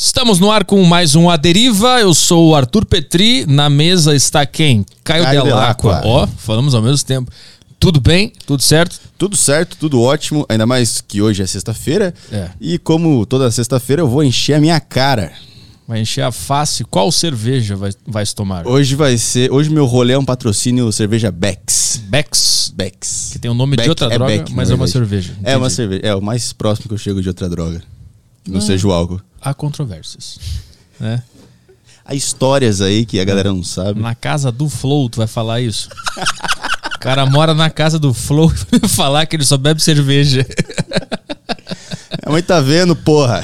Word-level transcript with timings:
Estamos 0.00 0.38
no 0.38 0.48
ar 0.48 0.64
com 0.64 0.80
mais 0.84 1.16
um 1.16 1.28
A 1.28 1.36
Deriva. 1.36 1.98
Eu 2.00 2.14
sou 2.14 2.50
o 2.50 2.54
Arthur 2.54 2.84
Petri. 2.86 3.44
Na 3.46 3.68
mesa 3.68 4.14
está 4.14 4.46
quem? 4.46 4.86
Caio, 5.02 5.24
Caio 5.24 5.42
Delacqua. 5.42 6.02
Ó, 6.04 6.24
falamos 6.24 6.72
ao 6.72 6.80
mesmo 6.80 7.04
tempo. 7.04 7.28
Tudo 7.80 8.00
bem? 8.00 8.32
Tudo 8.46 8.62
certo? 8.62 9.00
Tudo 9.18 9.36
certo, 9.36 9.76
tudo 9.76 10.00
ótimo, 10.00 10.46
ainda 10.48 10.64
mais 10.66 11.00
que 11.00 11.20
hoje 11.20 11.42
é 11.42 11.46
sexta-feira. 11.48 12.14
É. 12.30 12.48
E 12.60 12.78
como 12.78 13.26
toda 13.26 13.50
sexta-feira 13.50 14.00
eu 14.02 14.06
vou 14.08 14.22
encher 14.22 14.54
a 14.54 14.60
minha 14.60 14.78
cara. 14.78 15.32
Vai 15.86 16.00
encher 16.02 16.22
a 16.22 16.30
face. 16.30 16.84
Qual 16.84 17.10
cerveja 17.10 17.74
vai, 17.74 17.90
vai 18.06 18.24
se 18.24 18.36
tomar? 18.36 18.68
Hoje 18.68 18.94
vai 18.94 19.18
ser. 19.18 19.50
Hoje 19.50 19.68
meu 19.68 19.84
rolê 19.84 20.12
é 20.12 20.18
um 20.18 20.24
patrocínio 20.24 20.92
cerveja 20.92 21.32
Becks. 21.32 22.02
Bex. 22.08 22.72
Becks. 22.72 23.30
Que 23.32 23.40
tem 23.40 23.50
o 23.50 23.54
nome 23.54 23.76
de 23.76 23.88
outra 23.88 24.06
é 24.06 24.10
droga, 24.10 24.32
Beck, 24.32 24.54
mas 24.54 24.70
é 24.70 24.76
uma 24.76 24.86
cerveja. 24.86 25.32
É 25.42 25.56
uma 25.56 25.66
Entendi. 25.66 25.74
cerveja. 25.74 26.02
É 26.04 26.14
o 26.14 26.22
mais 26.22 26.52
próximo 26.52 26.86
que 26.86 26.94
eu 26.94 26.98
chego 26.98 27.20
de 27.20 27.26
outra 27.26 27.48
droga. 27.48 27.82
Que 28.44 28.52
não 28.52 28.58
Ah. 28.58 28.62
seja 28.62 28.86
o 28.86 28.92
álcool. 28.92 29.20
Há 29.40 29.54
controvérsias. 29.54 30.38
Né? 30.98 31.22
Há 32.04 32.14
histórias 32.14 32.80
aí 32.80 33.04
que 33.04 33.20
a 33.20 33.24
galera 33.24 33.52
não 33.52 33.62
sabe. 33.62 34.00
Na 34.00 34.14
casa 34.14 34.50
do 34.50 34.68
Flow, 34.68 35.08
tu 35.08 35.18
vai 35.18 35.26
falar 35.26 35.60
isso? 35.60 35.88
O 36.94 36.98
cara 36.98 37.24
mora 37.26 37.54
na 37.54 37.70
casa 37.70 37.98
do 37.98 38.12
Flow 38.12 38.52
e 38.72 38.78
vai 38.78 38.88
falar 38.88 39.26
que 39.26 39.36
ele 39.36 39.44
só 39.44 39.56
bebe 39.56 39.80
cerveja. 39.80 40.44
A 42.24 42.30
mãe 42.30 42.42
tá 42.42 42.60
vendo, 42.60 42.94
porra. 42.96 43.42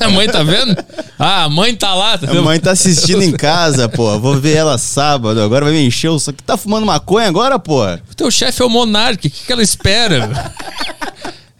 A 0.00 0.08
mãe 0.08 0.26
tá 0.28 0.42
vendo? 0.42 0.74
Ah, 1.18 1.44
a 1.44 1.48
mãe 1.50 1.74
tá 1.74 1.94
lá. 1.94 2.16
tá 2.16 2.30
A 2.30 2.42
mãe 2.42 2.58
tá 2.58 2.70
assistindo 2.70 3.22
em 3.22 3.32
casa, 3.32 3.88
porra. 3.88 4.18
Vou 4.18 4.40
ver 4.40 4.56
ela 4.56 4.78
sábado. 4.78 5.40
Agora 5.42 5.66
vai 5.66 5.74
me 5.74 5.86
encher 5.86 6.08
o. 6.08 6.18
Só 6.18 6.32
que 6.32 6.42
tá 6.42 6.56
fumando 6.56 6.86
maconha 6.86 7.28
agora, 7.28 7.58
porra? 7.58 8.00
O 8.10 8.14
teu 8.14 8.30
chefe 8.30 8.62
é 8.62 8.64
o 8.64 8.70
Monark, 8.70 9.26
o 9.26 9.30
que, 9.30 9.46
que 9.46 9.52
ela 9.52 9.62
espera? 9.62 10.52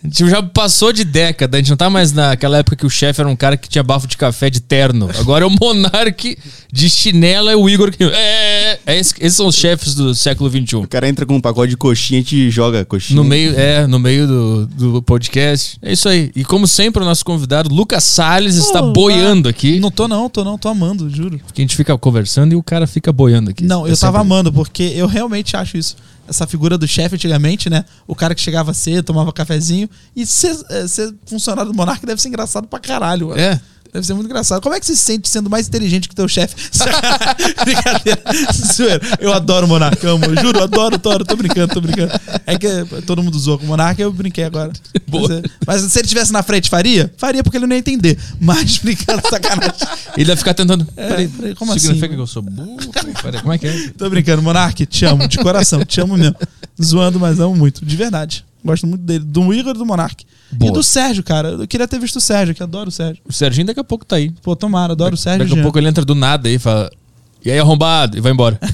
A 0.06 0.08
gente 0.08 0.30
já 0.30 0.42
passou 0.42 0.92
de 0.92 1.04
década, 1.04 1.56
a 1.56 1.60
gente 1.60 1.70
não 1.70 1.76
tá 1.76 1.90
mais 1.90 2.12
naquela 2.12 2.58
época 2.58 2.76
que 2.76 2.86
o 2.86 2.90
chefe 2.90 3.20
era 3.20 3.28
um 3.28 3.34
cara 3.36 3.56
que 3.56 3.68
tinha 3.68 3.82
bafo 3.82 4.06
de 4.06 4.16
café 4.16 4.48
de 4.48 4.60
terno. 4.60 5.10
Agora 5.18 5.44
é 5.44 5.46
o 5.46 5.50
Monark 5.50 6.38
de 6.72 6.90
chinela 6.90 7.52
e 7.52 7.54
o 7.54 7.68
Igor 7.68 7.90
que. 7.90 8.04
É, 8.04 8.78
é 8.86 8.98
esse- 8.98 9.14
esses 9.20 9.36
são 9.36 9.46
os 9.46 9.54
chefes 9.56 9.94
do 9.94 10.14
século 10.14 10.48
XXI. 10.50 10.76
O 10.76 10.88
cara 10.88 11.08
entra 11.08 11.26
com 11.26 11.34
um 11.34 11.40
pacote 11.40 11.70
de 11.70 11.76
coxinha 11.76 12.20
e 12.20 12.24
te 12.24 12.50
joga 12.50 12.84
coxinha. 12.84 13.16
No 13.16 13.24
meio, 13.24 13.58
é, 13.58 13.86
no 13.86 13.98
meio 13.98 14.26
do, 14.26 14.66
do 14.66 15.02
podcast. 15.02 15.78
É 15.82 15.92
isso 15.92 16.08
aí. 16.08 16.30
E 16.36 16.44
como 16.44 16.66
sempre, 16.66 17.02
o 17.02 17.04
nosso 17.06 17.24
convidado, 17.24 17.72
Lucas 17.74 18.04
Salles, 18.04 18.54
está 18.56 18.80
Olá. 18.80 18.92
boiando 18.92 19.48
aqui. 19.48 19.80
Não 19.80 19.90
tô 19.90 20.06
não, 20.06 20.28
tô 20.30 20.44
não, 20.44 20.56
tô 20.56 20.68
amando, 20.68 21.10
juro. 21.10 21.38
Porque 21.44 21.60
a 21.60 21.64
gente 21.64 21.76
fica 21.76 21.96
conversando 21.98 22.52
e 22.52 22.56
o 22.56 22.62
cara 22.62 22.86
fica 22.86 23.12
boiando 23.12 23.50
aqui. 23.50 23.64
Não, 23.64 23.86
É 23.86 23.90
eu 23.90 23.96
tava 23.96 24.18
sempre- 24.18 24.20
amando, 24.20 24.52
porque 24.52 24.82
eu 24.94 25.06
realmente 25.06 25.56
acho 25.56 25.76
isso. 25.76 25.96
Essa 26.28 26.46
figura 26.46 26.76
do 26.76 26.86
chefe 26.86 27.14
antigamente, 27.14 27.70
né? 27.70 27.84
O 28.06 28.14
cara 28.14 28.34
que 28.34 28.40
chegava 28.40 28.74
cedo, 28.74 29.04
tomava 29.04 29.32
cafezinho. 29.32 29.88
E 30.14 30.26
ser, 30.26 30.56
é, 30.70 30.86
ser 30.86 31.14
funcionário 31.26 31.70
do 31.70 31.76
Monark 31.76 32.04
deve 32.04 32.20
ser 32.20 32.28
engraçado 32.28 32.66
pra 32.66 32.78
caralho. 32.78 33.28
mano. 33.28 33.40
É. 33.40 33.60
Deve 33.96 34.06
ser 34.06 34.12
muito 34.12 34.26
engraçado. 34.26 34.60
Como 34.60 34.74
é 34.74 34.78
que 34.78 34.84
você 34.84 34.94
se 34.94 35.00
sente 35.00 35.26
sendo 35.26 35.48
mais 35.48 35.68
inteligente 35.68 36.06
que 36.06 36.14
teu 36.14 36.28
chefe? 36.28 36.54
Brincadeira. 37.64 38.22
Eu 39.18 39.32
adoro 39.32 39.64
o 39.64 39.68
Monark, 39.70 40.06
amo. 40.06 40.22
Juro, 40.38 40.62
adoro, 40.62 40.96
adoro. 40.96 41.24
Tô 41.24 41.34
brincando, 41.34 41.72
tô 41.72 41.80
brincando. 41.80 42.12
É 42.44 42.58
que 42.58 42.68
todo 43.06 43.22
mundo 43.22 43.38
zoou 43.38 43.58
com 43.58 43.64
o 43.64 43.68
Monark, 43.68 43.98
eu 43.98 44.12
brinquei 44.12 44.44
agora. 44.44 44.70
Boa. 45.08 45.26
Mas, 45.26 45.38
é- 45.38 45.42
mas 45.66 45.92
se 45.92 45.98
ele 45.98 46.04
estivesse 46.04 46.30
na 46.30 46.42
frente, 46.42 46.68
faria? 46.68 47.10
Faria, 47.16 47.42
porque 47.42 47.56
ele 47.56 47.66
não 47.66 47.74
ia 47.74 47.78
entender. 47.78 48.18
Mas 48.38 48.76
brincando, 48.84 49.22
sacanagem. 49.30 49.72
Ele 50.14 50.26
vai 50.26 50.36
ficar 50.36 50.52
tentando. 50.52 50.86
É, 50.94 51.08
peraí, 51.08 51.28
peraí, 51.28 51.54
como 51.54 51.72
significa 51.72 52.04
assim? 52.06 52.14
que 52.16 52.20
eu 52.20 52.26
sou 52.26 52.42
burro? 52.42 52.76
Peraí, 53.22 53.40
como 53.40 53.52
é 53.54 53.56
que 53.58 53.66
é? 53.66 53.88
Tô 53.96 54.10
brincando, 54.10 54.42
Monark, 54.42 54.84
te 54.84 55.06
amo, 55.06 55.26
de 55.26 55.38
coração, 55.38 55.82
te 55.86 56.02
amo 56.02 56.18
mesmo. 56.18 56.36
Zoando, 56.82 57.18
mas 57.18 57.40
amo 57.40 57.56
muito, 57.56 57.82
de 57.82 57.96
verdade. 57.96 58.44
Gosto 58.66 58.86
muito 58.86 59.02
dele, 59.02 59.24
do 59.24 59.52
Igor 59.54 59.74
e 59.74 59.78
do 59.78 59.86
Monark. 59.86 60.24
Boa. 60.52 60.70
E 60.70 60.74
do 60.74 60.82
Sérgio, 60.82 61.22
cara. 61.22 61.48
Eu 61.50 61.66
queria 61.66 61.88
ter 61.88 61.98
visto 61.98 62.16
o 62.16 62.20
Sérgio, 62.20 62.54
que 62.54 62.62
adoro 62.62 62.88
o 62.88 62.92
Sérgio. 62.92 63.22
O 63.28 63.32
Serginho 63.32 63.66
daqui 63.66 63.80
a 63.80 63.84
pouco 63.84 64.04
tá 64.04 64.16
aí. 64.16 64.30
Pô, 64.42 64.54
tomara, 64.54 64.92
adoro 64.92 65.14
o 65.14 65.18
Sérgio. 65.18 65.40
Daqui 65.40 65.52
a 65.52 65.54
Jean. 65.56 65.62
pouco 65.62 65.78
ele 65.78 65.88
entra 65.88 66.04
do 66.04 66.14
nada 66.14 66.48
aí 66.48 66.54
e 66.54 66.58
fala. 66.58 66.90
E 67.44 67.50
aí, 67.50 67.58
arrombado? 67.58 68.16
E 68.18 68.20
vai 68.20 68.32
embora. 68.32 68.58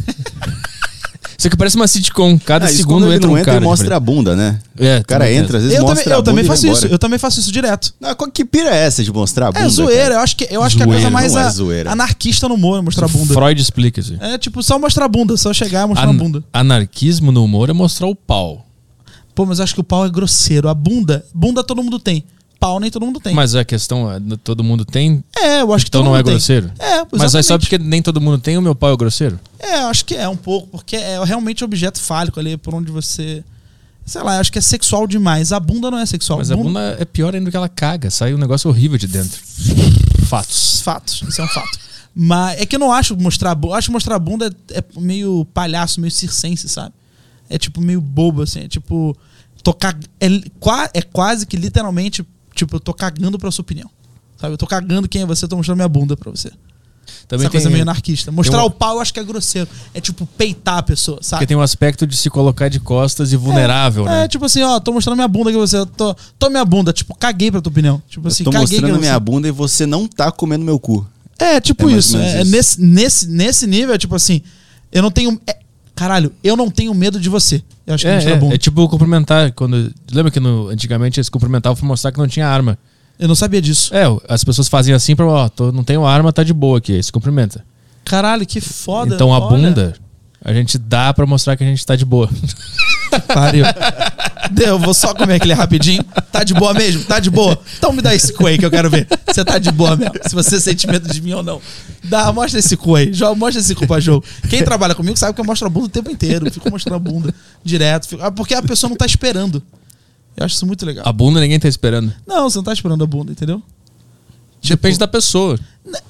Isso 1.38 1.48
aqui 1.48 1.56
parece 1.56 1.74
uma 1.74 1.88
sitcom. 1.88 2.38
Cada 2.38 2.66
Ah, 2.66 2.68
segundo 2.68 3.12
entra 3.12 3.26
não 3.26 3.34
um 3.34 3.38
entra 3.38 3.52
cara. 3.54 3.64
e 3.64 3.68
mostra 3.68 3.96
a 3.96 4.00
bunda, 4.00 4.36
né? 4.36 4.60
É, 4.78 4.98
O 4.98 5.04
cara 5.04 5.32
entra, 5.32 5.56
às 5.58 5.64
vezes 5.64 5.76
Eu 5.76 5.82
mostra 5.84 6.04
também, 6.04 6.14
a 6.14 6.18
eu 6.18 6.22
também 6.22 6.44
e 6.44 6.46
vai 6.46 6.56
faço 6.56 6.66
isso, 6.68 6.78
embora. 6.78 6.94
eu 6.94 6.98
também 7.00 7.18
faço 7.18 7.40
isso 7.40 7.50
direto. 7.50 7.92
Qual 8.16 8.30
que 8.30 8.44
pira 8.44 8.70
é 8.70 8.76
essa 8.86 9.02
de 9.02 9.12
mostrar 9.12 9.48
a 9.48 9.52
bunda? 9.52 9.66
É 9.66 9.68
zoeira, 9.68 10.02
cara? 10.02 10.14
eu 10.14 10.20
acho 10.20 10.36
que, 10.36 10.46
eu 10.48 10.62
acho 10.62 10.76
que 10.76 10.82
é 10.82 10.84
a 10.84 10.86
Zoeira, 10.86 11.02
coisa 11.02 11.10
mais 11.12 11.32
não 11.32 11.40
é 11.40 11.44
a- 11.44 11.50
zoeira. 11.50 11.90
anarquista 11.90 12.46
no 12.48 12.54
humor, 12.54 12.78
é 12.78 12.82
mostrar 12.82 13.06
a 13.06 13.08
bunda. 13.08 13.34
Freud 13.34 13.60
explica 13.60 13.98
isso. 13.98 14.16
aí. 14.20 14.34
É 14.34 14.38
tipo, 14.38 14.62
só 14.62 14.78
mostrar 14.78 15.06
a 15.06 15.08
bunda, 15.08 15.36
só 15.36 15.52
chegar 15.52 15.84
e 15.84 15.88
mostrar 15.88 16.06
a 16.06 16.10
An- 16.10 16.16
bunda. 16.16 16.44
Anarquismo 16.52 17.32
no 17.32 17.42
humor 17.44 17.68
é 17.68 17.72
mostrar 17.72 18.06
o 18.06 18.14
pau. 18.14 18.64
Pô, 19.34 19.46
mas 19.46 19.58
eu 19.58 19.64
acho 19.64 19.74
que 19.74 19.80
o 19.80 19.84
pau 19.84 20.04
é 20.04 20.10
grosseiro. 20.10 20.68
A 20.68 20.74
bunda, 20.74 21.24
bunda 21.34 21.64
todo 21.64 21.82
mundo 21.82 21.98
tem. 21.98 22.24
Pau 22.60 22.78
nem 22.78 22.90
todo 22.90 23.04
mundo 23.04 23.18
tem. 23.18 23.34
Mas 23.34 23.56
a 23.56 23.64
questão 23.64 24.08
é, 24.08 24.20
todo 24.44 24.62
mundo 24.62 24.84
tem, 24.84 25.24
é, 25.36 25.62
eu 25.62 25.74
acho 25.74 25.84
que 25.84 25.88
então 25.88 26.00
todo 26.02 26.04
não 26.04 26.12
mundo 26.12 26.20
é 26.20 26.22
tem. 26.22 26.32
grosseiro? 26.34 26.70
É, 26.78 26.98
Mas 27.10 27.22
é 27.22 27.28
só 27.28 27.38
exatamente. 27.40 27.60
porque 27.62 27.78
nem 27.78 28.00
todo 28.00 28.20
mundo 28.20 28.38
tem, 28.38 28.56
o 28.56 28.62
meu 28.62 28.72
pau 28.72 28.92
é 28.92 28.96
grosseiro? 28.96 29.40
É, 29.58 29.80
eu 29.80 29.88
acho 29.88 30.04
que 30.04 30.14
é 30.14 30.28
um 30.28 30.36
pouco, 30.36 30.68
porque 30.68 30.94
é 30.94 31.22
realmente 31.24 31.64
objeto 31.64 32.00
fálico 32.00 32.38
ali, 32.38 32.56
por 32.56 32.72
onde 32.72 32.92
você. 32.92 33.42
Sei 34.06 34.22
lá, 34.22 34.36
eu 34.36 34.40
acho 34.40 34.52
que 34.52 34.58
é 34.58 34.62
sexual 34.62 35.08
demais. 35.08 35.50
A 35.50 35.58
bunda 35.58 35.90
não 35.90 35.98
é 35.98 36.06
sexual. 36.06 36.38
Mas 36.38 36.52
a 36.52 36.56
bunda 36.56 36.96
é 37.00 37.04
pior 37.04 37.34
ainda 37.34 37.50
que 37.50 37.56
ela 37.56 37.68
caga. 37.68 38.10
Sai 38.10 38.32
um 38.32 38.38
negócio 38.38 38.70
horrível 38.70 38.96
de 38.96 39.08
dentro. 39.08 39.40
Fatos. 40.26 40.80
Fatos, 40.82 41.22
isso 41.28 41.40
é 41.40 41.44
um 41.44 41.48
fato. 41.48 41.78
Mas 42.14 42.60
é 42.60 42.66
que 42.66 42.76
eu 42.76 42.80
não 42.80 42.92
acho 42.92 43.16
mostrar 43.16 43.52
a 43.52 43.54
bunda. 43.56 43.76
Acho 43.76 43.88
que 43.88 43.92
mostrar 43.92 44.16
a 44.16 44.18
bunda 44.20 44.54
é, 44.70 44.78
é 44.78 44.84
meio 45.00 45.44
palhaço, 45.52 46.00
meio 46.00 46.10
circense, 46.12 46.68
sabe? 46.68 46.92
É 47.54 47.58
tipo 47.58 47.80
meio 47.80 48.00
bobo, 48.00 48.42
assim. 48.42 48.60
É 48.60 48.68
tipo. 48.68 49.16
Tocar. 49.62 49.96
É, 50.20 50.26
é 50.98 51.02
quase 51.02 51.46
que 51.46 51.56
literalmente, 51.56 52.26
tipo, 52.54 52.76
eu 52.76 52.80
tô 52.80 52.92
cagando 52.92 53.38
pra 53.38 53.50
sua 53.50 53.62
opinião. 53.62 53.88
Sabe? 54.40 54.54
Eu 54.54 54.58
tô 54.58 54.66
cagando 54.66 55.08
quem 55.08 55.22
é 55.22 55.26
você, 55.26 55.44
eu 55.44 55.48
tô 55.48 55.56
mostrando 55.56 55.76
minha 55.76 55.88
bunda 55.88 56.16
pra 56.16 56.30
você. 56.30 56.50
Também 57.28 57.44
Essa 57.44 57.50
tem, 57.52 57.60
coisa 57.60 57.70
meio 57.70 57.82
anarquista. 57.82 58.32
Mostrar 58.32 58.58
uma- 58.58 58.64
o 58.66 58.70
pau 58.70 58.96
eu 58.96 59.00
acho 59.00 59.12
que 59.14 59.20
é 59.20 59.24
grosseiro. 59.24 59.68
É 59.94 60.00
tipo 60.00 60.26
peitar 60.26 60.78
a 60.78 60.82
pessoa, 60.82 61.18
sabe? 61.22 61.40
porque 61.40 61.46
tem 61.48 61.56
um 61.56 61.60
aspecto 61.60 62.06
de 62.06 62.16
se 62.16 62.28
colocar 62.30 62.68
de 62.68 62.80
costas 62.80 63.32
e 63.32 63.36
vulnerável, 63.36 64.06
é, 64.06 64.10
né? 64.10 64.24
É, 64.24 64.28
tipo 64.28 64.44
assim, 64.44 64.62
ó, 64.62 64.80
tô 64.80 64.92
mostrando 64.92 65.16
minha 65.16 65.28
bunda 65.28 65.50
aqui 65.50 65.58
pra 65.58 65.66
você. 65.66 65.86
Tô, 65.86 66.14
tô 66.38 66.50
minha 66.50 66.64
bunda, 66.64 66.92
tipo, 66.92 67.14
caguei 67.14 67.50
pra 67.50 67.60
tua 67.60 67.70
opinião. 67.70 68.02
Tipo 68.08 68.28
assim, 68.28 68.42
Tô 68.44 68.50
caguei 68.50 68.78
mostrando 68.80 68.98
minha 68.98 69.14
você. 69.14 69.20
bunda 69.20 69.46
e 69.48 69.50
você 69.50 69.86
não 69.86 70.06
tá 70.08 70.30
comendo 70.32 70.64
meu 70.64 70.78
cu. 70.80 71.06
É, 71.38 71.60
tipo 71.60 71.88
É 71.88 71.92
isso. 71.92 72.16
menos 72.16 72.32
É, 72.34 72.42
isso. 72.42 72.50
Nesse, 72.50 72.80
nesse, 72.82 73.28
nesse 73.28 73.66
nível, 73.66 73.94
é 73.94 73.98
tipo 73.98 74.14
assim, 74.14 74.42
eu 74.90 75.02
não 75.02 75.10
tenho. 75.10 75.40
é, 75.46 75.58
caralho, 75.94 76.32
eu 76.42 76.56
não 76.56 76.70
tenho 76.70 76.92
medo 76.94 77.18
de 77.20 77.28
você. 77.28 77.62
Eu 77.86 77.94
acho 77.94 78.04
que 78.04 78.10
É, 78.10 78.14
mostrar 78.14 78.32
é, 78.32 78.34
a 78.34 78.38
bunda. 78.38 78.54
é 78.54 78.58
tipo 78.58 78.88
cumprimentar. 78.88 79.52
Quando, 79.52 79.92
lembra 80.12 80.30
que 80.30 80.40
no- 80.40 80.68
antigamente 80.68 81.18
eles 81.18 81.28
cumprimentavam 81.28 81.76
pra 81.76 81.86
mostrar 81.86 82.12
que 82.12 82.18
não 82.18 82.26
tinha 82.28 82.46
arma? 82.48 82.78
Eu 83.18 83.28
não 83.28 83.34
sabia 83.34 83.60
disso. 83.62 83.94
É, 83.94 84.04
as 84.28 84.42
pessoas 84.42 84.68
faziam 84.68 84.96
assim 84.96 85.14
pra, 85.14 85.26
ó, 85.26 85.48
tô- 85.48 85.70
não 85.72 85.84
tenho 85.84 86.04
arma, 86.04 86.32
tá 86.32 86.42
de 86.42 86.52
boa 86.52 86.78
aqui. 86.78 86.92
Aí 86.96 87.02
se 87.02 87.12
cumprimenta. 87.12 87.64
Caralho, 88.04 88.44
que 88.46 88.60
foda. 88.60 89.14
então 89.14 89.32
a 89.32 89.38
olha. 89.38 89.48
bunda, 89.48 89.94
a 90.44 90.52
gente 90.52 90.76
dá 90.78 91.12
pra 91.14 91.24
mostrar 91.26 91.56
que 91.56 91.62
a 91.62 91.66
gente 91.66 91.84
tá 91.86 91.94
de 91.94 92.04
boa. 92.04 92.28
Pariu. 93.32 93.64
Deu, 94.52 94.66
eu 94.68 94.78
vou 94.78 94.92
só 94.94 95.14
comer 95.14 95.34
aquele 95.34 95.52
rapidinho. 95.54 96.04
Tá 96.30 96.44
de 96.44 96.52
boa 96.54 96.72
mesmo? 96.74 97.04
Tá 97.04 97.18
de 97.18 97.30
boa? 97.30 97.58
Então 97.78 97.92
me 97.92 98.00
dá 98.02 98.14
esse 98.14 98.32
cu 98.32 98.46
aí 98.46 98.58
que 98.58 98.64
eu 98.64 98.70
quero 98.70 98.88
ver. 98.90 99.06
Você 99.26 99.44
tá 99.44 99.58
de 99.58 99.70
boa 99.70 99.96
mesmo. 99.96 100.14
Se 100.28 100.34
você 100.34 100.60
sente 100.60 100.86
medo 100.86 101.08
de 101.12 101.20
mim 101.20 101.32
ou 101.32 101.42
não. 101.42 101.60
Dá, 102.04 102.32
mostra 102.32 102.58
esse 102.58 102.76
cu 102.76 102.96
aí. 102.96 103.10
Mostra 103.36 103.60
esse 103.60 103.74
cu 103.74 103.86
pra 103.86 103.98
jogo. 104.00 104.24
Quem 104.48 104.62
trabalha 104.62 104.94
comigo 104.94 105.16
sabe 105.16 105.34
que 105.34 105.40
eu 105.40 105.44
mostro 105.44 105.66
a 105.66 105.70
bunda 105.70 105.86
o 105.86 105.88
tempo 105.88 106.10
inteiro. 106.10 106.50
Fico 106.50 106.70
mostrando 106.70 106.96
a 106.96 106.98
bunda 106.98 107.34
direto. 107.64 108.08
Fico- 108.08 108.22
ah, 108.22 108.30
Porque 108.30 108.54
a 108.54 108.62
pessoa 108.62 108.88
não 108.90 108.96
tá 108.96 109.06
esperando. 109.06 109.62
Eu 110.36 110.44
acho 110.46 110.54
isso 110.54 110.66
muito 110.66 110.84
legal. 110.86 111.04
A 111.06 111.12
bunda 111.12 111.40
ninguém 111.40 111.58
tá 111.60 111.68
esperando. 111.68 112.12
Não, 112.26 112.48
você 112.48 112.56
não 112.58 112.64
tá 112.64 112.72
esperando 112.72 113.04
a 113.04 113.06
bunda, 113.06 113.32
entendeu? 113.32 113.62
Depende 114.62 114.98
da 114.98 115.08
pessoa. 115.08 115.58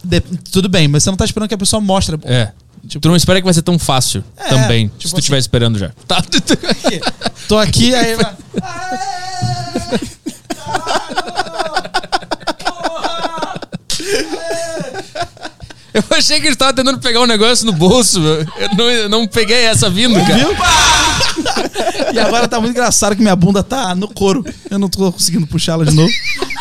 De- 0.05 0.21
tudo 0.21 0.69
bem, 0.69 0.87
mas 0.87 1.03
você 1.03 1.11
não 1.11 1.17
tá 1.17 1.25
esperando 1.25 1.49
que 1.49 1.55
a 1.55 1.59
pessoa 1.59 1.81
mostre 1.81 2.15
a 2.15 2.19
bunda. 2.19 2.33
É. 2.33 2.53
Tipo- 2.89 3.01
tu 3.03 3.09
não 3.09 3.17
espera 3.17 3.41
que 3.41 3.45
vai 3.45 3.55
ser 3.55 3.63
tão 3.63 3.79
fácil 3.79 4.25
É, 4.37 4.49
também, 4.49 4.89
tipo 4.89 5.03
se 5.03 5.09
tu 5.09 5.15
assim- 5.15 5.19
estiver 5.21 5.39
esperando 5.39 5.79
já. 5.79 5.91
Tá. 6.07 6.23
Tô 7.49 7.59
aqui, 7.59 7.95
aí. 7.95 8.17
vai- 8.17 8.37
Eu 15.95 16.03
achei 16.11 16.41
que 16.41 16.47
ele 16.47 16.57
tava 16.57 16.73
tentando 16.73 16.99
pegar 16.99 17.21
um 17.21 17.27
negócio 17.27 17.67
no 17.67 17.73
bolso. 17.73 18.19
Eu 18.21 18.47
não, 18.77 18.91
eu 18.91 19.09
não 19.09 19.27
peguei 19.27 19.65
essa 19.65 19.91
vindo, 19.91 20.15
cara. 20.15 20.37
Viu? 20.37 20.49
E 22.15 22.19
agora 22.19 22.49
tá 22.49 22.59
muito 22.61 22.73
engraçado 22.73 23.15
que 23.17 23.23
minha 23.23 23.37
bunda 23.37 23.63
tá 23.63 23.95
no 23.95 24.09
couro. 24.09 24.45
Eu 24.71 24.79
não 24.79 24.89
tô 24.89 25.13
conseguindo 25.13 25.47
puxar 25.47 25.73
ela 25.73 25.85
de 25.85 25.95
novo. 25.95 26.11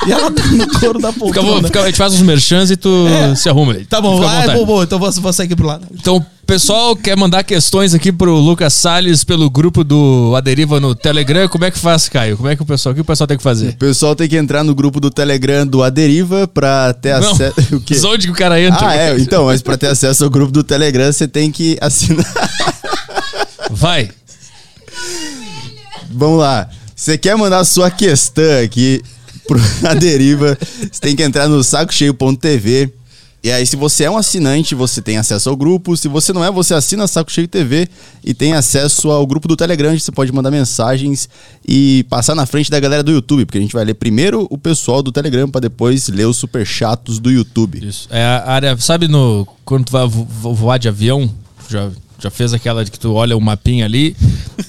E 0.07 0.12
ela 0.12 0.31
tá 0.31 0.44
no 0.48 0.68
couro 0.80 1.00
da 1.00 1.13
poltrona. 1.13 1.68
fica- 1.68 1.81
a 1.81 1.86
gente 1.86 1.98
faz 1.98 2.13
os 2.13 2.22
merchans 2.22 2.72
e 2.72 2.78
tu 2.78 3.07
É. 3.07 3.36
se 3.36 3.48
arruma 3.50 3.74
aí. 3.74 3.86
Tá 3.86 4.01
bom, 4.01 4.22
à 4.24 4.31
ah, 4.39 4.44
é 4.44 4.54
bom, 4.56 4.66
bom, 4.66 4.83
então 4.83 4.98
vou, 5.00 5.12
vou 5.12 5.33
sair 5.33 5.45
aqui 5.45 5.56
pro 5.56 5.68
lado. 5.68 5.88
Então, 5.94 6.25
pessoal 6.51 6.98
quer 6.98 7.15
mandar 7.15 7.45
questões 7.45 7.94
aqui 7.94 8.12
pro 8.12 8.36
Lucas 8.36 8.74
Salles 8.74 9.24
pelo 9.24 9.50
grupo 9.50 9.86
do 9.86 10.33
Aderiva 10.36 10.81
no 10.81 10.94
Telegram. 10.94 11.48
Como 11.48 11.63
é 11.63 11.71
que 11.71 11.80
faz, 11.80 12.09
Caio? 12.09 12.36
Como 12.36 12.50
é 12.50 12.57
que 12.57 12.62
o 12.62 12.65
pessoal, 12.65 12.92
o 12.92 12.95
que 12.95 13.00
o 13.00 13.06
pessoal 13.06 13.25
tem 13.25 13.38
que 13.38 13.42
O 13.42 13.44
fazer? 13.45 13.77
pessoal 13.77 14.13
tem 14.18 14.27
que 14.27 14.36
entrar 14.36 14.62
no 14.62 14.75
grupo 14.75 15.00
do 15.00 15.09
Telegram 15.09 15.65
do 15.65 15.81
Aderiva 15.81 16.50
pra 16.50 16.94
ter 16.94 17.12
acesso. 17.12 17.56
O 17.74 17.80
quê? 17.80 17.95
onde 18.06 18.27
que 18.27 18.33
o 18.33 18.36
cara 18.36 18.59
entra? 18.59 18.86
Ah, 18.86 18.94
é. 18.94 19.15
Então, 19.21 19.45
mas 19.45 19.62
pra 19.62 19.77
ter 19.77 19.88
acesso 19.88 20.25
ao 20.25 20.30
grupo 20.30 20.51
do 20.51 20.62
Telegram, 20.62 21.09
você 21.09 21.25
tem 21.25 21.50
que 21.53 21.77
assinar. 21.80 22.25
Vai. 23.69 24.09
Vamos 26.12 26.38
lá. 26.38 26.68
Você 26.94 27.18
quer 27.18 27.38
mandar 27.38 27.63
sua 27.63 27.89
questão 27.89 28.62
aqui 28.62 29.01
pro 29.47 29.57
A 29.88 29.94
Deriva, 29.94 30.57
você 30.92 31.00
tem 31.00 31.15
que 31.15 31.24
entrar 31.24 31.47
no 31.47 31.63
sacocheio.tv. 31.63 32.92
E 33.43 33.51
aí, 33.51 33.65
se 33.65 33.75
você 33.75 34.03
é 34.03 34.11
um 34.11 34.17
assinante, 34.17 34.75
você 34.75 35.01
tem 35.01 35.17
acesso 35.17 35.49
ao 35.49 35.55
grupo. 35.55 35.97
Se 35.97 36.07
você 36.07 36.31
não 36.31 36.43
é, 36.45 36.51
você 36.51 36.75
assina 36.75 37.07
Saco 37.07 37.31
Cheio 37.31 37.47
TV 37.47 37.88
e 38.23 38.35
tem 38.35 38.53
acesso 38.53 39.09
ao 39.09 39.25
grupo 39.25 39.47
do 39.47 39.55
Telegram. 39.55 39.97
Você 39.97 40.11
pode 40.11 40.31
mandar 40.31 40.51
mensagens 40.51 41.27
e 41.67 42.05
passar 42.07 42.35
na 42.35 42.45
frente 42.45 42.69
da 42.69 42.79
galera 42.79 43.01
do 43.01 43.11
YouTube, 43.11 43.45
porque 43.47 43.57
a 43.57 43.61
gente 43.61 43.73
vai 43.73 43.83
ler 43.83 43.95
primeiro 43.95 44.45
o 44.49 44.57
pessoal 44.59 45.01
do 45.01 45.11
Telegram 45.11 45.49
para 45.49 45.61
depois 45.61 46.07
ler 46.09 46.25
os 46.27 46.38
super 46.38 46.63
chatos 46.65 47.17
do 47.17 47.31
YouTube. 47.31 47.83
Isso. 47.83 48.07
É 48.11 48.23
a 48.23 48.47
área. 48.51 48.77
Sabe 48.77 49.07
no. 49.07 49.47
Quando 49.65 49.85
tu 49.85 49.91
vai 49.91 50.07
vo- 50.07 50.23
vo- 50.23 50.53
voar 50.53 50.77
de 50.77 50.87
avião, 50.87 51.27
já, 51.67 51.89
já 52.21 52.29
fez 52.29 52.53
aquela 52.53 52.85
de 52.85 52.91
que 52.91 53.00
tu 53.00 53.13
olha 53.13 53.35
o 53.35 53.41
mapinha 53.41 53.85
ali, 53.85 54.15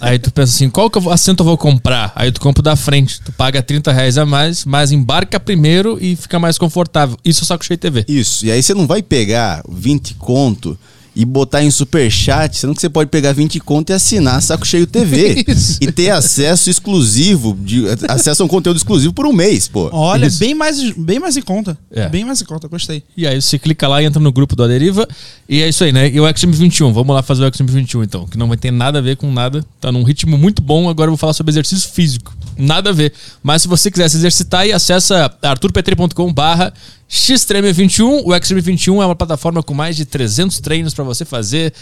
aí 0.00 0.18
tu 0.18 0.32
pensa 0.32 0.54
assim, 0.54 0.70
qual 0.70 0.90
que 0.90 0.98
eu 0.98 1.10
assento 1.10 1.40
eu 1.40 1.44
vou 1.44 1.58
comprar? 1.58 2.12
Aí 2.14 2.32
tu 2.32 2.40
compra 2.40 2.60
o 2.60 2.62
da 2.62 2.76
frente. 2.76 3.20
Tu 3.20 3.32
paga 3.32 3.62
30 3.62 3.92
reais 3.92 4.16
a 4.18 4.24
mais, 4.24 4.64
mas 4.64 4.92
embarca 4.92 5.38
primeiro 5.38 5.98
e 6.00 6.16
fica 6.16 6.38
mais 6.38 6.56
confortável. 6.58 7.16
Isso 7.24 7.40
é 7.40 7.44
o 7.44 7.46
saco 7.46 7.64
cheio 7.64 7.78
TV. 7.78 8.04
Isso. 8.08 8.46
E 8.46 8.50
aí 8.50 8.62
você 8.62 8.74
não 8.74 8.86
vai 8.86 9.02
pegar 9.02 9.62
20 9.68 10.14
conto 10.14 10.78
e 11.14 11.24
botar 11.24 11.62
em 11.62 11.70
superchat, 11.70 12.56
sendo 12.56 12.74
que 12.74 12.80
você 12.80 12.88
pode 12.88 13.10
pegar 13.10 13.32
20 13.32 13.60
conto 13.60 13.90
e 13.90 13.92
assinar 13.92 14.40
Saco 14.40 14.66
Cheio 14.66 14.86
TV. 14.86 15.44
Isso. 15.48 15.78
E 15.80 15.92
ter 15.92 16.10
acesso 16.10 16.70
exclusivo, 16.70 17.56
de, 17.60 17.84
acesso 18.08 18.42
a 18.42 18.46
um 18.46 18.48
conteúdo 18.48 18.76
exclusivo 18.76 19.12
por 19.12 19.26
um 19.26 19.32
mês, 19.32 19.68
pô. 19.68 19.90
Olha, 19.92 20.26
Isso. 20.26 20.38
bem 20.38 20.54
mais, 20.54 20.90
bem 20.92 21.18
mais 21.18 21.36
em 21.36 21.42
conta. 21.42 21.76
É. 21.90 22.08
Bem 22.08 22.24
mais 22.24 22.40
em 22.40 22.44
conta, 22.44 22.66
gostei. 22.66 23.02
E 23.16 23.26
aí 23.26 23.40
você 23.40 23.58
clica 23.58 23.86
lá 23.86 24.02
e 24.02 24.06
entra 24.06 24.20
no 24.20 24.32
grupo 24.32 24.56
do 24.56 24.64
Aderiva. 24.64 25.06
E 25.48 25.60
é 25.60 25.68
isso 25.68 25.84
aí, 25.84 25.92
né? 25.92 26.08
E 26.08 26.20
o 26.20 26.24
XM21, 26.24 26.92
vamos 26.92 27.14
lá 27.14 27.22
fazer 27.22 27.44
o 27.44 27.50
XM21 27.50 28.04
então, 28.04 28.26
que 28.26 28.38
não 28.38 28.48
vai 28.48 28.56
ter 28.56 28.70
nada 28.70 28.98
a 28.98 29.02
ver 29.02 29.16
com 29.16 29.30
nada. 29.30 29.64
Tá 29.80 29.92
num 29.92 30.02
ritmo 30.02 30.38
muito 30.38 30.62
bom. 30.62 30.88
Agora 30.88 31.08
eu 31.08 31.12
vou 31.12 31.18
falar 31.18 31.34
sobre 31.34 31.50
exercício 31.50 31.90
físico. 31.90 32.34
Nada 32.56 32.90
a 32.90 32.92
ver. 32.92 33.12
Mas 33.42 33.62
se 33.62 33.68
você 33.68 33.90
quiser 33.90 34.08
se 34.08 34.16
exercitar, 34.16 34.62
aí 34.62 34.72
acessa 34.72 35.32
arturpetri.com 35.42 36.32
barra 36.32 36.72
xtreme21. 37.12 38.22
O 38.24 38.28
XM21 38.30 39.02
é 39.02 39.06
uma 39.06 39.14
plataforma 39.14 39.62
com 39.62 39.74
mais 39.74 39.94
de 39.96 40.06
300 40.06 40.58
treinos 40.60 40.94
pra 40.94 41.04
você 41.04 41.24
fazer 41.26 41.72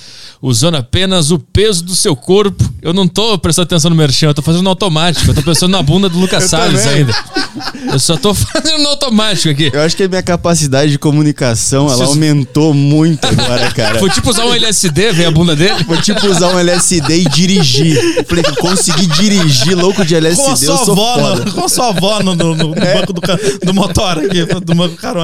usando 0.42 0.74
apenas 0.76 1.30
o 1.30 1.38
peso 1.38 1.84
do 1.84 1.94
seu 1.94 2.16
corpo. 2.16 2.68
Eu 2.82 2.92
não 2.92 3.06
tô 3.06 3.38
prestando 3.38 3.64
atenção 3.66 3.90
no 3.90 3.96
merchan, 3.96 4.26
eu 4.26 4.34
tô 4.34 4.42
fazendo 4.42 4.62
no 4.64 4.70
automático. 4.70 5.30
Eu 5.30 5.34
tô 5.34 5.42
pensando 5.42 5.70
na 5.70 5.82
bunda 5.82 6.08
do 6.08 6.18
Lucas 6.18 6.42
Eu 6.44 6.48
Salles 6.48 6.82
também. 6.82 6.98
ainda. 6.98 7.14
Eu 7.92 7.98
só 8.00 8.16
tô 8.16 8.34
fazendo 8.34 8.82
no 8.82 8.88
automático 8.88 9.48
aqui. 9.50 9.70
Eu 9.72 9.80
acho 9.82 9.96
que 9.96 10.02
a 10.02 10.08
minha 10.08 10.22
capacidade 10.22 10.90
de 10.90 10.98
comunicação, 10.98 11.88
ela 11.90 12.06
aumentou 12.06 12.74
muito 12.74 13.24
agora, 13.24 13.70
cara. 13.72 13.98
Foi 14.00 14.10
tipo 14.10 14.30
usar 14.30 14.46
um 14.46 14.52
LSD, 14.54 15.12
ver 15.12 15.26
a 15.26 15.30
bunda 15.30 15.54
dele. 15.54 15.84
Foi 15.84 16.00
tipo 16.02 16.26
usar 16.26 16.48
um 16.54 16.58
LSD 16.58 17.18
e 17.20 17.28
dirigir. 17.28 17.96
Eu 18.16 18.24
Falei 18.24 18.42
que 18.42 18.50
eu 18.50 18.56
consegui 18.56 19.06
dirigir 19.06 19.76
louco 19.76 20.04
de 20.04 20.14
LSD, 20.16 20.42
Com 20.42 20.48
a 20.48 20.52
eu 20.52 20.56
sua 20.56 20.84
sou 20.84 20.92
avó, 20.94 21.14
foda. 21.20 21.44
no, 21.44 21.52
com 21.52 21.64
a 21.64 21.68
sua 21.68 21.88
avó 21.88 22.20
no, 22.22 22.34
no- 22.34 22.54
no 22.56 22.74
banco 22.74 23.12
do, 23.12 23.20
do 23.66 23.74
motor 23.74 24.18
aqui, 24.18 24.44
do 24.64 24.74
banco 24.74 24.96
carona. 24.96 25.19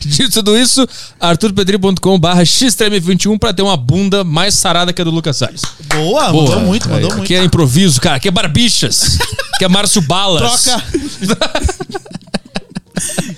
Dito 0.00 0.30
tudo 0.32 0.56
isso, 0.56 0.86
arturpedri.com 1.18 2.18
barra 2.18 2.42
xtreme21 2.42 3.38
pra 3.38 3.52
ter 3.52 3.62
uma 3.62 3.76
bunda 3.76 4.22
mais 4.24 4.54
sarada 4.54 4.92
que 4.92 5.00
a 5.00 5.04
do 5.04 5.10
Lucas 5.10 5.36
Salles. 5.36 5.62
Boa, 5.94 6.30
Boa. 6.30 6.44
mandou 6.46 6.60
muito, 6.60 6.88
mandou 6.88 7.10
muito. 7.10 7.22
Aqui 7.22 7.34
é 7.34 7.44
improviso, 7.44 8.00
cara. 8.00 8.16
Aqui 8.16 8.28
é 8.28 8.30
barbichas. 8.30 9.18
Aqui 9.54 9.64
é 9.64 9.68
Márcio 9.68 10.02
Balas. 10.02 10.62
Troca. 10.64 10.84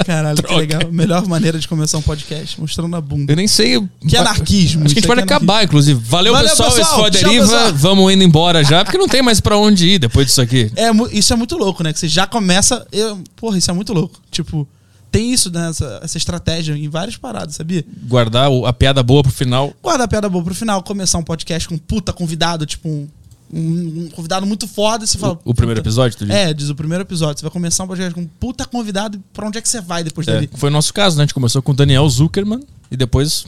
Caralho, 0.04 0.36
Troca. 0.36 0.54
que 0.54 0.60
legal. 0.60 0.80
Melhor 0.90 1.26
maneira 1.28 1.58
de 1.58 1.68
começar 1.68 1.96
um 1.98 2.02
podcast, 2.02 2.60
mostrando 2.60 2.96
a 2.96 3.00
bunda. 3.00 3.32
Eu 3.32 3.36
nem 3.36 3.46
sei. 3.46 3.80
Que 4.08 4.16
anarquismo, 4.16 4.84
Acho 4.84 4.94
que 4.94 4.98
a 4.98 5.02
gente 5.02 5.06
pode 5.06 5.20
é 5.20 5.24
acabar, 5.24 5.62
inclusive. 5.64 6.00
Valeu, 6.04 6.32
Valeu, 6.32 6.50
pessoal. 6.50 6.70
pessoal. 6.72 6.86
Esse 6.88 6.96
foi 6.98 7.06
a 7.06 7.10
deriva. 7.30 7.44
pessoal. 7.46 7.72
Vamos 7.74 8.12
indo 8.12 8.24
embora 8.24 8.64
já, 8.64 8.84
porque 8.84 8.98
não 8.98 9.06
tem 9.08 9.22
mais 9.22 9.40
pra 9.40 9.56
onde 9.56 9.86
ir 9.86 9.98
depois 10.00 10.26
disso 10.26 10.40
aqui. 10.40 10.70
É, 10.74 10.90
isso 11.16 11.32
é 11.32 11.36
muito 11.36 11.56
louco, 11.56 11.82
né? 11.84 11.92
Que 11.92 11.98
você 12.00 12.08
já 12.08 12.26
começa. 12.26 12.84
eu- 12.90 13.22
porra, 13.36 13.56
isso 13.58 13.70
é 13.70 13.74
muito 13.74 13.92
louco. 13.92 14.20
Tipo, 14.32 14.66
tem 15.12 15.32
isso, 15.32 15.50
né? 15.52 15.68
Essa, 15.70 16.00
essa 16.02 16.16
estratégia 16.18 16.72
em 16.76 16.88
várias 16.88 17.16
paradas, 17.16 17.54
sabia? 17.54 17.84
Guardar 18.08 18.50
a 18.66 18.72
piada 18.72 19.02
boa 19.02 19.22
pro 19.22 19.30
final. 19.30 19.72
Guarda 19.82 20.04
a 20.04 20.08
piada 20.08 20.28
boa 20.28 20.42
pro 20.42 20.54
final, 20.54 20.82
começar 20.82 21.18
um 21.18 21.22
podcast 21.22 21.68
com 21.68 21.74
um 21.76 21.78
puta 21.78 22.12
convidado, 22.12 22.64
tipo 22.66 22.88
um, 22.88 23.06
um- 23.52 24.04
um 24.04 24.08
convidado 24.14 24.46
muito 24.46 24.66
foda, 24.66 25.06
você 25.06 25.18
fala. 25.18 25.38
O, 25.44 25.50
o 25.50 25.54
primeiro 25.54 25.80
episódio, 25.80 26.16
tu 26.18 26.24
diz? 26.24 26.34
É, 26.34 26.52
diz 26.54 26.70
o 26.70 26.74
primeiro 26.74 27.02
episódio. 27.02 27.38
Você 27.38 27.42
vai 27.42 27.50
começar 27.52 27.84
um 27.84 27.86
podcast 27.86 28.14
com 28.14 28.22
um 28.22 28.26
puta 28.26 28.64
convidado, 28.66 29.18
e 29.18 29.20
pra 29.34 29.46
onde 29.46 29.58
é 29.58 29.60
que 29.60 29.68
você 29.68 29.80
vai 29.80 30.02
depois 30.02 30.26
É, 30.26 30.32
dali? 30.32 30.50
Foi 30.54 30.70
o 30.70 30.72
nosso 30.72 30.92
caso, 30.94 31.16
né? 31.18 31.22
A 31.22 31.26
gente 31.26 31.34
começou 31.34 31.60
com 31.62 31.72
o 31.72 31.74
Daniel 31.74 32.08
Zuckerman 32.08 32.60
e 32.90 32.96
depois. 32.96 33.44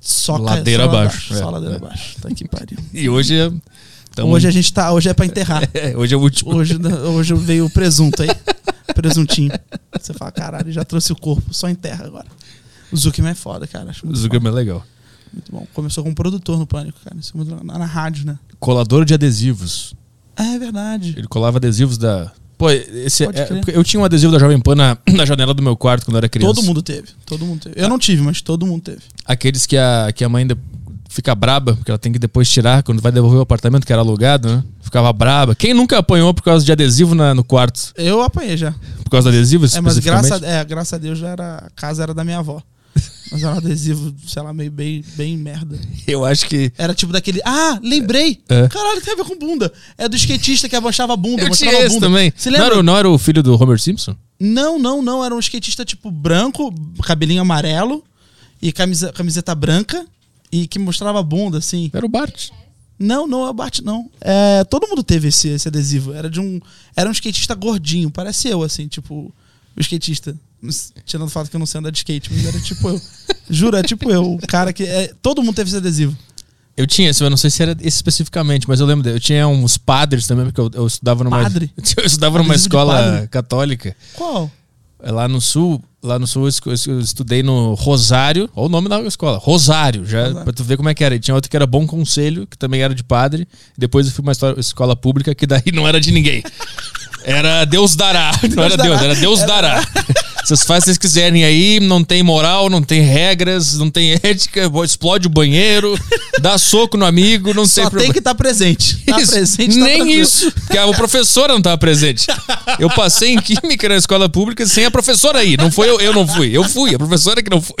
Só 0.00 0.36
Ladeira 0.36 0.82
só 0.84 0.88
abaixo. 0.90 1.34
Só 1.34 1.40
É, 1.48 1.50
ladeira 1.50 1.74
é. 1.76 1.78
abaixo. 1.78 2.16
Tá 2.20 2.28
que 2.30 2.46
pariu. 2.46 2.76
E 2.92 3.08
hoje 3.08 3.38
é. 3.38 3.50
tamo- 4.14 4.32
Hoje 4.34 4.46
a 4.46 4.50
gente 4.50 4.70
tá. 4.72 4.92
Hoje 4.92 5.08
é 5.08 5.14
pra 5.14 5.24
enterrar. 5.24 5.62
é, 5.72 5.96
hoje 5.96 6.12
é 6.12 6.16
o 6.16 6.20
último. 6.20 6.54
Hoje, 6.56 6.76
hoje 7.08 7.34
veio 7.34 7.64
o 7.66 7.70
presunto 7.70 8.22
aí. 8.22 8.28
Presuntinho. 8.94 9.52
Você 9.98 10.12
fala, 10.12 10.30
caralho, 10.32 10.70
já 10.72 10.84
trouxe 10.84 11.12
o 11.12 11.16
corpo, 11.16 11.52
só 11.54 11.68
enterra 11.68 12.04
agora. 12.06 12.26
O 12.92 12.96
Zuckerman 12.96 13.32
é 13.32 13.34
foda, 13.34 13.66
cara. 13.66 13.90
Acho 13.90 14.06
O 14.06 14.14
Zuckerman 14.14 14.52
é 14.52 14.54
legal. 14.54 14.84
muito 15.32 15.50
bom. 15.50 15.66
Começou 15.72 16.02
como 16.04 16.14
produtor 16.14 16.58
no 16.58 16.66
Pânico, 16.66 16.98
cara. 17.04 17.16
Isso 17.18 17.32
é 17.34 17.36
muito 17.36 17.64
na, 17.64 17.78
na 17.78 17.86
rádio, 17.86 18.26
né? 18.26 18.38
Colador 18.60 19.04
de 19.04 19.14
adesivos. 19.14 19.94
Ah, 20.36 20.54
é 20.54 20.58
verdade. 20.58 21.14
Ele 21.16 21.26
colava 21.26 21.58
adesivos 21.58 21.96
da. 21.96 22.30
Pô, 22.58 22.70
esse 22.70 23.24
é- 23.24 23.46
porque 23.46 23.70
eu 23.72 23.82
tinha 23.82 24.00
um 24.00 24.04
adesivo 24.04 24.30
da 24.32 24.38
Jovem 24.38 24.60
Pan 24.60 24.74
na, 24.76 24.98
na 25.12 25.24
janela 25.24 25.52
do 25.54 25.62
meu 25.62 25.76
quarto 25.76 26.04
quando 26.04 26.14
eu 26.16 26.18
era 26.18 26.28
criança. 26.28 26.54
Todo 26.54 26.64
mundo 26.64 26.82
teve. 26.82 27.08
Todo 27.26 27.44
mundo 27.44 27.62
teve. 27.62 27.74
Eu 27.80 27.88
não 27.88 27.98
tive, 27.98 28.22
mas 28.22 28.40
todo 28.40 28.64
mundo 28.66 28.82
teve. 28.82 29.00
Aqueles 29.24 29.66
que 29.66 29.76
a, 29.76 30.12
que 30.14 30.22
a 30.24 30.28
mãe 30.28 30.46
de- 30.46 30.56
fica 31.14 31.34
braba, 31.34 31.74
porque 31.74 31.90
ela 31.90 31.98
tem 31.98 32.12
que 32.12 32.18
depois 32.18 32.48
tirar 32.50 32.82
quando 32.82 33.00
vai 33.00 33.12
devolver 33.12 33.38
o 33.38 33.42
apartamento 33.42 33.86
que 33.86 33.92
era 33.92 34.02
alugado, 34.02 34.48
né? 34.48 34.64
Ficava 34.82 35.12
braba. 35.12 35.54
Quem 35.54 35.72
nunca 35.72 35.98
apanhou 35.98 36.34
por 36.34 36.42
causa 36.42 36.64
de 36.64 36.72
adesivo 36.72 37.14
na- 37.14 37.32
no 37.34 37.44
quarto? 37.44 37.92
Eu 37.96 38.20
apanhei 38.22 38.56
já. 38.56 38.72
Por 39.04 39.10
causa 39.10 39.30
do 39.30 39.36
adesivo, 39.36 39.64
É, 39.66 39.80
mas 39.80 39.98
graças 39.98 40.42
a, 40.42 40.46
é, 40.46 40.64
graças 40.64 40.92
a 40.92 40.98
Deus 40.98 41.18
já 41.18 41.28
era. 41.28 41.56
A 41.66 41.70
casa 41.70 42.02
era 42.02 42.12
da 42.12 42.24
minha 42.24 42.38
avó. 42.40 42.60
Mas 43.32 43.42
era 43.42 43.54
um 43.54 43.58
adesivo, 43.58 44.14
sei 44.26 44.42
lá, 44.42 44.52
meio 44.52 44.70
bem, 44.70 45.04
bem 45.16 45.36
merda. 45.36 45.78
Eu 46.06 46.24
acho 46.24 46.46
que. 46.46 46.72
Era 46.76 46.92
tipo 46.94 47.12
daquele. 47.12 47.40
Ah, 47.44 47.78
lembrei! 47.82 48.40
É. 48.48 48.68
Caralho, 48.68 49.00
tem 49.00 49.14
a 49.14 49.16
ver 49.16 49.24
com 49.24 49.38
bunda. 49.38 49.72
É 49.96 50.08
do 50.08 50.16
skatista 50.16 50.68
que 50.68 50.76
abaixava 50.76 51.14
a 51.14 51.16
bunda. 51.16 51.42
Eu 51.42 51.50
tinha 51.50 51.72
esse 51.80 51.94
bunda. 51.94 52.06
também. 52.08 52.32
Você 52.36 52.50
Não 52.50 52.58
lembra? 52.58 52.72
era, 52.72 52.80
o- 52.80 52.82
não 52.82 52.96
era 52.96 53.08
o 53.08 53.16
filho 53.18 53.42
do 53.42 53.60
Homer 53.60 53.80
Simpson? 53.80 54.14
Não, 54.38 54.78
não, 54.78 55.00
não. 55.02 55.24
Era 55.24 55.34
um 55.34 55.38
skatista 55.38 55.84
tipo 55.84 56.10
branco, 56.10 56.72
cabelinho 57.04 57.40
amarelo 57.42 58.02
e 58.60 58.70
camisa, 58.72 59.12
camiseta 59.12 59.54
branca 59.54 60.04
e 60.54 60.68
que 60.68 60.78
mostrava 60.78 61.18
a 61.18 61.22
bunda, 61.22 61.58
assim. 61.58 61.90
Era 61.92 62.06
o 62.06 62.08
Bart. 62.08 62.50
Não, 62.96 63.26
não 63.26 63.44
é 63.44 63.50
o 63.50 63.52
Bart, 63.52 63.80
não. 63.80 64.08
É, 64.20 64.62
todo 64.62 64.86
mundo 64.86 65.02
teve 65.02 65.26
esse, 65.26 65.48
esse 65.48 65.66
adesivo. 65.66 66.12
Era 66.12 66.30
de 66.30 66.38
um. 66.38 66.60
Era 66.94 67.08
um 67.08 67.12
skatista 67.12 67.56
gordinho, 67.56 68.08
parece 68.08 68.46
eu, 68.46 68.62
assim, 68.62 68.86
tipo, 68.86 69.34
o 69.76 69.80
skatista. 69.80 70.36
Tirando 71.04 71.26
o 71.26 71.30
fato 71.30 71.50
que 71.50 71.56
eu 71.56 71.58
não 71.58 71.66
sei 71.66 71.80
andar 71.80 71.90
de 71.90 71.98
skate, 71.98 72.32
mas 72.32 72.46
era 72.46 72.60
tipo 72.60 72.88
eu. 72.88 73.00
Juro, 73.50 73.76
é 73.76 73.82
tipo 73.82 74.08
eu. 74.08 74.34
O 74.34 74.46
cara 74.46 74.72
que. 74.72 74.84
É, 74.84 75.12
todo 75.20 75.42
mundo 75.42 75.56
teve 75.56 75.68
esse 75.68 75.76
adesivo. 75.76 76.16
Eu 76.76 76.86
tinha 76.86 77.10
esse, 77.10 77.22
eu 77.22 77.28
não 77.28 77.36
sei 77.36 77.50
se 77.50 77.62
era 77.62 77.72
esse 77.72 77.96
especificamente, 77.96 78.68
mas 78.68 78.78
eu 78.78 78.86
lembro. 78.86 79.02
dele. 79.02 79.16
Eu 79.16 79.20
tinha 79.20 79.46
uns 79.48 79.76
padres 79.76 80.26
também, 80.28 80.46
porque 80.46 80.60
eu, 80.60 80.70
eu 80.72 80.86
estudava 80.86 81.24
numa. 81.24 81.42
Padre? 81.42 81.72
Eu 81.96 82.06
estudava 82.06 82.38
numa 82.38 82.54
Adesivo 82.54 82.68
de 82.70 82.76
escola 82.76 83.26
católica. 83.26 83.96
Qual? 84.14 84.50
É 85.02 85.10
Lá 85.10 85.26
no 85.28 85.40
sul, 85.40 85.82
lá 86.04 86.18
no 86.18 86.26
sul 86.26 86.48
eu 86.66 87.00
estudei 87.00 87.42
no 87.42 87.74
Rosário, 87.74 88.48
olha 88.54 88.66
o 88.66 88.68
nome 88.68 88.88
da 88.88 89.00
escola, 89.02 89.38
Rosário, 89.38 90.04
já 90.04 90.24
Rosário. 90.24 90.44
pra 90.44 90.52
tu 90.52 90.62
ver 90.62 90.76
como 90.76 90.88
é 90.88 90.94
que 90.94 91.02
era. 91.02 91.14
E 91.14 91.18
tinha 91.18 91.34
outro 91.34 91.50
que 91.50 91.56
era 91.56 91.66
Bom 91.66 91.86
Conselho, 91.86 92.46
que 92.46 92.58
também 92.58 92.82
era 92.82 92.94
de 92.94 93.02
padre. 93.02 93.48
Depois 93.76 94.06
eu 94.06 94.12
fui 94.12 94.22
uma 94.22 94.32
escola 94.58 94.94
pública 94.94 95.34
que 95.34 95.46
daí 95.46 95.62
não 95.72 95.88
era 95.88 96.00
de 96.00 96.12
ninguém. 96.12 96.42
Era 97.24 97.64
Deus 97.64 97.96
dará. 97.96 98.30
Não 98.54 98.62
era 98.62 98.76
dará. 98.76 98.88
Deus, 98.90 99.02
era 99.02 99.14
Deus 99.14 99.40
dará. 99.40 99.82
Vocês 100.44 100.62
fazem 100.62 100.82
o 100.82 100.84
vocês 100.84 100.98
quiserem 100.98 101.42
aí, 101.42 101.80
não 101.80 102.04
tem 102.04 102.22
moral, 102.22 102.68
não 102.68 102.82
tem 102.82 103.00
regras, 103.00 103.78
não 103.78 103.88
tem 103.88 104.12
ética, 104.22 104.70
explode 104.84 105.26
o 105.26 105.30
banheiro, 105.30 105.98
dá 106.38 106.58
soco 106.58 106.98
no 106.98 107.06
amigo, 107.06 107.54
não 107.54 107.64
Só 107.64 107.88
tem 107.88 108.00
tem 108.00 108.12
que 108.12 108.18
estar 108.18 108.34
presente. 108.34 108.96
Tá 109.06 109.18
Isso. 109.18 109.32
presente, 109.32 109.78
tá 109.78 109.84
Nem 109.86 109.96
tranquilo. 109.96 110.20
isso, 110.22 110.52
porque 110.52 110.76
a 110.76 110.86
professora 110.92 111.52
não 111.54 111.60
estava 111.60 111.78
presente. 111.78 112.26
Eu 112.78 112.90
passei 112.90 113.32
em 113.32 113.40
química 113.40 113.88
na 113.88 113.96
escola 113.96 114.28
pública 114.28 114.66
sem 114.66 114.84
a 114.84 114.90
professora 114.90 115.38
aí. 115.38 115.56
Não 115.56 115.70
foi 115.70 115.88
eu, 115.88 115.98
eu 115.98 116.12
não 116.12 116.28
fui. 116.28 116.54
Eu 116.54 116.64
fui, 116.68 116.94
a 116.94 116.98
professora 116.98 117.42
que 117.42 117.48
não 117.48 117.62
foi. 117.62 117.76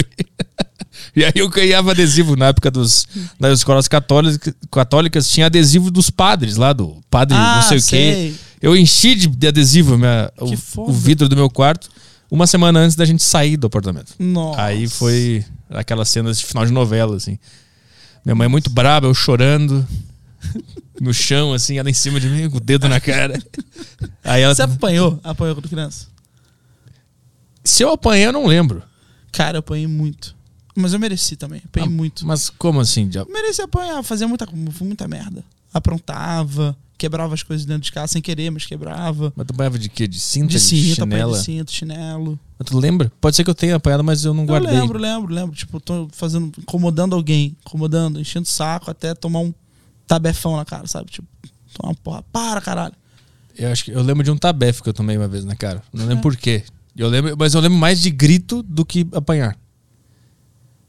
E 1.14 1.22
aí 1.22 1.32
eu 1.36 1.48
ganhava 1.50 1.90
adesivo 1.90 2.34
na 2.34 2.46
época 2.46 2.70
dos, 2.70 3.06
das 3.38 3.58
escolas 3.58 3.86
católicas, 3.86 4.54
católicas, 4.72 5.28
tinha 5.28 5.46
adesivo 5.46 5.90
dos 5.90 6.10
padres 6.10 6.56
lá, 6.56 6.72
do 6.72 6.96
padre 7.08 7.36
Ah, 7.36 7.56
não 7.56 7.62
sei 7.68 7.76
o 7.76 7.80
sei. 7.80 7.98
quê. 8.30 8.34
Eu 8.64 8.76
enchi 8.76 9.14
de, 9.14 9.26
de 9.28 9.46
adesivo 9.48 9.96
minha, 9.98 10.32
o, 10.38 10.82
o 10.82 10.92
vidro 10.92 11.28
do 11.28 11.36
meu 11.36 11.50
quarto 11.50 11.90
uma 12.30 12.46
semana 12.46 12.80
antes 12.80 12.96
da 12.96 13.04
gente 13.04 13.22
sair 13.22 13.56
do 13.56 13.66
apartamento. 13.66 14.14
Nossa. 14.18 14.62
Aí 14.62 14.88
foi 14.88 15.44
aquelas 15.70 16.08
cenas 16.08 16.38
de 16.38 16.44
final 16.44 16.66
de 16.66 16.72
novela, 16.72 17.16
assim. 17.16 17.38
Minha 18.24 18.34
mãe 18.34 18.48
muito 18.48 18.70
braba, 18.70 19.06
eu 19.06 19.14
chorando. 19.14 19.86
No 21.00 21.12
chão, 21.12 21.52
assim, 21.52 21.78
ela 21.78 21.90
em 21.90 21.94
cima 21.94 22.20
de 22.20 22.28
mim, 22.28 22.48
com 22.48 22.56
o 22.56 22.60
dedo 22.60 22.88
na 22.88 23.00
cara. 23.00 23.40
Aí 24.22 24.42
ela. 24.42 24.54
Você 24.54 24.62
apanhou? 24.62 25.18
Apanhou 25.24 25.54
quando 25.54 25.68
criança? 25.68 26.06
Se 27.64 27.82
eu 27.82 27.90
apanhei, 27.90 28.26
eu 28.26 28.32
não 28.32 28.46
lembro. 28.46 28.82
Cara, 29.32 29.56
eu 29.56 29.60
apanhei 29.60 29.86
muito. 29.86 30.36
Mas 30.74 30.92
eu 30.92 30.98
mereci 30.98 31.36
também. 31.36 31.62
Apanhei 31.64 31.88
Ah, 31.88 31.90
muito. 31.90 32.26
Mas 32.26 32.50
como 32.50 32.80
assim? 32.80 33.10
Já... 33.10 33.24
Mereci 33.24 33.62
apanhar, 33.62 34.02
fazia 34.02 34.28
muita, 34.28 34.46
muita 34.80 35.08
merda. 35.08 35.44
Aprontava, 35.72 36.76
quebrava 36.96 37.34
as 37.34 37.42
coisas 37.42 37.66
dentro 37.66 37.82
de 37.82 37.92
casa 37.92 38.08
sem 38.14 38.22
querer, 38.22 38.50
mas 38.50 38.64
quebrava. 38.66 39.32
Mas 39.36 39.46
tu 39.46 39.50
apanhava 39.52 39.78
de 39.78 39.88
quê? 39.88 40.06
De 40.06 40.18
cinta, 40.20 40.46
De 40.48 40.54
de, 40.58 40.94
chinela? 40.94 41.36
de 41.38 41.44
cinto, 41.44 41.72
chinelo. 41.72 42.38
Mas 42.58 42.68
tu 42.68 42.78
lembra? 42.78 43.12
Pode 43.20 43.34
ser 43.36 43.44
que 43.44 43.50
eu 43.50 43.54
tenha 43.54 43.76
apanhado, 43.76 44.04
mas 44.04 44.24
eu 44.24 44.32
não 44.32 44.42
Eu 44.44 44.46
guardei. 44.48 44.70
lembro, 44.72 44.98
lembro, 44.98 45.34
lembro. 45.34 45.56
Tipo, 45.56 45.80
tô 45.80 46.08
fazendo, 46.12 46.52
incomodando 46.58 47.14
alguém, 47.14 47.56
incomodando, 47.66 48.20
enchendo 48.20 48.46
o 48.46 48.50
saco 48.50 48.90
até 48.90 49.14
tomar 49.14 49.40
um 49.40 49.52
tabefão 50.06 50.56
na 50.56 50.64
cara, 50.64 50.86
sabe? 50.86 51.10
Tipo, 51.10 51.26
tomar 51.74 51.90
uma 51.90 51.94
porra. 51.96 52.22
Para, 52.32 52.60
caralho. 52.60 52.94
Eu 53.56 53.70
acho 53.70 53.84
que 53.84 53.90
eu 53.92 54.02
lembro 54.02 54.22
de 54.24 54.30
um 54.30 54.36
tabefe 54.36 54.82
que 54.82 54.88
eu 54.88 54.94
tomei 54.94 55.16
uma 55.16 55.28
vez 55.28 55.44
na 55.44 55.54
cara. 55.56 55.82
Não 55.92 56.02
lembro 56.06 56.18
É. 56.18 56.22
por 56.22 56.36
quê. 56.36 56.62
Eu 56.96 57.08
lembro, 57.08 57.36
mas 57.36 57.54
eu 57.54 57.60
lembro 57.60 57.76
mais 57.78 58.00
de 58.00 58.10
grito 58.10 58.62
do 58.62 58.84
que 58.84 59.06
apanhar. 59.12 59.56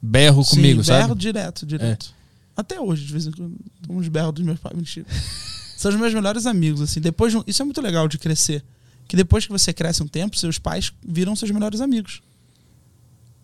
Berro 0.02 0.44
Sim, 0.44 0.58
comigo, 0.58 0.84
berro 0.84 1.00
sabe? 1.02 1.12
É. 1.12 1.16
direto, 1.16 1.66
direto. 1.66 2.14
Até 2.56 2.80
hoje, 2.80 3.06
de 3.06 3.12
vez 3.12 3.26
em 3.28 3.32
quando, 3.32 3.56
uns 3.90 4.08
berros 4.08 4.34
dos 4.34 4.46
meus 4.46 4.60
pais. 4.60 4.76
Mentira. 4.76 5.06
São 5.75 5.91
os 5.91 5.98
meus 5.98 6.13
melhores 6.13 6.46
amigos, 6.46 6.82
assim. 6.82 7.00
Depois 7.00 7.32
de 7.32 7.38
um- 7.38 7.44
Isso 7.46 7.62
é 7.62 7.65
muito 7.65 7.82
legal 7.82 8.08
de 8.08 8.17
crescer. 8.17 8.63
Que 9.08 9.15
depois 9.15 9.46
que 9.46 9.51
você 9.51 9.72
cresce 9.74 10.01
um 10.01 10.08
tempo, 10.08 10.36
seus 10.38 10.58
pais 10.58 10.91
viram 11.05 11.36
seus 11.36 11.51
melhores 11.51 11.79
amigos. 11.82 12.22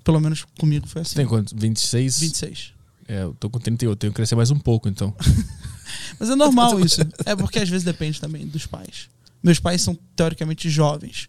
Pelo 0.03 0.19
menos 0.19 0.45
comigo 0.59 0.87
foi 0.87 1.01
assim. 1.03 1.15
Tem 1.15 1.27
quantos? 1.27 1.53
26? 1.55 2.19
26. 2.19 2.73
É, 3.07 3.23
eu 3.23 3.35
tô 3.39 3.49
com 3.49 3.59
38, 3.59 3.99
tenho 3.99 4.11
que 4.11 4.15
crescer 4.15 4.35
mais 4.35 4.49
um 4.49 4.57
pouco, 4.57 4.87
então. 4.89 5.13
Mas 6.19 6.29
é 6.29 6.35
normal 6.35 6.79
isso. 6.83 7.01
É 7.25 7.35
porque 7.35 7.59
às 7.59 7.69
vezes 7.69 7.83
depende 7.83 8.19
também 8.19 8.47
dos 8.47 8.65
pais. 8.65 9.09
Meus 9.43 9.59
pais 9.59 9.81
são 9.81 9.97
teoricamente 10.15 10.69
jovens. 10.69 11.27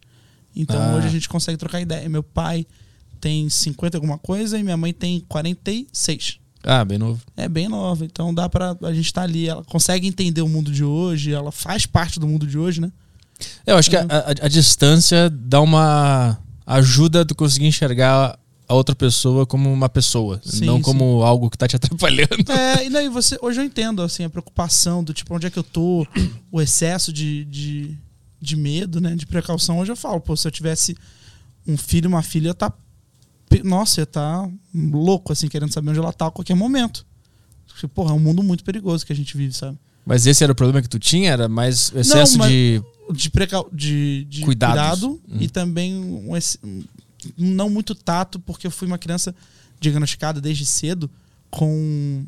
Então 0.54 0.80
Ah. 0.80 0.94
hoje 0.96 1.06
a 1.08 1.10
gente 1.10 1.28
consegue 1.28 1.58
trocar 1.58 1.80
ideia. 1.80 2.08
Meu 2.08 2.22
pai 2.22 2.66
tem 3.20 3.48
50 3.50 3.96
e 3.96 3.98
alguma 3.98 4.18
coisa 4.18 4.58
e 4.58 4.62
minha 4.62 4.76
mãe 4.76 4.92
tem 4.92 5.20
46. 5.28 6.38
Ah, 6.64 6.84
bem 6.84 6.98
novo. 6.98 7.20
É 7.36 7.48
bem 7.48 7.68
nova, 7.68 8.04
então 8.04 8.32
dá 8.32 8.48
pra. 8.48 8.76
A 8.82 8.92
gente 8.92 9.12
tá 9.12 9.22
ali, 9.22 9.48
ela 9.48 9.64
consegue 9.64 10.06
entender 10.06 10.42
o 10.42 10.48
mundo 10.48 10.70
de 10.72 10.84
hoje, 10.84 11.32
ela 11.32 11.50
faz 11.52 11.86
parte 11.86 12.20
do 12.20 12.26
mundo 12.28 12.46
de 12.46 12.56
hoje, 12.58 12.80
né? 12.80 12.90
Eu 13.66 13.76
acho 13.76 13.90
que 13.90 13.96
Uhum. 13.96 14.06
a, 14.08 14.16
a- 14.18 14.46
a 14.46 14.48
distância 14.48 15.28
dá 15.28 15.60
uma 15.60 16.38
ajuda 16.66 17.24
tu 17.24 17.34
conseguir 17.34 17.66
enxergar 17.66 18.38
a 18.68 18.74
outra 18.74 18.94
pessoa 18.94 19.44
como 19.44 19.70
uma 19.70 19.88
pessoa, 19.88 20.40
Sim, 20.44 20.64
não 20.64 20.76
sim. 20.76 20.82
como 20.82 21.22
algo 21.24 21.50
que 21.50 21.58
tá 21.58 21.66
te 21.66 21.74
atrapalhando. 21.76 22.50
É, 22.52 22.86
e 22.86 22.90
daí 22.90 23.08
você. 23.08 23.36
Hoje 23.42 23.60
eu 23.60 23.64
entendo, 23.64 24.00
assim, 24.00 24.22
a 24.24 24.30
preocupação 24.30 25.02
do 25.02 25.12
tipo, 25.12 25.34
onde 25.34 25.46
é 25.46 25.50
que 25.50 25.58
eu 25.58 25.64
tô, 25.64 26.06
o 26.50 26.60
excesso 26.62 27.12
de, 27.12 27.44
de, 27.46 27.98
de 28.40 28.56
medo, 28.56 29.00
né? 29.00 29.16
De 29.16 29.26
precaução. 29.26 29.78
Hoje 29.80 29.90
eu 29.92 29.96
falo, 29.96 30.20
pô, 30.20 30.36
se 30.36 30.46
eu 30.46 30.52
tivesse 30.52 30.96
um 31.66 31.76
filho, 31.76 32.08
uma 32.08 32.22
filha, 32.22 32.48
eu 32.50 32.54
tá. 32.54 32.72
Nossa, 33.62 34.00
ia 34.00 34.06
tá 34.06 34.48
louco, 34.74 35.32
assim, 35.32 35.48
querendo 35.48 35.72
saber 35.72 35.90
onde 35.90 35.98
ela 35.98 36.12
tá 36.12 36.26
a 36.28 36.30
qualquer 36.30 36.54
momento. 36.54 37.04
Porque, 37.66 37.88
Porra, 37.88 38.10
é 38.12 38.14
um 38.14 38.18
mundo 38.20 38.42
muito 38.42 38.62
perigoso 38.64 39.04
que 39.04 39.12
a 39.12 39.16
gente 39.16 39.36
vive, 39.36 39.52
sabe? 39.54 39.76
Mas 40.04 40.26
esse 40.26 40.42
era 40.42 40.52
o 40.52 40.56
problema 40.56 40.82
que 40.82 40.88
tu 40.88 40.98
tinha? 40.98 41.30
Era 41.30 41.48
mais 41.48 41.92
excesso 41.94 42.38
mas- 42.38 42.50
de. 42.50 42.82
de, 43.12 43.30
precau 43.30 43.68
de, 43.72 44.24
de 44.28 44.42
cuidado 44.42 45.20
Hum. 45.28 45.36
e 45.40 45.48
também 45.48 45.94
um, 45.96 46.34
um- 46.64 46.84
não 47.38 47.70
muito 47.70 47.94
tato, 47.94 48.38
porque 48.40 48.66
eu 48.66 48.70
fui 48.70 48.86
uma 48.88 48.98
criança 48.98 49.34
diagnosticada 49.80 50.40
desde 50.40 50.66
cedo 50.66 51.08
com 51.50 52.24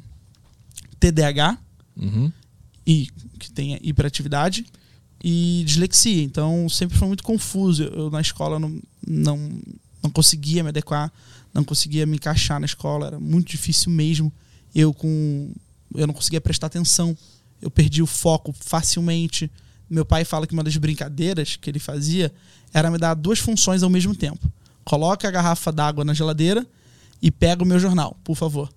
TDAH 1.00 1.58
Uhum. 1.96 2.30
e 2.86 3.08
que 3.38 3.50
tem 3.52 3.78
hiperatividade 3.82 4.66
e 5.22 5.62
dislexia. 5.66 6.22
Então 6.22 6.68
sempre 6.68 6.96
foi 6.98 7.08
muito 7.08 7.22
confuso. 7.24 7.84
Eu, 7.84 7.92
eu 8.04 8.10
na 8.10 8.20
escola 8.20 8.58
não, 8.58 8.80
não, 9.06 9.50
não 10.04 10.10
conseguia 10.10 10.62
me 10.62 10.68
adequar, 10.68 11.10
não 11.52 11.64
conseguia 11.64 12.04
me 12.04 12.16
encaixar 12.16 12.60
na 12.60 12.66
escola, 12.66 13.06
era 13.06 13.18
muito 13.18 13.48
difícil 13.48 13.90
mesmo. 13.90 14.30
Eu 14.74 14.92
com 14.92 15.50
eu 15.94 16.06
não 16.06 16.14
conseguia 16.14 16.40
prestar 16.40 16.66
atenção. 16.66 17.16
Eu 17.62 17.70
perdi 17.70 18.02
o 18.02 18.06
foco 18.06 18.52
facilmente. 18.52 19.50
Meu 19.88 20.04
pai 20.04 20.24
fala 20.24 20.46
que 20.46 20.52
uma 20.52 20.62
das 20.62 20.76
brincadeiras 20.76 21.56
que 21.56 21.70
ele 21.70 21.78
fazia 21.78 22.32
era 22.72 22.90
me 22.90 22.98
dar 22.98 23.14
duas 23.14 23.38
funções 23.38 23.82
ao 23.82 23.88
mesmo 23.88 24.14
tempo. 24.14 24.50
Coloca 24.84 25.26
a 25.26 25.30
garrafa 25.30 25.72
d'água 25.72 26.04
na 26.04 26.12
geladeira 26.12 26.66
e 27.22 27.30
pega 27.30 27.62
o 27.62 27.66
meu 27.66 27.78
jornal, 27.78 28.18
por 28.22 28.34
favor. 28.36 28.68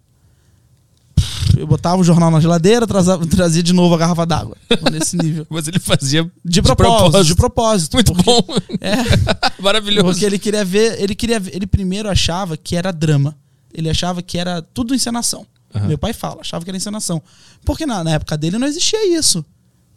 Eu 1.58 1.68
botava 1.68 2.00
o 2.00 2.04
jornal 2.04 2.30
na 2.32 2.40
geladeira, 2.40 2.86
trazava- 2.88 3.26
trazia 3.28 3.64
de 3.64 3.74
novo 3.74 3.96
a 3.96 3.98
garrafa 3.98 4.26
d'água. 4.26 4.56
Nesse 4.92 5.18
nível. 5.18 5.46
Mas 5.52 5.68
ele 5.68 5.80
fazia 5.80 6.30
De 6.44 6.62
propósito, 6.62 7.24
de 7.24 7.36
propósito. 7.36 7.94
Muito 7.96 8.14
porque- 8.14 8.24
bom. 8.24 8.44
É, 8.82 8.96
Maravilhoso. 9.62 10.08
porque 10.08 10.26
ele 10.26 10.38
queria 10.40 10.64
ver, 10.66 11.02
ele 11.02 11.16
queria 11.16 11.42
ele 11.52 11.66
primeiro 11.68 12.10
achava 12.10 12.56
que 12.58 12.76
era 12.76 12.92
drama. 12.92 13.36
Ele 13.74 13.90
achava 13.90 14.22
que 14.22 14.38
era 14.38 14.62
tudo 14.62 14.94
encenação. 14.96 15.46
Aham. 15.76 15.88
Meu 15.88 15.98
pai 15.98 16.14
fala, 16.14 16.42
achava 16.42 16.64
que 16.64 16.70
era 16.72 16.78
encenação. 16.78 17.22
Porque 17.66 17.86
na, 17.86 18.04
na 18.04 18.12
época 18.12 18.38
dele 18.38 18.58
não 18.58 18.68
existia 18.68 19.18
isso. 19.18 19.44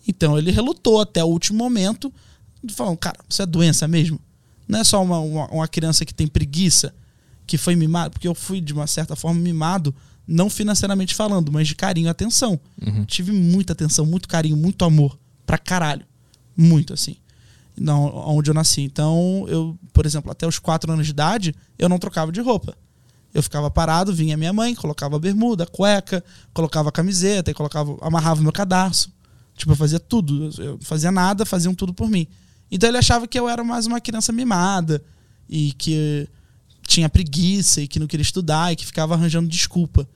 Então 0.07 0.37
ele 0.39 0.51
relutou 0.51 1.01
até 1.01 1.23
o 1.23 1.29
último 1.29 1.59
momento, 1.59 2.13
falando, 2.75 2.97
cara, 2.97 3.19
isso 3.29 3.41
é 3.41 3.47
doença 3.47 3.87
mesmo? 3.87 4.19
Não 4.67 4.81
é 4.81 4.85
só 4.85 5.03
uma, 5.03 5.19
uma, 5.21 5.47
uma 5.49 5.69
criança 5.69 6.05
que 6.05 6.13
tem 6.15 6.27
preguiça, 6.27 6.93
que 7.47 7.57
foi 7.59 7.75
mimado, 7.77 8.11
porque 8.13 8.27
eu 8.29 8.35
fui, 8.35 8.61
de 8.61 8.73
uma 8.73 8.87
certa 8.87 9.15
forma, 9.17 9.41
mimado, 9.41 9.95
não 10.31 10.49
financeiramente 10.49 11.13
falando, 11.13 11.51
mas 11.51 11.67
de 11.67 11.75
carinho 11.75 12.07
e 12.07 12.09
atenção. 12.09 12.59
Uhum. 12.81 13.05
Tive 13.05 13.33
muita 13.33 13.73
atenção, 13.73 14.07
muito 14.07 14.29
carinho, 14.29 14.57
muito 14.57 14.85
amor. 14.85 15.19
Pra 15.45 15.59
caralho. 15.59 16.07
Muito, 16.57 16.95
assim. 16.95 17.17
Não, 17.77 18.15
onde 18.29 18.49
eu 18.49 18.55
nasci. 18.55 18.83
Então, 18.83 19.45
eu, 19.49 19.77
por 19.93 20.07
exemplo, 20.07 20.31
até 20.31 20.47
os 20.47 20.61
quatro 20.61 20.93
anos 20.93 21.05
de 21.07 21.11
idade, 21.11 21.53
eu 21.77 21.89
não 21.89 21.99
trocava 21.99 22.31
de 22.31 22.41
roupa. 22.41 22.77
Eu 23.35 23.43
ficava 23.43 23.69
parado, 23.71 24.15
vinha 24.15 24.37
minha 24.37 24.53
mãe, 24.53 24.73
colocava 24.75 25.19
bermuda, 25.19 25.67
cueca, 25.67 26.23
colocava 26.53 26.93
camiseta, 26.93 27.51
e 27.51 27.55
colocava, 27.55 27.97
amarrava 28.01 28.41
meu 28.41 28.53
cadarço. 28.53 29.13
Tipo, 29.57 29.73
eu 29.73 29.77
fazia 29.77 29.99
tudo. 29.99 30.51
Eu 30.59 30.79
fazia 30.81 31.11
nada, 31.11 31.45
faziam 31.45 31.75
tudo 31.75 31.93
por 31.93 32.09
mim. 32.09 32.29
Então 32.71 32.89
ele 32.89 32.99
achava 32.99 33.27
que 33.27 33.39
eu 33.39 33.49
era 33.49 33.65
mais 33.65 33.85
uma 33.87 34.01
criança 34.01 34.33
mimada 34.33 35.03
e 35.49 35.73
que 35.73 36.29
tinha 36.87 37.09
preguiça 37.09 37.81
e 37.81 37.89
que 37.89 37.99
não 37.99 38.07
queria 38.07 38.23
estudar 38.23 38.73
e 38.73 38.77
que 38.77 38.87
ficava 38.87 39.15
arranjando 39.15 39.49
desculpa. 39.49 40.09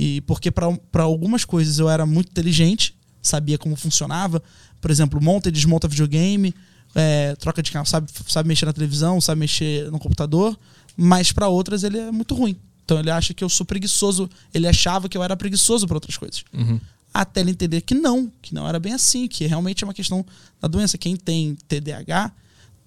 E 0.00 0.20
porque 0.20 0.48
para 0.52 1.02
algumas 1.02 1.44
coisas 1.44 1.80
eu 1.80 1.90
era 1.90 2.06
muito 2.06 2.30
inteligente, 2.30 2.94
sabia 3.20 3.58
como 3.58 3.74
funcionava. 3.74 4.40
Por 4.80 4.92
exemplo, 4.92 5.20
monta 5.20 5.48
e 5.48 5.52
desmonta 5.52 5.88
videogame, 5.88 6.54
é, 6.94 7.34
troca 7.34 7.60
de 7.60 7.72
canal, 7.72 7.84
sabe, 7.84 8.08
sabe 8.28 8.48
mexer 8.48 8.64
na 8.64 8.72
televisão, 8.72 9.20
sabe 9.20 9.40
mexer 9.40 9.90
no 9.90 9.98
computador. 9.98 10.56
Mas 10.96 11.32
para 11.32 11.48
outras 11.48 11.82
ele 11.82 11.98
é 11.98 12.12
muito 12.12 12.32
ruim. 12.32 12.56
Então 12.84 13.00
ele 13.00 13.10
acha 13.10 13.34
que 13.34 13.42
eu 13.42 13.48
sou 13.48 13.66
preguiçoso. 13.66 14.30
Ele 14.54 14.68
achava 14.68 15.08
que 15.08 15.18
eu 15.18 15.24
era 15.24 15.36
preguiçoso 15.36 15.84
para 15.84 15.96
outras 15.96 16.16
coisas. 16.16 16.44
Uhum. 16.54 16.78
Até 17.12 17.40
ele 17.40 17.50
entender 17.50 17.80
que 17.80 17.92
não, 17.92 18.30
que 18.40 18.54
não 18.54 18.68
era 18.68 18.78
bem 18.78 18.92
assim, 18.92 19.26
que 19.26 19.48
realmente 19.48 19.82
é 19.82 19.84
uma 19.84 19.94
questão 19.94 20.24
da 20.60 20.68
doença. 20.68 20.96
Quem 20.96 21.16
tem 21.16 21.58
TDAH, 21.66 22.30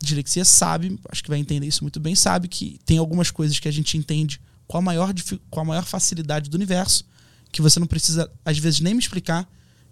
dislexia, 0.02 0.46
sabe, 0.46 0.98
acho 1.12 1.22
que 1.22 1.30
vai 1.30 1.40
entender 1.40 1.68
isso 1.68 1.84
muito 1.84 2.00
bem, 2.00 2.16
sabe 2.16 2.48
que 2.48 2.80
tem 2.86 2.98
algumas 2.98 3.30
coisas 3.30 3.60
que 3.60 3.68
a 3.68 3.72
gente 3.72 3.98
entende 3.98 4.40
com 4.72 4.78
a 4.78 4.82
maior, 4.82 5.14
com 5.50 5.60
a 5.60 5.66
maior 5.66 5.84
facilidade 5.84 6.50
do 6.50 6.56
universo, 6.56 7.04
que 7.52 7.62
você 7.62 7.78
não 7.78 7.86
precisa, 7.86 8.32
às 8.46 8.58
vezes, 8.58 8.80
nem 8.80 8.94
me 8.94 9.02
explicar. 9.02 9.46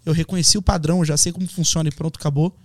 Eu 0.06 0.14
reconheci 0.14 0.56
o 0.56 0.62
padrão, 0.62 1.00
eu 1.00 1.04
já 1.04 1.18
sei 1.18 1.30
como 1.32 1.46
funciona 1.46 1.90
e 1.90 1.92
pronto, 1.92 2.18
acabou. 2.18 2.56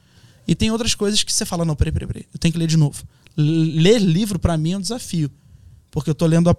E 0.47 0.55
tem 0.55 0.71
outras 0.71 0.95
coisas 0.95 1.21
que 1.23 1.33
você 1.33 1.45
fala, 1.45 1.65
não, 1.65 1.75
peraí, 1.75 1.91
peraí, 1.91 2.07
peraí, 2.07 2.25
eu 2.33 2.39
tenho 2.39 2.53
que 2.53 2.57
ler 2.57 2.67
de 2.67 2.77
novo. 2.77 3.03
Ler 3.35 3.99
livro, 3.99 4.39
para 4.39 4.55
mim, 4.57 4.71
é 4.71 4.77
um 4.77 4.81
desafio. 4.81 5.29
Porque 5.91 6.09
eu 6.09 6.15
tô 6.15 6.25
lendo. 6.25 6.49
A, 6.49 6.55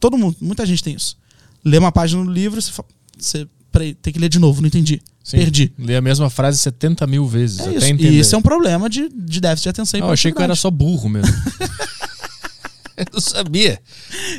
todo 0.00 0.18
mundo, 0.18 0.36
muita 0.40 0.66
gente 0.66 0.82
tem 0.82 0.96
isso. 0.96 1.16
Lê 1.64 1.78
uma 1.78 1.92
página 1.92 2.24
no 2.24 2.32
livro, 2.32 2.60
você 2.60 2.72
fala, 2.72 2.88
você, 3.16 3.46
peraí, 3.70 3.94
tem 3.94 4.12
que 4.12 4.18
ler 4.18 4.28
de 4.28 4.40
novo, 4.40 4.60
não 4.60 4.66
entendi. 4.66 5.00
Sim. 5.22 5.36
Perdi. 5.36 5.72
Lê 5.78 5.94
a 5.94 6.00
mesma 6.00 6.28
frase 6.28 6.58
70 6.58 7.06
mil 7.06 7.24
vezes. 7.24 7.60
É 7.60 7.62
até 7.62 7.76
isso. 7.76 7.86
entender. 7.86 8.10
E 8.10 8.18
isso 8.18 8.34
é 8.34 8.38
um 8.38 8.42
problema 8.42 8.90
de, 8.90 9.08
de 9.08 9.40
déficit 9.40 9.64
de 9.64 9.68
atenção 9.68 9.98
e 9.98 10.00
Não, 10.00 10.08
eu 10.08 10.14
achei 10.14 10.32
que 10.32 10.38
eu 10.38 10.42
era 10.42 10.56
só 10.56 10.72
burro 10.72 11.08
mesmo. 11.08 11.32
eu 13.06 13.06
não 13.12 13.20
sabia. 13.20 13.80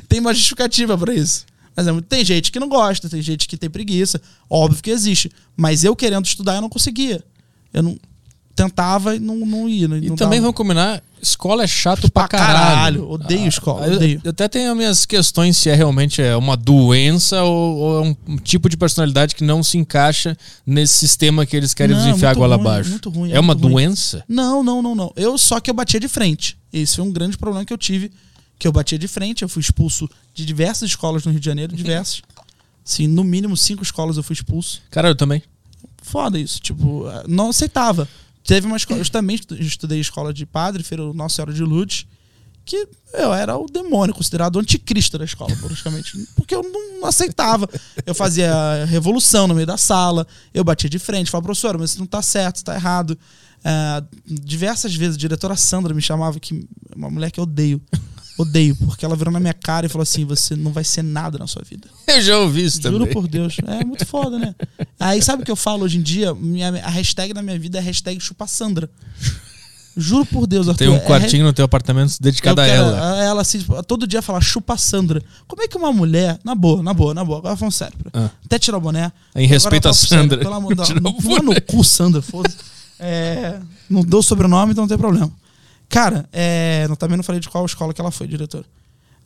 Tem 0.07 0.19
uma 0.19 0.33
justificativa 0.33 0.97
pra 0.97 1.13
isso. 1.13 1.45
Mas 1.75 1.87
é 1.87 2.01
tem 2.01 2.25
gente 2.25 2.51
que 2.51 2.59
não 2.59 2.67
gosta, 2.67 3.07
tem 3.09 3.21
gente 3.21 3.47
que 3.47 3.55
tem 3.55 3.69
preguiça. 3.69 4.21
Óbvio 4.49 4.83
que 4.83 4.89
existe. 4.91 5.31
Mas 5.55 5.83
eu 5.83 5.95
querendo 5.95 6.25
estudar, 6.25 6.55
eu 6.55 6.61
não 6.61 6.69
conseguia. 6.69 7.23
Eu 7.73 7.83
não 7.83 7.97
tentava 8.55 9.15
e 9.15 9.19
não, 9.19 9.37
não 9.37 9.69
ia. 9.69 9.87
Não, 9.87 9.95
E 9.97 10.09
não 10.09 10.15
também 10.17 10.39
dava. 10.39 10.47
vamos 10.51 10.57
combinar, 10.57 11.01
escola 11.21 11.63
é 11.63 11.67
chato 11.67 12.11
pra, 12.11 12.27
Pra 12.27 12.37
caralho. 12.37 12.65
caralho, 12.65 13.09
odeio 13.09 13.47
escola, 13.47 13.87
eu, 13.87 13.95
odeio. 13.95 14.21
eu 14.21 14.31
até 14.31 14.49
tenho 14.49 14.71
as 14.71 14.75
minhas 14.77 15.05
questões 15.05 15.55
se 15.55 15.69
é 15.69 15.75
realmente 15.75 16.21
é 16.21 16.35
uma 16.35 16.57
doença 16.57 17.41
ou, 17.43 17.77
ou 17.77 18.03
é 18.03 18.07
um, 18.09 18.15
um 18.33 18.37
tipo 18.37 18.67
de 18.67 18.75
personalidade 18.75 19.33
que 19.33 19.45
não 19.45 19.63
se 19.63 19.77
encaixa 19.77 20.35
nesse 20.65 20.95
sistema 20.95 21.45
que 21.45 21.55
eles 21.55 21.73
querem 21.73 21.95
Não, 21.95 22.09
enfiar 22.09 22.29
muito 22.35 22.39
goela 22.39 22.55
ruim, 22.57 22.65
abaixo. 22.67 22.89
muito 22.89 23.09
ruim, 23.09 23.31
é 23.31 23.35
é 23.35 23.39
uma 23.39 23.53
ruim. 23.53 23.61
doença? 23.61 24.25
Não, 24.27 24.61
não, 24.61 24.81
não, 24.81 24.93
não. 24.93 25.13
Eu 25.15 25.37
só 25.37 25.61
que 25.61 25.69
eu 25.69 25.73
batia 25.73 25.99
de 25.99 26.09
frente. 26.09 26.57
Esse 26.73 26.97
foi 26.97 27.05
um 27.05 27.11
grande 27.13 27.37
problema 27.37 27.63
que 27.63 27.71
eu 27.71 27.77
tive. 27.77 28.11
Que 28.59 28.67
eu 28.67 28.71
batia 28.71 28.99
de 28.99 29.07
frente, 29.07 29.41
eu 29.41 29.49
fui 29.49 29.61
expulso 29.61 30.07
de 30.33 30.45
diversas 30.45 30.89
escolas 30.89 31.23
no 31.25 31.31
Rio 31.31 31.39
de 31.39 31.45
Janeiro, 31.45 31.73
diversas. 31.75 32.21
Sim, 32.83 33.07
no 33.07 33.23
mínimo 33.23 33.55
cinco 33.55 33.81
escolas 33.83 34.17
eu 34.17 34.23
fui 34.23 34.33
expulso. 34.33 34.81
Cara, 34.91 35.07
eu 35.07 35.15
também. 35.15 35.41
Foda 36.01 36.37
isso. 36.39 36.59
Tipo, 36.59 37.05
não 37.27 37.49
aceitava. 37.49 38.07
Teve 38.43 38.65
uma 38.67 38.77
escola. 38.77 38.99
Eu 38.99 39.09
também 39.09 39.35
estu- 39.35 39.55
estudei 39.55 39.99
escola 39.99 40.33
de 40.33 40.45
padre, 40.45 40.83
feira 40.83 41.13
Nossa 41.13 41.35
Senhora 41.35 41.53
de 41.53 41.63
Lourdes, 41.63 42.05
que 42.65 42.87
eu 43.13 43.33
era 43.33 43.57
o 43.57 43.65
demônio, 43.67 44.13
considerado 44.13 44.55
o 44.55 44.59
anticristo 44.59 45.17
da 45.17 45.25
escola, 45.25 45.55
praticamente. 45.55 46.17
Porque 46.35 46.53
eu 46.55 46.63
não 46.63 47.05
aceitava. 47.05 47.69
Eu 48.05 48.15
fazia 48.15 48.85
revolução 48.85 49.47
no 49.47 49.53
meio 49.55 49.67
da 49.67 49.77
sala, 49.77 50.25
eu 50.53 50.63
batia 50.63 50.89
de 50.89 50.99
frente, 50.99 51.29
falava, 51.29 51.45
professor, 51.45 51.77
mas 51.77 51.91
isso 51.91 51.99
não 51.99 52.07
tá 52.07 52.21
certo, 52.21 52.57
isso 52.57 52.65
tá 52.65 52.75
errado. 52.75 53.17
É, 53.63 54.03
diversas 54.25 54.95
vezes 54.95 55.15
a 55.15 55.19
diretora 55.19 55.55
Sandra 55.55 55.93
me 55.93 56.01
chamava, 56.01 56.39
que 56.39 56.67
uma 56.95 57.09
mulher 57.09 57.29
que 57.31 57.39
eu 57.39 57.43
odeio. 57.43 57.79
Odeio, 58.39 58.73
porque 58.77 59.03
ela 59.03 59.17
virou 59.17 59.33
na 59.33 59.39
minha 59.39 59.53
cara 59.53 59.85
e 59.85 59.89
falou 59.89 60.03
assim: 60.03 60.23
você 60.23 60.55
não 60.55 60.71
vai 60.71 60.83
ser 60.85 61.03
nada 61.03 61.37
na 61.37 61.45
sua 61.45 61.61
vida. 61.61 61.89
Eu 62.07 62.21
já 62.21 62.37
ouvi 62.39 62.63
isso 62.63 62.81
Juro 62.81 62.99
também. 62.99 63.13
por 63.13 63.27
Deus. 63.27 63.57
É 63.67 63.83
muito 63.83 64.05
foda, 64.05 64.39
né? 64.39 64.55
Aí 64.97 65.21
sabe 65.21 65.43
o 65.43 65.45
que 65.45 65.51
eu 65.51 65.55
falo 65.57 65.83
hoje 65.83 65.97
em 65.97 66.01
dia? 66.01 66.33
Minha, 66.33 66.69
a 66.83 66.89
hashtag 66.89 67.33
da 67.33 67.41
minha 67.43 67.59
vida 67.59 67.77
é 67.77 67.81
hashtag 67.81 68.19
chupa 68.21 68.47
Sandra. 68.47 68.89
Juro 69.97 70.25
por 70.25 70.47
Deus, 70.47 70.69
Arthur. 70.69 70.77
Tem 70.85 70.87
um 70.87 70.95
é- 70.95 70.99
quartinho 70.99 71.43
no 71.45 71.51
teu 71.51 71.65
apartamento 71.65 72.15
dedicado 72.21 72.61
a 72.61 72.65
ela. 72.67 73.21
Ela 73.21 73.41
assim, 73.41 73.59
tipo, 73.59 73.83
todo 73.83 74.07
dia 74.07 74.21
fala 74.21 74.39
chupa 74.39 74.77
Sandra. 74.77 75.21
Como 75.45 75.61
é 75.61 75.67
que 75.67 75.75
uma 75.77 75.91
mulher, 75.91 76.39
na 76.43 76.55
boa, 76.55 76.81
na 76.81 76.93
boa, 76.93 77.13
na 77.13 77.25
boa, 77.25 77.39
agora 77.39 77.57
falando 77.57 77.73
sério, 77.73 77.97
pra- 78.01 78.11
Ah. 78.25 78.29
até 78.45 78.57
tirar 78.57 78.77
o 78.77 78.81
boné. 78.81 79.11
Em 79.35 79.45
respeito 79.47 79.87
a 79.89 79.93
falo 79.93 80.07
sério, 80.07 80.23
Sandra. 80.23 80.37
Pelo 80.39 80.53
amor 80.53 80.69
de 80.69 80.75
Deus, 80.75 80.89
é 81.37 81.41
no 81.41 81.61
cu, 81.61 81.83
Sandra, 81.83 82.21
foda-se. 82.21 82.55
É, 82.97 83.59
não 83.89 84.01
deu 84.01 84.21
sobrenome, 84.21 84.71
então 84.71 84.83
não 84.83 84.87
tem 84.89 84.97
problema. 84.97 85.29
Cara, 85.89 86.29
é, 86.31 86.87
não, 86.87 86.95
também 86.95 87.17
não 87.17 87.23
falei 87.23 87.41
de 87.41 87.49
qual 87.49 87.65
escola 87.65 87.93
que 87.93 87.99
ela 87.99 88.11
foi, 88.11 88.27
diretora. 88.27 88.65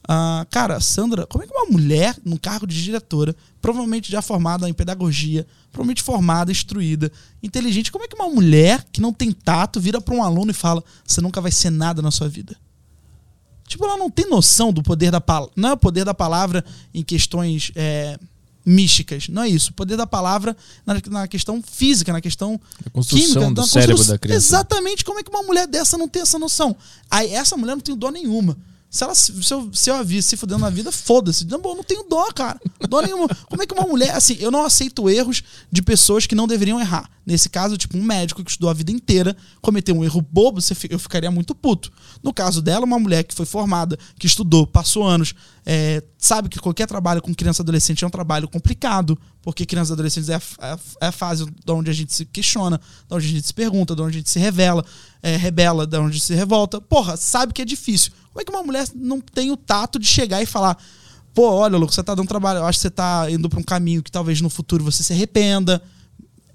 Ah, 0.08 0.46
cara, 0.50 0.79
Sandra, 0.79 1.25
como 1.25 1.43
é 1.43 1.48
que 1.48 1.53
uma 1.53 1.65
mulher 1.65 2.15
num 2.25 2.38
cargo 2.38 2.65
de 2.65 2.82
diretora, 2.82 3.36
provavelmente 3.62 4.12
já 4.12 4.22
formada 4.22 4.67
em 4.67 4.74
pedagogia, 4.74 5.48
provavelmente 5.72 6.01
formada, 6.01 6.51
instruída, 6.51 7.12
inteligente, 7.41 7.91
como 7.91 8.03
é 8.03 8.08
que 8.08 8.15
uma 8.15 8.29
mulher 8.29 8.86
que 8.91 9.00
não 9.00 9.13
tem 9.13 9.32
tato 9.32 9.79
vira 9.79 10.01
para 10.01 10.13
um 10.13 10.24
aluno 10.24 10.51
e 10.51 10.53
fala: 10.53 10.84
você 11.05 11.22
nunca 11.22 11.39
vai 11.39 11.51
ser 11.51 11.70
nada 11.70 12.01
na 12.01 12.12
sua 12.12 12.27
vida? 12.27 12.55
Tipo, 13.65 13.86
ela 13.86 13.98
não 13.98 14.10
tem 14.10 14.29
noção 14.29 14.74
do 14.74 14.84
poder 14.84 15.10
da 15.10 15.22
palavra. 15.22 15.53
Não 15.55 15.70
é 15.70 15.74
o 15.74 15.77
poder 15.77 16.03
da 16.03 16.13
palavra 16.13 16.63
em 16.93 17.01
questões 17.01 17.72
é, 17.75 18.20
místicas. 18.65 19.27
Não 19.29 19.43
é 19.43 19.50
isso. 19.50 19.72
O 19.72 19.74
poder 19.74 19.98
da 19.98 20.08
palavra 20.08 20.55
na, 20.86 20.96
na 21.10 21.27
questão 21.27 21.62
física, 21.62 22.12
na 22.13 22.22
questão 22.22 22.60
A 22.86 22.89
construção 22.89 23.27
química, 23.34 23.53
do 23.53 23.62
na 23.62 23.67
cérebro 23.67 23.98
constru- 23.98 24.13
da 24.13 24.17
criança. 24.20 24.46
Exatamente. 24.48 25.03
Como 25.03 25.20
é 25.20 25.24
que 25.24 25.29
uma 25.29 25.43
mulher 25.43 25.67
dessa 25.67 25.98
não 25.98 26.08
tem 26.08 26.22
essa 26.22 26.39
noção? 26.39 26.75
Aí, 27.10 27.34
essa 27.34 27.55
mulher 27.58 27.75
não 27.75 27.82
tem 27.82 27.96
dó 27.96 28.10
nenhuma. 28.10 28.58
Se, 28.94 29.04
ela, 29.04 29.16
se, 29.16 29.34
eu, 29.52 29.70
se 29.74 29.90
eu 29.90 29.96
a 29.96 30.04
vi 30.04 30.22
se 30.22 30.38
fudendo 30.38 30.60
na 30.60 30.70
vida, 30.70 30.92
foda-se. 30.92 31.48
Não, 31.48 31.58
não 31.58 31.84
tenho 31.84 32.04
dó, 32.08 32.32
cara. 32.32 32.62
Dó 32.88 33.02
nenhuma. 33.02 33.28
Como 33.50 33.64
é 33.64 33.66
que 33.66 33.74
uma 33.74 33.88
mulher. 33.88 34.16
Assim, 34.16 34.38
eu 34.40 34.52
não 34.52 34.64
aceito 34.64 35.10
erros 35.10 35.42
de 35.72 35.82
pessoas 35.82 36.28
que 36.28 36.36
não 36.36 36.48
deveriam 36.48 36.80
errar. 36.80 37.10
Nesse 37.26 37.50
caso, 37.50 37.76
tipo, 37.76 37.98
um 37.98 38.04
médico 38.04 38.44
que 38.44 38.52
estudou 38.52 38.70
a 38.70 38.74
vida 38.74 38.92
inteira 38.92 39.36
cometeu 39.62 39.96
um 39.96 40.04
erro 40.04 40.22
bobo, 40.22 40.60
eu 40.92 41.00
ficaria 41.00 41.32
muito 41.32 41.56
puto. 41.56 41.92
No 42.22 42.32
caso 42.32 42.62
dela, 42.62 42.86
uma 42.86 43.00
mulher 43.00 43.24
que 43.24 43.34
foi 43.34 43.48
formada, 43.48 43.98
que 44.20 44.28
estudou, 44.28 44.68
passou 44.68 45.08
anos, 45.08 45.34
é, 45.66 46.04
sabe 46.16 46.48
que 46.48 46.60
qualquer 46.60 46.86
trabalho 46.86 47.22
com 47.22 47.34
criança 47.34 47.62
e 47.62 47.64
adolescente 47.64 48.04
é 48.04 48.08
um 48.08 48.12
trabalho 48.12 48.48
complicado, 48.48 49.18
porque 49.42 49.66
crianças 49.66 49.90
e 49.90 49.94
adolescentes 49.94 50.30
é 50.30 50.36
a, 50.36 50.42
é 50.62 50.74
a 50.74 50.80
é 51.02 51.08
a 51.08 51.12
fase 51.12 51.46
de 51.46 51.72
onde 51.72 51.90
a 51.90 51.94
gente 51.94 52.14
se 52.14 52.26
questiona, 52.26 52.78
de 52.78 53.16
onde 53.16 53.26
a 53.26 53.30
gente 53.30 53.48
se 53.48 53.54
pergunta, 53.54 53.96
de 53.96 54.02
onde 54.02 54.18
a 54.18 54.20
gente 54.20 54.30
se 54.30 54.40
revela, 54.40 54.86
é, 55.22 55.36
rebela, 55.36 55.88
de 55.88 55.98
onde 55.98 56.20
se 56.20 56.34
revolta. 56.34 56.80
Porra, 56.80 57.18
sabe 57.18 57.54
que 57.54 57.62
é 57.62 57.66
difícil. 57.66 58.12
Como 58.34 58.42
é 58.42 58.44
que 58.44 58.52
uma 58.52 58.63
mulher 58.63 58.88
não 58.96 59.22
tem 59.22 59.52
o 59.52 59.58
tato 59.58 60.00
de 60.00 60.08
chegar 60.08 60.42
e 60.42 60.46
falar. 60.46 60.78
Pô, 61.34 61.50
olha, 61.50 61.78
Louco, 61.78 61.94
você 61.94 62.04
tá 62.04 62.16
dando 62.16 62.28
trabalho. 62.28 62.60
Eu 62.60 62.66
acho 62.66 62.80
que 62.80 62.84
você 62.84 62.90
tá 62.90 63.30
indo 63.30 63.48
pra 63.48 63.60
um 63.60 63.63
caminho 63.63 64.04
que 64.04 64.12
talvez 64.12 64.42
no 64.42 64.50
futuro 64.50 64.84
você 64.84 65.04
se 65.04 65.13
arrependa 65.13 65.82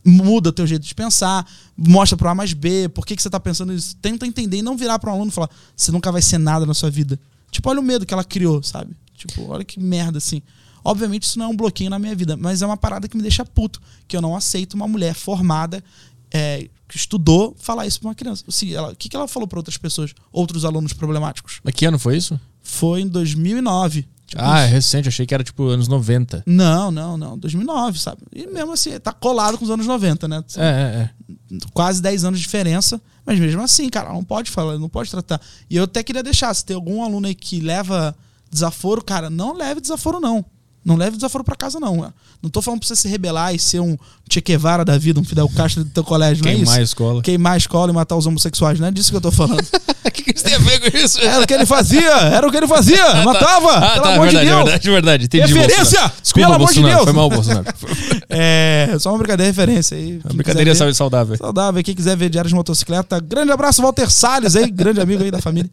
muda 0.05 0.53
teu 0.53 0.67
jeito 0.67 0.85
de 0.85 0.95
pensar, 0.95 1.47
mostra 1.77 2.17
pro 2.17 2.29
A 2.29 2.35
mais 2.35 2.53
B, 2.53 2.89
por 2.89 3.07
que, 3.07 3.15
que 3.15 3.23
você 3.23 3.31
tá 3.31 3.39
pensando 3.39 3.73
isso. 3.73 3.97
Tenta 3.97 4.27
entender 4.27 4.59
e 4.59 4.63
não 4.63 4.77
virar 4.77 4.99
para 4.99 5.11
um 5.11 5.15
aluno 5.15 5.31
e 5.31 5.35
falar, 5.35 5.51
você 5.77 5.93
nunca 5.93 6.11
vai 6.11 6.23
ser 6.23 6.39
nada 6.39 6.65
na 6.65 6.75
sua 6.75 6.91
vida. 6.91 7.19
Tipo, 7.51 7.71
olha 7.71 7.81
o 7.81 7.83
medo 7.83 8.07
que 8.07 8.15
ela 8.15 8.25
criou, 8.25 8.63
sabe? 8.63 8.97
Tipo, 9.15 9.51
olha 9.51 9.65
que 9.65 9.79
merda, 9.79 10.19
assim. 10.19 10.43
Obviamente 10.85 11.25
isso 11.25 11.39
não 11.39 11.47
é 11.47 11.49
um 11.49 11.57
bloqueio 11.57 11.91
na 11.91 11.99
minha 11.99 12.15
vida, 12.15 12.37
mas 12.37 12.63
é 12.63 12.67
uma 12.67 12.77
parada 12.77 13.09
que 13.09 13.17
me 13.17 13.23
deixa 13.23 13.45
puto, 13.45 13.81
que 14.07 14.17
eu 14.17 14.23
não 14.23 14.35
aceito 14.35 14.75
uma 14.75 14.89
mulher 14.89 15.15
formada, 15.15 15.85
é, 16.31 16.69
que 16.89 16.97
estudou, 16.97 17.55
falar 17.61 17.87
isso 17.87 18.01
pra 18.01 18.09
uma 18.09 18.15
criança. 18.15 18.45
Assim, 18.49 18.73
ela- 18.75 18.93
O 18.93 18.97
que, 18.97 19.09
que 19.09 19.17
ela 19.17 19.29
falou 19.29 19.47
para 19.47 19.59
outras 19.59 19.77
pessoas, 19.77 20.13
outros 20.33 20.65
alunos 20.65 20.93
problemáticos? 20.93 21.61
Mas 21.63 21.75
que 21.75 21.85
ano 21.87 21.99
foi 21.99 22.17
isso? 22.17 22.41
Foi 22.63 23.01
em 23.03 23.09
2009. 23.09 24.07
Tipo, 24.27 24.43
ah, 24.43 24.61
é 24.61 24.67
recente. 24.67 25.09
Achei 25.09 25.25
que 25.27 25.33
era 25.33 25.43
tipo 25.43 25.65
anos 25.69 25.89
90. 25.89 26.43
Não, 26.47 26.91
não, 26.91 27.17
não. 27.17 27.39
2009, 27.39 27.99
sabe? 27.99 28.23
E 28.35 28.47
mesmo 28.47 28.73
assim, 28.73 28.99
tá 29.01 29.11
colado 29.13 29.57
com 29.57 29.65
os 29.65 29.71
anos 29.71 29.87
90, 29.87 30.29
né? 30.29 30.45
É, 30.57 30.61
é, 30.67 31.55
é. 31.55 31.59
quase 31.73 32.03
10 32.03 32.25
anos 32.25 32.39
de 32.39 32.45
diferença, 32.45 33.01
mas 33.25 33.39
mesmo 33.41 33.63
assim, 33.63 33.89
cara, 33.89 34.13
não 34.13 34.23
pode 34.23 34.51
falar, 34.51 34.79
não 34.79 34.89
pode 34.89 35.11
tratar. 35.11 35.41
E 35.71 35.77
eu 35.77 35.85
até 35.85 36.03
queria 36.03 36.23
deixar, 36.23 36.53
se 36.53 36.63
tem 36.65 36.77
algum 36.77 37.03
aluno 37.03 37.27
aí 37.27 37.35
que 37.35 37.59
leva 37.61 38.15
desaforo, 38.51 39.03
cara, 39.03 39.31
não 39.31 39.55
leve 39.55 39.81
desaforo 39.81 40.21
não. 40.21 40.45
Não 40.89 40.97
leve 40.97 41.17
desaforo 41.17 41.45
pra 41.45 41.55
casa 41.55 41.79
não. 41.79 42.11
Não 42.43 42.49
tô 42.49 42.63
falando 42.63 42.81
pra 42.81 42.89
você 42.89 42.97
se 42.97 43.07
rebelar 43.09 43.55
e 43.55 43.59
ser 43.59 43.79
um 43.81 43.97
Che 44.31 44.41
Guevara 44.41 44.85
da 44.87 44.97
vida, 44.97 45.21
um 45.21 45.25
Fidel 45.25 45.49
Castro 45.51 45.85
do 45.85 45.91
teu 45.91 46.03
colégio, 46.03 46.43
não 46.45 46.51
é 46.51 46.55
Queimar 46.55 46.79
a 46.79 46.83
escola. 46.83 47.23
Queimar 47.23 47.53
a 47.53 47.57
escola 47.59 47.93
e 47.93 47.95
matar 47.95 48.17
os 48.17 48.27
homossexuais, 48.27 48.81
não 48.81 48.89
é 48.89 48.91
disso 48.91 49.11
que 49.11 49.17
eu 49.17 49.21
tô 49.21 49.31
falando. 49.31 49.63
O 50.09 50.11
que, 50.11 50.23
que 50.23 50.35
isso 50.35 50.45
tem 50.45 50.55
a 50.55 50.59
ver 50.59 50.81
com 50.91 50.97
isso? 50.97 51.21
era 51.21 51.43
o 51.43 51.47
que 51.47 51.53
ele 51.53 51.67
fazia, 51.67 52.11
era 52.13 52.49
o 52.49 52.51
que 52.51 52.57
ele 52.57 52.67
fazia, 52.67 53.23
matava, 53.25 53.77
Ah, 53.77 53.91
pelo 53.91 54.03
tá, 54.05 54.15
amor 54.15 54.25
verdade, 54.25 54.47
de 54.47 54.51
Deus. 54.53 54.65
verdade, 54.65 54.91
verdade. 54.91 55.25
Entendi, 55.27 55.53
Referência! 55.53 55.83
Bolsonaro. 56.01 56.13
Desculpa, 56.23 56.47
Pelo 56.47 56.55
amor 56.55 56.69
de 56.73 56.81
Bolsonaro. 56.81 56.95
Deus! 56.95 57.05
Foi 57.05 57.13
mal, 57.13 57.31
Bolsonaro. 57.31 57.67
É, 58.31 58.97
só 58.99 59.11
uma 59.11 59.19
brincadeira 59.19 59.51
referência 59.51 59.97
aí. 59.97 60.21
Uma 60.25 60.35
brincadeira 60.35 60.75
ver- 60.75 60.95
saudável. 60.95 61.37
Saudável. 61.37 61.83
Quem 61.83 61.95
quiser 61.95 62.17
ver 62.17 62.29
Diário 62.31 62.49
de 62.49 62.55
Motocicleta, 62.55 63.21
grande 63.21 63.53
abraço, 63.53 63.81
Walter 63.83 64.11
Salles 64.11 64.57
aí, 64.57 64.71
grande 64.71 65.01
amigo 65.01 65.23
aí 65.23 65.31
da 65.31 65.41
família. 65.41 65.71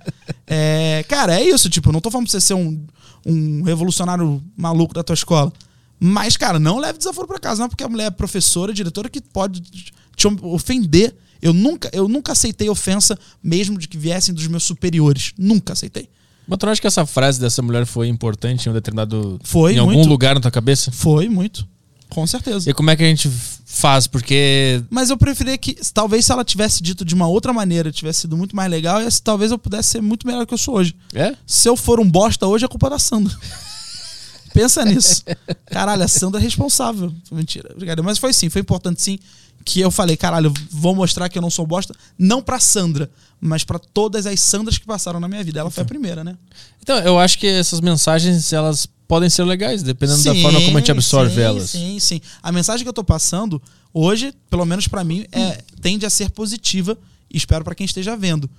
É, 0.48 1.04
cara, 1.08 1.40
é 1.40 1.44
isso, 1.44 1.70
tipo, 1.70 1.92
não 1.92 2.00
tô 2.02 2.12
falando 2.12 2.26
pra 2.28 2.32
você 2.32 2.42
ser 2.42 2.54
um, 2.54 2.80
um 3.26 3.64
revolucionário 3.64 4.42
maluco 4.56 4.94
da 4.94 5.04
tua 5.04 5.14
escola. 5.14 5.52
Mas, 6.00 6.38
cara, 6.38 6.60
não 6.60 6.78
leve 6.78 6.98
desaforo 6.98 7.28
pra 7.28 7.40
casa, 7.40 7.62
não, 7.62 7.70
porque 7.70 7.84
a 7.84 7.90
mulher 7.90 8.06
é 8.08 8.12
professora, 8.12 8.74
diretora, 8.74 9.10
que 9.10 9.22
pode 9.22 9.62
te 9.62 10.28
ofender. 10.44 11.16
Eu 11.42 11.54
nunca, 11.54 11.90
eu 11.94 12.08
nunca 12.08 12.32
aceitei 12.34 12.70
ofensa, 12.70 13.18
mesmo 13.42 13.78
de 13.78 13.88
que 13.88 13.98
viessem 13.98 14.34
dos 14.34 14.48
meus 14.48 14.64
superiores. 14.64 15.34
Nunca 15.38 15.74
aceitei. 15.74 16.10
Mas 16.48 16.60
tu 16.60 16.66
não 16.66 16.72
acha 16.74 16.82
que 16.82 16.88
essa 16.88 17.06
frase 17.06 17.40
dessa 17.40 17.62
mulher 17.62 17.86
foi 17.86 18.08
importante 18.08 18.68
em 18.68 18.70
um 18.70 18.74
determinado. 18.74 19.40
Foi, 19.44 19.74
Em 19.74 19.80
algum 19.80 19.94
muito. 19.94 20.10
lugar 20.10 20.36
na 20.36 20.42
tua 20.42 20.52
cabeça? 20.52 20.92
Foi 20.92 21.28
muito. 21.28 21.68
Com 22.10 22.26
certeza. 22.28 22.70
E 22.70 22.74
como 22.74 22.90
é 22.92 22.96
que 22.96 23.04
a 23.04 23.08
gente 23.08 23.30
faz? 23.76 24.08
Porque. 24.08 24.82
Mas 24.90 25.10
eu 25.10 25.18
preferia 25.18 25.58
que, 25.58 25.76
talvez 25.94 26.26
se 26.26 26.32
ela 26.32 26.44
tivesse 26.44 26.82
dito 26.82 27.04
de 27.04 27.14
uma 27.14 27.28
outra 27.28 27.52
maneira, 27.52 27.92
tivesse 27.92 28.22
sido 28.22 28.38
muito 28.38 28.56
mais 28.56 28.72
legal, 28.72 29.02
e 29.02 29.08
talvez 29.22 29.52
eu 29.52 29.60
pudesse 29.60 29.90
ser 29.90 30.02
muito 30.02 30.26
melhor 30.26 30.42
do 30.42 30.48
que 30.48 30.54
eu 30.54 30.58
sou 30.58 30.76
hoje. 30.76 30.96
É? 31.14 31.36
Se 31.46 31.68
eu 31.68 31.76
for 31.76 32.00
um 32.00 32.10
bosta 32.10 32.48
hoje, 32.48 32.66
é 32.66 32.68
culpa 32.68 32.90
da 32.90 32.98
Sandra. 32.98 33.36
Pensa 34.54 34.86
nisso. 34.86 35.22
Caralho, 35.66 36.04
a 36.04 36.08
Sandra 36.08 36.40
é 36.40 36.44
responsável. 36.44 37.14
Mentira, 37.30 37.70
obrigado. 37.74 38.02
Mas 38.02 38.18
foi 38.18 38.32
sim, 38.32 38.50
foi 38.50 38.62
importante 38.62 39.02
sim. 39.02 39.20
Que 39.66 39.82
eu 39.82 39.92
falei, 39.92 40.16
caralho, 40.16 40.54
vou 40.70 40.96
mostrar 40.96 41.28
que 41.28 41.38
eu 41.38 41.42
não 41.42 41.50
sou 41.50 41.66
bosta, 41.66 41.94
não 42.18 42.42
pra 42.42 42.60
Sandra, 42.60 43.10
mas 43.42 43.64
pra 43.64 43.80
todas 43.80 44.26
as 44.26 44.40
Sandras 44.40 44.78
que 44.78 44.86
passaram 44.86 45.20
na 45.20 45.28
minha 45.28 45.44
vida. 45.44 45.60
Ela 45.60 45.72
foi 45.72 45.84
a 45.84 45.86
primeira, 45.86 46.24
né? 46.24 46.38
Então, 46.82 46.98
eu 47.00 47.20
acho 47.20 47.38
que 47.40 47.48
essas 47.48 47.82
mensagens, 47.82 48.54
elas 48.54 48.88
podem 49.08 49.30
ser 49.30 49.44
legais, 49.44 49.84
dependendo 49.84 50.24
da 50.24 50.34
Sim, 50.34 50.42
forma 50.42 50.62
como 50.62 50.78
a 50.78 50.80
gente 50.80 50.92
absorve 50.92 51.36
sim, 51.36 51.42
elas. 51.42 51.70
Sim, 51.70 52.00
sim. 52.00 52.22
A 52.42 52.52
mensagem 52.52 52.84
que 52.84 52.90
eu 52.90 52.94
tô 52.94 53.04
passando 53.04 53.62
hoje, 53.94 54.34
pelo 54.50 54.66
menos 54.66 54.88
pra 54.88 55.04
mim, 55.04 55.26
é, 55.32 55.62
tende 55.82 56.06
a 56.06 56.10
ser 56.10 56.30
positiva 56.32 56.98
espero 57.38 57.64
pra 57.64 57.76
quem 57.76 57.86
esteja 57.86 58.16
vendo. 58.16 58.50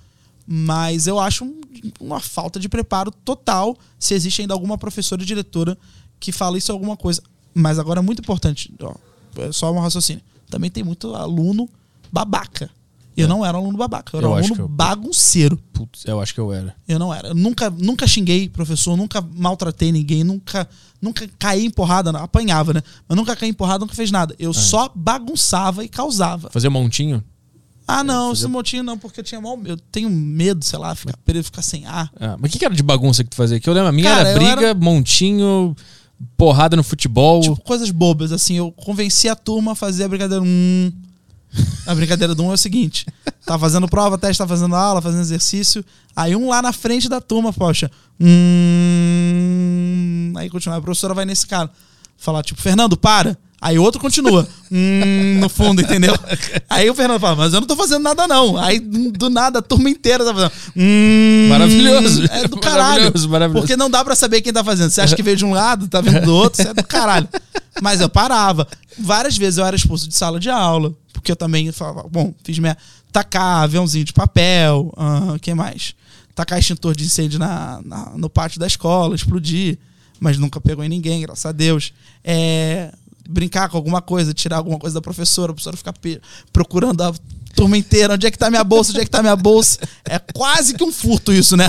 Mas 0.45 1.07
eu 1.07 1.19
acho 1.19 1.43
um- 1.43 1.59
uma 1.99 2.19
falta 2.19 2.59
de 2.59 2.69
preparo 2.69 3.11
total 3.11 3.75
se 3.99 4.13
existe 4.13 4.41
ainda 4.41 4.53
alguma 4.53 4.77
professora 4.77 5.21
e 5.21 5.25
diretora 5.25 5.77
que 6.19 6.31
fala 6.31 6.57
isso 6.57 6.71
alguma 6.71 6.95
coisa. 6.95 7.21
Mas 7.53 7.79
agora 7.79 7.99
é 7.99 8.03
muito 8.03 8.19
importante, 8.19 8.71
ó, 8.81 8.93
é 9.37 9.51
só 9.51 9.71
um 9.73 9.79
raciocínio. 9.79 10.21
Também 10.49 10.69
tem 10.69 10.83
muito 10.83 11.13
aluno 11.15 11.67
babaca. 12.11 12.69
Eu 13.17 13.25
É. 13.25 13.27
não 13.27 13.43
era 13.45 13.57
aluno 13.57 13.75
babaca, 13.77 14.11
eu 14.15 14.19
era 14.19 14.27
Eu 14.27 14.31
um 14.31 14.35
aluno 14.35 14.55
eu- 14.59 14.67
bagunceiro. 14.67 15.57
Putz, 15.73 16.05
eu 16.05 16.21
acho 16.21 16.33
que 16.33 16.39
eu 16.39 16.53
era. 16.53 16.75
Eu 16.87 16.99
não 16.99 17.11
era. 17.13 17.29
Eu 17.29 17.35
nunca, 17.35 17.69
nunca 17.69 18.05
xinguei 18.07 18.47
professor, 18.47 18.95
nunca 18.95 19.21
maltratei 19.21 19.91
ninguém, 19.91 20.23
nunca, 20.23 20.69
nunca 21.01 21.27
caí 21.39 21.65
em 21.65 21.69
porrada, 21.71 22.11
não. 22.11 22.21
apanhava, 22.21 22.73
né? 22.73 22.81
Mas 23.09 23.15
nunca 23.17 23.35
caí 23.35 23.49
em 23.49 23.53
porrada, 23.53 23.79
nunca 23.79 23.95
fez 23.95 24.11
nada. 24.11 24.33
É. 24.37 24.45
Eu 24.45 24.53
só 24.53 24.91
bagunçava 24.95 25.83
e 25.83 25.89
causava. 25.89 26.49
Fazer 26.51 26.69
montinho. 26.69 27.23
Ah, 27.87 28.03
não, 28.03 28.29
fazer- 28.29 28.41
esse 28.43 28.47
motinho 28.51 28.83
não, 28.83 28.97
porque 28.97 29.19
eu 29.21 29.23
tinha 29.23 29.39
mal. 29.41 29.57
Eu 29.65 29.77
tenho 29.77 30.09
medo, 30.09 30.63
sei 30.63 30.77
lá, 30.77 30.93
ficar 30.93 31.15
preso, 31.25 31.45
ficar 31.45 31.61
sem 31.61 31.85
ar. 31.85 32.11
Ah, 32.19 32.35
mas 32.39 32.49
o 32.49 32.51
que, 32.51 32.59
que 32.59 32.65
era 32.65 32.75
de 32.75 32.83
bagunça 32.83 33.23
que 33.23 33.29
tu 33.29 33.35
fazia? 33.35 33.59
Que 33.59 33.69
eu 33.69 33.73
lembro, 33.73 33.89
a 33.89 33.91
minha 33.93 34.09
Cara, 34.13 34.29
era 34.29 34.37
briga, 34.39 34.67
era- 34.67 34.73
montinho, 34.75 35.75
porrada 36.35 36.75
no 36.75 36.83
futebol. 36.83 37.41
Tipo, 37.41 37.55
coisas 37.61 37.89
bobas, 37.89 38.31
assim. 38.31 38.55
Eu 38.55 38.71
convenci 38.73 39.29
a 39.29 39.35
turma 39.35 39.71
a 39.71 39.75
fazer 39.75 40.03
a 40.03 40.07
brincadeira 40.07 40.43
um. 40.43 40.91
A 41.85 41.95
brincadeira 41.95 42.35
do 42.35 42.43
um 42.43 42.51
é 42.51 42.53
o 42.53 42.57
seguinte: 42.57 43.05
tá 43.45 43.57
fazendo 43.57 43.87
prova, 43.87 44.17
teste, 44.17 44.39
tá 44.39 44.47
fazendo 44.47 44.75
aula, 44.75 45.01
fazendo 45.01 45.21
exercício. 45.21 45.85
Aí 46.15 46.35
um 46.35 46.49
lá 46.49 46.61
na 46.61 46.73
frente 46.73 47.07
da 47.07 47.21
turma, 47.21 47.53
poxa. 47.53 47.89
Hum, 48.19 49.53
aí 50.35 50.49
continua. 50.49 50.77
A 50.77 50.81
professora 50.81 51.13
vai 51.13 51.23
nesse 51.25 51.47
cara. 51.47 51.71
Falar, 52.17 52.43
tipo, 52.43 52.61
Fernando, 52.61 52.97
para. 52.97 53.37
Aí 53.59 53.77
o 53.79 53.83
outro 53.83 53.99
continua. 53.99 54.47
Hum, 54.69 55.39
no 55.39 55.47
fundo, 55.47 55.81
entendeu? 55.81 56.13
Aí 56.69 56.89
o 56.89 56.93
Fernando 56.93 57.21
fala, 57.21 57.37
mas 57.37 57.53
eu 57.53 57.61
não 57.61 57.67
tô 57.67 57.77
fazendo 57.77 58.03
nada, 58.03 58.27
não. 58.27 58.57
Aí, 58.57 58.79
do 58.79 59.29
nada, 59.29 59.59
a 59.59 59.61
turma 59.61 59.89
inteira 59.89 60.25
tá 60.25 60.33
fazendo. 60.33 60.51
Hum, 60.75 61.47
Maravilhoso. 61.47 62.25
É 62.29 62.49
do 62.49 62.57
caralho. 62.57 63.03
Maravilhoso, 63.03 63.29
maravilhoso. 63.29 63.61
Porque 63.61 63.77
não 63.77 63.89
dá 63.89 64.03
pra 64.03 64.13
saber 64.13 64.41
quem 64.41 64.51
tá 64.51 64.61
fazendo. 64.65 64.89
Você 64.89 64.99
acha 64.99 65.15
que 65.15 65.23
veio 65.23 65.37
de 65.37 65.45
um 65.45 65.53
lado, 65.53 65.87
tá 65.87 66.01
vendo 66.01 66.25
do 66.25 66.35
outro, 66.35 66.61
você 66.61 66.67
é 66.67 66.73
do 66.73 66.83
caralho. 66.83 67.29
Mas 67.81 68.01
eu 68.01 68.09
parava. 68.09 68.67
Várias 68.99 69.37
vezes 69.37 69.57
eu 69.57 69.65
era 69.65 69.73
expulso 69.73 70.05
de 70.09 70.15
sala 70.15 70.37
de 70.37 70.49
aula. 70.49 70.93
Porque 71.13 71.31
eu 71.31 71.35
também 71.37 71.71
falava, 71.71 72.05
bom, 72.11 72.33
fiz 72.43 72.59
minha. 72.59 72.75
Tacar 73.09 73.63
aviãozinho 73.63 74.03
de 74.03 74.11
papel. 74.11 74.93
O 75.33 75.39
que 75.39 75.53
mais? 75.53 75.95
Tacar 76.35 76.59
extintor 76.59 76.93
de 76.93 77.05
incêndio 77.05 77.39
na, 77.39 77.79
na, 77.85 78.11
no 78.17 78.29
pátio 78.29 78.59
da 78.59 78.67
escola, 78.67 79.15
explodir. 79.15 79.77
Mas 80.19 80.37
nunca 80.37 80.59
pegou 80.59 80.83
em 80.83 80.89
ninguém, 80.89 81.21
graças 81.21 81.45
a 81.45 81.53
Deus. 81.53 81.93
É 82.21 82.91
brincar 83.27 83.69
com 83.69 83.77
alguma 83.77 84.01
coisa, 84.01 84.33
tirar 84.33 84.57
alguma 84.57 84.79
coisa 84.79 84.95
da 84.95 85.01
professora, 85.01 85.51
a 85.51 85.53
professora 85.53 85.77
ficar 85.77 85.93
procurando 86.51 87.01
a 87.01 87.13
turma 87.55 87.77
inteira, 87.77 88.13
onde 88.13 88.27
é 88.27 88.31
que 88.31 88.37
tá 88.37 88.49
minha 88.49 88.63
bolsa, 88.63 88.91
onde 88.91 89.01
é 89.01 89.05
que 89.05 89.09
tá 89.09 89.21
minha 89.21 89.35
bolsa. 89.35 89.79
É 90.05 90.19
quase 90.19 90.75
que 90.75 90.83
um 90.83 90.91
furto 90.91 91.33
isso, 91.33 91.57
né? 91.57 91.67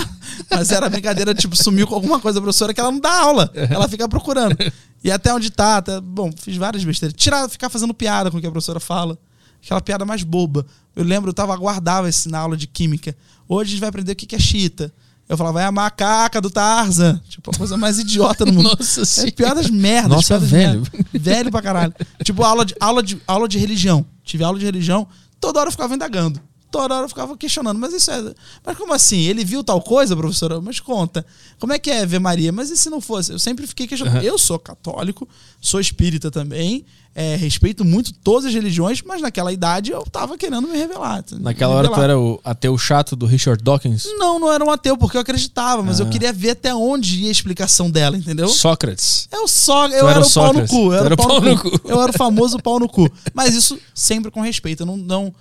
Mas 0.49 0.71
era 0.71 0.87
brincadeira, 0.89 1.33
tipo, 1.33 1.55
sumiu 1.55 1.87
com 1.87 1.95
alguma 1.95 2.19
coisa 2.19 2.39
da 2.39 2.41
professora 2.43 2.73
que 2.73 2.79
ela 2.79 2.91
não 2.91 2.99
dá 2.99 3.21
aula, 3.21 3.51
ela 3.53 3.87
fica 3.87 4.07
procurando. 4.07 4.55
E 5.03 5.11
até 5.11 5.33
onde 5.33 5.49
tá, 5.49 5.77
até, 5.77 5.99
bom, 5.99 6.31
fiz 6.37 6.55
várias 6.57 6.83
besteiras. 6.83 7.15
Tirar, 7.17 7.49
ficar 7.49 7.69
fazendo 7.69 7.93
piada 7.93 8.29
com 8.29 8.37
o 8.37 8.41
que 8.41 8.47
a 8.47 8.51
professora 8.51 8.79
fala. 8.79 9.17
Aquela 9.63 9.81
piada 9.81 10.05
mais 10.05 10.23
boba. 10.23 10.65
Eu 10.95 11.03
lembro, 11.03 11.29
eu 11.29 11.33
tava, 11.33 11.53
aguardava 11.53 12.07
isso 12.07 12.29
na 12.29 12.39
aula 12.39 12.55
de 12.55 12.67
química. 12.67 13.15
Hoje 13.47 13.69
a 13.69 13.71
gente 13.71 13.79
vai 13.79 13.89
aprender 13.89 14.11
o 14.11 14.15
que 14.15 14.35
é 14.35 14.39
chita. 14.39 14.93
Eu 15.29 15.37
falava, 15.37 15.61
é 15.61 15.65
a 15.65 15.71
macaca 15.71 16.41
do 16.41 16.49
Tarzan. 16.49 17.21
Tipo, 17.29 17.51
a 17.53 17.57
coisa 17.57 17.77
mais 17.77 17.99
idiota 17.99 18.43
do 18.43 18.51
mundo. 18.53 18.75
Nossa 18.79 19.01
é 19.01 19.05
senhora. 19.05 19.31
piadas 19.33 19.69
merdas. 19.69 20.09
Nossa, 20.11 20.27
piadas 20.29 20.49
velho. 20.49 20.81
merda. 20.91 21.09
Velho 21.13 21.51
pra 21.51 21.61
caralho. 21.61 21.93
tipo, 22.23 22.41
aula 22.43 22.65
de, 22.65 22.75
aula, 22.79 23.03
de, 23.03 23.21
aula 23.27 23.47
de 23.47 23.59
religião. 23.59 24.03
Tive 24.23 24.43
aula 24.43 24.57
de 24.57 24.65
religião, 24.65 25.07
toda 25.39 25.59
hora 25.59 25.67
eu 25.67 25.71
ficava 25.71 25.93
indagando. 25.93 26.41
Toda 26.71 26.93
hora 26.95 27.05
eu 27.05 27.09
ficava 27.09 27.35
questionando, 27.35 27.79
mas 27.79 27.93
isso 27.93 28.11
é. 28.11 28.33
Mas 28.63 28.77
como 28.77 28.93
assim? 28.93 29.21
Ele 29.21 29.43
viu 29.43 29.63
tal 29.63 29.81
coisa, 29.81 30.15
professora? 30.15 30.61
Mas 30.61 30.79
conta. 30.79 31.25
Como 31.57 31.73
é 31.73 31.79
que 31.79 31.89
é 31.89 32.05
ver 32.05 32.19
Maria? 32.19 32.51
Mas 32.51 32.69
e 32.69 32.77
se 32.77 32.89
não 32.91 33.01
fosse? 33.01 33.31
Eu 33.31 33.39
sempre 33.39 33.65
fiquei 33.65 33.87
questionando. 33.87 34.17
Uhum. 34.17 34.21
Eu 34.23 34.37
sou 34.37 34.59
católico, 34.59 35.27
sou 35.59 35.79
espírita 35.79 36.29
também, 36.29 36.85
é, 37.15 37.35
respeito 37.35 37.83
muito 37.83 38.13
todas 38.13 38.45
as 38.45 38.53
religiões, 38.53 39.01
mas 39.01 39.19
naquela 39.19 39.51
idade 39.51 39.91
eu 39.91 40.03
tava 40.03 40.37
querendo 40.37 40.67
me 40.67 40.77
revelar. 40.77 41.23
Naquela 41.39 41.73
me 41.73 41.79
hora 41.79 41.87
tu 41.87 41.91
revelar. 41.91 42.09
era 42.11 42.19
o 42.19 42.39
ateu 42.43 42.77
chato 42.77 43.15
do 43.15 43.25
Richard 43.25 43.63
Dawkins? 43.63 44.05
Não, 44.19 44.39
não 44.39 44.53
era 44.53 44.63
um 44.63 44.69
ateu, 44.69 44.95
porque 44.95 45.17
eu 45.17 45.21
acreditava, 45.21 45.81
mas 45.81 45.99
eu 45.99 46.05
Ah. 46.05 46.09
queria 46.09 46.31
ver 46.31 46.51
até 46.51 46.73
onde 46.73 47.21
ia 47.21 47.29
a 47.29 47.31
explicação 47.31 47.89
dela, 47.89 48.15
entendeu? 48.15 48.47
Sócrates. 48.47 49.27
Eu 49.31 49.47
só, 49.47 49.87
eu 49.87 50.07
era 50.07 50.19
era, 50.19 50.25
o 50.25 50.31
pau 50.31 50.53
no 50.53 50.67
cu. 50.67 50.93
Eu 50.93 51.05
era 51.05 51.13
o 51.15 51.17
pau 51.17 51.41
no 51.41 51.57
cu. 51.59 51.81
Eu 51.83 52.01
era 52.01 52.11
o 52.11 52.17
famoso 52.17 52.59
pau 52.59 52.79
no 52.79 52.87
cu. 52.87 53.09
Mas 53.33 53.55
isso 53.55 53.77
sempre 53.93 54.29
com 54.29 54.39
respeito. 54.41 54.83
Eu 54.83 54.85
não, 54.85 54.95
não 54.95 55.33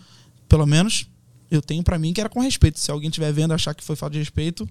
pelo 0.49 0.67
menos, 0.67 1.07
eu 1.51 1.63
tenho 1.63 1.83
pra 1.83 1.99
mim 1.99 2.13
que 2.13 2.21
era 2.21 2.29
com 2.29 2.41
respeito. 2.41 2.79
Se 2.79 2.91
alguém 2.91 3.09
estiver 3.09 3.33
vendo 3.33 3.55
achar 3.55 3.75
que 3.75 3.83
foi 3.83 3.97
falta 3.97 4.13
de 4.13 4.19
respeito, 4.19 4.69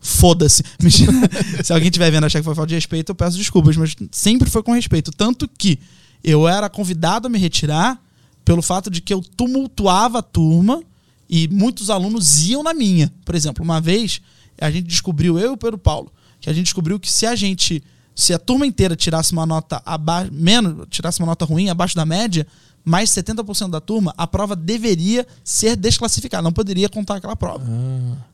foda-se. 0.00 0.62
Se 1.62 1.72
alguém 1.72 1.88
estiver 1.88 2.10
vendo 2.10 2.24
achar 2.24 2.38
que 2.38 2.44
foi 2.44 2.54
falta 2.54 2.68
de 2.68 2.74
respeito, 2.74 3.10
eu 3.10 3.14
peço 3.14 3.36
desculpas. 3.36 3.76
Mas 3.76 3.94
sempre 4.10 4.48
foi 4.48 4.62
com 4.62 4.72
respeito. 4.72 5.10
Tanto 5.10 5.48
que 5.48 5.78
eu 6.22 6.48
era 6.48 6.68
convidado 6.68 7.26
a 7.26 7.30
me 7.30 7.38
retirar 7.38 8.00
pelo 8.44 8.62
fato 8.62 8.90
de 8.90 9.00
que 9.00 9.12
eu 9.12 9.20
tumultuava 9.20 10.18
a 10.18 10.22
turma 10.22 10.82
e 11.28 11.46
muitos 11.48 11.90
alunos 11.90 12.46
iam 12.48 12.62
na 12.62 12.74
minha. 12.74 13.12
Por 13.24 13.34
exemplo, 13.34 13.64
uma 13.64 13.80
vez 13.80 14.20
a 14.60 14.70
gente 14.70 14.86
descobriu, 14.86 15.38
eu 15.38 15.50
e 15.50 15.54
o 15.54 15.56
Pedro 15.56 15.78
Paulo, 15.78 16.12
que 16.40 16.50
a 16.50 16.52
gente 16.52 16.64
descobriu 16.64 16.98
que 16.98 17.10
se 17.10 17.26
a 17.26 17.34
gente, 17.34 17.82
se 18.14 18.34
a 18.34 18.38
turma 18.38 18.66
inteira 18.66 18.96
tirasse 18.96 19.32
uma 19.32 19.46
nota 19.46 19.80
abaixo, 19.86 20.32
menos, 20.32 20.86
tirasse 20.90 21.20
uma 21.20 21.26
nota 21.26 21.44
ruim, 21.44 21.68
abaixo 21.68 21.96
da 21.96 22.04
média, 22.04 22.46
mais 22.84 23.10
70% 23.10 23.70
da 23.70 23.80
turma, 23.80 24.14
a 24.16 24.26
prova 24.26 24.56
deveria 24.56 25.26
ser 25.44 25.76
desclassificada, 25.76 26.42
não 26.42 26.52
poderia 26.52 26.88
contar 26.88 27.16
aquela 27.16 27.36
prova. 27.36 27.64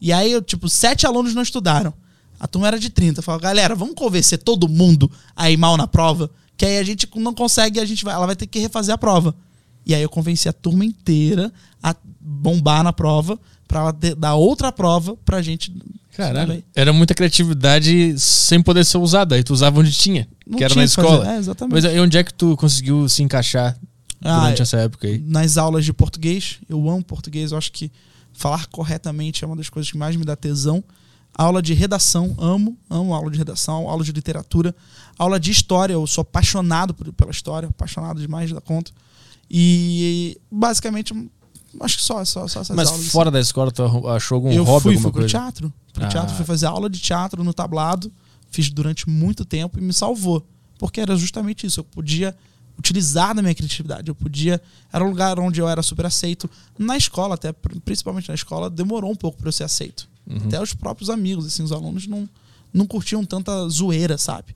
E 0.00 0.12
aí, 0.12 0.32
eu, 0.32 0.40
tipo, 0.42 0.68
sete 0.68 1.06
alunos 1.06 1.34
não 1.34 1.42
estudaram. 1.42 1.92
A 2.38 2.46
turma 2.46 2.68
era 2.68 2.78
de 2.78 2.90
30. 2.90 3.18
Eu 3.20 3.22
falava, 3.22 3.42
galera, 3.42 3.74
vamos 3.74 3.94
convencer 3.94 4.38
todo 4.38 4.68
mundo 4.68 5.10
a 5.34 5.50
ir 5.50 5.56
mal 5.56 5.76
na 5.76 5.86
prova, 5.86 6.30
que 6.56 6.64
aí 6.66 6.78
a 6.78 6.82
gente 6.84 7.08
não 7.16 7.32
consegue, 7.34 7.80
a 7.80 7.84
gente 7.84 8.04
vai, 8.04 8.14
ela 8.14 8.26
vai 8.26 8.36
ter 8.36 8.46
que 8.46 8.58
refazer 8.58 8.94
a 8.94 8.98
prova. 8.98 9.34
E 9.84 9.94
aí 9.94 10.02
eu 10.02 10.08
convenci 10.08 10.48
a 10.48 10.52
turma 10.52 10.84
inteira 10.84 11.52
a 11.82 11.94
bombar 12.20 12.82
na 12.82 12.92
prova, 12.92 13.38
pra 13.66 13.80
ela 13.80 13.92
dar 14.16 14.34
outra 14.34 14.70
prova 14.70 15.16
pra 15.24 15.40
gente. 15.42 15.72
Caralho. 16.16 16.62
Era 16.74 16.92
muita 16.92 17.14
criatividade 17.14 18.18
sem 18.18 18.62
poder 18.62 18.84
ser 18.84 18.98
usada. 18.98 19.34
Aí 19.34 19.42
tu 19.42 19.52
usava 19.52 19.80
onde 19.80 19.92
tinha, 19.92 20.26
Não 20.46 20.56
que 20.58 20.64
era 20.64 20.74
na 20.74 20.80
fazer. 20.82 21.00
escola. 21.00 21.34
É, 21.34 21.38
exatamente. 21.38 21.72
Mas 21.74 21.84
onde 22.00 22.16
é 22.18 22.24
que 22.24 22.32
tu 22.32 22.56
conseguiu 22.56 23.08
se 23.08 23.22
encaixar 23.22 23.76
Ah, 23.78 23.85
durante 24.20 24.60
é. 24.60 24.62
essa 24.62 24.76
época 24.78 25.06
aí? 25.06 25.18
nas 25.18 25.56
aulas 25.58 25.84
de 25.84 25.92
português. 25.92 26.58
Eu 26.68 26.88
amo 26.88 27.04
português, 27.04 27.52
eu 27.52 27.58
acho 27.58 27.70
que 27.72 27.90
falar 28.32 28.66
corretamente 28.66 29.44
é 29.44 29.46
uma 29.46 29.56
das 29.56 29.68
coisas 29.68 29.90
que 29.90 29.96
mais 29.98 30.16
me 30.16 30.24
dá 30.24 30.34
tesão. 30.36 30.82
Aula 31.38 31.60
de 31.60 31.74
redação, 31.74 32.34
amo, 32.38 32.76
amo 32.88 33.12
aula 33.14 33.30
de 33.30 33.36
redação, 33.36 33.88
aula 33.90 34.02
de 34.02 34.10
literatura, 34.10 34.74
aula 35.18 35.38
de 35.38 35.50
história, 35.50 35.92
eu 35.92 36.06
sou 36.06 36.22
apaixonado 36.22 36.94
por- 36.94 37.12
pela 37.12 37.30
história, 37.30 37.68
apaixonado 37.68 38.18
demais 38.18 38.50
da 38.50 38.60
conta. 38.60 38.90
E 39.50 40.38
basicamente, 40.50 41.12
acho 41.80 41.96
que 41.98 42.02
só, 42.02 42.24
só, 42.24 42.48
só 42.48 42.60
essas 42.60 42.74
Mas 42.76 42.88
aulas. 42.88 43.08
fora 43.08 43.30
da 43.30 43.40
escola, 43.40 43.70
tu 43.70 43.82
achou 44.08 44.36
algum 44.36 44.50
eu 44.50 44.64
hobby, 44.64 44.82
fui, 44.82 44.92
alguma 44.94 45.02
fui 45.02 45.12
pro 45.12 45.20
coisa? 45.20 45.28
teatro. 45.28 45.72
Pro 45.92 46.04
Ah. 46.04 46.08
teatro, 46.08 46.34
fui 46.34 46.44
fazer 46.44 46.66
aula 46.66 46.88
de 46.90 46.98
teatro 46.98 47.44
no 47.44 47.52
tablado. 47.54 48.10
Fiz 48.50 48.70
durante 48.70 49.08
muito 49.08 49.44
tempo 49.44 49.78
e 49.78 49.82
me 49.82 49.92
salvou. 49.92 50.44
Porque 50.78 51.00
era 51.00 51.16
justamente 51.16 51.66
isso. 51.66 51.80
Eu 51.80 51.84
podia 51.84 52.34
utilizar 52.78 53.34
da 53.34 53.42
minha 53.42 53.54
criatividade. 53.54 54.08
Eu 54.08 54.14
podia. 54.14 54.60
Era 54.92 55.04
um 55.04 55.08
lugar 55.10 55.38
onde 55.38 55.60
eu 55.60 55.68
era 55.68 55.82
super 55.82 56.06
aceito. 56.06 56.48
Na 56.78 56.96
escola, 56.96 57.34
até, 57.34 57.52
principalmente 57.52 58.28
na 58.28 58.34
escola, 58.34 58.68
demorou 58.70 59.10
um 59.10 59.16
pouco 59.16 59.38
para 59.38 59.48
eu 59.48 59.52
ser 59.52 59.64
aceito. 59.64 60.08
Uhum. 60.26 60.38
Até 60.46 60.60
os 60.60 60.74
próprios 60.74 61.08
amigos, 61.10 61.46
assim, 61.46 61.62
os 61.62 61.72
alunos 61.72 62.06
não, 62.06 62.28
não 62.72 62.86
curtiam 62.86 63.24
tanta 63.24 63.68
zoeira, 63.68 64.18
sabe? 64.18 64.54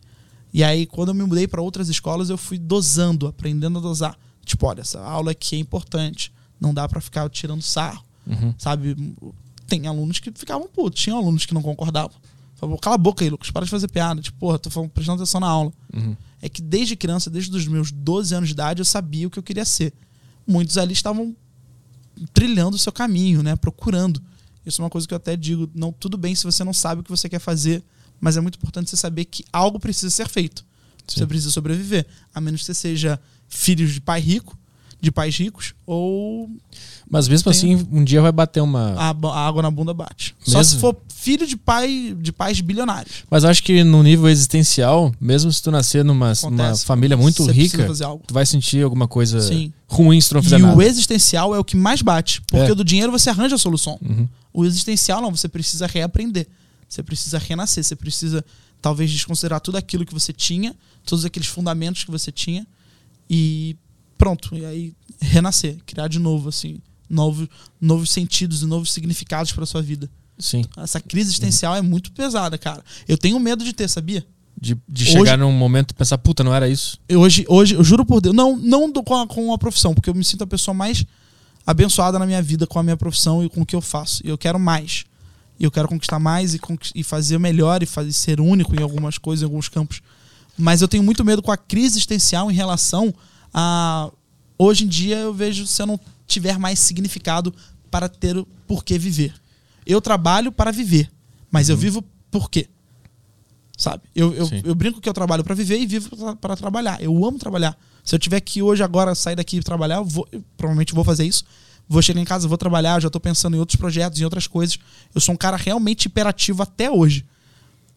E 0.52 0.64
aí, 0.64 0.84
quando 0.86 1.08
eu 1.08 1.14
me 1.14 1.22
mudei 1.22 1.46
para 1.46 1.62
outras 1.62 1.88
escolas, 1.88 2.28
eu 2.28 2.36
fui 2.36 2.58
dosando, 2.58 3.26
aprendendo 3.26 3.78
a 3.78 3.82
dosar. 3.82 4.18
Tipo, 4.44 4.66
olha, 4.66 4.80
essa 4.80 5.00
aula 5.00 5.30
aqui 5.30 5.56
é 5.56 5.58
importante. 5.58 6.32
Não 6.60 6.74
dá 6.74 6.88
para 6.88 7.00
ficar 7.00 7.28
tirando 7.30 7.62
sarro 7.62 8.04
Uhum. 8.26 8.54
sabe? 8.58 9.14
Tem 9.66 9.86
alunos 9.86 10.18
que 10.18 10.30
ficavam 10.32 10.68
putos, 10.68 11.00
tinham 11.00 11.18
alunos 11.18 11.46
que 11.46 11.54
não 11.54 11.62
concordavam. 11.62 12.12
Falavam, 12.56 12.78
cala 12.78 12.94
a 12.96 12.98
boca 12.98 13.24
aí, 13.24 13.30
Lucas, 13.30 13.50
para 13.50 13.64
de 13.64 13.70
fazer 13.70 13.88
piada. 13.88 14.20
Tipo, 14.20 14.38
porra, 14.38 14.58
tô 14.58 14.68
falando, 14.70 14.90
prestando 14.90 15.22
atenção 15.22 15.40
na 15.40 15.48
aula. 15.48 15.72
Uhum. 15.94 16.16
É 16.42 16.48
que 16.48 16.62
desde 16.62 16.96
criança, 16.96 17.28
desde 17.28 17.54
os 17.54 17.66
meus 17.66 17.90
12 17.90 18.34
anos 18.34 18.48
de 18.48 18.54
idade, 18.54 18.80
eu 18.80 18.84
sabia 18.84 19.26
o 19.26 19.30
que 19.30 19.38
eu 19.38 19.42
queria 19.42 19.64
ser. 19.64 19.92
Muitos 20.46 20.78
ali 20.78 20.92
estavam 20.92 21.36
trilhando 22.32 22.76
o 22.76 22.78
seu 22.78 22.92
caminho, 22.92 23.42
né? 23.42 23.56
Procurando. 23.56 24.22
Isso 24.64 24.80
é 24.80 24.84
uma 24.84 24.90
coisa 24.90 25.06
que 25.06 25.14
eu 25.14 25.16
até 25.16 25.36
digo, 25.36 25.70
não, 25.74 25.92
tudo 25.92 26.16
bem 26.18 26.34
se 26.34 26.44
você 26.44 26.62
não 26.64 26.72
sabe 26.72 27.00
o 27.00 27.04
que 27.04 27.10
você 27.10 27.28
quer 27.28 27.38
fazer, 27.38 27.82
mas 28.20 28.36
é 28.36 28.40
muito 28.40 28.56
importante 28.56 28.90
você 28.90 28.96
saber 28.96 29.24
que 29.24 29.44
algo 29.52 29.78
precisa 29.78 30.10
ser 30.10 30.28
feito. 30.28 30.64
Você 31.06 31.20
Sim. 31.20 31.26
precisa 31.26 31.50
sobreviver. 31.50 32.06
A 32.34 32.40
menos 32.40 32.60
que 32.60 32.66
você 32.66 32.74
seja 32.74 33.20
filho 33.48 33.86
de 33.86 34.00
pai 34.00 34.20
rico, 34.20 34.56
de 35.00 35.10
pais 35.10 35.36
ricos, 35.36 35.74
ou 35.86 36.48
Mas 37.10 37.26
mesmo 37.26 37.44
Tem- 37.44 37.74
assim, 37.74 37.88
um 37.90 38.04
dia 38.04 38.20
vai 38.20 38.30
bater 38.30 38.60
uma. 38.60 38.94
a, 38.98 39.10
a 39.10 39.46
água 39.46 39.62
na 39.62 39.70
bunda 39.70 39.94
bate. 39.94 40.34
Só 40.40 40.58
Mesmo? 40.58 40.74
se 40.74 40.78
for 40.80 40.96
filho 41.08 41.46
de 41.46 41.56
pai 41.56 42.14
de 42.20 42.30
pais 42.32 42.60
bilionários. 42.60 43.24
Mas 43.30 43.44
acho 43.44 43.62
que 43.62 43.82
no 43.82 44.02
nível 44.02 44.28
existencial, 44.28 45.12
mesmo 45.20 45.50
se 45.52 45.62
tu 45.62 45.70
nascer 45.70 46.04
numa, 46.04 46.32
numa 46.44 46.76
família 46.76 47.16
muito 47.16 47.44
Você 47.44 47.52
rica, 47.52 47.86
tu 48.26 48.32
vai 48.34 48.44
sentir 48.46 48.82
alguma 48.84 49.08
coisa 49.08 49.40
Sim. 49.40 49.72
ruim 49.88 50.20
se 50.20 50.28
tu 50.28 50.34
não 50.36 50.42
fizer 50.42 50.58
E 50.58 50.62
nada. 50.62 50.76
o 50.76 50.82
existencial 50.82 51.54
é 51.54 51.58
o 51.58 51.64
que 51.64 51.76
mais 51.76 52.02
bate. 52.02 52.42
Porque 52.42 52.70
É. 52.72 52.74
do 52.74 52.84
dinheiro 52.84 53.10
você 53.10 53.30
arranja 53.30 53.54
a 53.54 53.58
solução. 53.58 53.98
Uhum. 54.02 54.28
O 54.52 54.64
existencial 54.64 55.20
não, 55.22 55.30
você 55.34 55.48
precisa 55.48 55.86
reaprender. 55.86 56.46
Você 56.88 57.02
precisa 57.02 57.38
renascer. 57.38 57.82
Você 57.84 57.96
precisa, 57.96 58.44
talvez, 58.82 59.10
desconsiderar 59.10 59.60
tudo 59.60 59.76
aquilo 59.78 60.04
que 60.04 60.12
você 60.12 60.32
tinha, 60.32 60.74
todos 61.06 61.24
aqueles 61.24 61.48
fundamentos 61.48 62.04
que 62.04 62.10
você 62.10 62.30
tinha. 62.32 62.66
E 63.28 63.76
pronto. 64.20 64.54
E 64.56 64.64
aí 64.64 64.92
renascer, 65.20 65.76
criar 65.84 66.08
de 66.08 66.18
novo, 66.18 66.48
assim, 66.48 66.78
novos, 67.08 67.48
novos 67.80 68.10
sentidos 68.10 68.62
e 68.62 68.66
novos 68.66 68.92
significados 68.92 69.50
para 69.52 69.66
sua 69.66 69.82
vida. 69.82 70.08
Sim. 70.38 70.62
Essa 70.78 71.00
crise 71.00 71.30
existencial 71.30 71.74
é 71.76 71.82
muito 71.82 72.12
pesada, 72.12 72.56
cara. 72.56 72.82
Eu 73.08 73.18
tenho 73.18 73.38
medo 73.40 73.64
de 73.64 73.72
ter, 73.72 73.88
sabia? 73.88 74.24
De, 74.58 74.76
de 74.88 75.04
Hoje- 75.04 75.12
chegar 75.12 75.36
num 75.38 75.52
momento 75.52 75.90
e 75.90 75.94
pensar, 75.94 76.18
puta, 76.18 76.42
não 76.44 76.54
era 76.54 76.68
isso. 76.68 76.98
Eu 77.08 77.20
hoje, 77.20 77.44
hoje, 77.48 77.74
eu 77.74 77.82
juro 77.84 78.04
por 78.04 78.20
Deus, 78.20 78.34
não, 78.34 78.56
não 78.56 78.90
do- 78.90 79.02
com, 79.02 79.14
a, 79.16 79.26
com 79.26 79.52
a 79.52 79.58
profissão, 79.58 79.94
porque 79.94 80.08
eu 80.10 80.14
me 80.14 80.24
sinto 80.24 80.44
a 80.44 80.46
pessoa 80.46 80.74
mais 80.74 81.04
abençoada 81.66 82.18
na 82.18 82.26
minha 82.26 82.42
vida 82.42 82.66
com 82.66 82.78
a 82.78 82.82
minha 82.82 82.96
profissão 82.96 83.44
e 83.44 83.48
com 83.48 83.62
o 83.62 83.66
que 83.66 83.76
eu 83.76 83.80
faço. 83.80 84.22
E 84.24 84.28
eu 84.28 84.38
quero 84.38 84.58
mais. 84.58 85.04
E 85.58 85.64
eu 85.64 85.70
quero 85.70 85.88
conquistar 85.88 86.18
mais 86.18 86.54
e, 86.54 86.60
e 86.94 87.02
fazer 87.02 87.38
melhor 87.38 87.82
e 87.82 87.86
fazer 87.86 88.12
ser 88.12 88.40
único 88.40 88.74
em 88.74 88.82
algumas 88.82 89.18
coisas, 89.18 89.42
em 89.42 89.44
alguns 89.44 89.68
campos. 89.68 90.00
Mas 90.56 90.80
eu 90.82 90.88
tenho 90.88 91.02
muito 91.02 91.24
medo 91.24 91.42
com 91.42 91.52
a 91.52 91.56
crise 91.56 91.94
existencial 91.98 92.50
em 92.50 92.54
relação 92.54 93.14
a. 93.52 94.10
Hoje 94.58 94.84
em 94.84 94.88
dia 94.88 95.16
eu 95.16 95.32
vejo 95.32 95.66
se 95.66 95.80
eu 95.80 95.86
não 95.86 95.98
tiver 96.26 96.58
mais 96.58 96.78
significado 96.78 97.54
para 97.90 98.08
ter 98.08 98.36
o 98.36 98.46
porquê 98.66 98.98
viver. 98.98 99.34
Eu 99.86 100.00
trabalho 100.00 100.52
para 100.52 100.70
viver, 100.70 101.10
mas 101.50 101.68
eu 101.68 101.76
vivo 101.76 102.04
por 102.30 102.50
quê? 102.50 102.68
sabe? 103.80 104.02
Eu, 104.14 104.34
eu, 104.34 104.46
eu 104.62 104.74
brinco 104.74 105.00
que 105.00 105.08
eu 105.08 105.14
trabalho 105.14 105.42
pra 105.42 105.54
viver 105.54 105.78
e 105.78 105.86
vivo 105.86 106.10
pra 106.36 106.54
trabalhar. 106.54 107.02
Eu 107.02 107.24
amo 107.24 107.38
trabalhar. 107.38 107.76
Se 108.04 108.14
eu 108.14 108.18
tiver 108.18 108.38
que 108.40 108.60
hoje, 108.60 108.82
agora, 108.82 109.14
sair 109.14 109.34
daqui 109.34 109.56
e 109.56 109.62
trabalhar, 109.62 109.96
eu 109.96 110.04
vou, 110.04 110.28
eu 110.30 110.44
provavelmente 110.54 110.94
vou 110.94 111.02
fazer 111.02 111.24
isso. 111.24 111.44
Vou 111.88 112.02
chegar 112.02 112.20
em 112.20 112.24
casa, 112.24 112.46
vou 112.46 112.58
trabalhar, 112.58 113.00
já 113.00 113.08
tô 113.08 113.18
pensando 113.18 113.56
em 113.56 113.58
outros 113.58 113.76
projetos, 113.76 114.20
em 114.20 114.24
outras 114.24 114.46
coisas. 114.46 114.78
Eu 115.14 115.20
sou 115.20 115.34
um 115.34 115.36
cara 115.36 115.56
realmente 115.56 116.04
hiperativo 116.04 116.62
até 116.62 116.90
hoje. 116.90 117.24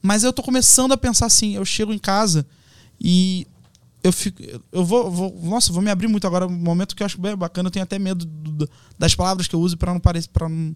Mas 0.02 0.24
eu 0.24 0.32
tô 0.32 0.42
começando 0.42 0.94
a 0.94 0.98
pensar 0.98 1.26
assim, 1.26 1.56
eu 1.56 1.66
chego 1.66 1.92
em 1.92 2.00
casa 2.00 2.46
e 3.00 3.46
eu 4.04 4.12
fico. 4.12 4.42
Eu 4.72 4.86
vou. 4.86 5.10
vou 5.10 5.40
nossa, 5.44 5.72
vou 5.72 5.82
me 5.82 5.90
abrir 5.90 6.08
muito 6.08 6.28
agora, 6.28 6.46
um 6.46 6.52
momento 6.52 6.96
que 6.96 7.02
eu 7.02 7.06
acho 7.06 7.20
bem 7.20 7.36
bacana, 7.36 7.68
eu 7.68 7.72
tenho 7.72 7.84
até 7.84 7.98
medo 7.98 8.26
do- 8.26 8.70
das 9.00 9.16
palavras 9.16 9.48
que 9.48 9.56
eu 9.56 9.60
uso 9.62 9.78
pra 9.78 9.94
não 9.94 10.00
parecer. 10.00 10.30
Pra 10.30 10.48
não, 10.50 10.76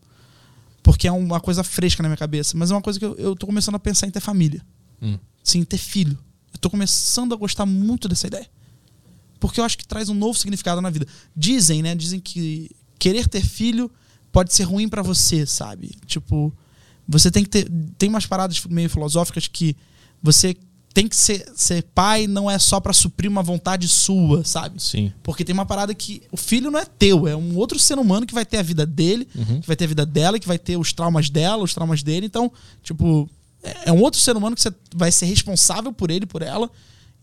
porque 0.81 1.07
é 1.07 1.11
uma 1.11 1.39
coisa 1.39 1.63
fresca 1.63 2.01
na 2.01 2.09
minha 2.09 2.17
cabeça. 2.17 2.57
Mas 2.57 2.71
é 2.71 2.73
uma 2.73 2.81
coisa 2.81 2.97
que 2.97 3.05
eu, 3.05 3.15
eu 3.15 3.35
tô 3.35 3.45
começando 3.45 3.75
a 3.75 3.79
pensar 3.79 4.07
em 4.07 4.11
ter 4.11 4.21
família. 4.21 4.65
Hum. 5.01 5.17
Sim, 5.43 5.63
ter 5.63 5.77
filho. 5.77 6.17
Eu 6.53 6.59
tô 6.59 6.69
começando 6.69 7.33
a 7.33 7.37
gostar 7.37 7.65
muito 7.65 8.07
dessa 8.07 8.27
ideia. 8.27 8.49
Porque 9.39 9.59
eu 9.59 9.63
acho 9.65 9.77
que 9.77 9.85
traz 9.85 10.09
um 10.09 10.13
novo 10.15 10.37
significado 10.39 10.81
na 10.81 10.89
vida. 10.89 11.05
Dizem, 11.35 11.81
né? 11.83 11.93
Dizem 11.93 12.19
que 12.19 12.71
querer 12.97 13.27
ter 13.27 13.41
filho 13.43 13.91
pode 14.31 14.53
ser 14.53 14.63
ruim 14.63 14.87
pra 14.89 15.01
você, 15.03 15.45
sabe? 15.45 15.91
Tipo, 16.05 16.51
você 17.07 17.29
tem 17.29 17.43
que 17.43 17.49
ter. 17.49 17.69
Tem 17.97 18.09
umas 18.09 18.25
paradas 18.25 18.63
meio 18.65 18.89
filosóficas 18.89 19.47
que 19.47 19.75
você 20.23 20.55
tem 20.97 21.07
que 21.07 21.15
ser, 21.15 21.45
ser 21.55 21.83
pai 21.93 22.25
não 22.25 22.49
é 22.49 22.57
só 22.57 22.79
pra 22.79 22.91
suprir 22.91 23.29
uma 23.29 23.43
vontade 23.43 23.87
sua, 23.87 24.43
sabe? 24.43 24.81
Sim. 24.81 25.13
Porque 25.21 25.45
tem 25.45 25.53
uma 25.53 25.63
parada 25.63 25.93
que 25.93 26.23
o 26.31 26.37
filho 26.37 26.71
não 26.71 26.79
é 26.79 26.85
teu, 26.85 27.27
é 27.27 27.35
um 27.35 27.55
outro 27.55 27.77
ser 27.77 27.99
humano 27.99 28.25
que 28.25 28.33
vai 28.33 28.43
ter 28.43 28.57
a 28.57 28.63
vida 28.63 28.83
dele, 28.83 29.25
que 29.61 29.67
vai 29.67 29.75
ter 29.75 29.85
a 29.85 29.87
vida 29.89 30.03
dela, 30.07 30.39
que 30.39 30.47
vai 30.47 30.57
ter 30.57 30.75
os 30.75 30.91
traumas 30.91 31.29
dela, 31.29 31.61
os 31.61 31.71
traumas 31.71 32.01
dele. 32.01 32.25
Então, 32.25 32.51
tipo, 32.81 33.29
é 33.61 33.89
é 33.89 33.91
um 33.91 34.01
outro 34.01 34.19
ser 34.19 34.35
humano 34.35 34.55
que 34.55 34.61
você 34.63 34.73
vai 34.95 35.11
ser 35.11 35.27
responsável 35.27 35.93
por 35.93 36.09
ele, 36.09 36.25
por 36.25 36.41
ela. 36.41 36.67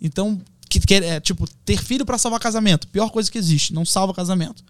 Então, 0.00 0.40
que, 0.68 0.78
que 0.78 0.94
é 0.94 1.18
tipo 1.18 1.44
ter 1.64 1.82
filho 1.82 2.06
pra 2.06 2.16
salvar 2.16 2.38
casamento, 2.38 2.87
pior 2.87 3.10
coisa 3.10 3.28
que 3.28 3.38
existe, 3.38 3.74
não 3.74 3.84
salva 3.84 4.14
casamento. 4.14 4.62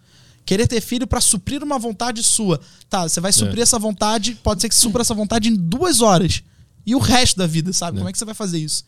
Querer 0.47 0.67
ter 0.67 0.81
filho 0.81 1.07
pra 1.07 1.21
suprir 1.21 1.63
uma 1.63 1.79
vontade 1.79 2.23
sua. 2.23 2.59
Tá, 2.89 3.07
você 3.07 3.21
vai 3.21 3.35
suprir 3.35 3.61
essa 3.61 3.79
vontade, 3.79 4.35
pode 4.43 4.63
ser 4.63 4.71
que 4.71 4.75
supra 4.75 5.03
essa 5.03 5.13
vontade 5.13 5.51
em 5.51 5.55
duas 5.55 6.01
horas. 6.01 6.43
E 6.87 6.95
o 6.95 6.99
resto 6.99 7.37
da 7.39 7.47
vida, 7.47 7.73
sabe? 7.73 7.99
Como 7.99 8.09
é 8.09 8.13
que 8.13 8.19
você 8.19 8.25
vai 8.25 8.35
fazer 8.35 8.59
isso? 8.59 8.85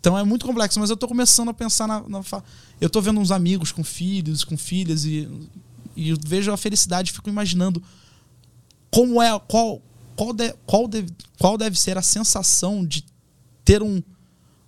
Então 0.00 0.16
é 0.16 0.22
muito 0.24 0.46
complexo, 0.46 0.78
mas 0.78 0.90
eu 0.90 0.96
tô 0.96 1.08
começando 1.08 1.48
a 1.48 1.54
pensar 1.54 1.86
na. 1.86 2.00
na 2.08 2.20
eu 2.80 2.88
tô 2.88 3.00
vendo 3.00 3.20
uns 3.20 3.30
amigos 3.30 3.72
com 3.72 3.82
filhos, 3.82 4.44
com 4.44 4.56
filhas, 4.56 5.04
e, 5.04 5.28
e 5.96 6.10
eu 6.10 6.18
vejo 6.24 6.52
a 6.52 6.56
felicidade 6.56 7.10
e 7.10 7.14
fico 7.14 7.28
imaginando 7.28 7.82
como 8.90 9.20
é. 9.20 9.38
Qual, 9.48 9.82
qual, 10.16 10.32
de- 10.32 10.54
qual, 10.66 10.86
deve, 10.88 11.08
qual 11.38 11.58
deve 11.58 11.78
ser 11.78 11.98
a 11.98 12.02
sensação 12.02 12.84
de 12.84 13.04
ter 13.64 13.82
um, 13.82 14.02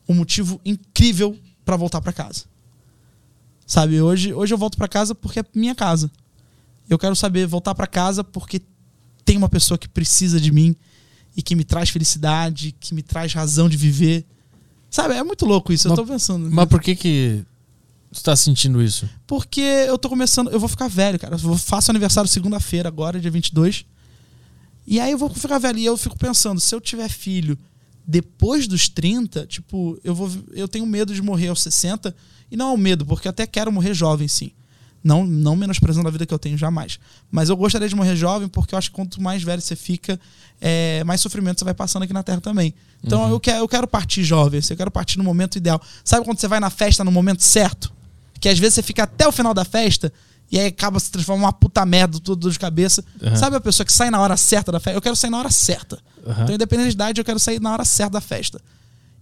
um 0.09 0.15
motivo 0.15 0.61
incrível 0.65 1.39
pra 1.65 1.77
voltar 1.77 2.01
pra 2.01 2.13
casa. 2.13 2.45
Sabe, 3.67 4.01
hoje, 4.01 4.35
hoje 4.35 4.53
eu 4.53 4.59
volto 4.59 4.77
pra 4.77 4.89
casa 4.89 5.15
porque 5.15 5.39
é 5.41 5.45
minha 5.55 5.75
casa. 5.75 6.11
Eu 6.89 6.99
quero 6.99 7.15
saber 7.15 7.47
voltar 7.47 7.73
pra 7.75 7.87
casa 7.87 8.25
porque 8.25 8.61
tem 9.25 9.37
uma 9.37 9.49
pessoa 9.49 9.79
que 9.79 9.89
precisa 9.89 10.41
de 10.41 10.51
mim 10.51 10.75
e 11.37 11.43
que 11.43 11.55
me 11.55 11.65
traz 11.65 11.89
felicidade, 11.91 12.75
que 12.79 12.95
me 12.95 13.03
traz 13.03 13.33
razão 13.33 13.69
de 13.69 13.77
viver. 13.77 14.25
Sabe, 14.91 15.15
é 15.15 15.23
muito 15.23 15.47
louco 15.47 15.73
isso, 15.73 15.87
eu 15.87 15.91
Mas- 15.91 15.99
tô 15.99 16.07
pensando. 16.07 16.51
Mas 16.51 16.69
por 16.69 16.81
que 16.81 16.97
que 16.97 17.45
tu 18.13 18.23
tá 18.23 18.35
sentindo 18.35 18.83
isso? 18.83 19.09
Porque 19.27 19.61
eu 19.61 19.97
tô 19.97 20.09
começando, 20.09 20.51
eu 20.51 20.59
vou 20.59 20.69
ficar 20.69 20.89
velho, 20.89 21.19
cara. 21.19 21.37
Eu 21.43 21.57
faço 21.57 21.91
aniversário 21.91 22.29
segunda-feira 22.29 22.89
agora, 22.89 23.21
dia 23.21 23.31
22. 23.31 23.85
E 24.87 24.99
aí 24.99 25.13
eu 25.13 25.19
vou 25.19 25.31
ficar 25.31 25.59
velho 25.59 25.79
e 25.79 25.85
eu 25.85 25.97
fico 25.97 26.19
pensando, 26.19 26.61
se 26.61 26.75
eu 26.75 26.81
tiver 26.81 27.09
filho 27.09 27.57
depois 28.07 28.67
dos 28.67 28.89
30, 28.89 29.47
tipo, 29.47 29.97
eu 30.03 30.15
vou 30.15 30.29
eu 30.53 30.67
tenho 30.67 30.85
medo 30.85 31.15
de 31.15 31.23
morrer 31.23 31.49
aos 31.49 31.63
60 31.63 32.15
e 32.51 32.57
não 32.57 32.71
é 32.71 32.73
um 32.73 32.77
medo, 32.77 33.07
porque 33.07 33.29
eu 33.29 33.31
até 33.31 33.47
quero 33.47 33.71
morrer 33.71 33.95
jovem, 33.95 34.27
sim. 34.27 34.51
Não, 35.03 35.27
não 35.27 35.57
menosprezando 35.57 36.07
a 36.07 36.11
vida 36.11 36.27
que 36.27 36.35
eu 36.35 36.39
tenho 36.39 36.59
jamais. 36.59 36.99
Mas 37.31 37.49
eu 37.49 37.57
gostaria 37.57 37.89
de 37.89 37.95
morrer 37.95 38.15
jovem 38.17 38.49
porque 38.49 38.75
eu 38.75 38.79
acho 38.79 38.91
que 38.91 38.97
quanto 38.97 39.21
mais 39.21 39.43
velho 39.43 39.63
você 39.63 39.75
fica, 39.75 40.21
é, 40.61 41.03
mais 41.05 41.21
sofrimento 41.21 41.59
você 41.59 41.65
vai 41.65 41.75
passando 41.75 42.03
aqui 42.03 42.13
na 42.13 42.23
Terra 42.23 42.41
também. 42.41 42.75
Então 43.03 43.29
eu, 43.31 43.41
quero, 43.41 43.59
eu 43.61 43.69
quero 43.69 43.87
partir 43.87 44.23
jovem, 44.23 44.59
assim, 44.59 44.75
eu 44.75 44.77
quero 44.77 44.91
partir 44.91 45.17
no 45.17 45.25
momento 45.25 45.57
ideal. 45.57 45.81
Sabe 46.05 46.25
quando 46.25 46.39
você 46.39 46.47
vai 46.47 46.61
na 46.61 46.69
festa 46.69 47.03
no 47.03 47.11
momento 47.11 47.43
certo? 47.43 47.91
Que 48.39 48.49
às 48.49 48.59
vezes 48.59 48.75
você 48.75 48.83
fica 48.83 49.05
até 49.05 49.27
o 49.27 49.33
final 49.33 49.55
da 49.55 49.65
festa 49.65 50.13
e 50.51 50.59
aí 50.59 50.67
acaba 50.67 50.99
se 50.99 51.11
transformando 51.11 51.45
uma 51.45 51.53
puta 51.53 51.87
merda, 51.87 52.19
tudo 52.19 52.51
de 52.51 52.59
cabeça. 52.59 53.05
Uhum. 53.23 53.37
Sabe 53.37 53.57
a 53.57 53.61
pessoa 53.61 53.87
que 53.87 53.93
sai 53.93 54.11
na 54.11 54.21
hora 54.21 54.37
certa 54.37 54.73
da 54.73 54.81
festa? 54.81 54.97
Eu 54.97 55.03
quero 55.03 55.17
sair 55.17 55.31
na 55.31 55.39
hora 55.39 55.51
certa. 55.51 55.99
Uhum. 56.27 56.33
Então, 56.43 56.55
independente 56.55 56.89
de 56.89 56.95
idade, 56.95 57.21
eu 57.21 57.25
quero 57.25 57.39
sair 57.39 57.61
na 57.61 57.73
hora 57.73 57.85
certa 57.85 58.13
da 58.13 58.21
festa. 58.21 58.61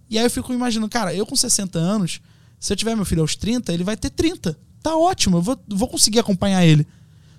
E 0.09 0.17
aí 0.17 0.25
eu 0.25 0.31
fico 0.31 0.51
imaginando, 0.51 0.89
cara, 0.89 1.13
eu 1.13 1.25
com 1.25 1.35
60 1.35 1.77
anos, 1.77 2.19
se 2.59 2.73
eu 2.73 2.77
tiver 2.77 2.95
meu 2.95 3.05
filho 3.05 3.21
aos 3.21 3.35
30, 3.35 3.71
ele 3.71 3.83
vai 3.83 3.95
ter 3.95 4.09
30. 4.09 4.57
Tá 4.81 4.95
ótimo, 4.95 5.37
eu 5.37 5.41
vou, 5.41 5.59
vou 5.67 5.87
conseguir 5.87 6.19
acompanhar 6.19 6.65
ele. 6.65 6.87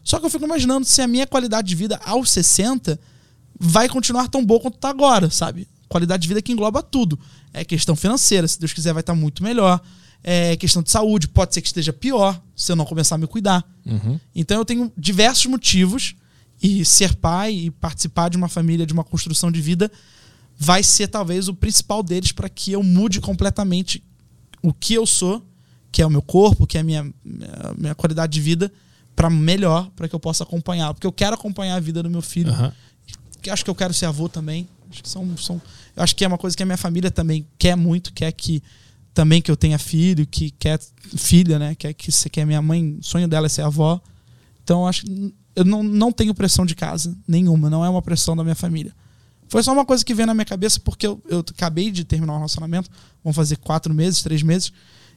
Só 0.02 0.18
que 0.18 0.26
eu 0.26 0.30
fico 0.30 0.44
imaginando 0.44 0.86
se 0.86 1.00
a 1.02 1.06
minha 1.06 1.26
qualidade 1.26 1.68
de 1.68 1.74
vida 1.74 2.00
aos 2.04 2.30
60 2.30 2.98
vai 3.58 3.88
continuar 3.88 4.28
tão 4.28 4.44
boa 4.44 4.60
quanto 4.60 4.78
tá 4.78 4.88
agora, 4.88 5.30
sabe? 5.30 5.68
Qualidade 5.88 6.22
de 6.22 6.28
vida 6.28 6.40
que 6.40 6.52
engloba 6.52 6.82
tudo. 6.82 7.18
É 7.52 7.64
questão 7.64 7.94
financeira, 7.94 8.46
se 8.48 8.58
Deus 8.58 8.72
quiser 8.72 8.92
vai 8.92 9.00
estar 9.00 9.14
muito 9.14 9.42
melhor. 9.42 9.80
É 10.22 10.56
questão 10.56 10.82
de 10.82 10.90
saúde, 10.90 11.28
pode 11.28 11.54
ser 11.54 11.60
que 11.60 11.68
esteja 11.68 11.92
pior 11.92 12.40
se 12.54 12.70
eu 12.70 12.76
não 12.76 12.84
começar 12.84 13.14
a 13.14 13.18
me 13.18 13.26
cuidar. 13.26 13.64
Uhum. 13.86 14.20
Então 14.34 14.58
eu 14.58 14.64
tenho 14.64 14.92
diversos 14.96 15.46
motivos 15.46 16.14
e 16.62 16.84
ser 16.84 17.14
pai 17.14 17.52
e 17.52 17.70
participar 17.70 18.28
de 18.28 18.36
uma 18.36 18.48
família, 18.48 18.86
de 18.86 18.92
uma 18.92 19.04
construção 19.04 19.50
de 19.50 19.60
vida, 19.60 19.90
vai 20.58 20.82
ser 20.82 21.08
talvez 21.08 21.48
o 21.48 21.54
principal 21.54 22.02
deles 22.02 22.32
para 22.32 22.48
que 22.48 22.72
eu 22.72 22.82
mude 22.82 23.20
completamente 23.20 24.04
o 24.62 24.74
que 24.74 24.92
eu 24.92 25.06
sou, 25.06 25.42
que 25.90 26.02
é 26.02 26.06
o 26.06 26.10
meu 26.10 26.22
corpo, 26.22 26.66
que 26.66 26.76
é 26.78 26.80
a 26.80 26.84
minha, 26.84 27.02
minha, 27.24 27.74
minha 27.76 27.94
qualidade 27.94 28.32
de 28.32 28.40
vida, 28.40 28.72
para 29.14 29.28
melhor, 29.28 29.90
para 29.96 30.08
que 30.08 30.14
eu 30.14 30.20
possa 30.20 30.44
acompanhar. 30.44 30.94
Porque 30.94 31.06
eu 31.06 31.12
quero 31.12 31.34
acompanhar 31.34 31.76
a 31.76 31.80
vida 31.80 32.02
do 32.02 32.10
meu 32.10 32.22
filho. 32.22 32.50
Aham. 32.50 32.72
Que 33.42 33.50
acho 33.50 33.64
que 33.64 33.70
eu 33.70 33.74
quero 33.74 33.94
ser 33.94 34.06
avô 34.06 34.28
também. 34.28 34.68
Acho 34.90 35.02
que 35.02 35.08
são, 35.08 35.36
são, 35.36 35.62
eu 35.96 36.02
acho 36.02 36.16
que 36.16 36.24
é 36.24 36.28
uma 36.28 36.38
coisa 36.38 36.56
que 36.56 36.62
a 36.62 36.66
minha 36.66 36.76
família 36.76 37.10
também 37.10 37.46
quer 37.58 37.76
muito, 37.76 38.12
quer 38.12 38.32
que 38.32 38.62
também 39.14 39.40
que 39.40 39.50
eu 39.50 39.56
tenha 39.56 39.78
filho, 39.78 40.26
que 40.26 40.50
quer 40.50 40.80
filha, 41.16 41.58
né? 41.58 41.74
Quer 41.74 41.92
que 41.94 42.10
se 42.10 42.28
quer 42.28 42.44
minha 42.44 42.60
mãe, 42.60 42.98
o 43.00 43.04
sonho 43.04 43.28
dela 43.28 43.46
é 43.46 43.48
ser 43.48 43.62
avó. 43.62 44.00
Então 44.62 44.86
acho 44.86 45.04
que 45.04 45.34
eu 45.54 45.64
não, 45.64 45.82
não 45.82 46.12
tenho 46.12 46.34
pressão 46.34 46.64
de 46.64 46.74
casa 46.74 47.16
nenhuma, 47.26 47.68
não 47.68 47.84
é 47.84 47.88
uma 47.88 48.02
pressão 48.02 48.36
da 48.36 48.42
minha 48.42 48.54
família. 48.54 48.94
Foi 49.48 49.62
só 49.62 49.72
uma 49.72 49.84
coisa 49.84 50.04
que 50.04 50.14
veio 50.14 50.26
na 50.26 50.34
minha 50.34 50.44
cabeça 50.44 50.78
porque 50.80 51.06
eu, 51.06 51.20
eu 51.28 51.40
acabei 51.40 51.90
de 51.90 52.04
terminar 52.04 52.34
um 52.34 52.36
relacionamento, 52.36 52.88
vão 53.22 53.32
fazer 53.32 53.56
quatro 53.56 53.92
meses, 53.92 54.22
três 54.22 54.42
meses, 54.42 54.72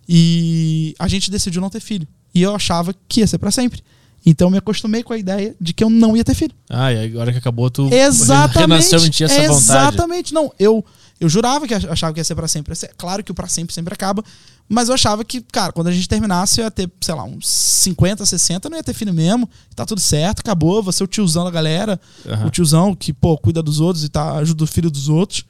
e 0.07 0.95
a 0.99 1.07
gente 1.07 1.31
decidiu 1.31 1.61
não 1.61 1.69
ter 1.69 1.79
filho. 1.79 2.07
E 2.33 2.41
eu 2.41 2.55
achava 2.55 2.93
que 3.07 3.19
ia 3.21 3.27
ser 3.27 3.37
pra 3.37 3.51
sempre. 3.51 3.81
Então 4.25 4.47
eu 4.47 4.51
me 4.51 4.57
acostumei 4.57 5.03
com 5.03 5.11
a 5.13 5.17
ideia 5.17 5.53
de 5.59 5.73
que 5.73 5.83
eu 5.83 5.89
não 5.89 6.15
ia 6.15 6.23
ter 6.23 6.33
filho. 6.33 6.53
Ah, 6.69 6.91
e 6.93 7.05
agora 7.05 7.31
que 7.31 7.37
acabou, 7.37 7.69
tu 7.69 7.89
Exatamente. 7.93 8.59
renasceu 8.59 9.05
em 9.05 9.09
ti 9.09 9.23
essa 9.25 9.35
vontade. 9.41 9.55
Exatamente. 9.63 10.33
Não, 10.33 10.51
eu, 10.57 10.83
eu 11.19 11.27
jurava 11.27 11.67
que 11.67 11.73
ach- 11.73 11.85
achava 11.89 12.13
que 12.13 12.19
ia 12.21 12.23
ser 12.23 12.33
pra 12.33 12.47
sempre. 12.47 12.73
É 12.73 12.89
claro 12.97 13.21
que 13.23 13.31
o 13.31 13.35
pra 13.35 13.47
sempre 13.49 13.73
sempre 13.75 13.93
acaba. 13.93 14.23
Mas 14.69 14.87
eu 14.87 14.93
achava 14.95 15.25
que, 15.25 15.41
cara, 15.41 15.73
quando 15.73 15.87
a 15.87 15.91
gente 15.91 16.07
terminasse, 16.07 16.61
eu 16.61 16.63
ia 16.63 16.71
ter, 16.71 16.89
sei 17.01 17.13
lá, 17.13 17.25
uns 17.25 17.45
50, 17.49 18.25
60, 18.25 18.65
eu 18.65 18.71
não 18.71 18.77
ia 18.77 18.83
ter 18.83 18.93
filho 18.93 19.13
mesmo. 19.13 19.47
Tá 19.75 19.85
tudo 19.85 19.99
certo, 19.99 20.39
acabou. 20.39 20.81
Você 20.81 21.03
é 21.03 21.05
o 21.05 21.07
tiozão 21.07 21.43
da 21.43 21.51
galera. 21.51 21.99
Aham. 22.25 22.47
O 22.47 22.49
tiozão 22.49 22.95
que, 22.95 23.11
pô, 23.11 23.37
cuida 23.37 23.61
dos 23.61 23.81
outros 23.81 24.05
e 24.05 24.09
tá, 24.09 24.35
ajuda 24.37 24.63
o 24.63 24.67
filho 24.67 24.89
dos 24.89 25.09
outros. 25.09 25.43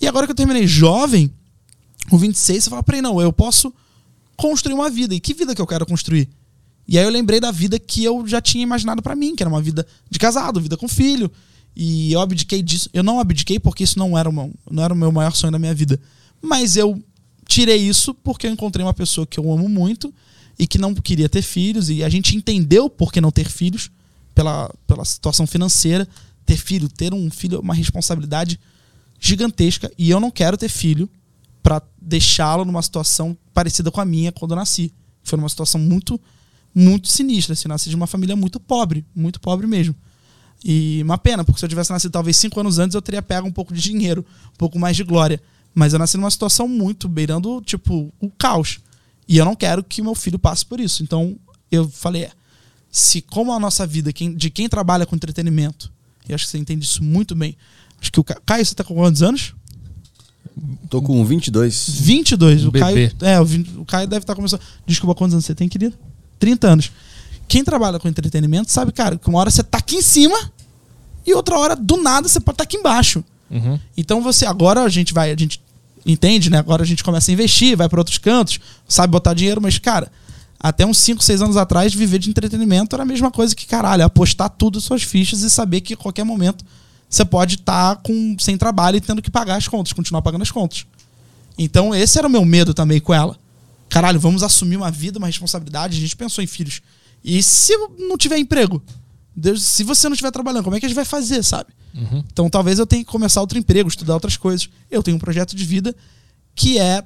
E 0.00 0.06
agora 0.08 0.24
que 0.26 0.32
eu 0.32 0.36
terminei 0.36 0.66
jovem, 0.66 1.30
com 2.08 2.16
26, 2.16 2.64
você 2.64 2.70
fala, 2.70 2.82
peraí, 2.82 3.02
não, 3.02 3.20
eu 3.20 3.32
posso 3.32 3.72
construir 4.36 4.74
uma 4.74 4.88
vida. 4.88 5.14
E 5.14 5.20
que 5.20 5.34
vida 5.34 5.54
que 5.54 5.60
eu 5.60 5.66
quero 5.66 5.84
construir? 5.84 6.28
E 6.86 6.98
aí 6.98 7.04
eu 7.04 7.10
lembrei 7.10 7.38
da 7.38 7.50
vida 7.50 7.78
que 7.78 8.02
eu 8.02 8.26
já 8.26 8.40
tinha 8.40 8.62
imaginado 8.62 9.02
pra 9.02 9.14
mim, 9.14 9.36
que 9.36 9.42
era 9.42 9.50
uma 9.50 9.60
vida 9.60 9.86
de 10.08 10.18
casado, 10.18 10.60
vida 10.60 10.76
com 10.76 10.88
filho. 10.88 11.30
E 11.76 12.12
eu 12.12 12.20
abdiquei 12.20 12.62
disso. 12.62 12.88
Eu 12.94 13.02
não 13.02 13.20
abdiquei 13.20 13.60
porque 13.60 13.84
isso 13.84 13.98
não 13.98 14.16
era, 14.16 14.28
uma, 14.28 14.50
não 14.70 14.82
era 14.82 14.94
o 14.94 14.96
meu 14.96 15.12
maior 15.12 15.34
sonho 15.34 15.52
da 15.52 15.58
minha 15.58 15.74
vida. 15.74 16.00
Mas 16.40 16.76
eu 16.76 17.00
tirei 17.46 17.76
isso 17.76 18.14
porque 18.14 18.46
eu 18.46 18.50
encontrei 18.50 18.84
uma 18.84 18.94
pessoa 18.94 19.26
que 19.26 19.38
eu 19.38 19.52
amo 19.52 19.68
muito 19.68 20.12
e 20.58 20.66
que 20.66 20.78
não 20.78 20.94
queria 20.94 21.28
ter 21.28 21.42
filhos. 21.42 21.90
E 21.90 22.02
a 22.02 22.08
gente 22.08 22.34
entendeu 22.34 22.88
por 22.88 23.12
que 23.12 23.20
não 23.20 23.30
ter 23.30 23.50
filhos 23.50 23.90
pela, 24.34 24.72
pela 24.86 25.04
situação 25.04 25.46
financeira. 25.46 26.08
Ter 26.46 26.56
filho, 26.56 26.88
ter 26.88 27.12
um 27.12 27.30
filho 27.30 27.58
é 27.58 27.60
uma 27.60 27.74
responsabilidade 27.74 28.58
gigantesca. 29.20 29.92
E 29.98 30.08
eu 30.08 30.18
não 30.18 30.30
quero 30.30 30.56
ter 30.56 30.70
filho 30.70 31.08
pra 31.68 31.82
deixá-lo 32.00 32.64
numa 32.64 32.80
situação 32.80 33.36
parecida 33.52 33.90
com 33.90 34.00
a 34.00 34.04
minha 34.06 34.32
quando 34.32 34.52
eu 34.52 34.56
nasci. 34.56 34.90
Foi 35.22 35.36
numa 35.36 35.50
situação 35.50 35.78
muito, 35.78 36.18
muito 36.74 37.08
sinistra. 37.08 37.52
Assim, 37.52 37.64
eu 37.66 37.68
nasci 37.68 37.90
de 37.90 37.94
uma 37.94 38.06
família 38.06 38.34
muito 38.34 38.58
pobre, 38.58 39.04
muito 39.14 39.38
pobre 39.38 39.66
mesmo. 39.66 39.94
E 40.64 41.02
uma 41.02 41.18
pena, 41.18 41.44
porque 41.44 41.58
se 41.60 41.66
eu 41.66 41.68
tivesse 41.68 41.90
nascido 41.90 42.10
talvez 42.10 42.38
cinco 42.38 42.58
anos 42.58 42.78
antes, 42.78 42.94
eu 42.94 43.02
teria 43.02 43.20
pego 43.20 43.46
um 43.46 43.52
pouco 43.52 43.74
de 43.74 43.82
dinheiro, 43.82 44.24
um 44.46 44.56
pouco 44.56 44.78
mais 44.78 44.96
de 44.96 45.04
glória. 45.04 45.42
Mas 45.74 45.92
eu 45.92 45.98
nasci 45.98 46.16
numa 46.16 46.30
situação 46.30 46.66
muito 46.66 47.06
beirando, 47.06 47.60
tipo, 47.60 48.10
o 48.18 48.30
caos. 48.30 48.80
E 49.28 49.36
eu 49.36 49.44
não 49.44 49.54
quero 49.54 49.84
que 49.84 50.00
meu 50.00 50.14
filho 50.14 50.38
passe 50.38 50.64
por 50.64 50.80
isso. 50.80 51.02
Então, 51.02 51.38
eu 51.70 51.86
falei, 51.86 52.22
é, 52.24 52.30
se 52.90 53.20
como 53.20 53.52
a 53.52 53.60
nossa 53.60 53.86
vida, 53.86 54.10
de 54.10 54.48
quem 54.48 54.70
trabalha 54.70 55.04
com 55.04 55.14
entretenimento, 55.14 55.92
e 56.26 56.32
acho 56.32 56.46
que 56.46 56.50
você 56.50 56.56
entende 56.56 56.86
isso 56.86 57.04
muito 57.04 57.34
bem. 57.34 57.54
Acho 58.00 58.10
que 58.10 58.20
o 58.20 58.24
Ca- 58.24 58.40
Caio, 58.46 58.64
você 58.64 58.74
tá 58.74 58.82
com 58.82 58.94
quantos 58.94 59.22
anos? 59.22 59.54
Tô 60.88 61.02
com 61.02 61.24
22. 61.24 62.00
22. 62.00 62.64
Um 62.64 62.68
o 62.68 62.72
Caio, 62.72 63.12
é, 63.20 63.40
o, 63.40 63.80
o 63.80 63.84
Caio 63.84 64.06
deve 64.06 64.22
estar 64.22 64.34
começando. 64.34 64.60
Desculpa, 64.86 65.14
quantos 65.14 65.34
anos 65.34 65.44
você 65.44 65.54
tem, 65.54 65.68
querido? 65.68 65.96
30 66.38 66.68
anos. 66.68 66.92
Quem 67.46 67.64
trabalha 67.64 67.98
com 67.98 68.08
entretenimento 68.08 68.70
sabe, 68.70 68.92
cara, 68.92 69.16
que 69.16 69.28
uma 69.28 69.38
hora 69.38 69.50
você 69.50 69.62
tá 69.62 69.78
aqui 69.78 69.96
em 69.96 70.02
cima 70.02 70.52
e 71.26 71.34
outra 71.34 71.58
hora, 71.58 71.76
do 71.76 71.96
nada, 71.96 72.28
você 72.28 72.40
pode 72.40 72.54
estar 72.54 72.64
aqui 72.64 72.76
embaixo. 72.76 73.24
Uhum. 73.50 73.78
Então 73.96 74.22
você 74.22 74.46
agora 74.46 74.82
a 74.82 74.88
gente 74.88 75.14
vai, 75.14 75.30
a 75.30 75.36
gente 75.36 75.60
entende, 76.04 76.50
né? 76.50 76.58
Agora 76.58 76.82
a 76.82 76.86
gente 76.86 77.02
começa 77.02 77.30
a 77.30 77.32
investir, 77.32 77.76
vai 77.76 77.88
para 77.88 78.00
outros 78.00 78.18
cantos, 78.18 78.60
sabe 78.86 79.10
botar 79.10 79.34
dinheiro, 79.34 79.60
mas 79.60 79.78
cara, 79.78 80.10
até 80.60 80.84
uns 80.84 80.98
5, 80.98 81.22
6 81.22 81.42
anos 81.42 81.56
atrás, 81.56 81.94
viver 81.94 82.18
de 82.18 82.28
entretenimento 82.28 82.96
era 82.96 83.02
a 83.02 83.06
mesma 83.06 83.30
coisa 83.30 83.54
que, 83.54 83.66
caralho, 83.66 84.04
apostar 84.04 84.50
tudo 84.50 84.80
suas 84.80 85.02
fichas 85.02 85.42
e 85.42 85.50
saber 85.50 85.80
que 85.80 85.94
a 85.94 85.96
qualquer 85.96 86.24
momento 86.24 86.64
você 87.08 87.24
pode 87.24 87.56
estar 87.56 87.96
com 87.96 88.36
sem 88.38 88.56
trabalho 88.56 88.96
e 88.96 89.00
tendo 89.00 89.22
que 89.22 89.30
pagar 89.30 89.56
as 89.56 89.66
contas, 89.66 89.92
continuar 89.92 90.22
pagando 90.22 90.42
as 90.42 90.50
contas. 90.50 90.86
Então 91.56 91.94
esse 91.94 92.18
era 92.18 92.26
o 92.26 92.30
meu 92.30 92.44
medo 92.44 92.74
também 92.74 93.00
com 93.00 93.14
ela. 93.14 93.36
Caralho, 93.88 94.20
vamos 94.20 94.42
assumir 94.42 94.76
uma 94.76 94.90
vida, 94.90 95.18
uma 95.18 95.26
responsabilidade, 95.26 95.96
a 95.96 96.00
gente 96.00 96.14
pensou 96.14 96.44
em 96.44 96.46
filhos. 96.46 96.82
E 97.24 97.42
se 97.42 97.74
não 97.98 98.16
tiver 98.18 98.38
emprego? 98.38 98.82
Deus, 99.34 99.62
se 99.62 99.82
você 99.84 100.08
não 100.08 100.14
estiver 100.14 100.30
trabalhando, 100.30 100.64
como 100.64 100.76
é 100.76 100.80
que 100.80 100.86
a 100.86 100.88
gente 100.88 100.96
vai 100.96 101.04
fazer, 101.04 101.42
sabe? 101.42 101.70
Então 102.32 102.50
talvez 102.50 102.78
eu 102.78 102.86
tenha 102.86 103.04
que 103.04 103.10
começar 103.10 103.40
outro 103.40 103.58
emprego, 103.58 103.88
estudar 103.88 104.14
outras 104.14 104.36
coisas. 104.36 104.68
Eu 104.90 105.02
tenho 105.02 105.16
um 105.16 105.20
projeto 105.20 105.56
de 105.56 105.64
vida 105.64 105.94
que 106.54 106.78
é 106.78 107.02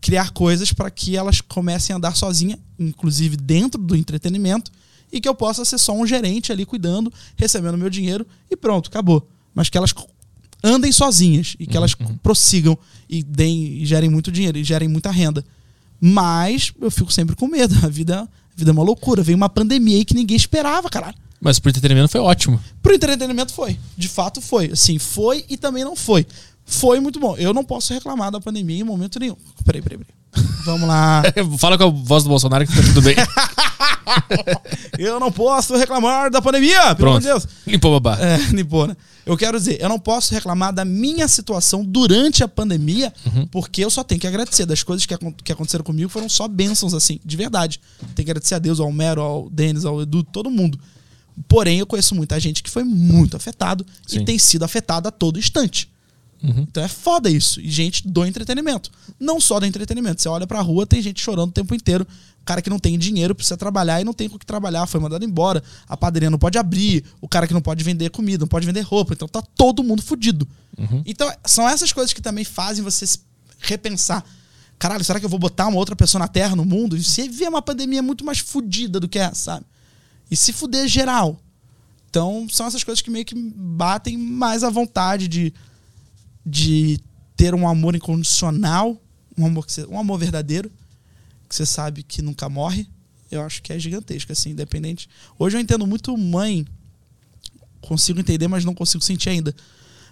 criar 0.00 0.30
coisas 0.32 0.72
para 0.72 0.90
que 0.90 1.16
elas 1.16 1.40
comecem 1.40 1.94
a 1.94 1.96
andar 1.96 2.16
sozinha, 2.16 2.58
inclusive 2.78 3.36
dentro 3.36 3.80
do 3.80 3.96
entretenimento, 3.96 4.70
e 5.14 5.20
que 5.20 5.28
eu 5.28 5.34
possa 5.34 5.64
ser 5.64 5.78
só 5.78 5.96
um 5.96 6.04
gerente 6.04 6.50
ali 6.50 6.66
cuidando, 6.66 7.10
recebendo 7.36 7.78
meu 7.78 7.88
dinheiro 7.88 8.26
e 8.50 8.56
pronto, 8.56 8.88
acabou. 8.88 9.24
Mas 9.54 9.68
que 9.70 9.78
elas 9.78 9.94
andem 10.62 10.90
sozinhas 10.90 11.54
e 11.60 11.68
que 11.68 11.76
elas 11.76 11.94
prossigam 12.20 12.76
e 13.08 13.22
deem 13.22 13.82
e 13.82 13.86
gerem 13.86 14.10
muito 14.10 14.32
dinheiro 14.32 14.58
e 14.58 14.64
gerem 14.64 14.88
muita 14.88 15.12
renda. 15.12 15.44
Mas 16.00 16.72
eu 16.80 16.90
fico 16.90 17.12
sempre 17.12 17.36
com 17.36 17.46
medo. 17.46 17.74
A 17.86 17.88
vida, 17.88 18.22
a 18.22 18.28
vida 18.56 18.70
é 18.70 18.72
uma 18.72 18.82
loucura. 18.82 19.22
Veio 19.22 19.36
uma 19.36 19.48
pandemia 19.48 19.98
aí 19.98 20.04
que 20.04 20.14
ninguém 20.14 20.36
esperava, 20.36 20.90
caralho. 20.90 21.16
Mas 21.40 21.60
pro 21.60 21.70
entretenimento 21.70 22.08
foi 22.08 22.20
ótimo. 22.20 22.60
Pro 22.82 22.92
entretenimento 22.92 23.52
foi. 23.52 23.78
De 23.96 24.08
fato 24.08 24.40
foi. 24.40 24.72
Assim, 24.72 24.98
foi 24.98 25.44
e 25.48 25.56
também 25.56 25.84
não 25.84 25.94
foi. 25.94 26.26
Foi 26.66 26.98
muito 26.98 27.20
bom. 27.20 27.36
Eu 27.36 27.54
não 27.54 27.62
posso 27.62 27.94
reclamar 27.94 28.32
da 28.32 28.40
pandemia 28.40 28.80
em 28.80 28.84
momento 28.84 29.20
nenhum. 29.20 29.36
Peraí, 29.64 29.80
peraí, 29.80 29.98
peraí. 29.98 30.23
Vamos 30.64 30.88
lá. 30.88 31.22
Fala 31.58 31.76
com 31.76 31.84
a 31.84 31.90
voz 31.90 32.24
do 32.24 32.28
Bolsonaro 32.28 32.66
que 32.66 32.74
tá 32.74 32.82
tudo 32.82 33.02
bem. 33.02 33.16
Eu 34.98 35.18
não 35.18 35.32
posso 35.32 35.76
reclamar 35.76 36.30
da 36.30 36.40
pandemia, 36.40 36.94
pelo 36.94 37.10
amor 37.10 37.20
Pronto. 37.20 37.20
de 37.20 37.26
Deus. 37.28 37.48
Limpou 37.66 37.98
babá. 37.98 38.18
É, 38.20 38.38
Nipô, 38.52 38.86
né? 38.86 38.96
Eu 39.26 39.36
quero 39.36 39.58
dizer, 39.58 39.80
eu 39.80 39.88
não 39.88 39.98
posso 39.98 40.34
reclamar 40.34 40.72
da 40.72 40.84
minha 40.84 41.26
situação 41.26 41.82
durante 41.82 42.44
a 42.44 42.48
pandemia, 42.48 43.10
porque 43.50 43.82
eu 43.82 43.88
só 43.88 44.04
tenho 44.04 44.20
que 44.20 44.26
agradecer. 44.26 44.66
Das 44.66 44.82
coisas 44.82 45.06
que, 45.06 45.16
que 45.42 45.52
aconteceram 45.52 45.82
comigo 45.82 46.10
foram 46.10 46.28
só 46.28 46.46
bênçãos, 46.46 46.92
assim, 46.92 47.18
de 47.24 47.36
verdade. 47.36 47.80
Tenho 48.14 48.26
que 48.26 48.30
agradecer 48.30 48.54
a 48.54 48.58
Deus, 48.58 48.80
ao 48.80 48.92
Mero, 48.92 49.22
ao 49.22 49.48
Denis, 49.48 49.86
ao 49.86 50.02
Edu, 50.02 50.22
todo 50.22 50.50
mundo. 50.50 50.78
Porém, 51.48 51.78
eu 51.78 51.86
conheço 51.86 52.14
muita 52.14 52.38
gente 52.38 52.62
que 52.62 52.70
foi 52.70 52.84
muito 52.84 53.36
afetado 53.36 53.84
Sim. 54.06 54.20
e 54.20 54.24
tem 54.24 54.38
sido 54.38 54.62
afetado 54.62 55.08
a 55.08 55.10
todo 55.10 55.38
instante. 55.38 55.90
Então 56.60 56.82
é 56.82 56.88
foda 56.88 57.30
isso. 57.30 57.60
E 57.60 57.70
gente 57.70 58.06
do 58.06 58.24
entretenimento. 58.24 58.90
Não 59.18 59.40
só 59.40 59.58
do 59.58 59.66
entretenimento. 59.66 60.20
Você 60.20 60.28
olha 60.28 60.46
pra 60.46 60.60
rua, 60.60 60.86
tem 60.86 61.00
gente 61.00 61.20
chorando 61.20 61.48
o 61.48 61.52
tempo 61.52 61.74
inteiro. 61.74 62.06
O 62.40 62.44
cara 62.44 62.60
que 62.60 62.68
não 62.68 62.78
tem 62.78 62.98
dinheiro 62.98 63.34
precisa 63.34 63.56
trabalhar 63.56 64.00
e 64.00 64.04
não 64.04 64.12
tem 64.12 64.28
com 64.28 64.36
o 64.36 64.38
que 64.38 64.44
trabalhar, 64.44 64.86
foi 64.86 65.00
mandado 65.00 65.24
embora. 65.24 65.62
A 65.88 65.96
padaria 65.96 66.28
não 66.28 66.38
pode 66.38 66.58
abrir. 66.58 67.02
O 67.20 67.26
cara 67.26 67.46
que 67.46 67.54
não 67.54 67.62
pode 67.62 67.82
vender 67.82 68.10
comida, 68.10 68.42
não 68.42 68.48
pode 68.48 68.66
vender 68.66 68.82
roupa. 68.82 69.14
Então 69.14 69.26
tá 69.26 69.40
todo 69.40 69.82
mundo 69.82 70.02
fudido. 70.02 70.46
Então 71.06 71.32
são 71.46 71.66
essas 71.66 71.92
coisas 71.92 72.12
que 72.12 72.20
também 72.20 72.44
fazem 72.44 72.84
você 72.84 73.06
se 73.06 73.20
repensar. 73.60 74.22
Caralho, 74.78 75.04
será 75.04 75.18
que 75.18 75.24
eu 75.24 75.30
vou 75.30 75.38
botar 75.38 75.68
uma 75.68 75.78
outra 75.78 75.96
pessoa 75.96 76.18
na 76.18 76.28
Terra, 76.28 76.54
no 76.54 76.64
mundo? 76.64 76.96
E 76.96 77.02
se 77.02 77.28
vier 77.28 77.48
uma 77.48 77.62
pandemia 77.62 78.02
muito 78.02 78.24
mais 78.24 78.40
fudida 78.40 79.00
do 79.00 79.08
que 79.08 79.18
essa, 79.18 79.34
sabe? 79.34 79.66
E 80.30 80.36
se 80.36 80.52
fuder 80.52 80.86
geral. 80.86 81.40
Então, 82.10 82.46
são 82.50 82.66
essas 82.66 82.84
coisas 82.84 83.00
que 83.00 83.10
meio 83.10 83.24
que 83.24 83.34
batem 83.34 84.18
mais 84.18 84.62
à 84.62 84.70
vontade 84.70 85.26
de, 85.26 85.54
de 86.44 86.98
ter 87.36 87.54
um 87.54 87.66
amor 87.68 87.94
incondicional, 87.96 89.00
um 89.36 89.46
amor, 89.46 89.66
que 89.66 89.72
você- 89.72 89.86
um 89.86 89.98
amor 89.98 90.18
verdadeiro, 90.18 90.70
que 91.48 91.54
você 91.54 91.66
sabe 91.66 92.02
que 92.02 92.22
nunca 92.22 92.48
morre. 92.48 92.86
Eu 93.30 93.42
acho 93.42 93.62
que 93.62 93.72
é 93.72 93.78
gigantesco, 93.78 94.30
assim, 94.30 94.50
independente. 94.50 95.08
Hoje 95.38 95.56
eu 95.56 95.60
entendo 95.60 95.86
muito 95.86 96.16
mãe, 96.16 96.64
consigo 97.80 98.20
entender, 98.20 98.48
mas 98.48 98.64
não 98.64 98.74
consigo 98.74 99.02
sentir 99.02 99.30
ainda. 99.30 99.54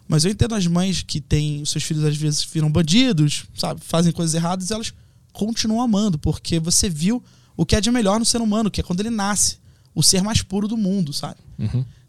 Mas 0.08 0.24
eu 0.24 0.30
entendo 0.30 0.54
as 0.54 0.66
mães 0.66 1.02
que 1.02 1.20
têm 1.20 1.64
seus 1.64 1.84
filhos 1.84 2.04
às 2.04 2.16
vezes 2.16 2.44
viram 2.44 2.70
bandidos, 2.70 3.44
sabe, 3.54 3.80
fazem 3.84 4.12
coisas 4.12 4.34
erradas 4.34 4.68
e 4.68 4.72
elas 4.72 4.92
continuam 5.32 5.80
amando, 5.80 6.18
porque 6.18 6.58
você 6.58 6.88
viu 6.88 7.22
o 7.56 7.64
que 7.64 7.76
é 7.76 7.80
de 7.80 7.90
melhor 7.90 8.18
no 8.18 8.24
ser 8.24 8.40
humano, 8.40 8.70
que 8.70 8.80
é 8.80 8.84
quando 8.84 9.00
ele 9.00 9.10
nasce, 9.10 9.58
o 9.94 10.02
ser 10.02 10.22
mais 10.22 10.42
puro 10.42 10.66
do 10.66 10.76
mundo, 10.76 11.12
sabe? 11.12 11.36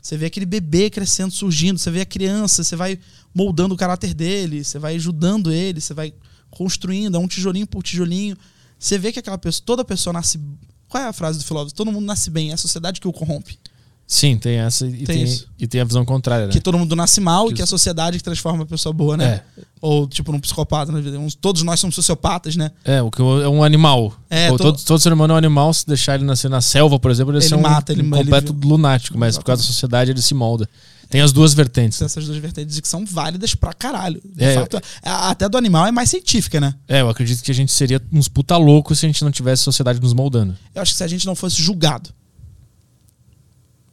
Você 0.02 0.18
vê 0.18 0.26
aquele 0.26 0.46
bebê 0.46 0.90
crescendo, 0.90 1.32
surgindo, 1.32 1.80
você 1.80 1.90
vê 1.92 2.02
a 2.02 2.06
criança, 2.06 2.64
você 2.64 2.76
vai 2.76 3.00
moldando 3.34 3.74
o 3.74 3.78
caráter 3.78 4.14
dele, 4.14 4.64
você 4.64 4.78
vai 4.80 4.96
ajudando 4.96 5.52
ele, 5.52 5.82
você 5.82 5.94
vai 5.94 6.14
construindo, 6.50 7.16
é 7.16 7.20
um 7.20 7.28
tijolinho 7.28 7.66
por 7.68 7.82
tijolinho. 7.84 8.38
Você 8.78 8.98
vê 8.98 9.12
que 9.12 9.20
aquela 9.20 9.38
pessoa, 9.38 9.64
toda 9.66 9.84
pessoa 9.84 10.14
nasce. 10.14 10.40
Qual 10.88 11.02
é 11.04 11.08
a 11.08 11.14
frase 11.14 11.40
do 11.40 11.46
filósofo? 11.46 11.74
Todo 11.76 11.92
mundo 11.92 12.06
nasce 12.06 12.30
bem, 12.30 12.52
é 12.52 12.54
a 12.54 12.58
sociedade 12.58 13.02
que 13.02 13.08
o 13.08 13.14
corrompe. 13.14 13.58
Sim, 14.06 14.38
tem 14.38 14.58
essa 14.58 14.86
e 14.86 15.06
Tem 15.06 15.26
tem, 15.26 15.44
e 15.60 15.66
tem 15.66 15.82
a 15.82 15.86
visão 15.86 16.04
contrária, 16.04 16.46
né? 16.48 16.52
Que 16.52 16.60
todo 16.60 16.78
mundo 16.78 16.94
nasce 16.94 17.22
mal 17.22 17.48
Que 17.48 17.54
e 17.54 17.56
que 17.56 17.62
é 17.62 17.64
a 17.64 17.68
sociedade 17.68 18.18
que 18.18 18.24
transforma 18.24 18.64
a 18.64 18.66
pessoa 18.66 18.92
boa, 18.92 19.16
né? 19.16 19.42
É. 19.58 19.62
Ou 19.82 20.06
tipo 20.06 20.32
num 20.32 20.40
psicopata, 20.42 20.92
né? 20.92 21.02
Todos 21.40 21.64
nós 21.64 21.80
somos 21.80 21.96
sociopatas, 21.96 22.56
né? 22.58 22.70
É, 22.84 23.02
o 23.02 23.10
que 23.10 23.22
é 23.22 23.48
um 23.48 23.64
animal. 23.64 24.14
É, 24.30 24.52
Ou 24.52 24.58
to- 24.58 24.64
todo, 24.66 24.84
todo 24.84 25.00
ser 25.00 25.14
humano 25.14 25.32
é 25.32 25.36
um 25.36 25.38
animal, 25.38 25.74
se 25.74 25.88
deixar 25.88 26.16
ele 26.16 26.26
nascer 26.26 26.50
na 26.50 26.60
selva, 26.62 27.00
por 27.00 27.10
exemplo, 27.10 27.32
ele, 27.32 27.40
Ele 27.40 27.48
ser 27.48 27.56
um, 27.56 27.62
mata, 27.62 27.94
ele- 27.94 28.02
um 28.04 28.06
ele 28.08 28.24
completo 28.26 28.54
viu. 28.54 28.70
lunático, 28.70 29.18
mas 29.18 29.38
por 29.38 29.46
causa 29.46 29.62
da 29.64 29.68
sociedade 29.68 30.12
ele 30.12 30.22
se 30.22 30.34
molda. 30.34 30.70
Tem 31.14 31.22
as 31.22 31.32
duas 31.32 31.54
vertentes. 31.54 32.00
né? 32.00 32.08
Essas 32.08 32.26
duas 32.26 32.40
vertentes 32.40 32.80
que 32.80 32.88
são 32.88 33.06
válidas 33.06 33.54
pra 33.54 33.72
caralho. 33.72 34.20
De 34.26 34.44
É, 34.44 34.56
fato, 34.56 34.82
até 35.04 35.48
do 35.48 35.56
animal 35.60 35.86
é 35.86 35.92
mais 35.92 36.10
científica, 36.10 36.60
né? 36.60 36.74
É, 36.88 37.02
eu 37.02 37.10
acredito 37.10 37.44
que 37.44 37.52
a 37.52 37.54
gente 37.54 37.72
seria 37.72 38.02
uns 38.12 38.28
puta 38.28 38.58
loucos 38.58 38.98
se 38.98 39.06
a 39.06 39.10
gente 39.10 39.24
não 39.24 39.30
tivesse 39.30 39.62
sociedade 39.62 40.02
nos 40.02 40.12
moldando. 40.12 40.58
Eu 40.74 40.82
acho 40.82 40.92
que 40.92 40.98
se 40.98 41.04
a 41.04 41.08
gente 41.08 41.28
não 41.28 41.36
fosse 41.36 41.62
julgado. 41.62 42.10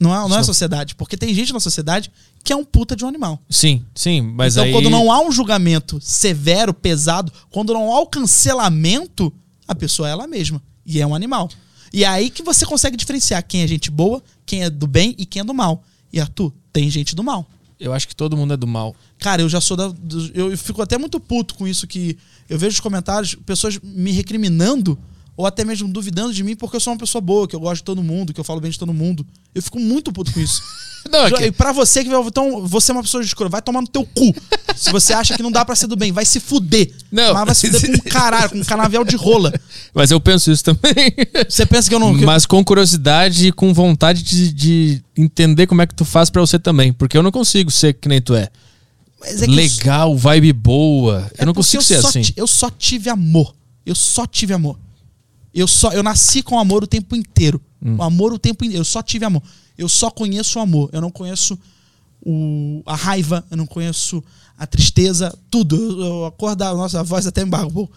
Não 0.00 0.14
é, 0.14 0.28
não 0.30 0.38
é 0.38 0.42
sociedade. 0.42 0.94
Porque 0.94 1.14
tem 1.14 1.34
gente 1.34 1.52
na 1.52 1.60
sociedade 1.60 2.10
que 2.42 2.54
é 2.54 2.56
um 2.56 2.64
puta 2.64 2.96
de 2.96 3.04
um 3.04 3.08
animal. 3.08 3.38
Sim, 3.50 3.84
sim, 3.94 4.22
mas 4.22 4.54
então, 4.54 4.64
aí... 4.64 4.72
quando 4.72 4.88
não 4.88 5.12
há 5.12 5.20
um 5.20 5.30
julgamento 5.30 6.00
severo, 6.00 6.72
pesado, 6.72 7.30
quando 7.50 7.74
não 7.74 7.92
há 7.92 8.00
o 8.00 8.06
cancelamento, 8.06 9.30
a 9.68 9.74
pessoa 9.74 10.08
é 10.08 10.12
ela 10.12 10.26
mesma. 10.26 10.62
E 10.86 11.02
é 11.02 11.06
um 11.06 11.14
animal. 11.14 11.50
E 11.92 12.02
é 12.02 12.08
aí 12.08 12.30
que 12.30 12.42
você 12.42 12.64
consegue 12.64 12.96
diferenciar 12.96 13.44
quem 13.46 13.60
é 13.60 13.66
gente 13.66 13.90
boa, 13.90 14.22
quem 14.46 14.62
é 14.62 14.70
do 14.70 14.86
bem 14.86 15.14
e 15.18 15.26
quem 15.26 15.40
é 15.40 15.44
do 15.44 15.52
mal. 15.52 15.84
E 16.12 16.20
Arthur, 16.20 16.52
tem 16.72 16.90
gente 16.90 17.14
do 17.14 17.22
mal. 17.22 17.46
Eu 17.78 17.92
acho 17.94 18.06
que 18.06 18.14
todo 18.14 18.36
mundo 18.36 18.52
é 18.52 18.56
do 18.56 18.66
mal. 18.66 18.94
Cara, 19.18 19.40
eu 19.42 19.48
já 19.48 19.60
sou 19.60 19.76
da. 19.76 19.88
do- 19.88 20.30
eu 20.34 20.56
fico 20.58 20.82
até 20.82 20.98
muito 20.98 21.18
puto 21.18 21.54
com 21.54 21.66
isso 21.66 21.86
que 21.86 22.18
eu 22.48 22.58
vejo 22.58 22.74
os 22.74 22.80
comentários, 22.80 23.34
pessoas 23.34 23.78
me 23.82 24.10
recriminando 24.12 24.98
ou 25.40 25.46
até 25.46 25.64
mesmo 25.64 25.88
duvidando 25.88 26.32
de 26.34 26.42
mim 26.44 26.54
porque 26.54 26.76
eu 26.76 26.80
sou 26.80 26.92
uma 26.92 26.98
pessoa 26.98 27.20
boa, 27.22 27.48
que 27.48 27.56
eu 27.56 27.60
gosto 27.60 27.76
de 27.76 27.84
todo 27.84 28.02
mundo, 28.02 28.32
que 28.34 28.38
eu 28.40 28.44
falo 28.44 28.60
bem 28.60 28.70
de 28.70 28.78
todo 28.78 28.92
mundo. 28.92 29.26
Eu 29.54 29.62
fico 29.62 29.80
muito 29.80 30.12
puto 30.12 30.32
com 30.32 30.40
isso. 30.40 30.62
Não, 31.10 31.24
é 31.26 31.30
que- 31.30 31.44
E 31.46 31.50
pra 31.50 31.72
você 31.72 32.04
que 32.04 32.10
vai. 32.10 32.20
Então, 32.20 32.66
você 32.66 32.92
é 32.92 32.94
uma 32.94 33.02
pessoa 33.02 33.22
de 33.22 33.26
escuro, 33.28 33.48
vai 33.48 33.62
tomar 33.62 33.80
no 33.80 33.88
teu 33.88 34.04
cu. 34.04 34.34
Se 34.76 34.92
você 34.92 35.14
acha 35.14 35.34
que 35.34 35.42
não 35.42 35.50
dá 35.50 35.64
pra 35.64 35.74
ser 35.74 35.86
do 35.86 35.96
bem, 35.96 36.12
vai 36.12 36.24
se 36.26 36.38
fuder. 36.40 36.92
Não. 37.10 37.32
Mas 37.34 37.44
vai 37.46 37.54
se 37.54 37.70
fuder 37.70 38.00
com 38.02 38.08
um 38.08 38.10
caralho, 38.10 38.50
com 38.50 38.58
um 38.58 38.64
canavial 38.64 39.02
de 39.04 39.16
rola. 39.16 39.50
Mas 39.94 40.10
eu 40.10 40.20
penso 40.20 40.50
isso 40.52 40.62
também. 40.64 41.12
Você 41.48 41.64
pensa 41.66 41.88
que 41.88 41.94
eu 41.94 41.98
não. 41.98 42.16
que 42.16 42.24
Mas 42.24 42.44
com 42.46 42.62
curiosidade 42.64 43.48
e 43.48 43.52
com 43.52 43.72
vontade 43.74 44.22
de, 44.22 44.52
de 44.52 45.02
entender 45.16 45.66
como 45.66 45.80
é 45.82 45.86
que 45.86 45.94
tu 45.94 46.04
faz 46.04 46.28
pra 46.30 46.40
você 46.42 46.58
também. 46.58 46.92
Porque 46.92 47.16
eu 47.16 47.22
não 47.22 47.30
consigo 47.32 47.70
ser 47.70 47.94
que 47.94 48.08
nem 48.08 48.20
tu 48.20 48.34
é. 48.34 48.48
Mas 49.20 49.42
é 49.42 49.46
eu- 49.46 49.50
Legal, 49.50 50.16
vibe 50.16 50.52
boa. 50.52 51.30
É 51.38 51.42
eu 51.42 51.46
não 51.46 51.54
consigo 51.54 51.82
eu 51.82 51.86
ser 51.86 51.96
assim. 51.96 52.20
ti- 52.22 52.34
eu 52.36 52.46
só 52.46 52.68
tive 52.70 53.08
amor. 53.10 53.54
Eu 53.86 53.94
só 53.94 54.26
tive 54.26 54.52
amor. 54.54 54.78
Eu 55.54 55.66
só 55.66 55.92
eu 55.92 56.02
nasci 56.02 56.42
com 56.42 56.58
amor 56.58 56.84
o 56.84 56.86
tempo 56.86 57.16
inteiro. 57.16 57.60
Hum. 57.82 57.96
O 57.98 58.02
amor 58.02 58.32
o 58.32 58.38
tempo 58.38 58.64
inteiro. 58.64 58.80
Eu 58.80 58.84
só 58.84 59.02
tive 59.02 59.24
amor. 59.24 59.42
Eu 59.76 59.88
só 59.88 60.10
conheço 60.10 60.58
o 60.58 60.62
amor. 60.62 60.90
Eu 60.92 61.00
não 61.00 61.10
conheço 61.10 61.58
o, 62.24 62.82
a 62.86 62.94
raiva. 62.94 63.44
Eu 63.50 63.56
não 63.56 63.66
conheço 63.66 64.22
a 64.56 64.66
tristeza. 64.66 65.36
Tudo. 65.50 65.76
Eu, 65.76 66.00
eu 66.04 66.24
acordar. 66.26 66.74
Nossa, 66.74 67.00
a 67.00 67.02
voz 67.02 67.26
até 67.26 67.42
embargou. 67.42 67.90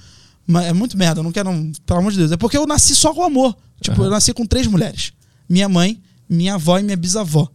Mas 0.48 0.66
é 0.66 0.74
muito 0.74 0.98
merda. 0.98 1.20
Eu 1.20 1.24
não 1.24 1.32
quero. 1.32 1.52
não- 1.52 1.72
pelo 1.86 2.00
amor 2.00 2.12
de 2.12 2.18
Deus. 2.18 2.32
É 2.32 2.38
porque 2.38 2.58
eu 2.58 2.66
nasci 2.66 2.96
só 2.96 3.14
com 3.14 3.24
amor. 3.24 3.56
Tipo, 3.82 3.98
Aham. 3.98 4.06
eu 4.06 4.12
nasci 4.12 4.34
com 4.34 4.46
três 4.46 4.66
mulheres: 4.68 5.12
minha 5.48 5.68
mãe, 5.70 6.02
minha 6.30 6.56
avó 6.56 6.80
e 6.80 6.84
minha 6.84 6.98
bisavó. 6.98 7.50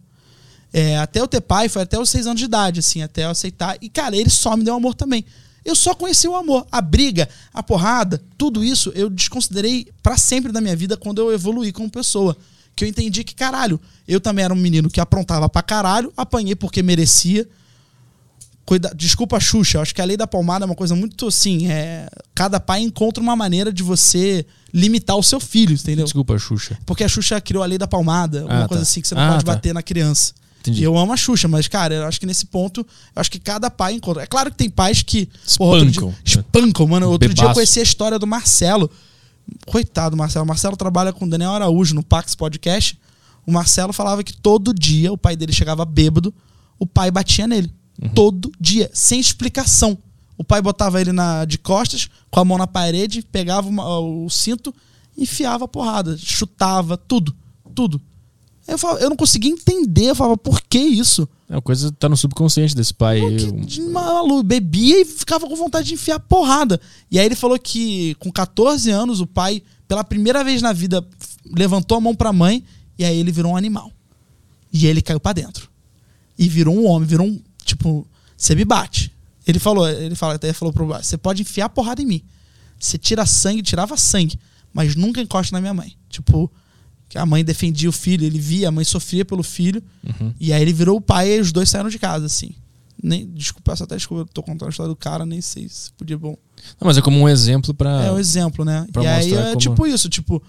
É, 0.71 0.97
até 0.99 1.19
eu 1.19 1.27
ter 1.27 1.41
pai 1.41 1.67
foi 1.67 1.81
até 1.81 1.99
os 1.99 2.09
seis 2.09 2.27
anos 2.27 2.39
de 2.39 2.45
idade, 2.45 2.79
assim, 2.79 3.01
até 3.01 3.25
eu 3.25 3.31
aceitar. 3.31 3.75
E, 3.81 3.89
cara, 3.89 4.15
ele 4.15 4.29
só 4.29 4.55
me 4.55 4.63
deu 4.63 4.75
amor 4.75 4.93
também. 4.93 5.25
Eu 5.69 5.75
só 5.75 5.93
conheci 5.93 6.27
o 6.27 6.35
amor. 6.35 6.65
A 6.71 6.81
briga, 6.81 7.29
a 7.53 7.61
porrada, 7.61 8.21
tudo 8.37 8.63
isso 8.63 8.91
eu 8.95 9.09
desconsiderei 9.09 9.87
pra 10.01 10.17
sempre 10.17 10.51
da 10.51 10.59
minha 10.59 10.75
vida 10.75 10.97
quando 10.97 11.19
eu 11.21 11.31
evoluí 11.31 11.71
como 11.71 11.89
pessoa. 11.89 12.35
Que 12.75 12.85
eu 12.85 12.89
entendi 12.89 13.23
que, 13.23 13.35
caralho, 13.35 13.79
eu 14.07 14.19
também 14.19 14.43
era 14.45 14.53
um 14.53 14.57
menino 14.57 14.89
que 14.89 14.99
aprontava 14.99 15.47
pra 15.47 15.61
caralho, 15.61 16.11
apanhei 16.17 16.55
porque 16.55 16.81
merecia. 16.81 17.47
Cuida, 18.65 18.91
desculpa 18.95 19.39
Xuxa, 19.39 19.77
eu 19.77 19.81
acho 19.81 19.95
que 19.95 20.01
a 20.01 20.05
lei 20.05 20.15
da 20.15 20.27
palmada 20.27 20.63
é 20.63 20.67
uma 20.67 20.75
coisa 20.75 20.95
muito 20.95 21.27
assim. 21.27 21.69
É, 21.71 22.07
cada 22.35 22.59
pai 22.59 22.81
encontra 22.81 23.21
uma 23.21 23.35
maneira 23.35 23.73
de 23.73 23.81
você 23.81 24.45
limitar 24.73 25.17
o 25.17 25.23
seu 25.23 25.39
filho, 25.39 25.73
entendeu? 25.73 26.05
Desculpa, 26.05 26.37
Xuxa. 26.37 26.77
Porque 26.85 27.03
a 27.03 27.07
Xuxa 27.07 27.41
criou 27.41 27.63
a 27.63 27.65
lei 27.65 27.77
da 27.79 27.87
palmada, 27.87 28.45
uma 28.45 28.65
Ah, 28.65 28.67
coisa 28.67 28.83
tá. 28.83 28.89
assim 28.89 29.01
que 29.01 29.07
você 29.07 29.15
não 29.15 29.23
Ah, 29.23 29.31
pode 29.31 29.45
tá. 29.45 29.53
bater 29.53 29.73
na 29.73 29.81
criança. 29.81 30.33
Entendi. 30.59 30.83
Eu 30.83 30.97
amo 30.97 31.13
a 31.13 31.17
Xuxa, 31.17 31.47
mas, 31.47 31.67
cara, 31.67 31.95
eu 31.95 32.05
acho 32.05 32.19
que 32.19 32.25
nesse 32.25 32.45
ponto, 32.45 32.81
eu 32.81 32.85
acho 33.19 33.31
que 33.31 33.39
cada 33.39 33.69
pai 33.71 33.93
encontra. 33.93 34.23
É 34.23 34.27
claro 34.27 34.51
que 34.51 34.57
tem 34.57 34.69
pais 34.69 35.01
que. 35.01 35.27
porra, 35.57 35.77
outro 35.77 35.85
dia- 35.91 35.99
Espancam. 36.01 36.15
espancam, 36.25 36.87
mano. 36.87 37.09
Outro 37.09 37.27
dia 37.29 37.33
eu 37.33 37.47
Bebaço. 37.47 37.53
conheci 37.55 37.79
a 37.79 37.83
história 37.83 38.19
do 38.19 38.27
Marcelo. 38.27 38.89
Coitado, 39.65 40.15
Marcelo. 40.17 40.45
Marcelo 40.45 40.77
trabalha 40.77 41.11
com 41.13 41.25
o 41.25 41.29
Daniel 41.29 41.51
Araújo 41.51 41.95
no 41.95 42.03
Pax 42.03 42.35
Podcast. 42.35 42.99
O 43.45 43.51
Marcelo 43.51 43.93
falava 43.93 44.23
que 44.23 44.33
todo 44.35 44.73
dia 44.73 45.11
o 45.11 45.17
pai 45.17 45.35
dele 45.35 45.51
chegava 45.53 45.83
bêbado, 45.85 46.33
o 46.77 46.85
pai 46.85 47.09
batia 47.09 47.47
nele. 47.47 47.71
Uhum. 48.01 48.09
Todo 48.09 48.51
dia, 48.59 48.89
sem 48.93 49.19
explicação. 49.19 49.97
O 50.37 50.43
pai 50.43 50.61
botava 50.61 51.01
ele 51.01 51.11
na, 51.11 51.45
de 51.45 51.57
costas, 51.57 52.09
com 52.29 52.39
a 52.39 52.45
mão 52.45 52.57
na 52.57 52.67
parede, 52.67 53.21
pegava 53.23 53.67
uma- 53.67 53.99
o 53.99 54.29
cinto, 54.29 54.73
enfiava 55.17 55.65
a 55.65 55.67
porrada, 55.67 56.15
chutava, 56.17 56.95
tudo. 56.95 57.35
Tudo. 57.73 57.99
Eu, 58.71 58.77
falava, 58.77 58.99
eu 58.99 59.09
não 59.09 59.15
conseguia 59.15 59.51
entender. 59.51 60.09
Eu 60.09 60.15
falava, 60.15 60.37
por 60.37 60.61
que 60.61 60.77
isso? 60.77 61.27
É 61.49 61.55
uma 61.55 61.61
coisa 61.61 61.91
que 61.91 61.97
tá 61.97 62.07
no 62.07 62.15
subconsciente 62.15 62.75
desse 62.75 62.93
pai. 62.93 63.19
Pô, 63.19 63.27
que 63.29 63.51
de 63.65 63.81
maluco, 63.81 64.43
bebia 64.43 65.01
e 65.01 65.05
ficava 65.05 65.47
com 65.47 65.55
vontade 65.55 65.87
de 65.87 65.95
enfiar 65.95 66.19
porrada. 66.19 66.79
E 67.09 67.17
aí 67.17 67.25
ele 67.25 67.35
falou 67.35 67.57
que 67.57 68.15
com 68.15 68.31
14 68.31 68.91
anos 68.91 69.19
o 69.19 69.25
pai, 69.27 69.63
pela 69.87 70.03
primeira 70.03 70.43
vez 70.43 70.61
na 70.61 70.71
vida, 70.71 71.05
levantou 71.45 71.97
a 71.97 72.01
mão 72.01 72.13
pra 72.13 72.31
mãe 72.31 72.63
e 72.97 73.03
aí 73.03 73.17
ele 73.17 73.31
virou 73.31 73.53
um 73.53 73.57
animal. 73.57 73.91
E 74.71 74.85
ele 74.85 75.01
caiu 75.01 75.19
pra 75.19 75.33
dentro. 75.33 75.69
E 76.37 76.47
virou 76.47 76.75
um 76.75 76.85
homem, 76.85 77.07
virou 77.07 77.25
um, 77.25 77.41
tipo, 77.65 78.05
você 78.37 78.53
me 78.53 78.63
bate. 78.63 79.11
Ele 79.47 79.57
falou, 79.57 79.89
ele 79.89 80.15
fala, 80.15 80.35
até 80.35 80.53
falou 80.53 80.71
pro 80.71 80.87
pai, 80.87 81.03
você 81.03 81.17
pode 81.17 81.41
enfiar 81.41 81.69
porrada 81.69 82.01
em 82.01 82.05
mim. 82.05 82.21
Você 82.79 82.97
tira 82.97 83.25
sangue, 83.25 83.63
tirava 83.63 83.97
sangue, 83.97 84.39
mas 84.71 84.95
nunca 84.95 85.19
encosta 85.19 85.55
na 85.55 85.59
minha 85.59 85.73
mãe. 85.73 85.95
Tipo, 86.09 86.51
que 87.09 87.17
a 87.17 87.25
mãe 87.25 87.43
defendia 87.43 87.89
o 87.89 87.91
filho, 87.91 88.23
ele 88.23 88.39
via, 88.39 88.69
a 88.69 88.71
mãe 88.71 88.85
sofria 88.85 89.25
pelo 89.25 89.41
filho. 89.43 89.81
E 90.39 90.53
aí 90.53 90.61
ele 90.61 90.71
virou 90.71 90.95
o 90.97 91.01
pai 91.01 91.37
e 91.37 91.41
os 91.41 91.51
dois 91.51 91.67
saíram 91.69 91.89
de 91.89 91.97
casa, 91.99 92.25
assim. 92.27 92.51
Nem, 93.01 93.25
desculpa, 93.27 93.73
até 93.73 93.95
desculpa, 93.95 94.21
eu 94.23 94.33
tô 94.33 94.43
contando 94.43 94.67
a 94.67 94.71
história 94.71 94.89
do 94.89 94.95
cara, 94.95 95.25
nem 95.25 95.41
sei 95.41 95.67
se 95.69 95.91
podia 95.93 96.17
bom. 96.17 96.37
Não, 96.79 96.85
mas 96.85 96.97
é 96.97 97.01
como 97.01 97.17
um 97.19 97.27
exemplo 97.27 97.73
pra. 97.73 98.03
É 98.03 98.11
um 98.11 98.19
exemplo, 98.19 98.63
né? 98.63 98.85
E 99.01 99.07
aí 99.07 99.33
é 99.33 99.43
como- 99.45 99.55
tipo 99.57 99.87
isso, 99.87 100.07
tipo. 100.09 100.43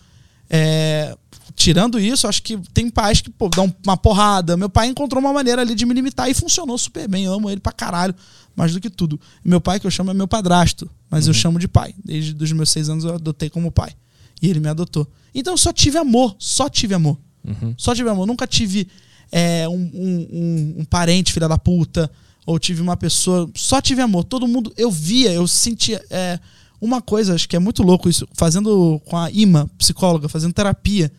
é, 0.49 1.17
tirando 1.55 1.99
isso, 1.99 2.27
acho 2.27 2.43
que 2.43 2.57
tem 2.75 2.91
pais 2.91 3.21
que 3.21 3.31
pô, 3.31 3.49
dão 3.49 3.73
uma 3.87 3.97
porrada. 3.97 4.57
Meu 4.57 4.69
pai 4.69 4.89
encontrou 4.89 5.21
uma 5.23 5.33
maneira 5.33 5.63
ali 5.63 5.75
de 5.75 5.87
me 5.87 5.95
limitar 5.95 6.29
e 6.29 6.35
funcionou 6.35 6.77
super 6.77 7.07
bem. 7.09 7.25
Eu 7.25 7.35
amo 7.35 7.49
ele 7.51 7.61
pra 7.61 7.73
caralho, 7.73 8.15
mais 8.57 8.73
do 8.73 8.81
que 8.81 8.91
tudo. 8.91 9.21
Meu 9.45 9.61
pai, 9.61 9.79
que 9.79 9.87
eu 9.87 9.91
chamo, 9.91 10.11
é 10.11 10.15
meu 10.15 10.27
padrasto, 10.27 10.91
mas 11.09 11.25
Uhum. 11.27 11.31
eu 11.31 11.35
chamo 11.35 11.59
de 11.59 11.69
pai. 11.69 11.95
Desde 12.05 12.35
os 12.43 12.53
meus 12.53 12.71
seis 12.71 12.89
anos 12.89 13.05
eu 13.05 13.15
adotei 13.15 13.49
como 13.49 13.71
pai. 13.71 13.93
E 14.41 14.49
ele 14.49 14.61
me 14.61 14.69
adotou. 14.69 15.07
Então 15.35 15.53
eu 15.55 15.59
só 15.59 15.73
tive 15.73 15.99
amor, 15.99 16.35
só 16.39 16.69
tive 16.69 16.95
amor. 16.95 17.19
Uhum. 17.47 17.75
Só 17.77 17.95
tive 17.95 18.09
amor. 18.09 18.27
Nunca 18.27 18.47
tive 18.47 18.89
é, 19.33 19.69
um, 19.69 19.73
um- 19.75 20.29
um- 20.33 20.75
um 20.81 20.85
parente 20.85 21.33
filha 21.33 21.49
da 21.49 21.57
puta. 21.59 22.11
Ou 22.47 22.59
tive 22.59 22.81
uma 22.83 22.97
pessoa. 22.97 23.49
Só 23.55 23.81
tive 23.81 24.01
amor. 24.03 24.25
Todo 24.25 24.49
mundo. 24.49 24.73
Eu 24.77 24.91
via, 24.91 25.31
eu 25.33 25.47
sentia. 25.47 26.05
é, 26.11 26.39
uma 26.81 27.01
coisa, 27.03 27.35
acho 27.35 27.47
que 27.49 27.55
é 27.55 27.59
muito 27.59 27.83
louco 27.83 28.09
isso. 28.09 28.27
Fazendo 28.33 29.01
com 29.05 29.17
a 29.17 29.31
Ima, 29.31 29.71
psicóloga, 29.79 30.29
fazendo 30.29 30.53
terapia. 30.55 31.13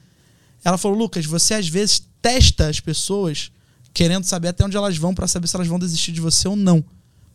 Ela 0.63 0.77
falou: 0.77 0.97
Lucas, 0.97 1.25
você 1.25 1.53
às 1.53 1.67
vezes 1.67 2.03
testa 2.21 2.67
as 2.67 2.79
pessoas 2.79 3.51
querendo 3.93 4.23
saber 4.23 4.47
até 4.49 4.65
onde 4.65 4.75
elas 4.75 4.97
vão 4.97 5.13
pra 5.13 5.27
saber 5.27 5.47
se 5.47 5.55
elas 5.55 5.67
vão 5.67 5.77
desistir 5.79 6.11
de 6.11 6.19
você 6.21 6.47
ou 6.47 6.55
não. 6.55 6.83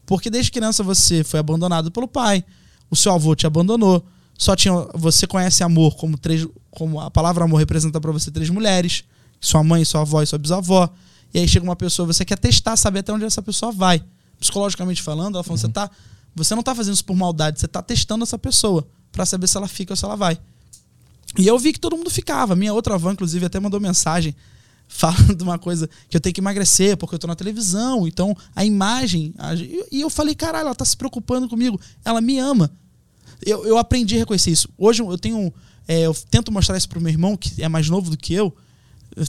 Porque 0.05 0.29
desde 0.31 0.51
criança 0.51 0.83
você 0.83 1.23
foi 1.25 1.39
abandonado 1.41 1.91
pelo 1.91 2.07
pai, 2.09 2.45
o 2.91 2.97
seu 2.97 3.13
avô 3.13 3.35
te 3.35 3.47
abandonou, 3.47 4.05
só 4.39 4.55
tinha 4.57 4.73
você 4.95 5.27
conhece 5.27 5.63
amor 5.65 5.97
como 5.97 6.17
três, 6.19 6.47
como 6.71 7.01
a 7.01 7.11
palavra 7.11 7.45
amor 7.45 7.57
representa 7.59 8.01
pra 8.01 8.13
você 8.13 8.31
três 8.31 8.51
mulheres, 8.51 9.05
sua 9.41 9.63
mãe, 9.63 9.85
sua 9.85 10.03
avó 10.03 10.23
e 10.23 10.27
sua 10.27 10.39
bisavó. 10.39 10.89
E 11.35 11.39
aí 11.39 11.49
chega 11.49 11.65
uma 11.65 11.77
pessoa, 11.77 12.07
você 12.07 12.25
quer 12.25 12.39
testar, 12.39 12.77
saber 12.77 13.01
até 13.01 13.13
onde 13.13 13.25
essa 13.25 13.43
pessoa 13.43 13.73
vai. 13.73 14.03
Psicologicamente 14.39 15.03
falando, 15.03 15.35
ela 15.37 15.45
falou, 15.45 15.59
você 15.59 15.69
tá, 15.69 15.91
você 16.35 16.55
não 16.55 16.63
tá 16.63 16.75
fazendo 16.75 16.95
isso 16.95 17.05
por 17.05 17.17
maldade, 17.17 17.59
você 17.61 17.67
tá 17.69 17.83
testando 17.83 18.23
essa 18.23 18.39
pessoa 18.39 18.87
pra 19.11 19.25
saber 19.27 19.47
se 19.47 19.57
ela 19.57 19.67
fica 19.69 19.93
ou 19.93 19.97
se 19.97 20.05
ela 20.05 20.17
vai. 20.17 20.39
E 21.39 21.47
eu 21.47 21.59
vi 21.59 21.73
que 21.73 21.81
todo 21.81 21.97
mundo 21.97 22.11
ficava. 22.11 22.55
Minha 22.55 22.73
outra 22.73 22.95
avó, 22.95 23.11
inclusive, 23.11 23.45
até 23.45 23.59
mandou 23.61 23.81
mensagem 23.81 24.35
falando 24.89 25.35
de 25.35 25.43
uma 25.43 25.59
coisa 25.59 25.89
que 26.09 26.17
eu 26.17 26.21
tenho 26.21 26.33
que 26.35 26.41
emagrecer 26.41 26.97
porque 26.97 27.15
eu 27.15 27.19
tô 27.19 27.27
na 27.27 27.35
televisão. 27.35 28.07
Então, 28.07 28.35
a 28.55 28.65
imagem. 28.65 29.35
a- 29.39 29.55
e 29.55 30.01
eu 30.01 30.09
falei, 30.09 30.35
caralho, 30.35 30.67
ela 30.67 30.75
tá 30.75 30.85
se 30.85 30.97
preocupando 30.97 31.49
comigo. 31.49 31.79
Ela 32.05 32.21
me 32.21 32.39
ama. 32.39 32.71
Eu, 33.45 33.67
eu 33.67 33.79
aprendi 33.79 34.17
a 34.17 34.19
reconhecer 34.19 34.51
isso. 34.51 34.69
Hoje 34.79 35.03
eu 35.03 35.19
tenho. 35.19 35.53
é, 35.87 36.03
eu 36.03 36.15
tento 36.31 36.53
mostrar 36.53 36.77
isso 36.77 36.89
pro 36.89 37.01
meu 37.01 37.11
irmão, 37.11 37.37
que 37.37 37.63
é 37.63 37.69
mais 37.69 37.89
novo 37.89 38.11
do 38.11 38.17
que 38.17 38.35
eu. 38.35 38.55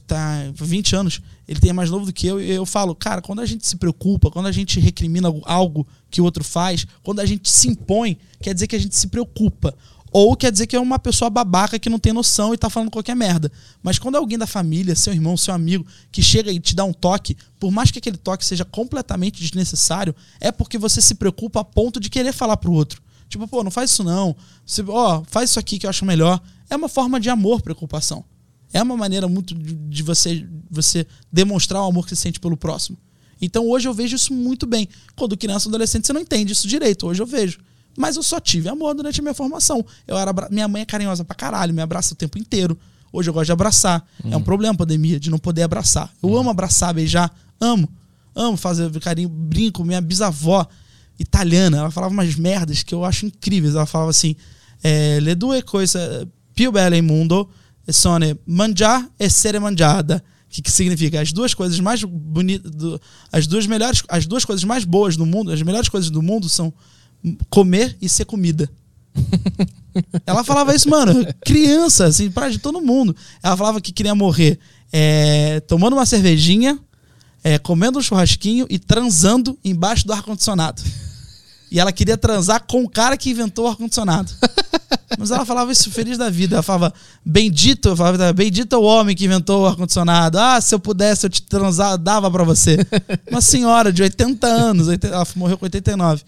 Tá 0.06 0.52
20 0.54 0.96
anos, 0.98 1.22
ele 1.48 1.62
tem 1.62 1.72
mais 1.72 1.90
novo 1.90 2.06
do 2.06 2.12
que 2.12 2.28
eu, 2.28 2.42
e 2.42 2.52
eu 2.52 2.66
falo, 2.66 2.94
cara, 2.94 3.22
quando 3.22 3.40
a 3.40 3.46
gente 3.46 3.66
se 3.66 3.78
preocupa, 3.78 4.30
quando 4.30 4.48
a 4.48 4.52
gente 4.52 4.82
recrimina 4.82 5.30
algo 5.44 5.88
que 6.12 6.20
o 6.20 6.26
outro 6.26 6.44
faz, 6.44 6.86
quando 7.02 7.22
a 7.22 7.26
gente 7.26 7.50
se 7.50 7.70
impõe, 7.70 8.18
quer 8.42 8.54
dizer 8.54 8.68
que 8.68 8.76
a 8.76 8.80
gente 8.80 8.98
se 8.98 9.08
preocupa. 9.08 9.74
Ou 10.12 10.36
quer 10.36 10.52
dizer 10.52 10.68
que 10.68 10.76
é 10.76 10.80
uma 10.80 10.98
pessoa 10.98 11.30
babaca 11.30 11.78
que 11.78 11.90
não 11.90 12.00
tem 12.00 12.14
noção 12.14 12.54
e 12.54 12.58
tá 12.58 12.70
falando 12.70 12.90
qualquer 12.90 13.16
merda. 13.16 13.52
Mas 13.84 14.00
quando 14.00 14.16
é 14.16 14.18
alguém 14.18 14.38
da 14.38 14.48
família, 14.48 14.96
seu 14.96 15.14
irmão, 15.14 15.36
seu 15.38 15.54
amigo, 15.54 15.86
que 16.12 16.24
chega 16.24 16.52
e 16.52 16.60
te 16.60 16.76
dá 16.76 16.84
um 16.84 16.94
toque, 16.94 17.38
por 17.60 17.72
mais 17.72 17.92
que 17.92 18.00
aquele 18.00 18.18
toque 18.18 18.46
seja 18.46 18.64
completamente 18.66 19.42
desnecessário, 19.42 20.16
é 20.40 20.52
porque 20.52 20.78
você 20.78 21.02
se 21.02 21.16
preocupa 21.16 21.60
a 21.60 21.64
ponto 21.64 22.00
de 22.00 22.10
querer 22.10 22.34
falar 22.34 22.58
pro 22.58 22.72
outro. 22.72 23.02
Tipo, 23.30 23.48
pô, 23.48 23.64
não 23.64 23.72
faz 23.72 23.92
isso 23.92 24.04
não. 24.04 24.36
Você, 24.66 24.84
ó, 24.88 25.24
faz 25.28 25.50
isso 25.50 25.60
aqui 25.60 25.78
que 25.80 25.86
eu 25.86 25.90
acho 25.90 26.06
melhor. 26.06 26.42
É 26.70 26.76
uma 26.76 26.90
forma 26.90 27.20
de 27.20 27.30
amor, 27.30 27.62
preocupação. 27.62 28.24
É 28.74 28.82
uma 28.82 28.98
maneira 28.98 29.28
muito 29.28 29.56
de, 29.56 29.74
de 29.74 30.04
você, 30.04 30.46
você 30.70 31.06
demonstrar 31.32 31.82
o 31.82 31.86
amor 31.86 32.04
que 32.04 32.10
você 32.10 32.16
sente 32.16 32.40
pelo 32.40 32.58
próximo. 32.58 32.98
Então 33.42 33.68
hoje 33.68 33.88
eu 33.88 33.94
vejo 33.94 34.16
isso 34.16 34.34
muito 34.34 34.66
bem. 34.66 34.88
Quando 35.16 35.38
criança 35.38 35.68
ou 35.68 35.72
adolescente 35.72 36.08
você 36.08 36.14
não 36.14 36.22
entende 36.22 36.54
isso 36.54 36.68
direito. 36.68 37.08
Hoje 37.08 37.22
eu 37.22 37.26
vejo. 37.26 37.60
Mas 37.98 38.16
eu 38.16 38.24
só 38.24 38.40
tive 38.40 38.70
amor 38.70 38.94
durante 38.94 39.20
a 39.20 39.24
minha 39.24 39.34
formação. 39.34 39.86
Eu 40.06 40.18
era 40.18 40.34
minha 40.50 40.68
mãe 40.68 40.82
é 40.82 40.86
carinhosa 40.86 41.24
pra 41.24 41.36
caralho, 41.36 41.74
me 41.74 41.82
abraça 41.82 42.14
o 42.14 42.18
tempo 42.18 42.38
inteiro. 42.38 42.78
Hoje 43.12 43.30
eu 43.30 43.34
gosto 43.34 43.46
de 43.48 43.52
abraçar. 43.52 44.06
É 44.32 44.38
um 44.38 44.44
problema 44.44 44.76
pandemia 44.76 45.20
de 45.20 45.30
não 45.30 45.40
poder 45.40 45.64
abraçar. 45.64 46.14
Eu 46.22 46.38
amo 46.38 46.50
abraçar, 46.50 46.94
beijar, 46.94 47.34
amo. 47.60 47.90
Amo 48.36 48.56
fazer 48.56 48.92
carinho, 49.00 49.30
brinco. 49.30 49.84
Minha 49.84 50.02
bisavó 50.02 50.68
italiana, 51.20 51.78
ela 51.78 51.92
falava 51.92 52.14
umas 52.14 52.36
merdas 52.36 52.84
que 52.84 52.94
eu 52.94 53.04
acho 53.04 53.26
incríveis. 53.26 53.76
Ela 53.76 53.86
falava 53.86 54.12
assim: 54.12 54.36
eh, 54.84 55.20
le 55.22 55.36
due 55.36 55.62
cose 55.62 55.98
più 56.56 56.72
belle 56.72 56.98
in 56.98 57.04
mundo 57.04 57.50
sono 57.90 58.26
mangiar 58.46 59.10
e 59.20 59.26
essere 59.26 59.60
mangiada. 59.60 60.24
Que, 60.50 60.62
que 60.62 60.72
significa 60.72 61.20
as 61.20 61.34
duas 61.34 61.54
coisas 61.54 61.78
mais 61.80 62.02
bonitas, 62.04 62.72
as 63.32 63.46
duas 63.48 63.68
melhores, 63.68 64.02
as 64.08 64.26
duas 64.26 64.46
coisas 64.46 64.64
mais 64.64 64.86
boas 64.86 65.18
do 65.18 65.26
mundo, 65.26 65.52
as 65.52 65.62
melhores 65.62 65.90
coisas 65.90 66.10
do 66.10 66.22
mundo 66.22 66.48
são 66.48 66.74
comer 67.50 67.98
e 68.02 68.08
ser 68.08 68.24
comida. 68.24 68.70
Ela 70.26 70.46
falava 70.46 70.74
isso, 70.74 70.90
mano, 70.90 71.26
criança, 71.44 72.06
assim, 72.06 72.32
pra 72.32 72.50
de 72.50 72.60
todo 72.60 72.80
mundo. 72.80 73.16
Ela 73.44 73.58
falava 73.58 73.82
que 73.82 73.92
queria 73.92 74.16
morrer 74.16 74.58
é, 74.92 75.60
tomando 75.62 75.94
uma 75.94 76.06
cervejinha, 76.06 76.80
é, 77.44 77.58
comendo 77.58 78.00
um 78.00 78.02
churrasquinho 78.02 78.66
e 78.70 78.80
transando 78.80 79.58
embaixo 79.66 80.08
do 80.08 80.14
ar-condicionado. 80.14 80.82
E 81.70 81.80
ela 81.80 81.92
queria 81.92 82.18
transar 82.18 82.64
com 82.66 82.84
o 82.84 82.90
cara 82.90 83.18
que 83.18 83.30
inventou 83.30 83.66
o 83.66 83.68
ar-condicionado. 83.68 84.32
Mas 85.18 85.32
ela 85.32 85.46
falava 85.46 85.72
isso 85.72 85.90
feliz 85.92 86.18
da 86.18 86.30
vida. 86.30 86.56
Ela 86.56 86.64
falava, 86.64 86.94
bendito, 87.26 87.90
eu 87.90 87.98
falava, 87.98 88.32
bendito 88.34 88.74
é 88.74 88.78
o 88.78 88.84
homem 88.84 89.16
que 89.16 89.26
inventou 89.26 89.64
o 89.64 89.66
ar-condicionado. 89.66 90.38
Ah, 90.38 90.60
se 90.62 90.74
eu 90.76 90.80
pudesse, 90.80 91.26
eu 91.26 91.30
te 91.30 91.42
transar, 91.42 91.98
dava 91.98 92.30
pra 92.32 92.44
você. 92.44 92.78
Uma 93.30 93.42
senhora 93.42 93.92
de 93.92 94.02
80 94.04 94.48
anos, 94.48 94.88
80 94.88 95.14
ela 95.14 95.28
morreu 95.36 95.58
com 95.58 95.66
89. 95.66 96.24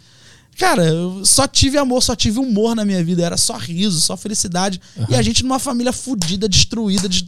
Cara, 0.58 0.84
eu 0.86 1.24
só 1.24 1.48
tive 1.48 1.78
amor, 1.78 2.04
só 2.04 2.16
tive 2.16 2.38
humor 2.40 2.76
na 2.76 2.84
minha 2.84 3.02
vida. 3.04 3.24
Era 3.24 3.38
só 3.38 3.56
riso, 3.56 4.02
só 4.02 4.18
felicidade. 4.18 4.82
E 5.08 5.16
a 5.16 5.22
gente 5.22 5.42
numa 5.44 5.60
família 5.60 5.94
fudida, 5.94 6.50
destruída, 6.50 7.08
des- 7.08 7.24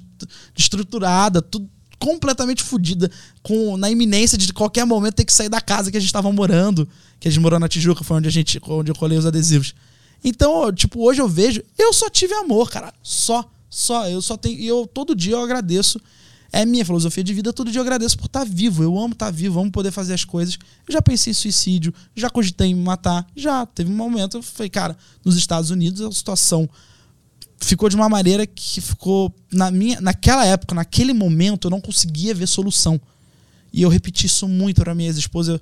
destruturada, 0.54 1.42
tudo 1.42 1.70
completamente 2.02 2.64
fudida, 2.64 3.10
com, 3.44 3.78
na 3.78 3.90
iminência 3.90 4.36
de 4.36 4.52
qualquer 4.52 4.86
momento 4.86 5.14
ter 5.14 5.26
que 5.26 5.32
sair 5.32 5.50
da 5.50 5.62
casa 5.62 5.92
que 5.92 5.98
a 5.98 6.00
gente 6.00 6.10
estava 6.10 6.32
morando, 6.32 6.90
que 7.20 7.28
a 7.28 7.32
gente 7.32 7.40
morou 7.40 7.60
na 7.60 7.70
Tijuca, 7.70 8.04
foi 8.04 8.18
onde 8.18 8.28
a 8.28 8.32
gente, 8.32 8.60
onde 8.68 8.90
eu 8.90 8.96
colei 8.96 9.20
os 9.20 9.26
adesivos. 9.26 9.76
Então, 10.24 10.74
tipo, 10.74 11.00
hoje 11.00 11.22
eu 11.22 11.30
vejo, 11.30 11.62
eu 11.78 11.94
só 11.94 12.10
tive 12.10 12.34
amor, 12.34 12.72
cara. 12.72 12.92
Só, 13.04 13.48
só. 13.70 14.08
Eu 14.10 14.22
só 14.22 14.36
tenho. 14.36 14.60
E 14.60 14.68
eu 14.68 14.88
todo 14.92 15.16
dia 15.16 15.34
eu 15.34 15.42
agradeço. 15.42 16.02
É 16.52 16.66
minha 16.66 16.84
filosofia 16.84 17.24
de 17.24 17.34
vida, 17.34 17.54
todo 17.54 17.72
dia 17.72 17.80
eu 17.80 17.84
agradeço 17.84 18.18
por 18.18 18.26
estar 18.26 18.44
vivo. 18.44 18.84
Eu 18.84 18.98
amo 19.00 19.14
estar 19.14 19.32
vivo, 19.32 19.60
amo 19.60 19.72
poder 19.72 19.92
fazer 19.92 20.14
as 20.14 20.26
coisas. 20.26 20.58
Eu 20.88 20.94
já 20.94 21.02
pensei 21.02 21.32
em 21.32 21.34
suicídio, 21.34 21.94
já 22.16 22.30
cogitei 22.30 22.68
em 22.68 22.76
me 22.76 22.84
matar. 22.84 23.26
Já. 23.36 23.66
Teve 23.66 23.92
um 23.92 23.96
momento, 23.96 24.38
eu 24.38 24.44
falei, 24.44 24.70
cara, 24.70 24.98
nos 25.24 25.38
Estados 25.38 25.70
Unidos 25.70 26.02
a 26.02 26.12
situação 26.12 26.70
ficou 27.66 27.90
de 27.90 27.96
uma 27.96 28.10
maneira 28.10 28.46
que 28.46 28.82
ficou 28.82 29.34
na 29.52 29.70
minha 29.72 30.00
naquela 30.02 30.46
época, 30.46 30.74
naquele 30.76 31.14
momento 31.14 31.68
eu 31.68 31.72
não 31.72 31.82
conseguia 31.82 32.34
ver 32.34 32.48
solução. 32.48 33.00
E 33.74 33.82
eu 33.82 33.90
repeti 33.90 34.26
isso 34.26 34.48
muito 34.48 34.82
para 34.82 34.94
minha 34.94 35.10
ex-esposa. 35.10 35.62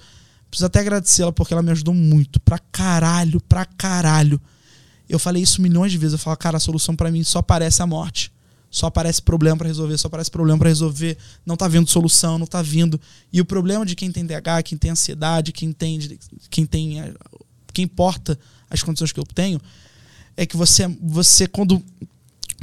Preciso 0.50 0.66
até 0.66 0.80
agradecê-la 0.80 1.32
porque 1.32 1.54
ela 1.54 1.62
me 1.62 1.72
ajudou 1.72 1.94
muito. 1.94 2.40
Pra 2.40 2.58
caralho, 2.58 3.40
pra 3.42 3.66
caralho. 3.66 4.42
Eu 5.08 5.20
falei 5.20 5.44
isso 5.44 5.62
milhões 5.62 5.92
de 5.92 5.98
vezes. 5.98 6.14
Eu 6.14 6.20
falo, 6.20 6.36
cara, 6.38 6.58
a 6.58 6.60
solução 6.60 6.96
pra 6.96 7.12
mim 7.12 7.24
só 7.24 7.42
parece 7.42 7.82
a 7.82 7.88
morte. 7.88 8.32
Só 8.72 8.86
aparece 8.86 9.22
problema 9.22 9.58
pra 9.58 9.68
resolver, 9.68 9.98
só 9.98 10.08
aparece 10.08 10.30
problema 10.30 10.60
pra 10.60 10.70
resolver. 10.70 11.18
Não 11.46 11.56
tá 11.56 11.68
vindo 11.68 11.90
solução, 11.90 12.38
não 12.38 12.46
tá 12.46 12.62
vindo. 12.62 13.00
E 13.34 13.42
o 13.42 13.46
problema 13.46 13.86
de 13.86 13.96
quem 13.96 14.12
tem 14.12 14.26
DH, 14.26 14.64
quem 14.64 14.78
tem 14.78 14.92
ansiedade, 14.92 15.52
quem 15.52 15.72
tem. 15.72 16.00
Quem 16.50 16.66
tem. 16.66 17.00
eh, 17.02 17.14
Quem 17.74 17.86
importa 17.86 18.38
as 18.70 18.82
condições 18.84 19.12
que 19.12 19.20
eu 19.20 19.26
tenho, 19.26 19.60
é 20.36 20.46
que 20.46 20.58
você, 20.58 20.88
você 21.02 21.48
quando 21.48 21.84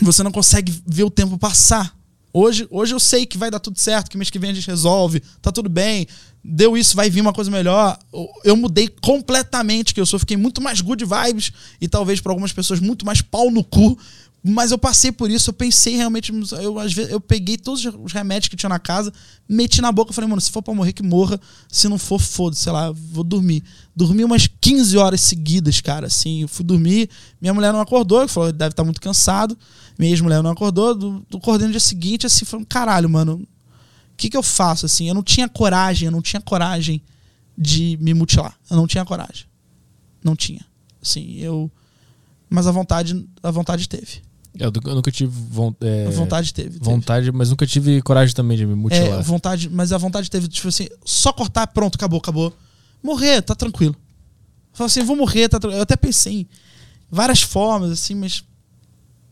você 0.03 0.23
não 0.23 0.33
consegue 0.33 0.73
ver 0.87 1.05
o 1.05 1.11
tempo 1.11 1.39
passar. 1.39 1.97
Hoje, 2.33 2.67
hoje 2.71 2.95
eu 2.95 3.01
sei 3.01 3.25
que 3.25 3.39
vai 3.39 3.51
dar 3.51 3.61
tudo 3.61 3.79
certo, 3.79 4.11
que 4.11 4.19
mês 4.19 4.29
que 4.29 4.39
vem 4.39 4.51
a 4.51 4.55
gente 4.55 4.67
resolve, 4.67 5.23
tá 5.41 5.51
tudo 5.51 5.71
bem, 5.71 6.07
deu 6.45 6.77
isso, 6.77 6.95
vai 6.95 7.09
vir 7.09 7.23
uma 7.23 7.33
coisa 7.33 7.51
melhor. 7.51 7.99
Eu 8.45 8.57
mudei 8.57 8.89
completamente, 8.89 9.95
que 9.95 10.01
eu 10.01 10.05
sou, 10.05 10.19
fiquei 10.19 10.37
muito 10.37 10.61
mais 10.61 10.83
good 10.83 11.03
vibes 11.03 11.51
e 11.81 11.89
talvez 11.89 12.21
para 12.21 12.33
algumas 12.33 12.53
pessoas 12.53 12.79
muito 12.79 13.07
mais 13.07 13.23
pau 13.23 13.51
no 13.51 13.65
cu. 13.65 13.99
Mas 14.49 14.71
eu 14.71 14.79
passei 14.79 15.11
por 15.11 15.29
isso, 15.29 15.51
eu 15.51 15.55
pensei 15.55 15.97
realmente, 15.97 16.33
eu, 16.63 16.79
às 16.79 16.93
vezes, 16.93 17.11
eu 17.11 17.21
peguei 17.21 17.59
todos 17.59 17.85
os 17.85 18.13
remédios 18.13 18.49
que 18.49 18.55
tinha 18.55 18.69
na 18.69 18.79
casa, 18.79 19.13
meti 19.49 19.81
na 19.81 19.91
boca, 19.91 20.13
falei, 20.13 20.31
mano, 20.31 20.41
se 20.41 20.53
for 20.53 20.63
pra 20.63 20.73
morrer, 20.73 20.93
que 20.93 21.03
morra. 21.03 21.41
Se 21.69 21.89
não 21.89 21.99
for, 21.99 22.21
foda-se, 22.21 22.63
sei 22.63 22.71
lá, 22.71 22.93
vou 22.93 23.25
dormir. 23.25 23.65
Dormi 23.95 24.23
umas 24.23 24.47
15 24.47 24.97
horas 24.99 25.21
seguidas, 25.21 25.81
cara, 25.81 26.07
assim. 26.07 26.43
Eu 26.43 26.49
fui 26.49 26.65
dormir, 26.65 27.11
minha 27.41 27.53
mulher 27.53 27.73
não 27.73 27.81
acordou, 27.81 28.29
falou, 28.29 28.53
deve 28.53 28.71
estar 28.71 28.85
muito 28.85 29.01
cansado. 29.01 29.59
Minha 29.99 30.13
ex-mulher 30.13 30.41
não 30.45 30.51
acordou, 30.53 30.95
do, 30.95 31.27
do 31.29 31.39
acordei 31.39 31.67
no 31.67 31.73
dia 31.73 31.81
seguinte, 31.81 32.25
assim, 32.25 32.45
falando, 32.45 32.67
caralho, 32.67 33.11
mano, 33.11 33.43
o 34.13 34.17
que 34.17 34.31
que 34.31 34.37
eu 34.37 34.45
faço, 34.45 34.87
assim? 34.87 35.09
Eu 35.09 35.15
não 35.15 35.25
tinha 35.25 35.49
coragem, 35.49 36.07
eu 36.07 36.13
não 36.13 36.23
tinha 36.23 36.41
coragem 36.41 37.03
de 37.59 37.99
me 38.01 38.15
mutilar. 38.15 38.57
Eu 38.71 38.77
não 38.77 38.87
tinha 38.87 39.05
coragem. 39.05 39.47
Não 40.23 40.37
tinha. 40.37 40.65
Assim, 41.03 41.37
eu... 41.39 41.69
Mas 42.49 42.69
a 42.69 42.71
vontade, 42.71 43.27
a 43.43 43.51
vontade 43.51 43.89
teve. 43.89 44.26
Eu, 44.59 44.73
eu 44.85 44.95
nunca 44.95 45.11
tive 45.11 45.31
von- 45.51 45.75
é, 45.81 46.09
vontade 46.11 46.53
teve. 46.55 46.71
teve. 46.71 46.85
vontade, 46.85 47.31
mas 47.33 47.51
nunca 47.51 47.67
tive 47.67 48.01
coragem 48.03 48.35
também 48.35 48.57
de 48.57 48.65
me 48.67 48.73
É, 48.73 48.77
mutilar. 48.77 49.23
vontade, 49.23 49.69
mas 49.71 49.93
a 49.93 49.99
vontade 49.99 50.31
teve, 50.31 50.49
tipo 50.49 50.69
assim, 50.69 50.89
só 51.05 51.33
cortar, 51.33 51.67
pronto, 51.69 51.97
acabou, 51.97 52.19
acabou. 52.19 52.53
Morrer, 53.03 53.43
tá 53.43 53.55
tranquilo. 53.55 53.95
Falei 54.73 54.87
assim, 54.89 55.03
vou 55.05 55.17
morrer, 55.17 55.49
tá 55.49 55.59
tranquilo. 55.59 55.79
Eu 55.79 55.83
até 55.83 55.97
pensei 55.97 56.41
em 56.41 56.47
várias 57.11 57.43
formas, 57.43 57.91
assim, 57.91 58.15
mas. 58.15 58.43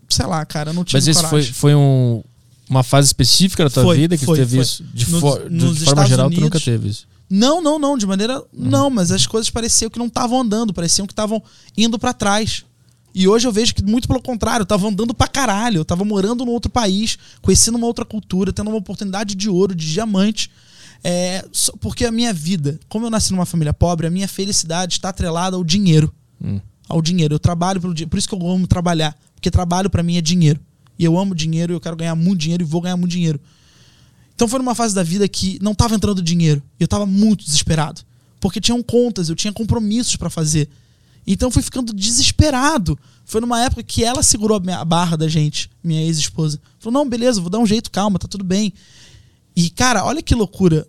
Sei 0.08 0.26
lá, 0.26 0.44
cara, 0.44 0.72
não 0.72 0.84
tive 0.84 0.98
Mas 0.98 1.08
esse 1.08 1.20
foi, 1.22 1.30
coragem. 1.30 1.52
foi 1.52 1.74
um, 1.74 2.22
uma 2.68 2.82
fase 2.82 3.06
específica 3.06 3.64
da 3.64 3.70
tua 3.70 3.82
Foi, 3.84 3.96
vida 3.96 4.16
que 4.18 4.24
foi, 4.24 4.36
teve 4.38 4.56
foi. 4.56 4.62
isso? 4.62 4.84
De, 4.92 5.10
Nos- 5.10 5.20
for- 5.20 5.48
de 5.48 5.58
forma 5.60 5.72
Estados 5.74 6.08
geral, 6.08 6.28
tu 6.30 6.34
nunca 6.34 6.56
Unidos- 6.58 6.64
teve 6.64 6.88
isso. 6.88 7.06
Não, 7.28 7.60
não, 7.62 7.78
não, 7.78 7.96
de 7.96 8.06
maneira. 8.06 8.38
Uhum. 8.38 8.46
Não, 8.52 8.90
mas 8.90 9.10
as 9.10 9.26
coisas 9.26 9.48
pareciam 9.50 9.90
que 9.90 9.98
não 9.98 10.06
estavam 10.06 10.40
andando, 10.42 10.72
pareciam 10.74 11.06
que 11.06 11.12
estavam 11.12 11.42
indo 11.76 11.98
pra 11.98 12.12
trás. 12.12 12.64
E 13.14 13.28
hoje 13.28 13.46
eu 13.46 13.52
vejo 13.52 13.74
que, 13.74 13.82
muito 13.84 14.08
pelo 14.08 14.20
contrário, 14.20 14.62
eu 14.62 14.66
tava 14.66 14.88
andando 14.88 15.14
pra 15.14 15.28
caralho. 15.28 15.78
Eu 15.78 15.84
tava 15.84 16.04
morando 16.04 16.44
num 16.44 16.50
outro 16.50 16.70
país, 16.70 17.16
conhecendo 17.40 17.76
uma 17.76 17.86
outra 17.86 18.04
cultura, 18.04 18.52
tendo 18.52 18.68
uma 18.68 18.76
oportunidade 18.76 19.36
de 19.36 19.48
ouro, 19.48 19.74
de 19.74 19.92
diamante. 19.92 20.50
É, 21.04 21.44
porque 21.80 22.04
a 22.04 22.10
minha 22.10 22.32
vida, 22.32 22.80
como 22.88 23.06
eu 23.06 23.10
nasci 23.10 23.30
numa 23.30 23.46
família 23.46 23.72
pobre, 23.72 24.06
a 24.06 24.10
minha 24.10 24.26
felicidade 24.26 24.94
está 24.94 25.10
atrelada 25.10 25.54
ao 25.56 25.62
dinheiro. 25.62 26.12
Hum. 26.42 26.60
Ao 26.88 27.00
dinheiro. 27.00 27.34
Eu 27.34 27.38
trabalho 27.38 27.80
pelo 27.80 27.94
dinheiro. 27.94 28.10
Por 28.10 28.18
isso 28.18 28.28
que 28.28 28.34
eu 28.34 28.50
amo 28.50 28.66
trabalhar. 28.66 29.16
Porque 29.34 29.50
trabalho 29.50 29.88
pra 29.88 30.02
mim 30.02 30.16
é 30.16 30.20
dinheiro. 30.20 30.58
E 30.98 31.04
eu 31.04 31.16
amo 31.16 31.34
dinheiro, 31.34 31.72
eu 31.72 31.80
quero 31.80 31.96
ganhar 31.96 32.14
muito 32.16 32.40
dinheiro 32.40 32.64
e 32.64 32.66
vou 32.66 32.80
ganhar 32.80 32.96
muito 32.96 33.12
dinheiro. 33.12 33.40
Então 34.34 34.48
foi 34.48 34.58
numa 34.58 34.74
fase 34.74 34.94
da 34.94 35.02
vida 35.02 35.28
que 35.28 35.58
não 35.62 35.74
tava 35.74 35.94
entrando 35.94 36.20
dinheiro. 36.20 36.60
E 36.80 36.82
eu 36.82 36.88
tava 36.88 37.06
muito 37.06 37.44
desesperado. 37.44 38.00
Porque 38.40 38.60
tinham 38.60 38.82
contas, 38.82 39.28
eu 39.28 39.36
tinha 39.36 39.52
compromissos 39.52 40.16
pra 40.16 40.28
fazer. 40.28 40.68
Então 41.26 41.48
eu 41.48 41.52
fui 41.52 41.62
ficando 41.62 41.92
desesperado. 41.94 42.98
Foi 43.24 43.40
numa 43.40 43.60
época 43.62 43.82
que 43.82 44.04
ela 44.04 44.22
segurou 44.22 44.56
a 44.56 44.84
barra 44.84 45.16
da 45.16 45.28
gente, 45.28 45.70
minha 45.82 46.02
ex-esposa. 46.02 46.60
Falou: 46.78 46.92
não, 47.00 47.08
beleza, 47.08 47.40
vou 47.40 47.50
dar 47.50 47.58
um 47.58 47.66
jeito, 47.66 47.90
calma, 47.90 48.18
tá 48.18 48.28
tudo 48.28 48.44
bem. 48.44 48.72
E, 49.56 49.70
cara, 49.70 50.04
olha 50.04 50.22
que 50.22 50.34
loucura. 50.34 50.86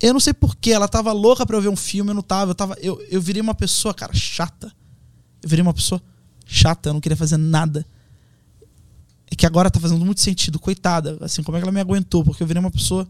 Eu 0.00 0.12
não 0.12 0.20
sei 0.20 0.34
porquê, 0.34 0.72
ela 0.72 0.88
tava 0.88 1.12
louca 1.12 1.46
pra 1.46 1.56
eu 1.56 1.62
ver 1.62 1.68
um 1.68 1.76
filme, 1.76 2.10
eu 2.10 2.14
não 2.14 2.22
tava. 2.22 2.50
Eu, 2.50 2.54
tava, 2.54 2.76
eu, 2.80 3.00
eu 3.08 3.20
virei 3.20 3.40
uma 3.40 3.54
pessoa, 3.54 3.94
cara, 3.94 4.12
chata. 4.12 4.72
Eu 5.40 5.48
virei 5.48 5.62
uma 5.62 5.72
pessoa 5.72 6.02
chata, 6.44 6.90
eu 6.90 6.92
não 6.92 7.00
queria 7.00 7.16
fazer 7.16 7.36
nada. 7.36 7.86
É 9.30 9.34
que 9.34 9.46
agora 9.46 9.70
tá 9.70 9.80
fazendo 9.80 10.04
muito 10.04 10.20
sentido, 10.20 10.58
coitada. 10.58 11.16
Assim, 11.22 11.42
como 11.42 11.56
é 11.56 11.60
que 11.60 11.64
ela 11.64 11.72
me 11.72 11.80
aguentou? 11.80 12.22
Porque 12.22 12.42
eu 12.42 12.46
virei 12.46 12.60
uma 12.60 12.70
pessoa. 12.70 13.08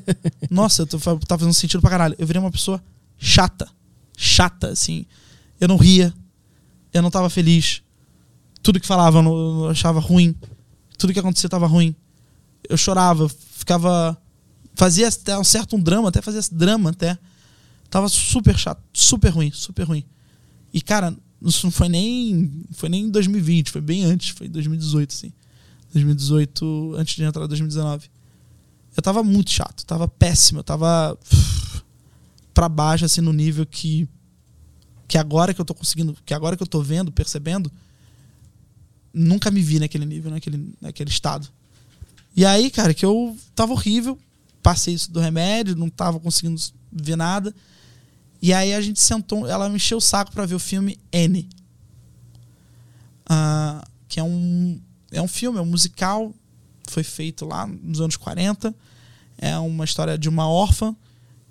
Nossa, 0.48 0.82
eu 0.82 0.86
tô, 0.86 0.98
tá 0.98 1.36
fazendo 1.36 1.52
sentido 1.52 1.80
pra 1.80 1.90
caralho. 1.90 2.14
Eu 2.16 2.26
virei 2.26 2.40
uma 2.40 2.50
pessoa 2.50 2.80
chata. 3.18 3.68
Chata, 4.16 4.68
assim. 4.68 5.04
Eu 5.64 5.68
não 5.68 5.76
ria. 5.76 6.12
Eu 6.92 7.02
não 7.02 7.10
tava 7.10 7.30
feliz. 7.30 7.82
Tudo 8.62 8.78
que 8.78 8.86
falava 8.86 9.18
eu, 9.18 9.22
não, 9.22 9.64
eu 9.64 9.70
achava 9.70 9.98
ruim. 9.98 10.34
Tudo 10.98 11.12
que 11.12 11.18
acontecia 11.18 11.48
tava 11.48 11.66
ruim. 11.66 11.94
Eu 12.68 12.76
chorava, 12.76 13.28
ficava. 13.28 14.16
Fazia 14.74 15.08
até 15.08 15.38
um 15.38 15.44
certo 15.44 15.76
um 15.76 15.80
drama, 15.80 16.08
até 16.08 16.20
fazia 16.20 16.40
drama 16.52 16.90
até. 16.90 17.18
Tava 17.88 18.08
super 18.08 18.58
chato, 18.58 18.82
super 18.92 19.30
ruim, 19.30 19.50
super 19.52 19.84
ruim. 19.84 20.04
E, 20.72 20.80
cara, 20.80 21.16
isso 21.42 21.66
não 21.66 21.70
foi 21.70 21.88
nem. 21.88 22.64
Foi 22.72 22.88
nem 22.88 23.04
em 23.04 23.10
2020, 23.10 23.70
foi 23.70 23.80
bem 23.80 24.04
antes, 24.04 24.30
foi 24.30 24.46
em 24.46 24.50
2018, 24.50 25.10
assim. 25.12 25.32
2018, 25.92 26.94
antes 26.96 27.16
de 27.16 27.22
entrar 27.22 27.44
em 27.44 27.48
2019. 27.48 28.10
Eu 28.96 29.02
tava 29.02 29.22
muito 29.22 29.50
chato, 29.50 29.84
tava 29.86 30.06
péssimo, 30.06 30.60
eu 30.60 30.64
tava 30.64 31.18
pra 32.52 32.68
baixo, 32.68 33.04
assim, 33.04 33.20
no 33.20 33.32
nível 33.32 33.64
que. 33.64 34.08
Que 35.14 35.18
agora 35.18 35.54
que 35.54 35.60
eu 35.60 35.64
tô 35.64 35.76
conseguindo. 35.76 36.18
Que 36.26 36.34
agora 36.34 36.56
que 36.56 36.62
eu 36.64 36.66
tô 36.66 36.82
vendo, 36.82 37.12
percebendo, 37.12 37.70
nunca 39.12 39.48
me 39.48 39.62
vi 39.62 39.78
naquele 39.78 40.04
nível, 40.04 40.28
naquele, 40.28 40.74
naquele 40.80 41.08
estado. 41.08 41.48
E 42.34 42.44
aí, 42.44 42.68
cara, 42.68 42.92
que 42.92 43.06
eu 43.06 43.36
tava 43.54 43.72
horrível, 43.72 44.18
passei 44.60 44.92
isso 44.92 45.12
do 45.12 45.20
remédio, 45.20 45.76
não 45.76 45.88
tava 45.88 46.18
conseguindo 46.18 46.60
ver 46.90 47.14
nada. 47.14 47.54
E 48.42 48.52
aí 48.52 48.74
a 48.74 48.80
gente 48.80 49.00
sentou, 49.00 49.46
ela 49.46 49.68
me 49.68 49.76
encheu 49.76 49.98
o 49.98 50.00
saco 50.00 50.32
pra 50.32 50.46
ver 50.46 50.56
o 50.56 50.58
filme 50.58 50.98
N. 51.12 51.48
Ah, 53.24 53.86
que 54.08 54.18
é 54.18 54.24
um, 54.24 54.80
é 55.12 55.22
um 55.22 55.28
filme, 55.28 55.60
é 55.60 55.62
um 55.62 55.66
musical, 55.66 56.34
foi 56.88 57.04
feito 57.04 57.46
lá 57.46 57.68
nos 57.68 58.00
anos 58.00 58.16
40. 58.16 58.74
É 59.38 59.56
uma 59.58 59.84
história 59.84 60.18
de 60.18 60.28
uma 60.28 60.48
órfã 60.48 60.92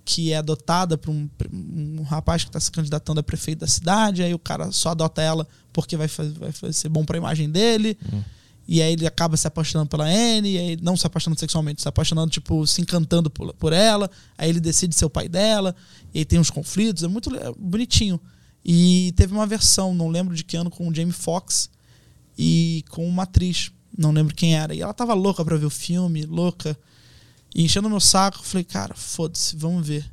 que 0.06 0.32
é 0.34 0.38
adotada 0.38 0.97
por 0.97 1.12
um, 1.12 1.30
um 1.51 2.04
rapaz 2.04 2.43
que 2.43 2.49
está 2.49 2.60
se 2.60 2.72
candidatando 2.72 3.20
a 3.20 3.24
prefeito 3.24 3.60
da 3.60 3.68
cidade. 3.68 4.22
Aí 4.24 4.34
o 4.34 4.39
cara 4.39 4.72
só 4.72 4.89
adota 4.89 5.22
ela 5.22 5.47
porque 5.72 5.95
vai, 5.95 6.08
faz- 6.08 6.34
vai 6.34 6.74
ser 6.74 6.89
bom 6.89 7.06
para 7.06 7.16
a 7.18 7.20
imagem 7.20 7.49
dele. 7.49 7.97
E 8.68 8.82
aí 8.82 8.93
ele 8.93 9.06
acaba 9.06 9.36
se 9.36 9.45
apaixonando 9.45 9.89
pela 9.89 10.06
Anne, 10.06 10.51
e 10.54 10.58
aí 10.58 10.78
não 10.82 10.95
se 10.95 11.06
apaixonando 11.06 11.38
sexualmente, 11.39 11.82
se 11.82 11.88
apaixonando, 11.88 12.32
tipo, 12.32 12.66
se 12.66 12.82
encantando 12.82 13.30
por, 13.30 13.54
por 13.56 13.74
ela. 13.74 14.10
Aí 14.38 14.49
ele 14.49 14.60
decide 14.62 14.95
ser 14.95 15.04
o 15.06 15.10
pai 15.10 15.28
dela, 15.28 15.76
e 16.14 16.20
aí 16.20 16.26
tem 16.26 16.39
uns 16.39 16.49
conflitos, 16.49 17.04
é 17.04 17.08
muito 17.10 17.34
é 17.36 17.51
bonitinho. 17.58 18.20
E 18.64 19.14
teve 19.18 19.34
uma 19.34 19.45
versão, 19.45 19.93
não 19.93 20.08
lembro 20.08 20.34
de 20.34 20.45
que 20.45 20.56
ano, 20.56 20.70
com 20.70 20.88
o 20.88 20.95
Jamie 20.95 21.12
Foxx 21.12 21.70
e 22.38 22.86
com 22.89 23.06
uma 23.06 23.24
atriz, 23.24 23.70
não 23.97 24.12
lembro 24.12 24.34
quem 24.34 24.56
era. 24.56 24.74
E 24.74 24.82
ela 24.82 24.93
tava 24.93 25.14
louca 25.14 25.43
pra 25.43 25.58
ver 25.58 25.66
o 25.66 25.70
filme, 25.70 26.24
louca. 26.26 26.78
E 27.54 27.64
enchendo 27.64 27.89
meu 27.89 27.99
saco, 27.99 28.39
eu 28.39 28.43
falei, 28.43 28.64
cara, 28.64 28.95
foda-se, 28.95 29.56
vamos 29.56 29.88
ver. 29.88 30.12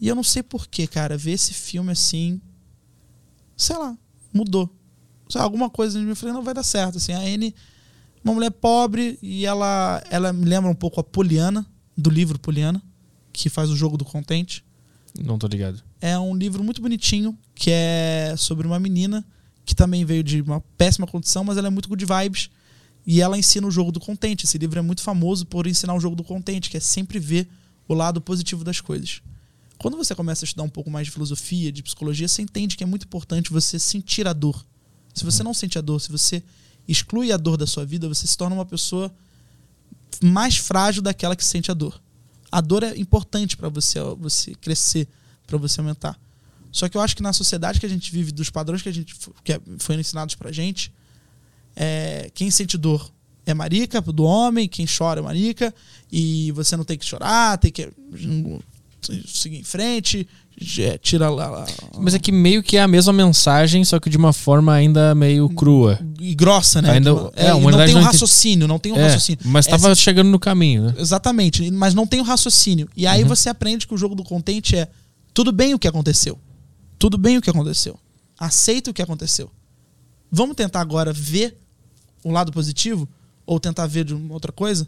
E 0.00 0.08
eu 0.08 0.14
não 0.14 0.22
sei 0.22 0.42
porquê, 0.42 0.86
cara, 0.86 1.16
ver 1.16 1.32
esse 1.32 1.52
filme 1.52 1.92
assim, 1.92 2.40
sei 3.56 3.76
lá, 3.76 3.96
mudou. 4.32 4.72
Sei 5.28 5.38
lá, 5.38 5.44
alguma 5.44 5.68
coisa 5.68 5.98
em 5.98 6.02
mim, 6.02 6.10
eu 6.10 6.16
falei, 6.16 6.34
não 6.34 6.42
vai 6.42 6.54
dar 6.54 6.62
certo. 6.62 6.96
Assim, 6.98 7.12
a 7.12 7.18
Anne, 7.18 7.54
uma 8.24 8.32
mulher 8.32 8.50
pobre, 8.50 9.18
e 9.20 9.44
ela, 9.44 10.02
ela 10.10 10.32
me 10.32 10.44
lembra 10.44 10.70
um 10.70 10.74
pouco 10.74 11.00
a 11.00 11.04
Poliana, 11.04 11.66
do 11.96 12.08
livro 12.10 12.38
Poliana, 12.38 12.80
que 13.32 13.50
faz 13.50 13.70
o 13.70 13.76
jogo 13.76 13.96
do 13.98 14.04
contente. 14.04 14.64
Não 15.18 15.36
tô 15.36 15.48
ligado. 15.48 15.82
É 16.00 16.18
um 16.18 16.34
livro 16.34 16.62
muito 16.62 16.80
bonitinho, 16.80 17.36
que 17.54 17.70
é 17.72 18.34
sobre 18.38 18.66
uma 18.66 18.78
menina 18.78 19.26
que 19.64 19.74
também 19.74 20.04
veio 20.04 20.22
de 20.22 20.40
uma 20.40 20.60
péssima 20.78 21.06
condição, 21.06 21.44
mas 21.44 21.58
ela 21.58 21.66
é 21.66 21.70
muito 21.70 21.88
good 21.88 22.04
vibes. 22.04 22.48
E 23.10 23.22
ela 23.22 23.38
ensina 23.38 23.66
o 23.66 23.70
jogo 23.70 23.90
do 23.90 23.98
contente. 23.98 24.44
Esse 24.44 24.58
livro 24.58 24.78
é 24.78 24.82
muito 24.82 25.00
famoso 25.00 25.46
por 25.46 25.66
ensinar 25.66 25.94
o 25.94 26.00
jogo 26.00 26.14
do 26.14 26.22
contente, 26.22 26.68
que 26.68 26.76
é 26.76 26.80
sempre 26.80 27.18
ver 27.18 27.48
o 27.88 27.94
lado 27.94 28.20
positivo 28.20 28.62
das 28.62 28.82
coisas. 28.82 29.22
Quando 29.78 29.96
você 29.96 30.14
começa 30.14 30.44
a 30.44 30.46
estudar 30.46 30.64
um 30.64 30.68
pouco 30.68 30.90
mais 30.90 31.06
de 31.06 31.10
filosofia, 31.12 31.72
de 31.72 31.82
psicologia, 31.82 32.28
você 32.28 32.42
entende 32.42 32.76
que 32.76 32.84
é 32.84 32.86
muito 32.86 33.06
importante 33.06 33.50
você 33.50 33.78
sentir 33.78 34.28
a 34.28 34.34
dor. 34.34 34.62
Se 35.14 35.24
você 35.24 35.42
não 35.42 35.54
sente 35.54 35.78
a 35.78 35.80
dor, 35.80 36.02
se 36.02 36.10
você 36.10 36.42
exclui 36.86 37.32
a 37.32 37.38
dor 37.38 37.56
da 37.56 37.66
sua 37.66 37.86
vida, 37.86 38.06
você 38.06 38.26
se 38.26 38.36
torna 38.36 38.54
uma 38.54 38.66
pessoa 38.66 39.10
mais 40.22 40.58
frágil 40.58 41.00
daquela 41.00 41.34
que 41.34 41.44
sente 41.44 41.70
a 41.70 41.74
dor. 41.74 41.98
A 42.52 42.60
dor 42.60 42.82
é 42.82 42.94
importante 42.98 43.56
para 43.56 43.70
você, 43.70 44.00
você 44.18 44.54
crescer, 44.54 45.08
para 45.46 45.56
você 45.56 45.80
aumentar. 45.80 46.20
Só 46.70 46.90
que 46.90 46.96
eu 46.98 47.00
acho 47.00 47.16
que 47.16 47.22
na 47.22 47.32
sociedade 47.32 47.80
que 47.80 47.86
a 47.86 47.88
gente 47.88 48.12
vive, 48.12 48.32
dos 48.32 48.50
padrões 48.50 48.82
que 48.82 48.88
a 48.90 48.92
gente 48.92 49.16
que 49.42 49.54
é- 49.54 49.60
foi 49.78 49.94
ensinados 49.96 50.34
pra 50.34 50.52
gente, 50.52 50.92
é, 51.80 52.28
quem 52.34 52.50
sente 52.50 52.76
dor 52.76 53.08
é 53.46 53.54
marica 53.54 54.00
do 54.02 54.24
homem, 54.24 54.66
quem 54.68 54.84
chora 54.86 55.20
é 55.20 55.22
marica, 55.22 55.72
e 56.10 56.50
você 56.52 56.76
não 56.76 56.84
tem 56.84 56.98
que 56.98 57.04
chorar, 57.06 57.56
tem 57.58 57.70
que 57.70 57.88
seguir 59.26 59.58
em 59.58 59.62
frente, 59.64 60.26
é, 60.80 60.98
tira 60.98 61.30
lá, 61.30 61.48
lá. 61.48 61.66
Mas 61.98 62.14
é 62.14 62.18
que 62.18 62.32
meio 62.32 62.62
que 62.62 62.76
é 62.76 62.82
a 62.82 62.88
mesma 62.88 63.12
mensagem, 63.12 63.84
só 63.84 64.00
que 64.00 64.10
de 64.10 64.16
uma 64.16 64.32
forma 64.32 64.74
ainda 64.74 65.14
meio 65.14 65.48
crua. 65.50 65.98
E 66.20 66.34
grossa, 66.34 66.82
né? 66.82 66.90
Ainda- 66.90 67.14
Que- 67.14 67.40
é, 67.40 67.46
é, 67.46 67.54
não 67.60 67.86
tem 67.86 67.96
um 67.96 68.00
raciocínio, 68.02 68.66
não 68.68 68.78
tem 68.78 68.92
um 68.92 68.96
É, 68.96 69.04
raciocínio. 69.04 69.40
mas 69.44 69.66
Essa- 69.66 69.78
tava 69.78 69.94
chegando 69.94 70.28
no 70.28 70.38
caminho, 70.38 70.82
né? 70.86 70.94
Exatamente, 70.98 71.70
mas 71.70 71.94
não 71.94 72.06
tem 72.06 72.20
o 72.20 72.24
raciocínio. 72.24 72.88
E 72.96 73.06
Uhum. 73.06 73.10
aí 73.12 73.24
você 73.24 73.48
aprende 73.48 73.86
que 73.86 73.94
o 73.94 73.96
jogo 73.96 74.14
do 74.16 74.24
contente 74.24 74.74
é 74.76 74.88
tudo 75.32 75.52
bem 75.52 75.72
o 75.74 75.78
que 75.78 75.86
aconteceu. 75.88 76.38
Tudo 76.98 77.16
bem 77.16 77.38
o 77.38 77.40
que 77.40 77.48
aconteceu. 77.48 77.96
Aceita 78.36 78.90
o 78.90 78.94
que 78.94 79.00
aconteceu. 79.00 79.48
Vamos 80.30 80.56
tentar 80.56 80.80
agora 80.80 81.12
ver 81.12 81.56
o 82.22 82.30
lado 82.30 82.52
positivo 82.52 83.08
ou 83.46 83.58
tentar 83.58 83.86
ver 83.86 84.04
de 84.04 84.14
uma 84.14 84.34
outra 84.34 84.52
coisa? 84.52 84.86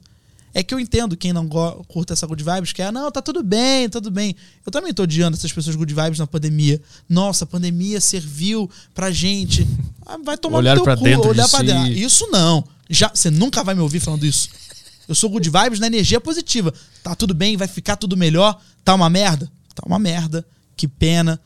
É 0.53 0.63
que 0.63 0.75
eu 0.75 0.81
entendo 0.81 1.17
quem 1.17 1.33
não 1.33 1.49
curta 1.87 2.13
essa 2.13 2.27
good 2.27 2.43
vibes, 2.43 2.73
que 2.73 2.83
é, 2.83 2.91
não, 2.91 3.11
tá 3.11 3.23
tudo 3.23 3.43
bem, 3.43 3.89
tudo 3.89 4.11
bem. 4.11 4.35
Eu 4.67 4.73
também 4.73 4.93
tô 4.93 5.05
odiando 5.05 5.37
essas 5.37 5.53
pessoas 5.53 5.77
good 5.77 5.95
vibes 5.95 6.19
na 6.19 6.27
pandemia. 6.27 6.83
Nossa, 7.09 7.45
a 7.45 7.47
pandemia 7.47 8.01
serviu 8.01 8.69
pra 8.93 9.13
gente. 9.13 9.67
Ah, 10.05 10.19
vai 10.25 10.37
tomar 10.37 10.59
Olhar 10.59 10.75
no 10.75 10.79
teu 10.79 10.85
pra 10.85 10.97
cu, 10.97 11.05
dentro 11.05 11.23
de 11.23 11.29
olhar 11.29 11.49
pra 11.49 11.61
si. 11.61 11.67
dentro. 11.67 11.93
Isso 11.93 12.27
não. 12.33 12.65
Já, 12.89 13.13
você 13.15 13.31
nunca 13.31 13.63
vai 13.63 13.77
me 13.77 13.81
ouvir 13.81 14.01
falando 14.01 14.27
isso. 14.27 14.49
Eu 15.07 15.15
sou 15.15 15.31
good 15.31 15.49
vibes 15.49 15.79
na 15.79 15.87
energia 15.87 16.21
positiva. 16.21 16.75
Tá 17.03 17.15
tudo 17.15 17.33
bem, 17.33 17.57
vai 17.57 17.69
ficar 17.69 17.95
tudo 17.97 18.17
melhor. 18.17 18.61
Tá 18.85 18.93
uma 18.95 19.09
merda? 19.09 19.51
Tá 19.73 19.85
uma 19.87 20.01
merda. 20.01 20.45
Que 20.77 20.89
pena. 20.89 21.41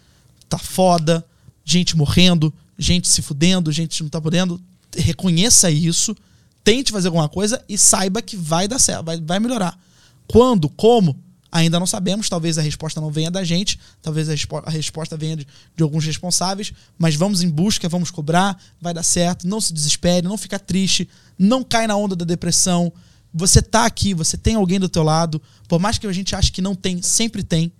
Tá 0.48 0.56
foda. 0.56 1.22
Gente 1.62 1.94
morrendo, 1.94 2.52
gente 2.78 3.06
se 3.08 3.20
fudendo, 3.20 3.70
gente 3.70 4.02
não 4.02 4.08
tá 4.08 4.20
podendo. 4.20 4.60
Reconheça 4.96 5.70
isso. 5.70 6.16
Tente 6.62 6.92
fazer 6.92 7.08
alguma 7.08 7.28
coisa 7.28 7.62
e 7.68 7.76
saiba 7.76 8.22
que 8.22 8.36
vai 8.36 8.66
dar 8.66 8.78
certo, 8.78 9.04
vai, 9.04 9.20
vai 9.20 9.38
melhorar. 9.38 9.78
Quando, 10.26 10.68
como, 10.70 11.14
ainda 11.52 11.78
não 11.78 11.86
sabemos. 11.86 12.28
Talvez 12.28 12.58
a 12.58 12.62
resposta 12.62 13.00
não 13.00 13.10
venha 13.10 13.30
da 13.30 13.44
gente, 13.44 13.78
talvez 14.02 14.28
a, 14.28 14.32
respo- 14.32 14.62
a 14.64 14.70
resposta 14.70 15.16
venha 15.16 15.36
de, 15.36 15.46
de 15.76 15.82
alguns 15.82 16.04
responsáveis, 16.04 16.72
mas 16.98 17.14
vamos 17.14 17.42
em 17.42 17.48
busca, 17.48 17.88
vamos 17.88 18.10
cobrar, 18.10 18.60
vai 18.80 18.92
dar 18.92 19.04
certo. 19.04 19.46
Não 19.46 19.60
se 19.60 19.72
desespere, 19.72 20.26
não 20.26 20.36
fica 20.36 20.58
triste, 20.58 21.08
não 21.38 21.62
cai 21.62 21.86
na 21.86 21.96
onda 21.96 22.16
da 22.16 22.24
depressão. 22.24 22.92
Você 23.32 23.62
tá 23.62 23.86
aqui, 23.86 24.14
você 24.14 24.36
tem 24.36 24.56
alguém 24.56 24.80
do 24.80 24.88
teu 24.88 25.02
lado. 25.02 25.40
Por 25.68 25.78
mais 25.78 25.96
que 25.96 26.06
a 26.06 26.12
gente 26.12 26.34
ache 26.34 26.50
que 26.50 26.62
não 26.62 26.74
tem, 26.74 27.00
sempre 27.02 27.44
tem. 27.44 27.72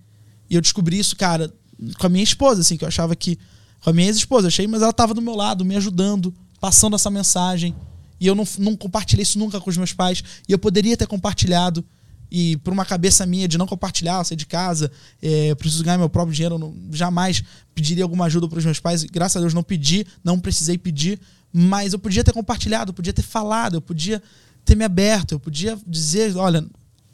E 0.49 0.55
eu 0.55 0.61
descobri 0.61 0.97
isso, 0.97 1.15
cara, 1.15 1.51
com 1.97 2.05
a 2.07 2.09
minha 2.09 2.23
esposa, 2.23 2.61
assim, 2.61 2.77
que 2.77 2.83
eu 2.83 2.87
achava 2.87 3.15
que. 3.15 3.37
Com 3.81 3.89
a 3.89 3.93
minha 3.93 4.07
ex-esposa, 4.07 4.47
achei, 4.47 4.65
mas 4.65 4.81
ela 4.81 4.91
tava 4.93 5.13
do 5.13 5.21
meu 5.21 5.35
lado, 5.35 5.63
me 5.63 5.75
ajudando, 5.75 6.33
passando 6.65 6.95
essa 6.95 7.11
mensagem. 7.11 7.75
E 8.19 8.25
eu 8.25 8.33
não, 8.33 8.43
não 8.57 8.75
compartilhei 8.75 9.21
isso 9.21 9.37
nunca 9.37 9.61
com 9.61 9.69
os 9.69 9.77
meus 9.77 9.93
pais. 9.93 10.23
E 10.49 10.51
eu 10.51 10.57
poderia 10.57 10.97
ter 10.97 11.05
compartilhado. 11.05 11.85
E 12.31 12.57
por 12.57 12.73
uma 12.73 12.83
cabeça 12.83 13.23
minha 13.23 13.47
de 13.47 13.55
não 13.55 13.67
compartilhar, 13.67 14.23
sair 14.23 14.35
de 14.35 14.47
casa, 14.47 14.91
é, 15.21 15.53
preciso 15.53 15.83
ganhar 15.83 15.99
meu 15.99 16.09
próprio 16.09 16.33
dinheiro, 16.33 16.55
eu 16.55 16.59
não, 16.59 16.75
jamais 16.91 17.43
pediria 17.75 18.03
alguma 18.03 18.25
ajuda 18.25 18.47
para 18.47 18.57
os 18.57 18.65
meus 18.65 18.79
pais. 18.79 19.03
Graças 19.03 19.37
a 19.37 19.41
Deus 19.41 19.53
não 19.53 19.61
pedi, 19.61 20.07
não 20.23 20.39
precisei 20.39 20.75
pedir. 20.75 21.19
Mas 21.53 21.93
eu 21.93 21.99
podia 21.99 22.23
ter 22.23 22.33
compartilhado, 22.33 22.89
eu 22.89 22.95
podia 22.95 23.13
ter 23.13 23.21
falado, 23.21 23.75
eu 23.75 23.81
podia 23.81 24.19
ter 24.65 24.73
me 24.73 24.83
aberto, 24.83 25.33
eu 25.33 25.39
podia 25.39 25.77
dizer, 25.85 26.35
olha, 26.35 26.65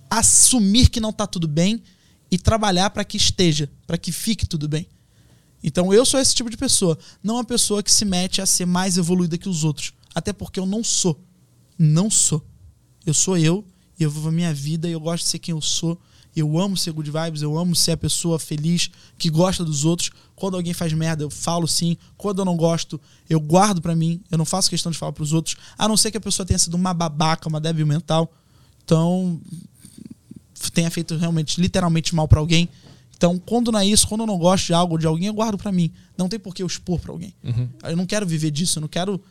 assumir 0.10 0.88
que 0.88 1.02
não 1.02 1.12
tá 1.12 1.28
tudo 1.28 1.46
bem 1.46 1.84
e 2.32 2.38
trabalhar 2.38 2.90
para 2.92 3.04
que 3.04 3.18
esteja, 3.18 3.70
para 3.86 3.98
que 3.98 4.14
fique 4.14 4.48
tudo 4.48 4.70
bem. 4.70 4.88
Então 5.64 5.94
eu 5.94 6.06
sou 6.06 6.20
esse 6.20 6.34
tipo 6.34 6.50
de 6.50 6.58
pessoa, 6.58 6.98
não 7.24 7.36
uma 7.36 7.44
pessoa 7.44 7.84
que 7.84 7.92
se 7.92 8.06
mete 8.06 8.42
a 8.42 8.46
ser 8.46 8.66
mais 8.66 8.98
evoluída 8.98 9.38
que 9.38 9.50
os 9.50 9.64
outros, 9.64 9.94
até 10.14 10.34
porque 10.34 10.60
eu 10.60 10.66
não 10.66 10.84
sou. 10.84 11.20
Não 11.78 12.10
sou. 12.10 12.46
Eu 13.06 13.14
sou 13.14 13.38
eu 13.38 13.66
e 14.00 14.04
eu 14.04 14.10
vivo 14.10 14.30
a 14.30 14.32
minha 14.32 14.54
vida 14.54 14.88
e 14.88 14.92
eu 14.92 15.00
gosto 15.00 15.24
de 15.24 15.30
ser 15.30 15.40
quem 15.40 15.54
eu 15.54 15.62
sou. 15.62 16.00
Eu 16.36 16.58
amo 16.58 16.78
ser 16.78 16.94
good 16.94 17.12
vibes, 17.12 17.42
eu 17.42 17.58
amo 17.58 17.76
ser 17.76 17.92
a 17.92 17.98
pessoa 17.98 18.40
feliz 18.40 18.90
que 19.18 19.30
gosta 19.30 19.66
dos 19.66 19.84
outros. 19.84 20.12
Quando 20.36 20.56
alguém 20.56 20.74
faz 20.74 20.94
merda, 20.94 21.24
eu 21.24 21.30
falo 21.30 21.68
sim. 21.68 21.98
Quando 22.16 22.40
eu 22.40 22.46
não 22.46 22.56
gosto, 22.56 23.00
eu 23.30 23.40
guardo 23.40 23.82
pra 23.82 23.96
mim. 23.96 24.22
Eu 24.32 24.38
não 24.38 24.46
faço 24.46 24.70
questão 24.70 24.92
de 24.92 24.98
falar 24.98 25.12
pros 25.12 25.34
outros, 25.34 25.58
a 25.78 25.88
não 25.88 25.98
ser 25.98 26.10
que 26.10 26.18
a 26.18 26.22
pessoa 26.22 26.46
tenha 26.46 26.58
sido 26.58 26.76
uma 26.76 26.94
babaca, 26.94 27.50
uma 27.50 27.60
débil 27.60 27.86
mental. 27.86 28.32
Então, 28.84 29.42
tenha 30.74 30.90
feito 30.90 31.18
realmente, 31.18 31.60
literalmente 31.60 32.16
mal 32.16 32.28
pra 32.28 32.40
alguém. 32.40 32.70
Então, 33.22 33.38
quando 33.38 33.72
não 33.72 33.78
é 33.78 33.86
isso, 33.86 34.08
quando 34.08 34.22
eu 34.22 34.26
não 34.26 34.40
gosto 34.40 34.66
de 34.66 34.74
algo 34.74 34.98
de 34.98 35.06
alguém, 35.06 35.28
eu 35.28 35.34
guardo 35.36 35.56
pra 35.56 35.72
mim. 35.72 35.92
Não 36.18 36.28
tem 36.28 36.40
por 36.40 36.56
que 36.56 36.64
eu 36.64 36.66
expor 36.66 37.00
pra 37.00 37.12
alguém. 37.12 37.36
Eu 37.84 37.96
não 37.96 38.08
quero 38.08 38.26
viver 38.26 38.50
disso, 38.50 38.80
eu 38.80 38.82
não 38.82 38.88
quero 38.88 39.22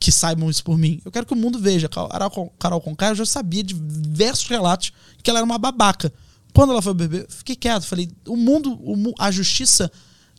que 0.00 0.10
saibam 0.10 0.48
isso 0.48 0.64
por 0.64 0.78
mim. 0.78 0.98
Eu 1.04 1.12
quero 1.12 1.26
que 1.26 1.34
o 1.34 1.36
mundo 1.36 1.58
veja. 1.58 1.90
Carol, 1.90 2.50
Carol 2.58 2.80
Conká, 2.80 3.10
eu 3.10 3.16
já 3.16 3.26
sabia 3.26 3.62
de 3.62 3.74
diversos 3.74 4.48
relatos 4.48 4.92
que 5.22 5.28
ela 5.28 5.40
era 5.40 5.44
uma 5.44 5.58
babaca. 5.58 6.10
Quando 6.54 6.70
ela 6.70 6.80
foi 6.80 6.94
beber, 6.94 7.24
eu 7.24 7.26
fiquei 7.28 7.54
quieto. 7.54 7.84
Falei, 7.84 8.08
o 8.26 8.34
mundo, 8.34 8.80
a 9.18 9.30
justiça 9.30 9.92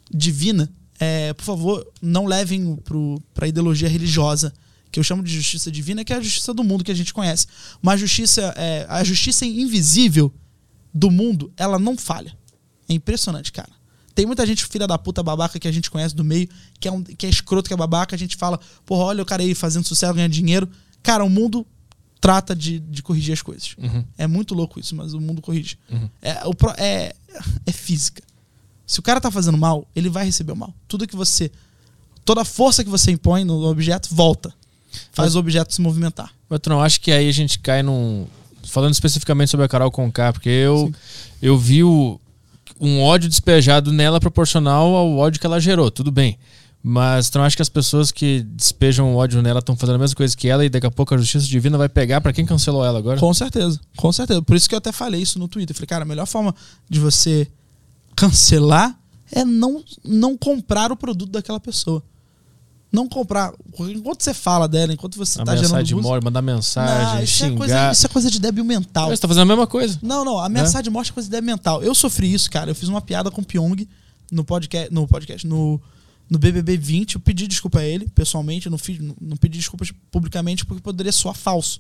divina, 0.10 0.68
é, 1.00 1.32
por 1.34 1.44
favor, 1.44 1.88
não 2.02 2.26
levem 2.26 2.76
pro, 2.78 3.22
pra 3.36 3.48
ideologia 3.48 3.88
religiosa, 3.88 4.52
que 4.92 5.00
eu 5.00 5.04
chamo 5.04 5.22
de 5.22 5.32
justiça 5.32 5.72
divina, 5.72 6.04
que 6.04 6.12
é 6.12 6.16
a 6.16 6.22
justiça 6.22 6.56
do 6.56 6.64
mundo 6.64 6.84
que 6.84 6.92
a 6.92 6.96
gente 6.96 7.14
conhece. 7.14 7.46
Uma 7.84 7.96
justiça, 7.96 8.52
é, 8.58 8.88
a 8.90 9.04
justiça 9.04 9.46
invisível 9.46 10.34
do 10.92 11.12
mundo, 11.12 11.54
ela 11.56 11.78
não 11.78 11.96
falha. 11.96 12.39
É 12.90 12.94
impressionante, 12.94 13.52
cara. 13.52 13.70
Tem 14.16 14.26
muita 14.26 14.46
gente 14.46 14.66
filha 14.66 14.86
da 14.86 14.98
puta 14.98 15.24
babaca 15.24 15.58
que 15.60 15.68
a 15.68 15.72
gente 15.72 15.90
conhece 15.90 16.14
do 16.14 16.24
meio, 16.26 16.50
que 16.80 16.88
é, 16.88 16.92
um, 16.92 17.02
que 17.04 17.26
é 17.26 17.30
escroto, 17.30 17.68
que 17.70 17.74
é 17.74 17.78
babaca. 17.78 18.16
A 18.16 18.20
gente 18.20 18.36
fala, 18.36 18.60
porra, 18.86 19.04
olha 19.06 19.24
o 19.24 19.26
cara 19.26 19.42
aí 19.44 19.56
fazendo 19.56 19.86
sucesso, 19.86 20.14
ganhando 20.14 20.32
dinheiro. 20.34 20.68
Cara, 21.02 21.24
o 21.24 21.30
mundo 21.30 21.66
trata 22.20 22.54
de, 22.54 22.80
de 22.80 23.02
corrigir 23.02 23.32
as 23.34 23.42
coisas. 23.42 23.76
É 24.18 24.28
muito 24.28 24.54
louco 24.54 24.78
isso, 24.80 24.94
mas 24.96 25.14
o 25.14 25.22
mundo 25.22 25.42
corrige. 25.42 25.78
É, 26.22 26.46
o 26.46 26.52
é, 26.78 27.16
é 27.66 27.72
física. 27.72 28.22
Se 28.86 29.00
o 29.00 29.04
cara 29.04 29.22
tá 29.22 29.32
fazendo 29.32 29.58
mal, 29.58 29.88
ele 29.96 30.10
vai 30.10 30.26
receber 30.26 30.52
o 30.52 30.56
mal. 30.56 30.74
Tudo 30.88 31.08
que 31.08 31.16
você. 31.16 31.50
Toda 32.26 32.42
a 32.42 32.46
força 32.46 32.84
que 32.84 32.90
você 32.90 33.12
impõe 33.12 33.46
no 33.46 33.64
objeto 33.68 34.14
volta. 34.14 34.54
Faz 35.14 35.36
o 35.36 35.40
objeto 35.40 35.74
se 35.74 35.80
movimentar. 35.82 36.34
Mas 36.50 36.60
tu 36.60 36.70
não 36.70 36.82
acha 36.82 37.00
que 37.00 37.12
aí 37.12 37.30
a 37.30 37.32
gente 37.32 37.60
cai 37.60 37.82
num. 37.84 38.28
Falando 38.68 38.92
especificamente 38.94 39.50
sobre 39.50 39.66
a 39.66 39.70
Carol 39.70 39.90
Conká, 39.92 40.34
porque 40.34 40.50
eu, 40.50 40.92
eu 41.42 41.58
vi 41.58 41.84
o- 41.84 42.20
um 42.80 43.02
ódio 43.02 43.30
despejado 43.30 43.92
nela 43.92 44.20
proporcional 44.20 44.96
ao 44.96 45.18
ódio 45.18 45.40
que 45.40 45.46
ela 45.46 45.60
gerou, 45.60 45.92
tudo 45.92 46.12
bem. 46.12 46.38
Mas 46.82 47.30
tu 47.30 47.38
não 47.38 47.46
acha 47.46 47.58
que 47.58 47.62
as 47.62 47.68
pessoas 47.68 48.10
que 48.10 48.42
despejam 48.42 49.14
ódio 49.14 49.42
nela 49.42 49.60
estão 49.60 49.76
fazendo 49.76 49.96
a 49.96 50.00
mesma 50.00 50.16
coisa 50.16 50.36
que 50.36 50.48
ela 50.48 50.64
e 50.64 50.70
daqui 50.70 50.88
a 50.88 50.92
pouco 50.92 51.14
a 51.14 51.18
justiça 51.18 51.46
divina 51.46 51.78
vai 51.78 51.90
pegar 51.90 52.22
pra 52.22 52.32
quem 52.32 52.46
cancelou 52.46 52.86
ela 52.86 52.98
agora? 52.98 53.20
Com 53.20 53.34
certeza, 53.34 53.80
com 53.98 54.12
certeza. 54.14 54.42
Por 54.42 54.56
isso 54.56 54.70
que 54.70 54.74
eu 54.74 54.78
até 54.78 54.94
falei 54.94 55.22
isso 55.22 55.38
no 55.38 55.48
Twitter. 55.48 55.76
Falei, 55.76 55.88
cara, 55.88 56.04
a 56.04 56.08
melhor 56.08 56.26
forma 56.26 56.56
de 56.90 57.00
você 57.00 57.48
cancelar 58.16 58.98
é 59.30 59.44
não, 59.44 59.84
não 60.06 60.38
comprar 60.38 60.92
o 60.92 60.96
produto 60.96 61.32
daquela 61.32 61.60
pessoa. 61.60 62.02
Não 62.92 63.08
comprar. 63.08 63.54
Enquanto 63.78 64.24
você 64.24 64.34
fala 64.34 64.68
dela, 64.68 64.92
enquanto 64.92 65.16
você 65.16 65.36
tá 65.38 65.44
Ameaçar 65.52 65.68
gerando 65.68 65.86
de 65.86 65.96
morte, 65.96 66.24
mandar 66.24 66.42
mensagem, 66.42 67.06
Não, 67.18 67.24
isso, 67.24 67.44
é 67.44 67.48
xingar. 67.48 67.58
coisa, 67.58 67.92
isso 67.92 68.06
é 68.06 68.10
coisa 68.10 68.32
de 68.32 68.40
débil 68.40 68.64
mental. 68.64 69.10
Você 69.10 69.22
tá 69.22 69.28
fazendo 69.28 69.44
a 69.44 69.46
mesma 69.46 69.68
coisa. 69.68 70.00
Não, 70.02 70.26
não, 70.26 70.40
ameaçar 70.40 70.82
de 70.82 70.90
morte 70.90 71.12
é 71.12 71.14
coisa 71.14 71.28
de 71.28 71.32
débil 71.32 71.46
mental. 71.48 71.84
Eu 71.84 71.94
sofri 71.94 72.34
isso, 72.34 72.50
cara. 72.50 72.72
Eu 72.72 72.76
fiz 72.76 72.90
uma 72.90 73.00
piada 73.02 73.30
com 73.30 73.42
o 73.42 73.46
Pyong 73.46 73.88
no 74.32 74.44
podcast, 74.44 74.92
no 74.92 75.08
podcast, 75.08 75.46
no, 75.46 75.80
no 76.28 76.40
BBB 76.40 76.78
20. 76.78 77.14
Eu 77.16 77.22
pedi 77.22 77.48
desculpa 77.48 77.78
a 77.80 77.84
ele, 77.86 78.08
pessoalmente. 78.10 78.66
Eu 78.66 78.72
não, 78.72 78.78
fiz, 78.80 79.00
não, 79.00 79.16
não 79.22 79.38
pedi 79.38 79.60
desculpas 79.60 79.92
publicamente 80.10 80.66
porque 80.66 80.82
poderia 80.82 81.12
soar 81.12 81.36
falso. 81.36 81.80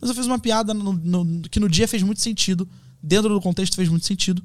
Mas 0.00 0.08
eu 0.08 0.16
fiz 0.16 0.24
uma 0.26 0.38
piada 0.38 0.72
no- 0.72 0.92
no- 0.94 1.42
que 1.50 1.60
no 1.60 1.68
dia 1.68 1.86
fez 1.86 2.02
muito 2.02 2.22
sentido. 2.22 2.66
Dentro 3.02 3.28
do 3.28 3.40
contexto 3.42 3.76
fez 3.76 3.90
muito 3.90 4.06
sentido. 4.06 4.42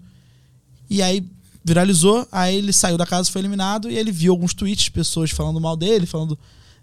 E 0.89 1.01
aí 1.01 1.25
viralizou, 1.63 2.27
aí 2.31 2.55
ele 2.55 2.73
saiu 2.73 2.97
da 2.97 3.05
casa, 3.05 3.31
foi 3.31 3.41
eliminado, 3.41 3.89
e 3.89 3.97
ele 3.97 4.11
viu 4.11 4.33
alguns 4.33 4.53
tweets 4.53 4.89
pessoas 4.89 5.31
falando 5.31 5.59
mal 5.61 5.77
dele, 5.77 6.05
falando 6.05 6.37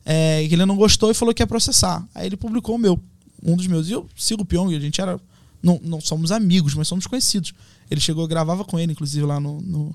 é, 0.05 0.47
que 0.49 0.55
ele 0.55 0.65
não 0.65 0.77
gostou 0.77 1.11
e 1.11 1.15
falou 1.15 1.35
que 1.35 1.43
ia 1.43 1.47
processar. 1.47 2.07
Aí 2.15 2.27
ele 2.27 2.37
publicou 2.37 2.77
o 2.77 2.79
meu, 2.79 2.99
um 3.43 3.57
dos 3.57 3.67
meus. 3.67 3.89
E 3.89 3.93
eu 3.93 4.09
sigo 4.17 4.43
o 4.43 4.45
Pyong, 4.45 4.75
a 4.75 4.81
gente 4.81 5.01
era. 5.01 5.21
Não, 5.63 5.81
não 5.83 6.01
somos 6.01 6.31
amigos, 6.31 6.75
mas 6.75 6.87
somos 6.87 7.07
conhecidos. 7.07 7.53
Ele 7.91 8.01
chegou, 8.01 8.27
gravava 8.29 8.65
com 8.65 8.79
ele, 8.79 8.93
inclusive, 8.93 9.27
lá 9.27 9.41
no, 9.41 9.61
no, 9.61 9.95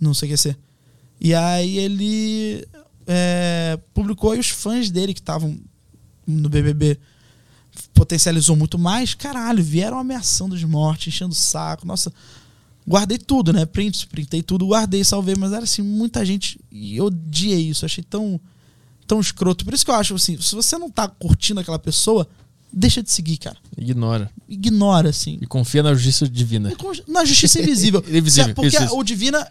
no 0.00 0.12
CQC. 0.12 0.56
E 1.20 1.34
aí 1.34 1.78
ele 1.78 2.66
é, 3.06 3.78
publicou 3.92 4.36
e 4.36 4.38
os 4.38 4.48
fãs 4.50 4.90
dele 4.90 5.12
que 5.12 5.20
estavam 5.20 5.58
no 6.26 6.48
BBB 6.48 6.98
potencializou 7.92 8.56
muito 8.56 8.78
mais. 8.78 9.14
Caralho, 9.14 9.62
vieram 9.62 9.98
ameaçando 9.98 10.56
de 10.56 10.66
morte, 10.66 11.08
enchendo 11.08 11.32
o 11.32 11.36
saco. 11.36 11.86
Nossa, 11.86 12.12
guardei 12.86 13.18
tudo, 13.18 13.52
né? 13.52 13.64
Print, 13.64 14.06
printei 14.08 14.42
tudo, 14.42 14.66
guardei, 14.66 15.02
salvei, 15.04 15.34
mas 15.36 15.52
era 15.52 15.64
assim, 15.64 15.82
muita 15.82 16.24
gente. 16.24 16.60
E 16.70 16.96
eu 16.96 17.06
odiei 17.06 17.70
isso, 17.70 17.84
achei 17.84 18.04
tão, 18.04 18.40
tão 19.06 19.20
escroto. 19.20 19.64
Por 19.64 19.74
isso 19.74 19.84
que 19.84 19.90
eu 19.90 19.94
acho 19.94 20.14
assim, 20.14 20.40
se 20.40 20.54
você 20.54 20.76
não 20.78 20.90
tá 20.90 21.08
curtindo 21.08 21.60
aquela 21.60 21.78
pessoa, 21.78 22.28
deixa 22.72 23.02
de 23.02 23.10
seguir, 23.10 23.38
cara. 23.38 23.56
Ignora. 23.76 24.30
Ignora, 24.48 25.08
assim. 25.08 25.38
E 25.40 25.46
confia 25.46 25.82
na 25.82 25.94
justiça 25.94 26.28
divina. 26.28 26.72
Na 27.08 27.24
justiça 27.24 27.60
invisível. 27.60 28.04
Invisível, 28.08 28.54
Porque 28.54 28.76
isso, 28.76 28.84
isso. 28.84 28.96
o 28.96 29.02
divina 29.02 29.46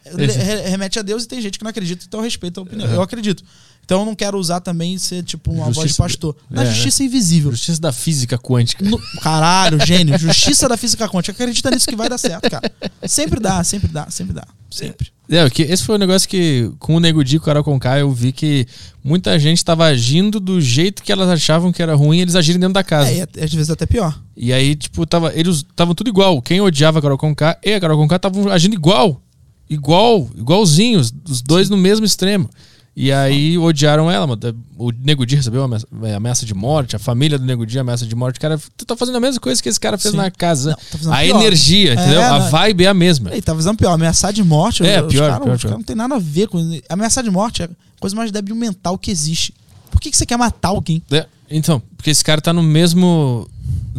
remete 0.66 1.00
a 1.00 1.02
Deus 1.02 1.24
e 1.24 1.28
tem 1.28 1.42
gente 1.42 1.58
que 1.58 1.64
não 1.64 1.70
acredita, 1.70 2.06
então 2.08 2.20
eu 2.20 2.24
respeito 2.24 2.60
a 2.60 2.64
opinião. 2.64 2.90
Eu 2.90 3.02
acredito. 3.02 3.44
Então 3.86 4.00
eu 4.00 4.06
não 4.06 4.16
quero 4.16 4.38
usar 4.38 4.62
também 4.62 4.98
ser 4.98 5.24
tipo 5.24 5.52
uma 5.52 5.66
voz 5.66 5.76
de 5.76 5.82
Justiça- 5.84 6.04
pastor. 6.04 6.36
Na 6.50 6.64
é, 6.64 6.66
justiça 6.66 7.04
invisível. 7.04 7.52
Justiça 7.52 7.82
da 7.82 7.92
física 7.92 8.38
quântica. 8.38 8.84
No- 8.84 9.00
caralho, 9.22 9.84
gênio. 9.86 10.18
Justiça 10.18 10.70
da 10.70 10.78
física 10.78 11.08
quântica. 11.10 11.32
Acredita 11.34 11.70
nisso 11.70 11.88
que 11.88 11.96
vai 11.96 12.08
dar 12.08 12.18
certo, 12.18 12.50
cara. 12.50 12.72
Sempre 13.06 13.40
dá, 13.40 13.64
sempre 13.64 13.90
dá, 13.90 14.10
sempre 14.10 14.34
dá. 14.34 14.48
Sempre. 14.72 15.12
É, 15.30 15.48
que 15.50 15.62
esse 15.64 15.84
foi 15.84 15.96
um 15.96 16.00
negócio 16.00 16.28
que, 16.28 16.72
com 16.80 16.96
o 16.96 17.00
Nego 17.00 17.24
Di 17.24 17.36
e 17.36 17.38
o 17.38 17.42
Carol 17.42 17.64
Conká, 17.64 18.00
eu 18.00 18.12
vi 18.12 18.32
que 18.32 18.66
muita 19.04 19.38
gente 19.38 19.58
estava 19.58 19.86
agindo 19.86 20.40
do 20.40 20.60
jeito 20.60 21.04
que 21.04 21.12
elas 21.12 21.30
achavam 21.30 21.72
que 21.72 21.82
era 21.82 21.94
ruim 21.96 22.20
eles 22.20 22.36
agirem 22.36 22.60
dentro 22.60 22.74
da 22.74 22.84
casa. 22.84 23.10
É, 23.10 23.28
e 23.36 23.44
às 23.44 23.54
vezes 23.54 23.70
até 23.70 23.86
pior. 23.86 24.20
E 24.36 24.52
aí, 24.52 24.76
tipo, 24.76 25.06
tava, 25.06 25.32
eles 25.36 25.58
estavam 25.58 25.94
tudo 25.94 26.10
igual. 26.10 26.42
Quem 26.42 26.60
odiava 26.62 27.00
a 27.00 27.02
Carol 27.02 27.18
Conká 27.18 27.58
e 27.64 27.74
a 27.74 27.80
Carol 27.80 27.98
Conká 27.98 28.16
estavam 28.16 28.50
agindo 28.50 28.74
igual. 28.74 29.22
Igual, 29.70 30.30
igualzinhos, 30.36 31.14
os 31.28 31.42
dois 31.42 31.70
no 31.70 31.78
mesmo 31.78 32.06
extremo. 32.06 32.50
E 32.96 33.12
aí 33.12 33.58
odiaram 33.58 34.10
ela, 34.12 34.28
mano. 34.28 34.39
O 34.78 34.91
Nego 34.91 35.26
Di 35.26 35.36
recebeu 35.36 35.62
uma 35.62 35.66
ameaça- 35.66 35.88
é, 36.04 36.14
ameaça 36.14 36.46
de 36.46 36.54
morte, 36.54 36.96
a 36.96 37.00
família 37.00 37.39
do 37.39 37.46
Nego 37.46 37.66
Di 37.66 37.80
ameaça 37.80 38.06
de 38.06 38.16
morte. 38.16 38.39
Cara, 38.39 38.60
tu 38.78 38.86
tá 38.86 38.96
fazendo 38.96 39.16
a 39.16 39.20
mesma 39.20 39.39
coisa 39.41 39.62
que 39.64 39.68
esse 39.68 39.80
cara 39.80 39.98
fez 39.98 40.12
Sim. 40.12 40.18
na 40.18 40.30
casa. 40.30 40.78
Não, 41.02 41.10
tá 41.10 41.16
a 41.18 41.22
pior. 41.24 41.38
energia, 41.41 41.91
É, 41.91 41.94
entendeu? 41.96 42.22
a 42.22 42.39
não- 42.39 42.50
vibe 42.52 42.86
é 42.86 42.88
a 42.88 42.94
mesma. 42.94 43.32
Ele 43.32 43.41
tá 43.41 43.56
fazendo 43.56 43.78
pior. 43.78 43.94
Ameaçar 43.94 44.32
de 44.32 44.44
morte. 44.44 44.86
É, 44.86 45.02
os 45.02 45.12
pior, 45.12 45.30
caras- 45.30 45.44
pior, 45.44 45.58
pior. 45.58 45.62
caras 45.62 45.78
não 45.78 45.84
tem 45.84 45.96
nada 45.96 46.16
a 46.16 46.20
ver 46.20 46.48
com. 46.48 46.60
Ameaçar 46.88 47.24
de 47.24 47.32
morte 47.32 47.64
é 47.64 47.66
a 47.66 47.70
coisa 48.00 48.16
mais 48.16 48.32
débil 48.32 48.56
mental 48.56 48.96
que 48.98 49.10
existe. 49.10 49.56
Por 49.89 50.00
que, 50.00 50.12
que 50.12 50.18
você 50.18 50.26
quer 50.26 50.38
matar 50.38 50.70
alguém? 50.70 51.02
É, 51.12 51.26
então, 51.50 51.82
porque 51.98 52.12
esse 52.12 52.24
cara 52.24 52.41
tá 52.41 52.54
no 52.54 52.62
mesmo. 52.62 53.48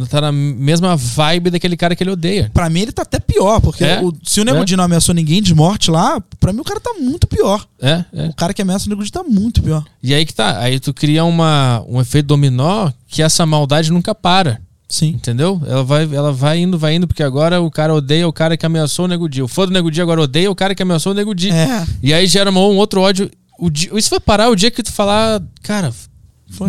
Tá 0.09 0.19
na 0.19 0.31
mesma 0.31 0.95
vibe 0.95 1.49
daquele 1.51 1.77
cara 1.77 1.95
que 1.95 2.03
ele 2.03 2.11
odeia. 2.11 2.51
Pra 2.53 2.69
mim, 2.69 2.81
ele 2.81 2.91
tá 2.91 3.03
até 3.03 3.19
pior, 3.19 3.61
porque 3.61 3.83
É? 3.83 4.01
o- 4.01 4.13
se 4.23 4.41
o 4.41 4.43
Nego 4.43 4.59
É? 4.59 4.65
Di 4.65 4.75
não 4.75 4.83
ameaçou 4.83 5.15
ninguém 5.15 5.41
de 5.41 5.55
morte 5.55 5.89
lá, 5.89 6.21
pra 6.39 6.51
mim 6.51 6.59
o 6.59 6.63
cara 6.65 6.79
tá 6.79 6.93
muito 6.99 7.25
pior. 7.27 7.65
É, 7.81 8.03
é. 8.13 8.25
O 8.27 8.33
cara 8.33 8.53
que 8.53 8.61
ameaça 8.61 8.87
o 8.87 8.89
Nego 8.89 9.03
Di 9.03 9.11
tá 9.11 9.23
muito 9.23 9.61
pior. 9.63 9.83
E 10.03 10.13
aí 10.13 10.25
que 10.25 10.33
tá. 10.33 10.59
Aí 10.59 10.79
tu 10.79 10.93
cria 10.93 11.23
uma, 11.23 11.83
um 11.87 12.01
efeito 12.01 12.25
dominó 12.27 12.91
que 13.07 13.21
essa 13.23 13.45
maldade 13.45 13.91
nunca 13.91 14.13
para. 14.13 14.59
Sim. 14.87 15.07
Entendeu? 15.07 15.59
Ela 15.65 15.83
vai, 15.83 16.03
ela 16.13 16.31
vai 16.31 16.59
indo, 16.59 16.77
vai 16.77 16.95
indo, 16.95 17.07
porque 17.07 17.23
agora 17.23 17.59
o 17.61 17.71
cara 17.71 17.93
odeia 17.93 18.27
o 18.27 18.33
cara 18.33 18.55
que 18.55 18.65
ameaçou 18.65 19.05
o 19.05 19.07
Nego 19.07 19.27
Di. 19.27 19.41
O 19.41 19.47
fã 19.47 19.65
do 19.65 19.71
Nego 19.71 19.89
Di 19.89 20.01
agora 20.01 20.21
odeia 20.21 20.51
o 20.51 20.55
cara 20.55 20.75
que 20.75 20.83
ameaçou 20.83 21.11
o 21.11 21.15
Nego 21.15 21.33
Di. 21.33 21.49
É. 21.51 21.85
E 22.03 22.13
aí 22.13 22.27
gera 22.27 22.51
um 22.51 22.77
outro 22.77 23.01
ódio. 23.01 23.31
O 23.57 23.69
isso 23.97 24.09
vai 24.09 24.19
parar 24.19 24.49
o 24.49 24.55
dia 24.55 24.69
que 24.69 24.83
tu 24.83 24.91
falar, 24.91 25.41
cara. 25.63 25.91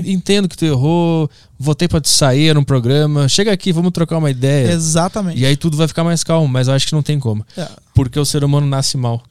Entendo 0.05 0.49
que 0.49 0.57
tu 0.57 0.65
errou, 0.65 1.31
votei 1.59 1.87
pra 1.89 2.01
tu 2.01 2.09
sair 2.09 2.55
num 2.55 2.65
programa, 2.65 3.29
chega 3.29 3.53
aqui, 3.53 3.73
vamos 3.73 3.93
trocar 3.93 4.19
uma 4.19 4.31
ideia. 4.31 4.71
Exatamente. 4.73 5.39
E 5.41 5.45
aí 5.47 5.57
tudo 5.57 5.77
vai 5.77 5.87
ficar 5.89 6.03
mais 6.05 6.25
calmo, 6.25 6.49
mas 6.49 6.69
eu 6.69 6.75
acho 6.75 6.87
que 6.87 6.93
não 6.93 7.03
tem 7.03 7.19
como. 7.21 7.45
É, 7.57 7.69
Porque 7.95 8.19
o 8.19 8.25
ser 8.25 8.43
humano 8.45 8.67
nasce 8.67 8.97
mal. 8.97 9.23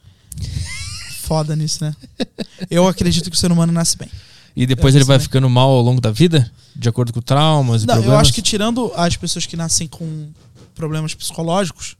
foda 1.22 1.56
nisso, 1.56 1.84
né? 1.84 1.94
Eu 2.70 2.86
acredito 2.86 3.30
que 3.30 3.36
o 3.36 3.38
ser 3.38 3.50
humano 3.50 3.72
nasce 3.72 3.96
bem. 3.96 4.08
E 4.54 4.66
depois 4.66 4.94
Eu 4.94 4.98
ele 4.98 5.04
vai 5.04 5.16
também. 5.16 5.24
ficando 5.24 5.50
mal 5.50 5.68
ao 5.68 5.82
longo 5.82 6.00
da 6.00 6.10
vida? 6.10 6.50
De 6.74 6.88
acordo 6.88 7.12
com 7.12 7.20
traumas 7.20 7.82
e 7.82 7.86
Não, 7.86 7.94
eu 7.96 8.00
problemas? 8.02 8.22
acho 8.28 8.32
que 8.34 8.42
tirando 8.42 8.92
as 8.96 9.16
pessoas 9.16 9.44
que 9.46 9.56
nascem 9.56 9.86
com 9.88 10.28
problemas 10.74 11.14
psicológicos, 11.14 11.96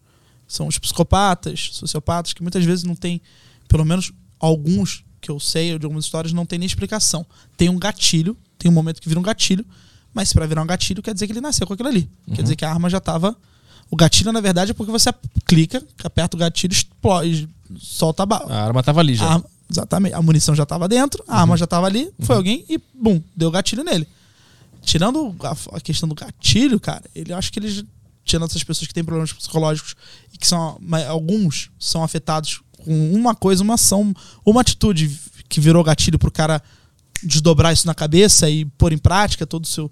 são 0.49 0.66
os 0.68 0.78
psicopatas, 0.78 1.70
sociopatas, 1.72 2.32
que 2.32 2.42
muitas 2.42 2.64
vezes 2.64 2.84
não 2.84 2.94
tem, 2.94 3.20
pelo 3.68 3.84
menos 3.84 4.12
alguns 4.38 5.03
que 5.20 5.30
eu 5.30 5.38
sei, 5.40 5.78
de 5.78 5.84
algumas 5.84 6.04
histórias, 6.04 6.32
não 6.32 6.46
tem 6.46 6.58
nem 6.58 6.66
explicação. 6.66 7.24
Tem 7.56 7.68
um 7.68 7.78
gatilho, 7.78 8.36
tem 8.58 8.70
um 8.70 8.74
momento 8.74 9.00
que 9.00 9.08
vira 9.08 9.18
um 9.18 9.22
gatilho, 9.22 9.64
mas 10.14 10.32
pra 10.32 10.46
virar 10.46 10.62
um 10.62 10.66
gatilho 10.66 11.02
quer 11.02 11.12
dizer 11.14 11.26
que 11.26 11.32
ele 11.32 11.40
nasceu 11.40 11.66
com 11.66 11.74
aquilo 11.74 11.88
ali. 11.88 12.08
Quer 12.34 12.42
dizer 12.42 12.56
que 12.56 12.64
a 12.64 12.70
arma 12.70 12.88
já 12.88 13.00
tava. 13.00 13.36
O 13.90 13.96
gatilho, 13.96 14.32
na 14.32 14.40
verdade, 14.40 14.70
é 14.72 14.74
porque 14.74 14.90
você 14.90 15.12
clica, 15.44 15.82
aperta 16.02 16.36
o 16.36 16.40
gatilho, 16.40 16.72
explode, 16.72 17.48
solta 17.78 18.22
a 18.22 18.26
bala. 18.26 18.52
A 18.52 18.64
arma 18.64 18.82
tava 18.82 19.00
ali 19.00 19.14
já. 19.14 19.26
A 19.26 19.32
arma- 19.34 19.44
exatamente. 19.70 20.14
A 20.14 20.22
munição 20.22 20.54
já 20.54 20.62
estava 20.64 20.88
dentro, 20.88 21.22
a 21.28 21.40
arma 21.40 21.56
já 21.56 21.64
estava 21.64 21.86
ali, 21.86 22.10
foi 22.20 22.34
alguém 22.36 22.64
e, 22.68 22.80
bum, 22.94 23.20
deu 23.36 23.50
gatilho 23.50 23.84
nele. 23.84 24.06
Tirando 24.82 25.34
a, 25.42 25.76
a 25.76 25.80
questão 25.80 26.08
do 26.08 26.14
gatilho, 26.14 26.78
cara, 26.78 27.02
ele 27.14 27.32
eu 27.32 27.36
acho 27.36 27.52
que 27.52 27.58
eles, 27.58 27.84
tirando 28.24 28.48
essas 28.48 28.62
pessoas 28.62 28.86
que 28.86 28.94
têm 28.94 29.04
problemas 29.04 29.32
psicológicos 29.32 29.96
e 30.32 30.38
que 30.38 30.46
são, 30.46 30.80
alguns 31.08 31.70
são 31.78 32.04
afetados 32.04 32.60
com 32.87 33.12
uma 33.12 33.34
coisa, 33.34 33.62
uma 33.62 33.74
ação, 33.74 34.14
uma 34.45 34.61
atitude 34.61 35.11
que 35.49 35.61
virou 35.61 35.82
gatilho 35.82 36.18
pro 36.18 36.30
cara 36.30 36.62
desdobrar 37.22 37.72
isso 37.72 37.87
na 37.87 37.95
cabeça 37.95 38.49
e 38.49 38.64
pôr 38.64 38.93
em 38.93 38.99
prática 38.99 39.47
todos 39.47 39.70
seu, 39.70 39.91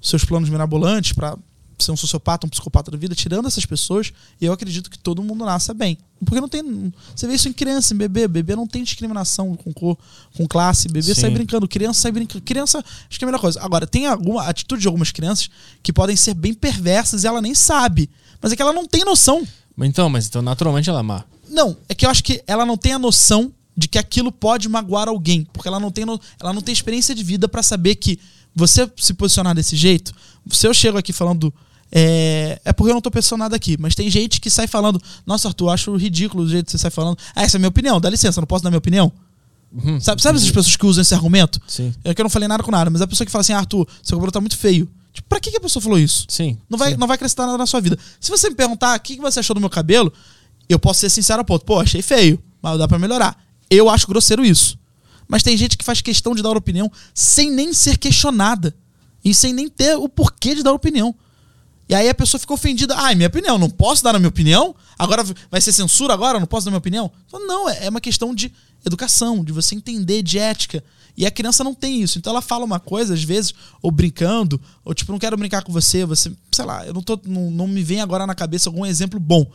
seus 0.00 0.24
planos 0.24 0.48
mirabolantes 0.48 1.12
para 1.12 1.36
ser 1.78 1.92
um 1.92 1.96
sociopata, 1.96 2.46
um 2.46 2.50
psicopata 2.50 2.90
da 2.90 2.96
vida, 2.96 3.14
tirando 3.14 3.46
essas 3.46 3.64
pessoas, 3.64 4.12
eu 4.40 4.52
acredito 4.52 4.90
que 4.90 4.98
todo 4.98 5.22
mundo 5.22 5.44
nasça 5.44 5.72
bem. 5.72 5.98
Porque 6.24 6.40
não 6.40 6.48
tem. 6.48 6.92
Você 7.14 7.26
vê 7.26 7.34
isso 7.34 7.48
em 7.48 7.52
criança, 7.52 7.94
em 7.94 7.96
bebê. 7.96 8.26
Bebê 8.26 8.56
não 8.56 8.66
tem 8.66 8.82
discriminação 8.82 9.54
com 9.54 9.72
cor, 9.72 9.96
com 10.36 10.46
classe. 10.48 10.88
Bebê 10.88 11.14
Sim. 11.14 11.20
sai 11.20 11.30
brincando, 11.30 11.68
criança 11.68 12.00
sai 12.00 12.12
brincando. 12.12 12.44
Criança, 12.44 12.78
acho 13.08 13.18
que 13.18 13.24
é 13.24 13.26
a 13.26 13.28
melhor 13.28 13.40
coisa. 13.40 13.60
Agora, 13.62 13.86
tem 13.86 14.06
alguma 14.06 14.44
atitude 14.44 14.82
de 14.82 14.88
algumas 14.88 15.12
crianças 15.12 15.48
que 15.82 15.92
podem 15.92 16.16
ser 16.16 16.34
bem 16.34 16.52
perversas 16.52 17.22
e 17.22 17.26
ela 17.26 17.40
nem 17.40 17.54
sabe. 17.54 18.10
Mas 18.42 18.52
é 18.52 18.56
que 18.56 18.62
ela 18.62 18.72
não 18.72 18.86
tem 18.86 19.04
noção. 19.04 19.46
Então, 19.80 20.08
mas 20.08 20.26
então 20.26 20.42
naturalmente 20.42 20.90
ela 20.90 21.00
é 21.00 21.02
má. 21.02 21.24
Não, 21.48 21.76
é 21.88 21.94
que 21.94 22.06
eu 22.06 22.10
acho 22.10 22.22
que 22.22 22.42
ela 22.46 22.64
não 22.66 22.76
tem 22.76 22.92
a 22.92 22.98
noção 22.98 23.52
de 23.76 23.86
que 23.88 23.98
aquilo 23.98 24.32
pode 24.32 24.68
magoar 24.68 25.08
alguém, 25.08 25.46
porque 25.52 25.68
ela 25.68 25.78
não 25.80 25.90
tem, 25.90 26.04
no- 26.04 26.20
ela 26.40 26.52
não 26.52 26.60
tem 26.60 26.72
experiência 26.72 27.14
de 27.14 27.22
vida 27.22 27.48
pra 27.48 27.62
saber 27.62 27.94
que 27.94 28.18
você 28.54 28.90
se 28.96 29.14
posicionar 29.14 29.54
desse 29.54 29.76
jeito. 29.76 30.12
Se 30.50 30.66
eu 30.66 30.74
chego 30.74 30.98
aqui 30.98 31.12
falando 31.12 31.52
é, 31.90 32.60
é 32.64 32.72
porque 32.72 32.90
eu 32.90 32.94
não 32.94 33.00
tô 33.00 33.10
pensando 33.10 33.38
nada 33.40 33.56
aqui, 33.56 33.76
mas 33.78 33.94
tem 33.94 34.10
gente 34.10 34.40
que 34.40 34.50
sai 34.50 34.66
falando, 34.66 35.00
nossa, 35.26 35.48
Arthur, 35.48 35.66
eu 35.66 35.70
acho 35.70 35.96
ridículo 35.96 36.44
o 36.44 36.48
jeito 36.48 36.66
que 36.66 36.72
você 36.72 36.78
sai 36.78 36.90
falando. 36.90 37.16
Ah, 37.34 37.42
essa 37.42 37.56
é 37.56 37.58
a 37.58 37.60
minha 37.60 37.68
opinião, 37.68 38.00
dá 38.00 38.10
licença, 38.10 38.40
não 38.40 38.46
posso 38.46 38.62
dar 38.62 38.70
minha 38.70 38.78
opinião? 38.78 39.10
Uhum. 39.72 40.00
Sabe, 40.00 40.20
sabe 40.22 40.38
essas 40.38 40.50
pessoas 40.50 40.76
que 40.76 40.86
usam 40.86 41.02
esse 41.02 41.14
argumento? 41.14 41.60
Sim. 41.66 41.94
É 42.04 42.14
que 42.14 42.20
eu 42.20 42.24
não 42.24 42.30
falei 42.30 42.48
nada 42.48 42.62
com 42.62 42.70
nada, 42.70 42.90
mas 42.90 43.00
a 43.00 43.06
pessoa 43.06 43.24
que 43.24 43.32
fala 43.32 43.40
assim, 43.40 43.52
ah, 43.52 43.58
Arthur, 43.58 43.86
seu 44.02 44.16
cabelo 44.18 44.32
tá 44.32 44.40
muito 44.40 44.56
feio. 44.56 44.88
Tipo, 45.12 45.28
pra 45.28 45.40
que, 45.40 45.50
que 45.50 45.56
a 45.56 45.60
pessoa 45.60 45.82
falou 45.82 45.98
isso? 45.98 46.26
Sim. 46.28 46.58
Não 46.68 46.78
vai, 46.78 46.90
sim. 46.92 46.96
não 46.98 47.06
vai 47.06 47.14
acrescentar 47.14 47.46
nada 47.46 47.58
na 47.58 47.66
sua 47.66 47.80
vida. 47.80 47.98
Se 48.20 48.30
você 48.30 48.48
me 48.50 48.54
perguntar 48.54 48.96
o 48.98 49.00
que 49.00 49.16
que 49.16 49.22
você 49.22 49.40
achou 49.40 49.54
do 49.54 49.60
meu 49.60 49.70
cabelo, 49.70 50.12
eu 50.68 50.78
posso 50.78 51.00
ser 51.00 51.10
sincero 51.10 51.40
a 51.40 51.44
ponto. 51.44 51.64
Pô, 51.64 51.80
achei 51.80 52.02
feio, 52.02 52.42
mas 52.60 52.78
dá 52.78 52.86
pra 52.86 52.98
melhorar. 52.98 53.36
Eu 53.70 53.88
acho 53.88 54.06
grosseiro 54.06 54.44
isso. 54.44 54.78
Mas 55.26 55.42
tem 55.42 55.56
gente 55.56 55.76
que 55.76 55.84
faz 55.84 56.00
questão 56.00 56.34
de 56.34 56.42
dar 56.42 56.56
opinião 56.56 56.90
sem 57.12 57.50
nem 57.50 57.72
ser 57.72 57.98
questionada. 57.98 58.74
E 59.24 59.34
sem 59.34 59.52
nem 59.52 59.68
ter 59.68 59.96
o 59.96 60.08
porquê 60.08 60.54
de 60.54 60.62
dar 60.62 60.72
opinião. 60.72 61.14
E 61.88 61.94
aí 61.94 62.08
a 62.08 62.14
pessoa 62.14 62.38
fica 62.38 62.52
ofendida. 62.52 62.94
Ah, 62.96 63.12
é 63.12 63.14
minha 63.14 63.28
opinião, 63.28 63.58
não 63.58 63.70
posso 63.70 64.04
dar 64.04 64.14
a 64.14 64.18
minha 64.18 64.28
opinião? 64.28 64.74
Agora 64.98 65.24
vai 65.50 65.60
ser 65.60 65.72
censura 65.72 66.12
agora? 66.12 66.38
Não 66.38 66.46
posso 66.46 66.66
dar 66.66 66.70
a 66.70 66.72
minha 66.72 66.78
opinião? 66.78 67.10
Então, 67.26 67.46
Não, 67.46 67.68
é 67.68 67.86
é 67.86 67.88
uma 67.88 68.00
questão 68.00 68.34
de 68.34 68.52
educação, 68.84 69.42
de 69.44 69.52
você 69.52 69.74
entender, 69.74 70.22
de 70.22 70.38
ética. 70.38 70.84
E 71.16 71.26
a 71.26 71.30
criança 71.30 71.64
não 71.64 71.74
tem 71.74 72.00
isso. 72.02 72.18
Então 72.18 72.30
ela 72.30 72.42
fala 72.42 72.64
uma 72.64 72.78
coisa, 72.78 73.14
às 73.14 73.24
vezes, 73.24 73.52
ou 73.82 73.90
brincando, 73.90 74.60
ou 74.84 74.94
tipo, 74.94 75.10
não 75.10 75.18
quero 75.18 75.36
brincar 75.36 75.62
com 75.62 75.72
você, 75.72 76.04
você, 76.04 76.30
sei 76.52 76.64
lá, 76.64 76.86
eu 76.86 76.94
não, 76.94 77.02
tô, 77.02 77.18
não, 77.24 77.50
não 77.50 77.66
me 77.66 77.82
vem 77.82 78.00
agora 78.00 78.26
na 78.26 78.34
cabeça 78.34 78.68
algum 78.68 78.86
exemplo 78.86 79.18
bom. 79.18 79.50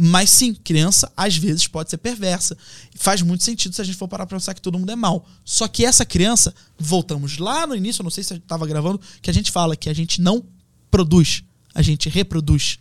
Mas 0.00 0.30
sim, 0.30 0.54
criança 0.54 1.10
às 1.16 1.36
vezes 1.36 1.66
pode 1.66 1.90
ser 1.90 1.98
perversa. 1.98 2.56
Faz 2.94 3.20
muito 3.20 3.42
sentido 3.42 3.74
se 3.74 3.82
a 3.82 3.84
gente 3.84 3.96
for 3.96 4.06
parar 4.06 4.26
pra 4.26 4.38
pensar 4.38 4.54
que 4.54 4.62
todo 4.62 4.78
mundo 4.78 4.92
é 4.92 4.96
mal. 4.96 5.26
Só 5.44 5.66
que 5.66 5.84
essa 5.84 6.06
criança, 6.06 6.54
voltamos 6.78 7.38
lá 7.38 7.66
no 7.66 7.74
início, 7.74 8.00
eu 8.00 8.04
não 8.04 8.10
sei 8.10 8.22
se 8.22 8.34
estava 8.34 8.64
gravando, 8.64 9.00
que 9.20 9.28
a 9.28 9.34
gente 9.34 9.50
fala 9.50 9.74
que 9.74 9.88
a 9.88 9.92
gente 9.92 10.20
não 10.20 10.44
produz, 10.88 11.42
a 11.74 11.82
gente 11.82 12.08
reproduz. 12.08 12.78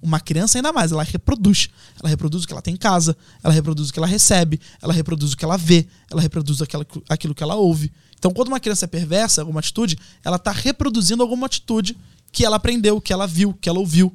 Uma 0.00 0.20
criança 0.20 0.58
ainda 0.58 0.72
mais, 0.72 0.92
ela 0.92 1.02
reproduz. 1.02 1.68
Ela 2.00 2.08
reproduz 2.08 2.44
o 2.44 2.46
que 2.46 2.52
ela 2.52 2.62
tem 2.62 2.74
em 2.74 2.76
casa, 2.76 3.16
ela 3.42 3.52
reproduz 3.52 3.90
o 3.90 3.92
que 3.92 3.98
ela 3.98 4.06
recebe, 4.08 4.60
ela 4.80 4.92
reproduz 4.92 5.32
o 5.32 5.36
que 5.36 5.44
ela 5.44 5.56
vê, 5.56 5.86
ela 6.10 6.20
reproduz 6.20 6.62
aquela, 6.62 6.86
aquilo 7.08 7.34
que 7.34 7.42
ela 7.42 7.54
ouve. 7.54 7.92
Então, 8.18 8.32
quando 8.32 8.48
uma 8.48 8.60
criança 8.60 8.84
é 8.84 8.88
perversa, 8.88 9.40
alguma 9.40 9.60
atitude, 9.60 9.98
ela 10.24 10.36
está 10.36 10.52
reproduzindo 10.52 11.22
alguma 11.22 11.46
atitude 11.46 11.96
que 12.30 12.44
ela 12.44 12.56
aprendeu, 12.56 13.00
que 13.00 13.12
ela 13.12 13.26
viu, 13.26 13.52
que 13.52 13.68
ela 13.68 13.78
ouviu. 13.78 14.12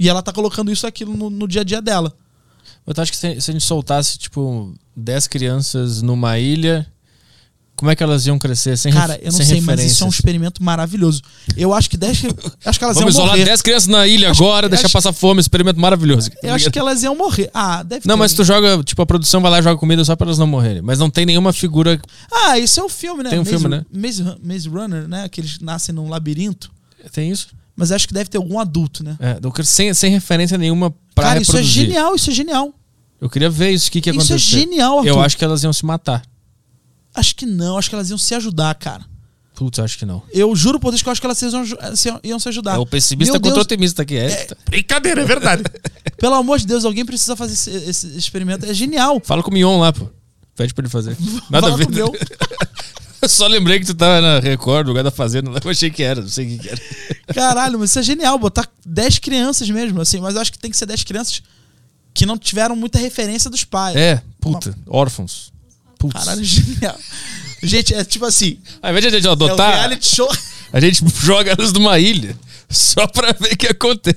E 0.00 0.08
ela 0.08 0.22
tá 0.22 0.32
colocando 0.32 0.72
isso 0.72 0.86
aquilo 0.86 1.14
no, 1.14 1.28
no 1.28 1.46
dia 1.46 1.60
a 1.60 1.64
dia 1.64 1.82
dela. 1.82 2.12
Eu 2.86 2.94
acho 2.96 3.12
que 3.12 3.18
se, 3.18 3.40
se 3.40 3.50
a 3.50 3.52
gente 3.52 3.64
soltasse, 3.64 4.18
tipo, 4.18 4.74
10 4.96 5.26
crianças 5.26 6.00
numa 6.00 6.38
ilha, 6.38 6.86
como 7.76 7.90
é 7.90 7.94
que 7.96 8.02
elas 8.02 8.26
iam 8.26 8.38
crescer 8.38 8.76
sem 8.76 8.92
Cara, 8.92 9.18
eu 9.22 9.30
não 9.30 9.38
sei, 9.40 9.60
mas 9.60 9.80
isso 9.82 10.02
é 10.02 10.06
um 10.06 10.10
experimento 10.10 10.62
maravilhoso. 10.62 11.22
Eu 11.56 11.72
acho 11.74 11.88
que 11.88 11.96
10 11.98 12.24
acho 12.64 12.78
que 12.78 12.84
elas 12.84 12.96
Vamos 12.96 13.14
isolar 13.14 13.32
morrer. 13.32 13.44
10 13.44 13.62
crianças 13.62 13.86
na 13.88 14.06
ilha 14.06 14.30
agora, 14.30 14.68
deixar 14.70 14.86
acho- 14.86 14.92
passar 14.92 15.12
fome, 15.12 15.40
experimento 15.40 15.78
maravilhoso. 15.78 16.30
Eu 16.42 16.54
acho 16.54 16.70
que 16.70 16.78
elas 16.78 17.02
iam 17.02 17.14
morrer. 17.14 17.50
Ah, 17.54 17.82
deve 17.82 18.06
Não, 18.08 18.14
ter 18.14 18.18
mas 18.18 18.32
tu 18.32 18.42
joga, 18.42 18.82
tipo, 18.82 19.00
a 19.02 19.06
produção 19.06 19.40
vai 19.42 19.50
lá 19.50 19.58
e 19.60 19.62
joga 19.62 19.78
comida 19.78 20.02
só 20.04 20.16
pra 20.16 20.26
elas 20.26 20.38
não 20.38 20.46
morrerem. 20.46 20.80
Mas 20.82 20.98
não 20.98 21.08
tem 21.10 21.24
nenhuma 21.26 21.52
figura. 21.52 22.00
Ah, 22.32 22.58
isso 22.58 22.80
é 22.80 22.82
o 22.82 22.88
filme, 22.88 23.22
né? 23.22 23.30
Tem 23.30 23.38
um 23.38 23.42
Maze, 23.42 23.50
filme, 23.50 23.68
né? 23.68 23.84
Maze, 23.92 24.24
Maze 24.42 24.68
Runner, 24.68 25.06
né? 25.08 25.28
Que 25.28 25.40
eles 25.42 25.58
nascem 25.60 25.94
num 25.94 26.08
labirinto. 26.08 26.70
Tem 27.12 27.30
isso? 27.30 27.48
Mas 27.80 27.90
acho 27.90 28.06
que 28.06 28.12
deve 28.12 28.28
ter 28.28 28.36
algum 28.36 28.58
adulto, 28.58 29.02
né? 29.02 29.16
É, 29.18 29.62
sem, 29.64 29.94
sem 29.94 30.12
referência 30.12 30.58
nenhuma 30.58 30.90
pra 31.14 31.24
Cara, 31.28 31.40
isso 31.40 31.52
é 31.52 31.60
reproduzir. 31.60 31.84
genial, 31.86 32.14
isso 32.14 32.28
é 32.30 32.34
genial. 32.34 32.74
Eu 33.18 33.30
queria 33.30 33.48
ver 33.48 33.70
isso, 33.70 33.88
o 33.88 33.90
que, 33.90 34.02
que 34.02 34.10
ia 34.10 34.16
Isso 34.16 34.34
é 34.34 34.36
genial, 34.38 34.98
Arthur. 34.98 35.08
Eu 35.08 35.20
acho 35.22 35.34
que 35.38 35.42
elas 35.42 35.62
iam 35.62 35.72
se 35.72 35.86
matar. 35.86 36.22
Acho 37.14 37.34
que 37.34 37.46
não, 37.46 37.78
acho 37.78 37.88
que 37.88 37.94
elas 37.94 38.10
iam 38.10 38.18
se 38.18 38.34
ajudar, 38.34 38.74
cara. 38.74 39.02
Putz, 39.54 39.78
acho 39.78 39.96
que 39.98 40.04
não. 40.04 40.22
Eu 40.30 40.54
juro 40.54 40.78
por 40.78 40.90
Deus 40.90 41.00
que 41.02 41.08
eu 41.08 41.12
acho 41.12 41.22
que 41.22 41.26
elas 41.26 41.40
iam, 41.40 41.64
se- 41.96 42.20
iam 42.22 42.38
se 42.38 42.48
ajudar. 42.50 42.74
É 42.74 42.78
o 42.78 42.84
pessimista 42.84 43.32
Meu 43.32 43.40
contra 43.40 43.52
o 43.52 43.54
Deus, 43.54 43.64
otimista 43.64 44.02
aqui. 44.02 44.18
É. 44.18 44.46
Brincadeira, 44.68 45.22
é 45.22 45.24
verdade. 45.24 45.62
Pelo 46.18 46.34
amor 46.34 46.58
de 46.58 46.66
Deus, 46.66 46.84
alguém 46.84 47.06
precisa 47.06 47.34
fazer 47.34 47.54
esse, 47.54 47.70
esse 47.70 48.06
experimento. 48.18 48.66
É 48.66 48.74
genial. 48.74 49.20
Fala 49.24 49.42
com 49.42 49.50
o 49.50 49.54
Mion 49.54 49.78
lá, 49.80 49.90
pô. 49.90 50.06
Pede 50.54 50.74
pra 50.74 50.82
ele 50.82 50.90
fazer. 50.90 51.16
Nada 51.48 51.68
a 51.68 51.70
Fala 51.70 51.76
ver. 51.76 51.86
Eu 53.20 53.28
só 53.28 53.46
lembrei 53.46 53.80
que 53.80 53.86
tu 53.86 53.94
tava 53.94 54.20
na 54.20 54.40
Record, 54.40 54.86
lugar 54.86 55.04
da 55.04 55.10
Fazenda. 55.10 55.50
Eu 55.62 55.70
achei 55.70 55.90
que 55.90 56.02
era, 56.02 56.20
não 56.20 56.28
sei 56.28 56.56
o 56.56 56.58
que, 56.58 56.68
era. 56.68 56.80
Caralho, 57.34 57.78
mas 57.78 57.90
isso 57.90 57.98
é 57.98 58.02
genial, 58.02 58.38
botar 58.38 58.68
10 58.84 59.18
crianças 59.18 59.68
mesmo, 59.68 60.00
assim, 60.00 60.20
mas 60.20 60.34
eu 60.34 60.40
acho 60.40 60.52
que 60.52 60.58
tem 60.58 60.70
que 60.70 60.76
ser 60.76 60.86
10 60.86 61.04
crianças 61.04 61.42
que 62.12 62.26
não 62.26 62.36
tiveram 62.36 62.74
muita 62.74 62.98
referência 62.98 63.48
dos 63.48 63.64
pais. 63.64 63.96
É, 63.96 64.20
puta, 64.40 64.76
órfãos. 64.86 65.52
Putz. 65.98 66.14
Caralho, 66.14 66.42
genial. 66.44 66.98
Gente, 67.62 67.94
é 67.94 68.04
tipo 68.04 68.24
assim, 68.24 68.58
Ao 68.82 68.90
invés 68.90 69.04
de 69.04 69.08
a 69.08 69.10
gente 69.12 69.28
é 69.28 69.30
adotar, 69.30 69.74
reality 69.74 70.16
show. 70.16 70.28
a 70.72 70.80
gente 70.80 71.04
joga 71.22 71.52
elas 71.52 71.72
numa 71.72 71.98
ilha. 71.98 72.36
Só 72.68 73.06
pra 73.06 73.32
ver 73.32 73.54
o 73.54 73.56
que 73.56 73.66
acontece. 73.66 74.16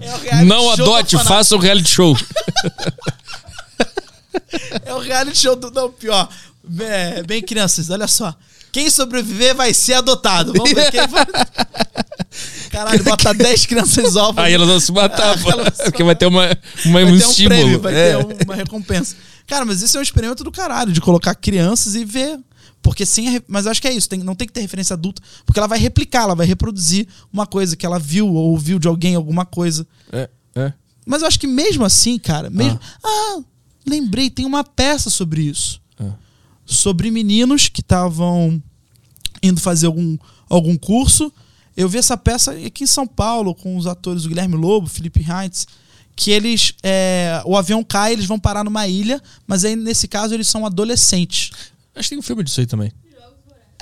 É 0.00 0.14
o 0.14 0.18
reality 0.18 0.44
Não 0.46 0.70
adote, 0.70 1.18
faça 1.24 1.56
o 1.56 1.58
reality 1.58 1.88
show. 1.88 2.16
É 4.84 4.94
o 4.94 4.98
reality 4.98 5.38
show 5.38 5.56
do. 5.56 5.70
Não, 5.70 5.90
pior. 5.90 6.28
É, 6.80 7.22
bem, 7.22 7.42
crianças, 7.42 7.90
olha 7.90 8.06
só. 8.08 8.34
Quem 8.72 8.90
sobreviver 8.90 9.54
vai 9.54 9.72
ser 9.72 9.94
adotado. 9.94 10.52
Vamos 10.52 10.72
ver 10.72 10.90
quem 10.90 11.06
vai. 11.06 11.24
Caralho, 12.70 13.04
bota 13.04 13.32
10 13.32 13.66
crianças 13.66 14.16
órfãs. 14.16 14.44
Aí 14.46 14.52
elas 14.54 14.66
vão 14.68 14.80
se 14.80 14.90
matar, 14.92 15.40
pô. 15.40 15.50
Vão 15.52 15.64
se 15.66 15.84
Porque 15.84 16.02
vai 16.02 16.16
ter 16.16 16.26
uma, 16.26 16.46
uma, 16.84 16.92
vai 16.92 17.04
um 17.04 17.06
ter 17.06 17.12
um 17.26 17.30
estímulo. 17.30 17.54
prêmio, 17.60 17.80
vai 17.80 17.94
É. 17.94 18.24
ter 18.24 18.44
uma 18.44 18.54
recompensa. 18.56 19.14
Cara, 19.46 19.64
mas 19.64 19.82
isso 19.82 19.96
é 19.96 20.00
um 20.00 20.02
experimento 20.02 20.42
do 20.42 20.50
caralho, 20.50 20.92
de 20.92 21.00
colocar 21.00 21.34
crianças 21.34 21.94
e 21.94 22.04
ver. 22.04 22.38
Porque 22.82 23.06
sem. 23.06 23.40
Mas 23.46 23.64
eu 23.66 23.70
acho 23.70 23.80
que 23.80 23.86
é 23.88 23.92
isso, 23.92 24.08
tem- 24.08 24.18
não 24.24 24.34
tem 24.34 24.46
que 24.46 24.52
ter 24.52 24.60
referência 24.60 24.94
adulta. 24.94 25.22
Porque 25.46 25.58
ela 25.58 25.68
vai 25.68 25.78
replicar, 25.78 26.22
ela 26.22 26.34
vai 26.34 26.46
reproduzir 26.46 27.06
uma 27.32 27.46
coisa 27.46 27.76
que 27.76 27.86
ela 27.86 27.98
viu 27.98 28.26
ou 28.26 28.50
ouviu 28.50 28.78
de 28.78 28.88
alguém, 28.88 29.14
alguma 29.14 29.46
coisa. 29.46 29.86
É, 30.12 30.28
é. 30.56 30.72
Mas 31.06 31.22
eu 31.22 31.28
acho 31.28 31.38
que 31.38 31.46
mesmo 31.46 31.84
assim, 31.84 32.18
cara, 32.18 32.50
mesmo. 32.50 32.80
Ah, 33.04 33.38
lembrei, 33.86 34.28
tem 34.30 34.44
uma 34.44 34.64
peça 34.64 35.08
sobre 35.10 35.42
isso. 35.42 35.80
Sobre 36.66 37.10
meninos 37.10 37.68
que 37.68 37.80
estavam 37.80 38.62
indo 39.42 39.60
fazer 39.60 39.86
algum, 39.86 40.16
algum 40.48 40.76
curso. 40.76 41.32
Eu 41.76 41.88
vi 41.88 41.98
essa 41.98 42.16
peça 42.16 42.52
aqui 42.52 42.84
em 42.84 42.86
São 42.86 43.06
Paulo 43.06 43.54
com 43.54 43.76
os 43.76 43.86
atores 43.86 44.24
o 44.24 44.28
Guilherme 44.28 44.56
Lobo, 44.56 44.88
Felipe 44.88 45.20
Heinz, 45.20 45.66
que 46.14 46.30
eles. 46.30 46.74
é, 46.82 47.42
o 47.44 47.56
avião 47.56 47.82
cai, 47.82 48.12
eles 48.12 48.26
vão 48.26 48.38
parar 48.38 48.64
numa 48.64 48.86
ilha, 48.86 49.20
mas 49.46 49.64
aí 49.64 49.74
nesse 49.74 50.06
caso 50.06 50.32
eles 50.34 50.46
são 50.46 50.64
adolescentes. 50.64 51.50
Acho 51.94 52.08
que 52.08 52.14
tem 52.14 52.18
um 52.18 52.22
filme 52.22 52.42
disso 52.42 52.60
aí 52.60 52.66
também. 52.66 52.92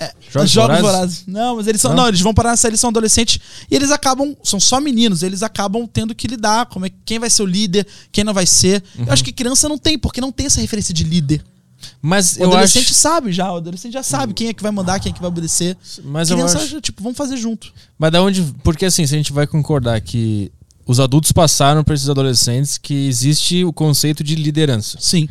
É, 0.00 0.12
Jogos 0.30 0.50
Jogos 0.50 0.80
Vorazes? 0.80 0.82
Vorazes. 0.82 1.24
Não, 1.26 1.56
mas 1.56 1.66
eles 1.66 1.80
são. 1.80 1.90
Não? 1.90 2.02
Não? 2.02 2.08
eles 2.08 2.20
vão 2.20 2.34
parar 2.34 2.50
nessa, 2.50 2.66
eles 2.66 2.80
são 2.80 2.90
adolescentes 2.90 3.38
e 3.70 3.76
eles 3.76 3.90
acabam. 3.90 4.34
São 4.42 4.58
só 4.58 4.80
meninos, 4.80 5.22
eles 5.22 5.42
acabam 5.42 5.86
tendo 5.86 6.14
que 6.14 6.26
lidar. 6.26 6.66
Como 6.66 6.86
é, 6.86 6.90
quem 7.04 7.18
vai 7.18 7.30
ser 7.30 7.42
o 7.42 7.46
líder, 7.46 7.86
quem 8.10 8.24
não 8.24 8.34
vai 8.34 8.46
ser. 8.46 8.82
Uhum. 8.98 9.04
Eu 9.06 9.12
acho 9.12 9.22
que 9.22 9.32
criança 9.32 9.68
não 9.68 9.78
tem, 9.78 9.98
porque 9.98 10.20
não 10.20 10.32
tem 10.32 10.46
essa 10.46 10.60
referência 10.60 10.92
de 10.92 11.04
líder. 11.04 11.44
Mas 12.00 12.36
O 12.36 12.40
eu 12.42 12.48
adolescente 12.48 12.84
acho. 12.86 12.94
sabe 12.94 13.32
já, 13.32 13.52
o 13.52 13.56
adolescente 13.56 13.92
já 13.92 14.02
sabe 14.02 14.32
quem 14.34 14.48
é 14.48 14.52
que 14.54 14.62
vai 14.62 14.72
mandar, 14.72 14.98
quem 15.00 15.10
é 15.10 15.14
que 15.14 15.20
vai 15.20 15.28
obedecer. 15.28 15.76
Mas 16.04 16.30
eu 16.30 16.36
criança, 16.36 16.58
acho. 16.58 16.68
já, 16.68 16.80
tipo, 16.80 17.02
vamos 17.02 17.16
fazer 17.16 17.36
junto. 17.36 17.72
Mas 17.98 18.10
da 18.12 18.22
onde. 18.22 18.42
Porque 18.62 18.84
assim, 18.84 19.06
se 19.06 19.14
a 19.14 19.16
gente 19.18 19.32
vai 19.32 19.46
concordar 19.46 20.00
que 20.00 20.50
os 20.86 20.98
adultos 21.00 21.30
passaram 21.32 21.84
para 21.84 21.94
esses 21.94 22.08
adolescentes 22.08 22.76
que 22.78 23.06
existe 23.06 23.64
o 23.64 23.72
conceito 23.72 24.24
de 24.24 24.34
liderança. 24.34 24.98
Sim. 25.00 25.28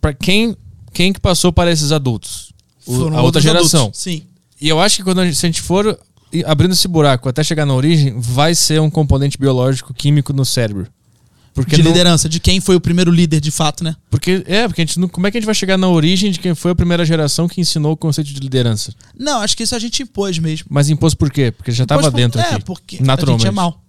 Para 0.00 0.12
quem 0.14 0.56
quem 0.92 1.12
que 1.12 1.20
passou 1.20 1.52
para 1.52 1.70
esses 1.70 1.92
adultos? 1.92 2.52
O- 2.86 3.08
a 3.08 3.22
outra 3.22 3.40
geração. 3.40 3.80
adultos. 3.82 4.00
Sim. 4.00 4.22
E 4.60 4.68
eu 4.68 4.80
acho 4.80 4.96
que 4.96 5.02
quando 5.04 5.20
a 5.20 5.24
gente, 5.24 5.36
se 5.36 5.46
a 5.46 5.48
gente 5.48 5.60
for 5.60 5.98
abrindo 6.46 6.72
esse 6.72 6.88
buraco 6.88 7.28
até 7.28 7.42
chegar 7.44 7.64
na 7.64 7.74
origem, 7.74 8.14
vai 8.18 8.54
ser 8.54 8.80
um 8.80 8.90
componente 8.90 9.38
biológico 9.38 9.94
químico 9.94 10.32
no 10.32 10.44
cérebro. 10.44 10.86
Porque 11.54 11.76
de 11.76 11.82
não- 11.82 11.90
liderança, 11.90 12.28
de 12.28 12.38
quem 12.38 12.60
foi 12.60 12.76
o 12.76 12.80
primeiro 12.80 13.10
líder 13.10 13.40
de 13.40 13.50
fato, 13.50 13.82
né? 13.82 13.96
Porque 14.10 14.44
é, 14.46 14.66
porque 14.68 14.82
a 14.82 14.84
gente 14.84 14.98
não, 15.00 15.08
como 15.08 15.26
é 15.26 15.30
que 15.30 15.38
a 15.38 15.40
gente 15.40 15.46
vai 15.46 15.54
chegar 15.54 15.76
na 15.76 15.88
origem 15.88 16.30
de 16.30 16.38
quem 16.38 16.54
foi 16.54 16.70
a 16.70 16.74
primeira 16.74 17.04
geração 17.04 17.48
que 17.48 17.60
ensinou 17.60 17.92
o 17.92 17.96
conceito 17.96 18.28
de 18.32 18.40
liderança? 18.40 18.92
Não, 19.18 19.40
acho 19.40 19.56
que 19.56 19.62
isso 19.62 19.74
a 19.74 19.78
gente 19.78 20.02
impôs 20.02 20.38
mesmo. 20.38 20.66
Mas 20.70 20.88
impôs 20.88 21.14
por 21.14 21.30
quê? 21.30 21.50
Porque 21.50 21.72
já 21.72 21.82
estava 21.84 22.10
dentro 22.10 22.40
é, 22.40 22.54
aqui. 22.54 22.64
porque 22.64 23.02
naturalmente. 23.02 23.46
a 23.46 23.50
gente 23.50 23.54
é 23.54 23.56
mal. 23.56 23.82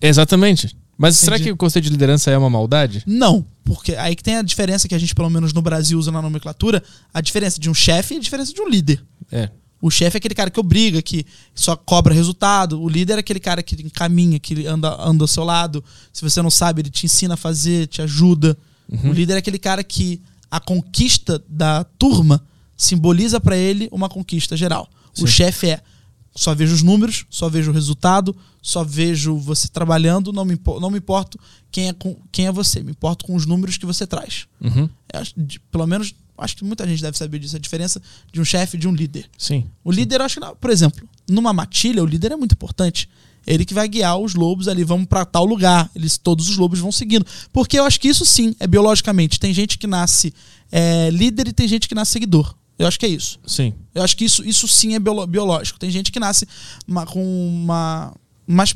Exatamente. 0.00 0.76
Mas 0.96 1.16
será 1.16 1.36
Entendi. 1.36 1.48
que 1.48 1.52
o 1.54 1.56
conceito 1.56 1.84
de 1.86 1.90
liderança 1.90 2.30
é 2.30 2.36
uma 2.36 2.50
maldade? 2.50 3.02
Não, 3.06 3.44
porque 3.64 3.94
aí 3.94 4.14
que 4.14 4.22
tem 4.22 4.36
a 4.36 4.42
diferença 4.42 4.86
que 4.86 4.94
a 4.94 4.98
gente, 4.98 5.14
pelo 5.14 5.30
menos 5.30 5.52
no 5.54 5.62
Brasil, 5.62 5.98
usa 5.98 6.12
na 6.12 6.20
nomenclatura, 6.20 6.82
a 7.12 7.22
diferença 7.22 7.58
de 7.58 7.70
um 7.70 7.74
chefe 7.74 8.14
e 8.14 8.16
a 8.18 8.20
diferença 8.20 8.52
de 8.52 8.60
um 8.60 8.68
líder. 8.68 9.02
É. 9.32 9.48
O 9.82 9.90
chefe 9.90 10.16
é 10.16 10.18
aquele 10.18 10.34
cara 10.34 10.50
que 10.50 10.60
obriga, 10.60 11.00
que 11.00 11.24
só 11.54 11.74
cobra 11.74 12.12
resultado. 12.14 12.80
O 12.80 12.88
líder 12.88 13.14
é 13.16 13.20
aquele 13.20 13.40
cara 13.40 13.62
que 13.62 13.74
encaminha, 13.82 14.38
que 14.38 14.66
anda, 14.66 14.94
anda 15.02 15.24
ao 15.24 15.28
seu 15.28 15.42
lado. 15.44 15.82
Se 16.12 16.22
você 16.22 16.42
não 16.42 16.50
sabe, 16.50 16.82
ele 16.82 16.90
te 16.90 17.06
ensina 17.06 17.34
a 17.34 17.36
fazer, 17.36 17.86
te 17.86 18.02
ajuda. 18.02 18.56
O 19.04 19.12
líder 19.12 19.34
é 19.34 19.38
aquele 19.38 19.58
cara 19.58 19.82
que 19.84 20.20
a 20.50 20.58
conquista 20.60 21.42
da 21.48 21.84
turma 21.84 22.44
simboliza 22.76 23.40
pra 23.40 23.56
ele 23.56 23.88
uma 23.92 24.08
conquista 24.08 24.56
geral. 24.56 24.88
O 25.16 25.20
Sim. 25.20 25.26
chefe 25.28 25.68
é 25.70 25.80
só 26.34 26.54
vejo 26.54 26.72
os 26.74 26.82
números, 26.82 27.24
só 27.28 27.48
vejo 27.48 27.70
o 27.70 27.74
resultado, 27.74 28.34
só 28.62 28.84
vejo 28.84 29.36
você 29.36 29.66
trabalhando, 29.68 30.32
não 30.32 30.44
me, 30.44 30.58
não 30.80 30.90
me 30.90 30.98
importo 30.98 31.38
quem 31.72 31.88
é, 31.88 31.92
com, 31.92 32.16
quem 32.30 32.46
é 32.46 32.52
você, 32.52 32.82
me 32.82 32.92
importo 32.92 33.24
com 33.24 33.34
os 33.34 33.46
números 33.46 33.76
que 33.76 33.84
você 33.86 34.06
traz. 34.06 34.46
Uhum. 34.60 34.88
Acho- 35.12 35.32
de- 35.36 35.58
pelo 35.58 35.86
menos, 35.86 36.14
acho 36.40 36.56
que 36.56 36.64
muita 36.64 36.86
gente 36.86 37.02
deve 37.02 37.16
saber 37.16 37.38
disso, 37.38 37.56
a 37.56 37.58
diferença 37.58 38.00
de 38.32 38.40
um 38.40 38.44
chefe 38.44 38.76
e 38.76 38.80
de 38.80 38.88
um 38.88 38.92
líder. 38.92 39.28
Sim. 39.38 39.66
O 39.84 39.90
líder, 39.92 40.20
eu 40.20 40.24
acho 40.24 40.40
que, 40.40 40.46
por 40.60 40.70
exemplo, 40.70 41.06
numa 41.28 41.52
matilha, 41.52 42.02
o 42.02 42.06
líder 42.06 42.32
é 42.32 42.36
muito 42.36 42.52
importante. 42.52 43.08
Ele 43.46 43.64
que 43.64 43.72
vai 43.72 43.88
guiar 43.88 44.18
os 44.18 44.34
lobos 44.34 44.68
ali, 44.68 44.84
vamos 44.84 45.06
pra 45.06 45.24
tal 45.24 45.44
lugar. 45.46 45.90
Eles, 45.94 46.18
todos 46.18 46.48
os 46.50 46.56
lobos 46.56 46.78
vão 46.78 46.92
seguindo. 46.92 47.24
Porque 47.52 47.78
eu 47.78 47.84
acho 47.84 47.98
que 47.98 48.08
isso 48.08 48.24
sim 48.26 48.54
é 48.60 48.66
biologicamente. 48.66 49.40
Tem 49.40 49.52
gente 49.54 49.78
que 49.78 49.86
nasce 49.86 50.32
é, 50.70 51.08
líder 51.10 51.48
e 51.48 51.52
tem 51.52 51.66
gente 51.66 51.88
que 51.88 51.94
nasce 51.94 52.12
seguidor. 52.12 52.54
Eu 52.78 52.86
acho 52.86 52.98
que 52.98 53.06
é 53.06 53.08
isso. 53.08 53.38
Sim. 53.46 53.74
Eu 53.94 54.02
acho 54.02 54.16
que 54.16 54.24
isso, 54.24 54.44
isso 54.44 54.68
sim 54.68 54.94
é 54.94 54.98
biolo- 54.98 55.26
biológico. 55.26 55.78
Tem 55.78 55.90
gente 55.90 56.12
que 56.12 56.20
nasce 56.20 56.46
ma- 56.86 57.06
com 57.06 57.22
uma. 57.48 58.14
mais. 58.46 58.74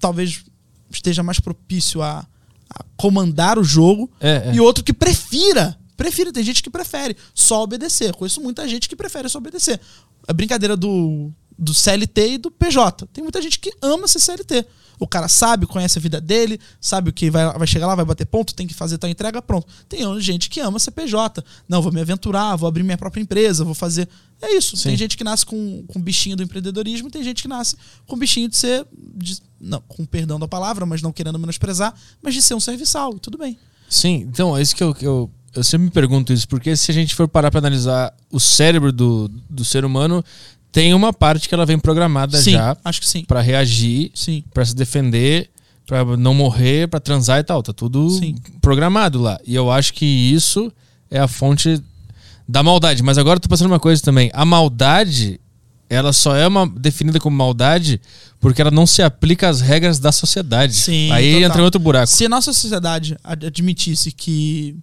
talvez 0.00 0.42
esteja 0.90 1.22
mais 1.22 1.38
propício 1.38 2.02
a, 2.02 2.26
a 2.70 2.84
comandar 2.96 3.58
o 3.58 3.64
jogo. 3.64 4.10
É, 4.20 4.50
é. 4.50 4.54
E 4.54 4.60
outro 4.60 4.82
que 4.82 4.92
prefira. 4.92 5.78
Prefira, 5.98 6.32
tem 6.32 6.44
gente 6.44 6.62
que 6.62 6.70
prefere 6.70 7.16
só 7.34 7.62
obedecer. 7.64 8.14
Conheço 8.14 8.40
muita 8.40 8.66
gente 8.68 8.88
que 8.88 8.94
prefere 8.94 9.28
só 9.28 9.38
obedecer. 9.38 9.80
A 10.28 10.32
brincadeira 10.32 10.76
do, 10.76 11.30
do 11.58 11.74
CLT 11.74 12.34
e 12.34 12.38
do 12.38 12.52
PJ. 12.52 13.04
Tem 13.12 13.22
muita 13.22 13.42
gente 13.42 13.58
que 13.58 13.72
ama 13.82 14.06
ser 14.06 14.20
CLT. 14.20 14.64
O 15.00 15.06
cara 15.06 15.26
sabe, 15.28 15.66
conhece 15.66 15.98
a 15.98 16.00
vida 16.02 16.20
dele, 16.20 16.58
sabe 16.80 17.10
o 17.10 17.12
que 17.12 17.30
vai, 17.30 17.52
vai 17.56 17.66
chegar 17.66 17.86
lá, 17.86 17.94
vai 17.94 18.04
bater 18.04 18.26
ponto, 18.26 18.54
tem 18.54 18.66
que 18.66 18.74
fazer 18.74 18.96
tal 18.98 19.10
entrega, 19.10 19.40
pronto. 19.42 19.66
Tem 19.88 20.00
gente 20.20 20.48
que 20.48 20.60
ama 20.60 20.78
ser 20.78 20.92
PJ. 20.92 21.44
Não, 21.68 21.82
vou 21.82 21.92
me 21.92 22.00
aventurar, 22.00 22.54
vou 22.56 22.68
abrir 22.68 22.82
minha 22.84 22.98
própria 22.98 23.20
empresa, 23.20 23.64
vou 23.64 23.74
fazer. 23.74 24.08
É 24.40 24.54
isso. 24.56 24.76
Sim. 24.76 24.90
Tem 24.90 24.96
gente 24.96 25.16
que 25.16 25.24
nasce 25.24 25.44
com, 25.46 25.84
com 25.88 26.00
bichinho 26.00 26.36
do 26.36 26.42
empreendedorismo, 26.44 27.10
tem 27.10 27.22
gente 27.24 27.42
que 27.42 27.48
nasce 27.48 27.76
com 28.06 28.16
bichinho 28.16 28.48
de 28.48 28.56
ser. 28.56 28.86
de- 29.16 29.40
não, 29.60 29.80
com 29.88 30.04
perdão 30.06 30.38
da 30.38 30.46
palavra, 30.46 30.86
mas 30.86 31.02
não 31.02 31.12
querendo 31.12 31.38
menosprezar, 31.40 31.92
mas 32.22 32.34
de 32.34 32.40
ser 32.42 32.54
um 32.54 32.60
serviçal. 32.60 33.18
Tudo 33.18 33.36
bem. 33.36 33.58
Sim, 33.88 34.26
então 34.28 34.56
é 34.56 34.62
isso 34.62 34.76
que 34.76 34.82
eu, 34.82 34.94
que 34.94 35.04
eu, 35.06 35.30
eu 35.58 35.64
sempre 35.64 35.86
me 35.86 35.90
pergunto 35.90 36.32
isso, 36.32 36.48
porque 36.48 36.74
se 36.76 36.90
a 36.90 36.94
gente 36.94 37.14
for 37.14 37.28
parar 37.28 37.50
pra 37.50 37.58
analisar 37.58 38.12
o 38.30 38.40
cérebro 38.40 38.92
do, 38.92 39.30
do 39.50 39.64
ser 39.64 39.84
humano, 39.84 40.24
tem 40.72 40.94
uma 40.94 41.12
parte 41.12 41.48
que 41.48 41.54
ela 41.54 41.66
vem 41.66 41.78
programada 41.78 42.40
sim, 42.40 42.52
já 42.52 42.76
acho 42.84 43.00
que 43.00 43.06
sim. 43.06 43.24
pra 43.24 43.40
reagir, 43.40 44.10
Sim. 44.14 44.42
pra 44.52 44.64
se 44.64 44.74
defender, 44.76 45.50
pra 45.86 46.04
não 46.16 46.34
morrer, 46.34 46.88
pra 46.88 47.00
transar 47.00 47.38
e 47.40 47.44
tal, 47.44 47.62
tá 47.62 47.72
tudo 47.72 48.08
Sim. 48.10 48.34
programado 48.60 49.20
lá. 49.20 49.38
E 49.46 49.54
eu 49.54 49.70
acho 49.70 49.94
que 49.94 50.04
isso 50.04 50.70
é 51.10 51.18
a 51.18 51.26
fonte 51.28 51.82
da 52.46 52.62
maldade. 52.62 53.02
Mas 53.02 53.16
agora 53.18 53.36
eu 53.36 53.40
tô 53.40 53.48
pensando 53.48 53.66
uma 53.68 53.80
coisa 53.80 54.02
também, 54.02 54.30
a 54.34 54.44
maldade 54.44 55.40
ela 55.90 56.12
só 56.12 56.36
é 56.36 56.46
uma 56.46 56.68
definida 56.68 57.18
como 57.18 57.34
maldade 57.34 57.98
porque 58.38 58.60
ela 58.60 58.70
não 58.70 58.86
se 58.86 59.00
aplica 59.02 59.48
às 59.48 59.62
regras 59.62 59.98
da 59.98 60.12
sociedade. 60.12 60.74
Sim, 60.74 61.10
Aí 61.10 61.32
total. 61.32 61.48
entra 61.48 61.60
em 61.62 61.64
outro 61.64 61.80
buraco. 61.80 62.06
Se 62.08 62.26
a 62.26 62.28
nossa 62.28 62.52
sociedade 62.52 63.16
ad- 63.24 63.46
admitisse 63.46 64.12
que 64.12 64.76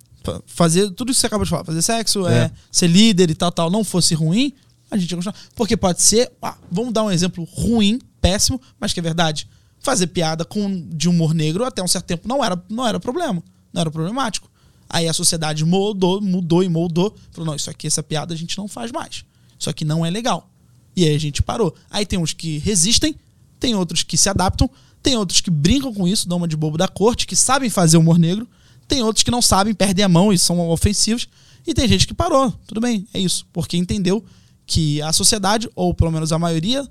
fazer 0.45 0.89
tudo 0.91 1.11
isso 1.11 1.17
que 1.17 1.21
você 1.21 1.27
acabou 1.27 1.45
de 1.45 1.49
falar, 1.49 1.63
fazer 1.63 1.81
sexo, 1.81 2.27
é. 2.27 2.45
É. 2.45 2.51
ser 2.71 2.87
líder 2.87 3.29
e 3.29 3.35
tal, 3.35 3.51
tal, 3.51 3.69
não 3.69 3.83
fosse 3.83 4.13
ruim, 4.13 4.53
a 4.89 4.97
gente 4.97 5.11
ia 5.11 5.17
continuar. 5.17 5.35
Porque 5.55 5.75
pode 5.75 6.01
ser, 6.01 6.31
ah, 6.41 6.57
vamos 6.71 6.93
dar 6.93 7.03
um 7.03 7.11
exemplo 7.11 7.43
ruim, 7.43 7.99
péssimo, 8.21 8.61
mas 8.79 8.93
que 8.93 8.99
é 8.99 9.03
verdade. 9.03 9.47
Fazer 9.79 10.07
piada 10.07 10.43
com 10.43 10.87
de 10.89 11.07
humor 11.07 11.33
negro 11.33 11.63
até 11.63 11.81
um 11.83 11.87
certo 11.87 12.05
tempo 12.05 12.27
não 12.27 12.43
era, 12.43 12.61
não 12.69 12.87
era 12.87 12.99
problema, 12.99 13.43
não 13.71 13.81
era 13.81 13.91
problemático. 13.91 14.49
Aí 14.89 15.07
a 15.07 15.13
sociedade 15.13 15.65
mudou, 15.65 16.21
mudou 16.21 16.63
e 16.63 16.69
moldou, 16.69 17.15
falou: 17.31 17.47
não, 17.47 17.55
isso 17.55 17.69
aqui, 17.69 17.87
essa 17.87 18.03
piada 18.03 18.33
a 18.33 18.37
gente 18.37 18.57
não 18.57 18.67
faz 18.67 18.91
mais. 18.91 19.25
Isso 19.57 19.69
aqui 19.69 19.83
não 19.83 20.05
é 20.05 20.09
legal. 20.09 20.49
E 20.95 21.05
aí 21.05 21.15
a 21.15 21.19
gente 21.19 21.43
parou. 21.43 21.75
Aí 21.89 22.05
tem 22.05 22.17
uns 22.17 22.33
que 22.33 22.57
resistem, 22.59 23.15
tem 23.59 23.75
outros 23.75 24.03
que 24.03 24.17
se 24.17 24.29
adaptam, 24.29 24.69
tem 25.03 25.17
outros 25.17 25.41
que 25.41 25.51
brincam 25.51 25.93
com 25.93 26.07
isso, 26.07 26.27
dão 26.27 26.37
uma 26.37 26.47
de 26.47 26.55
bobo 26.55 26.77
da 26.77 26.87
corte, 26.87 27.27
que 27.27 27.35
sabem 27.35 27.69
fazer 27.69 27.97
humor 27.97 28.17
negro, 28.17 28.47
tem 28.87 29.01
outros 29.01 29.23
que 29.23 29.31
não 29.31 29.41
sabem, 29.41 29.73
perdem 29.73 30.05
a 30.05 30.09
mão 30.09 30.31
e 30.31 30.37
são 30.37 30.59
ofensivos, 30.69 31.27
e 31.65 31.73
tem 31.73 31.87
gente 31.87 32.05
que 32.07 32.13
parou. 32.13 32.51
Tudo 32.67 32.79
bem, 32.79 33.07
é 33.13 33.19
isso. 33.19 33.45
Porque 33.51 33.75
entendeu 33.77 34.23
que 34.65 35.01
a 35.01 35.11
sociedade, 35.11 35.69
ou 35.75 35.93
pelo 35.93 36.11
menos 36.11 36.31
a 36.31 36.39
maioria 36.39 36.87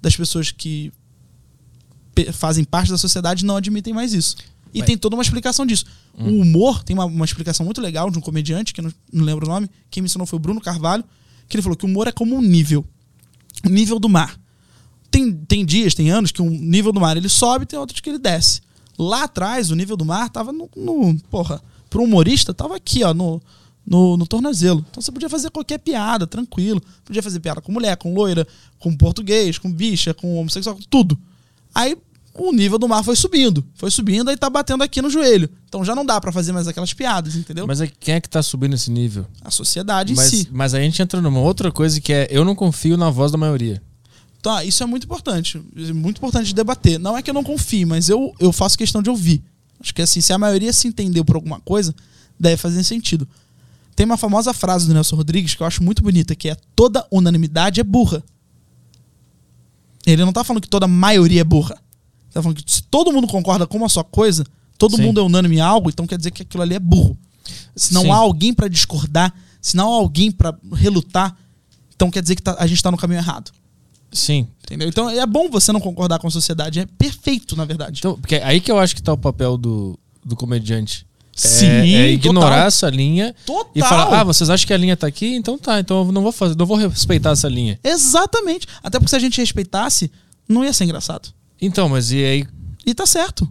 das 0.00 0.16
pessoas 0.16 0.50
que 0.50 0.92
fazem 2.32 2.64
parte 2.64 2.90
da 2.90 2.98
sociedade, 2.98 3.44
não 3.44 3.56
admitem 3.56 3.94
mais 3.94 4.12
isso. 4.12 4.36
E 4.74 4.80
Mas- 4.80 4.86
tem 4.86 4.98
toda 4.98 5.16
uma 5.16 5.22
explicação 5.22 5.64
disso. 5.64 5.86
O 6.14 6.40
humor 6.42 6.82
tem 6.82 6.94
uma, 6.94 7.04
uma 7.04 7.24
explicação 7.24 7.64
muito 7.64 7.80
legal 7.80 8.10
de 8.10 8.18
um 8.18 8.20
comediante, 8.20 8.74
que 8.74 8.82
não, 8.82 8.92
não 9.12 9.24
lembro 9.24 9.46
o 9.46 9.48
nome, 9.48 9.70
quem 9.88 10.02
me 10.02 10.06
ensinou 10.06 10.26
foi 10.26 10.36
o 10.36 10.40
Bruno 10.40 10.60
Carvalho, 10.60 11.04
que 11.48 11.56
ele 11.56 11.62
falou 11.62 11.76
que 11.76 11.84
o 11.84 11.88
humor 11.88 12.08
é 12.08 12.12
como 12.12 12.34
um 12.36 12.42
nível. 12.42 12.84
O 13.64 13.68
nível 13.68 14.00
do 14.00 14.08
mar. 14.08 14.38
Tem, 15.10 15.32
tem 15.32 15.64
dias, 15.64 15.94
tem 15.94 16.10
anos 16.10 16.32
que 16.32 16.42
o 16.42 16.50
nível 16.50 16.92
do 16.92 17.00
mar 17.00 17.16
ele 17.16 17.28
sobe 17.28 17.66
tem 17.66 17.78
outros 17.78 18.00
que 18.00 18.10
ele 18.10 18.18
desce. 18.18 18.60
Lá 18.98 19.24
atrás, 19.24 19.70
o 19.70 19.76
nível 19.76 19.96
do 19.96 20.04
mar 20.04 20.28
tava 20.28 20.52
no. 20.52 20.68
no 20.76 21.16
porra, 21.30 21.62
pro 21.88 22.02
humorista, 22.02 22.52
tava 22.52 22.76
aqui, 22.76 23.04
ó, 23.04 23.14
no, 23.14 23.40
no, 23.86 24.16
no 24.16 24.26
tornozelo. 24.26 24.84
Então 24.90 25.00
você 25.00 25.12
podia 25.12 25.28
fazer 25.28 25.50
qualquer 25.50 25.78
piada, 25.78 26.26
tranquilo. 26.26 26.82
Podia 27.04 27.22
fazer 27.22 27.40
piada 27.40 27.60
com 27.60 27.72
mulher, 27.72 27.96
com 27.96 28.12
loira, 28.12 28.46
com 28.78 28.94
português, 28.96 29.56
com 29.58 29.70
bicha, 29.72 30.12
com 30.12 30.36
homossexual, 30.38 30.76
com 30.76 30.82
tudo. 30.90 31.18
Aí 31.74 31.96
o 32.34 32.52
nível 32.52 32.78
do 32.78 32.88
mar 32.88 33.02
foi 33.02 33.16
subindo. 33.16 33.64
Foi 33.74 33.90
subindo, 33.90 34.28
aí 34.28 34.36
tá 34.36 34.48
batendo 34.48 34.84
aqui 34.84 35.02
no 35.02 35.10
joelho. 35.10 35.48
Então 35.68 35.84
já 35.84 35.94
não 35.94 36.04
dá 36.04 36.20
pra 36.20 36.30
fazer 36.30 36.52
mais 36.52 36.68
aquelas 36.68 36.92
piadas, 36.92 37.34
entendeu? 37.34 37.66
Mas 37.66 37.80
aí, 37.80 37.90
quem 38.00 38.14
é 38.14 38.20
que 38.20 38.28
tá 38.28 38.42
subindo 38.42 38.74
esse 38.74 38.90
nível? 38.90 39.26
a 39.42 39.50
sociedade 39.50 40.14
Mas, 40.14 40.32
em 40.32 40.36
si. 40.36 40.48
mas 40.52 40.74
aí 40.74 40.82
a 40.82 40.84
gente 40.84 41.00
entra 41.02 41.20
numa 41.20 41.40
outra 41.40 41.72
coisa 41.72 42.00
que 42.00 42.12
é 42.12 42.28
eu 42.30 42.44
não 42.44 42.54
confio 42.54 42.96
na 42.96 43.10
voz 43.10 43.32
da 43.32 43.38
maioria. 43.38 43.82
Ah, 44.46 44.64
isso 44.64 44.82
é 44.82 44.86
muito 44.86 45.04
importante. 45.04 45.60
É 45.76 45.92
muito 45.92 46.18
importante 46.18 46.46
de 46.46 46.54
debater. 46.54 46.98
Não 46.98 47.16
é 47.16 47.22
que 47.22 47.28
eu 47.30 47.34
não 47.34 47.44
confie, 47.44 47.84
mas 47.84 48.08
eu, 48.08 48.34
eu 48.38 48.52
faço 48.52 48.78
questão 48.78 49.02
de 49.02 49.10
ouvir. 49.10 49.42
Acho 49.80 49.94
que 49.94 50.00
assim, 50.02 50.20
se 50.20 50.32
a 50.32 50.38
maioria 50.38 50.72
se 50.72 50.88
entendeu 50.88 51.24
por 51.24 51.36
alguma 51.36 51.60
coisa, 51.60 51.94
deve 52.38 52.56
fazer 52.56 52.82
sentido. 52.84 53.28
Tem 53.94 54.06
uma 54.06 54.16
famosa 54.16 54.52
frase 54.54 54.86
do 54.86 54.94
Nelson 54.94 55.16
Rodrigues 55.16 55.54
que 55.54 55.62
eu 55.62 55.66
acho 55.66 55.82
muito 55.82 56.02
bonita, 56.02 56.34
que 56.34 56.48
é 56.48 56.56
toda 56.74 57.06
unanimidade 57.10 57.80
é 57.80 57.84
burra. 57.84 58.22
Ele 60.06 60.24
não 60.24 60.32
tá 60.32 60.42
falando 60.44 60.62
que 60.62 60.68
toda 60.68 60.86
maioria 60.86 61.40
é 61.40 61.44
burra. 61.44 61.74
Ele 61.74 62.32
tá 62.32 62.42
falando 62.42 62.62
que 62.62 62.72
se 62.72 62.82
todo 62.82 63.12
mundo 63.12 63.26
concorda 63.26 63.66
com 63.66 63.76
uma 63.76 63.88
só 63.88 64.02
coisa, 64.02 64.44
todo 64.78 64.96
Sim. 64.96 65.02
mundo 65.02 65.20
é 65.20 65.22
unânime 65.22 65.56
em 65.56 65.60
algo, 65.60 65.90
então 65.90 66.06
quer 66.06 66.16
dizer 66.16 66.30
que 66.30 66.42
aquilo 66.42 66.62
ali 66.62 66.74
é 66.74 66.78
burro. 66.80 67.18
Se 67.74 67.92
não 67.92 68.02
Sim. 68.02 68.10
há 68.10 68.16
alguém 68.16 68.54
pra 68.54 68.68
discordar, 68.68 69.34
se 69.60 69.76
não 69.76 69.92
há 69.92 69.96
alguém 69.96 70.30
pra 70.30 70.56
relutar, 70.72 71.36
então 71.94 72.10
quer 72.10 72.22
dizer 72.22 72.36
que 72.36 72.42
tá- 72.42 72.56
a 72.58 72.66
gente 72.66 72.82
tá 72.82 72.90
no 72.90 72.96
caminho 72.96 73.18
errado. 73.18 73.50
Sim. 74.12 74.46
Entendeu? 74.64 74.88
Então 74.88 75.08
é 75.08 75.24
bom 75.26 75.48
você 75.50 75.72
não 75.72 75.80
concordar 75.80 76.18
com 76.18 76.26
a 76.26 76.30
sociedade. 76.30 76.80
É 76.80 76.86
perfeito, 76.86 77.56
na 77.56 77.64
verdade. 77.64 77.98
Então, 77.98 78.18
porque 78.18 78.36
é 78.36 78.44
aí 78.44 78.60
que 78.60 78.70
eu 78.70 78.78
acho 78.78 78.94
que 78.94 79.02
tá 79.02 79.12
o 79.12 79.18
papel 79.18 79.56
do, 79.56 79.98
do 80.24 80.36
comediante. 80.36 81.06
É- 81.34 81.38
Sim, 81.40 81.94
é, 81.94 82.10
ignorar 82.10 82.48
total. 82.50 82.66
essa 82.66 82.90
linha 82.90 83.34
Total. 83.46 83.70
e 83.74 83.80
falar: 83.80 84.20
ah, 84.20 84.24
vocês 84.24 84.50
acham 84.50 84.66
que 84.66 84.72
a 84.74 84.76
linha 84.76 84.96
tá 84.96 85.06
aqui? 85.06 85.36
Então 85.36 85.56
tá, 85.56 85.78
então 85.78 86.04
eu 86.04 86.12
não 86.12 86.22
vou 86.22 86.32
fazer, 86.32 86.56
não 86.56 86.66
vou 86.66 86.76
respeitar 86.76 87.30
essa 87.30 87.48
linha. 87.48 87.78
Exatamente. 87.84 88.66
Até 88.82 88.98
porque 88.98 89.10
se 89.10 89.16
a 89.16 89.20
gente 89.20 89.40
respeitasse, 89.40 90.10
não 90.48 90.64
ia 90.64 90.72
ser 90.72 90.84
engraçado. 90.84 91.28
Então, 91.60 91.88
mas 91.88 92.10
e 92.10 92.24
aí? 92.24 92.46
E 92.84 92.92
tá 92.92 93.06
certo. 93.06 93.48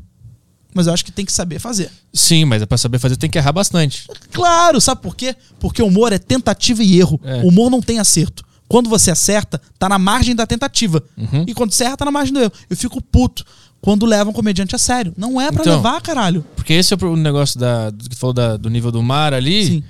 Mas 0.74 0.86
eu 0.86 0.94
acho 0.94 1.04
que 1.06 1.12
tem 1.12 1.26
que 1.26 1.32
saber 1.32 1.60
fazer. 1.60 1.90
Sim, 2.14 2.46
mas 2.46 2.62
é 2.62 2.66
pra 2.66 2.78
saber 2.78 3.00
fazer 3.00 3.16
tem 3.16 3.30
que 3.30 3.38
errar 3.38 3.52
bastante. 3.54 4.06
Claro, 4.32 4.80
sabe 4.82 5.02
por 5.02 5.16
quê? 5.16 5.36
Porque 5.60 5.82
o 5.82 5.88
humor 5.88 6.12
é 6.12 6.20
tentativa 6.20 6.84
e 6.84 7.00
erro. 7.00 7.20
É. 7.24 7.42
O 7.42 7.48
humor 7.48 7.72
não 7.72 7.82
tem 7.82 8.00
acerto. 8.00 8.44
Quando 8.68 8.90
você 8.90 9.12
acerta, 9.12 9.62
tá 9.80 9.88
na 9.88 9.98
margem 9.98 10.36
da 10.36 10.46
tentativa. 10.46 11.02
Uhum. 11.18 11.46
E 11.48 11.54
quando 11.54 11.72
você 11.72 11.86
erra, 11.86 11.98
tá 11.98 12.06
na 12.06 12.12
margem 12.12 12.34
do 12.34 12.40
erro. 12.42 12.52
Eu 12.70 12.76
fico 12.78 13.02
puto 13.02 13.46
quando 13.82 14.06
levam 14.06 14.32
um 14.32 14.34
comediante 14.36 14.76
a 14.76 14.78
sério. 14.80 15.14
Não 15.18 15.40
é 15.40 15.52
pra 15.52 15.62
Então. 15.62 15.78
levar, 15.78 16.02
caralho. 16.02 16.44
Porque 16.56 16.74
esse 16.74 16.94
é 16.94 16.98
o 17.02 17.16
negócio 17.16 17.60
da, 17.60 17.92
que 18.10 18.16
falou 18.16 18.34
da- 18.34 18.58
do 18.58 18.70
nível 18.70 18.92
do 18.92 19.02
mar 19.02 19.34
ali. 19.34 19.66
Sim. 19.66 19.84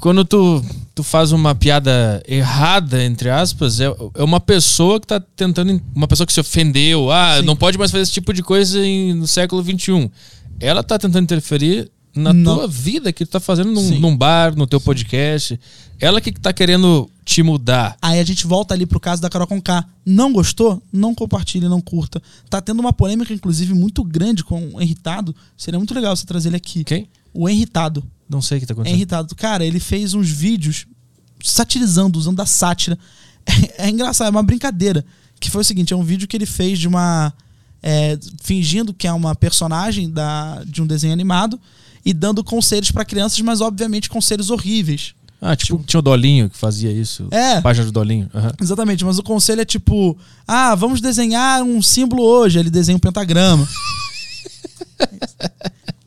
Quando 0.00 0.24
tu, 0.24 0.64
tu 0.94 1.02
faz 1.02 1.30
uma 1.32 1.54
piada 1.54 2.22
errada, 2.26 3.04
entre 3.04 3.28
aspas, 3.28 3.80
é, 3.80 3.86
é 4.14 4.22
uma 4.24 4.40
pessoa 4.40 4.98
que 5.00 5.06
tá 5.06 5.20
tentando. 5.20 5.80
Uma 5.94 6.08
pessoa 6.08 6.26
que 6.26 6.32
se 6.32 6.40
ofendeu. 6.40 7.10
Ah, 7.10 7.36
Sim. 7.38 7.44
não 7.44 7.54
pode 7.56 7.76
mais 7.76 7.90
fazer 7.90 8.02
esse 8.04 8.12
tipo 8.12 8.32
de 8.32 8.42
coisa 8.42 8.78
em- 8.84 9.12
no 9.12 9.26
século 9.26 9.62
XXI. 9.62 10.10
Ela 10.58 10.82
tá 10.82 10.98
tentando 10.98 11.24
interferir 11.24 11.90
na 12.14 12.32
Não. 12.32 12.56
tua 12.56 12.68
vida 12.68 13.12
que 13.12 13.24
tu 13.24 13.30
tá 13.30 13.40
fazendo 13.40 13.70
num, 13.70 13.88
Sim. 13.88 13.98
num 14.00 14.16
bar, 14.16 14.56
no 14.56 14.66
teu 14.66 14.80
podcast. 14.80 15.58
Ela 15.98 16.20
que 16.20 16.32
tá 16.32 16.52
querendo 16.52 17.08
te 17.24 17.42
mudar. 17.42 17.96
Aí 18.02 18.18
a 18.18 18.24
gente 18.24 18.46
volta 18.46 18.74
ali 18.74 18.84
pro 18.86 18.98
caso 18.98 19.20
da 19.22 19.28
Carol 19.30 19.46
Conká. 19.46 19.84
Não 20.04 20.32
gostou? 20.32 20.82
Não 20.92 21.14
compartilhe, 21.14 21.68
não 21.68 21.80
curta. 21.80 22.20
Tá 22.48 22.60
tendo 22.60 22.80
uma 22.80 22.92
polêmica, 22.92 23.32
inclusive, 23.32 23.74
muito 23.74 24.02
grande 24.02 24.42
com 24.42 24.70
o 24.74 24.80
Henritado. 24.80 25.34
Seria 25.56 25.78
muito 25.78 25.94
legal 25.94 26.16
você 26.16 26.26
trazer 26.26 26.48
ele 26.48 26.56
aqui. 26.56 26.82
Quem? 26.84 27.08
O 27.32 27.48
Henritado. 27.48 28.02
Não 28.28 28.40
sei 28.42 28.58
o 28.58 28.60
que 28.60 28.66
tá 28.66 28.72
É 28.72 28.74
acontecendo. 28.74 28.96
irritado. 28.96 29.34
Cara, 29.36 29.64
ele 29.64 29.78
fez 29.78 30.14
uns 30.14 30.28
vídeos 30.28 30.86
satirizando, 31.42 32.18
usando 32.18 32.36
da 32.36 32.46
sátira. 32.46 32.98
É, 33.78 33.88
engraçado, 33.88 34.28
é 34.28 34.30
uma 34.30 34.42
brincadeira. 34.42 35.04
Que 35.40 35.50
foi 35.50 35.62
o 35.62 35.64
seguinte: 35.64 35.92
é 35.92 35.96
um 35.96 36.04
vídeo 36.04 36.28
que 36.28 36.36
ele 36.36 36.46
fez 36.46 36.78
de 36.78 36.86
uma. 36.86 37.32
é, 37.82 38.18
fingindo 38.42 38.92
que 38.92 39.06
é 39.06 39.12
uma 39.12 39.34
personagem 39.34 40.10
da, 40.10 40.62
de 40.66 40.82
um 40.82 40.86
desenho 40.86 41.12
animado 41.12 41.58
e 42.04 42.12
dando 42.12 42.42
conselhos 42.44 42.90
pra 42.90 43.04
crianças, 43.04 43.40
mas 43.40 43.60
obviamente 43.60 44.08
conselhos 44.08 44.50
horríveis. 44.50 45.14
Ah, 45.42 45.56
tipo, 45.56 45.82
tinha 45.86 45.98
o 45.98 46.02
Dolinho 46.02 46.50
que 46.50 46.56
fazia 46.58 46.92
isso. 46.92 47.26
É. 47.30 47.60
Página 47.62 47.86
do 47.86 47.92
Dolinho. 47.92 48.28
aham. 48.34 48.52
Exatamente, 48.60 49.04
mas 49.06 49.18
o 49.18 49.22
conselho 49.22 49.62
é 49.62 49.64
tipo: 49.64 50.16
ah, 50.46 50.74
vamos 50.74 51.00
desenhar 51.00 51.62
um 51.62 51.80
símbolo 51.80 52.22
hoje. 52.22 52.58
Ele 52.58 52.68
desenha 52.70 52.96
um 52.96 53.00
pentagrama. 53.00 53.66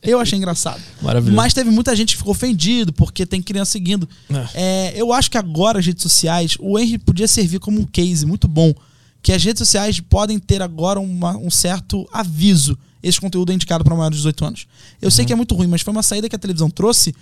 Eu 0.02 0.20
achei 0.20 0.38
engraçado. 0.38 0.82
Maravilhoso. 1.02 1.36
Mas 1.38 1.54
teve 1.54 1.70
muita 1.72 1.96
gente 1.96 2.10
que 2.12 2.18
ficou 2.18 2.34
ofendido 2.34 2.92
porque 2.92 3.26
tem 3.26 3.42
criança 3.42 3.72
seguindo. 3.72 4.08
Ah. 4.30 4.50
É, 4.54 4.94
eu 4.98 5.14
acho 5.14 5.32
que 5.32 5.38
agora 5.38 5.80
as 5.80 5.86
redes 5.86 6.04
sociais, 6.04 6.58
o 6.60 6.78
Henry 6.78 6.98
podia 6.98 7.28
servir 7.28 7.60
como 7.60 7.80
um 7.80 7.86
case 7.86 8.26
muito 8.26 8.46
bom. 8.48 8.74
Que 9.22 9.32
as 9.32 9.42
redes 9.42 9.60
sociais 9.60 10.02
podem 10.02 10.38
ter 10.40 10.62
agora 10.62 11.00
uma- 11.00 11.38
um 11.38 11.50
certo 11.50 12.06
aviso. 12.12 12.78
Esse 13.04 13.20
conteúdo 13.20 13.52
é 13.52 13.56
indicado 13.56 13.84
para 13.84 13.94
maiores 13.94 14.16
de 14.16 14.22
18 14.22 14.46
anos. 14.46 14.68
Eu 15.02 15.12
sei 15.12 15.26
que 15.26 15.34
é 15.34 15.36
muito 15.36 15.54
ruim, 15.54 15.68
mas 15.68 15.82
foi 15.82 15.92
uma 15.92 16.02
saída 16.02 16.30
que 16.30 16.36
a 16.36 16.40
televisão 16.40 16.70
trouxe 16.70 17.14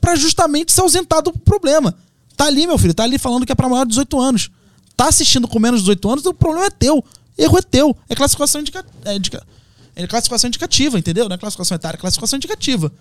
pra 0.00 0.16
justamente 0.16 0.72
se 0.72 0.80
ausentar 0.80 1.22
do 1.22 1.32
problema. 1.32 1.94
Tá 2.36 2.46
ali, 2.46 2.66
meu 2.66 2.76
filho, 2.76 2.92
tá 2.92 3.04
ali 3.04 3.16
falando 3.18 3.46
que 3.46 3.52
é 3.52 3.54
pra 3.54 3.68
maior 3.68 3.84
de 3.84 3.90
18 3.90 4.20
anos. 4.20 4.50
Tá 4.96 5.08
assistindo 5.08 5.46
com 5.46 5.58
menos 5.60 5.80
de 5.80 5.84
18 5.84 6.10
anos, 6.10 6.26
o 6.26 6.34
problema 6.34 6.66
é 6.66 6.70
teu. 6.70 7.04
Erro 7.38 7.58
é 7.58 7.62
teu. 7.62 7.96
É 8.08 8.14
classificação 8.14 8.60
indica, 8.60 8.84
é, 9.04 9.14
indica- 9.14 9.46
é 9.94 10.06
classificação 10.06 10.48
indicativa, 10.48 10.98
entendeu? 10.98 11.28
Não 11.28 11.34
é 11.34 11.38
classificação 11.38 11.74
etária, 11.76 11.96
é 11.96 12.00
classificação 12.00 12.36
indicativa. 12.36 12.92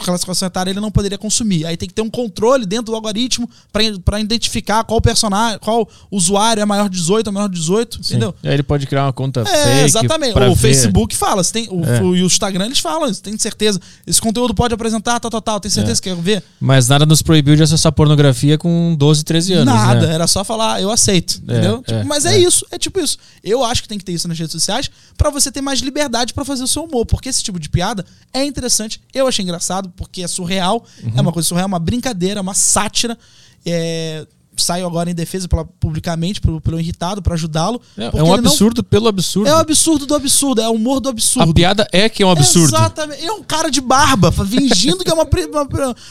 Classificação 0.00 0.46
etária, 0.46 0.70
ele 0.70 0.80
não 0.80 0.90
poderia 0.90 1.16
consumir. 1.16 1.64
Aí 1.64 1.76
tem 1.76 1.88
que 1.88 1.94
ter 1.94 2.02
um 2.02 2.10
controle 2.10 2.66
dentro 2.66 2.86
do 2.86 2.94
algoritmo 2.94 3.48
pra 3.72 3.82
pra 4.04 4.20
identificar 4.20 4.84
qual 4.84 5.00
personagem, 5.00 5.58
qual 5.60 5.88
usuário 6.10 6.60
é 6.60 6.64
maior 6.64 6.88
de 6.88 6.96
18 6.98 7.26
ou 7.28 7.32
menor 7.32 7.48
de 7.48 7.54
18, 7.58 7.96
Sim. 7.96 8.00
entendeu? 8.14 8.34
E 8.42 8.48
aí 8.48 8.54
ele 8.54 8.62
pode 8.62 8.86
criar 8.86 9.04
uma 9.06 9.12
conta 9.12 9.40
É, 9.40 9.44
fake. 9.44 9.84
exatamente. 9.86 10.36
O 10.38 10.54
ver. 10.54 10.56
Facebook 10.56 11.16
fala, 11.16 11.42
tem, 11.44 11.68
o, 11.70 11.84
É. 11.84 12.02
o- 12.02 12.14
e 12.16 12.22
o 12.22 12.26
Instagram 12.26 12.66
eles 12.66 12.80
falam, 12.80 13.12
tem 13.14 13.36
certeza. 13.38 13.80
Esse 14.06 14.20
conteúdo 14.20 14.54
pode 14.54 14.74
apresentar, 14.74 15.18
tal, 15.20 15.30
tal, 15.30 15.40
tal. 15.40 15.60
Tem 15.60 15.70
certeza 15.70 16.00
É. 16.00 16.02
que 16.02 16.10
quer 16.10 16.16
ver? 16.20 16.42
Mas 16.60 16.88
nada 16.88 17.06
nos 17.06 17.22
proibiu 17.22 17.56
de 17.56 17.62
acessar 17.62 17.92
pornografia 17.92 18.58
com 18.58 18.94
12, 18.98 19.24
13 19.24 19.52
anos. 19.54 19.72
Nada, 19.72 20.06
né? 20.06 20.14
era 20.14 20.26
só 20.26 20.44
falar, 20.44 20.82
eu 20.82 20.90
aceito, 20.90 21.40
É, 21.48 21.52
entendeu? 21.52 21.82
é, 21.86 21.92
Tipo, 21.94 22.06
mas 22.06 22.26
é, 22.26 22.34
é. 22.34 22.38
isso, 22.38 22.66
é 22.70 22.78
tipo 22.78 23.00
isso. 23.00 23.16
Eu 23.42 23.64
acho 23.64 23.82
que 23.82 23.88
tem 23.88 23.96
que 23.98 24.04
ter 24.04 24.12
isso 24.12 24.28
nas 24.28 24.38
redes 24.38 24.52
sociais 24.52 24.90
pra 25.16 25.30
você 25.30 25.50
ter 25.50 25.60
mais 25.62 25.80
liberdade 25.80 26.34
pra 26.34 26.44
fazer 26.44 26.62
o 26.64 26.68
seu 26.68 26.84
humor, 26.84 27.06
porque 27.06 27.28
esse 27.28 27.42
tipo 27.42 27.58
de 27.58 27.68
piada 27.68 28.04
é 28.34 28.44
interessante. 28.44 29.00
Eu 29.14 29.26
achei 29.26 29.42
engraçado 29.44 29.67
porque 29.96 30.22
é 30.22 30.28
surreal, 30.28 30.84
Uhum. 31.02 31.12
é 31.16 31.20
uma 31.20 31.32
coisa 31.32 31.48
surreal, 31.48 31.66
uma 31.68 31.78
brincadeira, 31.78 32.40
uma 32.40 32.54
sátira. 32.54 33.16
É, 33.64 34.26
Saiu 34.60 34.88
agora 34.88 35.08
em 35.08 35.14
defesa 35.14 35.46
pela- 35.46 35.64
publicamente 35.64 36.40
pelo, 36.40 36.60
pelo 36.60 36.80
irritado 36.80 37.22
pra 37.22 37.34
ajudá-lo. 37.34 37.80
É, 37.96 38.06
é 38.06 38.08
um 38.08 38.32
ele 38.34 38.42
não- 38.42 38.50
absurdo 38.50 38.82
pelo 38.82 39.06
absurdo. 39.06 39.48
É 39.48 39.54
o 39.54 39.58
absurdo 39.58 40.04
do 40.04 40.16
absurdo, 40.16 40.60
é 40.60 40.68
o 40.68 40.72
humor 40.72 40.98
do 40.98 41.08
absurdo. 41.08 41.48
A 41.48 41.54
piada 41.54 41.86
é 41.92 42.08
que 42.08 42.24
é 42.24 42.26
um 42.26 42.30
absurdo. 42.32 42.66
Exatamente. 42.74 43.24
É 43.24 43.30
um 43.30 43.40
cara 43.44 43.70
de 43.70 43.80
barba, 43.80 44.32
fingindo 44.32 45.04
que 45.04 45.10
é 45.10 45.14
uma, 45.14 45.22
uma, 45.22 45.68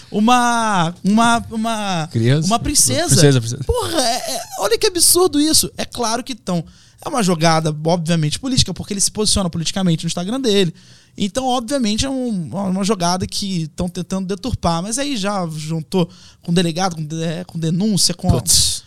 uma, 0.09 0.95
uma, 1.03 1.45
uma, 1.51 2.07
Criança. 2.09 2.47
uma 2.47 2.57
princesa. 2.57 3.07
Princesa, 3.07 3.39
princesa. 3.41 3.63
Porra, 3.65 3.99
é- 4.01 4.35
é- 4.35 4.41
olha 4.59 4.77
que 4.77 4.87
absurdo 4.87 5.41
isso. 5.41 5.69
É 5.77 5.83
claro 5.83 6.23
que 6.23 6.31
estão. 6.31 6.63
É 7.05 7.09
uma 7.09 7.21
jogada, 7.21 7.75
obviamente, 7.85 8.39
política, 8.39 8.73
porque 8.73 8.93
ele 8.93 9.01
se 9.01 9.11
posiciona 9.11 9.49
politicamente 9.49 10.05
no 10.05 10.07
Instagram 10.07 10.39
dele. 10.39 10.73
Então, 11.17 11.45
obviamente, 11.45 12.05
é 12.05 12.09
um- 12.09 12.49
uma 12.53 12.83
jogada 12.83 13.25
que 13.25 13.63
estão 13.63 13.89
tentando 13.89 14.27
deturpar. 14.27 14.83
Mas 14.83 14.99
aí 14.99 15.17
já 15.17 15.47
juntou 15.47 16.07
com 16.43 16.53
delegado, 16.53 16.95
com, 16.95 17.03
de- 17.05 17.23
é, 17.23 17.43
com 17.43 17.57
denúncia, 17.57 18.13
com. 18.13 18.29
Putz. 18.29 18.83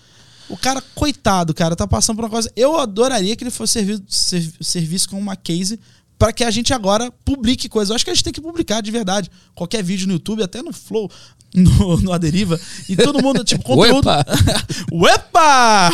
O 0.49 0.57
cara, 0.57 0.81
coitado, 0.95 1.53
cara, 1.55 1.75
tá 1.77 1.87
passando 1.87 2.17
por 2.17 2.25
uma 2.25 2.31
coisa. 2.31 2.51
Eu 2.57 2.79
adoraria 2.79 3.37
que 3.37 3.45
ele 3.45 3.51
fosse 3.51 3.73
servir, 3.75 4.03
ser, 4.09 4.53
serviço 4.61 5.09
como 5.09 5.21
uma 5.21 5.37
case 5.37 5.79
para 6.19 6.33
que 6.33 6.43
a 6.45 6.51
gente 6.51 6.75
agora 6.75 7.11
publique 7.25 7.69
coisas. 7.69 7.91
Eu 7.91 7.97
acho 7.97 8.05
que 8.05 8.11
a 8.11 8.15
gente 8.15 8.25
tem 8.25 8.33
que 8.33 8.41
publicar 8.41 8.81
de 8.81 8.91
verdade. 8.91 9.31
Qualquer 9.55 9.83
vídeo 9.83 10.07
no 10.07 10.15
YouTube, 10.15 10.43
até 10.43 10.61
no 10.61 10.73
Flow, 10.73 11.11
no, 11.55 11.97
no 12.01 12.13
Aderiva. 12.13 12.59
E 12.89 12.95
todo 12.97 13.23
mundo, 13.23 13.43
tipo, 13.45 13.63
conteúdo. 13.65 14.07
Uepa! 14.09 14.25
Uepa! 14.93 15.91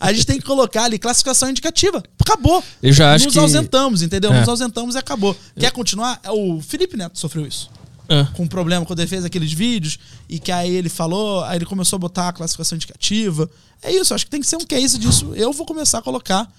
A 0.00 0.12
gente 0.12 0.26
tem 0.26 0.38
que 0.38 0.44
colocar 0.44 0.84
ali 0.84 0.98
classificação 0.98 1.48
indicativa. 1.50 2.02
Acabou. 2.20 2.62
Eu 2.82 2.92
já 2.92 3.14
acho 3.14 3.24
Nos 3.26 3.34
que- 3.34 3.40
ausentamos, 3.40 4.02
entendeu? 4.02 4.32
É. 4.32 4.38
Nos 4.40 4.48
ausentamos 4.48 4.94
e 4.94 4.98
acabou. 4.98 5.36
Quer 5.58 5.70
continuar? 5.72 6.20
É 6.22 6.30
O 6.30 6.60
Felipe 6.60 6.96
Neto 6.96 7.18
sofreu 7.18 7.46
isso 7.46 7.70
É. 8.08 8.24
com 8.34 8.44
um 8.44 8.48
problema 8.48 8.84
quando 8.86 9.00
ele 9.00 9.08
fez 9.08 9.24
aqueles 9.24 9.52
vídeos 9.52 9.98
e 10.28 10.38
que 10.38 10.52
aí 10.52 10.74
ele 10.74 10.88
falou, 10.88 11.42
aí 11.44 11.58
ele 11.58 11.66
começou 11.66 11.96
a 11.96 12.00
botar 12.00 12.28
a 12.28 12.32
classificação 12.32 12.76
indicativa. 12.76 13.50
É 13.82 13.92
isso, 13.92 14.14
acho 14.14 14.24
que 14.24 14.30
tem 14.30 14.40
que 14.40 14.46
ser 14.46 14.56
um 14.56 14.60
case 14.66 14.98
disso. 14.98 15.32
Eu 15.34 15.52
vou 15.52 15.66
começar 15.66 15.98
a 15.98 16.02
colocar 16.02 16.50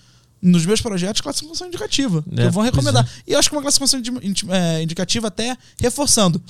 nos 0.41 0.65
meus 0.65 0.79
projetos 0.81 1.21
classificação 1.21 1.67
indicativa. 1.67 2.21
que 2.23 2.41
É, 2.41 2.45
eu 2.45 2.51
vou 2.51 2.61
recomendar. 2.61 3.07
E 3.25 3.33
eu 3.33 3.39
acho 3.39 3.49
que 3.49 3.55
uma 3.55 3.61
classificação 3.61 3.99
é, 4.49 4.83
indicativa 4.83 5.27
até 5.27 5.57
reforçando. 5.79 6.41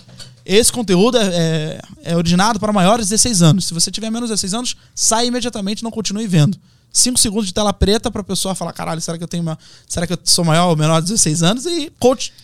Esse 0.46 0.72
conteúdo 0.72 1.18
é, 1.18 1.26
é, 1.26 1.82
é 2.04 2.16
originado 2.16 2.60
para 2.60 2.72
maiores 2.72 3.08
de 3.08 3.12
16 3.12 3.42
anos. 3.42 3.66
Se 3.66 3.74
você 3.74 3.90
tiver 3.90 4.12
menos 4.12 4.30
de 4.30 4.34
16 4.36 4.54
anos, 4.54 4.78
sai 4.94 5.28
imediatamente 5.28 5.84
não 5.84 5.92
continue 5.92 6.28
vendo. 6.28 6.58
5 6.96 7.20
segundos 7.20 7.48
de 7.48 7.54
tela 7.54 7.74
preta 7.74 8.10
pra 8.10 8.24
pessoa 8.24 8.56
falar: 8.56 8.72
caralho, 8.72 9.02
será 9.02 9.18
que 9.18 9.24
eu 9.24 9.28
tenho 9.28 9.44
uma. 9.44 9.60
Será 9.86 10.08
que 10.08 10.14
eu 10.14 10.20
sou 10.24 10.46
maior 10.46 10.70
ou 10.70 10.78
menor 10.78 11.02
de 11.02 11.08
16 11.10 11.44
anos? 11.44 11.66
E 11.66 11.92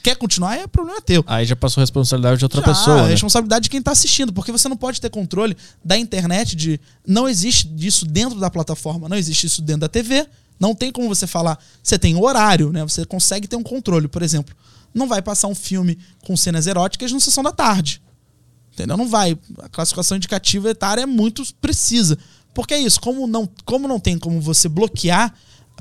quer 0.04 0.18
continuar, 0.18 0.58
é 0.58 0.68
problema 0.68 1.00
teu. 1.00 1.24
Aí 1.26 1.46
já 1.46 1.56
passou 1.56 1.80
a 1.80 1.84
responsabilidade 1.84 2.40
de 2.40 2.46
outra 2.46 2.60
Já, 2.60 2.68
pessoa. 2.68 3.00
É 3.00 3.04
né? 3.04 3.10
responsabilidade 3.12 3.64
de 3.64 3.70
quem 3.70 3.80
está 3.80 3.92
assistindo, 3.92 4.34
porque 4.34 4.52
você 4.52 4.68
não 4.68 4.76
pode 4.76 5.00
ter 5.00 5.10
controle 5.10 5.56
da 5.84 5.98
internet 5.98 6.54
de. 6.54 6.82
Não 7.08 7.30
existe 7.30 7.66
disso 7.66 8.06
dentro 8.06 8.40
da 8.42 8.50
plataforma, 8.50 9.08
não 9.08 9.16
existe 9.16 9.48
isso 9.48 9.62
dentro 9.62 9.82
da 9.82 9.88
TV. 9.88 10.28
Não 10.60 10.76
tem 10.76 10.92
como 10.92 11.08
você 11.08 11.26
falar. 11.26 11.58
Você 11.82 11.98
tem 11.98 12.16
horário, 12.16 12.74
né? 12.74 12.84
Você 12.84 13.06
consegue 13.06 13.48
ter 13.48 13.56
um 13.56 13.64
controle. 13.64 14.10
Por 14.10 14.22
exemplo, 14.22 14.54
não 14.94 15.08
vai 15.08 15.22
passar 15.22 15.48
um 15.48 15.56
filme 15.56 15.98
com 16.26 16.36
cenas 16.36 16.68
eróticas 16.68 17.12
na 17.12 17.20
sessão 17.20 17.44
da 17.44 17.52
tarde. 17.52 18.02
Entendeu? 18.74 18.98
Não 18.98 19.08
vai. 19.08 19.38
A 19.60 19.70
classificação 19.70 20.18
indicativa 20.18 20.70
etária 20.70 21.02
é 21.02 21.06
muito 21.06 21.44
precisa. 21.62 22.18
Porque 22.54 22.74
é 22.74 22.80
isso, 22.80 23.00
como 23.00 23.28
não, 23.28 23.50
como 23.66 23.88
não 23.88 24.00
tem 24.00 24.18
como 24.18 24.42
você 24.42 24.68
bloquear 24.68 25.34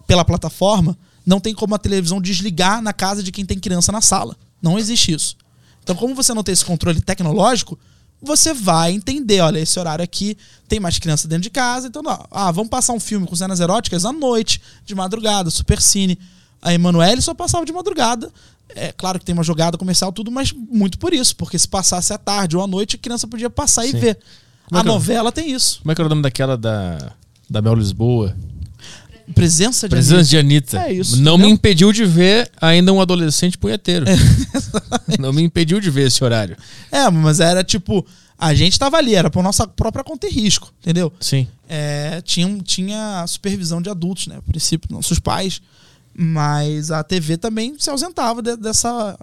pela 0.07 0.25
plataforma, 0.25 0.97
não 1.27 1.41
tem 1.41 1.55
como 1.55 1.75
a 1.75 1.79
televisão 1.79 2.21
desligar 2.21 2.81
na 2.83 2.93
casa 2.93 3.23
de 3.23 3.33
quem 3.33 3.45
tem 3.45 3.59
criança 3.59 3.93
na 3.93 4.01
sala. 4.01 4.37
Não 4.63 4.79
existe 4.79 5.13
isso. 5.13 5.37
Então, 5.83 5.97
como 5.97 6.15
você 6.15 6.33
não 6.35 6.43
tem 6.43 6.53
esse 6.53 6.65
controle 6.65 7.01
tecnológico, 7.01 7.79
você 8.23 8.53
vai 8.53 8.93
entender, 8.93 9.41
olha, 9.41 9.59
esse 9.59 9.79
horário 9.79 10.05
aqui 10.05 10.37
tem 10.69 10.79
mais 10.79 10.99
criança 10.99 11.27
dentro 11.27 11.43
de 11.43 11.51
casa, 11.51 11.89
então, 11.89 12.03
ah, 12.31 12.53
vamos 12.53 12.69
passar 12.69 12.93
um 12.93 13.01
filme 13.01 13.27
com 13.27 13.35
cenas 13.35 13.61
eróticas 13.61 14.05
à 14.05 14.13
noite, 14.13 14.61
de 14.85 14.95
madrugada, 14.95 15.51
super 15.51 15.81
cine. 15.81 16.19
A 16.61 16.75
Emanuele 16.75 17.23
só 17.23 17.33
passava 17.33 17.65
de 17.65 17.73
madrugada. 17.73 18.31
É 18.75 18.93
claro 18.93 19.19
que 19.19 19.25
tem 19.25 19.33
uma 19.33 19.43
jogada 19.43 19.77
comercial, 19.79 20.13
tudo, 20.13 20.31
mas 20.31 20.53
muito 20.53 20.99
por 20.99 21.13
isso, 21.13 21.35
porque 21.37 21.59
se 21.59 21.67
passasse 21.69 22.13
à 22.13 22.19
tarde 22.19 22.57
ou 22.57 22.63
à 22.63 22.67
noite, 22.67 22.97
a 22.97 22.99
criança 22.99 23.27
podia 23.27 23.51
passar 23.51 23.85
e 23.87 23.91
Sim. 23.93 23.99
ver. 23.99 24.19
Como 24.69 24.79
é 24.79 24.83
a 24.83 24.85
eu- 24.85 24.93
novela 24.93 25.33
tem 25.33 25.51
isso. 25.53 25.81
Como 25.83 25.93
é 25.93 25.95
que 25.95 26.01
era 26.01 26.07
o 26.07 26.11
nome 26.11 26.23
daquela 26.23 26.57
da, 26.57 27.13
da 27.49 27.61
Mel 27.63 27.75
Lisboa? 27.75 28.37
Presença 29.35 29.89
de 29.89 29.95
Presença 29.95 30.25
de 30.29 30.37
Anitta. 30.39 30.79
É 30.83 30.93
isso, 30.93 31.17
Não 31.17 31.35
entendeu? 31.35 31.39
me 31.49 31.53
impediu 31.55 31.93
de 31.93 32.05
ver 32.05 32.51
ainda 32.61 32.93
um 32.93 33.01
adolescente 33.01 33.57
punheteiro. 33.57 34.05
não 35.21 35.33
me 35.33 35.43
impediu 35.43 35.81
de 35.81 35.89
ver 35.91 36.09
esse 36.09 36.23
horário. 36.25 36.57
É, 36.91 37.09
mas 37.11 37.39
era 37.39 37.63
tipo, 37.63 38.05
a 38.37 38.53
gente 38.55 38.77
tava 38.79 38.97
ali, 38.97 39.15
era 39.15 39.31
por 39.31 39.43
nossa 39.43 39.67
própria 39.69 40.03
conta 40.03 40.27
e 40.27 40.31
risco, 40.31 40.73
entendeu? 40.81 41.13
Sim. 41.21 41.47
É, 41.69 42.21
tinha, 42.23 42.59
tinha 42.65 43.25
supervisão 43.29 43.81
de 43.81 43.89
adultos, 43.89 44.27
né? 44.27 44.37
A 44.39 44.43
princípio, 44.43 44.89
nossos 44.93 45.21
pais. 45.21 45.63
Mas 46.15 46.91
a 46.91 47.03
TV 47.03 47.37
também 47.37 47.77
se 47.79 47.89
ausentava 47.91 48.43
de- 48.43 48.57
dessa. 48.57 49.19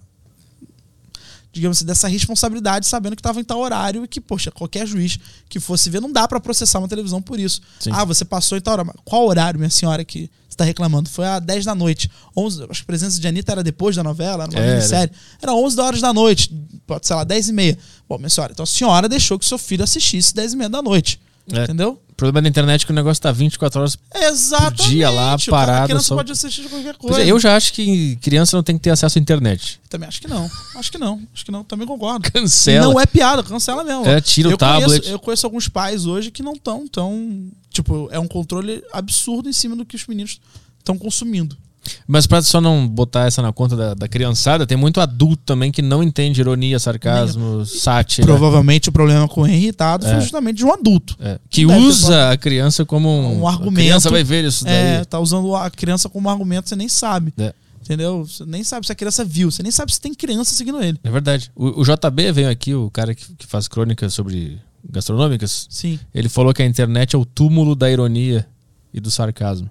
Digamos 1.52 1.78
assim, 1.78 1.86
dessa 1.86 2.08
responsabilidade, 2.08 2.86
sabendo 2.86 3.16
que 3.16 3.20
estava 3.20 3.40
em 3.40 3.44
tal 3.44 3.60
horário 3.60 4.04
e 4.04 4.08
que, 4.08 4.22
poxa, 4.22 4.52
qualquer 4.52 4.86
juiz 4.86 5.18
que 5.50 5.60
fosse 5.60 5.90
ver, 5.90 6.00
não 6.00 6.12
dá 6.12 6.28
para 6.28 6.40
processar 6.40 6.78
uma 6.78 6.88
televisão 6.88 7.20
por 7.22 7.40
isso. 7.40 7.62
Sim. 7.80 7.90
Ah, 7.94 8.06
você 8.06 8.24
passou 8.24 8.58
em 8.58 8.62
tal 8.62 8.74
horário. 8.74 8.94
Qual 9.04 9.26
horário, 9.26 9.60
minha 9.60 9.70
senhora, 9.70 10.06
que 10.06 10.30
você 10.48 10.50
está 10.50 10.64
reclamando? 10.64 11.10
Foi 11.10 11.26
às 11.26 11.42
10 11.42 11.66
da 11.66 11.74
noite. 11.74 12.12
11, 12.36 12.64
acho 12.70 12.82
que 12.82 12.82
a 12.84 12.86
presença 12.86 13.20
de 13.20 13.28
Anitta 13.28 13.54
era 13.54 13.64
depois 13.64 13.96
da 13.96 14.04
novela, 14.04 14.44
era 14.44 14.52
uma 14.52 14.60
Era. 14.60 14.76
minissérie. 14.76 15.12
Era 15.42 15.54
11 15.56 15.80
horas 15.80 16.02
da 16.02 16.14
noite, 16.14 16.54
pode, 16.86 17.08
sei 17.08 17.16
lá, 17.16 17.24
10 17.24 17.50
e 17.50 17.54
meia. 17.54 17.78
Bom, 18.08 18.18
minha 18.20 18.30
senhora, 18.30 18.54
então 18.54 18.64
a 18.64 18.68
senhora 18.68 19.10
deixou 19.10 19.40
que 19.40 19.46
seu 19.46 19.58
filho 19.58 19.84
assistisse 19.84 20.36
10 20.36 20.54
e 20.54 20.58
meia 20.58 20.70
da 20.70 20.82
noite. 20.82 21.20
É. 21.52 21.64
Entendeu? 21.64 22.00
O 22.10 22.14
problema 22.18 22.42
da 22.42 22.50
internet 22.50 22.82
é 22.82 22.86
que 22.86 22.92
o 22.92 22.96
negócio 22.96 23.22
tá 23.22 23.32
24 23.32 23.80
horas. 23.80 23.98
Exatamente. 24.14 24.90
dia 24.90 25.10
lá, 25.10 25.38
parado, 25.50 25.84
A 25.84 25.86
criança 25.88 26.08
só- 26.08 26.16
pode 26.16 26.32
assistir 26.32 26.64
qualquer 26.68 26.96
Pois 27.00 27.14
coisa. 27.16 27.22
é, 27.28 27.32
eu 27.32 27.40
já 27.40 27.56
acho 27.56 27.72
que 27.74 28.16
criança 28.18 28.58
não 28.58 28.64
tem 28.64 28.76
que 28.76 28.82
ter 28.84 28.90
acesso 28.90 29.18
à 29.18 29.22
internet. 29.22 29.80
Também 29.88 30.08
acho 30.10 30.20
que 30.20 30.28
não. 30.28 30.50
Acho 30.76 30.92
que 30.92 30.98
não. 30.98 31.22
Acho 31.34 31.46
que 31.46 31.52
não. 31.52 31.64
Também 31.64 31.88
concordo. 31.88 32.30
Cancela. 32.32 32.86
Não 32.88 33.00
é 33.00 33.06
piada, 33.06 33.44
cancela 33.44 33.84
mesmo. 33.84 34.06
É, 34.08 34.20
tira 34.20 34.50
o 34.50 34.52
eu 34.54 34.58
tablet. 34.58 34.88
Conheço, 34.90 35.10
eu 35.12 35.20
conheço 35.20 35.46
alguns 35.46 35.68
pais 35.70 36.06
hoje 36.08 36.32
que 36.32 36.42
não 36.42 36.54
estão 36.54 36.88
tão. 36.88 37.50
Tipo, 37.72 38.10
é 38.12 38.18
um 38.20 38.28
controle 38.28 38.84
absurdo 38.92 39.48
em 39.48 39.54
cima 39.54 39.76
do 39.76 39.86
que 39.86 39.96
os 39.96 40.06
meninos 40.08 40.40
estão 40.80 40.98
consumindo. 40.98 41.56
Mas 42.06 42.28
pra 42.28 42.42
só 42.42 42.60
não 42.60 42.86
botar 42.88 43.28
essa 43.28 43.42
na 43.42 43.54
conta 43.54 43.76
da, 43.76 43.94
da 43.94 44.08
criançada, 44.08 44.68
tem 44.68 44.78
muito 44.78 45.00
adulto 45.00 45.42
também 45.46 45.72
que 45.72 45.82
não 45.82 46.04
entende 46.04 46.42
ironia, 46.42 46.78
sarcasmo, 46.80 47.66
sátira. 47.66 48.28
Provavelmente 48.28 48.90
o 48.90 48.92
problema 48.92 49.28
com 49.28 49.42
o 49.44 49.48
irritado 49.48 50.06
foi 50.06 50.16
É. 50.16 50.22
justamente 50.22 50.58
de 50.58 50.66
um 50.66 50.74
adulto. 50.74 51.16
É, 51.20 51.40
que 51.50 51.66
Deve 51.66 51.80
ter 51.80 51.86
usa 51.88 52.32
a 52.32 52.38
criança 52.38 52.84
como 52.86 53.08
um, 53.10 53.42
Um 53.42 53.48
A 53.48 53.52
argumento. 53.52 53.76
criança 53.76 54.10
vai 54.10 54.24
ver 54.24 54.44
isso 54.44 54.66
daí. 54.66 54.74
É, 54.74 55.06
tá 55.06 55.20
usando 55.20 55.56
a 55.56 55.70
criança 55.70 56.10
como 56.10 56.30
argumento, 56.30 56.68
você 56.68 56.76
nem 56.76 56.90
sabe. 56.90 57.34
É. 57.38 57.54
Entendeu? 57.84 58.26
Você 58.26 58.44
nem 58.46 58.66
sabe 58.66 58.86
se 58.86 58.92
a 58.92 58.96
criança 58.96 59.24
viu, 59.24 59.50
você 59.50 59.64
nem 59.64 59.72
sabe 59.72 59.94
se 59.94 60.02
tem 60.02 60.14
criança 60.14 60.54
seguindo 60.54 60.82
ele. 60.84 61.00
É 61.06 61.10
verdade. 61.10 61.50
O, 61.56 61.82
o 61.82 61.84
JB 61.86 62.34
veio 62.34 62.50
aqui, 62.50 62.74
o 62.76 62.90
cara 62.92 63.16
que, 63.16 63.24
que 63.36 63.48
faz 63.48 63.66
crônicas 63.70 64.14
sobre 64.14 64.60
gastronômicas. 64.90 65.68
Sim. 65.70 65.98
Ele 66.14 66.28
falou 66.28 66.54
que 66.54 66.62
a 66.62 66.66
internet 66.66 67.16
é 67.16 67.18
o 67.18 67.24
túmulo 67.26 67.76
da 67.76 67.90
ironia 67.90 68.46
e 68.94 69.00
do 69.00 69.10
sarcasmo. 69.10 69.70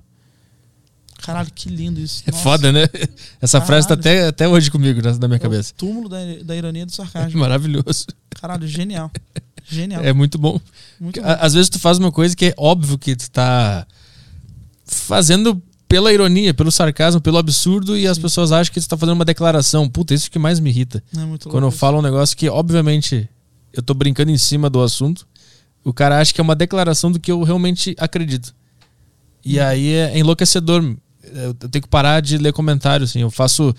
Caralho, 1.23 1.51
que 1.55 1.69
lindo 1.69 1.99
isso. 2.01 2.23
É 2.27 2.31
Nossa. 2.31 2.43
foda, 2.43 2.71
né? 2.73 2.83
Essa 3.41 3.61
frase 3.61 3.89
tá 3.89 3.97
Caralho. 3.97 4.19
até, 4.21 4.29
até 4.29 4.49
hoje 4.49 4.71
comigo 4.71 5.01
na, 5.03 5.13
na 5.19 5.27
minha 5.29 5.37
É 5.37 5.41
cabeça. 5.41 5.73
túmulo 5.77 6.09
da, 6.09 6.19
da 6.45 6.55
ironia 6.57 6.85
do 6.87 6.93
É 6.93 6.95
sarcasmo. 6.95 7.41
maravilhoso. 7.41 8.07
Caralho, 8.31 8.67
genial. 8.69 9.11
Genial. 9.69 10.05
É 10.05 10.13
muito 10.13 10.39
bom. 10.39 10.61
Muito 11.01 11.21
bom. 11.21 11.27
Às 11.41 11.55
vezes 11.55 11.69
tu 11.69 11.79
faz 11.79 11.99
uma 11.99 12.13
coisa 12.13 12.37
que 12.37 12.47
é 12.47 12.55
óbvio 12.57 12.97
que 12.99 13.17
tu 13.17 13.31
tá 13.31 13.87
fazendo 14.85 15.61
pela 15.89 16.13
ironia, 16.13 16.53
pelo 16.53 16.71
sarcasmo, 16.71 17.21
pelo 17.21 17.39
absurdo, 17.39 17.97
e 17.97 18.07
as 18.07 18.19
pessoas 18.19 18.53
acham 18.53 18.73
que 18.73 18.81
tu 18.81 18.89
tá 18.89 18.97
fazendo 18.97 19.15
uma 19.15 19.25
declaração. 19.25 19.89
Puta, 19.89 20.15
isso 20.15 20.31
que 20.31 20.39
mais 20.39 20.61
me 20.61 20.71
irrita. 20.71 21.03
É 21.17 21.21
muito 21.21 21.45
Quando 21.49 21.57
eu 21.65 21.69
louco 21.69 21.79
falo 21.79 21.99
um 21.99 22.03
negócio 22.03 22.37
que, 22.37 22.49
obviamente, 22.49 23.29
eu 23.73 23.83
tô 23.83 23.95
brincando 23.95 24.31
em 24.31 24.39
cima 24.39 24.69
do 24.69 24.83
assunto, 24.83 25.27
o 25.85 25.93
cara 25.93 26.21
acha 26.21 26.33
que 26.35 26.41
é 26.41 26.45
uma 26.45 26.55
declaração 26.57 27.11
do 27.11 27.21
que 27.21 27.31
eu 27.31 27.43
realmente 27.43 27.95
acredito. 27.99 28.55
E 29.45 29.61
aí 29.61 29.93
é 29.93 30.19
enlouquecedor. 30.19 30.97
Eu 31.35 31.55
tenho 31.55 31.83
que 31.83 31.89
parar 31.89 32.21
de 32.21 32.39
ler 32.39 32.53
comentários, 32.53 33.11
assim. 33.11 33.21
Eu 33.21 33.31
faço 33.31 33.75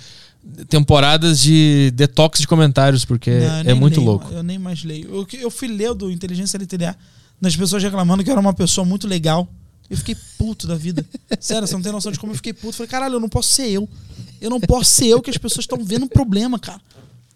temporadas 0.69 1.39
de 1.39 1.91
detox 1.95 2.39
de 2.39 2.47
comentários, 2.47 3.03
porque 3.03 3.31
Não, 3.31 3.71
é 3.71 3.73
muito 3.73 3.99
leio, 3.99 4.09
louco. 4.09 4.33
Eu 4.33 4.43
nem 4.43 4.57
mais 4.57 4.83
leio. 4.83 5.07
Eu, 5.13 5.27
eu 5.39 5.51
fui 5.51 5.67
ler 5.67 5.93
do 5.93 6.09
Inteligência 6.11 6.57
LTDA 6.57 6.95
das 7.39 7.55
pessoas 7.55 7.83
reclamando 7.83 8.23
que 8.23 8.29
eu 8.29 8.33
era 8.33 8.41
uma 8.41 8.53
pessoa 8.53 8.85
muito 8.85 9.07
legal. 9.07 9.47
Eu 9.89 9.95
fiquei 9.97 10.15
puto 10.37 10.67
da 10.67 10.75
vida. 10.75 11.05
Sério, 11.39 11.67
você 11.67 11.73
não 11.73 11.81
tem 11.81 11.91
noção 11.91 12.11
de 12.11 12.19
como 12.19 12.31
eu 12.31 12.35
fiquei 12.35 12.53
puto. 12.53 12.73
Falei, 12.73 12.89
caralho, 12.89 13.15
eu 13.15 13.19
não 13.19 13.29
posso 13.29 13.49
ser 13.53 13.69
eu. 13.69 13.87
Eu 14.41 14.49
não 14.49 14.59
posso 14.59 14.91
ser 14.91 15.07
eu 15.07 15.21
que 15.21 15.29
as 15.29 15.37
pessoas 15.37 15.63
estão 15.63 15.83
vendo 15.83 16.05
um 16.05 16.09
problema, 16.09 16.59
cara. 16.59 16.81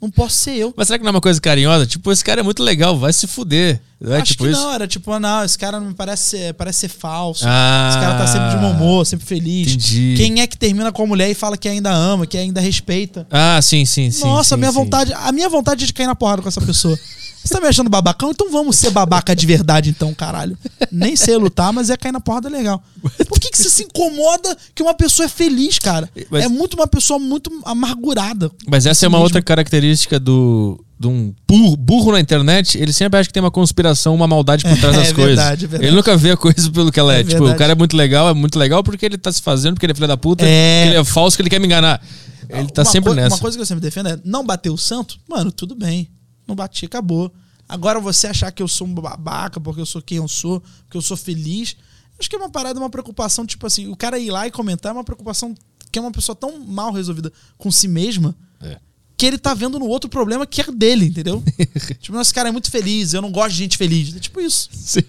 Não 0.01 0.09
posso 0.09 0.35
ser 0.35 0.55
eu. 0.55 0.73
Mas 0.75 0.87
será 0.87 0.97
que 0.97 1.03
não 1.03 1.09
é 1.09 1.13
uma 1.13 1.21
coisa 1.21 1.39
carinhosa? 1.39 1.85
Tipo, 1.85 2.11
esse 2.11 2.25
cara 2.25 2.39
é 2.41 2.43
muito 2.43 2.63
legal, 2.63 2.97
vai 2.97 3.13
se 3.13 3.27
fuder. 3.27 3.79
Não 3.99 4.13
é 4.13 4.17
Acho 4.17 4.31
tipo 4.31 4.45
que 4.45 4.49
isso? 4.49 4.59
não, 4.59 4.73
era 4.73 4.87
tipo, 4.87 5.11
ah, 5.11 5.19
não, 5.19 5.45
esse 5.45 5.59
cara 5.59 5.79
não 5.79 5.89
me 5.89 5.93
parece 5.93 6.23
ser, 6.29 6.53
parece 6.55 6.79
ser 6.79 6.87
falso. 6.89 7.45
Ah, 7.47 7.89
esse 7.91 7.99
cara 7.99 8.17
tá 8.17 8.25
sempre 8.25 8.49
de 8.49 8.57
bom 8.57 8.71
humor, 8.71 9.05
sempre 9.05 9.27
feliz. 9.27 9.67
Entendi. 9.67 10.15
Quem 10.17 10.41
é 10.41 10.47
que 10.47 10.57
termina 10.57 10.91
com 10.91 11.03
a 11.03 11.05
mulher 11.05 11.29
e 11.29 11.35
fala 11.35 11.55
que 11.55 11.69
ainda 11.69 11.91
ama, 11.91 12.25
que 12.25 12.35
ainda 12.35 12.59
respeita? 12.59 13.27
Ah, 13.29 13.61
sim, 13.61 13.85
sim, 13.85 14.09
sim. 14.09 14.23
Nossa, 14.23 14.49
sim, 14.49 14.55
a 14.55 14.57
minha 14.57 14.71
sim. 14.71 14.77
vontade, 14.77 15.13
a 15.13 15.31
minha 15.31 15.47
vontade 15.47 15.83
é 15.83 15.87
de 15.87 15.93
cair 15.93 16.07
na 16.07 16.15
porrada 16.15 16.41
com 16.41 16.47
essa 16.47 16.61
pessoa. 16.61 16.97
Você 17.43 17.53
tá 17.53 17.59
me 17.59 17.67
achando 17.67 17.89
babacão? 17.89 18.29
Então 18.31 18.51
vamos 18.51 18.75
ser 18.77 18.91
babaca 18.91 19.35
de 19.35 19.45
verdade, 19.45 19.89
então, 19.89 20.13
caralho. 20.13 20.57
Nem 20.91 21.15
sei 21.15 21.35
lutar, 21.37 21.73
mas 21.73 21.89
é 21.89 21.97
cair 21.97 22.11
na 22.11 22.19
porrada 22.19 22.47
legal. 22.49 22.83
Por 23.27 23.39
que, 23.39 23.49
que 23.49 23.57
você 23.57 23.69
se 23.69 23.83
incomoda 23.83 24.55
que 24.75 24.83
uma 24.83 24.93
pessoa 24.93 25.25
é 25.25 25.29
feliz, 25.29 25.79
cara? 25.79 26.07
Mas- 26.29 26.45
É 26.45 26.47
muito 26.47 26.75
uma 26.75 26.85
pessoa 26.87 27.17
muito 27.17 27.51
amargurada. 27.65 28.51
Mas 28.67 28.85
essa 28.85 29.05
é 29.05 29.07
uma 29.07 29.17
mesmo. 29.17 29.23
outra 29.25 29.41
característica 29.41 30.19
do 30.19 30.79
de 30.99 31.07
um 31.07 31.33
burro, 31.47 31.75
burro 31.75 32.11
na 32.11 32.19
internet. 32.19 32.77
Ele 32.77 32.93
sempre 32.93 33.19
acha 33.19 33.27
que 33.27 33.33
tem 33.33 33.41
uma 33.41 33.49
conspiração, 33.49 34.13
uma 34.13 34.27
maldade 34.27 34.63
por 34.63 34.77
trás 34.77 34.93
É, 34.97 34.99
das 34.99 35.09
é 35.09 35.13
coisas. 35.13 35.35
verdade, 35.35 35.65
é 35.65 35.67
verdade. 35.67 35.89
Ele 35.89 35.95
nunca 35.95 36.15
vê 36.15 36.29
a 36.29 36.37
coisa 36.37 36.69
pelo 36.69 36.91
que 36.91 36.99
ela 36.99 37.15
é. 37.15 37.21
É 37.21 37.23
tipo, 37.23 37.31
verdade. 37.39 37.55
o 37.55 37.57
cara 37.57 37.71
é 37.71 37.75
muito 37.75 37.97
legal, 37.97 38.29
é 38.29 38.33
muito 38.35 38.59
legal 38.59 38.83
porque 38.83 39.03
ele 39.03 39.17
tá 39.17 39.31
se 39.31 39.41
fazendo, 39.41 39.73
porque 39.73 39.87
ele 39.87 39.93
é 39.93 39.95
filho 39.95 40.07
da 40.07 40.15
puta, 40.15 40.45
É. 40.45 40.85
ele 40.85 40.95
é 40.97 41.03
falso, 41.03 41.35
que 41.35 41.41
ele 41.41 41.49
quer 41.49 41.59
me 41.59 41.65
enganar. 41.65 41.99
Ele 42.47 42.67
tá 42.69 42.83
Uma 42.83 42.91
sempre 42.91 43.13
nessa. 43.15 43.35
Uma 43.35 43.41
coisa 43.41 43.57
que 43.57 43.61
eu 43.61 43.65
sempre 43.65 43.81
defendo 43.81 44.09
é 44.09 44.19
não 44.23 44.45
bater 44.45 44.69
o 44.69 44.77
santo. 44.77 45.17
Mano, 45.27 45.51
tudo 45.51 45.73
bem. 45.73 46.07
Não 46.47 46.55
bati, 46.55 46.85
acabou. 46.85 47.31
Agora 47.67 47.99
você 47.99 48.27
achar 48.27 48.51
que 48.51 48.61
eu 48.61 48.67
sou 48.67 48.85
um 48.87 48.93
babaca 48.93 49.59
porque 49.59 49.79
eu 49.79 49.85
sou 49.85 50.01
quem 50.01 50.17
eu 50.17 50.27
sou, 50.27 50.61
porque 50.83 50.97
eu 50.97 51.01
sou 51.01 51.15
feliz. 51.15 51.75
Acho 52.19 52.29
que 52.29 52.35
é 52.35 52.39
uma 52.39 52.49
parada, 52.49 52.79
uma 52.79 52.89
preocupação, 52.89 53.45
tipo 53.45 53.65
assim, 53.65 53.87
o 53.87 53.95
cara 53.95 54.19
ir 54.19 54.29
lá 54.29 54.45
e 54.45 54.51
comentar 54.51 54.91
é 54.91 54.93
uma 54.93 55.03
preocupação 55.03 55.55
que 55.91 55.97
é 55.97 56.01
uma 56.01 56.11
pessoa 56.11 56.35
tão 56.35 56.59
mal 56.65 56.91
resolvida 56.91 57.31
com 57.57 57.71
si 57.71 57.87
mesma 57.87 58.35
É. 58.61 58.77
que 59.17 59.25
ele 59.25 59.37
tá 59.37 59.53
vendo 59.53 59.77
no 59.79 59.85
outro 59.85 60.09
problema 60.09 60.45
que 60.45 60.61
é 60.61 60.71
dele, 60.71 61.05
entendeu? 61.05 61.43
tipo, 61.99 62.19
esse 62.19 62.33
cara 62.33 62.49
é 62.49 62.51
muito 62.51 62.69
feliz, 62.71 63.13
eu 63.13 63.21
não 63.21 63.31
gosto 63.31 63.51
de 63.51 63.57
gente 63.57 63.77
feliz. 63.77 64.15
É 64.15 64.19
tipo 64.19 64.39
isso. 64.39 64.69
Sim. 64.73 65.01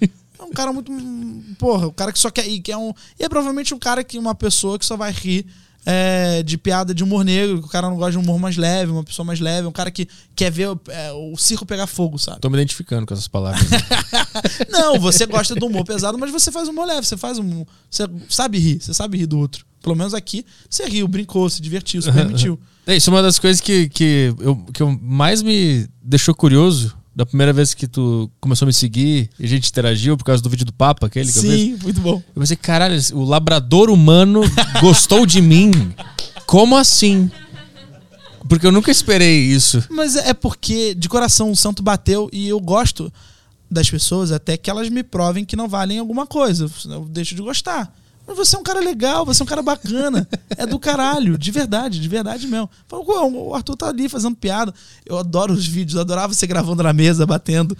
Um 0.52 0.54
cara 0.54 0.72
muito. 0.72 0.92
Porra, 1.58 1.86
o 1.86 1.92
cara 1.92 2.12
que 2.12 2.18
só 2.18 2.30
quer 2.30 2.46
ir, 2.46 2.60
que 2.60 2.70
é 2.70 2.76
um. 2.76 2.92
E 3.18 3.24
é 3.24 3.28
provavelmente 3.28 3.74
um 3.74 3.78
cara 3.78 4.04
que, 4.04 4.18
uma 4.18 4.34
pessoa 4.34 4.78
que 4.78 4.84
só 4.84 4.96
vai 4.96 5.10
rir 5.10 5.46
é, 5.84 6.42
de 6.42 6.56
piada 6.56 6.94
de 6.94 7.02
humor 7.02 7.24
negro, 7.24 7.60
que 7.60 7.66
o 7.66 7.70
cara 7.70 7.88
não 7.88 7.96
gosta 7.96 8.12
de 8.12 8.18
um 8.18 8.20
humor 8.20 8.38
mais 8.38 8.56
leve, 8.56 8.92
uma 8.92 9.02
pessoa 9.02 9.24
mais 9.24 9.40
leve, 9.40 9.66
um 9.66 9.72
cara 9.72 9.90
que 9.90 10.06
quer 10.34 10.50
ver 10.50 10.68
é, 10.88 11.12
o 11.12 11.36
circo 11.36 11.66
pegar 11.66 11.86
fogo, 11.86 12.18
sabe? 12.18 12.40
Tô 12.40 12.48
me 12.48 12.56
identificando 12.56 13.06
com 13.06 13.14
essas 13.14 13.28
palavras. 13.28 13.66
Não, 14.70 14.98
você 15.00 15.26
gosta 15.26 15.54
do 15.54 15.66
humor 15.66 15.84
pesado, 15.84 16.18
mas 16.18 16.30
você 16.30 16.52
faz 16.52 16.68
humor 16.68 16.86
leve, 16.86 17.06
você 17.06 17.16
faz 17.16 17.38
um. 17.38 17.64
Você 17.90 18.04
sabe 18.28 18.58
rir, 18.58 18.80
você 18.80 18.94
sabe 18.94 19.18
rir 19.18 19.26
do 19.26 19.38
outro. 19.38 19.66
Pelo 19.82 19.96
menos 19.96 20.14
aqui, 20.14 20.46
você 20.70 20.84
riu, 20.84 21.08
brincou, 21.08 21.50
se 21.50 21.60
divertiu, 21.60 22.00
se 22.00 22.10
permitiu. 22.12 22.58
É, 22.86 22.96
isso 22.96 23.10
é 23.10 23.12
uma 23.12 23.22
das 23.22 23.38
coisas 23.38 23.60
que, 23.60 23.88
que, 23.88 24.34
eu, 24.38 24.56
que 24.72 24.82
eu 24.82 24.98
mais 25.00 25.42
me 25.42 25.88
deixou 26.02 26.34
curioso 26.34 26.96
da 27.14 27.26
primeira 27.26 27.52
vez 27.52 27.74
que 27.74 27.86
tu 27.86 28.30
começou 28.40 28.64
a 28.64 28.68
me 28.68 28.72
seguir 28.72 29.28
e 29.38 29.44
a 29.44 29.48
gente 29.48 29.68
interagiu 29.68 30.16
por 30.16 30.24
causa 30.24 30.42
do 30.42 30.48
vídeo 30.48 30.64
do 30.64 30.72
Papa, 30.72 31.06
aquele 31.06 31.30
que. 31.30 31.38
Sim, 31.38 31.78
muito 31.82 32.00
bom. 32.00 32.22
Eu 32.34 32.40
pensei, 32.40 32.56
caralho, 32.56 32.98
o 33.12 33.24
labrador 33.24 33.90
humano 33.90 34.40
gostou 34.80 35.26
de 35.26 35.40
mim. 35.42 35.70
Como 36.46 36.76
assim? 36.76 37.30
Porque 38.48 38.66
eu 38.66 38.72
nunca 38.72 38.90
esperei 38.90 39.40
isso. 39.44 39.82
Mas 39.90 40.16
é 40.16 40.34
porque, 40.34 40.94
de 40.94 41.08
coração, 41.08 41.50
o 41.50 41.56
santo 41.56 41.82
bateu 41.82 42.28
e 42.32 42.48
eu 42.48 42.60
gosto 42.60 43.12
das 43.70 43.88
pessoas 43.88 44.32
até 44.32 44.56
que 44.56 44.68
elas 44.68 44.88
me 44.88 45.02
provem 45.02 45.44
que 45.44 45.56
não 45.56 45.68
valem 45.68 45.98
alguma 45.98 46.26
coisa. 46.26 46.68
senão 46.68 46.96
Eu 46.96 47.04
deixo 47.06 47.34
de 47.34 47.42
gostar. 47.42 47.94
Mas 48.34 48.48
você 48.48 48.56
é 48.56 48.58
um 48.58 48.62
cara 48.62 48.80
legal, 48.80 49.24
você 49.26 49.42
é 49.42 49.44
um 49.44 49.46
cara 49.46 49.62
bacana. 49.62 50.26
É 50.56 50.66
do 50.66 50.78
caralho, 50.78 51.36
de 51.36 51.50
verdade, 51.50 52.00
de 52.00 52.08
verdade 52.08 52.46
mesmo. 52.46 52.68
Fala, 52.88 53.04
"Pô, 53.04 53.26
o 53.28 53.54
Arthur 53.54 53.76
tá 53.76 53.88
ali 53.88 54.08
fazendo 54.08 54.34
piada. 54.36 54.72
Eu 55.04 55.18
adoro 55.18 55.52
os 55.52 55.66
vídeos, 55.66 55.94
eu 55.96 56.00
adorava 56.00 56.32
você 56.32 56.46
gravando 56.46 56.82
na 56.82 56.92
mesa, 56.92 57.26
batendo, 57.26 57.76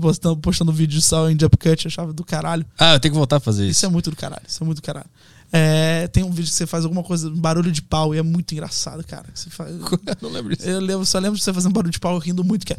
postando, 0.00 0.36
postando 0.38 0.72
vídeo 0.72 1.00
só 1.00 1.30
em 1.30 1.38
jump 1.38 1.56
cut, 1.56 1.84
eu 1.84 1.88
achava 1.88 2.12
do 2.12 2.24
caralho. 2.24 2.66
Ah, 2.78 2.94
eu 2.94 3.00
tenho 3.00 3.12
que 3.12 3.18
voltar 3.18 3.36
a 3.36 3.40
fazer 3.40 3.64
Isso 3.64 3.78
isso. 3.78 3.86
é 3.86 3.88
muito 3.88 4.10
do 4.10 4.16
caralho, 4.16 4.42
isso 4.46 4.62
é 4.62 4.66
muito 4.66 4.78
do 4.78 4.82
caralho. 4.82 5.06
É, 5.54 6.08
tem 6.08 6.22
um 6.24 6.30
vídeo 6.30 6.48
que 6.50 6.54
você 6.56 6.66
faz 6.66 6.84
alguma 6.84 7.02
coisa, 7.02 7.28
um 7.28 7.36
barulho 7.36 7.70
de 7.70 7.82
pau, 7.82 8.14
e 8.14 8.18
é 8.18 8.22
muito 8.22 8.52
engraçado, 8.52 9.04
cara. 9.04 9.26
Você 9.34 9.50
faz, 9.50 9.70
não 10.22 10.30
lembro 10.30 10.56
disso. 10.56 10.68
eu 10.68 10.80
lembro, 10.80 11.04
só 11.04 11.18
lembro 11.18 11.36
de 11.38 11.44
você 11.44 11.52
fazendo 11.52 11.72
barulho 11.72 11.92
de 11.92 12.00
pau 12.00 12.16
rindo 12.18 12.42
muito, 12.42 12.64
que 12.64 12.72
é 12.72 12.76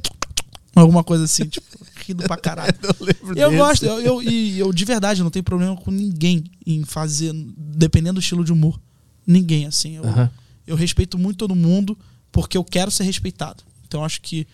alguma 0.82 1.04
coisa 1.04 1.24
assim, 1.26 1.46
tipo, 1.46 1.66
rindo 1.96 2.24
pra 2.24 2.38
caralho. 2.38 2.74
Eu 3.36 3.52
Eu 3.52 3.58
gosto, 3.58 3.86
eu, 3.86 4.02
eu, 4.02 4.24
e 4.24 4.60
eu 4.60 4.74
de 4.74 4.86
verdade 4.86 5.24
não 5.24 5.30
tenho 5.30 5.44
problema 5.44 5.76
com 5.78 5.92
ninguém 5.92 6.44
em 6.66 6.84
fazer, 6.84 7.34
dependendo 7.58 8.16
do 8.16 8.20
estilo 8.20 8.44
de 8.44 8.52
humor. 8.52 8.80
Ninguém, 9.26 9.66
assim. 9.66 9.96
Eu, 9.96 10.04
Aham. 10.06 10.30
eu 10.68 10.76
respeito 10.76 11.18
muito 11.18 11.38
todo 11.38 11.56
mundo 11.56 11.98
porque 12.32 12.58
eu 12.58 12.64
quero 12.64 12.92
ser 12.92 13.04
respeitado. 13.04 13.64
Então 13.88 14.02
eu 14.02 14.06
acho 14.06 14.22
que. 14.22 14.46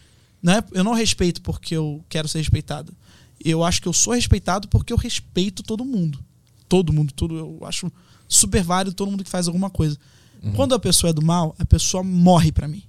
Não 0.41 0.53
é, 0.53 0.63
eu 0.73 0.83
não 0.83 0.93
respeito 0.93 1.41
porque 1.41 1.75
eu 1.75 2.03
quero 2.07 2.27
ser 2.27 2.37
respeitado. 2.37 2.93
Eu 3.43 3.63
acho 3.63 3.81
que 3.81 3.87
eu 3.87 3.93
sou 3.93 4.13
respeitado 4.13 4.67
porque 4.67 4.93
eu 4.93 4.97
respeito 4.97 5.63
todo 5.63 5.83
mundo. 5.83 6.19
Todo 6.67 6.93
mundo, 6.93 7.11
tudo. 7.13 7.37
Eu 7.37 7.59
acho 7.63 7.91
super 8.27 8.61
válido 8.63 8.95
todo 8.95 9.09
mundo 9.09 9.23
que 9.23 9.29
faz 9.29 9.47
alguma 9.47 9.69
coisa. 9.69 9.97
Quando 10.55 10.73
a 10.73 10.79
pessoa 10.79 11.09
é 11.09 11.13
do 11.13 11.21
mal, 11.21 11.55
a 11.59 11.65
pessoa 11.65 12.03
morre 12.03 12.51
pra 12.51 12.67
mim. 12.67 12.83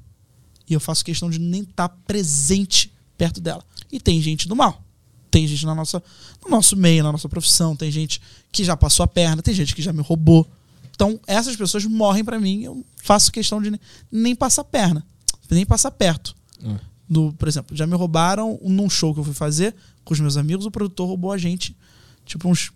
E 0.69 0.73
eu 0.73 0.79
faço 0.79 1.05
questão 1.05 1.29
de 1.29 1.39
nem 1.39 1.63
estar 1.63 1.89
presente 1.89 2.93
perto 3.21 3.39
dela. 3.39 3.63
E 3.93 4.01
tem 4.01 4.23
gente 4.23 4.49
do 4.49 4.57
mal. 4.57 4.83
Tem 5.31 5.47
gente 5.47 5.67
na 5.67 5.75
nossa, 5.75 6.03
no 6.43 6.51
nosso 6.51 6.75
meio, 6.75 7.03
na 7.03 7.13
nossa 7.13 7.29
profissão. 7.29 7.77
Tem 7.77 7.91
gente 7.91 8.19
que 8.51 8.65
já 8.65 8.75
passou 8.75 9.05
a 9.05 9.07
perna, 9.07 9.43
tem 9.43 9.53
gente 9.53 9.75
que 9.75 9.83
já 9.83 9.93
me 9.93 10.01
roubou. 10.01 10.51
Então, 10.91 11.21
essas 11.27 11.55
pessoas 11.55 11.85
morrem 11.85 12.25
pra 12.25 12.41
mim. 12.41 12.63
Eu 12.63 12.83
faço 13.03 13.31
questão 13.31 13.61
de 13.61 13.71
nem, 13.71 13.81
nem 14.11 14.35
passar 14.35 14.65
perna, 14.65 15.07
nem 15.51 15.67
passar 15.67 15.91
perto. 15.91 16.35
Hum. 16.65 16.79
Do, 17.07 17.35
por 17.35 17.47
exemplo, 17.47 17.77
já 17.77 17.87
me 17.87 17.95
roubaram 17.95 18.59
num 18.63 18.89
show 18.89 19.13
que 19.13 19.21
eu 19.21 19.25
fui 19.25 19.35
fazer 19.35 19.75
com 20.03 20.15
os 20.15 20.21
meus 20.21 20.39
amigos. 20.39 20.65
O 20.65 20.71
produtor 20.71 21.07
roubou 21.07 21.33
a 21.33 21.37
gente, 21.37 21.77
tipo, 22.25 22.49
uns 22.49 22.73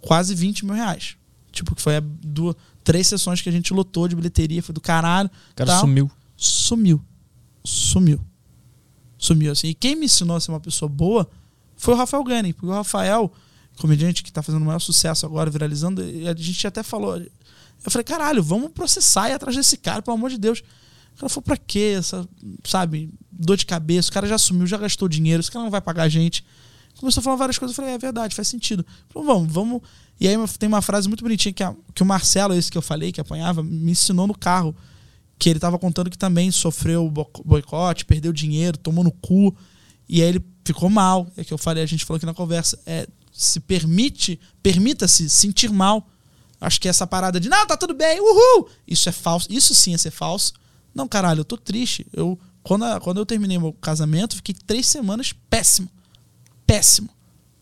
quase 0.00 0.32
20 0.32 0.64
mil 0.64 0.74
reais. 0.74 1.16
Tipo, 1.50 1.74
que 1.74 1.82
foi 1.82 1.96
a 1.96 2.00
duas, 2.00 2.54
três 2.84 3.08
sessões 3.08 3.42
que 3.42 3.48
a 3.48 3.52
gente 3.52 3.74
lotou 3.74 4.06
de 4.06 4.14
bilheteria. 4.14 4.62
Foi 4.62 4.72
do 4.72 4.80
caralho. 4.80 5.28
O 5.50 5.54
cara 5.56 5.72
tal 5.72 5.80
sumiu. 5.80 6.08
sumiu. 6.36 7.04
Sumiu. 7.64 8.20
Sumiu, 9.18 9.52
assim. 9.52 9.68
E 9.68 9.74
quem 9.74 9.96
me 9.96 10.06
ensinou 10.06 10.36
a 10.36 10.40
ser 10.40 10.50
uma 10.52 10.60
pessoa 10.60 10.88
boa 10.88 11.28
foi 11.76 11.92
o 11.94 11.96
Rafael 11.96 12.22
Gunning. 12.24 12.52
Porque 12.52 12.66
o 12.66 12.70
Rafael, 12.74 13.32
comediante 13.78 14.22
que 14.22 14.32
tá 14.32 14.42
fazendo 14.42 14.62
o 14.62 14.64
maior 14.66 14.78
sucesso 14.78 15.26
agora, 15.26 15.50
viralizando, 15.50 16.00
a 16.02 16.34
gente 16.40 16.66
até 16.66 16.82
falou. 16.82 17.16
Eu 17.18 17.90
falei, 17.90 18.04
caralho, 18.04 18.42
vamos 18.42 18.70
processar 18.72 19.28
e 19.28 19.32
atrás 19.32 19.56
desse 19.56 19.76
cara, 19.76 20.00
pelo 20.02 20.16
amor 20.16 20.30
de 20.30 20.38
Deus. 20.38 20.60
O 21.14 21.18
cara 21.20 21.28
falou, 21.28 21.42
pra 21.42 21.56
quê? 21.56 21.94
Essa, 21.98 22.28
sabe, 22.64 23.10
dor 23.30 23.56
de 23.56 23.66
cabeça, 23.66 24.08
o 24.08 24.12
cara 24.12 24.26
já 24.26 24.38
sumiu, 24.38 24.66
já 24.66 24.76
gastou 24.78 25.08
dinheiro, 25.08 25.40
esse 25.40 25.50
cara 25.50 25.64
não 25.64 25.70
vai 25.70 25.80
pagar 25.80 26.04
a 26.04 26.08
gente. 26.08 26.44
Começou 27.00 27.20
a 27.20 27.24
falar 27.24 27.36
várias 27.36 27.58
coisas, 27.58 27.76
eu 27.76 27.82
falei, 27.82 27.94
é 27.94 27.98
verdade, 27.98 28.34
faz 28.34 28.46
sentido. 28.48 28.84
Falou, 29.08 29.26
vamos, 29.26 29.52
vamos. 29.52 29.82
E 30.20 30.26
aí 30.26 30.34
tem 30.58 30.68
uma 30.68 30.82
frase 30.82 31.06
muito 31.08 31.22
bonitinha 31.22 31.52
que, 31.52 31.62
a- 31.62 31.74
que 31.94 32.02
o 32.02 32.06
Marcelo, 32.06 32.54
esse 32.54 32.70
que 32.70 32.78
eu 32.78 32.82
falei, 32.82 33.12
que 33.12 33.20
apanhava, 33.20 33.62
me 33.62 33.92
ensinou 33.92 34.26
no 34.26 34.34
carro 34.36 34.74
que 35.38 35.48
ele 35.48 35.58
tava 35.60 35.78
contando 35.78 36.10
que 36.10 36.18
também 36.18 36.50
sofreu 36.50 37.08
bo- 37.10 37.30
boicote, 37.44 38.04
perdeu 38.04 38.32
dinheiro, 38.32 38.76
tomou 38.76 39.04
no 39.04 39.12
cu, 39.12 39.54
e 40.08 40.20
aí 40.22 40.28
ele 40.28 40.44
ficou 40.64 40.90
mal. 40.90 41.30
É 41.36 41.44
que 41.44 41.52
eu 41.52 41.58
falei, 41.58 41.82
a 41.82 41.86
gente 41.86 42.04
falou 42.04 42.16
aqui 42.16 42.26
na 42.26 42.34
conversa, 42.34 42.78
é 42.84 43.06
se 43.32 43.60
permite, 43.60 44.38
permita-se 44.62 45.28
sentir 45.30 45.70
mal. 45.70 46.08
Acho 46.60 46.80
que 46.80 46.88
essa 46.88 47.06
parada 47.06 47.38
de, 47.38 47.48
não, 47.48 47.64
tá 47.66 47.76
tudo 47.76 47.94
bem, 47.94 48.18
uhul! 48.20 48.68
Isso 48.86 49.08
é 49.08 49.12
falso, 49.12 49.46
isso 49.48 49.72
sim 49.74 49.94
é 49.94 49.98
ser 49.98 50.10
falso. 50.10 50.54
Não, 50.92 51.06
caralho, 51.06 51.40
eu 51.40 51.44
tô 51.44 51.56
triste. 51.56 52.04
Eu, 52.12 52.36
quando, 52.64 52.84
a- 52.84 52.98
quando 53.00 53.18
eu 53.18 53.26
terminei 53.26 53.56
meu 53.58 53.72
casamento, 53.74 54.34
fiquei 54.36 54.56
três 54.66 54.88
semanas 54.88 55.32
péssimo. 55.48 55.88
Péssimo. 56.66 57.08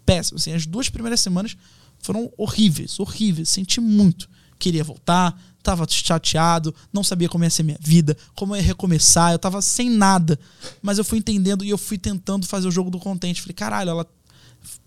Péssimo. 0.07 0.39
Assim, 0.39 0.53
as 0.55 0.65
duas 0.65 0.89
primeiras 0.89 1.21
semanas 1.21 1.57
foram 1.99 2.33
horríveis, 2.39 2.99
horríveis. 2.99 3.51
Senti 3.51 3.81
muito. 3.81 4.29
Queria 4.59 4.83
voltar, 4.83 5.39
tava 5.67 5.87
chateado, 5.89 6.75
não 6.93 7.03
sabia 7.05 7.29
como 7.29 7.45
ia 7.45 7.51
ser 7.51 7.63
minha 7.65 7.79
vida, 7.81 8.17
como 8.35 8.55
ia 8.57 8.63
recomeçar, 8.63 9.33
eu 9.33 9.39
tava 9.39 9.61
sem 9.61 9.91
nada. 9.91 10.39
Mas 10.81 10.99
eu 10.99 11.05
fui 11.05 11.19
entendendo 11.19 11.65
e 11.65 11.71
eu 11.71 11.79
fui 11.79 11.99
tentando 11.99 12.47
fazer 12.47 12.69
o 12.69 12.71
jogo 12.71 12.91
do 12.91 12.99
contente. 12.99 13.43
Falei, 13.43 13.55
caralho, 13.55 13.91
ela 13.91 14.07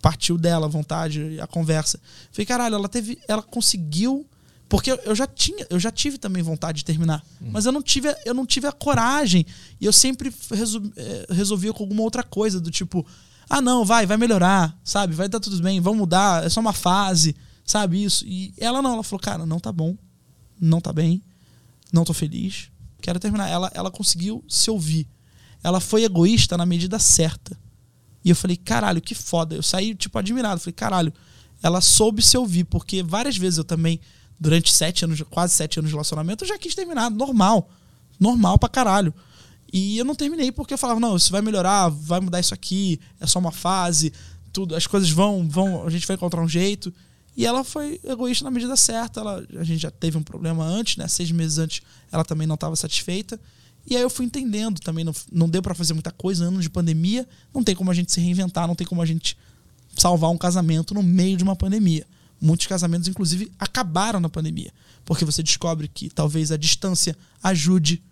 partiu 0.02 0.38
dela 0.38 0.66
a 0.66 0.70
vontade, 0.70 1.40
a 1.42 1.48
conversa. 1.48 2.00
Falei, 2.32 2.46
caralho, 2.46 2.76
ela 2.76 2.90
teve, 2.90 3.18
ela 3.28 3.42
conseguiu 3.42 4.26
porque 4.68 4.92
eu- 4.92 5.16
já 5.16 5.26
tinha, 5.26 5.66
eu 5.70 5.80
já 5.80 5.90
tive 5.92 6.18
também 6.20 6.44
vontade 6.44 6.78
de 6.80 6.86
terminar, 6.86 7.24
mas 7.42 7.66
eu 7.66 7.72
não 7.72 7.82
tive, 7.82 8.16
eu 8.24 8.36
não 8.36 8.46
tive 8.46 8.68
a 8.68 8.72
coragem 8.72 9.44
e 9.82 9.86
eu 9.86 9.92
sempre 9.92 10.32
resu- 10.52 10.92
eh, 10.96 11.26
resolvia 11.32 11.74
com 11.74 11.82
alguma 11.84 12.04
outra 12.04 12.22
coisa 12.22 12.60
do 12.62 12.70
tipo, 12.70 13.04
ah 13.50 13.62
não, 13.62 13.84
vai, 13.84 14.06
vai 14.06 14.16
melhorar, 14.16 14.78
sabe? 14.84 15.16
Vai 15.16 15.28
dar 15.28 15.40
tudo 15.40 15.60
bem, 15.62 15.82
vamos 15.82 15.98
mudar, 16.00 16.46
é 16.46 16.50
só 16.50 16.60
uma 16.60 16.72
fase, 16.72 17.36
sabe 17.66 18.04
isso? 18.04 18.24
E 18.28 18.54
ela 18.60 18.80
não, 18.80 18.94
ela 18.94 19.02
falou, 19.04 19.20
cara, 19.20 19.44
não 19.44 19.60
tá 19.60 19.72
bom, 19.72 19.98
não 20.60 20.82
tá 20.82 20.92
bem, 20.92 21.22
não 21.92 22.04
tô 22.04 22.14
feliz, 22.14 22.70
quero 23.02 23.20
terminar. 23.20 23.48
Ela, 23.48 23.72
ela 23.74 23.92
conseguiu 23.92 24.44
se 24.48 24.70
ouvir. 24.70 25.08
Ela 25.64 25.80
foi 25.80 26.04
egoísta 26.04 26.58
na 26.58 26.66
medida 26.66 27.00
certa. 27.00 27.58
E 28.24 28.30
eu 28.30 28.36
falei, 28.36 28.58
caralho, 28.58 29.02
que 29.02 29.16
foda. 29.16 29.56
Eu 29.56 29.64
saí, 29.64 29.96
tipo, 29.96 30.18
admirado. 30.18 30.60
Falei, 30.60 30.74
caralho, 30.74 31.14
ela 31.62 31.82
soube 31.82 32.22
se 32.22 32.38
ouvir, 32.38 32.66
porque 32.66 33.04
várias 33.04 33.38
vezes 33.38 33.58
eu 33.58 33.64
também, 33.64 34.00
durante 34.40 34.72
sete 34.72 35.06
anos, 35.06 35.22
quase 35.30 35.54
sete 35.54 35.80
anos 35.80 35.90
de 35.90 35.96
relacionamento, 35.96 36.44
eu 36.44 36.48
já 36.48 36.58
quis 36.58 36.76
terminar, 36.76 37.10
normal. 37.10 37.70
Normal 38.20 38.58
pra 38.58 38.70
caralho. 38.70 39.14
E 39.72 39.98
eu 39.98 40.06
não 40.06 40.16
terminei 40.16 40.52
porque 40.52 40.74
eu 40.74 40.78
falava, 40.78 41.00
não, 41.00 41.16
isso 41.16 41.32
vai 41.32 41.42
melhorar, 41.42 41.90
vai 41.90 42.20
mudar 42.20 42.40
isso 42.40 42.54
aqui, 42.54 43.00
é 43.20 43.28
só 43.28 43.38
uma 43.38 43.52
fase, 43.52 44.12
tudo, 44.52 44.76
as 44.76 44.88
coisas 44.88 45.10
vão, 45.12 45.48
vão, 45.48 45.86
a 45.86 45.90
gente 45.90 46.08
vai 46.08 46.16
encontrar 46.16 46.42
um 46.42 46.50
jeito. 46.50 46.94
E 47.40 47.46
ela 47.46 47.64
foi 47.64 48.02
egoísta 48.04 48.44
na 48.44 48.52
medida 48.52 48.76
certa. 48.76 49.22
Ela, 49.22 49.42
a 49.56 49.64
gente 49.64 49.80
já 49.80 49.90
teve 49.90 50.18
um 50.18 50.22
problema 50.22 50.62
antes, 50.62 50.98
né? 50.98 51.08
Seis 51.08 51.32
meses 51.32 51.58
antes, 51.58 51.82
ela 52.12 52.26
também 52.26 52.46
não 52.46 52.56
estava 52.56 52.76
satisfeita. 52.76 53.40
E 53.88 53.96
aí 53.96 54.02
eu 54.02 54.10
fui 54.10 54.26
entendendo 54.26 54.82
também, 54.82 55.06
não, 55.06 55.16
não 55.32 55.48
deu 55.48 55.62
pra 55.62 55.74
fazer 55.74 55.94
muita 55.94 56.12
coisa, 56.12 56.44
ano 56.44 56.60
de 56.60 56.70
pandemia, 56.70 57.26
não 57.56 57.64
tem 57.64 57.74
como 57.74 57.90
a 57.90 57.94
gente 57.94 58.12
se 58.12 58.20
reinventar, 58.20 58.68
não 58.68 58.76
tem 58.76 58.86
como 58.86 59.02
a 59.02 59.06
gente 59.06 59.38
salvar 59.96 60.30
um 60.32 60.38
casamento 60.38 60.94
no 60.94 61.02
meio 61.02 61.38
de 61.38 61.44
uma 61.46 61.56
pandemia. 61.56 62.06
Muitos 62.42 62.68
casamentos, 62.68 63.08
inclusive, 63.08 63.50
acabaram 63.58 64.20
na 64.20 64.28
pandemia. 64.28 64.74
Porque 65.06 65.24
você 65.24 65.42
descobre 65.42 65.88
que 65.88 66.10
talvez 66.10 66.52
a 66.52 66.58
distância 66.58 67.16
ajude, 67.42 68.04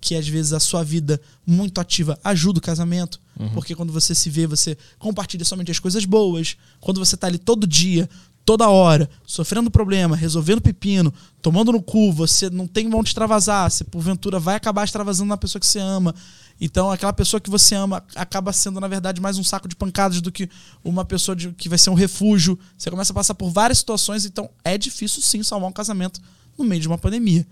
que 0.00 0.16
às 0.16 0.26
vezes 0.26 0.52
a 0.52 0.58
sua 0.58 0.82
vida 0.82 1.20
muito 1.46 1.80
ativa 1.80 2.18
ajuda 2.24 2.58
o 2.58 2.62
casamento. 2.62 3.20
Porque 3.52 3.76
quando 3.76 3.92
você 3.92 4.16
se 4.16 4.28
vê, 4.28 4.48
você 4.48 4.76
compartilha 4.98 5.44
somente 5.44 5.70
as 5.70 5.78
coisas 5.78 6.04
boas. 6.04 6.56
Quando 6.80 6.98
você 6.98 7.16
tá 7.16 7.28
ali 7.28 7.38
todo 7.38 7.68
dia, 7.68 8.10
toda 8.44 8.68
hora, 8.68 9.08
sofrendo 9.24 9.70
problema, 9.70 10.14
resolvendo 10.14 10.60
pepino, 10.60 11.12
tomando 11.40 11.72
no 11.72 11.82
cu, 11.82 12.12
você 12.12 12.50
não 12.50 12.66
tem 12.66 12.92
onde 12.94 13.08
extravasar, 13.08 13.70
você 13.70 13.84
porventura 13.84 14.38
vai 14.38 14.54
acabar 14.54 14.84
extravasando 14.84 15.28
na 15.28 15.36
pessoa 15.36 15.60
que 15.60 15.66
você 15.66 15.78
ama. 15.78 16.14
Então, 16.60 16.90
aquela 16.90 17.12
pessoa 17.12 17.40
que 17.40 17.50
você 17.50 17.74
ama 17.74 18.02
acaba 18.14 18.52
sendo, 18.52 18.80
na 18.80 18.86
verdade, 18.86 19.20
mais 19.20 19.38
um 19.38 19.44
saco 19.44 19.66
de 19.66 19.74
pancadas 19.74 20.20
do 20.20 20.30
que 20.30 20.48
uma 20.84 21.04
pessoa 21.04 21.34
de- 21.34 21.50
que 21.52 21.68
vai 21.68 21.78
ser 21.78 21.90
um 21.90 21.94
refúgio. 21.94 22.58
Você 22.78 22.90
começa 22.90 23.12
a 23.12 23.14
passar 23.14 23.34
por 23.34 23.50
várias 23.50 23.78
situações, 23.78 24.24
então 24.24 24.48
é 24.62 24.78
difícil 24.78 25.20
sim 25.20 25.42
salvar 25.42 25.68
um 25.68 25.72
casamento 25.72 26.20
no 26.56 26.64
meio 26.64 26.80
de 26.80 26.86
uma 26.86 26.98
pandemia. 26.98 27.46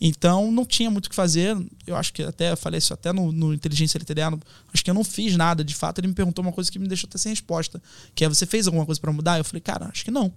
Então, 0.00 0.52
não 0.52 0.64
tinha 0.64 0.90
muito 0.90 1.06
o 1.06 1.10
que 1.10 1.16
fazer. 1.16 1.56
Eu 1.86 1.96
acho 1.96 2.12
que 2.12 2.22
até 2.22 2.54
falei 2.54 2.78
isso 2.78 2.92
até 2.92 3.12
no, 3.12 3.32
no 3.32 3.54
Inteligência 3.54 3.98
LTDA. 3.98 4.38
acho 4.72 4.84
que 4.84 4.90
eu 4.90 4.94
não 4.94 5.02
fiz 5.02 5.36
nada. 5.36 5.64
De 5.64 5.74
fato, 5.74 6.00
ele 6.00 6.08
me 6.08 6.14
perguntou 6.14 6.44
uma 6.44 6.52
coisa 6.52 6.70
que 6.70 6.78
me 6.78 6.86
deixou 6.86 7.08
até 7.08 7.16
sem 7.18 7.30
resposta. 7.30 7.82
Que 8.14 8.24
é, 8.24 8.28
você 8.28 8.44
fez 8.44 8.66
alguma 8.66 8.84
coisa 8.84 9.00
pra 9.00 9.12
mudar? 9.12 9.38
Eu 9.38 9.44
falei, 9.44 9.60
cara, 9.60 9.86
acho 9.86 10.04
que 10.04 10.10
não. 10.10 10.32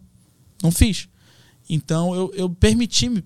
Não 0.64 0.72
fiz. 0.72 1.10
Então, 1.70 2.16
eu, 2.16 2.32
eu 2.34 2.50
permiti-me 2.50 3.24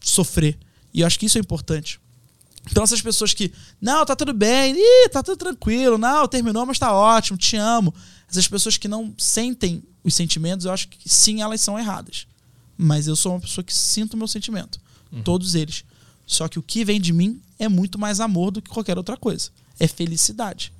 sofrer. 0.00 0.58
E 0.92 1.02
eu 1.02 1.06
acho 1.06 1.18
que 1.18 1.26
isso 1.26 1.36
é 1.36 1.40
importante. 1.40 2.00
Então, 2.70 2.82
essas 2.82 3.00
pessoas 3.00 3.34
que, 3.34 3.52
não, 3.80 4.04
tá 4.04 4.16
tudo 4.16 4.32
bem, 4.32 4.74
ih, 4.76 5.08
tá 5.10 5.22
tudo 5.22 5.36
tranquilo, 5.36 5.96
não, 5.96 6.26
terminou, 6.28 6.66
mas 6.66 6.78
tá 6.78 6.92
ótimo, 6.92 7.38
te 7.38 7.56
amo. 7.56 7.94
Essas 8.28 8.46
pessoas 8.46 8.76
que 8.76 8.88
não 8.88 9.14
sentem 9.16 9.82
os 10.04 10.14
sentimentos, 10.14 10.66
eu 10.66 10.72
acho 10.72 10.88
que 10.88 11.08
sim, 11.08 11.40
elas 11.40 11.60
são 11.60 11.78
erradas. 11.78 12.26
Mas 12.76 13.06
eu 13.06 13.16
sou 13.16 13.32
uma 13.32 13.40
pessoa 13.40 13.64
que 13.64 13.74
sinto 13.74 14.14
o 14.14 14.16
meu 14.16 14.28
sentimento. 14.28 14.78
Todos 15.22 15.54
eles. 15.54 15.84
Só 16.26 16.48
que 16.48 16.58
o 16.58 16.62
que 16.62 16.84
vem 16.84 17.00
de 17.00 17.12
mim 17.12 17.40
é 17.58 17.68
muito 17.68 17.98
mais 17.98 18.20
amor 18.20 18.50
do 18.50 18.62
que 18.62 18.70
qualquer 18.70 18.98
outra 18.98 19.16
coisa. 19.16 19.50
É 19.78 19.86
felicidade. 19.86 20.72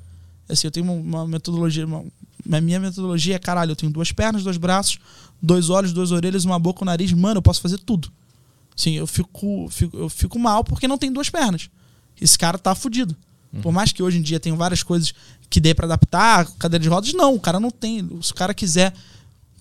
Assim, 0.49 0.67
eu 0.67 0.71
tenho 0.71 0.91
uma, 0.91 1.27
metodologia. 1.27 1.87
Uma, 1.87 2.05
a 2.51 2.61
minha 2.61 2.79
metodologia 2.81 3.37
é, 3.37 3.39
caralho, 3.39 3.73
eu 3.73 3.77
tenho 3.77 3.93
duas 3.93 4.13
pernas, 4.13 4.43
dois 4.43 4.57
braços, 4.57 4.99
dois 5.41 5.71
olhos, 5.71 5.93
duas 5.93 6.13
orelhas, 6.13 6.45
uma 6.45 6.59
boca, 6.59 6.83
um 6.83 6.87
nariz. 6.87 7.13
Mano, 7.13 7.39
eu 7.39 7.43
posso 7.43 7.61
fazer 7.61 7.79
tudo. 7.79 8.11
Sim, 8.77 8.93
eu 8.93 9.07
fico, 9.07 9.69
fico, 9.71 9.97
eu 9.97 10.09
fico 10.09 10.39
mal 10.39 10.63
porque 10.63 10.87
não 10.87 10.99
tem 10.99 11.13
duas 11.13 11.29
pernas. 11.29 11.69
Esse 12.21 12.39
cara 12.39 12.59
tá 12.59 12.75
fudido. 12.75 13.17
Por 13.63 13.73
mais 13.73 13.93
que 13.93 14.03
hoje 14.03 14.19
em 14.19 14.23
dia 14.23 14.39
tenha 14.39 14.55
várias 14.55 14.83
coisas 14.83 15.15
que 15.49 15.59
dê 15.59 15.75
pra 15.75 15.87
adaptar, 15.87 16.47
cadeira 16.59 16.83
de 16.83 16.89
rodas, 16.89 17.13
não, 17.15 17.35
o 17.35 17.41
cara 17.41 17.59
não 17.59 17.71
tem. 17.71 18.07
Se 18.21 18.33
o 18.33 18.35
cara 18.35 18.53
quiser 18.53 18.93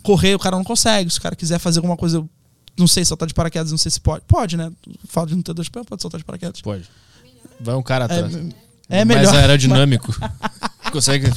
correr, 0.04 0.36
o 0.36 0.40
cara 0.40 0.58
não 0.58 0.64
consegue. 0.64 1.10
Se 1.10 1.18
o 1.20 1.22
cara 1.22 1.36
quiser 1.36 1.58
fazer 1.60 1.80
alguma 1.80 1.96
coisa, 1.96 2.28
não 2.78 2.88
sei, 2.88 3.04
saltar 3.04 3.28
de 3.28 3.34
paraquedas, 3.34 3.72
não 3.72 3.78
sei 3.78 3.92
se 3.92 4.00
pode. 4.00 4.24
Pode, 4.28 4.56
né? 4.58 4.72
Fala 5.08 5.28
de 5.28 5.36
não 5.36 5.42
ter 5.42 5.54
duas 5.54 5.70
pernas, 5.70 5.88
pode 5.88 6.02
saltar 6.02 6.20
de 6.20 6.26
paraquedas. 6.26 6.62
Pode. 6.62 6.84
Vai 7.60 7.76
um 7.76 7.82
cara 7.84 8.06
atrás. 8.06 8.34
É 8.90 9.04
Mais 9.04 9.20
melhor. 9.20 9.36
aerodinâmico. 9.36 10.16
Consegue. 10.92 11.32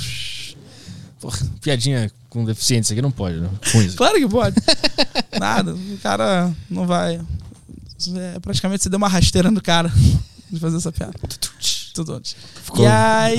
Porra, 1.20 1.38
piadinha 1.60 2.10
com 2.28 2.44
deficiência 2.44 2.94
aqui 2.94 3.02
não 3.02 3.10
pode, 3.10 3.40
né? 3.40 3.50
Claro 3.96 4.18
que 4.18 4.28
pode. 4.28 4.56
Nada, 5.38 5.74
o 5.74 5.98
cara 5.98 6.52
não 6.68 6.86
vai. 6.86 7.20
É, 8.16 8.38
praticamente 8.40 8.82
você 8.82 8.88
deu 8.88 8.96
uma 8.96 9.08
rasteira 9.08 9.50
no 9.50 9.60
cara 9.60 9.92
de 10.50 10.58
fazer 10.58 10.76
essa 10.76 10.92
piada. 10.92 11.12
Ficou- 12.64 12.84
E 12.84 12.86
aí. 12.88 13.38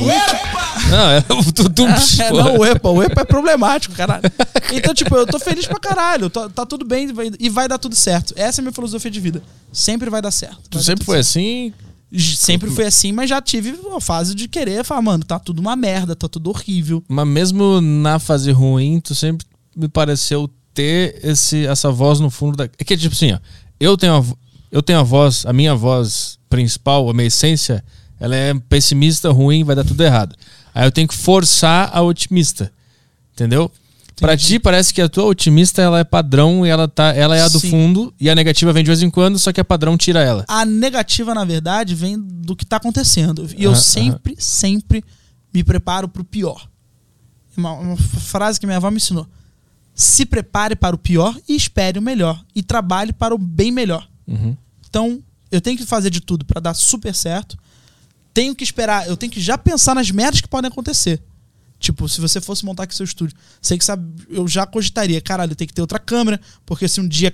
Não, 0.89 1.09
é 1.11 1.19
o 1.29 1.51
tudo. 1.51 1.83
É, 2.19 2.31
não, 2.31 2.57
o 2.59 2.65
EPA, 2.65 2.89
o 2.89 3.03
EPA 3.03 3.21
é 3.21 3.25
problemático, 3.25 3.95
caralho. 3.95 4.23
Então, 4.73 4.93
tipo, 4.93 5.13
eu 5.15 5.25
tô 5.27 5.37
feliz 5.37 5.65
pra 5.67 5.77
caralho. 5.79 6.29
Tá, 6.29 6.47
tá 6.47 6.65
tudo 6.65 6.85
bem 6.85 7.11
vai- 7.11 7.29
e 7.39 7.49
vai 7.49 7.67
dar 7.67 7.77
tudo 7.77 7.93
certo. 7.95 8.33
Essa 8.37 8.59
é 8.59 8.61
a 8.61 8.63
minha 8.63 8.71
filosofia 8.73 9.11
de 9.11 9.19
vida. 9.19 9.43
Sempre 9.71 10.09
vai 10.09 10.21
dar 10.21 10.31
certo. 10.31 10.61
Tu 10.69 10.77
Vai 10.77 10.79
dar 10.79 10.83
sempre 10.85 11.05
foi 11.05 11.15
certo. 11.23 11.29
assim. 11.29 11.73
Sempre 12.35 12.69
foi 12.69 12.85
assim, 12.85 13.11
mas 13.13 13.29
já 13.29 13.41
tive 13.41 13.77
a 13.95 14.01
fase 14.01 14.35
de 14.35 14.47
querer 14.47 14.83
falar, 14.83 15.01
mano, 15.01 15.23
tá 15.23 15.39
tudo 15.39 15.59
uma 15.59 15.75
merda, 15.77 16.13
tá 16.15 16.27
tudo 16.27 16.49
horrível. 16.49 17.01
Mas 17.07 17.25
mesmo 17.27 17.79
na 17.81 18.19
fase 18.19 18.51
ruim, 18.51 18.99
tu 18.99 19.15
sempre 19.15 19.45
me 19.75 19.87
pareceu 19.87 20.49
ter 20.73 21.19
esse, 21.23 21.65
essa 21.65 21.89
voz 21.91 22.19
no 22.19 22.29
fundo 22.29 22.55
da. 22.57 22.65
É 22.77 22.83
que 22.83 22.97
tipo 22.97 23.15
assim, 23.15 23.31
ó. 23.33 23.39
Eu 23.79 23.95
tenho 23.97 24.17
a, 24.17 24.23
eu 24.71 24.81
tenho 24.81 24.99
a 24.99 25.03
voz, 25.03 25.45
a 25.45 25.53
minha 25.53 25.73
voz 25.75 26.37
principal, 26.49 27.09
a 27.09 27.13
minha 27.13 27.27
essência, 27.27 27.83
ela 28.21 28.35
é 28.35 28.53
pessimista, 28.69 29.31
ruim, 29.31 29.63
vai 29.63 29.75
dar 29.75 29.83
tudo 29.83 30.03
errado. 30.03 30.35
Aí 30.75 30.85
eu 30.85 30.91
tenho 30.91 31.07
que 31.07 31.15
forçar 31.15 31.89
a 31.91 32.03
otimista. 32.03 32.71
Entendeu? 33.33 33.69
Pra 34.15 34.37
ti 34.37 34.59
parece 34.59 34.93
que 34.93 35.01
a 35.01 35.09
tua 35.09 35.25
otimista 35.25 35.81
ela 35.81 35.97
é 35.97 36.03
padrão 36.03 36.63
e 36.63 36.69
ela 36.69 36.87
tá, 36.87 37.11
ela 37.15 37.35
é 37.35 37.41
a 37.41 37.47
do 37.47 37.59
Sim. 37.59 37.71
fundo 37.71 38.13
e 38.19 38.29
a 38.29 38.35
negativa 38.35 38.71
vem 38.71 38.83
de 38.83 38.89
vez 38.91 39.01
em 39.01 39.09
quando, 39.09 39.39
só 39.39 39.51
que 39.51 39.59
a 39.59 39.65
padrão 39.65 39.97
tira 39.97 40.21
ela. 40.21 40.45
A 40.47 40.63
negativa, 40.63 41.33
na 41.33 41.43
verdade, 41.43 41.95
vem 41.95 42.15
do 42.19 42.55
que 42.55 42.63
tá 42.63 42.77
acontecendo. 42.77 43.49
E 43.57 43.63
eu 43.63 43.71
Aham, 43.71 43.79
sempre, 43.79 44.35
sempre 44.37 45.03
me 45.51 45.63
preparo 45.63 46.07
pro 46.07 46.23
pior. 46.23 46.69
Uma, 47.57 47.73
uma 47.73 47.97
frase 47.97 48.59
que 48.59 48.67
minha 48.67 48.77
avó 48.77 48.91
me 48.91 48.97
ensinou. 48.97 49.27
Se 49.95 50.27
prepare 50.27 50.75
para 50.75 50.95
o 50.95 50.99
pior 50.99 51.35
e 51.49 51.55
espere 51.55 51.97
o 51.97 52.01
melhor. 52.03 52.39
E 52.53 52.61
trabalhe 52.61 53.11
para 53.11 53.33
o 53.33 53.39
bem 53.39 53.71
melhor. 53.71 54.07
Uhum. 54.27 54.55
Então, 54.87 55.19
eu 55.51 55.59
tenho 55.59 55.77
que 55.77 55.85
fazer 55.87 56.11
de 56.11 56.21
tudo 56.21 56.45
para 56.45 56.61
dar 56.61 56.75
super 56.75 57.15
certo. 57.15 57.57
Tenho 58.33 58.55
que 58.55 58.63
esperar, 58.63 59.07
eu 59.07 59.17
tenho 59.17 59.31
que 59.31 59.41
já 59.41 59.57
pensar 59.57 59.95
nas 59.95 60.09
merdas 60.11 60.41
que 60.41 60.47
podem 60.47 60.69
acontecer. 60.69 61.21
Tipo, 61.79 62.07
se 62.07 62.21
você 62.21 62.39
fosse 62.39 62.63
montar 62.63 62.83
aqui 62.83 62.95
seu 62.95 63.03
estúdio, 63.03 63.35
sei 63.59 63.77
que 63.77 63.83
sabe, 63.83 64.07
eu 64.29 64.47
já 64.47 64.65
cogitaria, 64.67 65.19
caralho, 65.19 65.55
tem 65.55 65.67
que 65.67 65.73
ter 65.73 65.81
outra 65.81 65.97
câmera, 65.97 66.39
porque 66.65 66.87
se 66.87 67.01
um 67.01 67.07
dia 67.07 67.33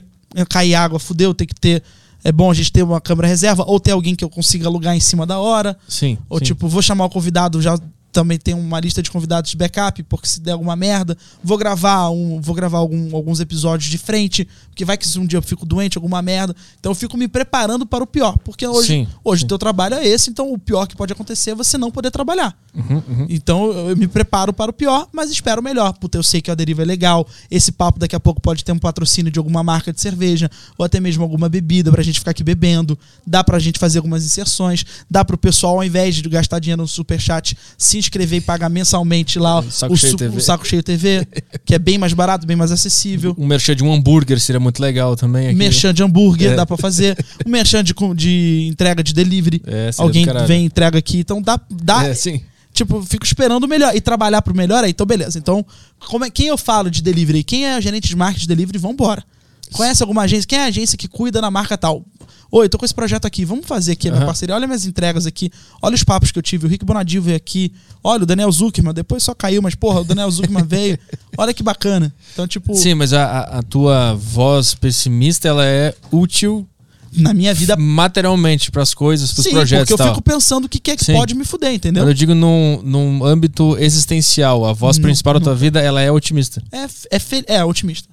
cair 0.50 0.74
água, 0.74 1.00
fudeu, 1.00 1.34
tem 1.34 1.46
que 1.46 1.56
ter. 1.56 1.84
É 2.24 2.32
bom 2.32 2.50
a 2.50 2.54
gente 2.54 2.72
ter 2.72 2.84
uma 2.84 3.00
câmera 3.00 3.28
reserva, 3.28 3.64
ou 3.68 3.80
ter 3.80 3.92
alguém 3.92 4.16
que 4.16 4.24
eu 4.24 4.30
consiga 4.30 4.68
alugar 4.68 4.96
em 4.96 5.00
cima 5.00 5.26
da 5.26 5.38
hora. 5.38 5.78
Sim. 5.88 6.18
Ou 6.30 6.40
sim. 6.40 6.46
tipo, 6.46 6.68
vou 6.68 6.82
chamar 6.82 7.06
o 7.06 7.10
convidado, 7.10 7.62
já 7.62 7.78
também 8.18 8.40
tem 8.40 8.56
uma 8.56 8.80
lista 8.80 9.04
de 9.04 9.12
convidados 9.12 9.52
de 9.52 9.56
backup, 9.58 10.02
porque 10.04 10.28
se 10.28 10.40
der 10.40 10.54
alguma 10.54 10.76
merda, 10.76 11.16
vou 11.44 11.56
gravar 11.56 12.10
um, 12.10 12.42
vou 12.42 12.56
gravar 12.56 12.80
algum- 12.80 13.16
alguns 13.16 13.40
episódios 13.40 13.92
de 13.92 13.98
frente, 14.00 14.48
porque 14.72 14.84
vai 14.84 14.98
que 14.98 15.08
se 15.08 15.20
um 15.20 15.26
dia 15.28 15.38
eu 15.38 15.42
fico 15.44 15.68
doente, 15.68 16.00
alguma 16.00 16.20
merda. 16.20 16.56
Então 16.80 16.92
eu 16.92 16.96
fico 16.96 17.16
me 17.16 17.28
preparando 17.28 17.86
para 17.86 18.04
o 18.04 18.08
pior, 18.08 18.36
porque 18.40 18.66
hoje, 18.66 18.88
Sim, 18.88 19.08
hoje 19.24 19.42
sim. 19.42 19.46
o 19.46 19.48
teu 19.50 19.60
trabalho 19.60 19.94
é 19.94 20.08
esse, 20.08 20.32
então 20.32 20.52
o 20.52 20.58
pior 20.58 20.88
que 20.88 20.96
pode 20.96 21.14
acontecer 21.14 21.52
é 21.52 21.56
você 21.56 21.78
não 21.78 21.92
poder 21.92 22.10
trabalhar. 22.10 22.58
Uhum, 22.74 23.04
uhum. 23.08 23.26
Então 23.30 23.72
eu 23.72 23.88
eu 23.92 23.96
me 23.98 24.08
preparo 24.08 24.52
para 24.52 24.72
o 24.72 24.74
pior, 24.74 25.08
mas 25.14 25.30
espero 25.30 25.62
o 25.62 25.64
melhor. 25.64 25.94
Puta, 25.94 26.18
eu 26.18 26.24
sei 26.24 26.42
que 26.42 26.50
a 26.50 26.56
deriva 26.56 26.82
é 26.82 26.86
legal. 26.86 27.28
Esse 27.52 27.72
papo 27.72 28.00
daqui 28.00 28.16
a 28.16 28.20
pouco 28.20 28.42
pode 28.42 28.64
ter 28.64 28.72
um 28.72 28.80
patrocínio 28.80 29.32
de 29.32 29.38
alguma 29.38 29.64
marca 29.64 29.94
de 29.94 30.02
cerveja, 30.02 30.50
ou 30.76 30.84
até 30.86 31.00
mesmo 31.00 31.22
alguma 31.24 31.48
bebida 31.48 31.92
pra 31.92 32.02
gente 32.04 32.18
ficar 32.20 32.32
aqui 32.32 32.44
bebendo. 32.44 32.98
Dá 33.26 33.44
pra 33.44 33.60
gente 33.60 33.78
fazer 33.78 34.00
algumas 34.00 34.26
inserções. 34.26 34.84
Dá 35.10 35.24
pro 35.24 35.38
pessoal, 35.38 35.76
ao 35.76 35.84
invés 35.84 36.16
de 36.16 36.28
gastar 36.28 36.60
dinheiro 36.60 36.82
no 36.82 36.88
superchat, 36.88 37.56
se 37.78 37.98
inscrever 38.08 38.38
e 38.38 38.42
pagar 38.42 38.70
mensalmente 38.70 39.38
lá 39.38 39.64
Saco 39.70 39.94
o, 39.94 39.98
Cheio 39.98 40.16
o 40.36 40.42
Saco 40.42 40.68
Cheio 40.68 40.82
TV, 40.82 41.28
que 41.66 41.76
é 41.76 41.80
bem 41.80 41.98
mais 41.98 42.14
barato, 42.14 42.48
bem 42.48 42.56
mais 42.56 42.72
acessível. 42.72 43.36
Um 43.38 43.46
merchan 43.46 43.76
de 43.76 43.84
um 43.84 43.94
hambúrguer 43.94 44.40
seria 44.40 44.60
muito 44.60 44.82
legal 44.82 45.16
também. 45.16 45.48
Aqui. 45.48 45.56
Merchan 45.56 45.94
de 45.94 46.04
hambúrguer 46.04 46.52
É. 46.54 46.56
dá 46.56 46.66
pra 46.66 46.78
fazer. 46.78 47.18
Um 47.46 47.50
merchan 47.50 47.84
de, 47.84 47.94
de 48.16 48.68
entrega 48.70 49.04
de 49.04 49.14
delivery. 49.14 49.62
É, 49.66 49.92
Alguém 49.98 50.26
vem 50.48 50.64
e 50.64 50.66
entrega 50.66 50.98
aqui. 50.98 51.20
Então 51.20 51.42
dá. 51.42 51.60
dá 51.70 52.06
É, 52.06 52.14
sim. 52.14 52.42
Tipo, 52.74 53.02
fico 53.02 53.26
esperando 53.26 53.64
o 53.64 53.68
melhor. 53.68 53.96
E 53.96 54.02
trabalhar 54.02 54.42
pro 54.42 54.56
melhor 54.56 54.84
aí, 54.84 54.92
então 54.92 55.06
beleza. 55.06 55.40
Então, 55.40 55.66
como 56.08 56.26
é, 56.26 56.30
quem 56.30 56.48
eu 56.48 56.58
falo 56.58 56.92
de 56.92 57.02
delivery? 57.02 57.44
Quem 57.44 57.66
é 57.66 57.82
gerente 57.82 58.08
de 58.08 58.16
marketing 58.16 58.42
de 58.42 58.48
delivery? 58.48 58.78
Vambora. 58.78 59.24
Conhece 59.74 60.02
alguma 60.04 60.24
agência? 60.24 60.48
Quem 60.48 60.58
é 60.60 60.64
a 60.64 60.68
agência 60.68 60.98
que 60.98 61.08
cuida 61.08 61.42
da 61.42 61.52
marca 61.52 61.78
tal? 61.78 62.04
Oi, 62.50 62.70
tô 62.70 62.78
com 62.78 62.86
esse 62.86 62.94
projeto 62.96 63.26
aqui. 63.26 63.44
Vamos 63.44 63.66
fazer 63.66 63.92
aqui 63.92 64.08
a 64.08 64.12
minha 64.12 64.20
Aham. 64.22 64.28
parceria. 64.28 64.56
Olha 64.56 64.66
minhas 64.66 64.86
entregas 64.86 65.26
aqui. 65.26 65.52
Olha 65.82 65.96
os 65.96 66.04
papos 66.04 66.32
que 66.32 66.40
eu 66.40 66.42
tive. 66.44 66.66
O 66.66 66.70
Rick 66.70 66.86
Bonadil 66.86 67.22
veio 67.22 67.36
aqui. 67.36 67.74
Olha, 68.02 68.24
o 68.24 68.26
Daniel 68.26 68.50
Zuckerman. 68.52 68.94
Depois 68.94 69.22
só 69.22 69.34
caiu, 69.36 69.62
mas 69.62 69.76
porra, 69.76 70.00
o 70.00 70.04
Daniel 70.06 70.32
Zuckerman 70.32 70.64
veio. 70.68 70.98
Olha 71.38 71.54
que 71.54 71.62
bacana. 71.62 72.14
Então, 72.32 72.48
tipo, 72.48 72.74
Sim, 72.74 72.94
mas 72.94 73.12
a, 73.12 73.42
a- 73.42 73.64
tua 73.64 74.14
voz 74.14 74.74
pessimista 74.74 75.48
ela 75.50 75.66
é 75.66 75.94
útil 76.10 76.66
na 77.12 77.34
minha 77.34 77.54
vida. 77.54 77.76
materialmente 77.76 78.72
pras 78.72 78.94
coisas, 78.94 79.34
pros 79.34 79.44
Sim, 79.46 79.52
projetos 79.52 79.82
porque 79.90 79.94
eu 79.94 79.98
tal. 79.98 80.08
fico 80.16 80.22
pensando 80.22 80.66
o 80.66 80.70
que, 80.70 80.80
que 80.80 80.92
é 80.92 80.96
que 80.96 81.04
Sim. 81.04 81.14
pode 81.14 81.34
me 81.36 81.44
fuder, 81.44 81.74
entendeu? 81.74 82.08
Eu 82.08 82.14
digo 82.14 82.34
num, 82.34 82.82
num 82.82 83.26
âmbito 83.26 83.78
existencial. 83.78 84.66
A 84.66 84.72
voz 84.72 84.98
Não, 84.98 85.04
principal 85.04 85.34
da 85.34 85.40
tua 85.42 85.52
não. 85.54 85.60
vida 85.60 85.82
ela 85.82 86.00
é 86.02 86.10
otimista. 86.10 86.64
É, 86.72 86.88
é, 87.12 87.20
fe- 87.20 87.44
é 87.48 87.64
otimista. 87.66 88.08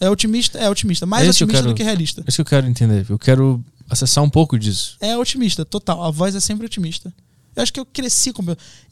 É 0.00 0.08
otimista, 0.08 0.58
é 0.58 0.68
otimista. 0.70 1.04
Mais 1.06 1.28
Esse 1.28 1.42
eu 1.42 1.46
otimista 1.46 1.62
quero- 1.62 1.74
do 1.74 1.76
que 1.76 1.82
realista. 1.82 2.22
É 2.22 2.24
isso 2.28 2.36
que 2.36 2.40
eu 2.40 2.44
quero 2.46 2.66
entender. 2.66 3.06
Eu 3.08 3.18
quero 3.18 3.62
acessar 3.88 4.24
um 4.24 4.30
pouco 4.30 4.58
disso. 4.58 4.96
É 5.00 5.16
otimista, 5.16 5.64
total. 5.64 6.02
A 6.02 6.10
voz 6.10 6.34
é 6.34 6.40
sempre 6.40 6.64
otimista. 6.66 7.12
Eu 7.54 7.62
acho 7.62 7.72
que 7.72 7.78
eu 7.80 7.84
cresci 7.84 8.32
com. 8.32 8.42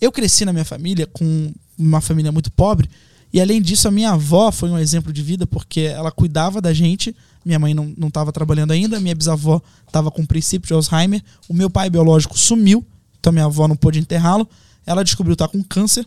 Eu 0.00 0.12
cresci 0.12 0.44
na 0.44 0.52
minha 0.52 0.64
família 0.64 1.06
com 1.06 1.52
uma 1.78 2.00
família 2.00 2.30
muito 2.30 2.50
pobre. 2.52 2.90
E 3.32 3.40
além 3.40 3.60
disso, 3.62 3.86
a 3.86 3.90
minha 3.90 4.10
avó 4.10 4.50
foi 4.50 4.70
um 4.70 4.78
exemplo 4.78 5.12
de 5.12 5.22
vida 5.22 5.46
porque 5.46 5.80
ela 5.80 6.10
cuidava 6.10 6.60
da 6.60 6.72
gente. 6.72 7.14
Minha 7.44 7.58
mãe 7.58 7.72
não 7.72 8.08
estava 8.08 8.32
trabalhando 8.32 8.72
ainda, 8.72 8.98
minha 9.00 9.14
bisavó 9.14 9.62
estava 9.86 10.10
com 10.10 10.26
princípio 10.26 10.66
de 10.66 10.74
Alzheimer. 10.74 11.22
O 11.48 11.54
meu 11.54 11.70
pai 11.70 11.88
biológico 11.88 12.38
sumiu, 12.38 12.84
então 13.20 13.32
minha 13.32 13.44
avó 13.46 13.66
não 13.68 13.76
pôde 13.76 13.98
enterrá-lo. 13.98 14.46
Ela 14.84 15.02
descobriu 15.04 15.32
estar 15.34 15.48
com 15.48 15.62
câncer. 15.62 16.06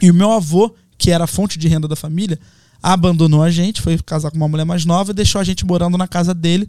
E 0.00 0.10
o 0.10 0.14
meu 0.14 0.30
avô, 0.32 0.74
que 0.98 1.10
era 1.10 1.24
a 1.24 1.26
fonte 1.28 1.58
de 1.58 1.68
renda 1.68 1.88
da 1.88 1.96
família, 1.96 2.38
abandonou 2.82 3.42
a 3.42 3.50
gente, 3.50 3.80
foi 3.80 3.96
casar 3.98 4.30
com 4.30 4.36
uma 4.36 4.48
mulher 4.48 4.64
mais 4.64 4.84
nova 4.84 5.12
e 5.12 5.14
deixou 5.14 5.40
a 5.40 5.44
gente 5.44 5.64
morando 5.64 5.96
na 5.96 6.08
casa 6.08 6.34
dele. 6.34 6.68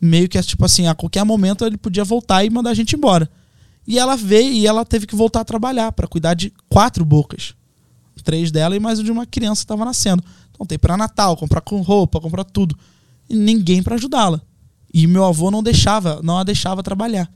Meio 0.00 0.28
que 0.28 0.42
tipo 0.42 0.64
assim, 0.64 0.88
a 0.88 0.94
qualquer 0.94 1.24
momento 1.24 1.64
ele 1.64 1.76
podia 1.76 2.02
voltar 2.02 2.44
e 2.44 2.50
mandar 2.50 2.70
a 2.70 2.74
gente 2.74 2.96
embora. 2.96 3.30
E 3.86 3.98
ela 3.98 4.16
veio 4.16 4.52
e 4.52 4.66
ela 4.66 4.84
teve 4.84 5.06
que 5.06 5.14
voltar 5.14 5.40
a 5.40 5.44
trabalhar 5.44 5.92
para 5.92 6.08
cuidar 6.08 6.34
de 6.34 6.52
quatro 6.68 7.04
bocas. 7.04 7.54
Três 8.24 8.50
dela 8.52 8.76
e 8.76 8.80
mais 8.80 9.00
de 9.00 9.10
uma 9.10 9.26
criança 9.26 9.60
que 9.60 9.64
estava 9.64 9.84
nascendo. 9.84 10.22
Então 10.50 10.66
tem 10.66 10.78
para 10.78 10.96
Natal, 10.96 11.36
comprar 11.36 11.60
com 11.60 11.80
roupa, 11.80 12.20
comprar 12.20 12.44
tudo. 12.44 12.76
E 13.28 13.34
ninguém 13.34 13.82
para 13.82 13.96
ajudá-la. 13.96 14.40
E 14.92 15.06
meu 15.06 15.24
avô 15.24 15.50
não 15.50 15.62
deixava, 15.62 16.20
não 16.22 16.38
a 16.38 16.44
deixava 16.44 16.82
trabalhar. 16.82 17.28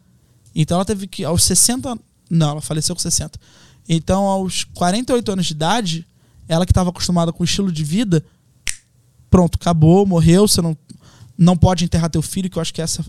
Então 0.54 0.76
ela 0.76 0.84
teve 0.84 1.06
que 1.06 1.24
aos 1.24 1.42
60, 1.44 1.98
não, 2.30 2.50
ela 2.50 2.60
faleceu 2.60 2.94
com 2.94 3.00
60. 3.00 3.38
Então 3.88 4.24
aos 4.24 4.64
48 4.64 5.32
anos 5.32 5.46
de 5.46 5.52
idade, 5.52 6.06
ela 6.48 6.66
que 6.66 6.72
estava 6.72 6.90
acostumada 6.90 7.32
com 7.32 7.42
o 7.42 7.44
estilo 7.44 7.72
de 7.72 7.84
vida, 7.84 8.24
pronto, 9.30 9.56
acabou, 9.60 10.06
morreu, 10.06 10.46
você 10.46 10.62
não 10.62 10.76
não 11.38 11.54
pode 11.54 11.84
enterrar 11.84 12.08
teu 12.08 12.22
filho, 12.22 12.48
que 12.48 12.56
eu 12.56 12.62
acho 12.62 12.72
que 12.72 12.80
essa 12.80 13.04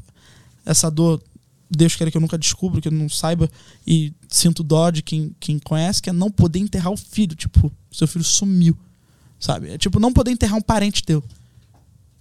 essa 0.65 0.91
dor 0.91 1.21
Deus 1.69 1.95
queira 1.95 2.09
que 2.09 2.17
eu 2.17 2.21
nunca 2.21 2.37
descubra, 2.37 2.79
que 2.81 2.87
eu 2.87 2.91
não 2.91 3.09
saiba 3.09 3.49
e 3.85 4.13
sinto 4.29 4.63
dó 4.63 4.89
de 4.89 5.01
quem, 5.01 5.35
quem 5.39 5.59
conhece, 5.59 6.01
que 6.01 6.09
é 6.09 6.13
não 6.13 6.31
poder 6.31 6.59
enterrar 6.59 6.91
o 6.91 6.97
filho. 6.97 7.35
Tipo, 7.35 7.71
seu 7.91 8.07
filho 8.07 8.23
sumiu, 8.23 8.77
sabe? 9.39 9.69
É 9.69 9.77
tipo 9.77 9.99
não 9.99 10.13
poder 10.13 10.31
enterrar 10.31 10.57
um 10.57 10.61
parente 10.61 11.03
teu. 11.03 11.23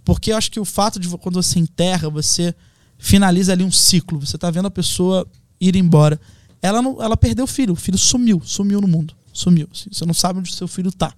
Porque 0.05 0.32
eu 0.32 0.36
acho 0.36 0.51
que 0.51 0.60
o 0.60 0.64
fato 0.64 0.98
de 0.98 1.09
quando 1.18 1.40
você 1.43 1.59
enterra, 1.59 2.09
você 2.09 2.55
finaliza 2.98 3.52
ali 3.52 3.64
um 3.64 3.70
ciclo. 3.70 4.20
Você 4.20 4.38
tá 4.38 4.51
vendo 4.51 4.66
a 4.66 4.70
pessoa 4.70 5.26
ir 5.60 5.76
embora. 5.76 6.20
Ela 6.60 6.82
não, 6.82 7.02
ela 7.02 7.16
perdeu 7.16 7.44
o 7.44 7.48
filho, 7.48 7.72
o 7.72 7.76
filho 7.76 7.98
sumiu, 7.98 8.40
sumiu 8.44 8.80
no 8.80 8.88
mundo. 8.88 9.15
Sumiu. 9.37 9.69
assim. 9.73 9.91
Você 9.93 10.05
não 10.07 10.15
sabe 10.15 10.39
onde 10.39 10.51
o 10.51 10.55
seu 10.55 10.69
filho 10.69 10.91
tá. 10.91 11.15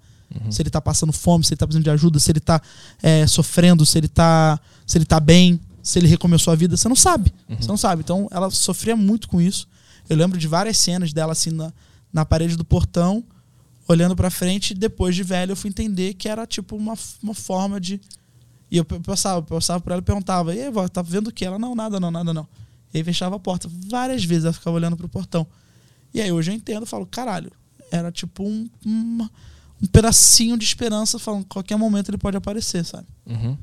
Se 0.51 0.61
ele 0.61 0.69
tá 0.69 0.81
passando 0.81 1.12
fome, 1.12 1.43
se 1.43 1.55
ele 1.55 1.59
tá 1.59 1.66
precisando 1.66 1.85
de 1.85 1.90
ajuda, 1.90 2.19
se 2.19 2.31
ele 2.31 2.40
tá 2.40 2.61
é, 3.03 3.27
sofrendo, 3.27 3.86
se 3.86 3.97
ele 3.97 4.09
tá, 4.09 4.61
se 4.86 4.99
ele 4.99 5.07
tá 5.07 5.19
bem, 5.19 5.59
se 5.82 5.99
ele 5.99 6.07
recomeçou 6.07 6.53
a 6.53 6.57
vida, 6.57 6.77
você 6.77 6.89
não 6.89 6.97
sabe. 6.97 7.32
Você 7.59 7.66
não 7.66 7.78
sabe. 7.78 8.03
Então 8.03 8.28
ela 8.31 8.51
sofria 8.51 8.95
muito 8.95 9.27
com 9.27 9.40
isso. 9.40 9.66
Eu 10.09 10.16
lembro 10.16 10.39
de 10.39 10.47
várias 10.47 10.77
cenas 10.77 11.12
dela 11.12 11.32
assim 11.32 11.51
na, 11.51 11.73
na 12.12 12.27
parede 12.27 12.57
do 12.57 12.65
portão, 12.65 13.24
olhando 13.86 14.15
pra 14.15 14.31
frente, 14.31 14.73
e 14.73 14.74
depois 14.74 15.15
de 15.16 15.23
velho 15.23 15.53
eu 15.53 15.57
fui 15.57 15.70
entender 15.70 16.15
que 16.15 16.28
era 16.28 16.47
tipo 16.47 16.77
uma, 16.77 16.95
uma 17.23 17.35
forma 17.35 17.81
de. 17.81 18.01
E 18.70 18.77
eu 18.77 18.85
passava, 18.85 19.40
passava 19.40 19.81
por 19.81 19.93
ela 19.93 20.01
e 20.01 20.05
perguntava: 20.05 20.55
E 20.55 20.61
aí, 20.61 20.70
vó, 20.70 20.86
tá 20.89 21.01
vendo 21.01 21.28
o 21.28 21.32
que? 21.32 21.45
Ela, 21.45 21.59
não, 21.59 21.74
nada, 21.74 21.99
não, 21.99 22.11
nada, 22.11 22.35
não. 22.35 22.47
E 22.93 22.99
aí 22.99 23.05
fechava 23.05 23.36
a 23.36 23.39
porta. 23.39 23.69
Várias 23.89 24.24
vezes 24.24 24.45
ela 24.45 24.53
ficava 24.53 24.77
olhando 24.77 24.97
pro 24.97 25.09
portão. 25.09 25.47
E 26.12 26.20
aí 26.20 26.31
hoje 26.31 26.51
eu 26.51 26.55
entendo, 26.55 26.82
eu 26.82 26.86
falo, 26.86 27.07
caralho, 27.07 27.53
era 27.90 28.10
tipo 28.12 28.43
um, 28.44 28.69
uma- 28.85 29.31
um 29.82 29.86
pedacinho 29.86 30.56
de 30.59 30.65
esperança, 30.65 31.19
falando, 31.19 31.44
qualquer 31.47 31.77
momento 31.77 32.10
ele 32.10 32.19
pode 32.19 32.36
aparecer, 32.36 32.85
sabe? 32.85 33.06
Uhum. 33.27 33.56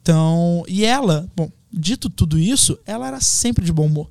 Então, 0.00 0.64
e 0.66 0.84
ela, 0.84 1.28
bom, 1.36 1.50
dito 1.72 2.10
tudo 2.10 2.38
isso, 2.38 2.78
ela 2.84 3.06
era 3.06 3.20
sempre 3.20 3.64
de 3.64 3.72
bom 3.72 3.86
humor. 3.86 4.10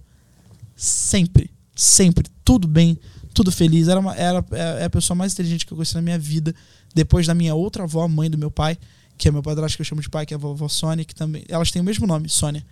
Sempre, 0.75 1.51
sempre, 1.75 2.27
tudo 2.43 2.67
bem, 2.67 2.97
tudo 3.33 3.51
feliz. 3.51 3.87
Era, 3.87 3.99
uma, 3.99 4.15
era 4.15 4.43
é 4.51 4.85
a 4.85 4.89
pessoa 4.89 5.15
mais 5.15 5.33
inteligente 5.33 5.65
que 5.65 5.73
eu 5.73 5.75
conheci 5.75 5.93
na 5.95 6.01
minha 6.01 6.17
vida. 6.17 6.55
Depois 6.95 7.27
da 7.27 7.35
minha 7.35 7.53
outra 7.53 7.83
avó, 7.83 8.07
mãe 8.07 8.29
do 8.29 8.37
meu 8.37 8.49
pai, 8.49 8.77
que 9.17 9.27
é 9.27 9.31
meu 9.31 9.43
padrasto 9.43 9.77
que 9.77 9.81
eu 9.81 9.85
chamo 9.85 10.01
de 10.01 10.09
pai, 10.09 10.25
que 10.25 10.33
é 10.33 10.35
a 10.35 10.39
vovó 10.39 10.67
Sônia, 10.67 11.05
que 11.05 11.13
também. 11.13 11.43
Elas 11.47 11.69
têm 11.71 11.81
o 11.81 11.85
mesmo 11.85 12.07
nome, 12.07 12.27
Sônia. 12.29 12.65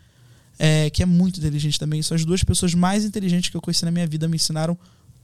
É, 0.58 0.90
que 0.90 1.04
é 1.04 1.06
muito 1.06 1.40
inteligente 1.40 1.80
também. 1.80 2.02
São 2.02 2.16
as 2.16 2.26
duas 2.26 2.44
pessoas 2.44 2.74
mais 2.74 3.06
inteligentes 3.06 3.50
que 3.50 3.56
eu 3.56 3.62
conheci 3.62 3.86
na 3.86 3.92
minha 3.92 4.08
vida. 4.08 4.28
Me 4.28 4.36
ensinaram 4.36 4.78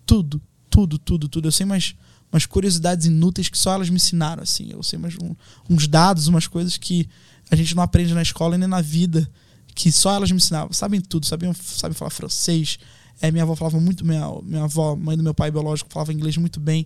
tudo, 0.06 0.42
tudo, 0.76 0.98
tudo, 1.00 1.28
tudo. 1.30 1.48
Eu 1.48 1.52
sei 1.52 1.66
umas, 1.66 1.96
umas 2.32 2.46
curiosidades 2.46 3.06
inúteis 3.06 3.48
que 3.50 3.58
só 3.58 3.74
elas 3.74 3.90
me 3.90 3.96
ensinaram, 3.96 4.44
assim. 4.44 4.68
Eu 4.72 4.84
sei 4.84 5.00
umas, 5.00 5.16
um- 5.16 5.36
uns 5.70 5.88
dados, 5.88 6.28
umas 6.28 6.48
coisas 6.48 6.78
que 6.78 7.08
a 7.50 7.56
gente 7.56 7.76
não 7.76 7.82
aprende 7.84 8.14
na 8.14 8.22
escola 8.22 8.56
e 8.56 8.58
nem 8.58 8.68
na 8.68 8.82
vida, 8.82 9.30
que 9.74 9.92
só 9.92 10.14
elas 10.14 10.30
me 10.32 10.38
ensinavam. 10.38 10.74
Sabem 10.74 11.00
tudo, 11.02 11.26
sabiam, 11.26 11.54
sabem 11.54 11.96
falar 11.96 12.10
francês. 12.12 12.78
É, 13.22 13.32
minha 13.32 13.44
avó 13.44 13.56
falava 13.56 13.80
muito, 13.80 14.06
minha, 14.06 14.26
minha 14.44 14.64
avó, 14.64 14.96
mãe 14.96 15.16
do 15.16 15.24
meu 15.24 15.34
pai 15.34 15.50
biológico, 15.52 15.90
falava 15.92 16.12
inglês 16.12 16.36
muito 16.38 16.60
bem. 16.60 16.86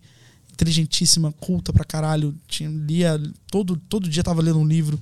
Inteligentíssima, 0.53 1.31
culta 1.31 1.71
pra 1.71 1.85
caralho. 1.85 2.35
Tinha, 2.47 2.69
lia, 2.69 3.19
todo, 3.49 3.75
todo 3.77 4.09
dia 4.09 4.23
tava 4.23 4.41
lendo 4.41 4.59
um 4.59 4.67
livro. 4.67 4.99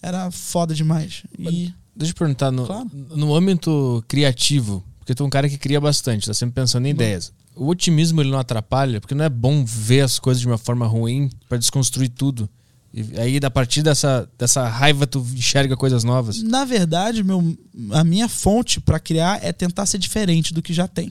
Era 0.00 0.30
foda 0.30 0.74
demais. 0.74 1.24
E. 1.38 1.72
Deixa 1.94 2.12
eu 2.12 2.16
perguntar, 2.16 2.50
no, 2.50 2.64
Claro. 2.66 2.90
no 2.94 3.34
âmbito 3.34 4.02
criativo, 4.08 4.82
porque 4.98 5.14
tu 5.14 5.22
é 5.22 5.26
um 5.26 5.30
cara 5.30 5.48
que 5.48 5.58
cria 5.58 5.78
bastante, 5.80 6.26
tá 6.26 6.32
sempre 6.32 6.54
pensando 6.54 6.86
em 6.86 6.90
ideias. 6.90 7.32
O 7.54 7.68
otimismo 7.68 8.20
ele 8.20 8.30
não 8.30 8.38
atrapalha, 8.38 9.00
porque 9.00 9.14
não 9.14 9.24
é 9.24 9.28
bom 9.28 9.64
ver 9.64 10.00
as 10.00 10.18
coisas 10.18 10.40
de 10.40 10.46
uma 10.46 10.58
forma 10.58 10.86
ruim 10.86 11.30
pra 11.48 11.58
desconstruir 11.58 12.08
tudo. 12.08 12.48
E 12.94 13.18
aí, 13.18 13.40
a 13.42 13.50
partir 13.50 13.82
dessa, 13.82 14.28
dessa 14.38 14.68
raiva, 14.68 15.06
tu 15.06 15.26
enxerga 15.34 15.76
coisas 15.76 16.04
novas. 16.04 16.42
Na 16.42 16.64
verdade, 16.64 17.22
meu, 17.24 17.56
a 17.92 18.04
minha 18.04 18.28
fonte 18.28 18.80
pra 18.80 19.00
criar 19.00 19.42
é 19.42 19.52
tentar 19.52 19.86
ser 19.86 19.98
diferente 19.98 20.52
do 20.52 20.60
que 20.62 20.74
já 20.74 20.86
tem. 20.86 21.10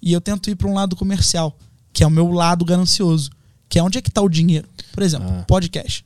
E 0.00 0.12
eu 0.12 0.20
tento 0.20 0.48
ir 0.48 0.54
pra 0.54 0.68
um 0.68 0.74
lado 0.74 0.94
comercial, 0.94 1.56
que 1.92 2.04
é 2.04 2.06
o 2.06 2.10
meu 2.10 2.30
lado 2.30 2.64
ganancioso, 2.64 3.30
que 3.68 3.78
é 3.78 3.82
onde 3.82 3.98
é 3.98 4.02
que 4.02 4.10
tá 4.12 4.22
o 4.22 4.28
dinheiro. 4.28 4.68
Por 4.92 5.02
exemplo, 5.02 5.28
Ah. 5.28 5.44
podcast. 5.46 6.04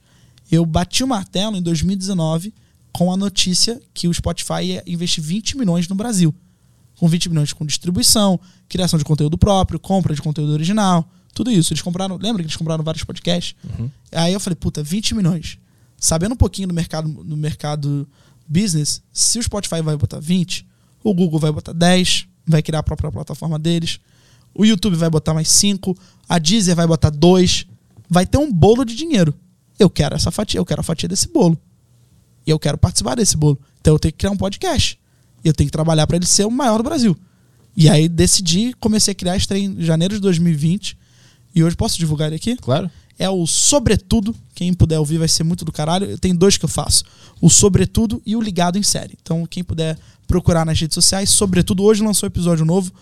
Eu 0.51 0.65
bati 0.65 1.05
o 1.05 1.07
martelo 1.07 1.57
em 1.57 1.63
2019 1.63 2.53
com 2.91 3.13
a 3.13 3.17
notícia 3.17 3.81
que 3.93 4.09
o 4.09 4.15
Spotify 4.15 4.63
ia 4.65 4.83
investir 4.87 5.23
20 5.23 5.57
milhões 5.59 5.87
no 5.89 5.95
Brasil. 5.95 6.35
Com 6.97 7.07
20 7.09 7.29
milhões 7.29 7.53
com 7.53 7.67
distribuição, 7.67 8.39
criação 8.73 8.99
de 8.99 9.05
conteúdo 9.05 9.37
próprio, 9.37 9.79
compra 9.79 10.15
de 10.15 10.23
conteúdo 10.23 10.53
original, 10.55 11.07
tudo 11.35 11.51
isso. 11.51 11.75
Eles 11.75 11.83
compraram, 11.83 12.17
lembra 12.17 12.43
que 12.43 12.47
eles 12.47 12.57
compraram 12.57 12.83
vários 12.83 13.05
podcasts? 13.05 13.55
Aí 14.11 14.33
eu 14.33 14.41
falei, 14.41 14.57
puta, 14.57 14.83
20 14.83 15.15
milhões. 15.15 15.59
Sabendo 15.99 16.33
um 16.33 16.37
pouquinho 16.37 16.69
do 16.69 16.75
mercado, 16.75 17.07
do 17.07 17.37
mercado 17.37 18.09
business, 18.49 19.03
se 19.13 19.39
o 19.39 19.43
Spotify 19.43 19.83
vai 19.83 19.95
botar 19.95 20.19
20, 20.19 20.67
o 21.05 21.13
Google 21.13 21.39
vai 21.39 21.53
botar 21.53 21.75
10, 21.75 22.27
vai 22.47 22.63
criar 22.63 22.79
a 22.79 22.83
própria 22.83 23.13
plataforma 23.13 23.59
deles, 23.59 24.01
o 24.55 24.65
YouTube 24.65 24.97
vai 24.97 25.11
botar 25.11 25.35
mais 25.35 25.49
5, 25.49 25.95
a 26.27 26.39
Deezer 26.39 26.75
vai 26.75 26.87
botar 26.87 27.11
2, 27.11 27.67
vai 28.09 28.25
ter 28.25 28.39
um 28.39 28.51
bolo 28.51 28.85
de 28.85 28.95
dinheiro. 28.95 29.35
Eu 29.79 29.91
quero 29.91 30.15
essa 30.15 30.31
fatia, 30.31 30.59
eu 30.59 30.65
quero 30.65 30.81
a 30.81 30.85
fatia 30.85 31.09
desse 31.09 31.29
bolo. 31.29 31.59
E 32.47 32.51
eu 32.51 32.59
quero 32.59 32.79
participar 32.79 33.17
desse 33.17 33.37
bolo. 33.37 33.61
Então 33.81 33.95
eu 33.95 33.99
tenho 33.99 34.13
que 34.13 34.19
criar 34.19 34.31
um 34.31 34.37
podcast. 34.37 34.99
E 35.45 35.49
eu 35.49 35.53
tenho 35.53 35.69
que 35.69 35.73
trabalhar 35.73 36.07
para 36.07 36.17
ele 36.17 36.27
ser 36.27 36.47
o 36.47 36.51
maior 36.51 36.79
do 36.79 36.85
Brasil. 36.85 37.17
E 37.77 37.89
aí 37.89 38.09
decidi, 38.09 38.75
comecei 38.79 39.13
a 39.13 39.15
criar, 39.15 39.37
estreia 39.37 39.65
em 39.65 39.81
janeiro 39.81 40.15
de 40.15 40.21
2020. 40.21 40.97
E 41.55 41.63
hoje 41.63 41.77
posso 41.77 41.99
divulgar 41.99 42.29
ele 42.29 42.37
aqui? 42.37 42.57
Claro. 42.57 42.91
é 43.19 43.29
o 43.29 43.47
Sobretudo. 43.47 44.35
Quem 44.55 44.73
puder 44.73 44.99
ouvir 44.99 45.19
vai 45.19 45.29
ser 45.29 45.45
muito 45.45 45.65
do 45.65 45.73
caralho. 45.73 46.19
Tem 46.19 46.35
dois 46.35 46.57
que 46.57 46.65
eu 46.65 46.69
faço: 46.69 47.05
o 47.41 47.51
Sobretudo 47.51 48.23
e 48.25 48.37
o 48.37 48.41
Ligado 48.41 48.79
em 48.79 48.83
Série. 48.83 49.17
Então, 49.21 49.47
quem 49.47 49.63
puder 49.63 49.99
procurar 50.27 50.65
nas 50.65 50.81
redes 50.81 50.95
sociais, 50.95 51.31
Sobretudo. 51.31 51.83
Hoje 51.83 52.03
lançou 52.03 52.27
episódio 52.27 52.65
novo 52.65 52.93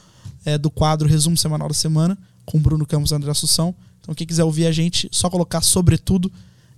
é, 0.44 0.58
do 0.58 0.70
quadro 0.70 1.08
Resumo 1.08 1.36
Semanal 1.36 1.68
da 1.68 1.74
Semana, 1.74 2.18
com 2.44 2.58
o 2.58 2.60
Bruno 2.60 2.86
Campos 2.86 3.10
e 3.10 3.14
André 3.14 3.30
Assunção. 3.30 3.74
Então, 4.00 4.14
quem 4.14 4.26
quiser 4.26 4.44
ouvir 4.44 4.66
a 4.66 4.72
gente, 4.72 5.08
só 5.12 5.28
colocar 5.28 5.60
Sobretudo. 5.60 6.30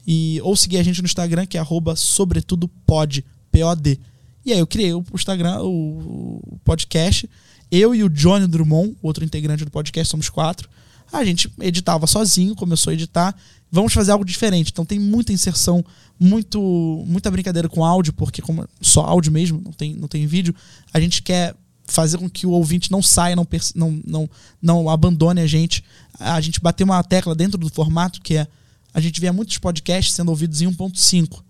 E, 0.06 0.40
ou 0.42 0.56
seguir 0.56 0.78
a 0.78 0.82
gente 0.82 1.00
no 1.00 1.06
Instagram, 1.06 1.46
que 1.46 1.56
é 1.56 1.60
arroba 1.60 1.94
sobretudopod, 1.94 3.24
P-O-D. 3.52 4.00
E 4.44 4.52
aí 4.52 4.58
eu 4.58 4.66
criei 4.66 4.92
o 4.92 5.04
Instagram, 5.14 5.60
o 5.62 6.58
podcast. 6.64 7.30
Eu 7.72 7.94
e 7.94 8.04
o 8.04 8.10
Johnny 8.10 8.46
Drummond, 8.46 8.94
outro 9.00 9.24
integrante 9.24 9.64
do 9.64 9.70
podcast, 9.70 10.10
somos 10.10 10.28
quatro. 10.28 10.68
A 11.10 11.24
gente 11.24 11.50
editava 11.58 12.06
sozinho, 12.06 12.54
começou 12.54 12.90
a 12.90 12.94
editar. 12.94 13.34
Vamos 13.70 13.94
fazer 13.94 14.12
algo 14.12 14.26
diferente. 14.26 14.70
Então 14.70 14.84
tem 14.84 14.98
muita 14.98 15.32
inserção, 15.32 15.82
muito, 16.20 16.60
muita 17.06 17.30
brincadeira 17.30 17.70
com 17.70 17.82
áudio, 17.82 18.12
porque 18.12 18.42
como 18.42 18.68
só 18.78 19.00
áudio 19.00 19.32
mesmo, 19.32 19.58
não 19.64 19.72
tem, 19.72 19.94
não 19.94 20.06
tem 20.06 20.26
vídeo, 20.26 20.54
a 20.92 21.00
gente 21.00 21.22
quer 21.22 21.54
fazer 21.86 22.18
com 22.18 22.28
que 22.28 22.46
o 22.46 22.50
ouvinte 22.50 22.92
não 22.92 23.02
saia, 23.02 23.34
não, 23.34 23.46
não, 23.74 24.00
não, 24.06 24.30
não 24.60 24.88
abandone 24.90 25.40
a 25.40 25.46
gente. 25.46 25.82
A 26.20 26.40
gente 26.42 26.60
bateu 26.60 26.84
uma 26.84 27.02
tecla 27.02 27.34
dentro 27.34 27.56
do 27.56 27.70
formato 27.70 28.20
que 28.20 28.36
é 28.36 28.46
a 28.92 29.00
gente 29.00 29.18
vê 29.18 29.30
muitos 29.30 29.56
podcasts 29.56 30.14
sendo 30.14 30.28
ouvidos 30.28 30.60
em 30.60 30.66
1.5 30.66 31.42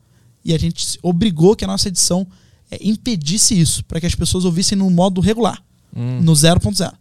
e 0.45 0.55
a 0.55 0.59
gente 0.59 0.99
obrigou 1.03 1.57
que 1.57 1.65
a 1.65 1.69
nossa 1.69 1.89
edição 1.89 2.25
é, 2.71 2.79
impedisse 2.81 3.59
isso, 3.59 3.85
para 3.85 4.01
que 4.01 4.07
as 4.07 4.15
pessoas 4.15 4.45
ouvissem 4.45 4.79
no 4.79 4.89
modo 4.89 5.21
regular, 5.21 5.61
no 5.95 6.33
0.0. 6.33 6.93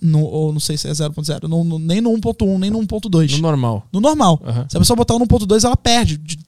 No, 0.00 0.20
ou 0.20 0.52
não 0.52 0.60
sei 0.60 0.76
se 0.76 0.86
é 0.86 0.92
0.0, 0.92 1.48
no- 1.48 1.64
no- 1.64 1.78
nem 1.78 2.00
no 2.00 2.10
1.1, 2.12 2.58
nem 2.58 2.70
no 2.70 2.78
1.2. 2.78 3.32
No 3.32 3.38
normal. 3.38 3.88
No 3.92 4.00
normal. 4.00 4.40
Aham. 4.44 4.66
Se 4.68 4.76
a 4.76 4.80
pessoa 4.80 4.96
botar 4.96 5.14
o 5.14 5.18
1.2, 5.18 5.64
ela 5.64 5.76
perde. 5.76 6.16
de- 6.18 6.38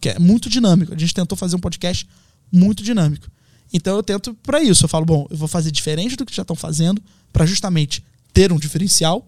que 0.00 0.10
é 0.10 0.18
muito 0.18 0.48
dinâmico. 0.48 0.94
A 0.94 0.98
gente 0.98 1.12
tentou 1.12 1.36
fazer 1.36 1.56
um 1.56 1.58
podcast 1.60 2.08
muito 2.52 2.82
dinâmico. 2.84 3.26
Então 3.72 3.96
eu 3.96 4.02
tento 4.02 4.32
para 4.42 4.62
isso. 4.62 4.84
Eu 4.84 4.88
falo, 4.88 5.04
bom, 5.04 5.26
eu 5.30 5.36
vou 5.36 5.48
fazer 5.48 5.70
diferente 5.72 6.16
do 6.16 6.24
que 6.24 6.34
já 6.34 6.42
estão 6.42 6.56
fazendo, 6.56 7.02
para 7.32 7.44
justamente 7.46 8.02
ter 8.32 8.52
um 8.52 8.56
diferencial, 8.58 9.26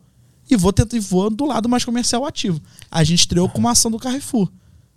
e 0.50 0.56
vou, 0.56 0.72
tentar, 0.72 0.96
e 0.96 1.00
vou 1.00 1.28
do 1.30 1.44
lado 1.44 1.68
mais 1.68 1.84
comercial 1.84 2.24
ativo. 2.24 2.60
A 2.90 3.02
gente 3.04 3.20
estreou 3.20 3.48
com 3.48 3.58
uma 3.58 3.72
ação 3.72 3.90
do 3.90 3.98
Carrefour. 3.98 4.48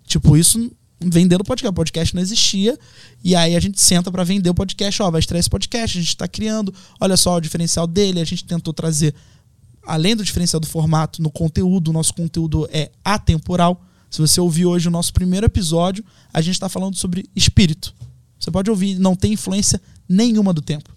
Tipo, 0.05 0.37
isso 0.37 0.71
vendendo 0.99 1.43
podcast. 1.43 1.69
O 1.69 1.73
podcast 1.73 2.15
não 2.15 2.21
existia. 2.21 2.77
E 3.23 3.35
aí 3.35 3.55
a 3.55 3.59
gente 3.59 3.79
senta 3.81 4.11
para 4.11 4.23
vender 4.23 4.49
o 4.49 4.53
podcast. 4.53 5.01
Ó, 5.01 5.11
vai 5.11 5.19
estrear 5.19 5.39
esse 5.39 5.49
podcast, 5.49 5.97
a 5.97 6.01
gente 6.01 6.09
está 6.09 6.27
criando. 6.27 6.73
Olha 6.99 7.17
só 7.17 7.35
o 7.35 7.41
diferencial 7.41 7.87
dele. 7.87 8.19
A 8.19 8.25
gente 8.25 8.43
tentou 8.45 8.73
trazer 8.73 9.13
além 9.85 10.15
do 10.15 10.23
diferencial 10.23 10.59
do 10.59 10.67
formato, 10.67 11.21
no 11.21 11.29
conteúdo, 11.29 11.89
o 11.89 11.93
nosso 11.93 12.13
conteúdo 12.13 12.67
é 12.71 12.91
atemporal. 13.03 13.81
Se 14.09 14.19
você 14.19 14.39
ouvir 14.41 14.65
hoje 14.65 14.87
o 14.87 14.91
nosso 14.91 15.13
primeiro 15.13 15.45
episódio, 15.45 16.03
a 16.33 16.41
gente 16.41 16.55
está 16.55 16.67
falando 16.67 16.95
sobre 16.95 17.25
espírito. 17.35 17.93
Você 18.39 18.49
pode 18.49 18.69
ouvir, 18.69 18.97
não 18.97 19.15
tem 19.15 19.33
influência 19.33 19.81
nenhuma 20.07 20.53
do 20.53 20.61
tempo. 20.61 20.89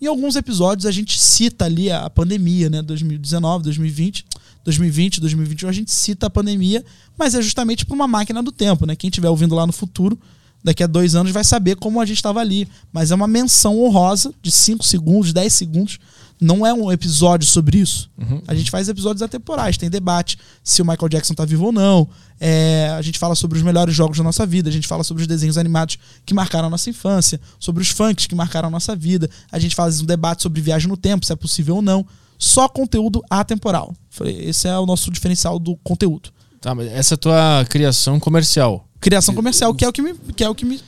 Em 0.00 0.06
alguns 0.06 0.36
episódios 0.36 0.86
a 0.86 0.90
gente 0.90 1.18
cita 1.18 1.64
ali 1.64 1.90
a 1.90 2.08
pandemia, 2.08 2.70
né? 2.70 2.82
2019, 2.82 3.64
2020, 3.64 4.24
2020, 4.68 5.20
2021, 5.20 5.68
a 5.68 5.72
gente 5.72 5.90
cita 5.90 6.26
a 6.26 6.30
pandemia, 6.30 6.84
mas 7.16 7.34
é 7.34 7.40
justamente 7.40 7.86
para 7.86 7.94
uma 7.94 8.06
máquina 8.06 8.42
do 8.42 8.52
tempo, 8.52 8.84
né? 8.84 8.94
Quem 8.94 9.08
estiver 9.08 9.30
ouvindo 9.30 9.54
lá 9.54 9.66
no 9.66 9.72
futuro, 9.72 10.18
daqui 10.62 10.82
a 10.82 10.86
dois 10.86 11.14
anos 11.14 11.32
vai 11.32 11.42
saber 11.42 11.76
como 11.76 12.00
a 12.00 12.06
gente 12.06 12.18
estava 12.18 12.40
ali. 12.40 12.68
Mas 12.92 13.10
é 13.10 13.14
uma 13.14 13.26
menção 13.26 13.80
honrosa 13.80 14.32
de 14.42 14.50
5 14.50 14.84
segundos, 14.84 15.32
10 15.32 15.52
segundos. 15.52 15.98
Não 16.40 16.66
é 16.66 16.72
um 16.72 16.92
episódio 16.92 17.48
sobre 17.48 17.78
isso. 17.78 18.10
A 18.46 18.54
gente 18.54 18.70
faz 18.70 18.88
episódios 18.88 19.22
atemporais, 19.22 19.76
tem 19.76 19.88
debate 19.88 20.38
se 20.62 20.82
o 20.82 20.84
Michael 20.84 21.08
Jackson 21.08 21.34
tá 21.34 21.44
vivo 21.44 21.66
ou 21.66 21.72
não. 21.72 22.08
É, 22.38 22.94
a 22.96 23.02
gente 23.02 23.18
fala 23.18 23.34
sobre 23.34 23.58
os 23.58 23.64
melhores 23.64 23.94
jogos 23.94 24.18
da 24.18 24.22
nossa 24.22 24.46
vida, 24.46 24.68
a 24.68 24.72
gente 24.72 24.86
fala 24.86 25.02
sobre 25.02 25.22
os 25.22 25.26
desenhos 25.26 25.58
animados 25.58 25.98
que 26.24 26.34
marcaram 26.34 26.68
a 26.68 26.70
nossa 26.70 26.90
infância, 26.90 27.40
sobre 27.58 27.82
os 27.82 27.88
funks 27.88 28.26
que 28.26 28.34
marcaram 28.34 28.68
a 28.68 28.70
nossa 28.70 28.94
vida. 28.94 29.28
A 29.50 29.58
gente 29.58 29.74
faz 29.74 30.00
um 30.00 30.04
debate 30.04 30.42
sobre 30.42 30.60
viagem 30.60 30.88
no 30.88 30.96
tempo, 30.96 31.26
se 31.26 31.32
é 31.32 31.36
possível 31.36 31.76
ou 31.76 31.82
não. 31.82 32.06
Só 32.38 32.68
conteúdo 32.68 33.22
atemporal. 33.28 33.94
Foi- 34.10 34.30
Esse 34.30 34.68
é 34.68 34.78
o 34.78 34.86
nosso 34.86 35.10
diferencial 35.10 35.58
do 35.58 35.76
conteúdo. 35.82 36.30
Tá, 36.60 36.74
mas 36.74 36.86
essa 36.88 37.14
é 37.14 37.16
a 37.16 37.18
tua 37.18 37.66
criação 37.68 38.18
comercial. 38.20 38.86
Criação 39.00 39.34
comercial, 39.34 39.74
que 39.74 39.84
é 39.84 39.88
o 39.88 39.92
que 39.92 40.02
me, 40.02 40.14
que 40.36 40.42
é 40.44 40.48
o 40.48 40.54
que 40.54 40.64
me, 40.64 40.80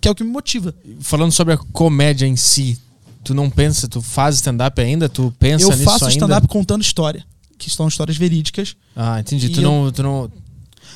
que 0.00 0.06
é 0.08 0.10
o 0.10 0.14
que 0.14 0.22
me 0.24 0.30
motiva. 0.30 0.74
Falando 1.00 1.32
sobre 1.32 1.54
a 1.54 1.56
comédia 1.56 2.26
em 2.26 2.36
si, 2.36 2.78
tu 3.24 3.34
não 3.34 3.50
pensa, 3.50 3.88
tu 3.88 4.00
faz 4.00 4.36
stand-up 4.36 4.80
ainda? 4.80 5.08
Tu 5.08 5.32
pensa 5.38 5.64
Eu 5.64 5.70
nisso 5.70 5.82
faço 5.84 6.04
ainda? 6.04 6.14
stand-up 6.16 6.46
contando 6.48 6.82
história. 6.82 7.24
que 7.58 7.68
são 7.68 7.86
histórias 7.88 8.16
verídicas. 8.16 8.74
Ah, 8.96 9.20
entendi. 9.20 9.50
Tu 9.50 9.60
eu- 9.60 9.62
não, 9.70 9.92
tu 9.92 10.02
não, 10.02 10.32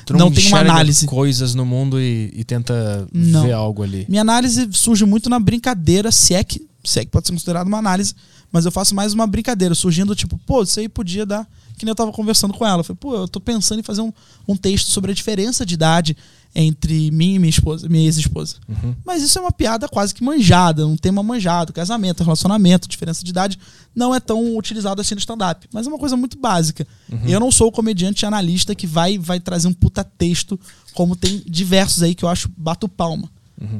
tu 0.03 0.13
Não 0.13 0.31
tem 0.31 0.47
uma 0.47 0.61
análise. 0.61 1.05
coisas 1.05 1.53
no 1.53 1.63
mundo 1.63 2.01
e, 2.01 2.31
e 2.33 2.43
tenta 2.43 3.07
Não. 3.13 3.43
ver 3.43 3.51
algo 3.51 3.83
ali. 3.83 4.03
Minha 4.09 4.21
análise 4.21 4.67
surge 4.71 5.05
muito 5.05 5.29
na 5.29 5.39
brincadeira, 5.39 6.11
se 6.11 6.33
é 6.33 6.43
que, 6.43 6.59
se 6.83 6.99
é 6.99 7.05
que 7.05 7.11
pode 7.11 7.27
ser 7.27 7.33
considerado 7.33 7.67
uma 7.67 7.77
análise, 7.77 8.15
mas 8.51 8.65
eu 8.65 8.71
faço 8.71 8.95
mais 8.95 9.13
uma 9.13 9.27
brincadeira, 9.27 9.75
surgindo 9.75 10.15
tipo, 10.15 10.37
pô, 10.45 10.63
isso 10.63 10.79
aí 10.79 10.89
podia 10.89 11.25
dar. 11.25 11.47
Que 11.77 11.83
nem 11.83 11.91
eu 11.91 11.95
tava 11.95 12.11
conversando 12.11 12.53
com 12.53 12.65
ela. 12.65 12.79
Eu 12.79 12.83
falei, 12.85 12.97
pô, 12.99 13.15
eu 13.15 13.27
tô 13.27 13.39
pensando 13.41 13.79
em 13.79 13.83
fazer 13.83 13.99
um, 14.01 14.13
um 14.47 14.55
texto 14.55 14.89
sobre 14.91 15.11
a 15.11 15.13
diferença 15.13 15.65
de 15.65 15.73
idade 15.73 16.15
entre 16.57 17.11
mim 17.11 17.33
e 17.33 17.39
minha 17.39 17.49
esposa, 17.49 17.89
minha 17.89 18.05
ex-esposa. 18.05 18.55
Mas 19.03 19.21
isso 19.21 19.37
é 19.37 19.41
uma 19.41 19.51
piada 19.51 19.89
quase 19.89 20.15
que 20.15 20.23
manjada, 20.23 20.87
um 20.87 20.95
tema 20.95 21.21
manjado, 21.21 21.73
casamento, 21.73 22.23
relacionamento, 22.23 22.87
diferença 22.87 23.25
de 23.25 23.29
idade, 23.29 23.59
não 23.93 24.15
é 24.15 24.21
tão 24.21 24.55
utilizado 24.55 25.01
assim 25.01 25.15
no 25.15 25.19
stand-up. 25.19 25.67
Mas 25.73 25.85
é 25.85 25.89
uma 25.89 25.99
coisa 25.99 26.15
muito 26.15 26.39
básica. 26.39 26.87
Eu 27.27 27.41
não 27.41 27.51
sou 27.51 27.67
o 27.67 27.71
comediante 27.73 28.25
analista 28.25 28.73
que 28.73 28.87
vai, 28.87 29.17
vai 29.17 29.37
trazer 29.41 29.67
um 29.67 29.73
puta 29.73 30.01
texto, 30.01 30.57
como 30.93 31.13
tem 31.13 31.43
diversos 31.45 32.01
aí 32.01 32.15
que 32.15 32.23
eu 32.23 32.29
acho 32.29 32.49
bato 32.55 32.87
palma. 32.87 33.29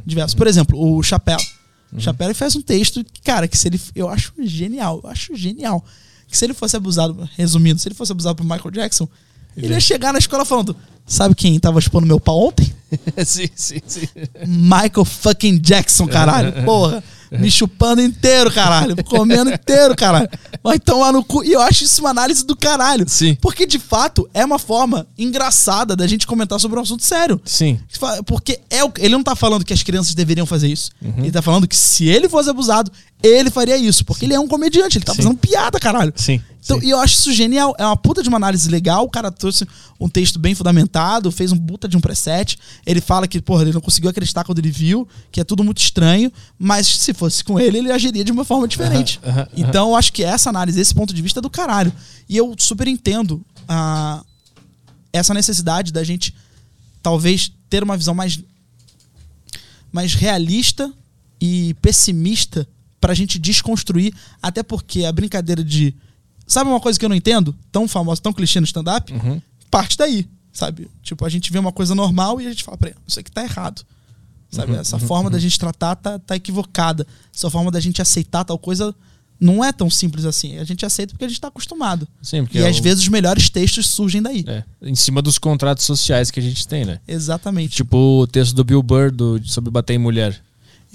Diversos. 0.06 0.36
Por 0.36 0.46
exemplo, 0.48 0.78
o 0.78 1.02
Chapéu. 1.02 1.38
O 1.94 2.00
Chapéu 2.00 2.34
faz 2.36 2.56
um 2.56 2.62
texto 2.62 3.04
que, 3.04 3.22
cara, 3.22 3.48
que 3.48 3.58
se 3.58 3.68
ele. 3.68 3.80
Eu 3.96 4.10
acho 4.10 4.34
genial. 4.40 5.00
Eu 5.04 5.10
acho 5.10 5.36
genial. 5.36 5.84
Que 6.28 6.38
se 6.38 6.46
ele 6.46 6.54
fosse 6.54 6.76
abusado, 6.76 7.30
resumindo, 7.38 7.80
se 7.80 7.88
ele 7.88 7.96
fosse 7.96 8.12
abusado 8.12 8.36
por 8.36 8.44
Michael 8.44 8.72
Jackson, 8.72 9.08
ele 9.56 9.74
ia 9.74 9.80
chegar 9.80 10.12
na 10.12 10.20
escola 10.20 10.44
falando: 10.44 10.76
Sabe 11.06 11.36
quem 11.36 11.60
tava 11.60 11.80
expondo 11.80 12.08
meu 12.08 12.20
pau 12.20 12.48
ontem? 12.48 12.74
sim, 13.26 13.48
sim, 13.56 13.80
sim. 13.86 14.08
Michael 14.48 15.06
fucking 15.06 15.60
Jackson, 15.60 16.08
caralho. 16.08 16.52
Porra. 16.66 17.04
Me 17.40 17.50
chupando 17.50 18.02
inteiro, 18.02 18.52
caralho. 18.52 18.96
Comendo 19.04 19.52
inteiro, 19.52 19.96
caralho. 19.96 20.30
Vai 20.64 20.80
tomar 20.80 21.12
no 21.12 21.24
cu. 21.24 21.44
E 21.44 21.54
eu 21.54 21.62
acho 21.62 21.84
isso 21.84 22.02
uma 22.02 22.10
análise 22.10 22.46
do 22.46 22.56
caralho. 22.56 23.06
Sim. 23.08 23.38
Porque, 23.42 23.66
de 23.66 23.80
fato, 23.80 24.30
é 24.34 24.44
uma 24.44 24.60
forma 24.60 25.08
engraçada 25.18 25.96
da 25.96 26.08
gente 26.08 26.28
comentar 26.28 26.60
sobre 26.60 26.80
um 26.80 26.82
assunto 26.82 27.04
sério. 27.04 27.40
Sim. 27.46 27.80
Porque 28.26 28.60
é 28.70 28.84
o, 28.84 28.92
ele 28.98 29.14
não 29.14 29.24
tá 29.24 29.36
falando 29.36 29.66
que 29.66 29.74
as 29.74 29.84
crianças 29.84 30.14
deveriam 30.14 30.46
fazer 30.46 30.68
isso. 30.68 30.92
Uhum. 31.02 31.20
Ele 31.20 31.32
tá 31.32 31.42
falando 31.42 31.68
que 31.68 31.76
se 31.76 32.08
ele 32.08 32.30
fosse 32.30 32.50
abusado, 32.50 32.92
ele 33.24 33.50
faria 33.50 33.78
isso. 33.78 34.06
Porque 34.06 34.26
ele 34.26 34.34
é 34.34 34.40
um 34.40 34.48
comediante, 34.48 34.98
ele 34.98 35.06
tá 35.06 35.14
Sim. 35.14 35.24
fazendo 35.24 35.38
piada, 35.38 35.80
caralho. 35.80 36.14
Sim. 36.16 36.42
Então, 36.64 36.80
sim. 36.80 36.88
e 36.88 36.90
eu 36.90 37.00
acho 37.00 37.16
isso 37.16 37.34
genial. 37.34 37.76
É 37.78 37.86
uma 37.86 37.98
puta 37.98 38.22
de 38.22 38.30
uma 38.30 38.38
análise 38.38 38.70
legal. 38.70 39.06
O 39.06 39.10
cara 39.10 39.32
trouxe 39.32 39.68
um 40.00 40.10
texto 40.10 40.40
bem 40.40 40.56
fundamentado, 40.56 41.32
fez 41.32 41.52
um 41.52 41.58
puta 41.58 41.88
de 41.88 41.96
um 41.96 42.02
preset. 42.02 42.58
Ele 42.86 43.02
fala 43.02 43.28
que, 43.28 43.42
porra, 43.42 43.64
ele 43.64 43.74
não 43.74 43.82
conseguiu 43.82 44.10
acreditar 44.10 44.44
quando 44.44 44.60
ele 44.60 44.72
viu, 44.72 45.08
que 45.32 45.40
é 45.40 45.44
tudo 45.44 45.64
muito 45.64 45.80
estranho. 45.80 46.32
Mas 46.58 46.88
se 46.88 47.14
fosse 47.14 47.44
com 47.44 47.60
ele, 47.60 47.78
ele 47.80 47.92
agiria 47.92 48.24
de 48.24 48.32
uma 48.32 48.44
forma 48.44 48.68
diferente. 48.68 49.20
Aham, 49.24 49.42
aham, 49.42 49.48
Então, 49.56 49.90
eu 49.90 49.96
acho 49.96 50.12
que 50.12 50.24
essa 50.24 50.50
análise, 50.50 50.80
esse 50.80 50.94
ponto 50.94 51.14
de 51.14 51.22
vista 51.22 51.40
é 51.40 51.42
do 51.42 51.50
caralho. 51.50 51.94
E 52.28 52.36
eu 52.38 52.54
super 52.58 52.88
entendo 52.88 53.42
a, 53.68 54.24
essa 55.14 55.34
necessidade 55.34 55.92
da 55.92 56.04
gente, 56.04 56.36
talvez, 57.02 57.52
ter 57.70 57.84
uma 57.84 57.98
visão 57.98 58.14
mais, 58.14 58.40
mais 59.92 60.14
realista 60.14 60.92
e 61.40 61.76
pessimista 61.82 62.68
pra 63.06 63.14
gente 63.14 63.38
desconstruir. 63.38 64.14
Até 64.42 64.64
porque 64.64 65.06
a 65.06 65.12
brincadeira 65.12 65.64
de. 65.64 65.94
Sabe 66.48 66.70
uma 66.70 66.80
coisa 66.80 66.98
que 66.98 67.06
eu 67.06 67.10
não 67.10 67.16
entendo? 67.16 67.56
Tão 67.72 67.88
famosa, 67.88 68.22
tão 68.22 68.34
clichê 68.34 68.60
no 68.60 68.66
stand-up? 68.66 69.12
Uhum. 69.14 69.42
Parte 69.72 69.98
daí, 69.98 70.28
sabe? 70.54 70.88
Tipo, 71.04 71.26
a 71.26 71.30
gente 71.30 71.52
vê 71.52 71.58
uma 71.60 71.72
coisa 71.72 71.94
normal 71.96 72.40
e 72.42 72.46
a 72.48 72.50
gente 72.50 72.64
fala, 72.64 72.78
peraí, 72.78 72.94
isso 73.08 73.20
aqui 73.20 73.32
tá 73.32 73.44
errado. 73.44 73.82
Sabe? 74.52 74.72
Uhum, 74.74 74.80
Essa 74.80 74.98
forma 75.00 75.30
da 75.30 75.40
gente 75.40 75.60
tratar 75.60 75.96
tá, 75.96 76.20
tá 76.20 76.36
equivocada. 76.36 77.06
Essa 77.36 77.50
forma 77.50 77.70
da 77.72 77.80
gente 77.80 78.02
aceitar 78.02 78.44
tal 78.46 78.58
coisa 78.60 78.94
não 79.40 79.66
é 79.66 79.74
tão 79.74 79.90
simples 79.90 80.24
assim. 80.24 80.58
A 80.60 80.64
gente 80.64 80.86
aceita 80.86 81.14
porque 81.14 81.26
a 81.26 81.28
gente 81.28 81.42
tá 81.42 81.48
acostumado. 81.50 82.08
Sim, 82.22 82.44
porque 82.44 82.60
E 82.60 82.62
é 82.62 82.70
às 82.70 82.80
o- 82.80 82.84
vezes 82.84 83.02
os 83.04 83.10
melhores 83.10 83.50
textos 83.50 83.88
surgem 83.88 84.22
daí. 84.22 84.46
É, 84.48 84.64
em 84.84 84.96
cima 84.96 85.22
dos 85.22 85.38
contratos 85.38 85.84
sociais 85.84 86.30
que 86.32 86.40
a 86.40 86.44
gente 86.44 86.66
tem, 86.68 86.86
né? 86.86 87.00
Exatamente. 87.08 87.76
Tipo 87.76 87.98
o 88.22 88.28
texto 88.28 88.54
do 88.56 88.64
Bill 88.64 88.82
Burr 88.84 89.12
do, 89.12 89.42
sobre 89.46 89.70
bater 89.72 89.94
em 89.96 89.98
mulher. 90.00 90.40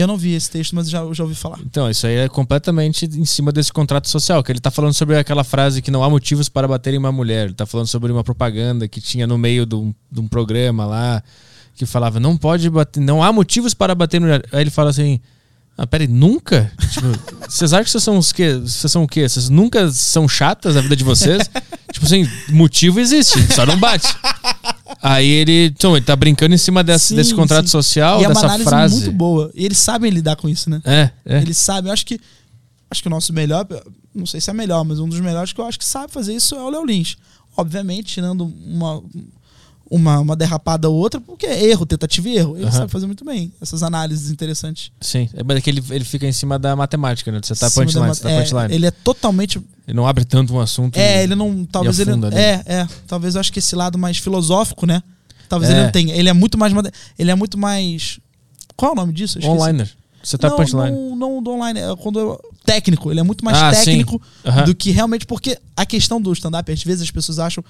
Eu 0.02 0.06
não 0.06 0.16
vi 0.16 0.34
esse 0.34 0.50
texto, 0.50 0.74
mas 0.74 0.88
já, 0.88 1.00
já 1.12 1.22
ouvi 1.22 1.34
falar. 1.34 1.58
Então, 1.64 1.90
isso 1.90 2.06
aí 2.06 2.16
é 2.16 2.28
completamente 2.28 3.04
em 3.04 3.24
cima 3.26 3.52
desse 3.52 3.70
contrato 3.70 4.08
social, 4.08 4.42
que 4.42 4.50
ele 4.50 4.58
tá 4.58 4.70
falando 4.70 4.94
sobre 4.94 5.18
aquela 5.18 5.44
frase 5.44 5.82
que 5.82 5.90
não 5.90 6.02
há 6.02 6.08
motivos 6.08 6.48
para 6.48 6.66
bater 6.66 6.94
em 6.94 6.98
uma 6.98 7.12
mulher. 7.12 7.46
Ele 7.46 7.54
tá 7.54 7.66
falando 7.66 7.86
sobre 7.86 8.10
uma 8.10 8.24
propaganda 8.24 8.88
que 8.88 8.98
tinha 8.98 9.26
no 9.26 9.36
meio 9.36 9.66
de 9.66 9.74
um, 9.74 9.94
de 10.10 10.20
um 10.20 10.26
programa 10.26 10.86
lá, 10.86 11.22
que 11.74 11.84
falava, 11.84 12.18
não 12.18 12.34
pode 12.34 12.70
bater, 12.70 12.98
não 13.00 13.22
há 13.22 13.30
motivos 13.30 13.74
para 13.74 13.94
bater 13.94 14.16
em 14.16 14.20
mulher. 14.20 14.42
Aí 14.52 14.62
ele 14.62 14.70
fala 14.70 14.88
assim, 14.88 15.20
ah, 15.76 15.86
peraí, 15.86 16.08
nunca? 16.08 16.72
Tipo, 16.90 17.08
vocês 17.48 17.72
acham 17.72 17.84
que 17.84 17.90
vocês 17.90 18.02
são 18.02 18.18
os 18.18 18.32
quê? 18.32 18.54
Vocês 18.54 18.92
são 18.92 19.02
o 19.02 19.08
quê? 19.08 19.28
Vocês 19.28 19.48
nunca 19.48 19.90
são 19.90 20.26
chatas 20.26 20.76
na 20.76 20.80
vida 20.80 20.96
de 20.96 21.04
vocês? 21.04 21.50
tipo 21.92 22.06
assim, 22.06 22.28
motivo 22.48 23.00
existe, 23.00 23.52
só 23.52 23.66
não 23.66 23.78
bate. 23.78 24.06
Aí 25.02 25.26
ele, 25.26 25.66
então, 25.66 25.96
ele 25.96 26.04
tá 26.04 26.16
brincando 26.16 26.54
em 26.54 26.58
cima 26.58 26.82
desse, 26.82 27.08
Sim, 27.08 27.16
desse 27.16 27.34
contrato 27.34 27.66
sim. 27.66 27.72
social, 27.72 28.20
e 28.20 28.24
é 28.24 28.28
uma 28.28 28.34
dessa 28.34 28.46
análise 28.46 28.68
frase. 28.68 28.94
muito 28.96 29.12
boa. 29.12 29.50
E 29.54 29.64
eles 29.64 29.78
sabem 29.78 30.10
lidar 30.10 30.36
com 30.36 30.48
isso, 30.48 30.68
né? 30.68 30.80
É, 30.84 31.10
é. 31.24 31.38
Eles 31.42 31.58
sabem. 31.58 31.88
Eu 31.88 31.92
acho 31.92 32.04
que 32.06 32.20
acho 32.90 33.02
que 33.02 33.08
o 33.08 33.10
nosso 33.10 33.32
melhor, 33.32 33.66
não 34.14 34.26
sei 34.26 34.40
se 34.40 34.50
é 34.50 34.52
melhor, 34.52 34.84
mas 34.84 34.98
um 34.98 35.08
dos 35.08 35.20
melhores 35.20 35.52
que 35.52 35.60
eu 35.60 35.66
acho 35.66 35.78
que 35.78 35.84
sabe 35.84 36.12
fazer 36.12 36.34
isso 36.34 36.54
é 36.54 36.62
o 36.62 36.68
Léo 36.68 36.84
Lins. 36.84 37.16
Obviamente, 37.56 38.14
tirando 38.14 38.44
uma, 38.66 39.02
uma, 39.90 40.20
uma 40.20 40.36
derrapada 40.36 40.88
ou 40.88 40.94
outra, 40.96 41.20
porque 41.20 41.44
é 41.44 41.64
erro, 41.64 41.84
tentativa 41.84 42.28
e 42.28 42.36
erro. 42.36 42.56
Ele 42.56 42.64
Aham. 42.66 42.72
sabe 42.72 42.92
fazer 42.92 43.06
muito 43.06 43.24
bem 43.24 43.52
essas 43.60 43.82
análises 43.82 44.30
interessantes. 44.30 44.92
Sim, 45.00 45.28
é 45.34 45.42
mas 45.42 45.56
é 45.56 45.60
que 45.60 45.68
ele, 45.68 45.82
ele 45.90 46.04
fica 46.04 46.24
em 46.26 46.32
cima 46.32 46.58
da 46.60 46.76
matemática, 46.76 47.32
né? 47.32 47.40
Você 47.42 47.54
tá 47.56 47.68
punchline, 47.68 48.06
você 48.08 48.22
tá 48.22 48.30
é, 48.30 48.38
punchline. 48.40 48.64
Ele... 48.66 48.74
Ele 48.76 48.86
é 48.86 48.90
totalmente. 48.92 49.60
não 49.92 50.06
abre 50.06 50.24
tanto 50.24 50.54
um 50.54 50.60
assunto. 50.60 50.96
É, 50.96 51.20
e- 51.20 51.24
ele 51.24 51.34
não. 51.34 51.66
Talvez 51.66 51.98
ele. 51.98 52.14
né? 52.14 52.28
É, 52.32 52.62
é. 52.66 52.88
Talvez 53.08 53.34
eu 53.34 53.40
acho 53.40 53.52
que 53.52 53.58
esse 53.58 53.74
lado 53.74 53.98
mais 53.98 54.16
filosófico, 54.18 54.86
né? 54.86 55.02
Talvez 55.48 55.70
É. 55.72 55.74
ele 55.74 55.82
não 55.84 55.90
tenha. 55.90 56.14
Ele 56.14 56.28
é 56.28 56.32
muito 56.32 56.56
mais. 56.56 56.72
Ele 57.18 57.30
é 57.30 57.34
muito 57.34 57.58
mais. 57.58 58.20
Qual 58.76 58.90
é 58.90 58.92
o 58.92 58.96
nome 58.96 59.12
disso? 59.12 59.38
Onliner. 59.42 59.90
Você 60.22 60.38
tá 60.38 60.50
não, 60.50 60.56
punchline. 60.56 60.90
Não, 60.90 61.16
não 61.16 61.42
do 61.42 61.50
online, 61.50 61.80
é 61.80 61.96
quando 61.96 62.20
eu- 62.20 62.40
técnico, 62.64 63.10
ele 63.10 63.18
é 63.20 63.22
muito 63.22 63.44
mais 63.44 63.56
Ah, 63.56 63.70
técnico 63.72 64.20
Aham. 64.44 64.64
do 64.66 64.74
que 64.74 64.90
realmente, 64.90 65.26
porque 65.26 65.58
a 65.76 65.84
questão 65.84 66.20
do 66.20 66.30
stand-up, 66.32 66.70
às 66.70 66.82
vezes 66.84 67.02
as 67.02 67.10
pessoas 67.10 67.38
acham 67.38 67.64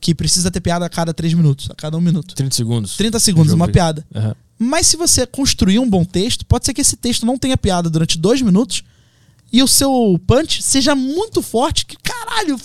que 0.00 0.14
precisa 0.14 0.50
ter 0.50 0.60
piada 0.60 0.84
a 0.84 0.88
cada 0.88 1.12
3 1.12 1.34
minutos, 1.34 1.70
a 1.70 1.74
cada 1.74 1.96
um 1.96 2.00
minuto. 2.00 2.34
30 2.34 2.54
segundos. 2.54 2.96
30 2.96 3.18
segundos, 3.18 3.52
uma 3.52 3.68
piada. 3.68 4.06
Aham. 4.14 4.34
Mas 4.58 4.86
se 4.86 4.96
você 4.96 5.26
construir 5.26 5.78
um 5.78 5.88
bom 5.88 6.04
texto, 6.04 6.46
pode 6.46 6.64
ser 6.64 6.72
que 6.72 6.80
esse 6.80 6.96
texto 6.96 7.26
não 7.26 7.36
tenha 7.36 7.58
piada 7.58 7.90
durante 7.90 8.16
dois 8.18 8.40
minutos 8.40 8.82
e 9.52 9.62
o 9.62 9.68
seu 9.68 10.20
punch 10.26 10.62
seja 10.62 10.94
muito 10.94 11.42
forte, 11.42 11.84
que 11.84 11.96
caralho, 11.96 12.58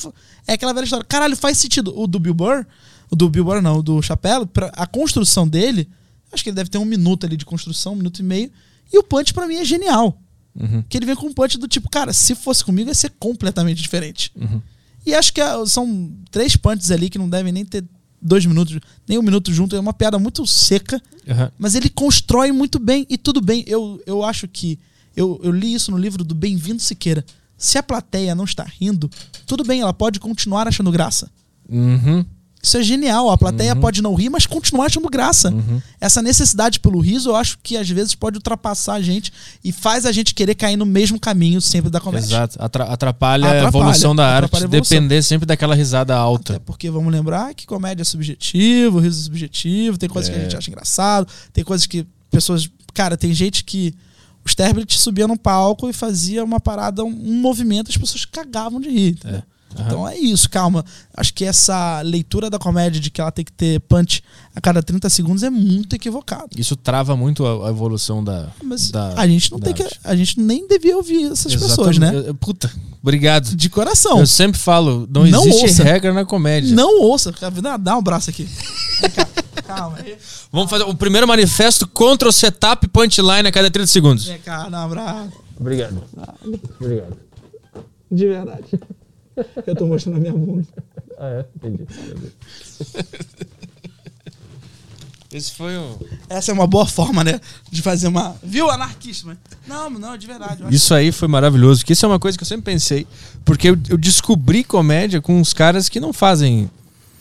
é 0.47 0.53
aquela 0.53 0.73
velha 0.73 0.85
história, 0.85 1.05
caralho, 1.05 1.35
faz 1.35 1.57
sentido. 1.57 1.93
O 1.97 2.07
do 2.07 2.19
Bill 2.19 2.33
Burr, 2.33 2.65
o 3.09 3.15
do 3.15 3.29
Bill 3.29 3.43
Burr 3.43 3.61
não, 3.61 3.79
o 3.79 3.83
do 3.83 4.01
Chapéu, 4.01 4.49
a 4.73 4.87
construção 4.87 5.47
dele, 5.47 5.89
acho 6.31 6.43
que 6.43 6.49
ele 6.49 6.55
deve 6.55 6.69
ter 6.69 6.77
um 6.77 6.85
minuto 6.85 7.25
ali 7.25 7.35
de 7.35 7.45
construção, 7.45 7.93
um 7.93 7.97
minuto 7.97 8.19
e 8.19 8.23
meio, 8.23 8.51
e 8.91 8.97
o 8.97 9.03
punch 9.03 9.33
pra 9.33 9.47
mim 9.47 9.55
é 9.55 9.65
genial. 9.65 10.17
Uhum. 10.55 10.83
Que 10.87 10.97
ele 10.97 11.05
vem 11.05 11.15
com 11.15 11.27
um 11.27 11.33
punch 11.33 11.57
do 11.57 11.67
tipo, 11.67 11.89
cara, 11.89 12.13
se 12.13 12.35
fosse 12.35 12.63
comigo 12.63 12.89
ia 12.89 12.93
ser 12.93 13.11
completamente 13.19 13.81
diferente. 13.81 14.31
Uhum. 14.35 14.61
E 15.05 15.13
acho 15.13 15.33
que 15.33 15.41
ah, 15.41 15.65
são 15.65 16.11
três 16.29 16.55
punches 16.55 16.91
ali 16.91 17.09
que 17.09 17.17
não 17.17 17.29
devem 17.29 17.51
nem 17.51 17.65
ter 17.65 17.83
dois 18.21 18.45
minutos, 18.45 18.79
nem 19.07 19.17
um 19.17 19.23
minuto 19.23 19.51
junto, 19.51 19.75
é 19.75 19.79
uma 19.79 19.93
piada 19.93 20.19
muito 20.19 20.45
seca. 20.45 21.01
Aham. 21.27 21.51
Mas 21.57 21.75
ele 21.75 21.89
constrói 21.89 22.51
muito 22.51 22.77
bem. 22.79 23.05
E 23.09 23.17
tudo 23.17 23.41
bem, 23.41 23.63
eu, 23.67 24.01
eu 24.05 24.23
acho 24.23 24.47
que. 24.47 24.77
Eu, 25.15 25.39
eu 25.43 25.51
li 25.51 25.73
isso 25.73 25.91
no 25.91 25.97
livro 25.97 26.23
do 26.23 26.33
Bem-vindo 26.33 26.81
Siqueira. 26.81 27.25
Se 27.57 27.77
a 27.77 27.83
plateia 27.83 28.33
não 28.33 28.45
está 28.45 28.63
rindo, 28.63 29.11
tudo 29.45 29.63
bem, 29.63 29.81
ela 29.81 29.93
pode 29.93 30.19
continuar 30.19 30.67
achando 30.67 30.91
graça. 30.91 31.29
Uhum. 31.69 32.25
Isso 32.63 32.77
é 32.77 32.83
genial. 32.83 33.29
A 33.29 33.37
plateia 33.37 33.75
pode 33.75 34.01
não 34.01 34.13
rir, 34.13 34.29
mas 34.29 34.45
continuar 34.45 34.85
achando 34.85 35.09
graça. 35.09 35.49
Uhum. 35.51 35.81
Essa 35.99 36.21
necessidade 36.21 36.79
pelo 36.79 36.99
riso, 36.99 37.29
eu 37.29 37.35
acho 37.35 37.57
que 37.63 37.75
às 37.75 37.89
vezes 37.89 38.13
pode 38.13 38.37
ultrapassar 38.37 38.93
a 38.93 39.01
gente 39.01 39.31
e 39.63 39.71
faz 39.71 40.05
a 40.05 40.11
gente 40.11 40.33
querer 40.35 40.53
cair 40.55 40.77
no 40.77 40.85
mesmo 40.85 41.19
caminho 41.19 41.59
sempre 41.59 41.89
da 41.89 41.99
comédia. 41.99 42.25
Exato. 42.27 42.57
Atra- 42.61 42.83
atrapalha, 42.85 43.45
a 43.47 43.49
Atrapalha, 43.49 43.67
evolução 43.83 44.15
da 44.15 44.27
arte. 44.27 44.45
atrapalha. 44.45 44.67
Depender 44.67 45.21
sempre 45.23 45.45
daquela 45.45 45.73
risada 45.73 46.15
alta. 46.15 46.53
Até 46.53 46.59
porque 46.59 46.89
vamos 46.91 47.11
lembrar 47.11 47.53
que 47.55 47.65
comédia 47.65 48.03
é 48.03 48.05
subjetivo, 48.05 48.99
riso 48.99 49.21
é 49.21 49.23
subjetivo, 49.23 49.97
tem 49.97 50.07
coisas 50.09 50.29
que 50.29 50.35
a 50.37 50.39
É. 50.39 50.43
gente 50.43 50.57
acha 50.57 50.69
engraçado, 50.69 51.27
tem 51.51 51.63
coisas 51.63 51.87
que 51.87 52.05
pessoas. 52.29 52.69
Cara, 52.93 53.17
tem 53.17 53.33
gente 53.33 53.63
que. 53.63 53.93
O 54.43 54.49
Sterblit 54.49 54.97
subia 54.97 55.27
num 55.27 55.37
palco 55.37 55.87
e 55.87 55.93
fazia 55.93 56.43
uma 56.43 56.59
parada, 56.59 57.03
um, 57.03 57.07
um 57.09 57.39
movimento, 57.41 57.89
as 57.91 57.97
pessoas 57.97 58.25
cagavam 58.25 58.79
de 58.81 58.89
rir. 58.89 59.09
entendeu? 59.09 59.43
Aham. 59.77 59.85
Então 59.87 60.07
é 60.07 60.17
isso, 60.17 60.49
calma. 60.49 60.83
Acho 61.15 61.33
que 61.33 61.45
essa 61.45 62.01
leitura 62.01 62.49
da 62.49 62.59
comédia 62.59 62.99
de 62.99 63.09
que 63.09 63.21
ela 63.21 63.31
tem 63.31 63.43
que 63.45 63.51
ter 63.51 63.79
punch 63.81 64.21
a 64.55 64.59
cada 64.61 64.81
30 64.83 65.09
segundos 65.09 65.43
é 65.43 65.49
muito 65.49 65.95
equivocado. 65.95 66.49
Isso 66.57 66.75
trava 66.75 67.15
muito 67.15 67.45
a, 67.45 67.67
a 67.67 67.69
evolução 67.69 68.23
da. 68.23 68.49
Mas 68.63 68.91
da- 68.91 69.13
a 69.15 69.27
gente 69.27 69.51
não 69.51 69.59
tem 69.59 69.73
que. 69.73 69.83
arte. 69.83 69.99
A 70.03 70.15
gente 70.15 70.39
nem 70.39 70.67
devia 70.67 70.95
ouvir 70.97 71.25
essas 71.31 71.53
Exatamente. 71.53 71.69
pessoas, 71.69 71.97
né? 71.97 72.11
Eu- 72.15 72.21
eu- 72.27 72.35
Puta, 72.35 72.71
obrigado. 73.01 73.55
De 73.55 73.69
coração. 73.69 74.19
Eu 74.19 74.27
sempre 74.27 74.59
falo, 74.59 75.07
não, 75.11 75.25
Não 75.25 75.41
existe 75.47 75.63
ouça. 75.63 75.83
regra 75.83 76.13
na 76.13 76.25
comédia. 76.25 76.75
Não 76.75 77.01
ouça. 77.01 77.31
Dá, 77.61 77.77
dá 77.77 77.95
um 77.95 77.99
abraço 77.99 78.29
aqui. 78.29 78.47
Calma 79.65 79.97
aí. 80.03 80.17
Vamos 80.51 80.69
fazer 80.69 80.83
o 80.83 80.93
primeiro 80.93 81.27
manifesto 81.27 81.87
contra 81.87 82.27
o 82.27 82.31
setup 82.31 82.87
punchline 82.89 83.47
a 83.47 83.51
cada 83.51 83.71
30 83.71 83.87
segundos. 83.87 84.25
Vem 84.25 84.39
cá, 84.39 84.67
dá 84.69 84.81
um 84.81 84.85
abraço. 84.85 85.31
Obrigado. 85.57 86.03
Obrigado. 86.79 87.17
De 88.11 88.27
verdade. 88.27 88.65
Eu 89.65 89.75
tô 89.75 89.85
mostrando 89.85 90.17
a 90.17 90.19
minha 90.19 90.33
bunda. 90.33 90.67
Ah, 91.17 91.27
é? 91.29 91.45
Entendi. 91.55 91.85
Esse 95.31 95.53
foi 95.53 95.77
um. 95.77 95.95
Essa 96.29 96.51
é 96.51 96.53
uma 96.53 96.67
boa 96.67 96.85
forma, 96.85 97.23
né? 97.23 97.39
De 97.71 97.81
fazer 97.81 98.07
uma. 98.07 98.35
Viu, 98.43 98.69
anarquista? 98.69 99.27
Mas... 99.27 99.37
Não, 99.65 99.89
não, 99.89 100.17
de 100.17 100.27
verdade. 100.27 100.63
Isso 100.69 100.93
aí 100.93 101.11
foi 101.11 101.27
maravilhoso, 101.29 101.81
porque 101.81 101.93
isso 101.93 102.05
é 102.05 102.09
uma 102.09 102.19
coisa 102.19 102.37
que 102.37 102.43
eu 102.43 102.47
sempre 102.47 102.73
pensei. 102.73 103.07
Porque 103.45 103.69
eu, 103.69 103.77
eu 103.89 103.97
descobri 103.97 104.63
comédia 104.63 105.21
com 105.21 105.39
uns 105.39 105.53
caras 105.53 105.87
que 105.87 106.01
não 106.01 106.11
fazem 106.11 106.69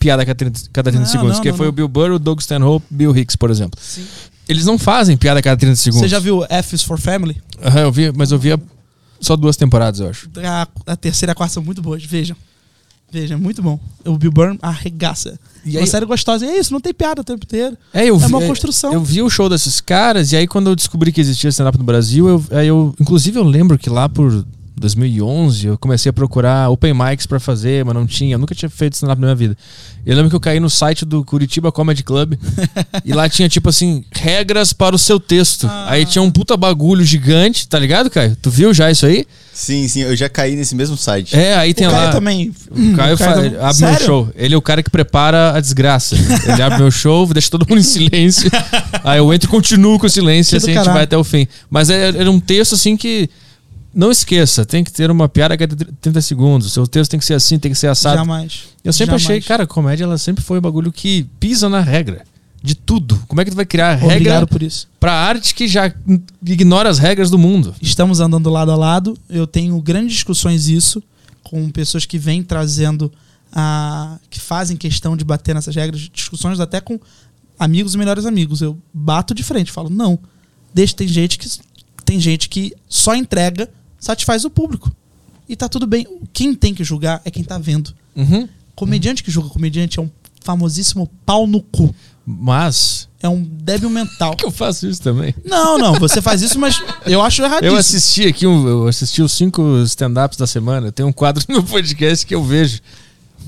piada 0.00 0.22
a 0.22 0.26
cada 0.26 0.36
30, 0.36 0.60
cada 0.72 0.90
30 0.90 1.04
Não, 1.04 1.10
segundos. 1.12 1.36
não, 1.36 1.42
que 1.42 1.50
não, 1.50 1.56
foi 1.56 1.66
não. 1.66 1.70
o 1.70 1.72
Bill 1.72 1.88
Burr, 1.88 2.10
o 2.12 2.18
Doug 2.18 2.40
Stanhope, 2.40 2.84
Bill 2.90 3.16
Hicks, 3.16 3.36
por 3.36 3.50
exemplo. 3.50 3.78
Sim. 3.80 4.04
Eles 4.48 4.64
não 4.64 4.76
fazem 4.76 5.16
piada 5.16 5.38
a 5.38 5.42
cada 5.42 5.56
30 5.56 5.76
segundos. 5.76 6.00
Você 6.00 6.08
já 6.08 6.18
viu 6.18 6.44
F 6.48 6.74
is 6.74 6.82
for 6.82 6.98
Family? 6.98 7.40
Aham, 7.62 7.80
eu 7.82 7.92
vi, 7.92 8.10
mas 8.10 8.32
eu 8.32 8.38
via 8.38 8.58
só 9.20 9.36
duas 9.36 9.56
temporadas, 9.56 10.00
eu 10.00 10.08
acho. 10.08 10.28
A, 10.44 10.66
a 10.86 10.96
terceira 10.96 11.30
e 11.30 11.32
a 11.32 11.34
quarta 11.34 11.54
são 11.54 11.62
muito 11.62 11.80
boas. 11.82 12.02
Vejam. 12.04 12.36
Vejam, 13.12 13.36
é 13.36 13.40
muito 13.40 13.60
bom. 13.60 13.78
O 14.04 14.16
Bill 14.16 14.30
Burr 14.30 14.56
arregaça. 14.62 15.38
E 15.64 15.72
uma 15.72 15.80
aí- 15.80 15.86
série 15.86 16.06
gostosa. 16.06 16.46
E 16.46 16.48
é 16.48 16.58
isso, 16.60 16.72
não 16.72 16.80
tem 16.80 16.94
piada 16.94 17.20
o 17.20 17.24
tempo 17.24 17.44
inteiro. 17.44 17.76
É, 17.92 18.06
eu 18.08 18.14
É 18.14 18.18
vi, 18.18 18.26
uma 18.26 18.40
construção. 18.46 18.92
Eu 18.92 19.02
vi 19.02 19.20
o 19.20 19.28
show 19.28 19.48
desses 19.48 19.80
caras, 19.80 20.30
e 20.30 20.36
aí 20.36 20.46
quando 20.46 20.70
eu 20.70 20.76
descobri 20.76 21.10
que 21.12 21.20
existia 21.20 21.50
stand-up 21.50 21.76
no 21.76 21.82
Brasil, 21.84 22.28
eu, 22.28 22.44
aí 22.52 22.68
eu. 22.68 22.94
Inclusive, 23.00 23.36
eu 23.38 23.42
lembro 23.44 23.76
que 23.76 23.90
lá 23.90 24.08
por 24.08 24.46
2011 24.80 25.66
eu 25.66 25.78
comecei 25.78 26.08
a 26.10 26.12
procurar 26.12 26.70
open 26.70 26.94
mics 26.94 27.26
pra 27.26 27.38
fazer, 27.38 27.84
mas 27.84 27.94
não 27.94 28.06
tinha. 28.06 28.34
Eu 28.34 28.38
nunca 28.38 28.54
tinha 28.54 28.68
feito 28.70 28.94
stand-up 28.94 29.20
na 29.20 29.26
minha 29.28 29.36
vida. 29.36 29.56
Eu 30.04 30.16
lembro 30.16 30.30
que 30.30 30.36
eu 30.36 30.40
caí 30.40 30.58
no 30.58 30.70
site 30.70 31.04
do 31.04 31.22
Curitiba 31.24 31.70
Comedy 31.70 32.02
Club 32.02 32.34
e 33.04 33.12
lá 33.12 33.28
tinha 33.28 33.48
tipo 33.48 33.68
assim, 33.68 34.02
regras 34.12 34.72
para 34.72 34.96
o 34.96 34.98
seu 34.98 35.20
texto. 35.20 35.66
Ah. 35.70 35.86
Aí 35.90 36.06
tinha 36.06 36.22
um 36.22 36.30
puta 36.30 36.56
bagulho 36.56 37.04
gigante, 37.04 37.68
tá 37.68 37.78
ligado, 37.78 38.08
Caio? 38.10 38.34
Tu 38.40 38.50
viu 38.50 38.72
já 38.72 38.90
isso 38.90 39.04
aí? 39.04 39.26
Sim, 39.52 39.86
sim, 39.88 40.00
eu 40.00 40.16
já 40.16 40.28
caí 40.28 40.56
nesse 40.56 40.74
mesmo 40.74 40.96
site. 40.96 41.36
É, 41.36 41.54
aí 41.54 41.74
tem 41.74 41.86
o 41.86 41.90
Caio 41.90 42.04
lá. 42.06 42.12
também. 42.12 42.50
O 42.70 42.96
Caio, 42.96 43.16
fa- 43.18 43.34
tam- 43.34 43.44
ele 43.44 43.56
abre 43.58 43.74
Sério? 43.74 43.94
meu 43.98 44.06
show. 44.06 44.28
Ele 44.34 44.54
é 44.54 44.56
o 44.56 44.62
cara 44.62 44.82
que 44.82 44.88
prepara 44.90 45.52
a 45.54 45.60
desgraça. 45.60 46.16
Ele 46.16 46.62
abre 46.62 46.78
meu 46.78 46.90
show, 46.90 47.26
deixa 47.26 47.50
todo 47.50 47.66
mundo 47.68 47.78
em 47.78 47.82
silêncio. 47.82 48.50
aí 49.04 49.18
eu 49.18 49.32
entro 49.34 49.48
e 49.48 49.50
continuo 49.50 49.98
com 49.98 50.06
o 50.06 50.10
silêncio, 50.10 50.52
Que 50.52 50.56
assim 50.56 50.72
a 50.78 50.82
gente 50.82 50.92
vai 50.92 51.02
até 51.04 51.16
o 51.18 51.22
fim. 51.24 51.46
Mas 51.68 51.90
é- 51.90 52.08
era 52.08 52.30
um 52.30 52.40
texto 52.40 52.74
assim 52.74 52.96
que. 52.96 53.28
Não 53.92 54.10
esqueça, 54.10 54.64
tem 54.64 54.84
que 54.84 54.92
ter 54.92 55.10
uma 55.10 55.28
piada 55.28 55.54
a 55.54 55.58
cada 55.58 55.74
30 56.00 56.20
segundos. 56.20 56.68
O 56.68 56.70
seu 56.70 56.86
texto 56.86 57.10
tem 57.10 57.20
que 57.20 57.26
ser 57.26 57.34
assim, 57.34 57.58
tem 57.58 57.72
que 57.72 57.78
ser 57.78 57.88
assado. 57.88 58.16
Jamais. 58.18 58.68
Eu 58.84 58.92
sempre 58.92 59.18
Jamais. 59.18 59.24
achei, 59.24 59.40
cara, 59.40 59.64
a 59.64 59.66
comédia 59.66 60.04
ela 60.04 60.16
sempre 60.16 60.44
foi 60.44 60.58
um 60.58 60.62
bagulho 60.62 60.92
que 60.92 61.24
pisa 61.40 61.68
na 61.68 61.80
regra. 61.80 62.24
De 62.62 62.74
tudo. 62.74 63.22
Como 63.26 63.40
é 63.40 63.44
que 63.44 63.50
tu 63.50 63.56
vai 63.56 63.64
criar 63.64 63.94
regra 63.94 64.16
Obrigado 64.16 64.46
por 64.46 64.62
isso. 64.62 64.86
pra 65.00 65.12
arte 65.14 65.54
que 65.54 65.66
já 65.66 65.90
ignora 66.44 66.90
as 66.90 66.98
regras 66.98 67.30
do 67.30 67.38
mundo? 67.38 67.74
Estamos 67.80 68.20
andando 68.20 68.50
lado 68.50 68.70
a 68.70 68.76
lado. 68.76 69.16
Eu 69.30 69.46
tenho 69.46 69.80
grandes 69.80 70.12
discussões 70.12 70.68
isso 70.68 71.02
com 71.42 71.70
pessoas 71.70 72.04
que 72.04 72.18
vêm 72.18 72.42
trazendo 72.42 73.10
a 73.50 74.18
que 74.28 74.38
fazem 74.38 74.76
questão 74.76 75.16
de 75.16 75.24
bater 75.24 75.54
nessas 75.54 75.74
regras, 75.74 76.08
discussões 76.12 76.60
até 76.60 76.80
com 76.82 77.00
amigos 77.58 77.94
e 77.94 77.98
melhores 77.98 78.26
amigos. 78.26 78.60
Eu 78.60 78.78
bato 78.92 79.34
de 79.34 79.42
frente, 79.42 79.72
falo: 79.72 79.88
"Não. 79.88 80.18
Deixa 80.72 80.94
tem 80.94 81.08
gente 81.08 81.38
que 81.38 81.48
tem 82.04 82.20
gente 82.20 82.48
que 82.48 82.74
só 82.88 83.14
entrega, 83.14 83.70
satisfaz 84.00 84.44
o 84.44 84.50
público. 84.50 84.90
E 85.48 85.54
tá 85.54 85.68
tudo 85.68 85.86
bem. 85.86 86.06
Quem 86.32 86.54
tem 86.54 86.74
que 86.74 86.82
julgar 86.82 87.20
é 87.24 87.30
quem 87.30 87.44
tá 87.44 87.58
vendo. 87.58 87.92
Uhum. 88.16 88.48
Comediante 88.74 89.22
que 89.22 89.30
julga 89.30 89.48
comediante 89.50 89.98
é 89.98 90.02
um 90.02 90.10
famosíssimo 90.42 91.08
pau 91.26 91.46
no 91.46 91.60
cu. 91.60 91.94
Mas. 92.24 93.08
É 93.22 93.28
um 93.28 93.42
débil 93.42 93.90
mental. 93.90 94.34
que 94.36 94.46
eu 94.46 94.50
faço 94.50 94.86
isso 94.86 95.02
também? 95.02 95.34
Não, 95.44 95.76
não, 95.76 95.94
você 95.94 96.22
faz 96.22 96.40
isso, 96.40 96.58
mas 96.58 96.80
eu 97.04 97.20
acho 97.20 97.42
erradíssimo. 97.42 97.74
Eu 97.74 97.78
assisti 97.78 98.26
aqui, 98.26 98.46
um- 98.46 98.66
eu 98.66 98.88
assisti 98.88 99.20
os 99.20 99.32
cinco 99.32 99.62
stand-ups 99.84 100.38
da 100.38 100.46
semana. 100.46 100.90
Tem 100.90 101.04
um 101.04 101.12
quadro 101.12 101.44
no 101.52 101.62
podcast 101.62 102.24
que 102.24 102.34
eu 102.34 102.42
vejo. 102.42 102.80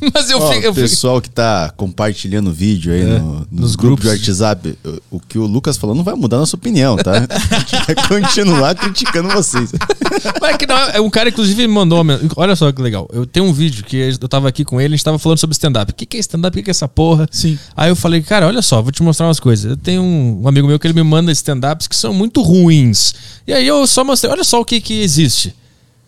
Mas 0.13 0.31
eu 0.31 0.39
Ó, 0.39 0.51
fico. 0.53 0.65
Eu 0.67 0.71
o 0.73 0.75
fico 0.75 0.89
pessoal 0.89 1.21
que 1.21 1.31
tá 1.31 1.73
compartilhando 1.77 2.49
o 2.49 2.53
vídeo 2.53 2.93
aí 2.93 3.01
É, 3.03 3.19
no- 3.19 3.47
nos, 3.51 3.61
nos 3.61 3.77
grupos, 3.77 4.05
grupos. 4.07 4.23
de 4.25 4.31
WhatsApp, 4.31 4.79
o, 5.11 5.17
o 5.17 5.21
que 5.21 5.39
o 5.39 5.47
Lucas 5.47 5.77
falou 5.77 5.95
não 5.95 6.03
vai 6.03 6.15
mudar 6.15 6.39
nossa 6.39 6.57
opinião, 6.57 6.97
tá? 6.97 7.13
A 7.51 7.59
gente 7.59 7.87
vai 7.87 8.09
continuar 8.09 8.75
criticando 8.75 9.29
vocês. 9.31 9.71
Mas 10.41 10.55
é 10.55 10.59
que 10.59 10.67
não, 10.67 10.77
é 10.77 11.01
um 11.01 11.09
cara, 11.11 11.29
inclusive, 11.29 11.67
me 11.67 11.73
mandou. 11.73 12.05
Olha 12.37 12.57
só 12.57 12.71
que 12.73 12.83
legal. 12.83 13.09
Eu 13.13 13.25
tenho 13.27 13.47
um 13.47 13.53
vídeo 13.53 13.85
que 13.85 13.97
eu 14.21 14.29
tava 14.29 14.49
aqui 14.49 14.65
com 14.65 14.81
ele, 14.81 14.95
a 14.95 14.97
gente 14.97 15.05
tava 15.05 15.19
falando 15.19 15.39
sobre 15.39 15.53
stand-up. 15.55 15.93
O 15.93 15.95
que, 15.95 16.05
que 16.07 16.17
é 16.17 16.21
stand-up? 16.21 16.59
O 16.59 16.63
que, 16.63 16.71
é 16.71 16.73
essa 16.73 16.89
porra? 16.89 17.29
Sim. 17.31 17.59
Aí 17.77 17.91
eu 17.91 17.97
falei, 17.97 18.21
cara, 18.23 18.47
olha 18.47 18.63
só, 18.63 18.83
vou 18.83 18.91
te 18.93 19.03
mostrar 19.03 19.27
umas 19.27 19.39
coisas. 19.41 19.71
Eu 19.71 19.77
tenho 19.77 20.03
um, 20.03 20.43
um 20.43 20.49
amigo 20.49 20.67
meu 20.67 20.79
que 20.79 20.87
ele 20.87 20.95
me 20.95 21.03
manda 21.03 21.31
stand-ups 21.33 21.87
que 21.87 21.95
são 21.97 22.13
muito 22.13 22.43
ruins. 22.43 23.15
E 23.47 23.53
aí 23.53 23.67
eu 23.67 23.87
só 23.87 24.03
mostrei, 24.05 24.33
olha 24.33 24.45
só 24.45 24.61
o 24.61 24.65
que, 24.65 24.81
que 24.81 25.01
existe. 25.03 25.55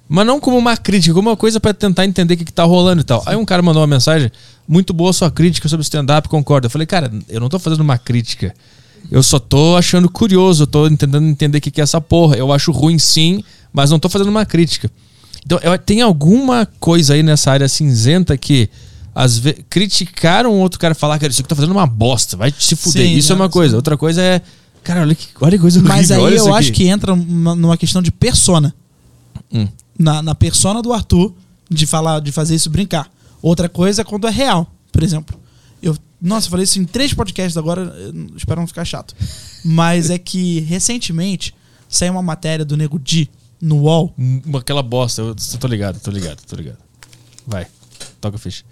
Mas 0.08 0.26
não 0.26 0.38
como 0.38 0.58
uma 0.58 0.76
crítica, 0.76 1.14
como 1.14 1.30
uma 1.30 1.36
coisa 1.36 1.58
pra 1.58 1.72
tentar 1.72 2.04
entender 2.04 2.34
o 2.34 2.36
que, 2.36 2.44
que 2.44 2.52
tá 2.52 2.64
rolando 2.64 3.00
e 3.00 3.04
tal. 3.04 3.22
Aí 3.26 3.36
um 3.36 3.44
cara 3.44 3.62
mandou 3.62 3.80
uma 3.80 3.86
mensagem, 3.86 4.30
muito 4.68 4.92
boa 4.92 5.12
sua 5.12 5.30
crítica 5.30 5.68
sobre 5.68 5.82
stand-up, 5.82 6.28
concordo. 6.28 6.66
Eu 6.66 6.70
falei, 6.70 6.86
cara, 6.86 7.10
eu 7.28 7.40
não 7.40 7.48
tô 7.48 7.58
fazendo 7.58 7.80
uma 7.80 7.96
crítica. 7.96 8.54
Eu 9.10 9.22
só 9.22 9.38
tô 9.38 9.76
achando 9.76 10.08
curioso, 10.08 10.64
eu 10.64 10.66
tô 10.66 10.88
tentando 10.88 11.26
entender 11.26 11.58
o 11.58 11.60
que, 11.60 11.70
que 11.70 11.80
é 11.80 11.84
essa 11.84 12.00
porra. 12.00 12.36
Eu 12.36 12.52
acho 12.52 12.70
ruim 12.70 12.98
sim, 12.98 13.42
mas 13.72 13.90
não 13.90 13.98
tô 13.98 14.08
fazendo 14.08 14.28
uma 14.28 14.44
crítica. 14.44 14.90
Então, 15.44 15.58
eu- 15.62 15.78
tem 15.78 16.00
alguma 16.02 16.66
coisa 16.80 17.14
aí 17.14 17.22
nessa 17.22 17.50
área 17.50 17.68
cinzenta 17.68 18.36
que 18.36 18.68
às 19.14 19.38
vezes 19.38 19.60
criticaram 19.70 20.52
um 20.52 20.58
outro 20.58 20.78
cara 20.78 20.92
e 20.92 20.94
falar, 20.96 21.18
cara, 21.18 21.30
isso 21.30 21.42
que 21.42 21.48
tá 21.48 21.54
fazendo 21.54 21.72
uma 21.72 21.86
bosta, 21.86 22.36
vai 22.36 22.52
se 22.58 22.74
fuder. 22.76 23.06
Sim, 23.06 23.14
isso 23.16 23.32
é 23.32 23.36
né? 23.36 23.42
uma 23.42 23.48
coisa. 23.48 23.76
Outra 23.76 23.96
coisa 23.96 24.20
é, 24.20 24.40
cara, 24.82 25.00
olha 25.02 25.14
que, 25.14 25.28
olha 25.40 25.52
que 25.52 25.62
coisa 25.62 25.78
horrível. 25.78 25.96
Mas 25.96 26.10
aí 26.10 26.36
eu 26.36 26.46
aqui. 26.48 26.58
acho 26.58 26.72
que 26.72 26.88
entra 26.88 27.14
numa 27.14 27.54
numa 27.54 27.76
questão 27.76 28.02
de 28.02 28.10
persona. 28.10 28.74
Hum. 29.52 29.68
Na, 29.98 30.22
na 30.22 30.34
persona 30.34 30.82
do 30.82 30.92
Arthur, 30.92 31.32
de 31.70 31.86
falar, 31.86 32.20
de 32.20 32.32
fazer 32.32 32.54
isso 32.54 32.70
brincar. 32.70 33.10
Outra 33.40 33.68
coisa 33.68 34.02
é 34.02 34.04
quando 34.04 34.26
é 34.26 34.30
real, 34.30 34.70
por 34.90 35.02
exemplo. 35.02 35.38
Eu, 35.82 35.96
nossa, 36.20 36.46
eu 36.46 36.50
falei 36.50 36.64
isso 36.64 36.80
em 36.80 36.84
três 36.84 37.12
podcasts 37.12 37.56
agora, 37.56 37.94
espero 38.36 38.60
não 38.60 38.66
ficar 38.66 38.84
chato. 38.84 39.14
Mas 39.64 40.10
é 40.10 40.18
que 40.18 40.60
recentemente 40.60 41.54
saiu 41.88 42.12
uma 42.12 42.22
matéria 42.22 42.64
do 42.64 42.76
Nego 42.76 42.98
Di 42.98 43.30
no 43.60 43.82
UOL. 43.82 44.14
Aquela 44.58 44.82
bosta, 44.82 45.22
eu 45.22 45.34
tô 45.34 45.66
ligado, 45.66 46.00
tô 46.00 46.10
ligado, 46.10 46.40
tô 46.46 46.56
ligado. 46.56 46.78
Vai, 47.46 47.66
toca 48.20 48.36
a 48.36 48.38
ficha. 48.38 48.64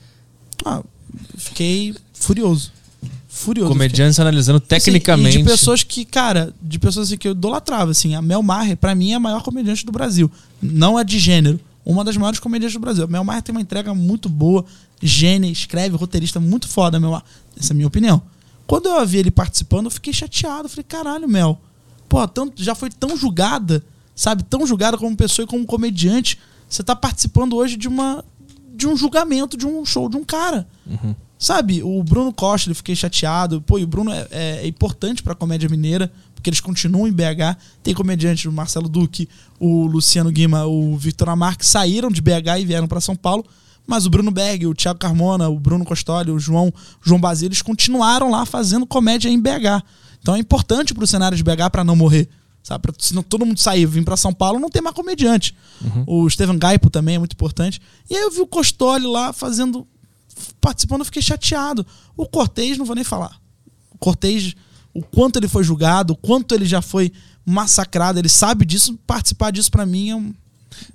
Ah, 0.64 0.82
fiquei 1.36 1.94
furioso. 2.14 2.72
Furioso. 3.34 3.72
Comediantes 3.72 4.20
analisando 4.20 4.58
Assim, 4.58 4.66
tecnicamente. 4.66 5.38
e 5.38 5.42
de 5.42 5.48
pessoas 5.48 5.82
que, 5.82 6.04
cara, 6.04 6.54
de 6.60 6.78
pessoas 6.78 7.08
assim, 7.08 7.16
que 7.16 7.26
eu 7.26 7.32
idolatrava, 7.32 7.90
assim. 7.90 8.14
A 8.14 8.20
Mel 8.20 8.42
Maher, 8.42 8.76
pra 8.76 8.94
mim, 8.94 9.12
é 9.12 9.14
a 9.14 9.20
maior 9.20 9.42
comediante 9.42 9.86
do 9.86 9.90
Brasil. 9.90 10.30
Não 10.60 10.98
é 10.98 11.02
de 11.02 11.18
gênero. 11.18 11.58
Uma 11.84 12.04
das 12.04 12.14
maiores 12.14 12.38
comediantes 12.38 12.74
do 12.74 12.80
Brasil. 12.80 13.04
A 13.04 13.06
Mel 13.06 13.24
Maher 13.24 13.42
tem 13.42 13.54
uma 13.54 13.60
entrega 13.62 13.94
muito 13.94 14.28
boa, 14.28 14.66
gênia, 15.02 15.50
escreve, 15.50 15.96
roteirista 15.96 16.38
muito 16.38 16.68
foda, 16.68 17.00
Mel 17.00 17.10
Maher. 17.10 17.24
Essa 17.58 17.72
é 17.72 17.74
a 17.74 17.76
minha 17.76 17.88
opinião. 17.88 18.22
Quando 18.66 18.86
eu 18.86 18.98
a 18.98 19.04
vi 19.04 19.16
ele 19.16 19.30
participando, 19.30 19.86
eu 19.86 19.90
fiquei 19.90 20.12
chateado. 20.12 20.66
Eu 20.66 20.68
Falei, 20.68 20.84
caralho, 20.84 21.26
Mel. 21.26 21.58
Pô, 22.10 22.28
tanto, 22.28 22.62
já 22.62 22.74
foi 22.74 22.90
tão 22.90 23.16
julgada, 23.16 23.82
sabe? 24.14 24.42
Tão 24.42 24.66
julgada 24.66 24.98
como 24.98 25.16
pessoa 25.16 25.44
e 25.44 25.48
como 25.48 25.64
comediante. 25.64 26.38
Você 26.68 26.82
tá 26.82 26.94
participando 26.94 27.56
hoje 27.56 27.78
de 27.78 27.88
uma 27.88 28.22
de 28.74 28.86
um 28.86 28.96
julgamento, 28.96 29.56
de 29.56 29.66
um 29.66 29.84
show 29.86 30.08
de 30.08 30.18
um 30.18 30.24
cara. 30.24 30.66
Sabe, 31.44 31.82
o 31.82 32.04
Bruno 32.04 32.32
Costa, 32.32 32.70
eu 32.70 32.74
fiquei 32.76 32.94
chateado. 32.94 33.60
Pô, 33.62 33.76
e 33.76 33.82
o 33.82 33.86
Bruno 33.86 34.12
é, 34.12 34.28
é- 34.30 34.60
é 34.62 34.66
importante 34.68 35.24
pra 35.24 35.34
comédia 35.34 35.68
mineira, 35.68 36.08
porque 36.36 36.48
eles 36.48 36.60
continuam 36.60 37.08
em 37.08 37.12
BH. 37.12 37.56
Tem 37.82 37.92
comediantes, 37.92 38.44
o 38.44 38.52
Marcelo 38.52 38.88
Duque, 38.88 39.28
o 39.58 39.84
Luciano 39.86 40.30
Guima, 40.30 40.66
o 40.66 40.96
Victor 40.96 41.28
Amar, 41.28 41.58
que 41.58 41.66
saíram 41.66 42.10
de 42.12 42.20
BH 42.20 42.60
e 42.60 42.64
vieram 42.64 42.86
pra 42.86 43.00
São 43.00 43.16
Paulo. 43.16 43.44
Mas 43.84 44.06
o 44.06 44.10
Bruno 44.10 44.30
Berg, 44.30 44.68
o 44.68 44.74
Thiago 44.74 45.00
Carmona, 45.00 45.48
o 45.48 45.58
Bruno 45.58 45.84
Costoli, 45.84 46.30
o 46.30 46.38
João, 46.38 46.72
João 47.02 47.20
Basílio, 47.20 47.48
eles 47.48 47.60
continuaram 47.62 48.30
lá 48.30 48.46
fazendo 48.46 48.86
comédia 48.86 49.28
em 49.28 49.40
BH. 49.40 49.82
Então 50.20 50.36
é 50.36 50.38
importante 50.38 50.94
pro 50.94 51.04
cenário 51.08 51.36
de 51.36 51.42
BH 51.42 51.68
pra 51.72 51.82
não 51.82 51.96
morrer. 51.96 52.28
Sabe? 52.62 52.82
Pra, 52.82 52.92
se 52.96 53.12
não 53.12 53.24
todo 53.24 53.44
mundo 53.44 53.58
sair 53.58 53.82
e 53.82 53.86
vir 53.86 54.04
pra 54.04 54.16
São 54.16 54.32
Paulo, 54.32 54.60
não 54.60 54.70
tem 54.70 54.80
mais 54.80 54.94
comediante. 54.94 55.56
O 56.06 56.30
Steven 56.30 56.56
Gaipo 56.56 56.88
também 56.88 57.16
é 57.16 57.18
muito 57.18 57.32
importante. 57.32 57.80
E 58.08 58.14
aí 58.14 58.22
eu 58.22 58.30
vi 58.30 58.40
o 58.40 58.46
Costoli 58.46 59.04
lá 59.04 59.32
fazendo 59.32 59.84
participando, 60.60 61.00
eu 61.00 61.04
fiquei 61.06 61.22
chateado. 61.22 61.86
O 62.16 62.26
Cortez, 62.26 62.76
não 62.78 62.84
vou 62.84 62.94
nem 62.94 63.04
falar. 63.04 63.36
O 63.90 63.98
Cortez, 63.98 64.54
o 64.92 65.02
quanto 65.02 65.38
ele 65.38 65.48
foi 65.48 65.64
julgado, 65.64 66.12
o 66.12 66.16
quanto 66.16 66.54
ele 66.54 66.66
já 66.66 66.82
foi 66.82 67.12
massacrado, 67.44 68.18
ele 68.18 68.28
sabe 68.28 68.64
disso. 68.64 68.98
Participar 69.06 69.50
disso 69.50 69.70
pra 69.70 69.86
mim 69.86 70.10
é 70.10 70.16
um. 70.16 70.34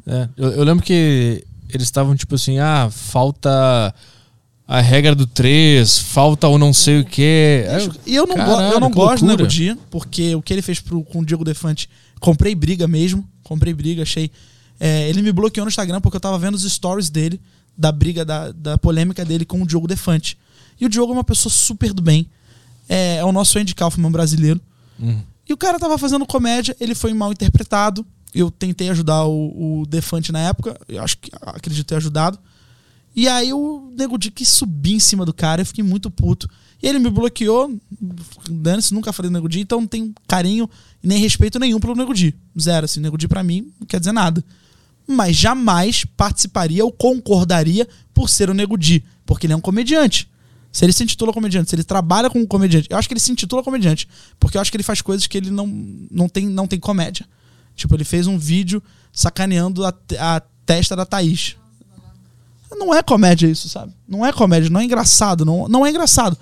É, 0.05 0.29
eu, 0.37 0.51
eu 0.51 0.63
lembro 0.63 0.83
que 0.83 1.43
eles 1.69 1.87
estavam 1.87 2.15
tipo 2.15 2.35
assim, 2.35 2.59
ah, 2.59 2.89
falta 2.91 3.93
a 4.67 4.81
regra 4.81 5.15
do 5.15 5.25
3, 5.25 5.99
falta 5.99 6.47
o 6.47 6.57
não 6.57 6.73
sei 6.73 6.99
o 6.99 7.05
que. 7.05 7.63
E 8.05 8.15
eu 8.15 8.27
não, 8.27 8.35
Caralho, 8.35 8.73
eu 8.73 8.79
não 8.79 8.91
gosto 8.91 9.25
do. 9.25 9.27
Nego 9.27 9.47
Di, 9.47 9.77
porque 9.89 10.35
o 10.35 10.41
que 10.41 10.53
ele 10.53 10.61
fez 10.61 10.79
pro, 10.79 11.03
com 11.03 11.19
o 11.19 11.25
Diego 11.25 11.45
Defante, 11.45 11.89
comprei 12.19 12.53
briga 12.53 12.87
mesmo. 12.87 13.27
Comprei 13.43 13.73
briga, 13.73 14.01
achei. 14.03 14.29
é, 14.77 15.09
ele 15.09 15.21
me 15.21 15.31
bloqueou 15.31 15.63
no 15.63 15.69
Instagram 15.69 16.01
porque 16.01 16.17
eu 16.17 16.21
tava 16.21 16.37
vendo 16.37 16.55
os 16.55 16.69
stories 16.69 17.09
dele, 17.09 17.39
da 17.77 17.91
briga, 17.91 18.25
da, 18.25 18.51
da 18.51 18.77
polêmica 18.77 19.23
dele 19.23 19.45
com 19.45 19.61
o 19.61 19.67
Diogo 19.67 19.87
Defante. 19.87 20.37
E 20.79 20.85
o 20.85 20.89
Diogo 20.89 21.11
é 21.13 21.15
uma 21.15 21.23
pessoa 21.23 21.51
super 21.51 21.93
do 21.93 22.01
bem. 22.01 22.27
É, 22.89 23.17
é 23.17 23.25
o 23.25 23.31
nosso 23.31 23.59
Andy 23.59 23.75
Kaufman 23.75 24.11
brasileiro. 24.11 24.59
Hum. 24.99 25.21
E 25.47 25.53
o 25.53 25.57
cara 25.57 25.79
tava 25.79 25.97
fazendo 25.97 26.25
comédia, 26.25 26.75
ele 26.79 26.95
foi 26.95 27.13
mal 27.13 27.31
interpretado. 27.31 28.05
Eu 28.33 28.51
tentei 28.51 28.89
ajudar 28.89 29.25
o, 29.25 29.81
o 29.81 29.85
Defante 29.85 30.31
na 30.31 30.39
época, 30.39 30.77
eu 30.87 31.01
acho 31.01 31.17
que 31.17 31.31
acredito 31.41 31.87
ter 31.87 31.95
ajudado. 31.95 32.37
E 33.15 33.27
aí 33.27 33.51
o 33.53 33.91
Nego 33.97 34.17
Di 34.17 34.29
quis 34.29 34.47
subir 34.47 34.93
em 34.93 34.99
cima 34.99 35.25
do 35.25 35.33
cara, 35.33 35.61
eu 35.61 35.65
fiquei 35.65 35.83
muito 35.83 36.11
puto. 36.11 36.49
E 36.81 36.87
ele 36.87 36.99
me 36.99 37.09
bloqueou, 37.09 37.75
dane-se, 38.49 38.93
nunca 38.93 39.11
falei 39.11 39.31
do 39.31 39.33
Nego 39.33 39.49
Di, 39.49 39.61
então 39.61 39.79
não 39.79 39.87
tenho 39.87 40.13
carinho 40.27 40.69
nem 41.01 41.17
respeito 41.17 41.57
nenhum 41.57 41.79
pelo 41.79 41.95
Nego 41.95 42.13
Di. 42.13 42.35
Zero, 42.59 42.85
assim, 42.85 42.99
Nego 42.99 43.17
Di 43.17 43.27
pra 43.27 43.41
mim 43.41 43.71
não 43.79 43.87
quer 43.87 43.99
dizer 43.99 44.11
nada. 44.11 44.43
Mas 45.07 45.35
jamais 45.35 46.05
participaria 46.17 46.83
ou 46.83 46.91
concordaria 46.91 47.87
por 48.13 48.29
ser 48.29 48.49
o 48.49 48.53
Nego 48.53 48.77
Di, 48.77 49.03
porque 49.25 49.45
ele 49.45 49.53
é 49.53 49.55
um 49.55 49.61
comediante. 49.61 50.29
Se 50.71 50.85
ele 50.85 50.93
se 50.93 51.03
intitula 51.03 51.33
comediante, 51.33 51.69
se 51.69 51.75
ele 51.75 51.83
trabalha 51.83 52.29
como 52.29 52.45
comediante, 52.45 52.87
eu 52.91 52.97
acho 52.97 53.07
que 53.07 53.13
ele 53.13 53.19
se 53.19 53.31
intitula 53.31 53.63
comediante, 53.63 54.07
porque 54.39 54.57
eu 54.57 54.61
acho 54.61 54.69
que 54.69 54.77
ele 54.77 54.83
faz 54.83 55.01
coisas 55.01 55.25
que 55.25 55.37
ele 55.37 55.49
não, 55.49 55.65
não, 56.11 56.27
tem, 56.27 56.47
não 56.47 56.67
tem 56.67 56.79
comédia. 56.79 57.25
Tipo, 57.75 57.95
ele 57.95 58.03
fez 58.03 58.27
um 58.27 58.37
vídeo 58.37 58.83
sacaneando 59.11 59.85
a, 59.85 59.93
a 60.19 60.41
testa 60.65 60.95
da 60.95 61.05
Thaís. 61.05 61.55
Não 62.71 62.93
é 62.93 63.01
comédia 63.01 63.47
isso, 63.47 63.69
sabe? 63.69 63.93
Não 64.07 64.25
é 64.25 64.33
comédia, 64.33 64.69
não 64.69 64.81
é 64.81 64.83
engraçado, 64.83 65.45
não, 65.45 65.67
não 65.67 65.85
é 65.85 65.89
engraçado. 65.89 66.37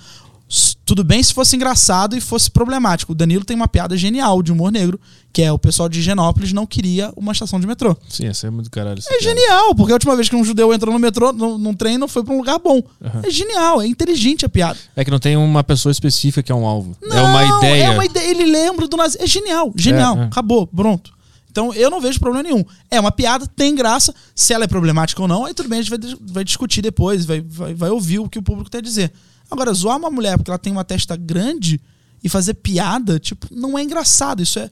Tudo 0.85 1.03
bem 1.03 1.23
se 1.23 1.33
fosse 1.33 1.55
engraçado 1.55 2.15
e 2.15 2.21
fosse 2.21 2.51
problemático. 2.51 3.13
O 3.13 3.15
Danilo 3.15 3.43
tem 3.43 3.55
uma 3.55 3.67
piada 3.67 3.97
genial 3.97 4.43
de 4.43 4.51
humor 4.51 4.71
negro, 4.71 4.99
que 5.33 5.41
é 5.41 5.51
o 5.51 5.57
pessoal 5.57 5.89
de 5.89 5.99
Higienópolis 5.99 6.53
não 6.53 6.67
queria 6.67 7.11
uma 7.15 7.31
estação 7.31 7.59
de 7.59 7.65
metrô. 7.65 7.97
Sim, 8.07 8.27
essa 8.27 8.45
é 8.45 8.49
muito 8.51 8.69
caralho. 8.69 8.99
É 8.99 9.17
piada. 9.17 9.23
genial, 9.23 9.73
porque 9.73 9.91
a 9.91 9.95
última 9.95 10.15
vez 10.15 10.29
que 10.29 10.35
um 10.35 10.43
judeu 10.45 10.71
entrou 10.71 10.93
no 10.93 10.99
metrô, 10.99 11.33
num, 11.33 11.57
num 11.57 11.73
trem, 11.73 11.97
não 11.97 12.07
foi 12.07 12.23
pra 12.23 12.33
um 12.33 12.37
lugar 12.37 12.59
bom. 12.59 12.83
É 13.23 13.31
genial, 13.31 13.81
é 13.81 13.87
inteligente 13.87 14.45
a 14.45 14.49
piada. 14.49 14.77
É 14.95 15.03
que 15.03 15.09
não 15.09 15.17
tem 15.17 15.35
uma 15.35 15.63
pessoa 15.63 15.91
específica 15.91 16.43
que 16.43 16.51
é 16.51 16.55
um 16.55 16.67
alvo. 16.67 16.95
é 17.01 17.21
uma 17.21 17.43
Não, 17.43 17.57
ideia. 17.57 17.83
É 17.85 17.89
uma 17.89 18.05
ideia. 18.05 18.29
Ele 18.29 18.45
lembra 18.45 18.87
do 18.87 18.95
nazi. 18.95 19.17
É 19.19 19.25
genial, 19.25 19.73
genial. 19.75 20.15
É, 20.17 20.21
é. 20.21 20.23
Acabou, 20.25 20.67
pronto. 20.67 21.15
Então 21.49 21.73
eu 21.73 21.89
não 21.89 21.99
vejo 21.99 22.19
problema 22.19 22.43
nenhum. 22.43 22.63
É 22.91 22.99
uma 22.99 23.11
piada, 23.11 23.47
tem 23.47 23.73
graça. 23.73 24.13
Se 24.35 24.53
ela 24.53 24.65
é 24.65 24.67
problemática 24.67 25.19
ou 25.21 25.27
não, 25.27 25.45
aí 25.45 25.53
tudo 25.53 25.67
bem, 25.67 25.79
a 25.79 25.81
gente 25.81 25.89
vai, 25.97 26.15
vai 26.21 26.43
discutir 26.43 26.81
depois, 26.81 27.25
vai, 27.25 27.41
vai, 27.41 27.73
vai 27.73 27.89
ouvir 27.89 28.19
o 28.19 28.29
que 28.29 28.37
o 28.37 28.43
público 28.43 28.69
tem 28.69 28.79
a 28.79 28.83
dizer. 28.83 29.11
Agora, 29.49 29.73
zoar 29.73 29.97
uma 29.97 30.09
mulher 30.09 30.37
porque 30.37 30.49
ela 30.49 30.57
tem 30.57 30.71
uma 30.71 30.83
testa 30.83 31.15
grande 31.15 31.79
e 32.23 32.29
fazer 32.29 32.55
piada, 32.55 33.19
tipo, 33.19 33.47
não 33.51 33.77
é 33.77 33.83
engraçado. 33.83 34.41
Isso 34.41 34.59
é. 34.59 34.69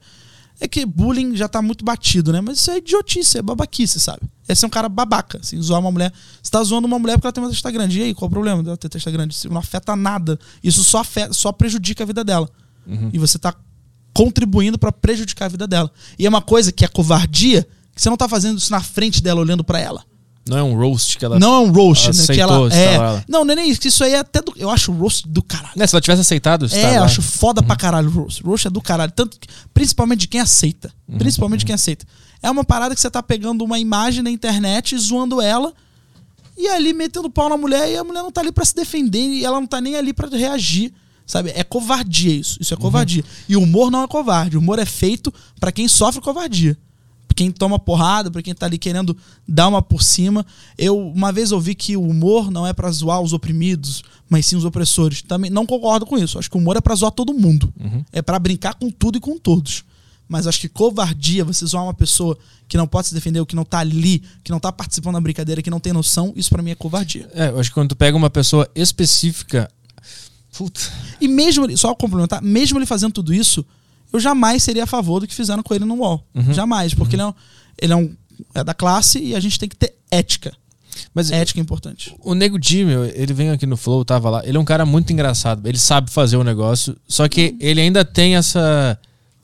É 0.60 0.68
que 0.68 0.86
bullying 0.86 1.34
já 1.34 1.48
tá 1.48 1.60
muito 1.60 1.84
batido, 1.84 2.32
né? 2.32 2.40
Mas 2.40 2.60
isso 2.60 2.70
é 2.70 2.78
idiotice, 2.78 3.38
é 3.38 3.42
babaquice, 3.42 3.98
sabe? 3.98 4.22
É 4.46 4.66
um 4.66 4.70
cara 4.70 4.88
babaca, 4.88 5.38
assim, 5.42 5.60
zoar 5.60 5.80
uma 5.80 5.90
mulher. 5.90 6.12
Você 6.40 6.50
tá 6.50 6.62
zoando 6.62 6.86
uma 6.86 6.98
mulher 6.98 7.14
porque 7.16 7.26
ela 7.26 7.32
tem 7.32 7.42
uma 7.42 7.50
testa 7.50 7.70
grande. 7.72 7.98
E 7.98 8.02
aí, 8.04 8.14
qual 8.14 8.28
o 8.28 8.30
problema 8.30 8.62
dela 8.62 8.76
ter 8.76 8.88
testa 8.88 9.10
grande? 9.10 9.34
Isso 9.34 9.48
não 9.48 9.58
afeta 9.58 9.96
nada. 9.96 10.38
Isso 10.62 10.84
só, 10.84 10.98
afeta, 10.98 11.32
só 11.32 11.50
prejudica 11.50 12.04
a 12.04 12.06
vida 12.06 12.22
dela. 12.22 12.48
E 13.12 13.18
você 13.18 13.36
tá 13.38 13.52
contribuindo 14.12 14.78
pra 14.78 14.92
prejudicar 14.92 15.46
a 15.46 15.48
vida 15.48 15.66
dela. 15.66 15.90
E 16.16 16.24
é 16.24 16.28
uma 16.28 16.42
coisa 16.42 16.70
que 16.70 16.84
é 16.84 16.88
covardia, 16.88 17.66
que 17.94 18.00
você 18.00 18.08
não 18.08 18.16
tá 18.16 18.28
fazendo 18.28 18.58
isso 18.58 18.70
na 18.70 18.80
frente 18.80 19.20
dela, 19.20 19.40
olhando 19.40 19.64
pra 19.64 19.80
ela. 19.80 20.04
Não 20.46 20.58
é 20.58 20.62
um 20.62 20.76
roast 20.76 21.16
que 21.18 21.24
ela. 21.24 21.38
Não 21.38 21.54
é 21.54 21.58
um 21.60 21.72
roast, 21.72 22.04
ela 22.08 22.12
né? 22.12 22.26
Que 22.26 22.32
aceitou 22.32 22.56
ela 22.56 22.68
estar 22.68 22.78
é. 22.80 22.98
lá. 22.98 23.24
Não, 23.28 23.44
não 23.44 23.52
é 23.52 23.56
nem 23.56 23.70
isso. 23.70 23.80
que 23.80 23.88
Isso 23.88 24.04
aí 24.04 24.12
é 24.12 24.18
até 24.18 24.42
do. 24.42 24.52
Eu 24.56 24.68
acho 24.70 24.92
o 24.92 24.94
roast 24.94 25.26
do 25.26 25.42
caralho. 25.42 25.72
Né, 25.76 25.86
se 25.86 25.94
ela 25.94 26.00
tivesse 26.02 26.20
aceitado 26.20 26.66
É, 26.70 26.96
eu 26.96 27.00
lá. 27.00 27.06
acho 27.06 27.22
foda 27.22 27.62
pra 27.62 27.76
caralho 27.76 28.08
o 28.08 28.12
roast. 28.12 28.42
Roast 28.42 28.66
é 28.66 28.70
do 28.70 28.80
caralho. 28.82 29.10
Tanto, 29.12 29.38
que- 29.40 29.48
principalmente 29.72 30.20
de 30.20 30.28
quem 30.28 30.40
aceita. 30.40 30.92
Principalmente 31.18 31.60
de 31.60 31.66
quem 31.66 31.74
aceita. 31.74 32.04
É 32.42 32.50
uma 32.50 32.62
parada 32.64 32.94
que 32.94 33.00
você 33.00 33.10
tá 33.10 33.22
pegando 33.22 33.64
uma 33.64 33.78
imagem 33.78 34.22
na 34.22 34.30
internet, 34.30 34.96
zoando 34.98 35.40
ela, 35.40 35.72
e 36.58 36.68
ali 36.68 36.92
metendo 36.92 37.30
pau 37.30 37.48
na 37.48 37.56
mulher, 37.56 37.90
e 37.90 37.96
a 37.96 38.04
mulher 38.04 38.22
não 38.22 38.30
tá 38.30 38.42
ali 38.42 38.52
pra 38.52 38.64
se 38.66 38.74
defender, 38.74 39.18
e 39.18 39.44
ela 39.44 39.58
não 39.58 39.66
tá 39.66 39.80
nem 39.80 39.96
ali 39.96 40.12
pra 40.12 40.28
reagir. 40.28 40.92
Sabe? 41.26 41.52
É 41.56 41.64
covardia 41.64 42.34
isso. 42.34 42.58
Isso 42.60 42.74
é 42.74 42.76
covardia. 42.76 43.24
E 43.48 43.56
o 43.56 43.62
humor 43.62 43.90
não 43.90 44.02
é 44.02 44.06
covarde. 44.06 44.58
O 44.58 44.60
humor 44.60 44.78
é 44.78 44.84
feito 44.84 45.32
pra 45.58 45.72
quem 45.72 45.88
sofre 45.88 46.20
covardia. 46.20 46.76
Quem 47.34 47.50
toma 47.50 47.78
porrada, 47.78 48.30
pra 48.30 48.42
quem 48.42 48.54
tá 48.54 48.66
ali 48.66 48.78
querendo 48.78 49.16
dar 49.46 49.68
uma 49.68 49.82
por 49.82 50.02
cima. 50.02 50.44
Eu 50.78 50.98
uma 50.98 51.32
vez 51.32 51.52
ouvi 51.52 51.74
que 51.74 51.96
o 51.96 52.02
humor 52.02 52.50
não 52.50 52.66
é 52.66 52.72
pra 52.72 52.90
zoar 52.90 53.20
os 53.20 53.32
oprimidos, 53.32 54.02
mas 54.28 54.46
sim 54.46 54.56
os 54.56 54.64
opressores. 54.64 55.22
Também 55.22 55.50
não 55.50 55.66
concordo 55.66 56.06
com 56.06 56.16
isso. 56.16 56.38
Acho 56.38 56.50
que 56.50 56.56
o 56.56 56.60
humor 56.60 56.76
é 56.76 56.80
pra 56.80 56.94
zoar 56.94 57.12
todo 57.12 57.34
mundo. 57.34 57.72
É 58.12 58.22
pra 58.22 58.38
brincar 58.38 58.74
com 58.74 58.90
tudo 58.90 59.18
e 59.18 59.20
com 59.20 59.38
todos. 59.38 59.84
Mas 60.26 60.46
acho 60.46 60.60
que 60.60 60.68
covardia, 60.68 61.44
você 61.44 61.66
zoar 61.66 61.84
uma 61.84 61.92
pessoa 61.92 62.38
que 62.66 62.78
não 62.78 62.86
pode 62.86 63.08
se 63.08 63.14
defender, 63.14 63.40
ou 63.40 63.46
que 63.46 63.54
não 63.54 63.64
tá 63.64 63.80
ali, 63.80 64.22
que 64.42 64.50
não 64.50 64.58
tá 64.58 64.72
participando 64.72 65.14
da 65.14 65.20
brincadeira, 65.20 65.60
que 65.60 65.68
não 65.68 65.78
tem 65.78 65.92
noção, 65.92 66.32
isso 66.34 66.48
pra 66.48 66.62
mim 66.62 66.70
é 66.70 66.74
covardia. 66.74 67.28
É, 67.34 67.48
eu 67.48 67.60
acho 67.60 67.68
que 67.68 67.74
quando 67.74 67.90
tu 67.90 67.96
pega 67.96 68.16
uma 68.16 68.30
pessoa 68.30 68.68
específica. 68.74 69.70
Puta. 70.56 70.80
E 71.20 71.28
mesmo 71.28 71.66
ele, 71.66 71.76
só 71.76 71.94
complementar, 71.94 72.40
mesmo 72.40 72.78
ele 72.78 72.86
fazendo 72.86 73.12
tudo 73.12 73.34
isso, 73.34 73.66
eu 74.12 74.20
jamais 74.20 74.62
seria 74.62 74.84
a 74.84 74.86
favor 74.86 75.20
do 75.20 75.26
que 75.26 75.34
fizeram 75.34 75.62
com 75.62 75.74
ele 75.74 75.84
no 75.84 75.96
UOL. 75.96 76.24
Jamais, 76.50 76.94
porque 76.94 77.16
ele, 77.16 77.22
é 77.22 77.26
um, 77.26 77.34
ele 77.80 77.92
é 77.92 77.96
um 77.96 78.14
é 78.54 78.64
da 78.64 78.74
classe 78.74 79.18
e 79.18 79.34
a 79.34 79.40
gente 79.40 79.58
tem 79.58 79.68
que 79.68 79.76
ter 79.76 79.94
ética. 80.10 80.52
Mas 81.12 81.30
Ética 81.30 81.60
é 81.60 81.62
importante. 81.62 82.14
o 82.20 82.34
Nego 82.34 82.58
Di, 82.58 82.84
meu, 82.84 83.04
ele 83.04 83.32
vem 83.32 83.50
aqui 83.50 83.66
no 83.66 83.76
Flow, 83.76 84.04
tava 84.04 84.30
lá. 84.30 84.42
Ele 84.46 84.56
é 84.56 84.60
um 84.60 84.64
cara 84.64 84.86
muito 84.86 85.12
engraçado. 85.12 85.66
Ele 85.66 85.78
sabe 85.78 86.10
fazer 86.10 86.36
o 86.36 86.44
negócio. 86.44 86.96
Só 87.06 87.28
que 87.28 87.56
ele 87.60 87.80
ainda 87.80 88.04
tem 88.04 88.36
essa 88.36 88.98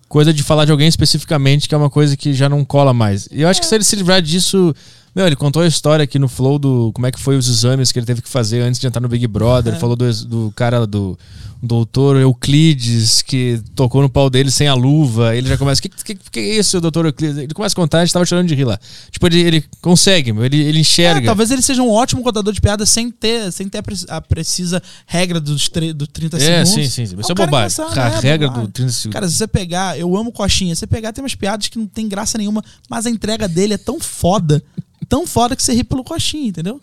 coisa 0.08 0.32
de 0.32 0.42
falar 0.42 0.64
de 0.64 0.72
alguém 0.72 0.88
especificamente, 0.88 1.68
que 1.68 1.74
é 1.74 1.78
uma 1.78 1.90
coisa 1.90 2.16
que 2.16 2.32
já 2.32 2.48
não 2.48 2.64
cola 2.64 2.92
mais. 2.92 3.28
E 3.30 3.42
eu 3.42 3.48
acho 3.48 3.60
que 3.60 3.66
se 3.66 3.74
ele 3.74 3.84
se 3.84 3.96
livrar 3.96 4.20
disso. 4.20 4.74
Meu, 5.14 5.26
ele 5.26 5.34
contou 5.34 5.62
a 5.62 5.66
história 5.66 6.04
aqui 6.04 6.20
no 6.20 6.28
Flow 6.28 6.56
do 6.56 6.92
como 6.92 7.04
é 7.06 7.10
que 7.10 7.18
foi 7.18 7.36
os 7.36 7.48
exames 7.48 7.90
que 7.90 7.98
ele 7.98 8.06
teve 8.06 8.22
que 8.22 8.28
fazer 8.28 8.60
antes 8.60 8.80
de 8.80 8.86
entrar 8.86 9.00
no 9.00 9.08
Big 9.08 9.26
Brother. 9.26 9.76
Falou 9.78 9.96
do, 9.96 10.24
do 10.24 10.52
cara 10.54 10.86
do 10.86 11.18
doutor 11.62 12.16
Euclides, 12.16 13.22
que 13.22 13.60
tocou 13.74 14.02
no 14.02 14.08
pau 14.08 14.30
dele 14.30 14.50
sem 14.50 14.66
a 14.68 14.74
luva. 14.74 15.36
Ele 15.36 15.48
já 15.48 15.56
começa. 15.58 15.78
O 15.78 15.82
que, 15.82 15.88
que, 15.88 16.14
que 16.14 16.40
é 16.40 16.58
isso, 16.58 16.80
doutor 16.80 17.06
Euclides? 17.06 17.36
Ele 17.38 17.54
começa 17.54 17.74
a 17.74 17.76
contar, 17.76 17.98
a 17.98 18.04
gente 18.04 18.12
tava 18.12 18.24
chorando 18.24 18.48
de 18.48 18.54
rir 18.54 18.64
lá. 18.64 18.78
Tipo, 19.10 19.26
ele, 19.26 19.40
ele 19.40 19.64
consegue, 19.80 20.30
ele, 20.30 20.60
ele 20.62 20.78
enxerga. 20.80 21.20
É, 21.20 21.26
talvez 21.26 21.50
ele 21.50 21.62
seja 21.62 21.82
um 21.82 21.90
ótimo 21.90 22.22
contador 22.22 22.52
de 22.52 22.60
piada 22.60 22.84
sem 22.86 23.10
ter, 23.10 23.52
sem 23.52 23.68
ter 23.68 23.78
a, 23.78 23.82
pre- 23.82 23.96
a 24.08 24.20
precisa 24.20 24.82
regra 25.06 25.40
dos, 25.40 25.68
tre- 25.68 25.92
do 25.92 26.06
30 26.06 26.36
É, 26.36 26.40
segundos. 26.64 26.70
sim, 26.70 26.84
sim, 26.84 27.06
sim. 27.06 27.14
É 27.14 27.18
um 27.18 27.20
Isso 27.20 27.32
é 27.32 27.34
cara 27.34 27.46
bobagem. 27.50 27.84
A 27.84 28.06
é, 28.08 28.20
regra 28.20 28.48
bobagem. 28.48 28.66
do 28.68 28.72
30 28.72 28.92
segundos. 28.92 29.12
Cara, 29.12 29.28
se 29.28 29.36
você 29.36 29.46
pegar, 29.46 29.98
eu 29.98 30.16
amo 30.16 30.32
Coxinha, 30.32 30.74
se 30.74 30.80
você 30.80 30.86
pegar, 30.86 31.12
tem 31.12 31.22
umas 31.22 31.34
piadas 31.34 31.68
que 31.68 31.78
não 31.78 31.86
tem 31.86 32.08
graça 32.08 32.38
nenhuma, 32.38 32.64
mas 32.88 33.06
a 33.06 33.10
entrega 33.10 33.46
dele 33.46 33.74
é 33.74 33.78
tão 33.78 34.00
foda, 34.00 34.62
tão 35.08 35.26
foda 35.26 35.54
que 35.56 35.62
você 35.62 35.72
ri 35.74 35.84
pelo 35.84 36.02
Coxinha, 36.04 36.48
entendeu? 36.48 36.80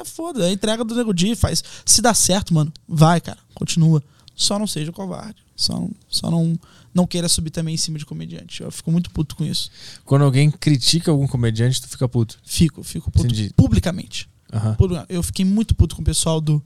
É 0.00 0.04
foda, 0.04 0.44
a 0.46 0.52
entrega 0.52 0.84
do 0.84 0.94
Nego 0.94 1.12
Di 1.12 1.34
faz. 1.34 1.62
Se 1.84 2.00
dá 2.00 2.14
certo, 2.14 2.54
mano, 2.54 2.72
vai, 2.88 3.20
cara, 3.20 3.38
continua. 3.54 4.02
Só 4.36 4.58
não 4.58 4.66
seja 4.66 4.92
covarde. 4.92 5.42
Só, 5.56 5.72
não- 5.80 5.90
só 6.08 6.30
não, 6.30 6.56
não 6.94 7.06
queira 7.06 7.26
subir 7.28 7.50
também 7.50 7.74
em 7.74 7.78
cima 7.78 7.98
de 7.98 8.04
comediante. 8.04 8.62
Eu 8.62 8.70
fico 8.70 8.92
muito 8.92 9.10
puto 9.10 9.34
com 9.34 9.44
isso. 9.44 9.70
Quando 10.04 10.22
alguém 10.22 10.50
critica 10.50 11.10
algum 11.10 11.26
comediante, 11.26 11.80
tu 11.80 11.88
fica 11.88 12.06
puto. 12.06 12.38
Fico, 12.44 12.82
fico 12.84 13.10
puto 13.10 13.24
Entendi. 13.26 13.50
publicamente. 13.56 14.28
Publi- 14.76 15.04
Eu 15.08 15.22
fiquei 15.22 15.44
muito 15.44 15.74
puto 15.74 15.96
com 15.96 16.02
o 16.02 16.04
pessoal 16.04 16.40
do. 16.40 16.62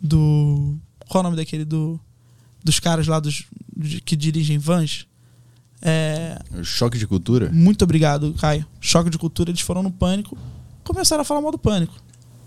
Do. 0.00 0.76
Qual 1.08 1.20
é 1.20 1.26
o 1.26 1.30
nome 1.30 1.36
daquele? 1.36 1.64
Do, 1.64 1.98
dos 2.62 2.78
caras 2.80 3.06
lá 3.06 3.18
dos, 3.20 3.44
de- 3.76 4.00
que 4.00 4.14
dirigem 4.16 4.58
vans. 4.58 5.06
É, 5.80 6.38
Choque 6.62 6.96
de 6.96 7.06
cultura? 7.08 7.50
muito 7.52 7.82
obrigado, 7.82 8.32
Caio. 8.34 8.64
Choque 8.80 9.10
de 9.10 9.18
cultura, 9.18 9.50
eles 9.50 9.60
foram 9.60 9.82
no 9.82 9.90
pânico. 9.90 10.38
Começaram 10.84 11.22
a 11.22 11.24
falar 11.24 11.40
mal 11.40 11.50
do 11.50 11.58
pânico. 11.58 11.94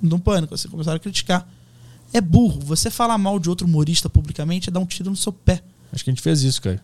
No 0.02 0.20
pânico, 0.20 0.54
assim, 0.54 0.70
começaram 0.70 0.96
a 0.98 1.00
criticar. 1.00 1.48
É 2.14 2.22
burro. 2.22 2.60
Você 2.62 2.90
falar 2.90 3.18
mal 3.18 3.40
de 3.40 3.50
outro 3.50 3.68
humorista 3.68 4.10
publicamente 4.10 4.70
é 4.70 4.72
dar 4.72 4.80
um 4.80 4.86
tiro 4.86 5.10
no 5.10 5.16
seu 5.16 5.32
pé. 5.34 5.62
Acho 5.92 6.04
que 6.04 6.10
a 6.10 6.14
gente 6.14 6.22
fez 6.22 6.42
isso, 6.44 6.62
cara. 6.62 6.82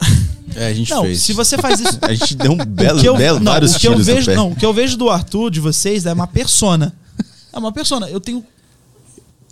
É, 0.56 0.66
a 0.66 0.74
gente 0.74 0.90
Não, 0.90 1.02
fez. 1.02 1.22
se 1.22 1.32
você 1.32 1.56
faz 1.56 1.78
isso. 1.78 1.96
A 2.02 2.12
gente 2.12 2.34
deu 2.34 2.50
um 2.50 2.56
belo, 2.56 2.98
eu, 3.04 3.16
belo, 3.16 3.38
não, 3.38 3.52
vários 3.52 3.76
o 3.76 3.78
que 3.78 3.86
eu 3.86 3.92
tiros 3.92 4.08
no 4.08 4.14
vejo, 4.14 4.26
pé. 4.26 4.34
não, 4.34 4.50
o 4.50 4.56
que 4.56 4.66
eu 4.66 4.72
vejo 4.74 4.96
do 4.96 5.08
Arthur 5.08 5.48
de 5.48 5.60
vocês 5.60 6.06
é 6.06 6.12
uma 6.12 6.26
persona. 6.26 6.92
É 7.52 7.56
uma 7.58 7.70
persona. 7.70 8.10
Eu 8.10 8.20
tenho 8.20 8.44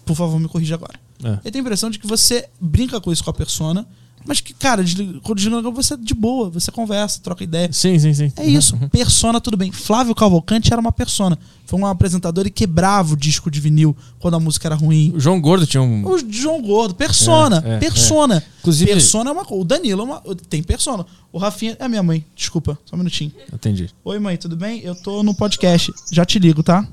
Por 0.05 0.17
favor, 0.17 0.41
me 0.41 0.49
corrija 0.49 0.75
agora. 0.75 0.99
É. 1.23 1.35
Eu 1.45 1.53
tenho 1.53 1.63
a 1.63 1.67
impressão 1.67 1.89
de 1.89 2.01
que 2.01 2.07
você 2.07 2.49
brinca 2.61 3.01
com 3.01 3.13
isso 3.13 3.23
com 3.23 3.31
a 3.31 3.33
persona, 3.33 3.87
mas 4.29 4.41
que, 4.41 4.53
cara, 4.53 4.85
desliga- 4.85 5.19
quando 5.23 5.39
desliga 5.39 5.71
você 5.71 5.95
é 5.95 5.97
de 5.97 6.13
boa, 6.15 6.51
você 6.51 6.71
conversa, 6.71 7.19
troca 7.23 7.43
ideia. 7.43 7.73
Sim, 7.73 7.99
sim, 7.99 8.13
sim. 8.13 8.31
É 8.37 8.47
isso. 8.47 8.77
Persona, 8.93 9.41
tudo 9.41 9.57
bem. 9.57 9.73
Flávio 9.73 10.15
Cavalcante 10.15 10.71
era 10.73 10.81
uma 10.81 10.93
persona. 10.93 11.39
Foi 11.67 11.79
um 11.81 11.87
apresentador 11.87 12.47
e 12.47 12.51
quebrava 12.51 13.15
o 13.15 13.17
disco 13.17 13.51
de 13.51 13.61
vinil 13.61 13.97
quando 14.19 14.35
a 14.35 14.41
música 14.41 14.69
era 14.69 14.75
ruim. 14.75 15.13
O 15.15 15.21
João 15.21 15.41
Gordo 15.41 15.67
tinha 15.67 15.83
um. 15.83 16.07
O 16.07 16.19
João 16.31 16.63
Gordo, 16.63 16.95
persona, 16.95 17.63
É, 17.67 17.75
é, 17.75 17.79
persona. 17.79 18.43
Inclusive- 18.61 18.91
Persona 18.93 19.31
é 19.31 19.33
uma 19.33 19.45
coisa. 19.45 19.63
O 19.63 19.65
Danilo 19.67 20.03
é 20.03 20.05
uma, 20.05 20.23
tem 20.49 20.63
persona. 20.63 21.05
O 21.33 21.39
Rafinha 21.39 21.77
é 21.79 21.89
minha 21.89 22.03
mãe. 22.03 22.25
Desculpa, 22.37 22.79
só 22.85 22.95
um 22.97 22.99
minutinho. 22.99 23.33
Entendi. 23.53 23.89
Oi, 24.05 24.19
mãe, 24.19 24.37
tudo 24.37 24.57
bem? 24.57 24.81
Eu 24.83 24.95
tô 24.95 25.23
no 25.23 25.35
podcast. 25.35 25.93
Já 26.13 26.25
te 26.25 26.39
ligo, 26.39 26.63
tá? 26.63 26.87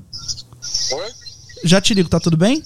Oi? 0.92 1.10
Já 1.64 1.80
te 1.80 1.94
ligo, 1.94 2.08
tá 2.08 2.20
tudo 2.20 2.36
bem? 2.36 2.62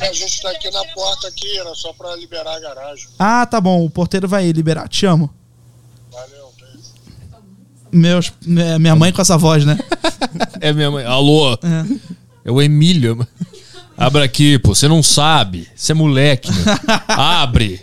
A 0.00 0.12
gente 0.12 0.42
tá 0.42 0.50
aqui 0.50 0.70
na 0.70 0.84
porta 0.94 1.28
aqui, 1.28 1.58
era 1.58 1.74
só 1.74 1.92
pra 1.92 2.14
liberar 2.16 2.56
a 2.56 2.60
garagem. 2.60 3.08
Ah, 3.18 3.44
tá 3.46 3.60
bom. 3.60 3.84
O 3.84 3.90
porteiro 3.90 4.28
vai 4.28 4.50
liberar. 4.52 4.88
Te 4.88 5.06
amo. 5.06 5.32
Valeu, 6.12 6.52
beijo. 6.60 6.88
Meus, 7.90 8.32
é, 8.58 8.78
minha 8.78 8.94
mãe 8.94 9.12
com 9.12 9.20
essa 9.22 9.36
voz, 9.36 9.64
né? 9.64 9.78
É 10.60 10.72
minha 10.72 10.90
mãe. 10.90 11.04
Alô? 11.04 11.54
É. 11.54 12.08
É 12.44 12.50
o 12.50 12.60
Emílio. 12.60 13.26
Abre 13.96 14.22
aqui, 14.22 14.58
pô. 14.58 14.74
Você 14.74 14.88
não 14.88 15.02
sabe. 15.02 15.68
Você 15.74 15.92
é 15.92 15.94
moleque, 15.94 16.50
meu. 16.52 16.64
Abre. 17.08 17.80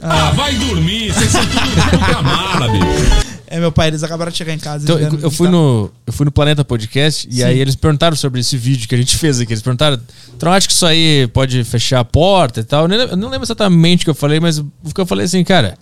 Ah, 0.00 0.32
vai 0.32 0.54
dormir, 0.56 1.12
vocês 1.12 1.30
são 1.30 1.40
tudo 1.46 2.22
mala, 2.24 2.68
bicho. 2.68 3.31
É, 3.52 3.60
meu 3.60 3.70
pai, 3.70 3.88
eles 3.88 4.02
acabaram 4.02 4.32
de 4.32 4.38
chegar 4.38 4.54
em 4.54 4.58
casa. 4.58 4.82
Então, 4.82 4.98
eu, 4.98 5.30
fui 5.30 5.46
no, 5.46 5.90
eu 6.06 6.12
fui 6.14 6.24
no 6.24 6.32
Planeta 6.32 6.64
Podcast 6.64 7.28
e 7.30 7.34
Sim. 7.34 7.42
aí 7.42 7.60
eles 7.60 7.76
perguntaram 7.76 8.16
sobre 8.16 8.40
esse 8.40 8.56
vídeo 8.56 8.88
que 8.88 8.94
a 8.94 8.98
gente 8.98 9.14
fez 9.18 9.38
aqui. 9.40 9.52
Eles 9.52 9.62
perguntaram, 9.62 10.00
tu 10.38 10.46
não 10.46 10.52
acha 10.52 10.66
que 10.66 10.72
isso 10.72 10.86
aí 10.86 11.28
pode 11.34 11.62
fechar 11.62 12.00
a 12.00 12.04
porta 12.04 12.60
e 12.60 12.64
tal? 12.64 12.88
Eu, 12.88 13.14
não 13.14 13.28
lembro 13.28 13.44
exatamente 13.44 14.00
o 14.00 14.04
que 14.04 14.10
eu 14.10 14.14
falei, 14.14 14.40
mas 14.40 14.56
o 14.56 14.66
que 14.94 14.98
eu 14.98 15.04
falei 15.04 15.26
assim, 15.26 15.44
cara, 15.44 15.76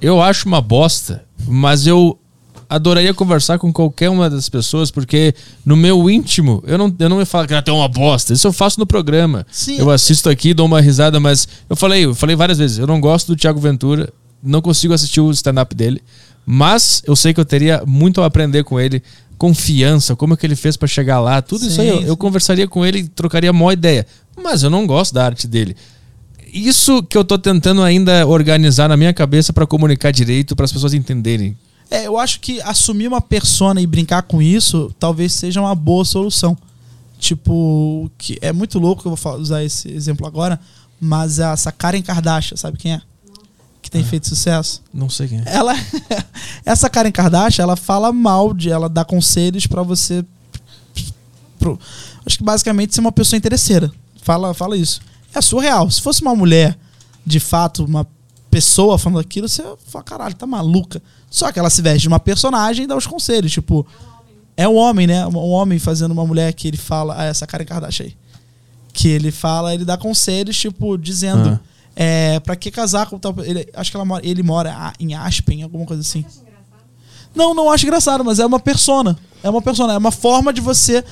eu 0.00 0.22
acho 0.22 0.48
uma 0.48 0.62
bosta, 0.62 1.22
mas 1.46 1.86
eu 1.86 2.18
adoraria 2.66 3.12
conversar 3.12 3.58
com 3.58 3.70
qualquer 3.70 4.08
uma 4.08 4.30
das 4.30 4.48
pessoas, 4.48 4.90
porque 4.90 5.34
no 5.66 5.76
meu 5.76 6.08
íntimo, 6.08 6.64
eu 6.66 6.78
não, 6.78 6.96
eu 6.98 7.10
não 7.10 7.18
me 7.18 7.26
falo 7.26 7.46
que 7.46 7.52
ela 7.52 7.60
tem 7.60 7.74
uma 7.74 7.88
bosta. 7.88 8.32
Isso 8.32 8.46
eu 8.46 8.54
faço 8.54 8.80
no 8.80 8.86
programa. 8.86 9.46
Sim. 9.52 9.76
Eu 9.78 9.90
assisto 9.90 10.30
aqui, 10.30 10.54
dou 10.54 10.64
uma 10.64 10.80
risada, 10.80 11.20
mas 11.20 11.46
eu 11.68 11.76
falei, 11.76 12.06
eu 12.06 12.14
falei 12.14 12.34
várias 12.34 12.56
vezes, 12.56 12.78
eu 12.78 12.86
não 12.86 13.02
gosto 13.02 13.26
do 13.26 13.36
Thiago 13.36 13.60
Ventura, 13.60 14.10
não 14.42 14.62
consigo 14.62 14.94
assistir 14.94 15.20
o 15.20 15.30
stand-up 15.30 15.74
dele, 15.74 16.00
mas 16.46 17.02
eu 17.04 17.16
sei 17.16 17.34
que 17.34 17.40
eu 17.40 17.44
teria 17.44 17.82
muito 17.84 18.22
a 18.22 18.26
aprender 18.26 18.62
com 18.62 18.78
ele, 18.78 19.02
confiança, 19.36 20.14
como 20.14 20.34
é 20.34 20.36
que 20.36 20.46
ele 20.46 20.56
fez 20.56 20.76
pra 20.76 20.86
chegar 20.86 21.20
lá, 21.20 21.42
tudo 21.42 21.66
isso 21.66 21.80
aí, 21.80 21.88
eu, 21.88 21.98
Sim, 21.98 22.04
eu 22.04 22.10
sim. 22.10 22.16
conversaria 22.16 22.68
com 22.68 22.86
ele 22.86 23.00
e 23.00 23.08
trocaria 23.08 23.50
a 23.50 23.52
maior 23.52 23.72
ideia. 23.72 24.06
Mas 24.42 24.62
eu 24.62 24.70
não 24.70 24.86
gosto 24.86 25.12
da 25.12 25.24
arte 25.24 25.46
dele. 25.46 25.76
Isso 26.52 27.02
que 27.02 27.18
eu 27.18 27.24
tô 27.24 27.36
tentando 27.38 27.82
ainda 27.82 28.26
organizar 28.26 28.88
na 28.88 28.96
minha 28.96 29.12
cabeça 29.12 29.52
pra 29.52 29.66
comunicar 29.66 30.10
direito, 30.12 30.54
para 30.54 30.64
as 30.64 30.72
pessoas 30.72 30.94
entenderem. 30.94 31.56
É, 31.90 32.06
eu 32.06 32.18
acho 32.18 32.40
que 32.40 32.60
assumir 32.62 33.08
uma 33.08 33.20
persona 33.20 33.80
e 33.80 33.86
brincar 33.86 34.22
com 34.22 34.40
isso 34.40 34.94
talvez 34.98 35.32
seja 35.32 35.60
uma 35.60 35.74
boa 35.74 36.04
solução. 36.04 36.56
Tipo, 37.18 38.10
que 38.18 38.38
é 38.40 38.52
muito 38.52 38.78
louco 38.78 39.02
que 39.02 39.08
eu 39.08 39.14
vou 39.14 39.34
usar 39.38 39.64
esse 39.64 39.90
exemplo 39.90 40.26
agora, 40.26 40.60
mas 41.00 41.38
essa 41.38 41.72
Karen 41.72 42.02
Kardashian, 42.02 42.56
sabe 42.56 42.78
quem 42.78 42.92
é? 42.92 43.02
Que 43.86 43.90
tem 43.92 44.02
feito 44.02 44.26
sucesso. 44.26 44.82
Não 44.92 45.08
sei 45.08 45.28
quem 45.28 45.38
é. 45.38 45.44
Ela 45.46 45.72
essa 46.66 46.90
Karen 46.90 47.12
Kardashian, 47.12 47.62
ela 47.62 47.76
fala 47.76 48.12
mal 48.12 48.52
de, 48.52 48.68
ela 48.68 48.88
dá 48.88 49.04
conselhos 49.04 49.66
pra 49.68 49.82
você 49.84 50.24
pro- 51.58 51.78
acho 52.24 52.38
que 52.38 52.42
basicamente 52.44 52.94
ser 52.94 53.00
uma 53.00 53.12
pessoa 53.12 53.36
interesseira. 53.38 53.90
Fala, 54.22 54.52
fala 54.54 54.76
isso. 54.76 55.00
É 55.32 55.40
surreal. 55.40 55.88
Se 55.90 56.00
fosse 56.02 56.20
uma 56.22 56.34
mulher, 56.34 56.76
de 57.24 57.38
fato, 57.38 57.84
uma 57.84 58.04
pessoa 58.50 58.98
falando 58.98 59.20
aquilo, 59.20 59.48
você 59.48 59.62
fala, 59.86 60.02
caralho, 60.04 60.34
tá 60.34 60.46
maluca. 60.46 61.00
Só 61.30 61.52
que 61.52 61.58
ela 61.58 61.70
se 61.70 61.80
veste 61.80 62.00
de 62.02 62.08
uma 62.08 62.18
personagem 62.18 62.84
e 62.84 62.88
dá 62.88 62.96
os 62.96 63.06
conselhos, 63.06 63.52
tipo, 63.52 63.86
é 64.56 64.66
um 64.66 64.74
homem, 64.74 65.06
né? 65.06 65.24
Um 65.28 65.36
homem 65.36 65.78
fazendo 65.78 66.10
uma 66.10 66.26
mulher 66.26 66.52
que 66.54 66.66
ele 66.66 66.76
fala, 66.76 67.14
ah, 67.18 67.24
essa 67.24 67.46
Karen 67.46 67.64
Kardashian 67.64 68.06
aí. 68.06 68.16
Que 68.92 69.08
ele 69.08 69.30
fala, 69.30 69.72
ele 69.74 69.84
dá 69.84 69.96
conselhos, 69.96 70.56
tipo, 70.58 70.96
dizendo, 70.98 71.50
Ah. 71.50 71.60
É, 71.98 72.38
pra 72.40 72.54
que 72.54 72.70
casar 72.70 73.06
com 73.06 73.18
tal. 73.18 73.34
Ele, 73.42 73.66
acho 73.72 73.90
que 73.90 73.96
ela 73.96 74.04
mora, 74.04 74.24
ele 74.24 74.42
mora 74.42 74.92
em 75.00 75.14
Aspen, 75.14 75.62
alguma 75.62 75.86
coisa 75.86 76.02
assim. 76.02 76.24
Não, 77.34 77.54
não 77.54 77.70
acho 77.70 77.86
engraçado, 77.86 78.22
mas 78.22 78.38
é 78.38 78.44
uma 78.44 78.60
persona. 78.60 79.18
É 79.42 79.48
uma 79.48 79.62
persona, 79.62 79.94
é 79.94 79.98
uma 79.98 80.10
forma 80.10 80.52
de 80.52 80.60
você 80.60 81.02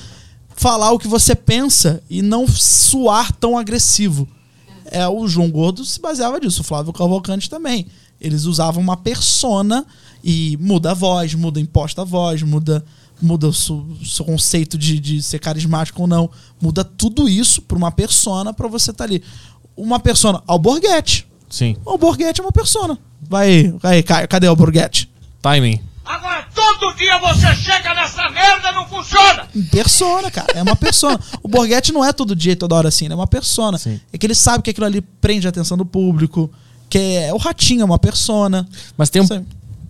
falar 0.55 0.91
o 0.91 0.99
que 0.99 1.07
você 1.07 1.35
pensa 1.35 2.01
e 2.09 2.21
não 2.21 2.47
suar 2.47 3.31
tão 3.33 3.57
agressivo. 3.57 4.27
É, 4.85 5.07
o 5.07 5.27
João 5.27 5.49
Gordo 5.49 5.83
se 5.83 5.99
baseava 5.99 6.39
disso, 6.39 6.61
o 6.61 6.63
Flávio 6.63 6.93
Cavalcante 6.93 7.49
também. 7.49 7.87
Eles 8.21 8.45
usavam 8.45 8.81
uma 8.81 8.95
persona 8.95 9.85
e 10.23 10.57
muda 10.61 10.91
a 10.91 10.93
voz, 10.93 11.33
muda 11.33 11.59
imposta 11.59 12.03
a 12.03 12.05
voz, 12.05 12.41
muda, 12.43 12.83
muda 13.21 13.47
o 13.47 13.53
seu, 13.53 13.85
seu 14.03 14.25
conceito 14.25 14.77
de, 14.77 14.99
de 14.99 15.21
ser 15.21 15.39
carismático 15.39 16.01
ou 16.01 16.07
não. 16.07 16.29
Muda 16.61 16.83
tudo 16.83 17.27
isso 17.27 17.61
pra 17.61 17.77
uma 17.77 17.91
persona 17.91 18.53
pra 18.53 18.67
você 18.67 18.91
estar 18.91 19.03
ali. 19.03 19.21
Uma 19.75 19.99
persona, 19.99 20.41
Alborguete. 20.47 21.27
Sim. 21.49 21.75
O 21.85 21.91
Alborguete 21.91 22.41
é 22.41 22.43
uma 22.43 22.51
persona. 22.51 22.97
Vai, 23.21 23.73
vai, 23.81 24.03
cadê 24.03 24.47
o 24.47 24.51
Alborguete? 24.51 25.11
Timing. 25.41 25.81
Agora 26.05 26.45
todo 26.53 26.95
dia 26.95 27.19
você 27.19 27.55
chega 27.55 27.93
nessa 27.95 28.29
merda 28.29 28.71
não 28.71 28.87
funciona! 28.87 29.47
Persona, 29.71 30.29
cara. 30.29 30.53
É 30.53 30.61
uma 30.61 30.75
persona. 30.75 31.19
o 31.41 31.47
Borghetti 31.47 31.91
não 31.91 32.05
é 32.05 32.13
todo 32.13 32.35
dia 32.35 32.53
e 32.53 32.55
toda 32.55 32.75
hora 32.75 32.89
assim, 32.89 33.07
né? 33.07 33.13
É 33.13 33.15
uma 33.15 33.25
persona. 33.25 33.77
Sim. 33.79 33.99
É 34.13 34.17
que 34.17 34.25
ele 34.25 34.35
sabe 34.35 34.63
que 34.63 34.69
aquilo 34.69 34.85
ali 34.85 35.01
prende 35.01 35.47
a 35.47 35.49
atenção 35.49 35.75
do 35.75 35.85
público. 35.85 36.51
Que 36.87 36.99
é, 36.99 37.33
o 37.33 37.37
ratinho, 37.37 37.81
é 37.81 37.85
uma 37.85 37.97
persona. 37.97 38.67
Mas 38.95 39.09
tem 39.09 39.21
um. 39.21 39.27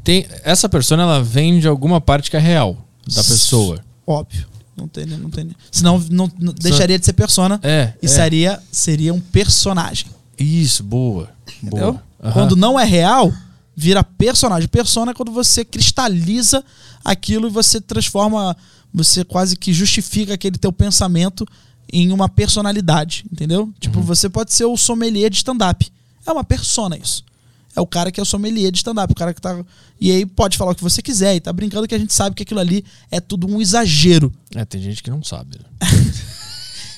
Tem, 0.04 0.26
essa 0.44 0.70
persona, 0.70 1.04
ela 1.04 1.22
vem 1.22 1.60
de 1.60 1.68
alguma 1.68 2.00
parte 2.00 2.32
que 2.32 2.38
é 2.38 2.40
real 2.40 2.78
da 3.08 3.24
pessoa. 3.24 3.84
Óbvio. 4.08 4.48
Não 4.78 4.88
tem, 4.88 5.06
não 5.06 5.30
tem. 5.30 5.50
Senão 5.72 6.04
não, 6.12 6.30
não- 6.40 6.54
deixaria 6.54 7.00
de 7.00 7.06
ser 7.06 7.14
persona. 7.14 7.60
É, 7.64 7.94
E 8.02 8.06
é. 8.06 8.10
seria, 8.10 8.62
seria 8.72 9.14
um 9.14 9.20
personagem. 9.22 10.08
Isso, 10.38 10.84
boa. 10.84 11.30
Entendeu? 11.64 11.94
Boa. 11.94 12.04
Aham. 12.22 12.34
Quando 12.34 12.56
não 12.56 12.80
é 12.80 12.84
real, 12.84 13.32
vira 13.76 14.04
personagem. 14.04 14.68
Persona 14.68 15.12
é 15.12 15.14
quando 15.14 15.32
você 15.32 15.64
cristaliza 15.64 16.64
aquilo 17.04 17.48
e 17.48 17.52
você 17.52 17.80
transforma, 17.80 18.56
você 18.94 19.24
quase 19.24 19.56
que 19.56 19.72
justifica 19.74 20.34
aquele 20.34 20.58
teu 20.58 20.74
pensamento 20.74 21.46
em 21.94 22.12
uma 22.12 22.28
personalidade, 22.28 23.24
entendeu? 23.32 23.72
Tipo, 23.80 24.00
Uhum. 24.00 24.06
você 24.06 24.28
pode 24.28 24.52
ser 24.54 24.66
o 24.66 24.76
sommelier 24.76 25.30
de 25.30 25.38
stand-up. 25.38 25.90
É 26.26 26.32
uma 26.32 26.44
persona 26.44 26.98
isso. 26.98 27.24
É 27.76 27.82
o 27.82 27.88
cara 27.88 28.12
que 28.12 28.20
é 28.20 28.24
o 28.24 28.26
sommelier 28.26 28.72
de 28.72 28.78
stand-up, 28.78 29.12
o 29.12 29.16
cara 29.16 29.34
que 29.34 29.42
tá. 29.42 29.64
E 30.00 30.12
aí 30.12 30.26
pode 30.26 30.58
falar 30.58 30.72
o 30.72 30.76
que 30.76 30.84
você 30.84 31.02
quiser 31.02 31.36
e 31.36 31.40
tá 31.40 31.52
brincando 31.52 31.88
que 31.88 31.96
a 31.96 32.00
gente 32.00 32.14
sabe 32.14 32.36
que 32.36 32.44
aquilo 32.44 32.60
ali 32.60 32.86
é 33.12 33.20
tudo 33.20 33.48
um 33.48 33.62
exagero. 33.62 34.32
É, 34.56 34.64
tem 34.64 34.82
gente 34.82 35.04
que 35.04 35.10
não 35.10 35.24
sabe. 35.24 35.58
né? 35.60 35.88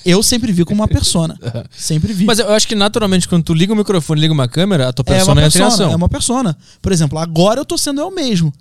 Eu 0.05 0.23
sempre 0.23 0.53
vi 0.53 0.63
como 0.63 0.81
uma 0.81 0.87
persona. 0.87 1.37
sempre 1.75 2.13
vi. 2.13 2.23
Mas 2.23 2.39
eu 2.39 2.49
acho 2.53 2.65
que 2.65 2.75
naturalmente, 2.75 3.27
quando 3.27 3.43
tu 3.43 3.53
liga 3.53 3.73
o 3.73 3.75
microfone, 3.75 4.21
liga 4.21 4.33
uma 4.33 4.47
câmera, 4.47 4.87
a 4.87 4.93
tua 4.93 5.03
é 5.07 5.21
uma 5.21 5.35
persona 5.35 5.41
é, 5.41 5.43
a 5.43 5.47
persona, 5.47 5.67
reação. 5.67 5.91
é 5.91 5.95
uma 5.97 6.07
persona. 6.07 6.57
Por 6.81 6.93
exemplo, 6.93 7.19
agora 7.19 7.59
eu 7.59 7.65
tô 7.65 7.77
sendo 7.77 7.99
eu 7.99 8.09
mesmo. 8.09 8.53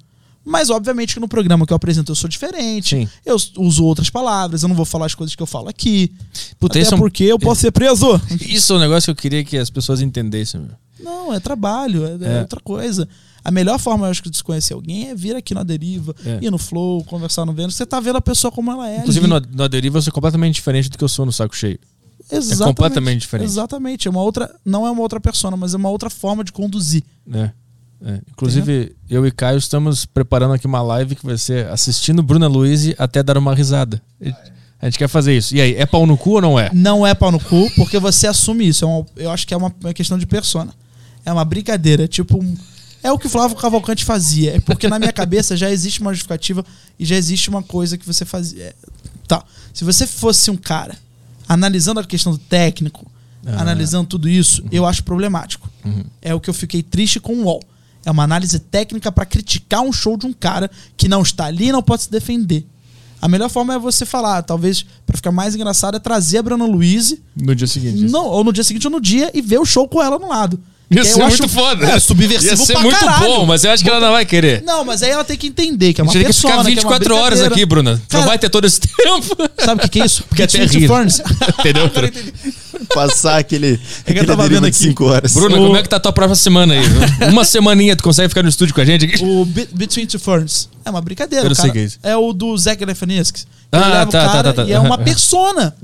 Mas 0.44 0.70
obviamente 0.70 1.14
que 1.14 1.20
no 1.20 1.28
programa 1.28 1.64
que 1.64 1.72
eu 1.72 1.76
apresento 1.76 2.10
eu 2.10 2.16
sou 2.16 2.28
diferente. 2.28 2.97
Sim. 2.97 3.09
Eu 3.24 3.36
uso 3.59 3.84
outras 3.84 4.10
palavras, 4.10 4.62
eu 4.62 4.68
não 4.68 4.74
vou 4.76 4.84
falar 4.84 5.06
as 5.06 5.14
coisas 5.14 5.36
que 5.36 5.43
eu 5.43 5.47
falo 5.47 5.68
aqui. 5.68 6.12
Puta, 6.59 6.74
Até 6.74 6.82
isso 6.82 6.94
é 6.94 6.97
um- 6.97 7.01
porque 7.01 7.24
eu 7.24 7.38
posso 7.38 7.60
ser 7.60 7.70
preso. 7.70 8.20
Isso 8.43 8.72
é 8.72 8.76
um 8.76 8.80
negócio 8.80 9.06
que 9.06 9.10
eu 9.10 9.22
queria 9.22 9.44
que 9.44 9.56
as 9.56 9.70
pessoas 9.70 10.01
entendessem. 10.01 10.60
meu. 10.60 10.70
Não, 11.01 11.32
é 11.32 11.40
trabalho, 11.40 12.05
é, 12.06 12.18
é 12.24 12.36
É. 12.39 12.40
outra 12.40 12.60
coisa. 12.60 13.09
A 13.44 13.51
melhor 13.51 13.78
forma, 13.78 14.06
eu 14.06 14.10
acho, 14.10 14.23
de 14.28 14.36
se 14.36 14.43
conhecer 14.43 14.74
alguém 14.74 15.09
é 15.10 15.14
vir 15.14 15.36
aqui 15.36 15.55
na 15.55 15.62
deriva, 15.62 16.14
É. 16.24 16.39
ir 16.43 16.51
no 16.51 16.59
flow, 16.59 17.05
conversar 17.05 17.44
no 17.47 17.52
Vênus. 17.52 17.77
Você 17.77 17.86
tá 17.86 18.01
vendo 18.01 18.16
a 18.16 18.20
pessoa 18.20 18.51
como 18.51 18.73
ela 18.73 18.89
é. 18.90 18.98
Inclusive, 18.98 19.32
ali. 19.32 19.47
no 19.55 19.62
Aderiva, 19.62 19.98
eu 19.98 20.02
sou 20.02 20.12
completamente 20.12 20.55
diferente 20.55 20.89
do 20.90 20.98
que 20.98 21.05
eu 21.05 21.09
sou 21.09 21.24
no 21.24 21.32
Saco 21.32 21.55
Cheio. 21.56 21.78
Exatamente, 22.31 22.64
completamente 22.66 23.20
diferente. 23.20 23.47
Exatamente. 23.48 24.09
É 24.09 24.10
uma 24.10 24.20
outra, 24.23 24.52
não 24.64 24.85
é 24.85 24.90
uma 24.90 25.01
outra 25.01 25.20
persona, 25.20 25.56
mas 25.56 25.74
é 25.74 25.77
uma 25.77 25.90
outra 25.90 26.10
forma 26.10 26.43
de 26.43 26.51
conduzir. 26.52 27.05
né? 27.24 27.52
É. 28.05 28.20
Inclusive, 28.31 28.94
eu 29.09 29.27
e 29.27 29.31
Caio 29.31 29.56
estamos 29.59 30.05
preparando 30.05 30.52
aqui 30.55 30.66
uma 30.66 30.82
live 30.82 31.14
que 31.16 31.24
vai 31.24 31.39
ser 31.39 31.66
assistindo 31.68 32.23
Bruna 32.23 32.47
Luiz 32.47 32.93
até 32.98 33.23
dar 33.23 33.39
uma 33.39 33.55
risada. 33.55 34.02
A 34.81 34.85
gente 34.86 34.98
quer 34.98 35.09
fazer 35.09 35.35
isso. 35.36 35.55
E 35.56 35.60
aí, 35.60 35.74
é 35.77 35.86
pau 35.86 36.05
no 36.06 36.16
cu 36.16 36.32
ou 36.32 36.40
não 36.43 36.59
é? 36.60 36.68
Não 36.74 37.06
é 37.06 37.14
pau 37.14 37.32
no 37.32 37.40
cu, 37.40 37.70
porque 37.77 37.98
você 37.98 38.27
assume 38.27 38.68
isso. 38.68 38.85
É 38.85 38.89
uma- 38.89 39.06
eu 39.16 39.31
acho 39.31 39.47
que 39.47 39.55
é 39.55 39.56
uma, 39.56 39.73
uma 39.81 39.94
questão 39.94 40.18
de 40.18 40.27
persona. 40.27 40.74
É 41.27 41.32
uma 41.32 41.44
brincadeira. 41.44 42.05
É 42.05 42.07
tipo. 42.09 42.43
é 43.03 43.12
o 43.12 43.19
que 43.19 43.27
o 43.27 43.31
Flávio 43.31 43.57
Cavalcante 43.57 44.05
fazia. 44.05 44.57
É 44.57 44.61
porque 44.61 44.89
na 44.89 44.98
minha 44.98 45.12
cabeça 45.12 45.57
já 45.57 45.70
existe 45.70 46.01
uma 46.01 46.12
justificativa 46.15 46.65
e 46.98 47.05
já 47.05 47.16
existe 47.16 47.51
uma 47.51 47.62
coisa 47.62 47.98
que 47.98 48.07
você 48.07 48.24
fazia. 48.24 48.62
É, 48.62 48.74
tá. 49.28 49.44
Se 49.74 49.85
você 49.85 50.07
fosse 50.07 50.51
um 50.51 50.57
cara 50.57 50.97
analisando 51.48 52.01
a 52.01 52.05
questão 52.05 52.32
do 52.32 52.39
técnico, 52.39 53.05
Ah. 53.47 53.61
analisando 53.61 54.09
tudo 54.09 54.28
isso, 54.28 54.65
eu 54.73 54.85
acho 54.86 55.05
problemático. 55.05 55.69
É 56.23 56.35
o 56.35 56.40
que 56.40 56.51
eu 56.51 56.55
fiquei 56.55 56.82
triste 56.82 57.20
com 57.20 57.32
o 57.35 57.44
UOL. 57.44 57.61
É 58.05 58.11
uma 58.11 58.23
análise 58.24 58.59
técnica 58.59 59.11
pra 59.12 59.24
criticar 59.27 59.82
um 59.82 59.93
show 59.93 60.16
de 60.16 60.27
um 60.27 60.32
cara 60.32 60.69
que 60.97 61.09
não 61.09 61.23
está 61.23 61.44
ali 61.47 61.69
e 61.69 61.73
não 61.73 61.82
pode 61.82 62.05
se 62.05 62.11
defender. 62.11 62.65
A 63.20 63.28
melhor 63.28 63.48
forma 63.48 63.74
é 63.74 63.78
você 63.78 64.05
falar, 64.05 64.43
talvez, 64.43 64.85
pra 65.07 65.16
ficar 65.16 65.32
mais 65.32 65.55
engraçado, 65.55 65.97
é 65.97 66.01
trazer 66.01 66.39
a 66.39 66.43
Bruna 66.43 66.65
Luiz, 66.66 67.16
No 67.36 67.55
dia 67.55 67.66
seguinte. 67.66 68.11
não, 68.11 68.27
ou 68.27 68.44
no 68.44 68.53
dia 68.53 68.62
seguinte 68.65 68.86
ou 68.86 68.90
no 68.93 69.01
dia, 69.01 69.31
e 69.35 69.40
ver 69.40 69.59
o 69.59 69.65
show 69.65 69.89
com 69.89 70.03
ela 70.03 70.19
no 70.19 70.28
lado. 70.28 70.61
Ia 70.89 71.05
ser 71.05 71.19
muito 71.21 71.43
acho- 71.45 71.49
foda. 71.49 71.87
É, 71.87 71.99
subversivo 71.99 72.51
Ia 72.53 72.57
ser 72.57 72.73
pra 72.75 72.83
muito 72.83 72.99
caralho. 72.99 73.27
bom, 73.27 73.47
mas 73.47 73.65
eu 73.65 73.73
acho 73.73 73.83
que 73.83 73.91
ela 73.91 73.99
não 74.01 74.13
vai 74.13 74.25
querer. 74.25 74.63
Não, 74.63 74.85
mas 74.85 75.03
aí 75.03 75.11
ela 75.11 75.25
tem 75.25 75.37
que 75.37 75.49
entender 75.49 75.93
que 75.93 76.01
é 76.01 76.03
A 76.03 76.05
uma 76.05 76.13
gente 76.13 76.23
teria 76.23 76.33
que 76.33 76.41
persona, 76.41 76.53
ficar 76.55 76.63
que 76.65 76.69
é 76.69 76.73
uma 76.73 76.77
24 76.99 77.15
horas 77.17 77.39
brincadeira. 77.41 77.55
aqui, 77.55 77.67
Bruna. 77.67 78.03
Cara, 78.09 78.23
não 78.23 78.29
vai 78.29 78.39
ter 78.39 78.49
todo 78.49 78.65
esse 78.67 78.81
tempo. 78.81 79.37
Sabe 79.65 79.81
o 79.81 79.83
que, 79.83 79.89
que 79.89 80.01
é 80.03 80.07
isso? 80.07 80.23
Porque 80.29 80.43
é. 80.43 80.47
Ferns. 80.87 81.21
Entendeu? 81.59 81.91
Passar 82.94 83.39
aquele, 83.39 83.81
É 84.05 84.12
que 84.12 84.19
eu 84.20 84.27
tava 84.27 84.48
vendo 84.48 84.66
aqui. 84.66 84.77
5 84.77 85.05
horas. 85.05 85.32
Bruna, 85.32 85.57
como 85.57 85.77
é 85.77 85.82
que 85.82 85.89
tá 85.89 85.97
a 85.97 86.01
tua 86.01 86.12
próxima 86.12 86.35
semana 86.36 86.74
aí? 86.74 87.31
Uma 87.31 87.44
semaninha, 87.44 87.97
tu 87.97 88.03
consegue 88.03 88.28
ficar 88.28 88.43
no 88.43 88.48
estúdio 88.48 88.74
com 88.74 88.81
a 88.81 88.85
gente 88.85 89.05
aqui? 89.05 89.23
O 89.24 89.44
Be- 89.44 89.69
Between 89.73 90.07
Two 90.07 90.20
Ferns. 90.20 90.69
É 90.85 90.90
uma 90.90 91.01
brincadeira. 91.01 91.44
Eu 91.44 91.48
não 91.48 91.53
o 91.53 91.57
sei 91.57 91.62
cara- 91.65 91.73
que 91.73 91.78
é 91.78 91.82
isso. 91.85 91.98
É 92.03 92.16
o 92.16 92.32
do 92.32 92.57
Zac 92.57 92.78
Galifianakis. 92.78 93.47
Ah, 93.73 93.78
Ele 93.81 93.89
leva 93.90 94.09
o 94.09 94.12
tá, 94.12 94.24
tá, 94.27 94.32
cara 94.32 94.55
tá, 94.55 94.62
tá. 94.65 94.69
E 94.69 94.73
é 94.73 94.78
uma 94.78 94.97
persona. 95.03 95.74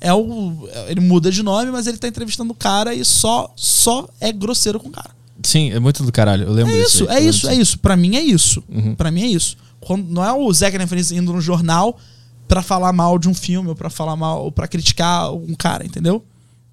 É 0.00 0.12
o, 0.14 0.68
ele 0.88 1.00
muda 1.00 1.30
de 1.30 1.42
nome, 1.42 1.70
mas 1.70 1.86
ele 1.86 1.98
tá 1.98 2.06
entrevistando 2.08 2.52
o 2.52 2.54
cara 2.54 2.94
e 2.94 3.04
só, 3.04 3.52
só 3.56 4.08
é 4.20 4.30
grosseiro 4.32 4.78
com 4.78 4.88
o 4.88 4.92
cara. 4.92 5.10
Sim, 5.42 5.72
é 5.72 5.80
muito 5.80 6.04
do 6.04 6.12
caralho. 6.12 6.44
Eu 6.46 6.52
lembro 6.52 6.72
É 6.72 6.76
disso. 6.82 7.04
isso, 7.04 7.10
aí. 7.10 7.16
é 7.16 7.28
isso, 7.28 7.48
é 7.48 7.54
isso. 7.56 7.78
Pra 7.78 7.96
mim 7.96 8.14
é 8.16 8.20
isso. 8.22 8.62
Uhum. 8.68 8.94
Pra 8.94 9.10
mim 9.10 9.22
é 9.24 9.26
isso. 9.26 9.56
Quando, 9.80 10.06
não 10.08 10.24
é 10.24 10.32
o 10.32 10.52
Zac 10.52 10.70
Galifianakis 10.70 11.10
indo 11.10 11.32
no 11.32 11.40
jornal 11.40 11.98
pra 12.46 12.62
falar 12.62 12.92
mal 12.92 13.18
de 13.18 13.28
um 13.28 13.34
filme 13.34 13.68
ou 13.68 13.74
pra 13.74 13.90
falar 13.90 14.14
mal 14.14 14.44
ou 14.44 14.52
pra 14.52 14.68
criticar 14.68 15.32
um 15.34 15.54
cara, 15.54 15.84
entendeu? 15.84 16.24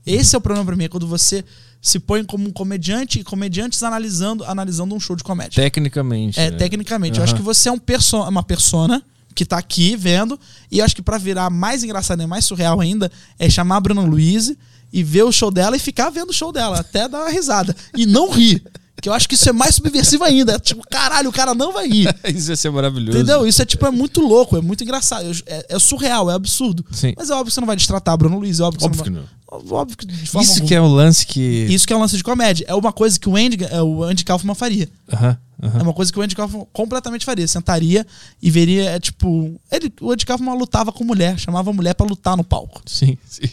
Esse 0.06 0.36
é 0.36 0.38
o 0.38 0.42
problema 0.42 0.66
pra 0.66 0.76
mim, 0.76 0.86
é 0.86 0.88
quando 0.88 1.08
você 1.08 1.44
se 1.82 2.00
põe 2.00 2.24
como 2.24 2.48
um 2.48 2.52
comediante 2.52 3.20
e 3.20 3.24
comediantes 3.24 3.82
analisando, 3.84 4.44
analisando 4.44 4.94
um 4.94 5.00
show 5.00 5.16
de 5.16 5.24
comédia. 5.24 5.62
Tecnicamente. 5.62 6.40
É, 6.40 6.52
né? 6.52 6.58
tecnicamente. 6.58 7.20
Eu 7.20 7.24
acho 7.24 7.36
que 7.36 7.42
você 7.42 7.70
é 7.70 7.72
um 7.72 7.80
perso 7.80 8.18
uma 8.22 8.44
persona 8.44 9.02
que 9.34 9.46
tá 9.46 9.58
aqui 9.58 9.96
vendo. 9.96 10.38
E 10.70 10.80
eu 10.80 10.86
acho 10.86 10.96
que 10.96 11.02
pra 11.02 11.18
virar 11.18 11.50
mais 11.50 11.84
engraçado 11.84 12.22
e 12.22 12.28
mais 12.28 12.44
surreal 12.46 12.82
ainda, 12.82 13.12
é 13.38 13.50
chamar 13.50 13.78
a 13.78 13.80
Bruna 13.80 14.02
Luiz 14.02 14.54
e 14.92 15.04
ver 15.04 15.24
o 15.24 15.32
show 15.32 15.52
dela 15.52 15.76
e 15.76 15.80
ficar 15.80 16.10
vendo 16.10 16.32
o 16.32 16.34
show 16.34 16.52
dela, 16.52 16.80
até 16.80 17.08
dar 17.08 17.22
uma 17.22 17.30
risada. 17.30 17.76
E 17.96 18.06
não 18.06 18.30
rir. 18.30 18.62
Que 19.02 19.10
eu 19.10 19.14
acho 19.14 19.28
que 19.30 19.36
isso 19.36 19.50
é 19.50 19.54
mais 19.54 19.76
subversivo 19.76 20.24
ainda. 20.24 20.54
É 20.54 20.60
tipo, 20.60 20.82
caralho, 20.90 21.30
o 21.30 21.34
cara 21.34 21.54
não 21.54 21.72
vai 21.72 21.88
rir. 21.88 22.14
Isso 22.36 22.52
ia 22.52 22.56
ser 22.56 22.70
maravilhoso. 22.70 23.18
Entendeu? 23.18 23.48
Isso 23.48 23.62
é 23.62 23.66
tipo, 23.66 23.86
é 23.86 23.92
muito 23.92 24.20
louco, 24.22 24.58
é 24.58 24.62
muito 24.62 24.84
engraçado. 24.84 25.26
É, 25.46 25.66
é 25.70 25.80
surreal, 25.80 26.30
é 26.30 26.34
absurdo. 26.34 26.86
Sim. 26.92 27.14
Mas 27.18 27.30
é 27.30 27.34
óbvio 27.34 27.46
que 27.48 27.54
você 27.54 27.62
não 27.62 27.68
vai 27.68 27.76
destratar 27.76 28.14
a 28.14 28.18
Bruna 28.18 28.36
Luiz, 28.36 28.60
é 28.60 28.64
óbvio 28.64 28.80
que 28.80 28.86
Óbvio 28.86 28.98
você 29.00 29.04
que 29.06 29.10
não 29.10 29.22
não. 29.22 29.62
vai. 29.62 29.80
Óbvio 29.80 29.98
que 29.98 30.06
de 30.06 30.28
forma 30.28 30.44
Isso 30.44 30.52
alguma. 30.54 30.68
que 30.68 30.76
é 30.76 30.82
o 30.82 30.88
lance 30.88 31.26
que. 31.26 31.40
Isso 31.70 31.88
que 31.88 31.94
é 31.94 31.96
um 31.96 32.00
lance 32.00 32.16
de 32.18 32.24
comédia. 32.24 32.66
É 32.68 32.76
uma 32.76 32.92
coisa 32.94 33.20
que 33.20 33.28
o 33.28 33.36
Andy, 33.36 33.64
é, 33.66 33.82
o 33.82 34.04
Andy 34.04 34.24
Kaufman 34.24 34.54
faria. 34.54 34.88
Aham, 35.12 35.38
aham. 35.64 35.80
É 35.80 35.82
uma 35.82 35.94
coisa 35.94 36.12
que 36.14 36.20
o 36.20 36.22
Andy 36.22 36.36
Kaufman 36.36 36.68
completamente 36.72 37.26
faria. 37.26 37.48
Sentaria 37.48 38.06
e 38.42 38.52
veria, 38.52 38.92
é 38.92 39.00
tipo. 39.00 39.60
Ele, 39.72 39.92
o 40.02 40.12
Andy 40.12 40.26
Kaufman 40.26 40.54
lutava 40.56 40.92
com 40.92 41.04
mulher, 41.04 41.40
chamava 41.40 41.72
a 41.72 41.74
mulher 41.74 41.96
pra 41.96 42.06
lutar 42.06 42.38
no 42.38 42.44
palco. 42.44 42.82
Sim, 42.86 43.18
sim. 43.28 43.50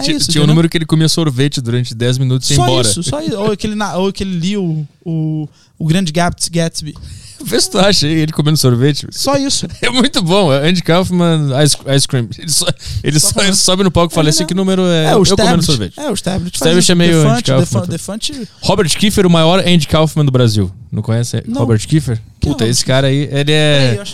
É 0.00 0.04
Tinha- 0.04 0.16
isso, 0.16 0.30
Tinha 0.32 0.42
um 0.44 0.46
número 0.46 0.68
que 0.68 0.76
ele 0.76 0.86
comia 0.86 1.08
sorvete 1.08 1.60
durante 1.60 1.94
10 1.94 2.18
minutos 2.18 2.50
e 2.50 2.54
ia 2.54 2.56
Só 2.56 2.64
embora. 2.66 2.88
isso, 2.88 3.02
só 3.02 3.20
isso. 3.20 3.36
Ou 3.38 3.56
que 3.56 3.66
ele, 3.66 3.82
ou 3.96 4.12
que 4.12 4.22
ele 4.24 4.38
lia 4.38 4.60
o, 4.60 4.86
o, 5.04 5.48
o 5.78 5.86
grande 5.86 6.12
Gatsby. 6.12 6.94
Vê 7.42 7.58
se 7.58 7.70
tu 7.70 7.78
acha 7.78 8.06
aí 8.06 8.12
ele 8.12 8.32
comendo 8.32 8.58
sorvete. 8.58 9.06
Só 9.10 9.36
isso. 9.36 9.66
É 9.80 9.88
muito 9.88 10.20
bom. 10.22 10.52
é 10.52 10.68
Andy 10.68 10.82
Kaufman, 10.82 11.48
Ice, 11.64 11.76
ice 11.96 12.06
Cream. 12.06 12.28
Ele, 12.38 12.50
só, 12.50 12.66
ele 13.02 13.18
Só 13.18 13.28
só, 13.32 13.52
sobe 13.54 13.82
no 13.82 13.90
palco 13.90 14.12
e 14.12 14.14
fala: 14.14 14.28
É, 14.28 14.30
Esse 14.30 14.40
né? 14.40 14.44
aqui 14.44 14.54
número 14.54 14.82
é, 14.86 15.06
É, 15.12 15.16
o 15.16 15.22
eu 15.24 15.36
comendo 15.36 15.62
sorvete. 15.62 15.98
É, 15.98 16.10
o 16.10 16.14
Stablet. 16.14 16.54
Stablet 16.54 16.92
é 16.92 16.94
meio 16.94 17.22
Defante, 17.22 17.32
Andy 17.32 17.42
Kaufman. 17.44 17.86
Defante, 17.86 18.32
Defante. 18.32 18.48
Robert 18.60 18.88
Kiefer, 18.90 19.26
o 19.26 19.30
maior 19.30 19.60
Andy 19.66 19.88
Kaufman 19.88 20.24
do 20.24 20.30
Brasil. 20.30 20.70
Não 20.92 21.02
conhece 21.02 21.42
Não. 21.46 21.60
Robert 21.62 21.80
Kiefer? 21.86 22.16
É 22.16 22.20
Puta, 22.40 22.50
Robert 22.64 22.68
esse 22.68 22.84
cara 22.84 23.06
aí, 23.06 23.22
ele 23.22 23.30
Peraí, 23.30 23.50
é. 23.54 24.04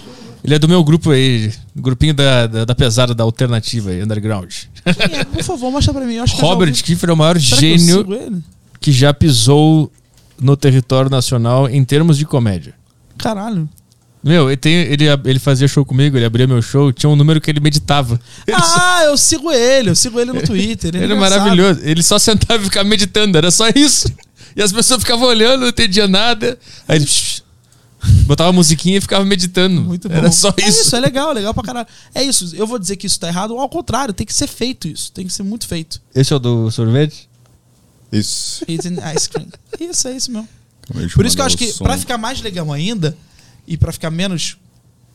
Que- 0.47 0.49
Ele 0.49 0.55
é 0.55 0.59
do 0.59 0.69
meu 0.69 0.83
grupo 0.85 1.11
aí, 1.11 1.53
grupinho 1.75 2.15
da, 2.15 2.47
da, 2.47 2.65
da 2.65 2.75
pesada, 2.75 3.15
da 3.15 3.25
alternativa 3.25 3.91
aí, 3.91 4.03
underground. 4.03 4.53
É? 4.85 5.25
Por 5.25 5.43
favor, 5.43 5.71
mostra 5.71 5.93
pra 5.93 6.05
mim. 6.05 6.15
Eu 6.15 6.23
acho 6.25 6.35
que 6.35 6.41
eu 6.41 6.45
já 6.47 6.47
Robert 6.53 6.69
ouvi. 6.69 6.83
Kiefer 6.83 7.11
é 7.11 7.13
o 7.13 7.17
maior 7.17 7.39
Será 7.41 7.61
que 7.61 7.79
gênio 7.79 8.07
ele? 8.15 8.43
que 8.81 8.93
já 8.93 9.13
pisou 9.13 9.91
no 10.41 10.57
território 10.57 11.11
nacional 11.11 11.69
em 11.69 11.85
termos 11.85 12.17
de 12.19 12.25
comédia. 12.25 12.75
Caralho. 13.19 13.69
Meu, 14.23 14.49
ele, 14.49 14.57
tem, 14.57 14.75
ele, 14.75 15.05
ele 15.25 15.39
fazia 15.39 15.69
show 15.69 15.85
comigo, 15.85 16.17
ele 16.17 16.25
abria 16.25 16.47
meu 16.49 16.61
show, 16.61 16.93
tinha 16.93 17.09
um 17.09 17.15
número 17.17 17.41
que 17.41 17.49
ele 17.51 17.61
meditava. 17.61 18.19
Ele, 18.47 18.57
só- 18.59 18.77
Ah, 18.77 19.03
eu 19.05 19.17
sigo 19.17 19.53
ele. 19.53 19.91
Eu 19.91 19.95
sigo 19.95 20.19
ele 20.21 20.33
no 20.33 20.43
Twitter. 20.43 20.95
Ele, 20.95 21.05
ele 21.05 21.13
é 21.13 21.17
maravilhoso. 21.17 21.81
Ele 21.85 22.03
só 22.03 22.19
sentava 22.19 22.61
e 22.61 22.65
ficava 22.65 22.89
meditando, 22.89 23.39
era 23.39 23.51
só 23.53 23.69
isso. 23.75 24.13
E 24.57 24.63
as 24.63 24.73
pessoas 24.73 25.01
ficavam 25.01 25.29
olhando, 25.29 25.61
não 25.61 25.69
entendia 25.69 26.09
nada. 26.09 26.59
Aí 26.89 26.97
ele 26.97 27.07
botava 28.27 28.51
a 28.51 28.53
musiquinha 28.53 28.99
e 28.99 29.01
ficava 29.01 29.25
meditando. 29.25 29.83
Muito 29.83 30.09
bom. 30.09 30.15
Era 30.15 30.31
só 30.33 30.53
É 30.57 30.69
isso. 30.69 30.83
isso, 30.83 30.97
é 30.97 31.01
legal, 31.01 31.31
é 31.31 31.35
legal 31.35 31.55
pra 31.55 31.63
caralho. 31.63 31.87
É 32.15 32.23
isso, 32.23 32.55
eu 32.57 32.67
vou 32.67 32.79
dizer 32.79 32.97
que 32.97 33.07
isso 33.07 33.19
tá 33.21 33.29
errado, 33.29 33.57
ao 33.59 33.69
contrário, 33.69 34.13
tem 34.15 34.27
que 34.27 34.35
ser 34.35 34.47
feito 34.47 34.89
isso. 34.89 35.13
Tem 35.13 35.27
que 35.27 35.33
ser 35.33 35.43
muito 35.43 35.67
feito. 35.67 36.01
Esse 36.15 36.33
é 36.33 36.37
o 36.37 36.39
do 36.39 36.71
sorvete? 36.71 37.29
Isso. 38.13 38.65
Eating 38.69 38.97
ice 39.17 39.29
cream. 39.29 39.49
Isso, 39.81 40.09
é 40.09 40.17
isso 40.17 40.31
mesmo. 40.31 40.49
Por 41.15 41.27
isso 41.27 41.35
que 41.35 41.43
eu 41.43 41.47
acho 41.47 41.57
que, 41.57 41.73
som. 41.73 41.85
pra 41.85 41.99
ficar 41.99 42.17
mais 42.17 42.41
legal 42.41 42.73
ainda, 42.73 43.17
e 43.67 43.77
pra 43.77 43.93
ficar 43.93 44.11
menos. 44.11 44.57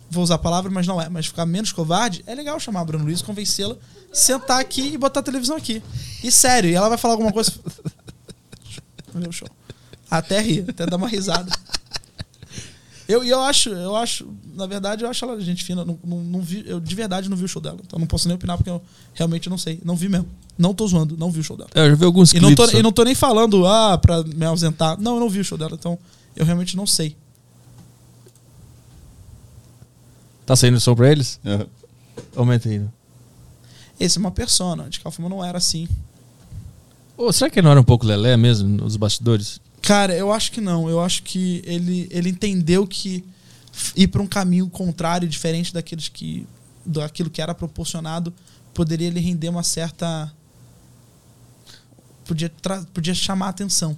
Vou 0.09 0.21
usar 0.21 0.35
a 0.35 0.37
palavra, 0.37 0.69
mas 0.69 0.85
não 0.85 1.01
é. 1.01 1.07
Mas 1.07 1.27
ficar 1.27 1.45
menos 1.45 1.71
covarde, 1.71 2.21
é 2.27 2.35
legal 2.35 2.59
chamar 2.59 2.81
a 2.81 2.83
Bruno 2.85 3.05
Luiz, 3.05 3.21
convencê-la, 3.21 3.77
sentar 4.11 4.59
aqui 4.59 4.81
e 4.93 4.97
botar 4.97 5.21
a 5.21 5.23
televisão 5.23 5.55
aqui. 5.55 5.81
E 6.21 6.29
sério, 6.29 6.69
e 6.69 6.73
ela 6.73 6.89
vai 6.89 6.97
falar 6.97 7.13
alguma 7.13 7.31
coisa. 7.31 7.53
Meu 9.15 9.31
show. 9.31 9.47
Até 10.09 10.41
rir, 10.41 10.65
até 10.67 10.85
dar 10.85 10.97
uma 10.97 11.07
risada. 11.07 11.49
Eu, 13.11 13.23
e 13.23 13.29
eu 13.29 13.41
acho, 13.41 13.69
eu 13.69 13.95
acho, 13.95 14.27
na 14.55 14.65
verdade, 14.65 15.03
eu 15.03 15.09
acho 15.09 15.25
ela 15.25 15.39
gente 15.41 15.63
fina. 15.63 15.83
Não, 15.83 15.99
não, 16.03 16.17
não 16.23 16.41
vi, 16.41 16.63
eu 16.65 16.79
de 16.79 16.95
verdade 16.95 17.29
não 17.29 17.35
vi 17.35 17.43
o 17.43 17.47
show 17.47 17.61
dela. 17.61 17.77
Então 17.85 17.99
não 17.99 18.07
posso 18.07 18.27
nem 18.27 18.35
opinar 18.35 18.57
porque 18.57 18.69
eu 18.69 18.81
realmente 19.13 19.49
não 19.49 19.57
sei. 19.57 19.79
Não 19.83 19.95
vi 19.95 20.07
mesmo. 20.07 20.27
Não 20.57 20.73
tô 20.73 20.87
zoando, 20.87 21.17
não 21.17 21.31
vi 21.31 21.39
o 21.39 21.43
show 21.43 21.57
dela. 21.57 21.69
É, 21.73 21.81
Eu 21.85 21.89
já 21.89 21.95
vi 21.95 22.05
alguns 22.05 22.33
E 22.33 22.39
não, 22.39 22.53
tô, 22.55 22.69
e 22.69 22.81
não 22.83 22.91
tô 22.91 23.03
nem 23.03 23.15
falando, 23.15 23.65
ah, 23.65 23.97
pra 23.97 24.23
me 24.23 24.45
ausentar. 24.45 24.99
Não, 24.99 25.15
eu 25.15 25.19
não 25.19 25.29
vi 25.29 25.39
o 25.39 25.43
show 25.43 25.57
dela, 25.57 25.75
então 25.75 25.97
eu 26.35 26.45
realmente 26.45 26.77
não 26.77 26.85
sei. 26.87 27.15
Tá 30.45 30.55
saindo 30.55 30.79
som 30.79 30.95
pra 30.95 31.11
eles? 31.11 31.39
Aham. 31.45 31.67
Aumenta 32.35 32.69
aí. 32.69 32.79
né? 32.79 32.87
Esse 33.99 34.17
é 34.17 34.19
uma 34.19 34.31
persona. 34.31 34.89
De 34.89 34.99
Calfama 34.99 35.29
não 35.29 35.43
era 35.43 35.57
assim. 35.57 35.87
Ô, 37.17 37.31
será 37.31 37.49
que 37.49 37.61
não 37.61 37.71
era 37.71 37.79
um 37.79 37.83
pouco 37.83 38.05
lelé 38.05 38.35
mesmo, 38.35 38.67
nos 38.67 38.95
bastidores? 38.97 39.59
Cara, 39.81 40.13
eu 40.15 40.31
acho 40.31 40.51
que 40.51 40.61
não. 40.61 40.89
Eu 40.89 40.99
acho 41.01 41.23
que 41.23 41.61
ele, 41.65 42.07
ele 42.11 42.29
entendeu 42.29 42.85
que 42.85 43.23
ir 43.95 44.07
pra 44.07 44.21
um 44.21 44.27
caminho 44.27 44.69
contrário, 44.69 45.27
diferente 45.27 45.73
daqueles 45.73 46.07
que. 46.07 46.45
daquilo 46.85 47.29
que 47.29 47.41
era 47.41 47.53
proporcionado, 47.55 48.33
poderia 48.73 49.09
lhe 49.09 49.19
render 49.19 49.49
uma 49.49 49.63
certa. 49.63 50.31
Podia, 52.25 52.51
podia 52.93 53.13
chamar 53.13 53.47
a 53.47 53.49
atenção. 53.49 53.97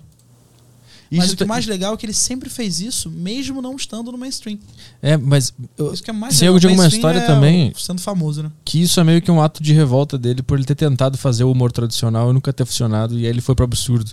Mas 1.11 1.25
Isso 1.25 1.33
o 1.35 1.37
que 1.37 1.43
é 1.43 1.45
tá- 1.45 1.53
mais 1.53 1.67
legal 1.67 1.93
é 1.93 1.97
que 1.97 2.05
ele 2.07 2.13
sempre 2.13 2.49
fez 2.49 2.79
isso, 2.79 3.07
mesmo 3.11 3.61
não 3.61 3.75
estando 3.75 4.11
no 4.11 4.17
mainstream. 4.17 4.57
É, 4.99 5.15
mas 5.15 5.53
eu, 5.77 5.93
Isso 5.93 6.01
que 6.01 6.09
é 6.09 6.13
mais 6.13 6.35
sei 6.35 6.47
legal. 6.47 6.59
de 6.59 6.65
alguma 6.67 6.83
Mainstream 6.85 6.97
história 7.11 7.19
é 7.19 7.27
também 7.27 7.71
Sendo 7.77 8.01
famoso, 8.01 8.41
né? 8.41 8.51
que 8.65 8.81
isso 8.81 8.99
é 8.99 9.03
meio 9.03 9.21
que 9.21 9.29
um 9.29 9.39
ato 9.39 9.61
de 9.61 9.73
revolta 9.73 10.17
dele 10.17 10.41
por 10.41 10.57
ele 10.57 10.65
ter 10.65 10.73
tentado 10.73 11.15
fazer 11.15 11.43
o 11.43 11.51
humor 11.51 11.71
tradicional 11.71 12.31
e 12.31 12.33
nunca 12.33 12.51
ter 12.51 12.65
funcionado, 12.65 13.13
e 13.19 13.25
aí 13.25 13.29
ele 13.29 13.41
foi 13.41 13.53
pro 13.53 13.63
absurdo. 13.63 14.11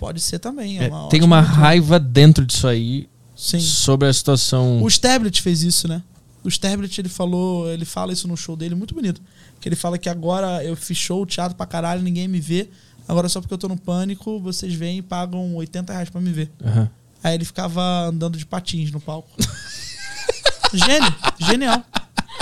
Pode 0.00 0.18
ser 0.18 0.38
também. 0.38 0.78
É 0.78 0.84
É, 0.86 0.88
uma 0.88 1.08
tem 1.10 1.22
uma 1.22 1.42
raiva 1.42 2.00
dentro 2.00 2.46
disso 2.46 2.66
aí 2.66 3.06
Sim. 3.36 3.60
sobre 3.60 4.08
a 4.08 4.12
situação. 4.14 4.82
O 4.82 4.88
Stablet 4.88 5.42
fez 5.42 5.62
isso, 5.62 5.86
né? 5.86 6.02
O 6.42 6.48
Stablet, 6.48 6.98
ele 6.98 7.10
falou, 7.10 7.70
ele 7.70 7.84
fala 7.84 8.10
isso 8.10 8.26
no 8.26 8.34
show 8.34 8.56
dele, 8.56 8.74
muito 8.74 8.94
bonito. 8.94 9.20
Que 9.60 9.68
ele 9.68 9.76
fala 9.76 9.98
que 9.98 10.08
agora 10.08 10.64
eu 10.64 10.74
fiz 10.74 10.96
show, 10.96 11.26
teatro 11.26 11.54
pra 11.54 11.66
caralho, 11.66 12.00
ninguém 12.00 12.26
me 12.26 12.40
vê. 12.40 12.70
Agora 13.06 13.28
só 13.28 13.42
porque 13.42 13.52
eu 13.52 13.58
tô 13.58 13.68
no 13.68 13.76
pânico, 13.76 14.40
vocês 14.40 14.72
vêm 14.72 14.96
e 14.98 15.02
pagam 15.02 15.54
80 15.54 15.92
reais 15.92 16.08
pra 16.08 16.18
me 16.18 16.32
ver. 16.32 16.50
Aham. 16.64 16.88
Aí 17.22 17.34
ele 17.34 17.44
ficava 17.44 17.82
andando 18.06 18.38
de 18.38 18.46
patins 18.46 18.90
no 18.90 19.00
palco. 19.02 19.28
Gênio, 20.72 21.14
genial. 21.38 21.84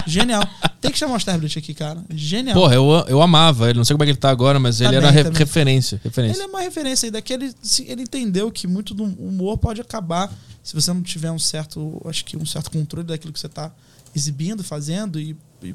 Genial. 0.06 0.42
Tem 0.80 0.90
que 0.90 0.98
chamar 0.98 1.14
o 1.14 1.18
Stablet 1.18 1.58
aqui, 1.58 1.74
cara. 1.74 2.02
Genial. 2.10 2.54
Porra, 2.58 2.74
eu, 2.74 2.84
eu 3.08 3.20
amava 3.22 3.68
ele, 3.68 3.78
não 3.78 3.84
sei 3.84 3.94
como 3.94 4.04
é 4.04 4.06
que 4.06 4.12
ele 4.12 4.18
tá 4.18 4.30
agora, 4.30 4.58
mas 4.58 4.78
Tá 4.78 4.84
ele 4.86 4.96
era 4.96 5.10
re- 5.10 5.24
tá 5.24 5.30
bem. 5.30 5.38
referência. 5.38 6.00
referência. 6.02 6.36
Ele 6.36 6.42
é 6.44 6.46
uma 6.46 6.60
referência 6.60 7.06
aí 7.06 7.10
daquele. 7.10 7.52
se- 7.62 7.84
Ele 7.88 8.02
entendeu 8.02 8.50
que 8.50 8.66
muito 8.66 8.94
do 8.94 9.04
humor 9.04 9.58
pode 9.58 9.80
acabar 9.80 10.32
se 10.62 10.74
você 10.74 10.92
não 10.92 11.02
tiver 11.02 11.30
um 11.30 11.38
certo, 11.38 12.00
acho 12.06 12.24
que 12.24 12.36
um 12.36 12.44
certo 12.46 12.70
controle 12.70 13.06
daquilo 13.06 13.32
que 13.32 13.40
você 13.40 13.46
está 13.46 13.72
exibindo, 14.14 14.62
fazendo 14.64 15.18
e, 15.20 15.36
e 15.62 15.74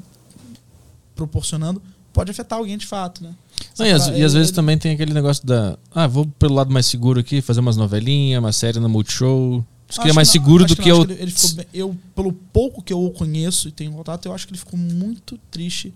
proporcionando, 1.14 1.80
pode 2.12 2.30
afetar 2.30 2.58
alguém 2.58 2.76
de 2.78 2.86
fato, 2.86 3.22
né? 3.22 3.34
Não, 3.78 3.86
e, 3.86 3.90
às, 3.92 4.08
Ele- 4.08 4.18
e 4.20 4.24
às 4.24 4.32
vezes 4.32 4.48
ele- 4.48 4.56
também 4.56 4.78
tem 4.78 4.92
aquele 4.92 5.12
negócio 5.12 5.46
da. 5.46 5.76
Ah, 5.94 6.06
vou 6.06 6.26
pelo 6.38 6.54
lado 6.54 6.72
mais 6.72 6.86
seguro 6.86 7.20
aqui, 7.20 7.40
fazer 7.40 7.60
umas 7.60 7.76
novelinhas, 7.76 8.38
uma 8.40 8.52
série 8.52 8.78
no 8.80 8.88
Multishow. 8.88 9.64
Isso 9.94 10.00
que 10.00 10.06
é 10.08 10.10
Acho 10.10 10.14
mais 10.16 10.28
seguro 10.28 10.64
acho 10.64 10.74
do 10.74 10.82
que 10.82 10.88
não, 10.88 10.96
eu. 10.96 11.02
acho 11.04 11.12
ele, 11.12 11.22
ele 11.22 11.54
bem- 11.54 11.66
eu, 11.72 11.96
pelo 12.16 12.32
pouco 12.32 12.82
que 12.82 12.92
eu 12.92 13.04
o 13.04 13.10
conheço 13.12 13.68
e 13.68 13.70
tenho 13.70 13.92
contato, 13.92 14.26
eu 14.26 14.32
acho 14.34 14.44
que 14.44 14.52
ele 14.52 14.58
ficou 14.58 14.76
muito 14.78 15.38
triste 15.52 15.94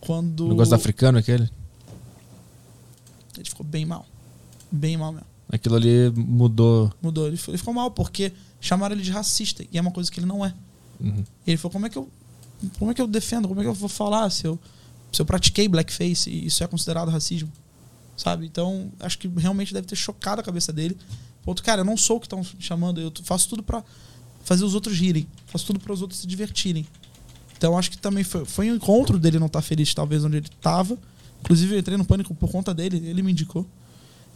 quando. 0.00 0.46
O 0.46 0.48
negócio 0.48 0.70
do 0.70 0.74
africano, 0.76 1.18
aquele. 1.18 1.50
Ele 3.36 3.44
ficou 3.48 3.64
bem 3.66 3.84
mal. 3.84 4.06
Bem 4.72 4.96
mal 4.96 5.12
mesmo. 5.12 5.26
Aquilo 5.50 5.76
ali 5.76 6.10
mudou. 6.16 6.90
Mudou. 7.02 7.26
Ele, 7.26 7.36
ficou- 7.36 7.52
ele 7.52 7.58
ficou 7.58 7.74
mal 7.74 7.90
porque 7.90 8.32
chamaram 8.60 8.94
ele 8.94 9.02
de 9.04 9.10
racista. 9.10 9.64
E 9.70 9.76
é 9.76 9.80
uma 9.80 9.90
coisa 9.90 10.10
que 10.10 10.18
ele 10.18 10.26
não 10.26 10.44
é. 10.44 10.54
Uhum. 10.98 11.22
Ele 11.46 11.56
falou, 11.58 11.72
como 11.72 11.86
é 11.86 11.90
que 11.90 11.96
eu. 11.98 12.08
Como 12.78 12.90
é 12.90 12.94
que 12.94 13.02
eu 13.02 13.06
defendo? 13.06 13.46
Como 13.48 13.60
é 13.60 13.64
que 13.64 13.68
eu 13.68 13.74
vou 13.74 13.88
falar 13.88 14.30
se 14.30 14.46
eu, 14.46 14.58
se 15.12 15.20
eu 15.20 15.26
pratiquei 15.26 15.68
blackface 15.68 16.30
e 16.30 16.46
isso 16.46 16.64
é 16.64 16.66
considerado 16.66 17.10
racismo? 17.10 17.52
Sabe? 18.16 18.46
Então, 18.46 18.90
acho 18.98 19.18
que 19.18 19.28
realmente 19.28 19.74
deve 19.74 19.86
ter 19.86 19.94
chocado 19.94 20.40
a 20.40 20.44
cabeça 20.44 20.72
dele. 20.72 20.96
Outro, 21.46 21.64
cara, 21.64 21.82
eu 21.82 21.84
não 21.84 21.96
sou 21.96 22.16
o 22.16 22.20
que 22.20 22.26
estão 22.26 22.44
chamando, 22.58 23.00
eu 23.00 23.12
faço 23.22 23.48
tudo 23.48 23.62
pra 23.62 23.82
fazer 24.44 24.64
os 24.64 24.74
outros 24.74 24.98
rirem. 24.98 25.26
Faço 25.46 25.66
tudo 25.66 25.78
para 25.78 25.92
os 25.92 26.02
outros 26.02 26.20
se 26.20 26.26
divertirem. 26.26 26.86
Então, 27.56 27.78
acho 27.78 27.90
que 27.90 27.96
também 27.96 28.24
foi, 28.24 28.44
foi 28.44 28.70
um 28.70 28.74
encontro 28.74 29.18
dele 29.18 29.38
não 29.38 29.46
estar 29.46 29.62
feliz, 29.62 29.94
talvez, 29.94 30.24
onde 30.24 30.36
ele 30.36 30.46
estava. 30.46 30.98
Inclusive, 31.40 31.74
eu 31.74 31.78
entrei 31.78 31.96
no 31.96 32.04
pânico 32.04 32.34
por 32.34 32.50
conta 32.50 32.74
dele, 32.74 32.96
ele 33.08 33.22
me 33.22 33.32
indicou. 33.32 33.66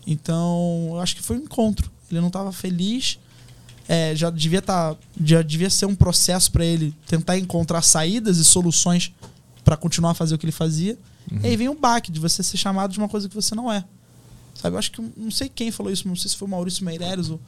Então, 0.07 0.91
eu 0.93 1.01
acho 1.01 1.17
que 1.17 1.23
foi 1.23 1.37
um 1.37 1.43
encontro. 1.43 1.91
Ele 2.11 2.21
não 2.21 2.29
estava 2.29 2.53
feliz. 2.53 3.19
É, 3.89 4.15
já 4.15 4.31
devia 4.31 4.63
tá, 4.63 4.97
já 5.23 5.43
devia 5.43 5.69
ser 5.69 5.87
um 5.87 5.95
processo 5.95 6.51
para 6.53 6.65
ele 6.65 6.95
tentar 7.07 7.37
encontrar 7.37 7.83
saídas 7.83 8.39
e 8.39 8.45
soluções 8.45 9.13
para 9.65 9.77
continuar 9.77 10.13
a 10.13 10.15
fazer 10.15 10.35
o 10.35 10.39
que 10.39 10.45
ele 10.47 10.53
fazia. 10.53 10.97
E 11.43 11.49
aí 11.49 11.57
vem 11.57 11.69
o 11.69 11.75
baque 11.75 12.11
de 12.11 12.19
você 12.19 12.43
ser 12.43 12.57
chamado 12.57 12.93
de 12.93 12.99
uma 12.99 13.09
coisa 13.09 13.29
que 13.29 13.35
você 13.35 13.55
não 13.55 13.71
é. 13.71 13.85
Sabe, 14.61 14.75
eu 14.75 14.79
acho 14.79 14.93
que 14.93 15.01
não 15.17 15.31
sei 15.31 15.49
quem 15.49 15.71
falou 15.71 15.91
isso, 15.91 16.07
não 16.07 16.15
sei 16.15 16.29
se 16.31 16.37
foi 16.37 16.47
o 16.47 16.51
Maurício 16.51 16.85
Meireles 16.85 17.31
ou, 17.31 17.41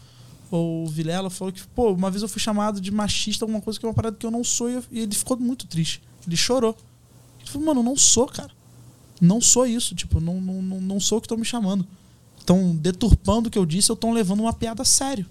ou 0.51 0.85
o 0.85 0.89
Vilela, 0.89 1.29
falou 1.29 1.53
que, 1.53 1.63
pô, 1.69 1.93
uma 1.93 2.11
vez 2.11 2.23
eu 2.23 2.29
fui 2.29 2.41
chamado 2.41 2.81
de 2.81 2.91
machista, 2.91 3.45
alguma 3.45 3.61
coisa 3.61 3.79
que 3.79 3.85
é 3.85 3.89
uma 3.89 3.95
parada 3.95 4.17
que 4.17 4.25
eu 4.25 4.31
não 4.31 4.43
sou, 4.43 4.71
e, 4.71 4.75
eu- 4.75 4.85
e 4.91 5.01
ele 5.01 5.15
ficou 5.15 5.37
muito 5.39 5.67
triste. 5.67 6.01
Ele 6.27 6.37
chorou. 6.37 6.75
Ele 7.41 7.51
falou, 7.51 7.67
mano, 7.67 7.81
eu 7.81 7.85
não 7.85 7.97
sou, 7.97 8.27
cara. 8.27 8.51
Não 9.21 9.41
sou 9.43 9.67
isso, 9.67 9.95
tipo, 9.95 10.21
não, 10.21 10.41
não, 10.41 10.81
não, 10.81 10.99
sou 11.01 11.19
o 11.19 11.21
que 11.21 11.27
estão 11.27 11.37
me 11.37 11.45
chamando. 11.45 11.87
Estão 12.39 12.75
deturpando 12.75 13.49
o 13.49 13.51
que 13.51 13.59
eu 13.59 13.67
disse, 13.67 13.91
eu 13.91 13.95
estão 13.95 14.11
levando 14.13 14.41
uma 14.41 14.53
piada 14.55 14.83
sério. 14.85 15.27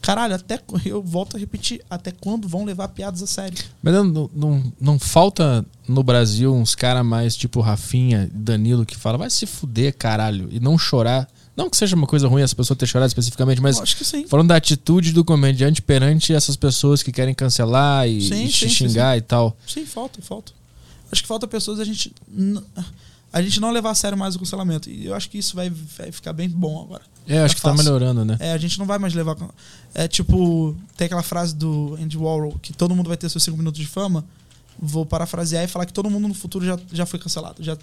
Caralho, 0.00 0.34
até 0.34 0.60
eu 0.84 1.02
volto 1.02 1.36
a 1.36 1.40
repetir, 1.40 1.82
até 1.90 2.10
quando 2.10 2.48
vão 2.48 2.64
levar 2.64 2.88
piadas 2.88 3.22
a 3.22 3.26
sério? 3.26 3.58
Mas 3.82 3.94
não, 3.94 4.30
não, 4.34 4.72
não, 4.80 4.98
falta 4.98 5.64
no 5.86 6.02
Brasil 6.02 6.54
uns 6.54 6.74
caras 6.74 7.04
mais 7.04 7.36
tipo 7.36 7.60
Rafinha, 7.60 8.30
Danilo, 8.32 8.86
que 8.86 8.96
fala, 8.96 9.18
vai 9.18 9.30
se 9.30 9.46
fuder, 9.46 9.96
caralho, 9.96 10.48
e 10.50 10.60
não 10.60 10.78
chorar. 10.78 11.28
Não 11.56 11.68
que 11.68 11.76
seja 11.76 11.96
uma 11.96 12.06
coisa 12.06 12.28
ruim 12.28 12.42
essa 12.42 12.54
pessoa 12.54 12.76
ter 12.76 12.86
chorado 12.86 13.08
especificamente, 13.08 13.60
mas 13.60 13.76
Eu 13.78 13.82
acho 13.82 13.96
que 13.96 14.04
sim. 14.04 14.26
falando 14.28 14.48
da 14.48 14.56
atitude 14.56 15.12
do 15.12 15.24
comediante 15.24 15.82
perante 15.82 16.32
essas 16.32 16.54
pessoas 16.54 17.02
que 17.02 17.10
querem 17.10 17.34
cancelar 17.34 18.08
e, 18.08 18.22
Sim, 18.22 18.44
e 18.44 18.52
sim, 18.52 18.68
sim, 18.68 18.68
xingar 18.68 19.18
e 19.18 19.20
tal. 19.20 19.56
Sim, 19.66 19.84
falta, 19.84 20.22
falta. 20.22 20.52
Acho 21.10 21.22
que 21.22 21.28
falta 21.28 21.48
pessoas 21.48 21.80
a 21.80 21.84
gente 21.84 22.14
a 23.32 23.42
gente 23.42 23.60
não 23.60 23.70
levar 23.70 23.90
a 23.90 23.94
sério 23.94 24.16
mais 24.16 24.36
o 24.36 24.38
cancelamento. 24.38 24.88
E 24.88 25.06
eu 25.06 25.14
acho 25.14 25.28
que 25.28 25.38
isso 25.38 25.54
vai, 25.54 25.68
vai 25.70 26.12
ficar 26.12 26.32
bem 26.32 26.48
bom 26.48 26.82
agora. 26.82 27.02
É, 27.28 27.40
acho 27.40 27.54
que 27.54 27.62
tá 27.62 27.74
melhorando, 27.74 28.24
né? 28.24 28.36
É, 28.40 28.52
a 28.52 28.58
gente 28.58 28.78
não 28.78 28.86
vai 28.86 28.98
mais 28.98 29.12
levar. 29.14 29.36
É 29.94 30.08
tipo, 30.08 30.74
tem 30.96 31.06
aquela 31.06 31.22
frase 31.22 31.54
do 31.54 31.96
Andy 32.00 32.16
Warhol 32.16 32.58
que 32.62 32.72
todo 32.72 32.94
mundo 32.94 33.08
vai 33.08 33.16
ter 33.16 33.28
seus 33.28 33.44
5 33.44 33.56
minutos 33.56 33.78
de 33.78 33.86
fama. 33.86 34.24
Vou 34.80 35.04
parafrasear 35.04 35.62
e 35.64 35.68
falar 35.68 35.84
que 35.86 35.92
todo 35.92 36.08
mundo 36.08 36.26
no 36.28 36.34
futuro 36.34 36.64
já, 36.64 36.78
já 36.92 37.04
foi 37.04 37.18
cancelado. 37.18 37.62
Já, 37.62 37.76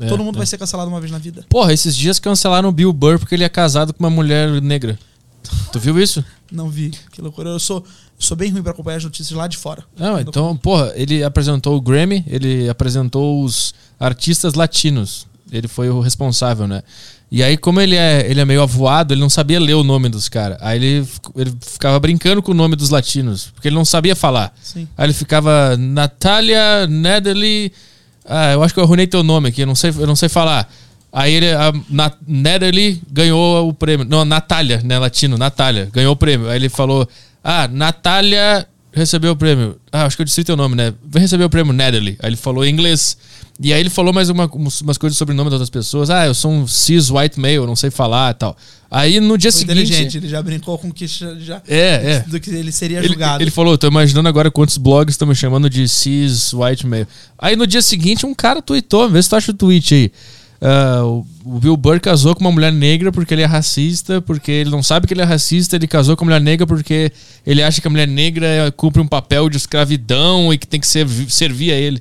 É, 0.00 0.06
todo 0.06 0.24
mundo 0.24 0.36
é. 0.36 0.38
vai 0.38 0.46
ser 0.46 0.56
cancelado 0.56 0.88
uma 0.90 1.00
vez 1.00 1.12
na 1.12 1.18
vida. 1.18 1.44
Porra, 1.48 1.72
esses 1.72 1.94
dias 1.94 2.18
cancelaram 2.18 2.68
o 2.68 2.72
Bill 2.72 2.92
Burr 2.92 3.18
porque 3.18 3.34
ele 3.34 3.44
é 3.44 3.48
casado 3.48 3.92
com 3.92 4.02
uma 4.02 4.10
mulher 4.10 4.62
negra. 4.62 4.98
Tu 5.72 5.78
viu 5.78 5.98
isso? 6.00 6.24
Não 6.50 6.68
vi. 6.70 6.90
Que 7.12 7.20
loucura. 7.20 7.50
Eu 7.50 7.58
sou, 7.60 7.78
eu 7.78 7.84
sou 8.18 8.36
bem 8.36 8.50
ruim 8.50 8.62
pra 8.62 8.72
acompanhar 8.72 8.96
as 8.96 9.04
notícias 9.04 9.36
lá 9.36 9.46
de 9.46 9.56
fora. 9.56 9.84
Não, 9.98 10.18
então, 10.18 10.56
porra, 10.56 10.92
ele 10.94 11.22
apresentou 11.22 11.76
o 11.76 11.80
Grammy, 11.80 12.24
ele 12.26 12.68
apresentou 12.68 13.44
os 13.44 13.74
artistas 14.00 14.54
latinos. 14.54 15.26
Ele 15.50 15.66
foi 15.68 15.88
o 15.88 16.00
responsável, 16.00 16.66
né? 16.66 16.82
E 17.30 17.42
aí, 17.42 17.56
como 17.58 17.78
ele 17.80 17.94
é, 17.94 18.26
ele 18.28 18.40
é 18.40 18.44
meio 18.44 18.62
avoado, 18.62 19.12
ele 19.12 19.20
não 19.20 19.28
sabia 19.28 19.60
ler 19.60 19.74
o 19.74 19.84
nome 19.84 20.08
dos 20.08 20.28
caras. 20.30 20.56
Aí 20.62 20.78
ele, 20.82 21.08
ele 21.36 21.52
ficava 21.60 22.00
brincando 22.00 22.42
com 22.42 22.52
o 22.52 22.54
nome 22.54 22.74
dos 22.74 22.88
latinos, 22.88 23.50
porque 23.54 23.68
ele 23.68 23.76
não 23.76 23.84
sabia 23.84 24.16
falar. 24.16 24.54
Sim. 24.62 24.88
Aí 24.96 25.06
ele 25.06 25.12
ficava 25.12 25.76
Natália 25.76 26.86
Nederly. 26.86 27.70
Ah, 28.24 28.52
eu 28.52 28.62
acho 28.62 28.72
que 28.72 28.80
eu 28.80 28.84
arruinei 28.84 29.06
teu 29.06 29.22
nome 29.22 29.48
aqui, 29.50 29.60
eu 29.62 29.66
não 29.66 29.74
sei, 29.74 29.90
eu 29.90 30.06
não 30.06 30.16
sei 30.16 30.28
falar. 30.28 30.70
Aí 31.12 31.32
ele, 31.34 31.50
a 31.52 31.72
Na- 31.88 32.12
Nederly 32.26 33.00
ganhou 33.10 33.68
o 33.68 33.74
prêmio. 33.74 34.06
Não, 34.08 34.24
Natália, 34.24 34.80
né? 34.84 34.98
Latino, 34.98 35.36
Natália, 35.38 35.88
ganhou 35.92 36.12
o 36.12 36.16
prêmio. 36.16 36.48
Aí 36.48 36.56
ele 36.56 36.68
falou: 36.68 37.06
Ah, 37.44 37.68
Natália 37.70 38.66
recebeu 38.92 39.32
o 39.32 39.36
prêmio. 39.36 39.76
Ah, 39.92 40.04
acho 40.04 40.16
que 40.16 40.22
eu 40.22 40.26
disse 40.26 40.44
teu 40.44 40.56
nome, 40.56 40.74
né? 40.74 40.92
Vem 41.04 41.22
receber 41.22 41.44
o 41.44 41.50
prêmio 41.50 41.72
Nederly. 41.72 42.16
Aí 42.22 42.28
ele 42.30 42.36
falou 42.36 42.64
em 42.64 42.70
inglês. 42.70 43.16
E 43.60 43.72
aí 43.72 43.80
ele 43.80 43.90
falou 43.90 44.12
mais 44.12 44.28
uma, 44.30 44.46
umas 44.46 44.96
coisas 44.96 45.16
sobre 45.18 45.34
o 45.34 45.36
nome 45.36 45.50
das 45.50 45.54
outras 45.60 45.70
pessoas. 45.70 46.10
Ah, 46.10 46.26
eu 46.26 46.32
sou 46.34 46.50
um 46.52 46.64
cis 46.66 47.10
white 47.10 47.40
male, 47.40 47.58
não 47.66 47.74
sei 47.74 47.90
falar 47.90 48.30
e 48.30 48.34
tal. 48.34 48.56
Aí 48.88 49.18
no 49.18 49.36
dia 49.36 49.50
Foi 49.50 49.58
seguinte. 49.60 49.80
inteligente. 49.82 50.16
Ele 50.18 50.28
já 50.28 50.40
brincou 50.40 50.78
com 50.78 50.92
que 50.92 51.06
já, 51.08 51.60
É, 51.66 51.78
é. 51.78 52.24
do 52.28 52.38
que 52.38 52.50
ele 52.50 52.70
seria 52.70 52.98
Ele, 52.98 53.08
julgado. 53.08 53.42
ele 53.42 53.50
falou, 53.50 53.76
tô 53.76 53.88
imaginando 53.88 54.28
agora 54.28 54.48
quantos 54.48 54.76
blogs 54.78 55.14
estão 55.14 55.26
me 55.26 55.34
chamando 55.34 55.68
de 55.68 55.88
cis 55.88 56.52
white 56.54 56.86
male. 56.86 57.08
Aí 57.36 57.56
no 57.56 57.66
dia 57.66 57.82
seguinte 57.82 58.24
um 58.24 58.32
cara 58.32 58.62
tweetou, 58.62 59.08
vê 59.10 59.20
se 59.20 59.28
tu 59.28 59.34
acha 59.34 59.50
o 59.50 59.54
tweet 59.54 59.92
aí. 59.92 60.12
Ah, 60.60 61.02
o, 61.04 61.26
Bill 61.58 61.76
Burr 61.76 62.00
casou 62.00 62.34
com 62.36 62.40
uma 62.42 62.52
mulher 62.52 62.72
negra 62.72 63.10
porque 63.10 63.34
ele 63.34 63.42
é 63.42 63.46
racista, 63.46 64.20
porque 64.22 64.50
ele 64.52 64.70
não 64.70 64.82
sabe 64.84 65.06
que 65.08 65.14
ele 65.14 65.20
é 65.20 65.24
racista, 65.24 65.74
ele 65.74 65.86
casou 65.88 66.16
com 66.16 66.24
uma 66.24 66.30
mulher 66.30 66.40
negra 66.40 66.64
porque 66.66 67.10
ele 67.44 67.60
acha 67.62 67.80
que 67.80 67.86
a 67.88 67.90
mulher 67.90 68.06
negra 68.06 68.46
é- 68.46 68.70
cumpre 68.70 69.02
um 69.02 69.06
papel 69.06 69.48
de 69.48 69.56
escravidão 69.56 70.52
e 70.52 70.58
que 70.58 70.66
tem 70.66 70.78
que 70.78 70.86
servi- 70.86 71.28
servir 71.28 71.72
a 71.72 71.76
ele. 71.76 72.00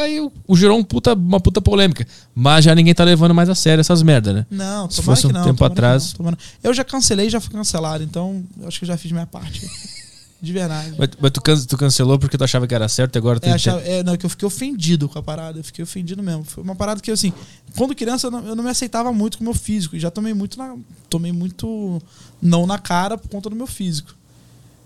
Aí 0.00 0.18
gerou 0.54 0.78
um 0.78 0.84
puta, 0.84 1.14
uma 1.14 1.40
puta 1.40 1.60
polêmica. 1.60 2.06
Mas 2.34 2.64
já 2.64 2.74
ninguém 2.74 2.94
tá 2.94 3.04
levando 3.04 3.34
mais 3.34 3.48
a 3.48 3.54
sério 3.54 3.80
essas 3.80 4.02
merda, 4.02 4.32
né? 4.32 4.46
Não, 4.50 4.90
Se 4.90 5.02
fosse 5.02 5.26
um 5.26 5.30
não, 5.30 5.44
tempo 5.44 5.64
atrás. 5.64 6.14
não, 6.18 6.36
Eu 6.62 6.72
já 6.74 6.84
cancelei 6.84 7.26
e 7.26 7.30
já 7.30 7.40
fui 7.40 7.52
cancelado, 7.52 8.02
então 8.04 8.42
eu 8.60 8.68
acho 8.68 8.78
que 8.78 8.84
eu 8.84 8.88
já 8.88 8.96
fiz 8.96 9.10
minha 9.12 9.26
parte. 9.26 9.66
De 10.42 10.52
verdade. 10.52 10.92
Mas, 10.98 11.08
mas 11.20 11.30
tu, 11.30 11.40
can- 11.40 11.64
tu 11.68 11.76
cancelou 11.78 12.18
porque 12.18 12.36
tu 12.36 12.42
achava 12.42 12.66
que 12.66 12.74
era 12.74 12.88
certo 12.88 13.14
e 13.14 13.18
agora 13.18 13.38
tu 13.38 13.46
É, 13.46 13.52
achava- 13.52 13.80
é, 13.82 14.02
não, 14.02 14.16
que 14.16 14.26
eu 14.26 14.30
fiquei 14.30 14.44
ofendido 14.44 15.08
com 15.08 15.16
a 15.16 15.22
parada. 15.22 15.60
Eu 15.60 15.62
fiquei 15.62 15.84
ofendido 15.84 16.20
mesmo. 16.20 16.42
Foi 16.42 16.64
uma 16.64 16.74
parada 16.74 17.00
que, 17.00 17.12
assim, 17.12 17.32
quando 17.76 17.94
criança 17.94 18.26
eu 18.26 18.30
não, 18.32 18.44
eu 18.48 18.56
não 18.56 18.64
me 18.64 18.70
aceitava 18.70 19.12
muito 19.12 19.38
com 19.38 19.44
o 19.44 19.46
meu 19.46 19.54
físico. 19.54 19.94
E 19.94 20.00
já 20.00 20.10
tomei 20.10 20.34
muito 20.34 20.58
na. 20.58 20.74
Tomei 21.08 21.30
muito 21.30 22.02
não 22.42 22.66
na 22.66 22.76
cara 22.76 23.16
por 23.16 23.28
conta 23.28 23.48
do 23.48 23.54
meu 23.54 23.68
físico. 23.68 24.16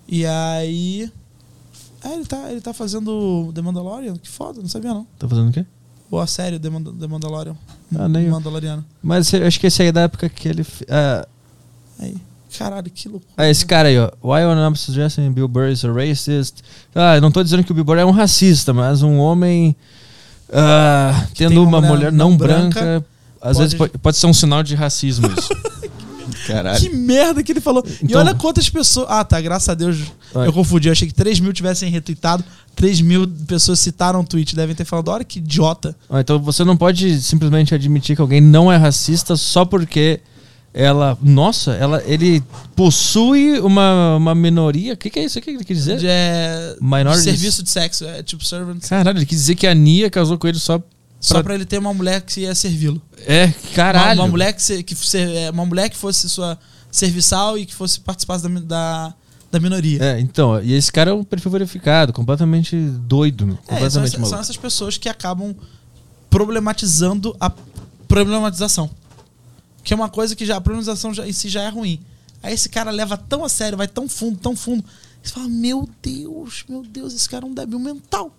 E 0.07 0.27
aí. 0.27 1.11
É, 2.09 2.15
ele 2.15 2.25
tá, 2.27 2.51
ele 2.51 2.61
tá 2.61 2.73
fazendo 2.73 3.51
The 3.55 3.63
Mandalorian? 3.63 4.15
Que 4.17 4.29
foda, 4.29 4.61
não 4.61 4.69
sabia 4.69 4.93
não. 4.95 5.07
Tá 5.19 5.29
fazendo 5.29 5.49
o 5.49 5.53
quê? 5.53 5.65
Ou 6.11 6.21
a 6.21 6.27
série 6.27 6.59
The, 6.59 6.71
Manda- 6.71 6.93
The 6.93 7.07
Mandalorian. 7.07 7.57
Ah, 7.99 8.09
nem. 8.09 8.29
Mandaloriano. 8.29 8.85
Mas 9.03 9.33
eu 9.33 9.47
acho 9.47 9.59
que 9.59 9.67
esse 9.67 9.83
aí 9.83 9.89
é 9.89 9.93
da 9.93 10.03
época 10.03 10.29
que 10.29 10.49
ele. 10.49 10.65
Ah, 10.89 11.27
Aí. 11.99 12.17
Caralho, 12.59 12.91
que 12.91 13.09
loucura. 13.09 13.33
ah, 13.37 13.49
esse 13.49 13.67
cara 13.67 13.89
aí, 13.89 13.99
ó. 13.99 14.11
Why 14.23 14.41
I'm 14.43 14.55
not 14.55 14.79
suggesting 14.79 15.31
Bill 15.33 15.49
Burr 15.49 15.69
is 15.69 15.85
a 15.85 15.93
racist? 15.93 16.63
Ah, 16.95 17.17
eu 17.17 17.21
não 17.21 17.31
tô 17.31 17.43
dizendo 17.43 17.63
que 17.65 17.71
o 17.73 17.75
Bill 17.75 17.85
Burr 17.85 17.99
é 17.99 18.05
um 18.05 18.11
racista, 18.13 18.73
mas 18.73 19.03
um 19.03 19.19
homem 19.19 19.75
ah, 20.53 21.27
tendo 21.35 21.63
uma 21.63 21.79
uma, 21.79 21.81
mulher 21.81 21.97
mulher, 21.97 22.13
não 22.13 22.31
não 22.31 22.37
branca, 22.37 22.81
branca. 22.81 23.07
às 23.41 23.57
pode- 23.57 23.59
vezes 23.59 23.75
pode, 23.75 23.99
Pode 23.99 24.17
ser 24.17 24.27
um 24.27 24.33
sinal 24.33 24.63
de 24.63 24.75
racismo 24.75 25.27
isso. 25.37 25.49
Caralho. 26.47 26.81
Que 26.81 26.89
merda 26.89 27.43
que 27.43 27.53
ele 27.53 27.61
falou. 27.61 27.85
e 27.87 28.05
Então- 28.05 28.21
olha 28.21 28.35
quantas 28.35 28.69
pessoas. 28.69 29.07
Ah, 29.11 29.25
tá, 29.25 29.41
graças 29.41 29.69
a 29.69 29.75
Deus. 29.75 29.99
Vai. 30.33 30.47
Eu 30.49 30.53
confundi. 30.53 30.89
Eu 30.89 30.93
achei 30.93 31.09
que 31.09 31.15
3 31.15 31.41
mil 31.41 31.53
tivessem 31.53 31.91
retweetado. 31.91 32.45
3 32.75 33.01
mil 33.01 33.27
pessoas 33.47 33.79
citaram 33.81 34.21
o 34.21 34.25
tweet. 34.25 34.55
Devem 34.55 34.75
ter 34.75 34.85
falado, 34.85 35.09
olha 35.09 35.25
que 35.25 35.39
idiota. 35.39 35.97
Ah, 36.11 36.21
então 36.21 36.39
você 36.39 36.65
não 36.65 36.77
pode 36.77 37.21
simplesmente 37.21 37.75
admitir 37.75 38.15
que 38.17 38.23
alguém 38.23 38.41
não 38.41 38.71
é 38.71 38.77
racista 38.77 39.37
só 39.37 39.65
porque 39.65 40.21
ela. 40.75 41.17
Nossa, 41.23 41.73
ela, 41.73 42.03
ele 42.07 42.43
possui 42.75 43.59
uma, 43.61 44.17
uma 44.17 44.35
minoria. 44.35 44.93
O 44.93 44.97
que, 44.97 45.09
que 45.09 45.19
é 45.19 45.25
isso 45.25 45.39
aqui 45.39 45.53
que 45.53 45.57
ele 45.57 45.65
quer 45.65 45.73
dizer? 45.75 45.99
É, 46.05 46.77
Minorities. 46.81 47.25
de 47.25 47.31
serviço 47.31 47.63
de 47.63 47.71
sexo. 47.71 48.05
É 48.05 48.23
tipo 48.23 48.45
servant. 48.45 48.87
Caralho, 48.87 49.19
ele 49.19 49.27
quis 49.27 49.39
dizer 49.39 49.55
que 49.55 49.67
a 49.67 49.75
Nia 49.75 50.11
casou 50.11 50.37
com 50.37 50.47
ele 50.47 50.59
só. 50.59 50.81
Só 51.21 51.43
pra 51.43 51.55
ele 51.55 51.65
ter 51.65 51.79
uma 51.79 51.93
mulher 51.95 52.21
que 52.23 52.41
ia 52.43 52.55
servi-lo. 52.55 53.01
É, 53.27 53.47
Uma, 53.47 53.55
caralho. 53.75 54.21
uma 54.21 54.29
mulher 54.29 54.53
que, 54.53 54.63
se- 54.63 54.83
que 54.83 54.95
ser- 54.95 55.29
é, 55.29 55.51
uma 55.51 55.65
mulher 55.67 55.89
que 55.89 55.97
fosse 55.97 56.29
sua 56.29 56.59
serviçal 56.91 57.59
e 57.59 57.67
que 57.67 57.75
fosse 57.75 57.99
participasse 58.01 58.49
da, 58.49 58.61
da, 58.61 59.15
da 59.51 59.59
minoria. 59.61 60.03
É, 60.03 60.21
então, 60.21 60.63
e 60.63 60.73
esse 60.73 60.93
cara 60.93 61.11
é 61.11 61.15
um 61.15 61.25
perfil 61.25 61.51
verificado, 61.51 62.13
completamente 62.13 62.77
doido, 62.77 63.45
É, 63.45 63.47
são, 63.49 63.57
completamente 63.77 64.11
são 64.13 64.21
maluco. 64.21 64.41
essas 64.41 64.57
pessoas 64.57 64.99
que 64.99 65.09
acabam 65.09 65.55
problematizando 66.31 67.35
a 67.41 67.51
problematização. 68.09 68.91
Que 69.83 69.93
é 69.93 69.97
uma 69.97 70.09
coisa 70.09 70.35
que 70.37 70.45
já 70.45 70.57
a 70.57 70.61
problematização 70.61 71.15
já, 71.15 71.27
em 71.27 71.33
si 71.33 71.49
já 71.49 71.63
é 71.63 71.69
ruim. 71.69 72.01
Aí 72.43 72.53
esse 72.55 72.69
cara 72.69 72.91
leva 72.91 73.17
tão 73.17 73.45
a 73.45 73.49
sério, 73.49 73.79
vai 73.79 73.89
tão 73.89 74.09
fundo, 74.09 74.39
tão 74.39 74.55
fundo. 74.55 74.85
Você 75.23 75.33
fala, 75.33 75.49
meu 75.49 75.89
Deus, 76.03 76.65
meu 76.69 76.83
Deus, 76.83 77.15
esse 77.15 77.29
cara 77.29 77.45
é 77.45 77.49
um 77.49 77.55
débil 77.55 77.79
mental. 77.79 78.31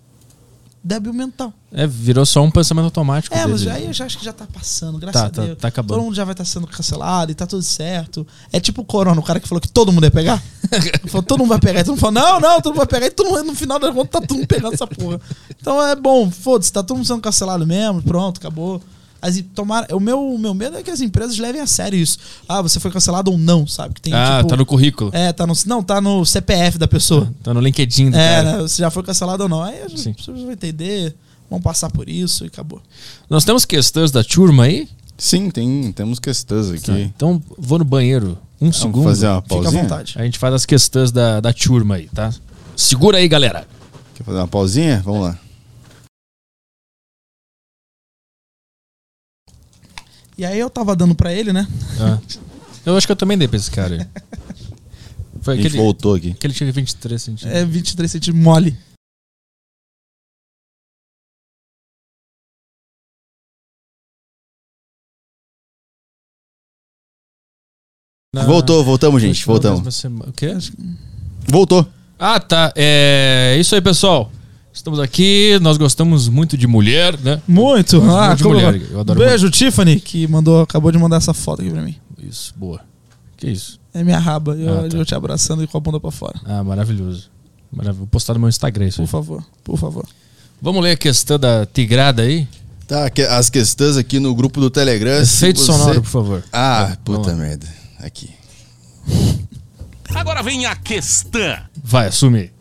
Débil 0.84 1.12
mental. 1.14 1.52
É, 1.72 1.86
virou 1.86 2.26
só 2.26 2.42
um 2.42 2.50
pensamento 2.50 2.86
automático. 2.86 3.36
É, 3.36 3.46
mas 3.46 3.68
aí 3.68 3.86
eu 3.88 3.94
já 3.94 4.06
acho 4.06 4.18
que 4.18 4.24
já 4.24 4.32
tá 4.32 4.48
passando, 4.52 4.98
graças 4.98 5.22
Tá, 5.22 5.28
a 5.28 5.30
tá- 5.30 5.42
Deus. 5.44 5.58
tá 5.58 5.68
acabando. 5.68 5.98
Todo 5.98 6.04
mundo 6.06 6.16
já 6.16 6.24
vai 6.24 6.34
estar 6.34 6.46
sendo 6.46 6.66
cancelado 6.66 7.30
e 7.32 7.36
tá 7.36 7.46
tudo 7.46 7.62
certo. 7.62 8.26
É 8.54 8.60
tipo 8.60 8.82
o 8.82 8.86
Corona, 8.86 9.20
o 9.20 9.24
cara 9.24 9.40
que 9.40 9.48
falou 9.48 9.60
que 9.60 9.68
todo 9.68 9.92
mundo 9.92 10.06
ia 10.06 10.12
pegar. 10.12 10.42
Falou, 11.08 11.24
todo 11.24 11.40
mundo 11.40 11.50
vai 11.50 11.60
pegar. 11.60 11.80
E 11.80 11.84
todo 11.84 11.92
mundo 11.92 12.00
falou, 12.00 12.14
não, 12.14 12.40
não, 12.40 12.56
todo 12.62 12.68
mundo 12.74 12.78
vai 12.78 12.88
pegar. 12.88 13.06
E 13.08 13.12
todo 13.12 13.30
mundo, 13.30 13.44
no 13.44 13.56
final 13.56 13.80
da 13.80 13.92
conta, 13.92 14.20
tá 14.20 14.28
todo 14.28 14.38
mundo 14.38 14.48
pegando 14.48 14.74
essa 14.74 14.86
porra. 14.88 15.20
Então 15.60 15.82
é 15.82 15.96
bom, 15.96 16.30
foda-se, 16.32 16.72
tá 16.72 16.84
todo 16.84 16.98
mundo 16.98 17.08
sendo 17.08 17.22
cancelado 17.22 17.66
mesmo, 17.66 18.02
pronto, 18.02 18.38
acabou. 18.38 18.82
As, 19.22 19.42
tomara, 19.56 19.96
o 19.96 20.00
meu, 20.00 20.20
o 20.22 20.38
meu 20.38 20.54
medo 20.54 20.78
é 20.78 20.84
que 20.84 20.92
as 20.92 21.02
empresas 21.02 21.38
levem 21.38 21.60
a 21.62 21.68
sério 21.68 21.98
isso. 21.98 22.18
Ah, 22.48 22.62
você 22.62 22.80
foi 22.80 22.92
cancelado 22.92 23.32
ou 23.32 23.38
não, 23.38 23.66
sabe? 23.66 23.96
Que 23.96 24.02
tem, 24.02 24.14
ah, 24.14 24.38
tipo, 24.38 24.50
tá 24.50 24.58
no 24.58 24.66
currículo. 24.66 25.10
É, 25.14 25.34
tá 25.34 25.46
no. 25.48 25.54
Não, 25.66 25.82
tá 25.82 26.00
no 26.00 26.24
CPF 26.26 26.78
da 26.78 26.88
pessoa. 26.88 27.32
Tá 27.44 27.54
no 27.54 27.60
LinkedIn 27.60 28.12
do 28.12 28.18
É, 28.18 28.36
cara. 28.44 28.58
né, 28.58 28.62
você 28.64 28.82
já 28.82 28.90
foi 28.92 29.04
cancelado 29.04 29.44
ou 29.44 29.50
não. 29.50 29.64
Aí 29.64 29.82
as 29.82 30.00
Sim. 30.00 30.14
pessoas 30.14 30.42
vão 30.42 30.52
entender, 30.52 31.16
vão 31.50 31.60
passar 31.60 31.90
por 31.90 32.08
isso 32.08 32.44
e 32.44 32.48
acabou. 32.48 32.82
Nós 33.30 33.44
temos 33.44 33.66
questões 33.66 34.12
da 34.12 34.24
turma 34.24 34.64
aí? 34.66 34.88
Sim, 35.18 35.50
tem, 35.50 35.92
temos 35.94 36.20
questões 36.20 36.70
aqui. 36.70 36.82
Tá, 36.86 37.00
Então 37.00 37.42
vou 37.58 37.80
no 37.80 37.86
banheiro. 37.86 38.38
Um 38.62 38.66
Vamos 38.66 38.78
segundo. 38.78 39.04
fazer 39.04 39.28
uma 39.28 39.42
Fica 39.42 39.56
à 39.56 39.62
pausinha? 39.62 39.82
vontade. 39.84 40.14
A 40.18 40.24
gente 40.24 40.38
faz 40.38 40.54
as 40.54 40.66
questões 40.66 41.12
da, 41.12 41.40
da 41.40 41.52
turma 41.54 41.96
aí, 41.96 42.08
tá? 42.14 42.32
Segura 42.76 43.18
aí, 43.18 43.28
galera. 43.28 43.68
Quer 44.16 44.24
fazer 44.24 44.38
uma 44.38 44.48
pausinha? 44.48 45.02
Vamos 45.04 45.22
lá. 45.24 45.40
E 50.38 50.46
aí 50.46 50.60
eu 50.60 50.70
tava 50.70 50.96
dando 50.96 51.16
pra 51.16 51.34
ele, 51.34 51.52
né? 51.52 51.68
Ah. 52.00 52.20
Eu 52.86 52.96
acho 52.96 53.08
que 53.08 53.12
eu 53.12 53.16
também 53.18 53.38
dei 53.38 53.48
pra 53.48 53.58
esse 53.58 53.72
cara 53.72 53.96
aí. 53.96 54.08
Foi 55.42 55.54
A 55.54 55.58
gente 55.58 55.68
aquele, 55.68 55.82
voltou 55.82 56.14
aqui. 56.16 56.32
aquele 56.32 56.54
que 56.54 56.58
tinha 56.58 56.72
23 56.72 57.22
centímetros. 57.22 57.62
É 57.62 57.66
23 57.66 58.12
centímetros 58.12 58.44
mole. 58.46 58.78
Na- 68.34 68.44
Voltou, 68.46 68.84
voltamos, 68.84 69.22
gente. 69.22 69.46
Voltamos. 69.46 69.82
mesma 70.04 70.26
O 70.28 70.34
quê? 70.34 70.54
Voltou. 71.48 71.88
Ah, 72.20 72.40
tá. 72.40 72.74
É 72.76 73.56
isso 73.60 73.74
aí, 73.76 73.82
pessoal. 73.82 74.32
Estamos 74.78 75.00
aqui, 75.00 75.58
nós 75.60 75.76
gostamos 75.76 76.30
muito 76.30 76.56
de 76.56 76.68
mulher, 76.68 77.20
né? 77.20 77.42
Muito. 77.48 78.00
Ah, 78.08 78.28
muito 78.28 78.48
mulher, 78.48 78.80
eu 78.92 79.00
adoro 79.00 79.20
Beijo, 79.20 79.50
Tiffany, 79.50 80.00
que 80.00 80.28
mandou, 80.28 80.62
acabou 80.62 80.92
de 80.92 81.00
mandar 81.00 81.18
essa 81.18 81.34
foto 81.34 81.64
aqui 81.64 81.72
pra 81.72 81.82
mim. 81.82 81.96
Isso, 82.22 82.54
boa. 82.56 82.80
Que 83.36 83.50
isso? 83.50 83.80
É 83.92 84.04
minha 84.04 84.20
raba. 84.20 84.54
Eu, 84.56 84.86
Ah, 84.86 84.88
tá. 84.88 84.96
eu 84.96 85.04
te 85.04 85.16
abraçando 85.16 85.64
e 85.64 85.68
com 85.68 85.80
a 85.80 85.82
bunda 85.82 86.00
pra 86.00 86.12
fora. 86.12 86.40
Ah, 86.46 86.64
maravilhoso. 86.64 87.32
Maravilhoso. 87.72 87.98
Vou 87.98 88.08
postar 88.08 88.36
no 88.36 88.40
meu 88.40 88.50
Instagram 88.50 88.86
isso 88.88 88.98
Por 88.98 89.02
aí. 89.02 89.08
favor, 89.08 89.44
por 89.64 89.78
favor. 89.80 90.06
Vamos 90.62 90.84
ler 90.84 90.92
a 90.92 90.98
questão 90.98 91.40
da 91.40 91.66
tigrada 91.66 92.22
aí? 92.22 92.48
Tá, 92.88 93.10
as 93.32 93.50
questões 93.50 93.98
aqui 93.98 94.20
no 94.20 94.34
grupo 94.36 94.60
do 94.62 94.70
Telegram. 94.70 95.20
Efeito 95.24 95.60
você- 95.60 95.66
sonoro, 95.66 96.02
por 96.04 96.10
favor. 96.10 96.44
Ah, 96.54 96.96
Vamos 97.04 97.26
puta 97.26 97.36
merda. 97.36 97.68
Aqui. 98.00 98.30
Agora 100.14 100.44
vem 100.44 100.68
a 100.68 100.76
questão. 100.76 101.58
Vai, 101.84 102.08
assume. 102.10 102.52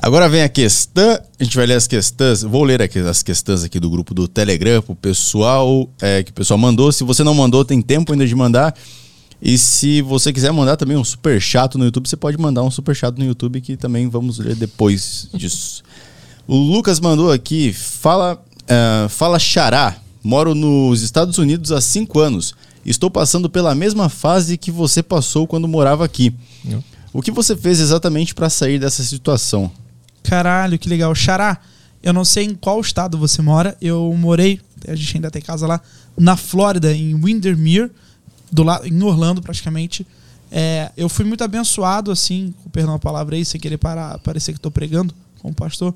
Agora 0.00 0.28
vem 0.28 0.42
a 0.42 0.48
questão. 0.48 1.18
A 1.38 1.44
gente 1.44 1.56
vai 1.56 1.66
ler 1.66 1.74
as 1.74 1.86
questões. 1.86 2.42
Vou 2.42 2.62
ler 2.62 2.80
aqui 2.80 2.98
as 3.00 3.22
questões 3.22 3.64
aqui 3.64 3.80
do 3.80 3.90
grupo 3.90 4.14
do 4.14 4.28
Telegram 4.28 4.80
pro 4.80 4.94
pessoal 4.94 5.88
é, 6.00 6.22
que 6.22 6.30
o 6.30 6.34
pessoal 6.34 6.56
mandou. 6.58 6.90
Se 6.92 7.04
você 7.04 7.24
não 7.24 7.34
mandou, 7.34 7.64
tem 7.64 7.82
tempo 7.82 8.12
ainda 8.12 8.26
de 8.26 8.34
mandar. 8.34 8.74
E 9.40 9.56
se 9.56 10.02
você 10.02 10.32
quiser 10.32 10.52
mandar 10.52 10.76
também 10.76 10.96
um 10.96 11.04
super 11.04 11.40
chato 11.40 11.78
no 11.78 11.84
YouTube, 11.84 12.08
você 12.08 12.16
pode 12.16 12.38
mandar 12.38 12.62
um 12.62 12.70
super 12.70 12.94
chato 12.94 13.18
no 13.18 13.24
YouTube 13.24 13.60
que 13.60 13.76
também 13.76 14.08
vamos 14.08 14.38
ler 14.38 14.54
depois 14.56 15.28
disso. 15.34 15.82
O 16.46 16.56
Lucas 16.56 16.98
mandou 16.98 17.30
aqui, 17.30 17.72
fala, 17.72 18.42
ah, 18.68 19.06
fala 19.08 19.38
Xará, 19.38 19.96
moro 20.24 20.54
nos 20.54 21.02
Estados 21.02 21.38
Unidos 21.38 21.70
há 21.70 21.80
cinco 21.80 22.18
anos. 22.18 22.54
Estou 22.84 23.10
passando 23.10 23.50
pela 23.50 23.74
mesma 23.74 24.08
fase 24.08 24.56
que 24.56 24.70
você 24.70 25.02
passou 25.02 25.46
quando 25.46 25.68
morava 25.68 26.04
aqui. 26.04 26.32
Eu. 26.68 26.82
O 27.12 27.22
que 27.22 27.30
você 27.30 27.56
fez 27.56 27.80
exatamente 27.80 28.34
para 28.34 28.50
sair 28.50 28.78
dessa 28.78 29.02
situação? 29.02 29.70
Caralho, 30.28 30.78
que 30.78 30.90
legal. 30.90 31.14
Xará, 31.14 31.58
eu 32.02 32.12
não 32.12 32.22
sei 32.22 32.44
em 32.44 32.54
qual 32.54 32.78
estado 32.82 33.16
você 33.16 33.40
mora. 33.40 33.74
Eu 33.80 34.14
morei, 34.14 34.60
a 34.86 34.94
gente 34.94 35.16
ainda 35.16 35.30
tem 35.30 35.40
casa 35.40 35.66
lá, 35.66 35.80
na 36.18 36.36
Flórida, 36.36 36.92
em 36.92 37.14
Windermere, 37.14 37.90
do 38.52 38.62
lado, 38.62 38.86
em 38.86 39.02
Orlando 39.02 39.40
praticamente. 39.40 40.06
É, 40.50 40.92
eu 40.98 41.08
fui 41.08 41.24
muito 41.24 41.42
abençoado, 41.42 42.10
assim, 42.10 42.52
perdão 42.70 42.94
a 42.94 42.98
palavra 42.98 43.36
aí, 43.36 43.44
sem 43.44 43.58
querer 43.58 43.78
parar, 43.78 44.18
parecer 44.18 44.52
que 44.52 44.58
estou 44.58 44.70
pregando 44.70 45.14
como 45.40 45.54
pastor. 45.54 45.94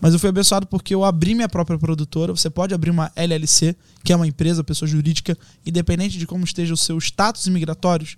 Mas 0.00 0.12
eu 0.12 0.18
fui 0.20 0.28
abençoado 0.28 0.64
porque 0.66 0.94
eu 0.94 1.04
abri 1.04 1.34
minha 1.34 1.48
própria 1.48 1.76
produtora. 1.76 2.32
Você 2.32 2.50
pode 2.50 2.72
abrir 2.72 2.90
uma 2.90 3.10
LLC, 3.16 3.74
que 4.04 4.12
é 4.12 4.16
uma 4.16 4.28
empresa, 4.28 4.62
pessoa 4.62 4.88
jurídica, 4.88 5.36
independente 5.66 6.18
de 6.18 6.26
como 6.26 6.44
esteja 6.44 6.72
o 6.72 6.76
seu 6.76 6.98
status 6.98 7.46
imigratórios, 7.46 8.16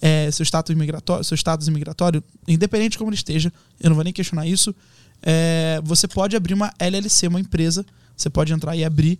é, 0.00 0.30
seu 0.30 0.42
status 0.42 0.72
imigratório, 0.72 1.22
seu 1.22 1.36
status 1.36 1.68
imigratório, 1.68 2.24
independente 2.48 2.92
de 2.92 2.98
como 2.98 3.10
ele 3.10 3.16
esteja, 3.16 3.52
eu 3.80 3.88
não 3.88 3.94
vou 3.94 4.02
nem 4.02 4.12
questionar 4.12 4.46
isso. 4.46 4.74
É, 5.22 5.80
você 5.84 6.08
pode 6.08 6.36
abrir 6.36 6.54
uma 6.54 6.72
LLC, 6.78 7.28
uma 7.28 7.40
empresa. 7.40 7.86
Você 8.16 8.28
pode 8.28 8.52
entrar 8.52 8.76
e 8.76 8.84
abrir. 8.84 9.18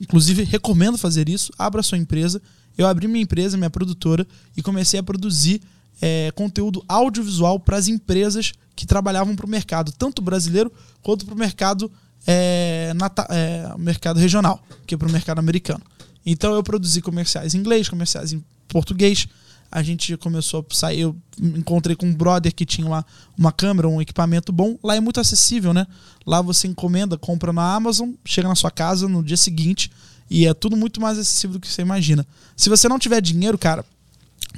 Inclusive, 0.00 0.44
recomendo 0.44 0.98
fazer 0.98 1.28
isso. 1.28 1.52
Abra 1.58 1.82
sua 1.82 1.98
empresa. 1.98 2.40
Eu 2.76 2.86
abri 2.86 3.06
minha 3.06 3.22
empresa, 3.22 3.56
minha 3.56 3.70
produtora, 3.70 4.26
e 4.56 4.62
comecei 4.62 4.98
a 4.98 5.02
produzir 5.02 5.60
é, 6.00 6.30
conteúdo 6.34 6.82
audiovisual 6.88 7.60
para 7.60 7.76
as 7.76 7.86
empresas 7.86 8.52
que 8.74 8.86
trabalhavam 8.86 9.36
para 9.36 9.46
o 9.46 9.48
mercado, 9.48 9.92
tanto 9.92 10.22
brasileiro 10.22 10.72
quanto 11.02 11.26
para 11.26 11.34
o 11.34 11.38
mercado, 11.38 11.92
é, 12.26 12.92
é, 13.28 13.74
mercado 13.78 14.18
regional, 14.18 14.62
que 14.86 14.94
é 14.94 14.98
para 14.98 15.06
o 15.06 15.12
mercado 15.12 15.38
americano. 15.38 15.82
Então 16.24 16.54
eu 16.54 16.62
produzi 16.62 17.02
comerciais 17.02 17.54
em 17.54 17.58
inglês, 17.58 17.88
comerciais 17.88 18.32
em 18.32 18.42
português. 18.68 19.28
A 19.72 19.82
gente 19.82 20.16
começou 20.18 20.64
a 20.70 20.74
sair. 20.74 21.00
Eu 21.00 21.16
encontrei 21.40 21.96
com 21.96 22.06
um 22.06 22.14
brother 22.14 22.54
que 22.54 22.66
tinha 22.66 22.86
lá 22.86 23.04
uma 23.36 23.50
câmera, 23.50 23.88
um 23.88 24.02
equipamento 24.02 24.52
bom. 24.52 24.78
Lá 24.84 24.94
é 24.94 25.00
muito 25.00 25.18
acessível, 25.18 25.72
né? 25.72 25.86
Lá 26.26 26.42
você 26.42 26.68
encomenda, 26.68 27.16
compra 27.16 27.52
na 27.52 27.74
Amazon, 27.74 28.10
chega 28.24 28.48
na 28.48 28.54
sua 28.54 28.70
casa 28.70 29.08
no 29.08 29.22
dia 29.22 29.36
seguinte 29.36 29.90
e 30.30 30.46
é 30.46 30.54
tudo 30.54 30.76
muito 30.76 31.00
mais 31.00 31.18
acessível 31.18 31.54
do 31.54 31.60
que 31.60 31.68
você 31.68 31.82
imagina. 31.82 32.26
Se 32.56 32.68
você 32.68 32.88
não 32.88 32.98
tiver 32.98 33.20
dinheiro, 33.20 33.58
cara, 33.58 33.84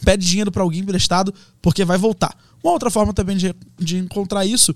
pede 0.04 0.26
dinheiro 0.26 0.50
para 0.50 0.62
alguém 0.62 0.80
emprestado 0.80 1.32
porque 1.62 1.84
vai 1.84 1.96
voltar. 1.96 2.36
Uma 2.62 2.72
outra 2.72 2.90
forma 2.90 3.12
também 3.12 3.36
de, 3.36 3.54
de 3.78 3.98
encontrar 3.98 4.46
isso, 4.46 4.74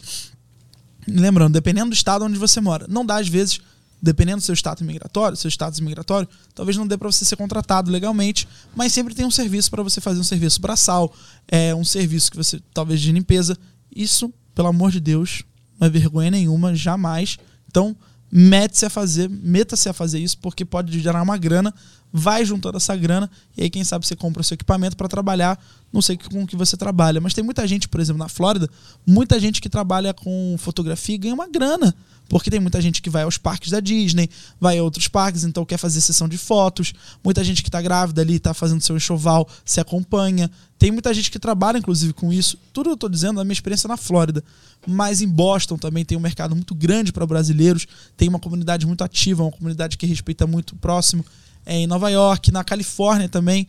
lembrando, 1.06 1.55
dependendo 1.55 1.90
do 1.90 1.94
estado 1.94 2.24
onde 2.24 2.39
você 2.39 2.60
mora, 2.60 2.86
não 2.89 3.05
dá 3.05 3.16
às 3.16 3.28
vezes, 3.28 3.60
dependendo 4.00 4.38
do 4.38 4.44
seu 4.44 4.54
status 4.54 4.86
migratório, 4.86 5.36
seu 5.36 5.48
status 5.48 5.80
migratório, 5.80 6.28
talvez 6.54 6.76
não 6.76 6.86
dê 6.86 6.96
para 6.96 7.10
você 7.10 7.24
ser 7.24 7.36
contratado 7.36 7.90
legalmente, 7.90 8.46
mas 8.74 8.92
sempre 8.92 9.14
tem 9.14 9.26
um 9.26 9.30
serviço 9.30 9.70
para 9.70 9.82
você 9.82 10.00
fazer 10.00 10.20
um 10.20 10.24
serviço 10.24 10.60
braçal, 10.60 11.12
é 11.46 11.74
um 11.74 11.84
serviço 11.84 12.30
que 12.30 12.36
você 12.36 12.60
talvez 12.72 13.00
de 13.00 13.12
limpeza. 13.12 13.56
Isso, 13.94 14.32
pelo 14.54 14.68
amor 14.68 14.90
de 14.90 15.00
Deus, 15.00 15.42
não 15.78 15.86
é 15.86 15.90
vergonha 15.90 16.30
nenhuma, 16.30 16.74
jamais. 16.74 17.38
Então, 17.68 17.96
mete-se 18.30 18.86
a 18.86 18.90
fazer, 18.90 19.28
meta-se 19.28 19.88
a 19.88 19.92
fazer 19.92 20.18
isso, 20.18 20.38
porque 20.38 20.64
pode 20.64 20.98
gerar 21.00 21.22
uma 21.22 21.36
grana, 21.36 21.74
vai 22.12 22.44
juntando 22.44 22.76
essa 22.76 22.94
grana, 22.96 23.30
e 23.56 23.64
aí 23.64 23.70
quem 23.70 23.84
sabe 23.84 24.06
você 24.06 24.16
compra 24.16 24.40
o 24.40 24.44
seu 24.44 24.54
equipamento 24.54 24.96
para 24.96 25.08
trabalhar, 25.08 25.58
não 25.92 26.00
sei 26.00 26.16
com 26.16 26.42
o 26.42 26.46
que 26.46 26.56
você 26.56 26.76
trabalha, 26.76 27.20
mas 27.20 27.34
tem 27.34 27.44
muita 27.44 27.66
gente, 27.66 27.88
por 27.88 28.00
exemplo, 28.00 28.18
na 28.18 28.28
Flórida, 28.28 28.68
muita 29.06 29.38
gente 29.40 29.60
que 29.60 29.68
trabalha 29.68 30.12
com 30.14 30.56
fotografia 30.58 31.14
e 31.14 31.18
ganha 31.18 31.34
uma 31.34 31.48
grana, 31.48 31.94
porque 32.28 32.50
tem 32.50 32.60
muita 32.60 32.80
gente 32.80 33.00
que 33.00 33.09
vai 33.09 33.22
aos 33.22 33.38
parques 33.38 33.70
da 33.70 33.80
Disney, 33.80 34.28
vai 34.60 34.78
a 34.78 34.82
outros 34.82 35.09
parques, 35.09 35.44
então 35.44 35.64
quer 35.64 35.78
fazer 35.78 36.00
sessão 36.00 36.28
de 36.28 36.36
fotos, 36.36 36.92
muita 37.24 37.42
gente 37.42 37.62
que 37.62 37.68
está 37.68 37.80
grávida 37.80 38.20
ali, 38.20 38.36
está 38.36 38.52
fazendo 38.52 38.80
seu 38.82 38.96
enxoval, 38.96 39.48
se 39.64 39.80
acompanha, 39.80 40.50
tem 40.78 40.92
muita 40.92 41.12
gente 41.12 41.30
que 41.30 41.38
trabalha, 41.38 41.78
inclusive, 41.78 42.12
com 42.12 42.32
isso. 42.32 42.56
Tudo 42.72 42.90
eu 42.90 42.94
estou 42.94 43.09
dizendo 43.09 43.36
da 43.36 43.44
minha 43.44 43.52
experiência 43.52 43.88
na 43.88 43.96
Flórida. 43.96 44.44
Mas 44.86 45.20
em 45.20 45.28
Boston 45.28 45.76
também 45.76 46.05
tem 46.05 46.16
um 46.16 46.20
mercado 46.20 46.55
muito 46.55 46.74
grande 46.74 47.12
para 47.12 47.26
brasileiros, 47.26 47.86
tem 48.16 48.28
uma 48.28 48.38
comunidade 48.38 48.86
muito 48.86 49.02
ativa, 49.02 49.42
uma 49.42 49.50
comunidade 49.50 49.98
que 49.98 50.06
respeita 50.06 50.46
muito 50.46 50.72
o 50.72 50.76
próximo. 50.76 51.24
É, 51.66 51.76
em 51.78 51.86
Nova 51.86 52.09
York, 52.09 52.52
na 52.52 52.62
Califórnia 52.62 53.28
também. 53.28 53.66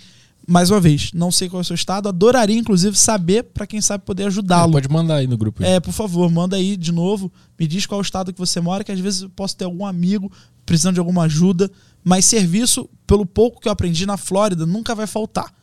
Mais 0.49 0.71
uma 0.71 0.80
vez, 0.80 1.11
não 1.13 1.31
sei 1.31 1.47
qual 1.47 1.59
é 1.59 1.61
o 1.61 1.65
seu 1.65 1.76
estado, 1.76 2.09
adoraria, 2.09 2.57
inclusive, 2.57 2.97
saber 2.97 3.43
para 3.43 3.67
quem 3.67 3.80
sabe 3.80 4.03
poder 4.03 4.26
ajudá-lo. 4.26 4.71
Pode 4.71 4.89
mandar 4.89 5.17
aí 5.17 5.27
no 5.27 5.38
grupo. 5.38 5.63
aí. 5.63 5.73
É, 5.73 5.80
por 5.80 5.91
favor, 5.91 6.30
manda 6.31 6.55
aí 6.55 6.76
de 6.76 6.91
novo. 6.91 7.31
Me 7.57 7.67
diz 7.67 7.85
qual 7.85 7.99
é 7.99 8.01
o 8.01 8.03
estado 8.03 8.34
que 8.34 8.39
você 8.39 8.59
mora, 8.59 8.84
que 8.84 8.91
às 8.91 8.99
vezes 8.99 9.21
eu 9.21 9.30
posso 9.30 9.55
ter 9.55 9.65
algum 9.65 9.85
amigo 9.85 10.31
precisando 10.65 10.95
de 10.95 10.99
alguma 10.99 11.23
ajuda. 11.23 11.69
Mas 12.03 12.26
serviço, 12.26 12.89
pelo 13.05 13.26
pouco 13.26 13.61
que 13.61 13.67
eu 13.67 13.71
aprendi 13.71 14.05
na 14.05 14.17
Flórida, 14.17 14.65
nunca 14.65 14.95
vai 14.95 15.05
faltar. 15.05 15.53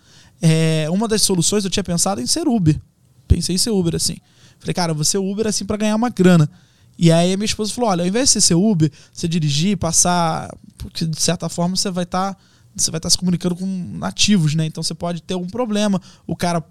É, 0.40 0.86
uma 0.90 1.08
das 1.08 1.22
soluções 1.22 1.64
eu 1.64 1.70
tinha 1.70 1.82
pensado 1.82 2.20
em 2.20 2.26
ser 2.26 2.46
Uber. 2.46 2.80
Pensei 3.26 3.56
em 3.56 3.58
ser 3.58 3.70
Uber 3.70 3.96
assim. 3.96 4.16
Falei, 4.58 4.74
cara, 4.74 5.04
ser 5.04 5.18
Uber 5.18 5.46
assim 5.46 5.64
para 5.64 5.76
ganhar 5.76 5.96
uma 5.96 6.10
grana. 6.10 6.48
E 6.98 7.12
aí 7.12 7.32
a 7.32 7.36
minha 7.36 7.44
esposa 7.46 7.72
falou: 7.72 7.90
olha, 7.90 8.02
ao 8.02 8.08
invés 8.08 8.28
de 8.28 8.34
você 8.34 8.40
ser 8.40 8.54
Uber, 8.54 8.90
você 9.12 9.28
dirigir, 9.28 9.76
passar. 9.76 10.48
Porque 10.78 11.04
de 11.04 11.20
certa 11.20 11.48
forma 11.48 11.76
você 11.76 11.90
vai 11.90 12.04
estar. 12.04 12.36
Você 12.76 12.90
vai 12.90 12.98
estar 12.98 13.10
se 13.10 13.18
comunicando 13.18 13.56
com 13.56 13.66
nativos, 13.66 14.54
né? 14.54 14.66
Então 14.66 14.82
você 14.82 14.94
pode 14.94 15.22
ter 15.22 15.34
algum 15.34 15.48
problema. 15.48 16.00
O 16.26 16.36
cara. 16.36 16.62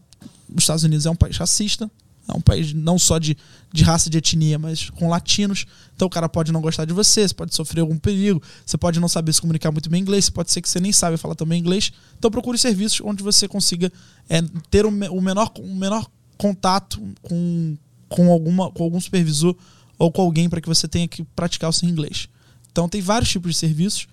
Os 0.48 0.64
Estados 0.64 0.84
Unidos 0.84 1.06
é 1.06 1.10
um 1.10 1.15
país 1.15 1.38
racista. 1.38 1.90
É 2.27 2.36
um 2.36 2.41
país 2.41 2.73
não 2.73 2.98
só 2.98 3.19
de, 3.19 3.38
de 3.72 3.84
raça, 3.84 4.10
de 4.10 4.18
etnia, 4.18 4.57
mas 4.57 4.90
com 4.90 5.07
latinos. 5.07 5.65
Então 5.95 6.07
o 6.07 6.10
cara 6.10 6.27
pode 6.27 6.52
não 6.52 6.60
gostar 6.60 6.86
de 6.86 6.94
você, 6.94 7.27
você 7.27 7.34
pode 7.34 7.53
sofrer 7.53 7.82
algum 7.82 7.98
perigo, 7.98 8.41
você 8.65 8.77
pode 8.77 8.99
não 8.99 9.07
saber 9.07 9.32
se 9.32 9.40
comunicar 9.40 9.72
muito 9.72 9.90
bem 9.90 10.02
inglês, 10.02 10.30
pode 10.30 10.52
ser 10.52 10.61
que 10.61 10.68
você 10.68 10.80
nem 10.80 10.91
saiba 10.91 11.18
falar 11.18 11.36
também 11.36 11.60
inglês. 11.60 11.91
Então 12.18 12.32
procure 12.32 12.57
serviços 12.57 13.02
onde 13.03 13.22
você 13.22 13.48
consiga 13.48 13.91
é, 14.27 14.41
ter 14.72 14.86
o, 14.86 14.90
o 14.90 15.22
menor, 15.22 15.52
o 15.60 15.76
menor 15.76 16.07
contato 16.36 16.99
com, 17.22 17.77
com, 18.10 18.32
alguma, 18.32 18.72
com 18.72 18.84
algum 18.84 18.99
supervisor 18.99 19.56
ou 19.98 20.11
com 20.11 20.22
alguém 20.22 20.49
para 20.49 20.60
que 20.60 20.68
você 20.68 20.88
tenha 20.88 21.07
que 21.07 21.23
praticar 21.36 21.69
o 21.69 21.73
seu 21.73 21.88
inglês. 21.88 22.27
Então 22.72 22.90
tem 22.90 23.02
vários 23.02 23.30
tipos 23.30 23.52
de 23.52 23.57
serviços. 23.57 24.07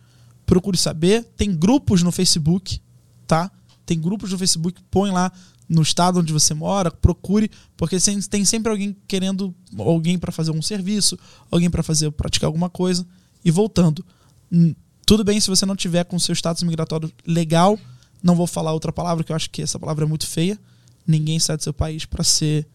Procure 0.53 0.77
saber. 0.77 1.25
Tem 1.35 1.51
grupos 1.51 2.03
no 2.03 2.13
Facebook, 2.13 2.79
tá? 3.27 3.51
Tem 3.87 3.99
grupos 3.99 4.31
no 4.33 4.37
Facebook, 4.37 4.83
põe 4.91 5.11
lá 5.11 5.33
no 5.67 5.81
estado 5.81 6.21
onde 6.21 6.31
você 6.31 6.53
mora, 6.53 6.91
procure, 6.91 7.51
porque 7.75 7.97
tem 8.29 8.45
sempre 8.45 8.71
alguém 8.71 8.95
querendo 9.09 9.55
alguém 9.79 10.19
para 10.19 10.31
fazer 10.31 10.51
um 10.51 10.61
serviço, 10.61 11.19
alguém 11.51 11.71
para 11.71 11.83
fazer 11.83 12.11
praticar 12.11 12.49
alguma 12.49 12.69
coisa 12.69 13.07
e 13.43 13.51
voltando. 13.51 14.05
Hum, 14.53 14.75
Tudo 15.07 15.25
bem 15.25 15.41
se 15.41 15.49
você 15.49 15.65
não 15.65 15.75
tiver 15.75 16.05
com 16.05 16.19
seu 16.19 16.35
status 16.35 16.63
migratório 16.65 17.11
legal, 17.27 17.79
não 18.23 18.37
vou 18.37 18.47
falar 18.47 18.75
outra 18.75 18.93
palavra 18.93 19.25
que 19.25 19.33
eu 19.33 19.37
acho 19.37 19.49
que 19.49 19.63
essa 19.63 19.79
palavra 19.79 20.05
é 20.05 20.07
muito 20.07 20.27
feia. 20.27 20.61
Ninguém 21.07 21.39
sai 21.39 21.57
do 21.57 21.63
seu 21.63 21.73
país 21.73 22.05
para 22.05 22.23
ser 22.23 22.69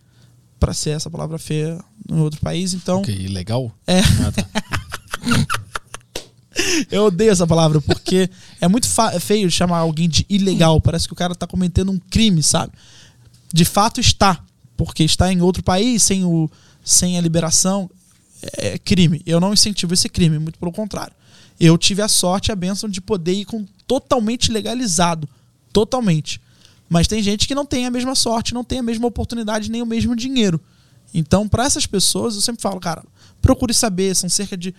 para 0.59 0.73
ser 0.73 0.89
essa 0.95 1.11
palavra 1.11 1.37
feia 1.37 1.79
em 2.09 2.17
outro 2.19 2.41
país, 2.41 2.73
então 2.73 3.01
Ok, 3.01 3.27
legal? 3.27 3.71
É. 3.85 3.99
Ah, 3.99 4.31
tá. 4.31 4.47
eu 6.91 7.05
odeio 7.05 7.31
essa 7.31 7.45
palavra, 7.47 7.81
porque 7.81 8.29
é 8.59 8.67
muito 8.67 8.87
fa- 8.87 9.19
feio 9.19 9.49
chamar 9.49 9.79
alguém 9.79 10.07
de 10.09 10.25
ilegal. 10.29 10.79
Parece 10.81 11.07
que 11.07 11.13
o 11.13 11.15
cara 11.15 11.35
tá 11.35 11.45
cometendo 11.47 11.91
um 11.91 11.99
crime, 12.09 12.41
sabe? 12.41 12.73
De 13.53 13.65
fato 13.65 13.99
está, 13.99 14.43
porque 14.75 15.03
está 15.03 15.31
em 15.31 15.41
outro 15.41 15.63
país, 15.63 16.03
sem, 16.03 16.23
o, 16.25 16.49
sem 16.83 17.17
a 17.17 17.21
liberação, 17.21 17.89
é 18.57 18.77
crime. 18.77 19.21
Eu 19.25 19.39
não 19.39 19.53
incentivo 19.53 19.93
esse 19.93 20.09
crime, 20.09 20.39
muito 20.39 20.59
pelo 20.59 20.71
contrário. 20.71 21.13
Eu 21.59 21.77
tive 21.77 22.01
a 22.01 22.07
sorte 22.07 22.49
e 22.49 22.51
a 22.51 22.55
bênção 22.55 22.87
de 22.89 23.01
poder 23.01 23.33
ir 23.33 23.45
com 23.45 23.65
totalmente 23.87 24.51
legalizado. 24.51 25.27
Totalmente. 25.73 26.39
Mas 26.89 27.07
tem 27.07 27.21
gente 27.21 27.47
que 27.47 27.55
não 27.55 27.65
tem 27.65 27.85
a 27.85 27.91
mesma 27.91 28.15
sorte, 28.15 28.53
não 28.53 28.63
tem 28.63 28.79
a 28.79 28.83
mesma 28.83 29.07
oportunidade, 29.07 29.69
nem 29.69 29.81
o 29.81 29.85
mesmo 29.85 30.15
dinheiro. 30.15 30.59
Então, 31.13 31.47
para 31.47 31.65
essas 31.65 31.85
pessoas, 31.85 32.35
eu 32.35 32.41
sempre 32.41 32.61
falo, 32.61 32.79
cara, 32.79 33.03
procure 33.41 33.73
saber, 33.73 34.15
são 34.15 34.29
cerca 34.29 34.55
de 34.55 34.73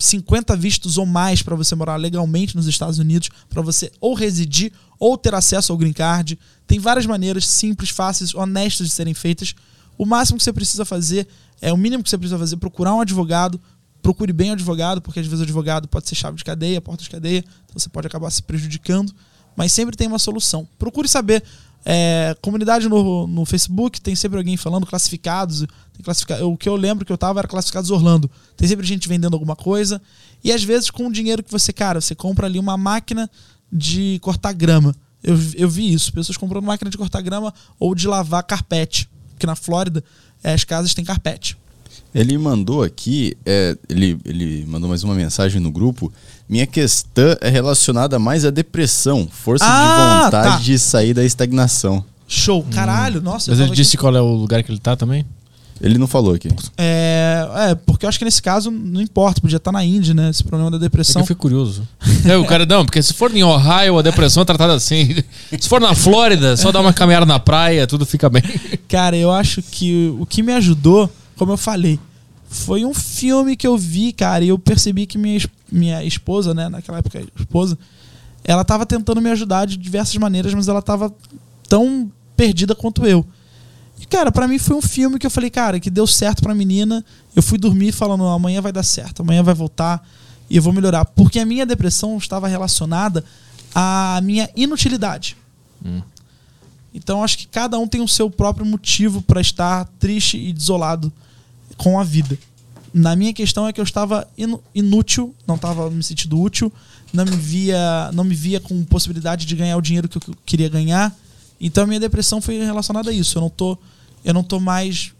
50 0.00 0.56
vistos 0.56 0.96
ou 0.96 1.04
mais 1.04 1.42
para 1.42 1.54
você 1.54 1.74
morar 1.74 1.96
legalmente 1.96 2.56
nos 2.56 2.66
Estados 2.66 2.98
Unidos, 2.98 3.28
para 3.50 3.60
você 3.60 3.92
ou 4.00 4.14
residir 4.14 4.72
ou 4.98 5.16
ter 5.16 5.34
acesso 5.34 5.72
ao 5.72 5.78
green 5.78 5.92
card. 5.92 6.38
Tem 6.66 6.78
várias 6.78 7.04
maneiras 7.04 7.46
simples, 7.46 7.90
fáceis, 7.90 8.34
honestas 8.34 8.88
de 8.88 8.94
serem 8.94 9.12
feitas. 9.12 9.54
O 9.98 10.06
máximo 10.06 10.38
que 10.38 10.44
você 10.44 10.52
precisa 10.52 10.84
fazer, 10.86 11.28
é 11.60 11.72
o 11.72 11.76
mínimo 11.76 12.02
que 12.02 12.08
você 12.08 12.16
precisa 12.16 12.38
fazer, 12.38 12.56
procurar 12.56 12.94
um 12.94 13.00
advogado, 13.02 13.60
procure 14.02 14.32
bem 14.32 14.50
o 14.50 14.52
advogado, 14.54 15.02
porque 15.02 15.20
às 15.20 15.26
vezes 15.26 15.40
o 15.40 15.44
advogado 15.44 15.86
pode 15.86 16.08
ser 16.08 16.14
chave 16.14 16.38
de 16.38 16.44
cadeia, 16.44 16.80
porta 16.80 17.02
de 17.02 17.10
cadeia, 17.10 17.44
então 17.64 17.78
você 17.78 17.90
pode 17.90 18.06
acabar 18.06 18.30
se 18.30 18.42
prejudicando, 18.42 19.14
mas 19.54 19.70
sempre 19.70 19.96
tem 19.96 20.08
uma 20.08 20.18
solução. 20.18 20.66
Procure 20.78 21.06
saber. 21.06 21.44
É, 21.84 22.36
comunidade 22.42 22.88
no, 22.88 23.26
no 23.26 23.44
Facebook, 23.44 24.00
tem 24.00 24.14
sempre 24.14 24.38
alguém 24.38 24.56
falando 24.56 24.86
classificados. 24.86 25.66
Classifica, 26.02 26.44
o 26.46 26.56
que 26.56 26.68
eu 26.68 26.76
lembro 26.76 27.04
que 27.04 27.12
eu 27.12 27.18
tava 27.18 27.40
era 27.40 27.48
classificados 27.48 27.90
Orlando. 27.90 28.30
Tem 28.56 28.66
sempre 28.68 28.86
gente 28.86 29.08
vendendo 29.08 29.34
alguma 29.34 29.56
coisa. 29.56 30.00
E 30.42 30.52
às 30.52 30.62
vezes 30.62 30.90
com 30.90 31.06
o 31.06 31.12
dinheiro 31.12 31.42
que 31.42 31.50
você, 31.50 31.72
cara, 31.72 32.00
você 32.00 32.14
compra 32.14 32.46
ali 32.46 32.58
uma 32.58 32.76
máquina 32.76 33.30
de 33.70 34.18
cortar 34.22 34.52
grama. 34.52 34.94
Eu, 35.22 35.38
eu 35.54 35.68
vi 35.68 35.92
isso, 35.92 36.12
pessoas 36.12 36.38
comprando 36.38 36.64
máquina 36.64 36.90
de 36.90 36.96
cortar 36.96 37.20
grama 37.20 37.52
ou 37.78 37.94
de 37.94 38.08
lavar 38.08 38.42
carpete. 38.42 39.08
Porque 39.30 39.46
na 39.46 39.54
Flórida 39.54 40.02
é, 40.42 40.52
as 40.52 40.64
casas 40.64 40.94
têm 40.94 41.04
carpete. 41.04 41.56
Ele 42.14 42.36
mandou 42.36 42.82
aqui, 42.82 43.36
é, 43.46 43.76
ele, 43.88 44.18
ele 44.24 44.64
mandou 44.66 44.88
mais 44.88 45.04
uma 45.04 45.14
mensagem 45.14 45.60
no 45.60 45.70
grupo. 45.70 46.12
Minha 46.48 46.66
questão 46.66 47.36
é 47.40 47.48
relacionada 47.48 48.18
mais 48.18 48.44
à 48.44 48.50
depressão, 48.50 49.28
força 49.30 49.64
Ah, 49.68 50.18
de 50.18 50.24
vontade 50.24 50.56
tá. 50.56 50.58
de 50.62 50.78
sair 50.78 51.14
da 51.14 51.24
estagnação. 51.24 52.04
Show, 52.26 52.64
caralho, 52.70 53.20
nossa. 53.20 53.50
eu 53.50 53.52
Mas 53.52 53.58
ele 53.60 53.68
tava 53.68 53.76
disse 53.76 53.96
qual 53.96 54.14
é 54.16 54.20
o 54.20 54.34
lugar 54.34 54.62
que 54.62 54.70
ele 54.72 54.78
tá 54.80 54.96
também? 54.96 55.24
Ele 55.80 55.96
não 55.96 56.06
falou 56.06 56.34
aqui. 56.34 56.48
É, 56.76 57.48
é, 57.70 57.74
porque 57.74 58.04
eu 58.04 58.08
acho 58.08 58.18
que 58.18 58.24
nesse 58.24 58.42
caso 58.42 58.70
não 58.70 59.00
importa, 59.00 59.40
podia 59.40 59.56
estar 59.56 59.72
na 59.72 59.82
Índia, 59.82 60.12
né? 60.12 60.28
Esse 60.28 60.44
problema 60.44 60.70
da 60.70 60.76
É 60.76 60.78
que 60.80 60.84
depressão. 60.84 61.22
eu 61.22 61.26
fiquei 61.26 61.36
curioso. 61.40 61.88
é, 62.28 62.36
o 62.36 62.44
cara, 62.44 62.66
não, 62.66 62.84
porque 62.84 63.02
se 63.02 63.14
for 63.14 63.34
em 63.34 63.42
Ohio, 63.42 63.98
a 63.98 64.02
depressão 64.02 64.42
é 64.42 64.44
tratada 64.44 64.74
assim. 64.74 65.08
Se 65.58 65.68
for 65.68 65.80
na 65.80 65.94
Flórida, 65.94 66.54
só 66.56 66.70
dar 66.70 66.80
uma 66.80 66.92
caminhada 66.92 67.24
na 67.24 67.38
praia, 67.38 67.86
tudo 67.86 68.04
fica 68.04 68.28
bem. 68.28 68.42
Cara, 68.88 69.16
eu 69.16 69.30
acho 69.30 69.62
que 69.62 70.14
o 70.18 70.26
que 70.26 70.42
me 70.42 70.52
ajudou, 70.52 71.10
como 71.40 71.52
eu 71.52 71.56
falei, 71.56 71.98
foi 72.50 72.84
um 72.84 72.92
filme 72.92 73.56
que 73.56 73.66
eu 73.66 73.78
vi, 73.78 74.12
cara, 74.12 74.44
e 74.44 74.48
eu 74.48 74.58
percebi 74.58 75.06
que 75.06 75.16
minha, 75.16 75.40
minha 75.72 76.04
esposa, 76.04 76.52
né, 76.52 76.68
naquela 76.68 76.98
época, 76.98 77.24
esposa, 77.34 77.78
ela 78.44 78.62
tava 78.62 78.84
tentando 78.84 79.22
me 79.22 79.30
ajudar 79.30 79.66
de 79.66 79.78
diversas 79.78 80.14
maneiras, 80.18 80.52
mas 80.52 80.68
ela 80.68 80.82
tava 80.82 81.10
tão 81.66 82.12
perdida 82.36 82.74
quanto 82.74 83.06
eu. 83.06 83.24
E, 83.98 84.04
cara, 84.04 84.30
pra 84.30 84.46
mim 84.46 84.58
foi 84.58 84.76
um 84.76 84.82
filme 84.82 85.18
que 85.18 85.26
eu 85.26 85.30
falei, 85.30 85.48
cara, 85.48 85.80
que 85.80 85.88
deu 85.88 86.06
certo 86.06 86.42
pra 86.42 86.54
menina. 86.54 87.02
Eu 87.34 87.42
fui 87.42 87.56
dormir 87.56 87.90
falando, 87.92 88.26
amanhã 88.26 88.60
vai 88.60 88.70
dar 88.70 88.82
certo, 88.82 89.22
amanhã 89.22 89.42
vai 89.42 89.54
voltar 89.54 90.06
e 90.50 90.58
eu 90.58 90.62
vou 90.62 90.74
melhorar. 90.74 91.06
Porque 91.06 91.38
a 91.38 91.46
minha 91.46 91.64
depressão 91.64 92.18
estava 92.18 92.48
relacionada 92.48 93.24
à 93.74 94.20
minha 94.22 94.46
inutilidade. 94.54 95.38
Então 96.92 97.24
acho 97.24 97.38
que 97.38 97.46
cada 97.46 97.78
um 97.78 97.88
tem 97.88 98.02
o 98.02 98.08
seu 98.08 98.28
próprio 98.30 98.66
motivo 98.66 99.22
para 99.22 99.40
estar 99.40 99.86
triste 99.98 100.36
e 100.36 100.52
desolado 100.52 101.10
com 101.80 101.98
a 101.98 102.04
vida. 102.04 102.38
Na 102.92 103.16
minha 103.16 103.32
questão 103.32 103.66
é 103.66 103.72
que 103.72 103.80
eu 103.80 103.84
estava 103.84 104.28
inútil, 104.74 105.34
não 105.46 105.54
estava 105.54 105.88
me 105.88 106.02
sentindo 106.02 106.38
útil, 106.38 106.70
não 107.10 107.24
me 107.24 107.36
via, 107.36 108.10
não 108.12 108.22
me 108.22 108.34
via 108.34 108.60
com 108.60 108.84
possibilidade 108.84 109.46
de 109.46 109.56
ganhar 109.56 109.78
o 109.78 109.80
dinheiro 109.80 110.06
que 110.06 110.18
eu 110.18 110.20
que 110.20 110.30
eu 110.30 110.36
queria 110.44 110.68
ganhar. 110.68 111.16
Então 111.58 111.84
a 111.84 111.86
minha 111.86 111.98
depressão 111.98 112.42
foi 112.42 112.58
relacionada 112.58 113.08
a 113.08 113.14
isso. 113.14 113.38
Eu 113.38 113.42
não 113.42 113.48
tô, 113.48 113.78
eu 114.22 114.34
não 114.34 114.42
tô 114.42 114.60
mais 114.60 115.12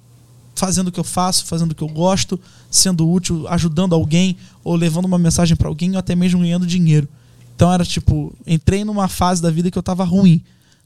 fazendo 0.55 0.89
o 0.89 0.93
que 0.93 1.01
eu 1.01 1.05
faço, 1.05 1.47
fazendo 1.47 1.73
o 1.73 1.75
que 1.75 1.83
eu 1.83 1.89
gosto, 1.89 2.39
sendo 2.71 3.11
útil, 3.11 3.49
ajudando 3.49 3.95
alguém 3.95 4.37
ou 4.63 4.77
levando 4.77 5.07
uma 5.07 5.19
mensagem 5.19 5.57
para 5.57 5.69
alguém 5.69 5.93
ou 5.93 5.99
até 5.99 6.15
mesmo 6.15 6.41
ganhando 6.41 6.67
dinheiro. 6.67 7.09
Então 7.57 7.73
era 7.73 7.87
tipo, 7.87 8.35
entrei 8.47 8.85
numa 8.85 9.09
fase 9.09 9.41
da 9.41 9.51
vida 9.51 9.71
que 9.71 9.79
eu 9.79 9.83
tava 9.83 10.05
ruim. 10.05 10.43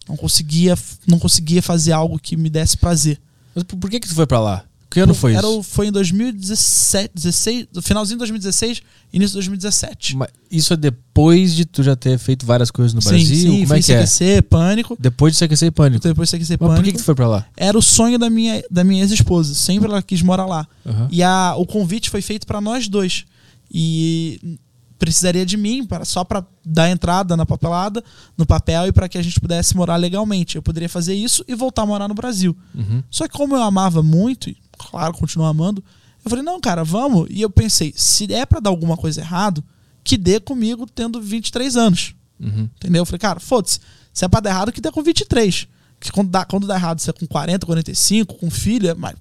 Não 0.08 0.16
conseguia, 0.16 0.78
não 1.04 1.18
conseguia 1.18 1.60
fazer 1.60 1.90
algo 1.90 2.16
que 2.16 2.36
me 2.36 2.48
desse 2.48 2.76
prazer. 2.76 3.18
Mas 3.54 3.64
por 3.64 3.90
que 3.90 3.98
que 3.98 4.06
tu 4.06 4.14
foi 4.14 4.26
pra 4.26 4.38
lá? 4.38 4.64
Que 4.94 5.00
ano 5.00 5.12
foi 5.12 5.34
Era 5.34 5.46
isso? 5.48 5.62
foi 5.64 5.88
em 5.88 5.92
2017, 5.92 7.10
16, 7.14 7.66
no 7.74 7.82
finalzinho 7.82 8.16
de 8.16 8.20
2016, 8.20 8.80
início 9.12 9.30
de 9.32 9.34
2017. 9.34 10.16
Mas 10.16 10.28
Isso 10.50 10.72
é 10.72 10.76
depois 10.76 11.52
de 11.54 11.64
tu 11.64 11.82
já 11.82 11.96
ter 11.96 12.16
feito 12.16 12.46
várias 12.46 12.70
coisas 12.70 12.94
no 12.94 13.00
Brasil? 13.00 13.36
sim, 13.36 13.60
Como 13.62 13.74
é 13.74 13.82
que 13.82 13.92
é? 13.92 14.04
CQC, 14.06 14.42
pânico. 14.42 14.96
Depois 15.00 15.36
de 15.36 15.44
CQC 15.44 15.66
e 15.66 15.70
Pânico. 15.72 16.02
Depois 16.08 16.30
de 16.30 16.36
CQC, 16.38 16.52
Mas 16.52 16.58
pânico. 16.58 16.76
por 16.76 16.84
que 16.84 16.92
que 16.92 16.98
tu 16.98 17.04
foi 17.04 17.14
pra 17.16 17.26
lá? 17.26 17.44
Era 17.56 17.76
o 17.76 17.82
sonho 17.82 18.18
da 18.20 18.30
minha, 18.30 18.62
da 18.70 18.84
minha 18.84 19.02
ex-esposa. 19.02 19.52
Sempre 19.54 19.88
ela 19.90 20.00
quis 20.00 20.22
morar 20.22 20.46
lá. 20.46 20.64
Aham. 20.86 21.08
E 21.10 21.22
a, 21.24 21.54
o 21.58 21.66
convite 21.66 22.08
foi 22.08 22.22
feito 22.22 22.46
para 22.46 22.60
nós 22.60 22.86
dois. 22.86 23.24
E 23.72 24.58
precisaria 24.96 25.44
de 25.44 25.56
mim 25.56 25.84
para 25.84 26.04
só 26.04 26.22
para 26.24 26.46
dar 26.64 26.88
entrada 26.88 27.36
na 27.36 27.44
papelada, 27.44 28.02
no 28.38 28.46
papel 28.46 28.86
e 28.86 28.92
para 28.92 29.08
que 29.08 29.18
a 29.18 29.22
gente 29.22 29.40
pudesse 29.40 29.76
morar 29.76 29.96
legalmente. 29.96 30.54
Eu 30.56 30.62
poderia 30.62 30.88
fazer 30.88 31.14
isso 31.14 31.44
e 31.48 31.54
voltar 31.54 31.82
a 31.82 31.86
morar 31.86 32.06
no 32.08 32.14
Brasil. 32.14 32.56
Uhum. 32.74 33.02
Só 33.10 33.26
que 33.26 33.34
como 33.36 33.56
eu 33.56 33.62
amava 33.62 34.02
muito, 34.02 34.48
claro, 34.90 35.14
continuo 35.14 35.46
amando, 35.46 35.82
eu 36.24 36.30
falei, 36.30 36.44
não, 36.44 36.60
cara, 36.60 36.82
vamos. 36.82 37.26
E 37.30 37.42
eu 37.42 37.50
pensei, 37.50 37.92
se 37.96 38.32
é 38.32 38.46
para 38.46 38.60
dar 38.60 38.70
alguma 38.70 38.96
coisa 38.96 39.20
errado, 39.20 39.62
que 40.02 40.16
dê 40.16 40.40
comigo 40.40 40.86
tendo 40.86 41.20
23 41.20 41.76
anos. 41.76 42.14
Uhum. 42.40 42.68
Entendeu? 42.76 43.02
Eu 43.02 43.06
falei, 43.06 43.18
cara, 43.18 43.40
foda-se. 43.40 43.80
Se 44.12 44.24
é 44.24 44.28
pra 44.28 44.40
dar 44.40 44.50
errado, 44.50 44.72
que 44.72 44.80
dê 44.80 44.90
com 44.90 45.02
23. 45.02 45.68
Que 46.00 46.12
quando 46.12 46.30
dá, 46.30 46.44
quando 46.44 46.66
dá 46.66 46.74
errado, 46.74 47.00
se 47.00 47.10
é 47.10 47.12
com 47.12 47.26
40, 47.26 47.66
45, 47.66 48.34
com 48.34 48.50
filho, 48.50 48.88
é 48.88 48.94
mais, 48.94 49.16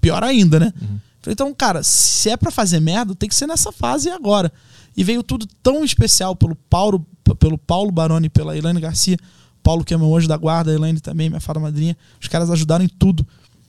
pior 0.00 0.22
ainda, 0.22 0.58
né? 0.60 0.72
Falei, 1.20 1.32
então, 1.32 1.52
cara, 1.52 1.82
se 1.82 2.30
é 2.30 2.36
pra 2.36 2.50
fazer 2.50 2.80
merda, 2.80 3.14
tem 3.14 3.28
que 3.28 3.34
ser 3.34 3.46
nessa 3.46 3.72
fase 3.72 4.10
agora. 4.10 4.52
E 4.96 5.04
veio 5.04 5.22
tudo 5.22 5.46
tão 5.62 5.84
especial 5.84 6.34
pelo 6.34 6.54
Paulo, 6.54 7.06
pelo 7.38 7.58
Paulo 7.58 7.90
Baroni 7.90 8.26
e 8.26 8.30
pela 8.30 8.56
Elaine 8.56 8.80
Garcia. 8.80 9.16
Paulo, 9.62 9.84
que 9.84 9.92
é 9.92 9.96
meu 9.96 10.14
anjo 10.16 10.28
da 10.28 10.36
guarda, 10.36 10.70
a 10.70 10.74
Elaine 10.74 11.00
também, 11.00 11.28
minha 11.28 11.40
fada 11.40 11.60
madrinha. 11.60 11.96
Os 12.20 12.28
caras 12.28 12.50
ajudaram 12.50 12.84
em 12.84 12.88
tudo. 12.88 13.26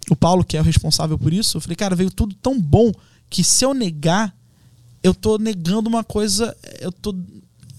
O 0.10 0.16
Paulo, 0.16 0.44
que 0.44 0.58
é 0.58 0.62
o 0.62 0.64
responsável 0.64 1.18
por 1.18 1.32
isso, 1.32 1.58
eu 1.58 1.62
falei, 1.62 1.76
cara, 1.76 1.96
veio 1.96 2.10
tudo 2.10 2.36
tão 2.36 2.60
bom 2.60 2.92
que 3.30 3.44
se 3.44 3.64
eu 3.64 3.74
negar, 3.74 4.36
eu 5.04 5.14
tô 5.14 5.38
negando 5.38 5.88
uma 5.88 6.04
coisa. 6.04 6.56
Eu 6.80 6.92
tô. 6.92 7.16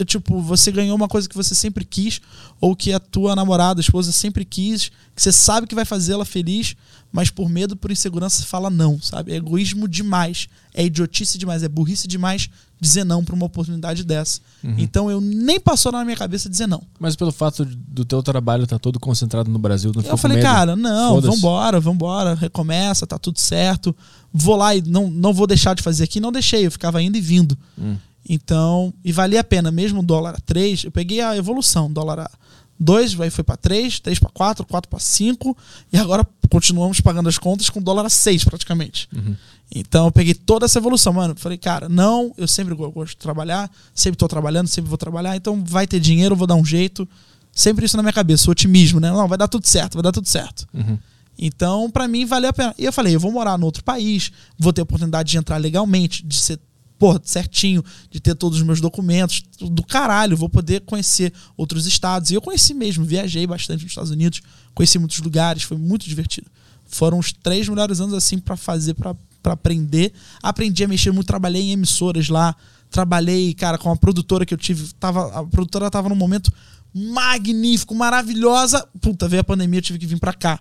Tipo, 0.04 0.40
você 0.40 0.70
ganhou 0.72 0.96
uma 0.96 1.08
coisa 1.08 1.28
que 1.28 1.36
você 1.36 1.54
sempre 1.54 1.84
quis, 1.84 2.20
ou 2.60 2.74
que 2.74 2.92
a 2.92 3.00
tua 3.00 3.34
namorada, 3.36 3.80
a 3.80 3.82
esposa 3.82 4.12
sempre 4.12 4.44
quis, 4.44 4.90
que 5.14 5.22
você 5.22 5.32
sabe 5.32 5.66
que 5.66 5.74
vai 5.74 5.84
fazê-la 5.84 6.24
feliz, 6.24 6.76
mas 7.12 7.30
por 7.30 7.48
medo, 7.48 7.76
por 7.76 7.90
insegurança, 7.90 8.42
você 8.42 8.46
fala 8.46 8.70
não, 8.70 9.00
sabe? 9.00 9.32
É 9.32 9.36
egoísmo 9.36 9.88
demais, 9.88 10.48
é 10.72 10.84
idiotice 10.84 11.38
demais, 11.38 11.62
é 11.62 11.68
burrice 11.68 12.06
demais 12.06 12.48
dizer 12.80 13.04
não 13.04 13.22
pra 13.22 13.34
uma 13.34 13.44
oportunidade 13.44 14.02
dessa. 14.04 14.40
Então 14.78 15.10
eu 15.10 15.20
nem 15.20 15.60
passou 15.60 15.92
na 15.92 16.02
minha 16.04 16.16
cabeça 16.16 16.48
dizer 16.48 16.66
não. 16.66 16.82
Mas 16.98 17.14
pelo 17.14 17.30
fato 17.30 17.64
do 17.64 18.04
teu 18.04 18.22
trabalho 18.22 18.64
estar 18.64 18.78
todo 18.78 18.98
concentrado 18.98 19.50
no 19.50 19.58
Brasil, 19.58 19.92
não 19.94 20.02
Eu 20.02 20.16
falei, 20.16 20.40
cara, 20.40 20.74
não, 20.74 21.20
vambora, 21.20 21.78
vambora, 21.78 22.34
recomeça, 22.34 23.06
tá 23.06 23.18
tudo 23.18 23.38
certo. 23.38 23.94
Vou 24.32 24.56
lá 24.56 24.74
e 24.74 24.82
não, 24.82 25.10
não 25.10 25.34
vou 25.34 25.46
deixar 25.46 25.74
de 25.74 25.82
fazer 25.82 26.04
aqui. 26.04 26.20
Não 26.20 26.32
deixei, 26.32 26.64
eu 26.64 26.70
ficava 26.70 27.02
indo 27.02 27.18
e 27.18 27.20
vindo. 27.20 27.58
Hum. 27.78 27.96
Então, 28.28 28.92
e 29.04 29.12
valia 29.12 29.40
a 29.40 29.44
pena, 29.44 29.70
mesmo 29.70 30.00
o 30.00 30.02
dólar 30.04 30.34
a 30.36 30.40
3, 30.40 30.84
eu 30.84 30.90
peguei 30.90 31.20
a 31.20 31.36
evolução, 31.36 31.90
dólar 31.92 32.20
a 32.20 32.30
2, 32.78 33.20
aí 33.20 33.30
foi 33.30 33.44
para 33.44 33.56
3, 33.56 34.00
3 34.00 34.18
para 34.18 34.30
4, 34.30 34.64
4 34.66 34.88
para 34.88 34.98
5, 34.98 35.56
e 35.92 35.98
agora 35.98 36.26
continuamos 36.48 37.00
pagando 37.00 37.28
as 37.28 37.38
contas 37.38 37.68
com 37.68 37.80
dólar 37.80 38.06
a 38.06 38.10
6 38.10 38.44
praticamente. 38.44 39.08
Uhum. 39.14 39.34
Então 39.74 40.06
eu 40.06 40.12
peguei 40.12 40.34
toda 40.34 40.66
essa 40.66 40.78
evolução, 40.78 41.12
mano. 41.12 41.34
Falei, 41.36 41.56
cara, 41.58 41.88
não, 41.88 42.32
eu 42.36 42.48
sempre 42.48 42.74
go- 42.74 42.90
gosto 42.90 43.10
de 43.12 43.16
trabalhar, 43.18 43.70
sempre 43.94 44.16
tô 44.18 44.26
trabalhando, 44.26 44.66
sempre 44.66 44.88
vou 44.88 44.98
trabalhar, 44.98 45.36
então 45.36 45.62
vai 45.64 45.86
ter 45.86 46.00
dinheiro, 46.00 46.32
eu 46.32 46.36
vou 46.36 46.46
dar 46.46 46.56
um 46.56 46.64
jeito. 46.64 47.08
Sempre 47.52 47.84
isso 47.84 47.96
na 47.96 48.02
minha 48.02 48.12
cabeça, 48.12 48.48
o 48.48 48.52
otimismo, 48.52 49.00
né? 49.00 49.10
Não, 49.10 49.26
vai 49.28 49.36
dar 49.38 49.48
tudo 49.48 49.66
certo, 49.66 49.94
vai 49.94 50.02
dar 50.02 50.12
tudo 50.12 50.26
certo. 50.28 50.66
Uhum. 50.72 50.98
Então, 51.38 51.90
pra 51.90 52.06
mim, 52.06 52.24
valeu 52.24 52.50
a 52.50 52.52
pena. 52.52 52.74
E 52.78 52.84
eu 52.84 52.92
falei, 52.92 53.14
eu 53.14 53.20
vou 53.20 53.32
morar 53.32 53.56
no 53.58 53.66
outro 53.66 53.82
país, 53.82 54.30
vou 54.58 54.72
ter 54.72 54.80
a 54.80 54.84
oportunidade 54.84 55.30
de 55.30 55.38
entrar 55.38 55.56
legalmente, 55.56 56.24
de 56.24 56.36
ser, 56.36 56.58
porra, 57.00 57.18
certinho, 57.24 57.82
de 58.10 58.20
ter 58.20 58.34
todos 58.34 58.58
os 58.58 58.64
meus 58.64 58.78
documentos, 58.78 59.42
do 59.58 59.82
caralho, 59.82 60.36
vou 60.36 60.50
poder 60.50 60.82
conhecer 60.82 61.32
outros 61.56 61.86
estados. 61.86 62.30
E 62.30 62.34
eu 62.34 62.42
conheci 62.42 62.74
mesmo, 62.74 63.06
viajei 63.06 63.46
bastante 63.46 63.82
nos 63.82 63.90
Estados 63.90 64.10
Unidos, 64.10 64.42
conheci 64.74 64.98
muitos 64.98 65.18
lugares, 65.20 65.62
foi 65.62 65.78
muito 65.78 66.06
divertido. 66.06 66.48
Foram 66.84 67.18
os 67.18 67.32
três 67.32 67.66
melhores 67.66 68.02
anos, 68.02 68.12
assim, 68.12 68.38
pra 68.38 68.54
fazer, 68.54 68.92
pra 68.92 69.16
aprender. 69.44 70.12
Aprendi 70.42 70.84
a 70.84 70.88
mexer 70.88 71.10
muito, 71.10 71.26
trabalhei 71.26 71.62
em 71.62 71.72
emissoras 71.72 72.28
lá, 72.28 72.54
trabalhei, 72.90 73.54
cara, 73.54 73.78
com 73.78 73.90
a 73.90 73.96
produtora 73.96 74.44
que 74.44 74.52
eu 74.52 74.58
tive, 74.58 74.92
tava, 75.00 75.40
a 75.40 75.44
produtora 75.46 75.90
tava 75.90 76.10
num 76.10 76.14
momento 76.14 76.52
magnífico, 76.92 77.94
maravilhosa. 77.94 78.86
Puta, 79.00 79.26
veio 79.26 79.40
a 79.40 79.44
pandemia, 79.44 79.78
eu 79.78 79.82
tive 79.82 79.98
que 79.98 80.06
vir 80.06 80.20
pra 80.20 80.34
cá. 80.34 80.60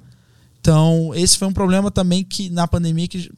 Então, 0.61 1.11
esse 1.13 1.37
foi 1.37 1.49
um 1.49 1.53
problema 1.53 1.91
também 1.91 2.23
que 2.23 2.49
na 2.49 2.65
pandemia 2.65 3.09
que 3.09 3.29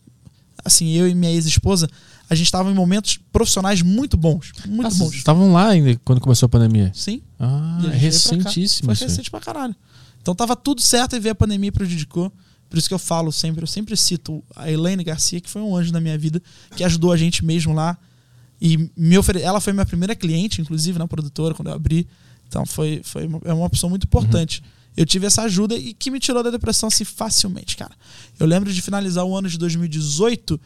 assim, 0.64 0.90
eu 0.92 1.08
e 1.08 1.16
minha 1.16 1.32
ex-esposa, 1.32 1.90
a 2.32 2.36
gente 2.36 2.46
estava 2.46 2.72
em 2.72 2.74
momentos 2.74 3.20
profissionais 3.30 3.82
muito 3.82 4.16
bons, 4.16 4.54
muito 4.66 4.88
Ah, 4.88 4.90
vocês 4.90 5.00
bons. 5.00 5.16
estavam 5.16 5.52
lá 5.52 5.68
ainda 5.68 6.00
quando 6.06 6.22
começou 6.22 6.46
a 6.46 6.50
pandemia? 6.50 6.90
Sim. 6.96 7.22
Ah, 7.38 7.82
é 7.92 7.98
recentíssimo. 7.98 8.86
Foi 8.86 8.94
isso 8.94 9.04
aí. 9.04 9.10
recente 9.10 9.30
pra 9.30 9.42
caralho. 9.42 9.76
Então 10.22 10.34
tava 10.34 10.56
tudo 10.56 10.80
certo 10.82 11.14
e 11.14 11.20
veio 11.20 11.34
a 11.34 11.36
pandemia 11.36 11.68
e 11.68 11.72
prejudicou. 11.72 12.32
Por 12.70 12.78
isso 12.78 12.88
que 12.88 12.94
eu 12.94 13.00
falo 13.00 13.34
sempre, 13.34 13.62
eu 13.62 13.68
sempre 13.68 13.98
cito 13.98 14.42
a 14.56 14.72
Elaine 14.72 15.04
Garcia, 15.04 15.42
que 15.42 15.50
foi 15.50 15.62
um 15.62 15.76
anjo 15.76 15.92
na 15.92 16.00
minha 16.00 16.18
vida, 16.18 16.42
que 16.74 16.86
ajudou 16.86 17.12
a 17.12 17.18
gente 17.18 17.44
mesmo 17.44 17.74
lá. 17.74 17.98
E 18.62 18.90
me 18.96 19.18
ofere... 19.18 19.42
ela 19.42 19.60
foi 19.60 19.74
minha 19.74 19.86
primeira 19.86 20.16
cliente, 20.16 20.62
inclusive, 20.62 20.98
na 20.98 21.06
produtora, 21.10 21.54
quando 21.54 21.68
eu 21.68 21.74
abri. 21.74 22.08
Então 22.48 22.66
foi, 22.66 23.02
foi 23.04 23.28
uma, 23.28 23.42
é 23.44 23.54
uma 23.54 23.66
opção 23.66 23.90
muito 23.90 24.06
importante. 24.06 24.64
Eu 24.96 25.06
tive 25.06 25.26
essa 25.26 25.42
ajuda 25.42 25.76
e 25.76 25.94
que 25.94 26.10
me 26.10 26.18
tirou 26.18 26.42
da 26.42 26.50
depressão 26.50 26.88
assim 26.88 27.04
facilmente, 27.04 27.76
cara. 27.76 27.92
Eu 28.40 28.48
lembro 28.48 28.72
de 28.72 28.82
finalizar 28.82 29.26
o 29.26 29.36
ano 29.36 29.50
de 29.50 29.58
2018 29.58 30.58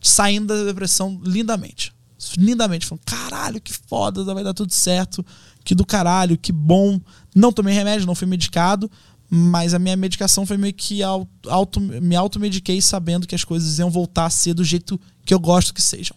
saindo 0.00 0.46
da 0.48 0.64
depressão 0.64 1.20
lindamente. 1.24 1.92
Lindamente. 2.36 2.86
Falando, 2.86 3.02
caralho, 3.04 3.60
que 3.60 3.72
foda, 3.88 4.24
vai 4.34 4.42
dar 4.44 4.54
tudo 4.54 4.72
certo. 4.72 5.24
Que 5.64 5.74
do 5.74 5.84
caralho, 5.84 6.38
que 6.38 6.52
bom. 6.52 7.00
Não 7.34 7.52
tomei 7.52 7.74
remédio, 7.74 8.06
não 8.06 8.14
fui 8.14 8.26
medicado, 8.26 8.90
mas 9.28 9.74
a 9.74 9.78
minha 9.78 9.96
medicação 9.96 10.46
foi 10.46 10.56
meio 10.56 10.72
que 10.72 11.02
auto, 11.02 11.28
auto, 11.50 11.80
me 11.80 12.14
automediquei 12.16 12.80
sabendo 12.80 13.26
que 13.26 13.34
as 13.34 13.44
coisas 13.44 13.78
iam 13.78 13.90
voltar 13.90 14.26
a 14.26 14.30
ser 14.30 14.54
do 14.54 14.64
jeito 14.64 15.00
que 15.24 15.34
eu 15.34 15.40
gosto 15.40 15.74
que 15.74 15.82
sejam. 15.82 16.16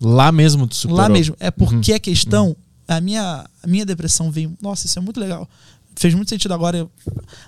Lá 0.00 0.30
mesmo 0.32 0.66
tu 0.66 0.74
superou. 0.76 1.00
Lá 1.00 1.08
mesmo. 1.08 1.36
É 1.40 1.50
porque 1.50 1.92
a 1.94 2.00
questão, 2.00 2.54
a, 2.86 3.00
minha, 3.00 3.46
a 3.62 3.66
minha 3.66 3.86
depressão 3.86 4.30
veio. 4.30 4.56
Nossa, 4.60 4.86
isso 4.86 4.98
é 4.98 5.02
muito 5.02 5.18
legal. 5.18 5.48
Fez 5.96 6.12
muito 6.14 6.28
sentido 6.28 6.52
agora. 6.52 6.76
eu- 6.76 6.90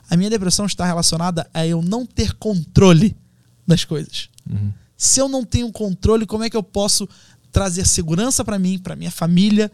a 0.08 0.16
minha 0.16 0.30
depressão 0.30 0.64
está 0.66 0.86
relacionada 0.86 1.48
a 1.52 1.66
eu 1.66 1.82
não 1.82 2.06
ter 2.06 2.32
controle 2.34 3.14
das 3.66 3.84
coisas. 3.84 4.28
Se 4.96 5.20
eu 5.20 5.28
não 5.28 5.44
tenho 5.44 5.70
controle, 5.70 6.26
como 6.26 6.44
é 6.44 6.50
que 6.50 6.56
eu 6.56 6.62
posso 6.62 7.08
trazer 7.52 7.86
segurança 7.86 8.44
para 8.44 8.58
mim, 8.58 8.78
para 8.78 8.96
minha 8.96 9.10
família, 9.10 9.70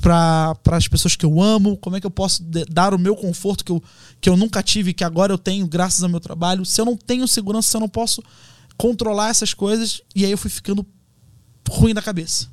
para 0.00 0.56
as 0.70 0.88
pessoas 0.88 1.14
que 1.14 1.24
eu 1.24 1.40
amo? 1.40 1.76
Como 1.76 1.96
é 1.96 2.00
que 2.00 2.06
eu 2.06 2.10
posso 2.10 2.42
dar 2.70 2.94
o 2.94 2.98
meu 2.98 3.14
conforto 3.14 3.64
que 3.64 3.72
eu, 3.72 3.82
que 4.20 4.28
eu 4.28 4.36
nunca 4.36 4.62
tive, 4.62 4.92
que 4.92 5.04
agora 5.04 5.32
eu 5.32 5.38
tenho 5.38 5.66
graças 5.66 6.02
ao 6.02 6.08
meu 6.08 6.20
trabalho? 6.20 6.64
Se 6.64 6.80
eu 6.80 6.84
não 6.84 6.96
tenho 6.96 7.28
segurança, 7.28 7.70
se 7.70 7.76
eu 7.76 7.80
não 7.80 7.88
posso 7.88 8.22
controlar 8.76 9.28
essas 9.28 9.54
coisas, 9.54 10.02
e 10.14 10.24
aí 10.24 10.30
eu 10.30 10.38
fui 10.38 10.50
ficando 10.50 10.84
ruim 11.68 11.94
da 11.94 12.02
cabeça. 12.02 12.48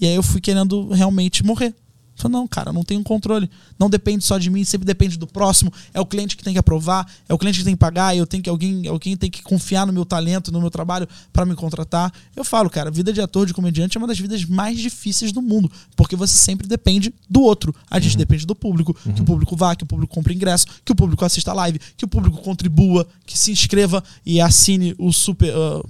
E 0.00 0.06
aí 0.06 0.14
eu 0.14 0.22
fui 0.22 0.40
querendo 0.40 0.88
realmente 0.88 1.44
morrer. 1.44 1.74
Falei, 2.16 2.32
não, 2.38 2.46
cara, 2.46 2.72
não 2.72 2.82
tenho 2.82 3.02
controle. 3.02 3.50
Não 3.78 3.90
depende 3.90 4.24
só 4.24 4.38
de 4.38 4.48
mim, 4.48 4.64
sempre 4.64 4.86
depende 4.86 5.18
do 5.18 5.26
próximo. 5.26 5.72
É 5.92 6.00
o 6.00 6.06
cliente 6.06 6.36
que 6.36 6.44
tem 6.44 6.52
que 6.52 6.58
aprovar, 6.58 7.10
é 7.28 7.34
o 7.34 7.38
cliente 7.38 7.58
que 7.58 7.64
tem 7.64 7.74
que 7.74 7.80
pagar, 7.80 8.16
eu 8.16 8.26
tenho 8.26 8.42
que 8.42 8.48
alguém, 8.48 8.86
alguém 8.86 9.16
tem 9.16 9.30
que 9.30 9.42
confiar 9.42 9.86
no 9.86 9.92
meu 9.92 10.04
talento, 10.04 10.52
no 10.52 10.60
meu 10.60 10.70
trabalho 10.70 11.08
para 11.32 11.44
me 11.44 11.54
contratar. 11.54 12.12
Eu 12.36 12.44
falo, 12.44 12.70
cara, 12.70 12.90
vida 12.90 13.12
de 13.12 13.20
ator, 13.20 13.46
de 13.46 13.54
comediante 13.54 13.96
é 13.96 14.00
uma 14.00 14.06
das 14.06 14.18
vidas 14.18 14.44
mais 14.44 14.78
difíceis 14.78 15.32
do 15.32 15.42
mundo, 15.42 15.70
porque 15.96 16.14
você 16.14 16.34
sempre 16.34 16.66
depende 16.68 17.12
do 17.28 17.42
outro. 17.42 17.74
A 17.90 17.98
gente 17.98 18.16
depende 18.16 18.46
do 18.46 18.54
público, 18.54 18.94
que 18.94 19.20
o 19.20 19.24
público 19.24 19.56
vá, 19.56 19.74
que 19.74 19.84
o 19.84 19.86
público 19.86 20.14
compre 20.14 20.34
ingresso, 20.34 20.66
que 20.84 20.92
o 20.92 20.94
público 20.94 21.24
assista 21.24 21.50
a 21.50 21.54
live, 21.54 21.80
que 21.96 22.04
o 22.04 22.08
público 22.08 22.38
contribua, 22.42 23.06
que 23.26 23.36
se 23.36 23.50
inscreva 23.50 24.02
e 24.24 24.40
assine 24.40 24.94
o 24.98 25.12
super 25.12 25.52
ah, 25.54 25.82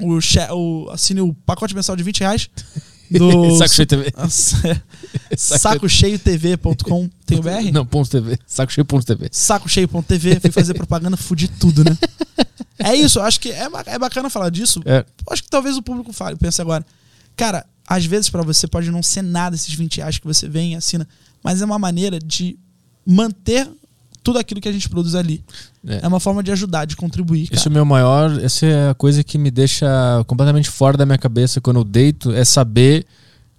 o, 0.00 0.18
o 0.54 0.90
assine 0.90 1.20
o 1.20 1.34
pacote 1.34 1.74
mensal 1.74 1.96
de 1.96 2.02
20 2.02 2.20
reais 2.20 2.50
do 3.10 3.56
Saco 3.58 3.74
Cheio 3.74 3.86
TV. 3.86 4.12
sacocheiotv.com 5.36 7.10
tem 7.26 7.38
o 7.38 7.42
BR? 7.42 7.72
Não, 7.72 7.84
ponto 7.86 8.10
TV. 8.10 8.38
Saco 8.46 8.72
cheio 8.72 8.84
ponto 8.84 9.04
TV. 9.06 9.28
sacocheio.tv, 9.30 10.40
fui 10.40 10.50
fazer 10.50 10.74
propaganda, 10.74 11.16
fudi 11.16 11.48
tudo, 11.48 11.84
né? 11.84 11.96
É 12.78 12.94
isso, 12.94 13.18
eu 13.18 13.22
acho 13.22 13.40
que 13.40 13.50
é, 13.50 13.68
é 13.86 13.98
bacana 13.98 14.30
falar 14.30 14.50
disso. 14.50 14.80
É. 14.84 14.98
Eu 14.98 15.32
Acho 15.32 15.42
que 15.42 15.50
talvez 15.50 15.76
o 15.76 15.82
público 15.82 16.12
fale, 16.12 16.36
pense 16.36 16.60
agora. 16.60 16.86
Cara, 17.36 17.66
às 17.86 18.04
vezes 18.04 18.30
pra 18.30 18.42
você 18.42 18.66
pode 18.66 18.90
não 18.90 19.02
ser 19.02 19.22
nada 19.22 19.56
esses 19.56 19.72
20 19.72 19.96
reais 19.98 20.18
que 20.18 20.26
você 20.26 20.48
vem 20.48 20.72
e 20.72 20.76
assina, 20.76 21.06
mas 21.42 21.60
é 21.60 21.64
uma 21.64 21.78
maneira 21.78 22.18
de 22.18 22.58
manter 23.06 23.68
tudo 24.28 24.38
aquilo 24.38 24.60
que 24.60 24.68
a 24.68 24.72
gente 24.72 24.88
produz 24.90 25.14
ali. 25.14 25.42
É. 25.86 26.00
É, 26.02 26.06
uma 26.06 26.20
forma 26.20 26.42
de 26.42 26.52
ajudar, 26.52 26.84
de 26.84 26.94
contribuir. 26.94 27.48
Esse 27.50 27.66
é 27.66 27.70
o 27.70 27.72
meu 27.72 27.84
maior. 27.86 28.38
Essa 28.44 28.66
é 28.66 28.90
a 28.90 28.94
coisa 28.94 29.24
que 29.24 29.38
me 29.38 29.50
deixa 29.50 29.86
completamente 30.26 30.68
fora 30.68 30.98
da 30.98 31.06
minha 31.06 31.16
cabeça 31.16 31.62
quando 31.62 31.78
eu 31.78 31.84
deito. 31.84 32.30
É 32.32 32.44
saber 32.44 33.06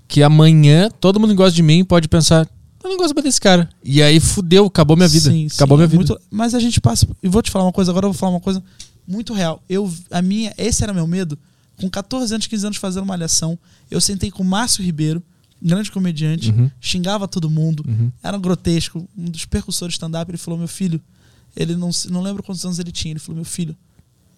que 0.08 0.22
amanhã 0.22 0.90
todo 1.00 1.20
mundo 1.20 1.32
que 1.32 1.36
gosta 1.38 1.56
de 1.56 1.64
mim 1.64 1.84
pode 1.84 2.08
pensar. 2.08 2.48
Eu 2.84 2.90
não 2.92 2.98
gosto 2.98 3.16
mais 3.16 3.24
desse 3.24 3.42
cara. 3.42 3.68
E 3.84 4.00
aí 4.04 4.20
fudeu, 4.20 4.68
acabou 4.68 4.96
minha 4.96 5.10
vida. 5.10 5.32
Sim, 5.32 5.48
acabou 5.52 5.76
sim, 5.76 5.80
minha 5.80 5.86
é 5.86 5.88
vida. 5.88 6.14
muito- 6.14 6.22
mas 6.30 6.54
a 6.54 6.60
gente 6.60 6.80
passa. 6.80 7.08
E 7.24 7.28
vou 7.28 7.42
te 7.42 7.50
falar 7.50 7.66
uma 7.66 7.72
coisa, 7.74 7.90
agora 7.92 8.06
eu 8.06 8.12
vou 8.12 8.20
falar 8.20 8.34
uma 8.34 8.40
coisa 8.40 8.62
muito 9.08 9.34
real. 9.34 9.64
Eu, 9.68 9.92
a 10.12 10.22
minha, 10.22 10.54
esse 10.56 10.84
era 10.84 10.94
meu 10.94 11.08
medo. 11.08 11.36
Com 11.78 11.90
14 11.90 12.32
anos, 12.34 12.46
15 12.46 12.66
anos 12.68 12.78
fazendo 12.78 13.02
uma 13.04 13.08
malhação, 13.14 13.58
eu 13.90 14.00
sentei 14.00 14.30
com 14.30 14.44
o 14.44 14.46
Márcio 14.46 14.84
Ribeiro, 14.84 15.24
grande 15.62 15.92
comediante, 15.92 16.52
Uhum. 16.52 16.70
xingava 16.80 17.28
todo 17.28 17.50
mundo, 17.50 17.84
era 18.24 18.38
um 18.38 18.42
grotesco, 18.42 19.08
um 19.18 19.26
dos 19.26 19.46
percussores 19.46 19.94
de 19.94 19.98
stand-up. 19.98 20.30
Ele 20.32 20.38
falou: 20.38 20.58
Meu 20.58 20.68
filho, 20.68 21.02
ele 21.56 21.76
não, 21.76 21.90
não 22.10 22.22
lembro 22.22 22.42
quantos 22.44 22.64
anos 22.66 22.80
ele 22.80 22.92
tinha. 22.92 23.12
Ele 23.14 23.20
falou: 23.20 23.36
Meu 23.38 23.46
filho, 23.46 23.76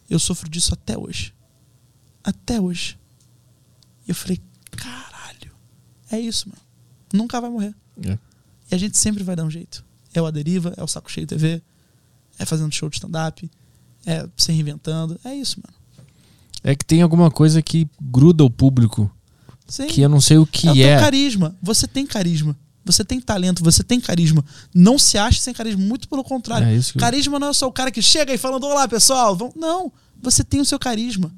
eu 0.09 0.17
sofro 0.19 0.49
disso 0.49 0.73
até 0.73 0.97
hoje. 0.97 1.33
Até 2.23 2.59
hoje. 2.59 2.97
E 4.07 4.11
eu 4.11 4.15
falei: 4.15 4.39
Caralho, 4.71 5.51
é 6.11 6.19
isso, 6.19 6.49
mano. 6.49 6.61
Nunca 7.13 7.39
vai 7.41 7.49
morrer. 7.49 7.75
É. 8.05 8.17
E 8.71 8.75
a 8.75 8.77
gente 8.77 8.97
sempre 8.97 9.23
vai 9.23 9.35
dar 9.35 9.43
um 9.43 9.51
jeito. 9.51 9.83
É 10.13 10.21
o 10.21 10.25
A 10.25 10.31
Deriva, 10.31 10.73
é 10.77 10.83
o 10.83 10.87
Saco 10.87 11.11
Cheio 11.11 11.27
TV, 11.27 11.61
é 12.39 12.45
fazendo 12.45 12.73
show 12.73 12.89
de 12.89 12.95
stand-up, 12.95 13.49
é 14.05 14.27
se 14.37 14.51
reinventando. 14.51 15.19
É 15.23 15.33
isso, 15.35 15.59
mano. 15.65 15.77
É 16.63 16.75
que 16.75 16.85
tem 16.85 17.01
alguma 17.01 17.29
coisa 17.31 17.61
que 17.61 17.87
gruda 18.01 18.43
o 18.43 18.49
público. 18.49 19.09
Sim. 19.71 19.87
Que 19.87 20.01
eu 20.01 20.09
não 20.09 20.19
sei 20.19 20.37
o 20.37 20.45
que 20.45 20.67
é 20.67 20.71
o 20.71 20.75
é. 20.75 20.99
carisma. 20.99 21.55
Você 21.61 21.87
tem 21.87 22.05
carisma. 22.05 22.57
Você 22.83 23.05
tem 23.05 23.21
talento, 23.21 23.63
você 23.63 23.83
tem 23.83 24.01
carisma. 24.01 24.43
Não 24.73 24.99
se 24.99 25.17
ache 25.17 25.39
sem 25.39 25.53
carisma, 25.53 25.81
muito 25.81 26.09
pelo 26.09 26.23
contrário. 26.23 26.67
É 26.67 26.79
que 26.79 26.99
Carisma 26.99 27.39
não 27.39 27.49
é 27.49 27.53
só 27.53 27.67
o 27.67 27.71
cara 27.71 27.89
que 27.89 28.01
chega 28.01 28.33
aí 28.33 28.37
falando: 28.37 28.65
Olá, 28.65 28.87
pessoal. 28.87 29.35
Vão... 29.35 29.53
Não, 29.55 29.91
você 30.21 30.43
tem 30.43 30.59
o 30.59 30.65
seu 30.65 30.77
carisma. 30.77 31.31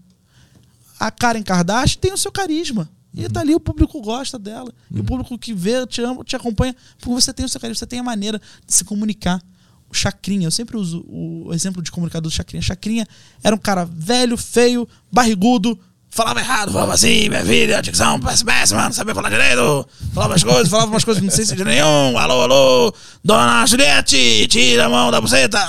A 1.00 1.12
Karen 1.12 1.44
Kardashian 1.44 2.00
tem 2.02 2.12
o 2.12 2.18
seu 2.18 2.32
carisma. 2.32 2.90
E 3.14 3.30
tá 3.30 3.42
ali, 3.42 3.54
o 3.54 3.60
público 3.60 4.02
gosta 4.02 4.40
dela. 4.40 4.74
E 4.90 5.00
o 5.00 5.04
público 5.04 5.38
que 5.38 5.54
vê, 5.54 5.86
te 5.86 6.02
ama, 6.02 6.24
te 6.24 6.36
acompanha, 6.36 6.76
porque 6.98 7.14
você 7.14 7.32
tem 7.32 7.46
o 7.46 7.50
seu 7.50 7.62
carisma, 7.62 7.78
você 7.78 7.86
tem 7.86 8.00
a 8.00 8.04
maneira 8.04 8.42
de 8.66 8.74
se 8.74 8.84
comunicar. 8.84 9.40
O 9.88 9.94
Chacrinha, 9.94 10.48
eu 10.48 10.52
sempre 10.52 10.76
uso 10.76 11.06
o 11.08 11.54
exemplo 11.54 11.84
de 11.84 11.92
comunicador 11.92 12.32
do 12.32 12.34
Chacrinha. 12.34 12.64
Chacrinha 12.64 13.06
era 13.44 13.56
um 13.56 13.60
cara 13.60 13.86
velho, 13.86 14.36
feio, 14.36 14.90
barrigudo, 15.12 15.80
falava 16.14 16.40
errado, 16.40 16.72
falava 16.72 16.94
assim, 16.94 17.28
minha 17.28 17.44
filha, 17.44 17.82
dicção 17.82 18.20
péssima, 18.20 18.84
não 18.84 18.94
sabia 18.94 19.16
falar 19.16 19.30
direito, 19.30 19.88
falava 20.14 20.36
as 20.36 20.44
coisas, 20.44 20.70
falava 20.70 20.92
umas 20.92 21.04
coisas 21.04 21.20
que 21.20 21.26
não 21.28 21.36
sei 21.36 21.44
sentido 21.46 21.66
nenhum, 21.66 22.18
alô, 22.18 22.42
alô, 22.42 22.94
dona 23.24 23.66
Juliette, 23.66 24.48
tira 24.48 24.86
a 24.86 24.90
mão 24.90 25.10
da 25.10 25.20
buceta, 25.20 25.60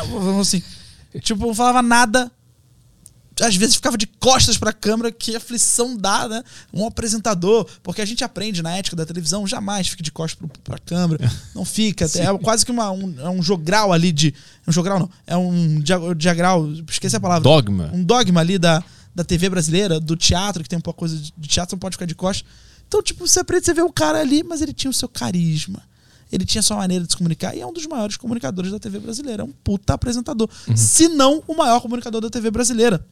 assim. 0.40 0.62
Tipo, 1.20 1.46
não 1.46 1.54
falava 1.54 1.80
nada, 1.80 2.30
às 3.40 3.56
vezes 3.56 3.76
ficava 3.76 3.96
de 3.96 4.06
costas 4.06 4.58
pra 4.58 4.72
câmera, 4.72 5.10
que 5.10 5.34
aflição 5.34 5.96
dá, 5.96 6.28
né? 6.28 6.42
Um 6.72 6.86
apresentador, 6.86 7.66
porque 7.82 8.02
a 8.02 8.04
gente 8.04 8.22
aprende 8.22 8.62
na 8.62 8.76
ética 8.76 8.94
da 8.94 9.06
televisão, 9.06 9.46
jamais 9.46 9.88
fique 9.88 10.02
de 10.02 10.12
costas 10.12 10.38
pro, 10.38 10.48
pra 10.62 10.78
câmera, 10.78 11.26
não 11.54 11.64
fica, 11.64 12.04
é 12.04 12.38
quase 12.42 12.66
que 12.66 12.70
uma, 12.70 12.90
um, 12.90 13.14
é 13.18 13.30
um 13.30 13.42
jogral 13.42 13.92
ali 13.94 14.12
de, 14.12 14.34
um 14.68 14.72
jogral 14.72 14.98
não, 14.98 15.10
é 15.26 15.36
um 15.36 15.80
dia- 15.80 15.98
diagral, 16.14 16.68
esqueci 16.90 17.16
a 17.16 17.20
palavra. 17.20 17.42
Dogma. 17.42 17.90
Um 17.94 18.04
dogma 18.04 18.40
ali 18.40 18.58
da, 18.58 18.84
da 19.14 19.24
TV 19.24 19.48
brasileira, 19.48 20.00
do 20.00 20.16
teatro, 20.16 20.62
que 20.62 20.68
tem 20.68 20.78
um 20.78 20.82
pouco 20.82 21.00
coisa 21.00 21.16
de 21.16 21.48
teatro, 21.48 21.76
não 21.76 21.78
pode 21.78 21.94
ficar 21.94 22.06
de 22.06 22.14
costas. 22.14 22.46
Então, 22.86 23.02
tipo, 23.02 23.26
você 23.26 23.40
aprende, 23.40 23.64
você 23.64 23.74
vê 23.74 23.82
o 23.82 23.92
cara 23.92 24.20
ali, 24.20 24.42
mas 24.42 24.60
ele 24.60 24.72
tinha 24.72 24.90
o 24.90 24.94
seu 24.94 25.08
carisma. 25.08 25.82
Ele 26.32 26.44
tinha 26.44 26.62
sua 26.62 26.76
maneira 26.78 27.04
de 27.04 27.12
se 27.12 27.16
comunicar 27.16 27.54
e 27.54 27.60
é 27.60 27.66
um 27.66 27.72
dos 27.72 27.86
maiores 27.86 28.16
comunicadores 28.16 28.72
da 28.72 28.78
TV 28.78 28.98
brasileira. 28.98 29.42
É 29.42 29.46
um 29.46 29.52
puta 29.52 29.94
apresentador. 29.94 30.48
Se 30.74 31.08
não 31.08 31.42
o 31.46 31.54
maior 31.54 31.80
comunicador 31.80 32.20
da 32.20 32.28
TV 32.28 32.50
brasileira. 32.50 33.06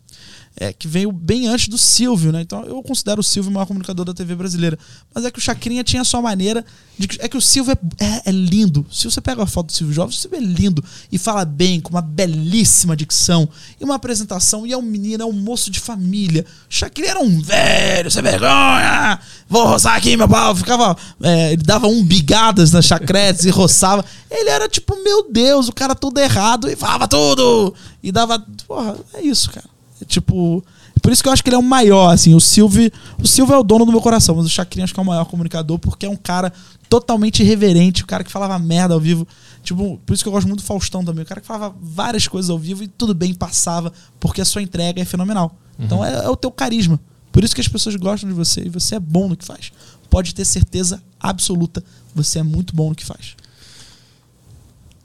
É, 0.54 0.70
que 0.70 0.86
veio 0.86 1.10
bem 1.10 1.48
antes 1.48 1.66
do 1.68 1.78
Silvio, 1.78 2.30
né? 2.30 2.42
Então 2.42 2.62
eu 2.64 2.82
considero 2.82 3.20
o 3.20 3.24
Silvio 3.24 3.50
o 3.50 3.54
maior 3.54 3.64
comunicador 3.64 4.04
da 4.04 4.12
TV 4.12 4.34
brasileira. 4.34 4.78
Mas 5.14 5.24
é 5.24 5.30
que 5.30 5.38
o 5.38 5.42
Chacrinha 5.42 5.82
tinha 5.82 6.02
a 6.02 6.04
sua 6.04 6.20
maneira 6.20 6.62
de. 6.98 7.08
que- 7.08 7.22
É 7.22 7.26
que 7.28 7.38
o 7.38 7.40
Silvio 7.40 7.72
é, 7.98 8.04
é- 8.04 8.22
é 8.26 8.30
lindo. 8.30 8.84
Se 8.92 9.10
você 9.10 9.18
pega 9.20 9.42
a 9.42 9.46
foto 9.46 9.68
do 9.68 9.72
Silvio 9.72 9.94
Jovem, 9.94 10.14
o 10.14 10.18
Silvio 10.18 10.36
é 10.38 10.42
lindo. 10.42 10.84
E 11.10 11.16
fala 11.16 11.46
bem, 11.46 11.80
com 11.80 11.88
uma 11.88 12.02
belíssima 12.02 12.94
dicção. 12.94 13.48
E 13.80 13.84
uma 13.84 13.94
apresentação. 13.94 14.66
E 14.66 14.72
é 14.72 14.76
um 14.76 14.82
menino, 14.82 15.22
é 15.22 15.26
um 15.26 15.32
moço 15.32 15.70
de 15.70 15.80
família. 15.80 16.44
O 16.70 16.74
Chacrinha 16.74 17.12
era 17.12 17.20
um 17.20 17.40
velho, 17.40 18.10
sem 18.10 18.22
vergonha. 18.22 19.18
Vou 19.48 19.66
roçar 19.66 19.96
aqui, 19.96 20.18
meu 20.18 20.28
pau. 20.28 20.54
Ficava. 20.54 20.94
é, 21.22 21.54
ele 21.54 21.62
dava 21.62 21.86
um 21.86 22.04
bigadas 22.04 22.72
nas 22.72 22.84
chacretes 22.84 23.46
e 23.46 23.50
roçava. 23.50 24.04
Ele 24.30 24.50
era 24.50 24.68
tipo, 24.68 25.02
meu 25.02 25.30
Deus, 25.32 25.68
o 25.68 25.72
cara 25.72 25.94
todo 25.94 26.18
errado. 26.18 26.68
E 26.70 26.76
falava 26.76 27.08
tudo. 27.08 27.74
E 28.02 28.12
dava. 28.12 28.38
Porra, 28.68 28.96
é 29.14 29.22
isso, 29.22 29.50
cara. 29.50 29.71
Tipo. 30.06 30.64
Por 31.00 31.10
isso 31.10 31.22
que 31.22 31.28
eu 31.28 31.32
acho 31.32 31.42
que 31.42 31.48
ele 31.48 31.56
é 31.56 31.58
o 31.58 31.62
maior, 31.62 32.10
assim. 32.10 32.34
O 32.34 32.40
Silvio, 32.40 32.90
o 33.18 33.26
Silvio 33.26 33.54
é 33.54 33.58
o 33.58 33.62
dono 33.64 33.84
do 33.84 33.90
meu 33.90 34.00
coração, 34.00 34.36
mas 34.36 34.46
o 34.46 34.48
Chacrinha 34.48 34.84
acho 34.84 34.94
que 34.94 35.00
é 35.00 35.02
o 35.02 35.06
maior 35.06 35.24
comunicador 35.24 35.78
porque 35.78 36.06
é 36.06 36.08
um 36.08 36.16
cara 36.16 36.52
totalmente 36.88 37.42
irreverente, 37.42 38.04
o 38.04 38.06
cara 38.06 38.22
que 38.22 38.30
falava 38.30 38.58
merda 38.58 38.94
ao 38.94 39.00
vivo. 39.00 39.26
Tipo, 39.62 39.98
por 40.04 40.12
isso 40.12 40.22
que 40.22 40.28
eu 40.28 40.32
gosto 40.32 40.46
muito 40.46 40.60
do 40.60 40.66
Faustão 40.66 41.04
também. 41.04 41.24
O 41.24 41.26
cara 41.26 41.40
que 41.40 41.46
falava 41.46 41.74
várias 41.80 42.28
coisas 42.28 42.50
ao 42.50 42.58
vivo 42.58 42.84
e 42.84 42.88
tudo 42.88 43.14
bem, 43.14 43.34
passava, 43.34 43.92
porque 44.20 44.40
a 44.40 44.44
sua 44.44 44.62
entrega 44.62 45.00
é 45.00 45.04
fenomenal. 45.04 45.56
Então 45.78 46.04
é, 46.04 46.24
é 46.24 46.28
o 46.28 46.36
teu 46.36 46.50
carisma. 46.50 47.00
Por 47.32 47.42
isso 47.42 47.54
que 47.54 47.60
as 47.60 47.68
pessoas 47.68 47.96
gostam 47.96 48.28
de 48.28 48.34
você 48.34 48.62
e 48.62 48.68
você 48.68 48.96
é 48.96 49.00
bom 49.00 49.28
no 49.28 49.36
que 49.36 49.44
faz. 49.44 49.72
Pode 50.10 50.34
ter 50.34 50.44
certeza 50.44 51.02
absoluta, 51.18 51.82
você 52.14 52.40
é 52.40 52.42
muito 52.42 52.76
bom 52.76 52.90
no 52.90 52.94
que 52.94 53.04
faz. 53.04 53.34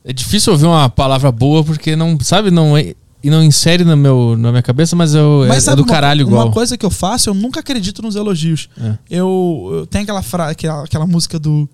É 0.04 0.12
difícil 0.12 0.54
ouvir 0.54 0.66
uma 0.66 0.90
palavra 0.90 1.32
boa 1.32 1.64
porque 1.64 1.96
não, 1.96 2.20
sabe, 2.20 2.52
não 2.52 2.78
é. 2.78 2.96
E 3.24 3.30
não 3.30 3.44
insere 3.44 3.84
no 3.84 3.98
meu, 3.98 4.36
na 4.38 4.52
minha 4.52 4.62
cabeça, 4.64 4.96
mas 4.96 5.14
eu 5.16 5.46
é, 5.46 5.58
é 5.58 5.60
sabe 5.60 5.78
do 5.78 5.84
uma- 5.84 5.88
caralho 5.94 6.26
uma, 6.26 6.32
igual. 6.32 6.52
coisa 6.52 6.78
que 6.78 6.86
eu 6.86 6.90
faço, 6.92 7.30
eu 7.30 7.34
nunca 7.34 7.60
acredito 7.60 8.02
nos 8.02 8.16
elogios. 8.16 8.70
É. 8.80 8.98
Eu, 9.10 9.70
eu 9.74 9.88
tenho 9.88 10.04
aquela, 10.04 10.22
fra, 10.22 10.50
aquela, 10.50 10.84
aquela 10.84 11.08
música 11.08 11.40
do, 11.40 11.68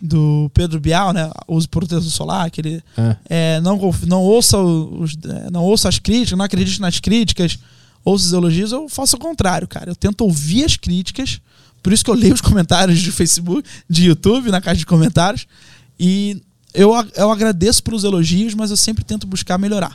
do 0.00 0.50
Pedro 0.54 0.80
Bial, 0.80 1.12
né? 1.12 1.30
Use 1.46 1.68
protetor 1.68 2.02
solar, 2.02 2.50
que 2.50 2.60
ele 2.62 2.82
É. 2.96 3.16
é, 3.28 3.60
não, 3.60 3.78
não, 4.06 4.22
ouça 4.22 4.58
os, 4.58 5.16
é, 5.24 5.50
não 5.50 5.62
ouça 5.62 5.88
as 5.88 5.98
críticas, 5.98 6.36
não 6.38 6.44
acredite 6.44 6.80
nas 6.80 6.98
críticas, 6.98 7.58
ouça 8.04 8.24
os 8.26 8.32
elogios. 8.32 8.72
Eu 8.72 8.88
faço 8.88 9.16
o 9.16 9.20
contrário, 9.20 9.68
cara. 9.68 9.90
Eu 9.90 9.94
tento 9.96 10.22
ouvir 10.22 10.64
as 10.64 10.76
críticas, 10.76 11.40
por 11.82 11.92
isso 11.92 12.02
que 12.04 12.10
eu 12.10 12.14
leio 12.14 12.32
os 12.34 12.40
comentários 12.42 12.98
de 12.98 13.12
Facebook, 13.12 13.68
de 13.88 14.06
YouTube, 14.06 14.50
na 14.50 14.60
caixa 14.60 14.78
de 14.78 14.86
comentários. 14.86 15.46
E 15.98 16.40
eu, 16.72 16.92
eu 17.16 17.30
agradeço 17.30 17.82
pelos 17.82 18.02
elogios, 18.04 18.54
mas 18.54 18.70
eu 18.70 18.76
sempre 18.78 19.04
tento 19.04 19.26
buscar 19.26 19.58
melhorar. 19.58 19.94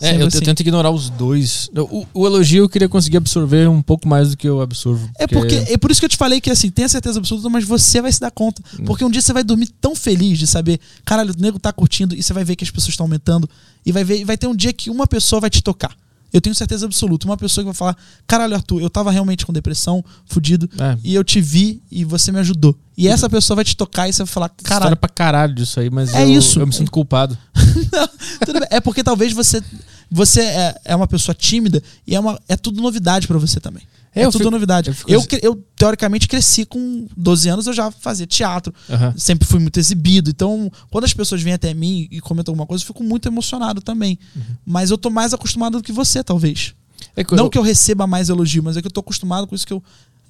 É, 0.00 0.20
eu, 0.20 0.26
assim. 0.26 0.38
eu 0.38 0.42
tento 0.42 0.60
ignorar 0.60 0.90
os 0.90 1.10
dois. 1.10 1.68
O, 1.74 2.06
o 2.14 2.26
elogio 2.26 2.64
eu 2.64 2.68
queria 2.68 2.88
conseguir 2.88 3.16
absorver 3.16 3.68
um 3.68 3.82
pouco 3.82 4.08
mais 4.08 4.30
do 4.30 4.36
que 4.36 4.48
eu 4.48 4.60
absorvo. 4.60 5.08
É 5.18 5.26
porque 5.26 5.54
é 5.54 5.76
por 5.76 5.90
isso 5.90 6.00
que 6.00 6.06
eu 6.06 6.10
te 6.10 6.16
falei 6.16 6.40
que 6.40 6.50
assim, 6.50 6.70
tenha 6.70 6.88
certeza 6.88 7.18
absoluta, 7.18 7.48
mas 7.48 7.64
você 7.64 8.00
vai 8.00 8.12
se 8.12 8.20
dar 8.20 8.30
conta. 8.30 8.62
Hum. 8.78 8.84
Porque 8.84 9.04
um 9.04 9.10
dia 9.10 9.20
você 9.20 9.32
vai 9.32 9.42
dormir 9.42 9.68
tão 9.80 9.94
feliz 9.94 10.38
de 10.38 10.46
saber, 10.46 10.80
caralho, 11.04 11.34
o 11.36 11.40
nego 11.40 11.58
tá 11.58 11.72
curtindo 11.72 12.14
e 12.14 12.22
você 12.22 12.32
vai 12.32 12.44
ver 12.44 12.56
que 12.56 12.64
as 12.64 12.70
pessoas 12.70 12.90
estão 12.90 13.04
aumentando 13.04 13.48
e 13.84 13.92
vai 13.92 14.04
ver, 14.04 14.20
e 14.20 14.24
vai 14.24 14.36
ter 14.36 14.46
um 14.46 14.54
dia 14.54 14.72
que 14.72 14.90
uma 14.90 15.06
pessoa 15.06 15.40
vai 15.40 15.50
te 15.50 15.62
tocar. 15.62 15.94
Eu 16.32 16.40
tenho 16.40 16.54
certeza 16.54 16.84
absoluta, 16.86 17.26
uma 17.26 17.36
pessoa 17.36 17.62
que 17.62 17.66
vai 17.66 17.74
falar: 17.74 17.96
"Caralho, 18.26 18.54
Arthur, 18.54 18.80
eu 18.82 18.90
tava 18.90 19.10
realmente 19.10 19.46
com 19.46 19.52
depressão, 19.52 20.04
fudido, 20.26 20.68
É. 20.78 20.96
e 21.02 21.14
eu 21.14 21.24
te 21.24 21.40
vi 21.40 21.80
e 21.90 22.04
você 22.04 22.30
me 22.30 22.38
ajudou". 22.40 22.76
E 22.96 23.06
essa 23.08 23.30
pessoa 23.30 23.54
vai 23.56 23.64
te 23.64 23.76
tocar 23.76 24.08
e 24.08 24.12
você 24.12 24.24
vai 24.24 24.26
falar: 24.32 24.46
História 24.56 24.68
"Caralho, 24.80 24.96
pra 24.96 25.08
caralho 25.08 25.54
disso 25.54 25.80
aí, 25.80 25.88
mas 25.88 26.12
É 26.14 26.24
eu, 26.24 26.32
isso. 26.32 26.60
eu 26.60 26.66
me 26.66 26.72
sinto 26.72 26.90
culpado. 26.90 27.36
Não. 27.94 28.60
É 28.70 28.80
porque 28.80 29.02
talvez 29.02 29.32
você 29.32 29.62
você 30.10 30.40
é, 30.40 30.80
é 30.86 30.96
uma 30.96 31.06
pessoa 31.06 31.34
tímida 31.34 31.82
e 32.06 32.14
é, 32.14 32.20
uma, 32.20 32.40
é 32.48 32.56
tudo 32.56 32.80
novidade 32.80 33.26
pra 33.28 33.38
você 33.38 33.60
também. 33.60 33.82
É, 34.14 34.22
É, 34.22 34.24
tudo 34.26 34.38
fico- 34.38 34.50
novidade. 34.50 34.88
eu 34.88 34.94
fico 34.94 35.10
Eu, 35.10 35.24
eu, 35.42 35.64
teoricamente, 35.76 36.26
cresci 36.26 36.64
com 36.64 37.06
12 37.16 37.48
anos, 37.48 37.66
eu 37.66 37.72
já 37.72 37.90
fazia 37.90 38.26
teatro. 38.26 38.74
Aham. 38.90 39.14
Sempre 39.16 39.46
fui 39.46 39.60
muito 39.60 39.78
exibido. 39.78 40.30
Então, 40.30 40.70
quando 40.90 41.04
as 41.04 41.12
pessoas 41.12 41.42
vêm 41.42 41.52
até 41.52 41.72
mim 41.74 42.08
e 42.10 42.20
comentam 42.20 42.52
alguma 42.52 42.66
coisa, 42.66 42.82
eu 42.82 42.86
fico 42.86 43.02
muito 43.04 43.28
emocionado 43.28 43.80
também. 43.80 44.18
Uhum. 44.34 44.42
Mas 44.66 44.90
eu 44.90 44.98
tô 44.98 45.10
mais 45.10 45.32
acostumado 45.34 45.78
do 45.78 45.82
que 45.82 45.92
você, 45.92 46.24
talvez. 46.24 46.74
É 47.14 47.22
que 47.22 47.34
Não 47.36 47.44
eu- 47.44 47.50
que 47.50 47.58
eu 47.58 47.62
receba 47.62 48.06
mais 48.06 48.28
elogio, 48.28 48.62
mas 48.62 48.76
é 48.76 48.80
que 48.80 48.86
eu 48.86 48.92
tô 48.92 49.00
acostumado 49.00 49.46
com 49.46 49.54
isso 49.54 49.66
que 49.66 49.72
eu. 49.72 49.82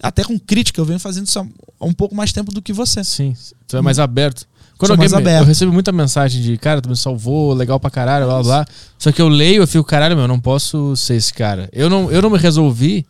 Até 0.03 0.23
com 0.23 0.39
crítica, 0.39 0.81
eu 0.81 0.85
venho 0.85 1.01
fazendo 1.01 1.27
isso 1.27 1.39
há 1.39 1.85
um 1.85 1.93
pouco 1.93 2.15
mais 2.15 2.33
tempo 2.33 2.53
do 2.53 2.61
que 2.63 2.73
você. 2.73 3.03
Sim, 3.03 3.35
tu 3.67 3.77
é 3.77 3.81
mais 3.81 3.99
aberto. 3.99 4.47
Quando 4.77 4.91
Sou 4.91 4.95
alguém 4.95 5.09
mais 5.09 5.13
aberto. 5.15 5.43
eu 5.43 5.47
recebo 5.47 5.73
muita 5.73 5.91
mensagem 5.91 6.41
de, 6.41 6.57
cara, 6.57 6.81
tu 6.81 6.89
me 6.89 6.97
salvou, 6.97 7.53
legal 7.53 7.81
pra 7.81 7.91
caralho, 7.91 8.27
blá 8.27 8.35
blá. 8.43 8.65
blá. 8.65 8.67
Só 8.97 9.11
que 9.11 9.21
eu 9.21 9.29
leio, 9.29 9.63
eu 9.63 9.67
fico, 9.67 9.83
caralho, 9.83 10.15
meu, 10.15 10.25
eu 10.25 10.29
não 10.29 10.39
posso 10.39 10.95
ser 10.95 11.15
esse 11.17 11.35
cara. 11.35 11.69
Eu 11.73 11.91
não, 11.91 12.13
eu 12.13 12.23
não 12.23 12.31
me 12.31 12.39
resolvi. 12.39 13.05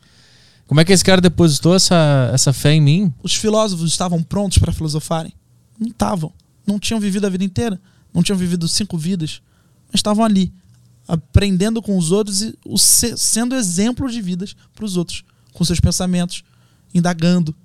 Como 0.69 0.81
é 0.81 0.85
que 0.85 0.93
esse 0.93 1.03
cara 1.05 1.21
depositou 1.21 1.75
essa, 1.75 2.31
essa 2.33 2.53
fé 2.53 2.73
em 2.75 2.81
mim? 2.81 3.13
Os 3.23 3.35
filósofos 3.35 3.91
estavam 3.91 4.23
prontos 4.23 4.59
para 4.59 4.71
filosofarem? 4.71 5.33
Não 5.81 5.89
estavam. 5.89 6.33
Não 6.67 6.79
tinham 6.79 7.01
vivido 7.01 7.27
a 7.27 7.31
vida 7.31 7.43
inteira. 7.43 7.81
Não 8.15 8.23
tinham 8.23 8.37
vivido 8.39 8.69
cinco 8.69 8.97
vidas. 8.99 9.41
Mas 9.91 9.95
estavam 10.01 10.23
ali, 10.25 10.53
aprendendo 11.09 11.81
com 11.81 11.97
os 11.97 12.13
outros 12.13 12.43
e 12.43 12.55
o 12.67 12.77
se- 12.79 13.17
sendo 13.17 13.55
exemplo 13.57 14.11
de 14.11 14.21
vidas 14.21 14.55
para 14.75 14.85
os 14.85 14.97
outros, 14.97 15.25
com 15.55 15.65
seus 15.65 15.81
pensamentos, 15.81 16.45
indagando, 16.95 17.57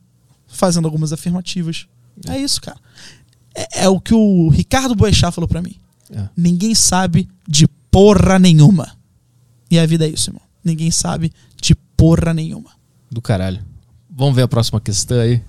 fazendo 0.47 0.85
algumas 0.85 1.11
afirmativas. 1.11 1.85
É 2.27 2.39
isso, 2.39 2.61
cara. 2.61 2.79
É, 3.53 3.83
é 3.83 3.89
o 3.89 3.99
que 3.99 4.13
o 4.13 4.47
Ricardo 4.49 4.95
Boechat 4.95 5.33
falou 5.35 5.47
para 5.47 5.61
mim. 5.61 5.75
É. 6.09 6.29
Ninguém 6.37 6.73
sabe 6.73 7.27
de 7.45 7.67
porra 7.91 8.39
nenhuma. 8.39 8.95
E 9.69 9.77
a 9.77 9.85
vida 9.85 10.05
é 10.05 10.09
isso, 10.09 10.29
irmão. 10.29 10.41
Ninguém 10.63 10.89
sabe 10.89 11.33
de 11.61 11.75
porra 11.75 12.33
nenhuma. 12.33 12.71
Do 13.13 13.21
caralho. 13.21 13.59
Vamos 14.09 14.35
ver 14.35 14.41
a 14.41 14.47
próxima 14.47 14.81
questão 14.81 15.19
aí. 15.19 15.39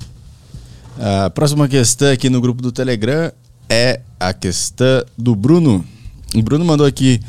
A 0.98 1.30
próxima 1.30 1.66
questão 1.66 2.12
aqui 2.12 2.28
no 2.28 2.40
grupo 2.40 2.60
do 2.60 2.70
Telegram 2.70 3.32
é 3.68 4.02
a 4.20 4.34
questão 4.34 5.04
do 5.16 5.34
Bruno. 5.34 5.82
O 6.34 6.42
Bruno 6.42 6.62
mandou 6.62 6.86
aqui. 6.86 7.20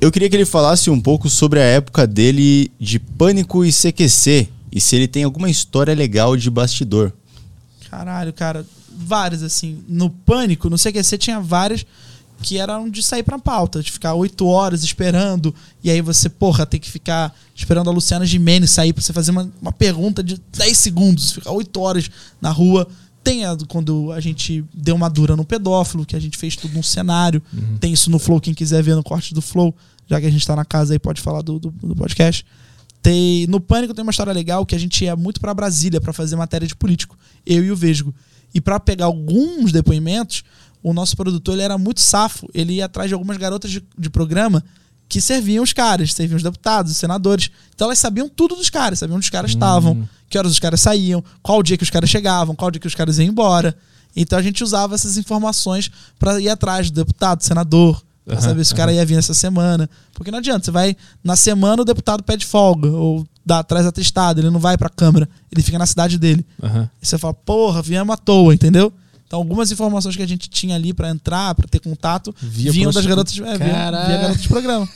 Eu 0.00 0.10
queria 0.10 0.30
que 0.30 0.36
ele 0.36 0.46
falasse 0.46 0.88
um 0.88 0.98
pouco 0.98 1.28
sobre 1.28 1.60
a 1.60 1.64
época 1.64 2.06
dele 2.06 2.72
de 2.80 2.98
pânico 2.98 3.64
e 3.64 3.70
CQC 3.70 4.48
e 4.72 4.80
se 4.80 4.96
ele 4.96 5.06
tem 5.06 5.24
alguma 5.24 5.50
história 5.50 5.94
legal 5.94 6.36
de 6.38 6.48
bastidor. 6.48 7.12
Caralho, 7.90 8.32
cara, 8.32 8.64
várias 8.96 9.42
assim. 9.42 9.84
No 9.86 10.08
Pânico, 10.08 10.70
no 10.70 10.78
CQC 10.78 11.18
tinha 11.18 11.38
várias 11.38 11.84
que 12.42 12.58
eram 12.58 12.88
de 12.88 13.02
sair 13.02 13.22
pra 13.22 13.38
pauta, 13.38 13.82
de 13.82 13.92
ficar 13.92 14.14
oito 14.14 14.46
horas 14.46 14.82
esperando, 14.82 15.54
e 15.84 15.90
aí 15.90 16.00
você, 16.00 16.28
porra, 16.28 16.64
tem 16.64 16.80
que 16.80 16.90
ficar 16.90 17.34
esperando 17.54 17.90
a 17.90 17.92
Luciana 17.92 18.24
Gimenez 18.24 18.70
sair 18.70 18.92
pra 18.92 19.02
você 19.02 19.12
fazer 19.12 19.30
uma, 19.30 19.50
uma 19.60 19.72
pergunta 19.72 20.22
de 20.22 20.40
10 20.56 20.78
segundos, 20.78 21.32
ficar 21.32 21.50
oito 21.52 21.78
horas 21.80 22.10
na 22.40 22.50
rua. 22.50 22.88
Tem 23.22 23.44
a, 23.44 23.54
do- 23.54 23.66
quando 23.66 24.10
a 24.12 24.20
gente 24.20 24.64
deu 24.72 24.94
uma 24.96 25.10
dura 25.10 25.36
no 25.36 25.44
pedófilo, 25.44 26.06
que 26.06 26.16
a 26.16 26.20
gente 26.20 26.38
fez 26.38 26.56
tudo 26.56 26.72
num 26.74 26.82
cenário. 26.82 27.42
Tem 27.78 27.92
isso 27.92 28.10
no 28.10 28.18
Flow, 28.18 28.40
quem 28.40 28.54
quiser 28.54 28.82
ver 28.82 28.96
no 28.96 29.02
corte 29.02 29.34
do 29.34 29.42
Flow, 29.42 29.74
já 30.08 30.18
que 30.18 30.26
a 30.26 30.30
gente 30.30 30.46
tá 30.46 30.56
na 30.56 30.64
casa 30.64 30.94
aí, 30.94 30.98
pode 30.98 31.20
falar 31.20 31.42
do, 31.42 31.58
do, 31.58 31.70
do 31.70 31.94
podcast. 31.94 32.44
Tem, 33.02 33.46
no 33.46 33.60
Pânico 33.60 33.94
tem 33.94 34.02
uma 34.02 34.10
história 34.10 34.32
legal 34.32 34.64
que 34.66 34.74
a 34.74 34.78
gente 34.78 35.04
ia 35.04 35.16
muito 35.16 35.40
pra 35.40 35.54
Brasília 35.54 36.00
pra 36.00 36.12
fazer 36.12 36.36
matéria 36.36 36.66
de 36.66 36.74
político, 36.74 37.18
eu 37.46 37.64
e 37.64 37.70
o 37.70 37.76
Vesgo. 37.76 38.14
E 38.54 38.60
pra 38.60 38.80
pegar 38.80 39.04
alguns 39.06 39.70
depoimentos, 39.72 40.42
o 40.82 40.92
nosso 40.92 41.16
produtor 41.16 41.54
ele 41.54 41.62
era 41.62 41.78
muito 41.78 42.00
safo. 42.00 42.48
Ele 42.54 42.74
ia 42.74 42.86
atrás 42.86 43.08
de 43.08 43.14
algumas 43.14 43.36
garotas 43.36 43.70
de, 43.70 43.82
de 43.98 44.10
programa 44.10 44.64
que 45.08 45.20
serviam 45.20 45.64
os 45.64 45.72
caras, 45.72 46.14
serviam 46.14 46.36
os 46.36 46.42
deputados, 46.42 46.92
os 46.92 46.96
senadores. 46.96 47.50
Então 47.74 47.86
elas 47.86 47.98
sabiam 47.98 48.28
tudo 48.28 48.54
dos 48.54 48.70
caras, 48.70 49.00
sabiam 49.00 49.16
onde 49.16 49.24
os 49.24 49.30
caras 49.30 49.50
estavam, 49.50 50.08
que 50.28 50.38
horas 50.38 50.52
os 50.52 50.60
caras 50.60 50.80
saíam, 50.80 51.22
qual 51.42 51.62
dia 51.62 51.76
que 51.76 51.82
os 51.82 51.90
caras 51.90 52.08
chegavam, 52.08 52.54
qual 52.54 52.70
dia 52.70 52.80
que 52.80 52.86
os 52.86 52.94
caras 52.94 53.18
iam 53.18 53.26
embora. 53.26 53.76
Então 54.14 54.38
a 54.38 54.42
gente 54.42 54.62
usava 54.62 54.94
essas 54.94 55.16
informações 55.18 55.90
pra 56.18 56.40
ir 56.40 56.48
atrás 56.48 56.90
do 56.90 56.94
deputado, 56.94 57.42
senador, 57.42 58.00
pra 58.24 58.36
Aham, 58.36 58.42
saber 58.42 58.64
se 58.64 58.72
o 58.72 58.76
cara 58.76 58.92
ia 58.92 59.04
vir 59.04 59.18
essa 59.18 59.34
semana. 59.34 59.90
Porque 60.14 60.30
não 60.30 60.38
adianta, 60.38 60.64
você 60.64 60.70
vai 60.70 60.96
na 61.24 61.34
semana 61.34 61.82
o 61.82 61.84
deputado 61.84 62.22
pede 62.22 62.46
folga 62.46 62.88
ou 62.88 63.26
dá 63.44 63.64
traz 63.64 63.86
atestado, 63.86 64.40
ele 64.40 64.50
não 64.50 64.60
vai 64.60 64.78
pra 64.78 64.88
Câmara, 64.88 65.28
ele 65.50 65.62
fica 65.62 65.78
na 65.78 65.86
cidade 65.86 66.18
dele. 66.18 66.46
Aham. 66.62 66.88
E 67.02 67.06
você 67.06 67.18
fala, 67.18 67.34
porra, 67.34 67.82
viemos 67.82 68.14
à 68.14 68.16
toa, 68.16 68.54
entendeu? 68.54 68.92
Então, 69.30 69.38
algumas 69.38 69.70
informações 69.70 70.16
que 70.16 70.22
a 70.24 70.26
gente 70.26 70.50
tinha 70.50 70.74
ali 70.74 70.92
pra 70.92 71.08
entrar, 71.08 71.54
pra 71.54 71.68
ter 71.68 71.78
contato, 71.78 72.34
Via 72.42 72.72
vinham 72.72 72.90
das 72.90 73.06
garotas 73.06 73.32
de, 73.32 73.40
é, 73.40 73.56
via, 73.56 73.56
via 73.58 74.16
garotas 74.18 74.42
de 74.42 74.48
programa. 74.48 74.88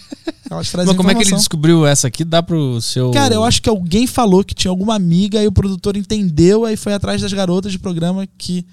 Elas 0.50 0.72
Mas 0.74 0.96
como 0.96 1.08
é 1.08 1.14
que 1.14 1.22
ele 1.22 1.36
descobriu 1.36 1.86
essa 1.86 2.08
aqui? 2.08 2.24
Dá 2.24 2.42
pro 2.42 2.80
seu. 2.82 3.12
Cara, 3.12 3.32
eu 3.32 3.44
acho 3.44 3.62
que 3.62 3.68
alguém 3.68 4.08
falou 4.08 4.42
que 4.42 4.52
tinha 4.52 4.72
alguma 4.72 4.96
amiga 4.96 5.40
e 5.40 5.46
o 5.46 5.52
produtor 5.52 5.96
entendeu, 5.96 6.64
aí 6.64 6.76
foi 6.76 6.94
atrás 6.94 7.22
das 7.22 7.32
garotas 7.32 7.70
de 7.70 7.78
programa 7.78 8.26
que 8.36 8.66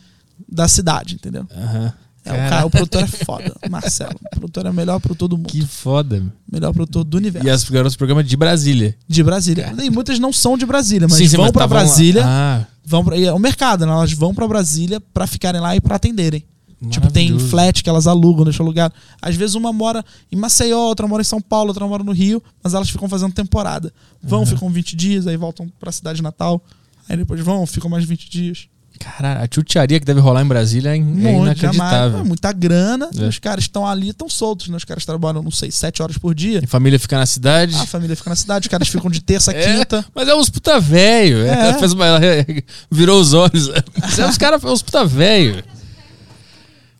da 0.49 0.67
cidade, 0.67 1.13
entendeu? 1.13 1.45
Aham. 1.55 1.93
É, 2.23 2.31
o, 2.31 2.49
cara, 2.49 2.65
o 2.65 2.69
produtor 2.69 3.03
é 3.03 3.07
foda, 3.07 3.55
Marcelo. 3.69 4.15
O 4.25 4.39
produtor 4.39 4.65
é 4.67 4.69
o 4.69 4.73
melhor 4.73 4.99
produtor 4.99 5.27
do 5.27 5.37
mundo. 5.37 5.47
Que 5.47 5.65
foda, 5.65 6.19
meu. 6.19 6.31
Melhor 6.51 6.71
produtor 6.71 7.03
do 7.03 7.17
universo. 7.17 7.47
E 7.47 7.49
as 7.49 7.63
garotas 7.67 7.93
do 7.93 7.97
programa 7.97 8.23
de 8.23 8.37
Brasília. 8.37 8.95
De 9.07 9.23
Brasília. 9.23 9.73
E 9.83 9.89
muitas 9.89 10.19
não 10.19 10.31
são 10.31 10.57
de 10.57 10.65
Brasília, 10.65 11.07
mas 11.09 11.17
Sim, 11.17 11.27
sim, 11.27 11.35
vão 11.35 11.45
mas 11.45 11.51
pra. 11.51 11.67
Brasília. 11.67 12.23
Ah, 12.25 12.65
vão 12.85 13.03
pra, 13.03 13.19
é 13.19 13.31
o 13.33 13.39
mercado, 13.39 13.85
né? 13.85 13.91
Elas 13.91 14.13
vão 14.13 14.35
pra 14.35 14.47
Brasília 14.47 15.01
pra 15.13 15.25
ficarem 15.25 15.59
lá 15.59 15.75
e 15.75 15.81
pra 15.81 15.95
atenderem. 15.95 16.45
Tipo, 16.89 17.11
tem 17.11 17.37
flat 17.37 17.83
que 17.83 17.89
elas 17.89 18.07
alugam, 18.07 18.43
deixam 18.43 18.65
alugado. 18.65 18.95
Às 19.21 19.35
vezes 19.35 19.53
uma 19.53 19.71
mora 19.71 20.03
em 20.31 20.35
Maceió, 20.35 20.79
outra 20.79 21.07
mora 21.07 21.21
em 21.21 21.25
São 21.25 21.39
Paulo, 21.39 21.69
outra 21.69 21.85
mora 21.85 22.03
no 22.03 22.11
Rio, 22.11 22.41
mas 22.63 22.73
elas 22.73 22.89
ficam 22.89 23.07
fazendo 23.07 23.33
temporada. 23.33 23.93
Vão, 24.21 24.45
ficam 24.47 24.67
20 24.67 24.95
dias, 24.95 25.27
aí 25.27 25.37
voltam 25.37 25.71
pra 25.79 25.91
cidade 25.91 26.23
natal. 26.23 26.63
Aí 27.07 27.15
depois 27.17 27.39
vão, 27.41 27.67
ficam 27.67 27.89
mais 27.89 28.03
20 28.03 28.29
dias. 28.29 28.67
Caralho, 28.99 29.41
a 29.43 29.47
chutiaria 29.51 29.99
que 29.99 30.05
deve 30.05 30.19
rolar 30.19 30.43
em 30.43 30.47
Brasília 30.47 30.91
é, 30.91 30.97
é 30.97 30.99
Muito, 30.99 31.25
jamais. 31.25 31.53
inacreditável. 31.75 32.19
É 32.19 32.23
muita 32.23 32.51
grana. 32.53 33.09
É. 33.17 33.23
Os 33.27 33.39
caras 33.39 33.63
estão 33.63 33.87
ali, 33.87 34.09
estão 34.09 34.29
soltos, 34.29 34.67
né? 34.69 34.77
Os 34.77 34.85
caras 34.85 35.03
trabalham, 35.05 35.41
não 35.41 35.49
sei, 35.49 35.71
7 35.71 36.03
horas 36.03 36.17
por 36.19 36.35
dia. 36.35 36.61
A 36.63 36.67
família 36.67 36.99
fica 36.99 37.17
na 37.17 37.25
cidade. 37.25 37.75
A 37.75 37.85
família 37.87 38.15
fica 38.15 38.29
na 38.29 38.35
cidade, 38.35 38.67
os 38.67 38.69
caras 38.69 38.87
ficam 38.87 39.09
de 39.09 39.19
terça 39.21 39.51
a 39.51 39.53
É, 39.57 39.77
quinta. 39.77 40.05
mas 40.13 40.27
é 40.27 40.35
uns 40.35 40.49
puta 40.49 40.79
velho. 40.79 41.45
É. 41.47 41.73
Fez 41.79 41.93
uma- 41.93 42.19
virou 42.91 43.19
os 43.19 43.33
olhos. 43.33 43.69
Mas 43.99 44.17
é 44.19 44.27
os 44.27 44.37
caras, 44.37 44.63
é 44.63 44.67
uns 44.67 44.81
puta 44.83 45.03
velho. 45.03 45.63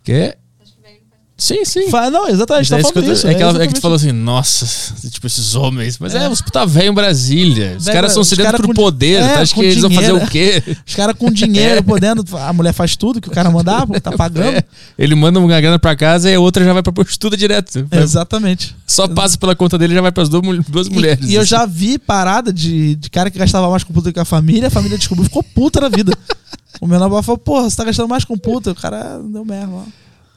Que? 0.03 0.35
Sim, 1.43 1.65
sim. 1.65 1.89
Fa- 1.89 2.11
Não, 2.11 2.27
exatamente, 2.30 2.69
tá 2.69 2.77
é, 2.77 2.84
que 2.84 2.93
falando 2.93 3.11
isso. 3.13 3.27
é 3.27 3.34
que, 3.34 3.41
ela- 3.41 3.63
é 3.63 3.68
que 3.68 3.73
tu 3.73 3.81
falou 3.81 3.95
assim, 3.95 4.11
nossa, 4.11 4.93
tipo, 5.09 5.26
esses 5.26 5.55
homens. 5.55 5.97
Mas 5.99 6.13
é, 6.13 6.23
É. 6.26 6.30
uns 6.30 6.39
puta 6.39 6.68
velho 6.68 6.89
em 6.91 6.93
Brasília. 6.93 7.77
Os 7.80 7.85
caras 7.85 8.11
são 8.13 8.22
os 8.22 8.27
sedentos 8.27 8.51
cara 8.51 8.57
por 8.63 8.68
com- 8.68 8.73
poder. 8.76 9.22
é, 9.23 9.34
tu 9.34 9.39
acha 9.39 9.55
que 9.55 9.61
eles 9.61 9.81
vão 9.81 9.89
fazer 9.89 10.07
dinheiro. 10.11 10.26
o 10.27 10.30
quê? 10.30 10.63
Os 10.88 10.93
caras 10.95 11.15
com 11.18 11.31
dinheiro 11.31 11.81
podendo. 11.84 12.23
A 12.38 12.53
mulher 12.53 12.73
faz 12.73 12.95
tudo 12.95 13.19
que 13.19 13.27
o 13.27 13.31
cara 13.31 13.49
mandar, 13.49 13.88
porque 13.88 13.99
tá 13.99 14.11
pagando. 14.15 14.55
É. 14.57 14.63
Ele 14.99 15.15
manda 15.15 15.39
uma 15.39 15.59
grana 15.59 15.80
pra 15.80 15.95
casa 15.95 16.30
e 16.30 16.35
a 16.35 16.39
outra 16.39 16.63
já 16.63 16.73
vai 16.73 16.84
pra 16.84 16.93
prostituta 16.93 17.35
direto. 17.35 17.88
Exatamente. 17.91 18.76
Só 18.85 19.07
passa 19.07 19.35
pela 19.35 19.55
conta 19.55 19.80
dele 19.80 19.93
e 19.93 19.95
já 19.95 20.01
vai 20.01 20.11
pras 20.11 20.30
duas, 20.30 20.43
duas 20.68 20.85
E- 20.88 20.91
mulheres. 20.91 21.27
E, 21.27 21.34
eu 21.34 21.43
já 21.43 21.65
vi 21.65 21.97
parada 21.97 22.53
de, 22.53 22.95
de 22.95 23.09
cara 23.09 23.31
que 23.31 23.39
gastava 23.39 23.68
mais 23.68 23.84
com 23.84 23.91
puta 23.91 24.13
que 24.13 24.19
a 24.19 24.26
família, 24.26 24.68
a 24.68 24.72
família 24.72 24.95
descobriu 24.95 25.26
ficou 25.26 25.41
puta 25.41 25.81
na 25.81 25.89
vida. 25.89 26.15
O 26.80 26.88
menor 26.88 27.22
falou, 27.22 27.38
porra, 27.38 27.69
você 27.69 27.76
tá 27.76 27.84
gastando 27.84 28.07
mais 28.07 28.23
com 28.26 28.35
puta. 28.35 28.72
O 28.72 28.76
cara 28.76 29.19
deu 29.23 29.45
merda 29.45 29.72
lá. 29.72 29.84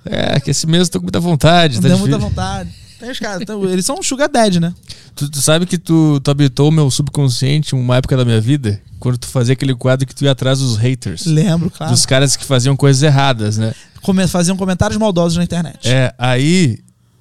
É, 0.06 0.38
que 0.40 0.50
esse 0.50 0.66
mês 0.66 0.88
eu 0.88 0.92
tô 0.92 0.98
com 1.00 1.04
muita 1.06 1.20
vontade. 1.20 1.80
Tá 1.80 1.88
deu 1.88 1.98
muita 1.98 2.18
vontade. 2.18 2.70
Tem 2.98 3.10
os 3.10 3.18
caras, 3.18 3.42
então, 3.42 3.64
eles 3.68 3.84
são 3.84 3.96
um 3.98 4.02
sugar 4.02 4.28
daddy, 4.28 4.60
né? 4.60 4.72
Tu, 5.14 5.28
tu 5.28 5.40
sabe 5.40 5.66
que 5.66 5.76
tu, 5.76 6.20
tu 6.20 6.30
habitou 6.30 6.68
o 6.68 6.72
meu 6.72 6.90
subconsciente 6.90 7.74
uma 7.74 7.96
época 7.96 8.16
da 8.16 8.24
minha 8.24 8.40
vida? 8.40 8.80
Quando 8.98 9.18
tu 9.18 9.26
fazia 9.26 9.52
aquele 9.52 9.74
quadro 9.74 10.06
que 10.06 10.14
tu 10.14 10.24
ia 10.24 10.30
atrás 10.30 10.60
dos 10.60 10.76
haters. 10.76 11.26
Lembro, 11.26 11.70
claro. 11.70 11.92
Dos 11.92 12.06
caras 12.06 12.36
que 12.36 12.44
faziam 12.44 12.76
coisas 12.76 13.02
erradas, 13.02 13.58
né? 13.58 13.74
Come- 14.00 14.26
faziam 14.28 14.56
comentários 14.56 14.98
maldosos 14.98 15.36
na 15.36 15.44
internet. 15.44 15.78
É, 15.88 16.14
aí 16.18 16.78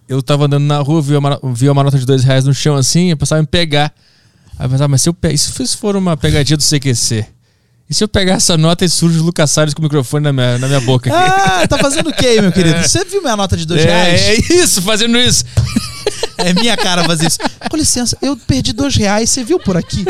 eu 0.07 0.21
tava 0.21 0.45
andando 0.45 0.63
na 0.63 0.77
rua, 0.79 1.01
vi 1.01 1.15
uma, 1.15 1.39
vi 1.53 1.69
uma 1.69 1.83
nota 1.83 1.97
de 1.97 2.05
dois 2.05 2.23
reais 2.23 2.45
no 2.45 2.53
chão 2.53 2.75
assim, 2.75 3.09
eu 3.09 3.17
pensava 3.17 3.41
em 3.41 3.45
pegar. 3.45 3.91
Aí 4.57 4.65
eu 4.65 4.69
pensava, 4.69 4.87
mas 4.87 5.01
se 5.01 5.09
eu 5.09 5.13
pe... 5.13 5.33
e 5.33 5.37
se 5.37 5.61
isso 5.61 5.77
for 5.77 5.95
uma 5.95 6.15
pegadinha 6.15 6.55
do 6.55 6.63
CQC? 6.63 7.25
E 7.93 7.95
se 7.95 8.03
eu 8.03 8.07
pegar 8.07 8.33
essa 8.33 8.57
nota 8.57 8.83
e 8.83 8.89
surge 8.89 9.19
o 9.19 9.23
Lucas 9.23 9.51
Salles 9.51 9.71
com 9.71 9.79
o 9.79 9.83
microfone 9.83 10.23
na 10.23 10.33
minha, 10.33 10.57
na 10.57 10.67
minha 10.67 10.81
boca 10.81 11.13
aqui? 11.13 11.31
Ah, 11.31 11.67
tá 11.67 11.77
fazendo 11.77 12.09
o 12.09 12.11
quê, 12.11 12.41
meu 12.41 12.51
querido? 12.51 12.81
Você 12.81 13.05
viu 13.05 13.21
minha 13.21 13.37
nota 13.37 13.55
de 13.55 13.67
dois 13.67 13.85
reais? 13.85 14.19
é, 14.19 14.33
é 14.33 14.37
isso, 14.63 14.81
fazendo 14.81 15.15
isso. 15.15 15.45
É 16.37 16.53
minha 16.53 16.75
cara 16.75 17.03
fazer 17.03 17.27
isso. 17.27 17.37
Com 17.69 17.77
licença, 17.77 18.17
eu 18.21 18.35
perdi 18.35 18.73
dois 18.73 18.95
reais, 18.95 19.29
você 19.29 19.43
viu 19.43 19.59
por 19.59 19.77
aqui? 19.77 20.05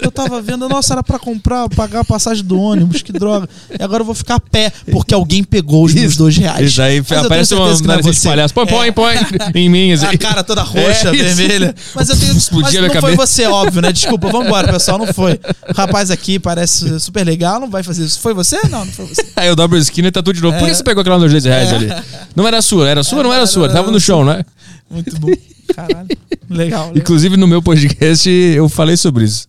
Eu 0.00 0.10
tava 0.12 0.40
vendo, 0.40 0.68
nossa, 0.68 0.94
era 0.94 1.02
pra 1.02 1.18
comprar, 1.18 1.68
pagar 1.70 2.00
a 2.00 2.04
passagem 2.04 2.44
do 2.44 2.58
ônibus, 2.60 3.02
que 3.02 3.12
droga. 3.12 3.48
E 3.78 3.82
agora 3.82 4.02
eu 4.02 4.06
vou 4.06 4.14
ficar 4.14 4.36
a 4.36 4.40
pé, 4.40 4.70
porque 4.90 5.12
alguém 5.14 5.42
pegou 5.42 5.84
os 5.84 5.92
meus 5.94 6.16
dois 6.16 6.36
reais. 6.36 6.70
Isso 6.70 6.80
aí 6.82 7.00
Mas 7.08 7.24
aparece 7.24 7.54
uma 7.54 7.66
não 7.68 7.74
é 7.74 7.86
nariz 7.86 8.16
de 8.20 8.28
palhaço. 8.28 8.54
Põe, 8.54 8.66
põe, 8.66 8.88
É. 8.88 8.92
põe 8.92 9.16
em 9.54 9.68
mim. 9.68 9.92
Assim. 9.92 10.06
A 10.06 10.16
cara 10.18 10.44
toda 10.44 10.62
roxa, 10.62 11.08
É 11.08 11.12
vermelha. 11.12 11.74
Mas 11.94 12.08
eu 12.08 12.16
tenho. 12.18 12.36
Explodia 12.36 12.80
mas 12.82 12.92
não 12.94 13.00
foi 13.00 13.10
cabeça. 13.16 13.26
você, 13.32 13.46
óbvio, 13.46 13.82
né? 13.82 13.92
Desculpa, 13.92 14.28
vambora, 14.30 14.72
pessoal. 14.72 14.98
Não 14.98 15.12
foi. 15.12 15.40
O 15.68 15.72
rapaz 15.74 16.10
aqui 16.10 16.38
parece 16.38 17.00
super 17.00 17.24
legal, 17.24 17.58
não 17.60 17.68
vai 17.70 17.82
fazer 17.82 18.04
isso. 18.04 18.20
Foi 18.20 18.34
você? 18.34 18.56
Não, 18.68 18.84
não 18.84 18.92
foi 18.92 19.06
você. 19.06 19.26
Aí 19.36 19.48
eu 19.48 19.56
dobro 19.56 19.76
a 19.76 19.80
esquina 19.80 20.08
e 20.08 20.12
tá 20.12 20.22
tudo 20.22 20.36
de 20.36 20.42
novo. 20.42 20.56
Por 20.58 20.66
É. 20.66 20.70
que 20.70 20.76
você 20.76 20.82
pegou 20.84 21.00
aquela 21.00 21.18
de 21.18 21.28
dois 21.28 21.44
reais 21.44 21.72
É. 21.72 21.74
ali? 21.76 21.92
Não 22.36 22.46
era 22.46 22.60
sua, 22.62 22.88
era 22.88 23.02
sua 23.02 23.18
ou 23.18 23.24
não 23.24 23.32
É, 23.32 23.36
era 23.36 23.42
não 23.42 23.46
sua? 23.52 23.64
era- 23.64 23.72
Tava 23.74 23.90
no 23.90 24.00
chão, 24.00 24.24
né? 24.24 24.44
Muito 24.92 25.18
bom. 25.18 25.32
Caralho. 25.74 26.08
Legal. 26.50 26.86
legal. 26.88 26.92
Inclusive 26.94 27.36
no 27.36 27.46
meu 27.46 27.62
podcast 27.62 28.28
eu 28.28 28.68
falei 28.68 28.96
sobre 28.96 29.24
isso. 29.24 29.48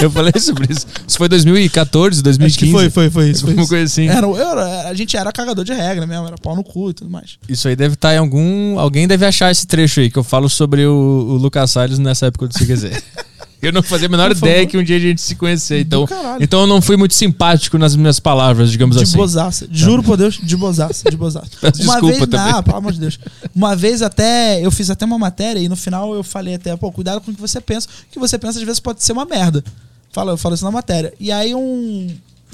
Eu 0.00 0.10
falei 0.10 0.34
sobre 0.38 0.72
isso. 0.72 0.86
Isso 1.06 1.16
foi 1.16 1.28
2014, 1.28 2.22
2015. 2.22 2.42
É. 2.42 2.46
Acho 2.46 2.58
que 2.58 2.70
foi, 2.70 2.90
foi, 2.90 3.10
foi 3.10 3.30
isso. 3.30 3.46
Foi 3.46 3.54
isso. 3.54 3.68
coisa 3.68 3.84
assim. 3.84 4.08
Era, 4.08 4.88
a 4.88 4.94
gente 4.94 5.16
era 5.16 5.32
cagador 5.32 5.64
de 5.64 5.72
regra 5.72 6.06
mesmo, 6.06 6.26
era 6.26 6.36
pau 6.36 6.54
no 6.54 6.62
cu 6.62 6.90
e 6.90 6.94
tudo 6.94 7.10
mais. 7.10 7.38
Isso 7.48 7.68
aí 7.68 7.76
deve 7.76 7.94
estar 7.94 8.14
em 8.14 8.18
algum. 8.18 8.78
Alguém 8.78 9.08
deve 9.08 9.24
achar 9.24 9.50
esse 9.50 9.66
trecho 9.66 10.00
aí 10.00 10.10
que 10.10 10.18
eu 10.18 10.24
falo 10.24 10.48
sobre 10.48 10.84
o, 10.84 10.92
o 10.92 11.36
Lucas 11.36 11.70
Salles 11.70 11.98
nessa 11.98 12.26
época 12.26 12.48
do 12.48 12.54
CQZ. 12.54 13.02
Eu 13.62 13.72
não 13.72 13.80
fazia 13.80 14.08
a 14.08 14.10
menor 14.10 14.32
ideia 14.32 14.66
que 14.66 14.76
um 14.76 14.82
dia 14.82 14.96
a 14.96 14.98
gente 14.98 15.20
se 15.20 15.36
conhecer. 15.36 15.80
Então, 15.80 16.04
então 16.40 16.62
eu 16.62 16.66
não 16.66 16.82
fui 16.82 16.96
muito 16.96 17.14
simpático 17.14 17.78
nas 17.78 17.94
minhas 17.94 18.18
palavras, 18.18 18.72
digamos 18.72 18.96
De 18.96 19.04
assim. 19.04 19.16
bozaça. 19.16 19.68
Juro 19.70 20.02
por 20.02 20.16
Deus, 20.16 20.40
de 20.42 20.56
bozaça, 20.56 21.08
de 21.08 21.16
bozaça. 21.16 21.46
Peço 21.62 21.80
Uma 21.84 21.92
desculpa 21.92 22.16
vez, 22.16 22.28
também. 22.28 22.52
não, 22.52 22.62
pelo 22.64 22.76
amor 22.76 22.92
de 22.92 22.98
Deus. 22.98 23.20
Uma 23.54 23.76
vez 23.76 24.02
até, 24.02 24.60
eu 24.60 24.70
fiz 24.72 24.90
até 24.90 25.04
uma 25.04 25.16
matéria 25.16 25.60
e 25.60 25.68
no 25.68 25.76
final 25.76 26.12
eu 26.12 26.24
falei 26.24 26.54
até, 26.56 26.76
pô, 26.76 26.90
cuidado 26.90 27.20
com 27.20 27.30
o 27.30 27.34
que 27.34 27.40
você 27.40 27.60
pensa. 27.60 27.86
O 27.88 28.12
que 28.12 28.18
você 28.18 28.36
pensa 28.36 28.58
às 28.58 28.64
vezes 28.64 28.80
pode 28.80 29.00
ser 29.04 29.12
uma 29.12 29.24
merda. 29.24 29.62
Fala, 30.10 30.32
eu 30.32 30.36
falo 30.36 30.56
isso 30.56 30.64
na 30.64 30.72
matéria. 30.72 31.14
E 31.20 31.30
aí 31.30 31.54
um, 31.54 32.08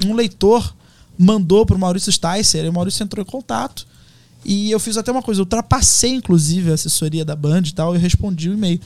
um 0.05 0.13
leitor 0.13 0.75
mandou 1.17 1.65
pro 1.65 1.77
Maurício 1.79 2.11
Sticer, 2.11 2.63
e 2.65 2.69
o 2.69 2.73
Maurício 2.73 3.03
entrou 3.03 3.23
em 3.23 3.27
contato. 3.27 3.87
E 4.45 4.69
eu 4.69 4.79
fiz 4.79 4.95
até 4.95 5.11
uma 5.11 5.23
coisa, 5.23 5.41
eu 5.41 5.43
ultrapassei 5.43 6.11
inclusive 6.11 6.69
a 6.69 6.75
assessoria 6.75 7.25
da 7.25 7.35
Band 7.35 7.63
e 7.65 7.73
tal, 7.73 7.95
eu 7.95 7.99
respondi 7.99 8.47
o 8.47 8.53
e-mail. 8.53 8.79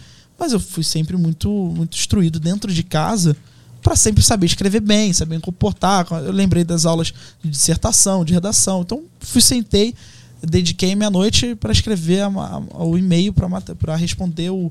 Mas 0.44 0.52
eu 0.52 0.60
fui 0.60 0.84
sempre 0.84 1.16
muito, 1.16 1.50
muito 1.50 1.96
instruído 1.98 2.38
dentro 2.38 2.70
de 2.74 2.84
casa 2.84 3.34
para 3.82 3.96
sempre 3.96 4.22
saber 4.22 4.46
escrever 4.46 4.82
bem, 4.82 5.14
saber 5.14 5.36
me 5.38 5.42
comportar. 5.42 6.06
Eu 6.12 6.34
lembrei 6.34 6.66
das 6.66 6.86
aulas 6.86 7.14
de 7.42 7.50
dissertação, 7.50 8.26
de 8.26 8.34
redação. 8.34 8.82
Então, 8.82 9.04
fui, 9.22 9.40
sentei, 9.42 9.96
dediquei 10.46 10.96
minha 10.96 11.10
noite 11.10 11.56
para 11.56 11.72
escrever 11.72 12.24
a- 12.24 12.28
a- 12.28 12.84
o 12.84 12.98
e-mail 12.98 13.32
para 13.80 13.96
responder 13.96 14.50
o, 14.50 14.70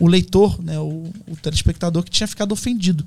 o 0.00 0.08
leitor, 0.08 0.60
né, 0.60 0.76
o, 0.80 1.04
o 1.28 1.36
telespectador 1.40 2.02
que 2.02 2.10
tinha 2.10 2.26
ficado 2.26 2.50
ofendido. 2.50 3.06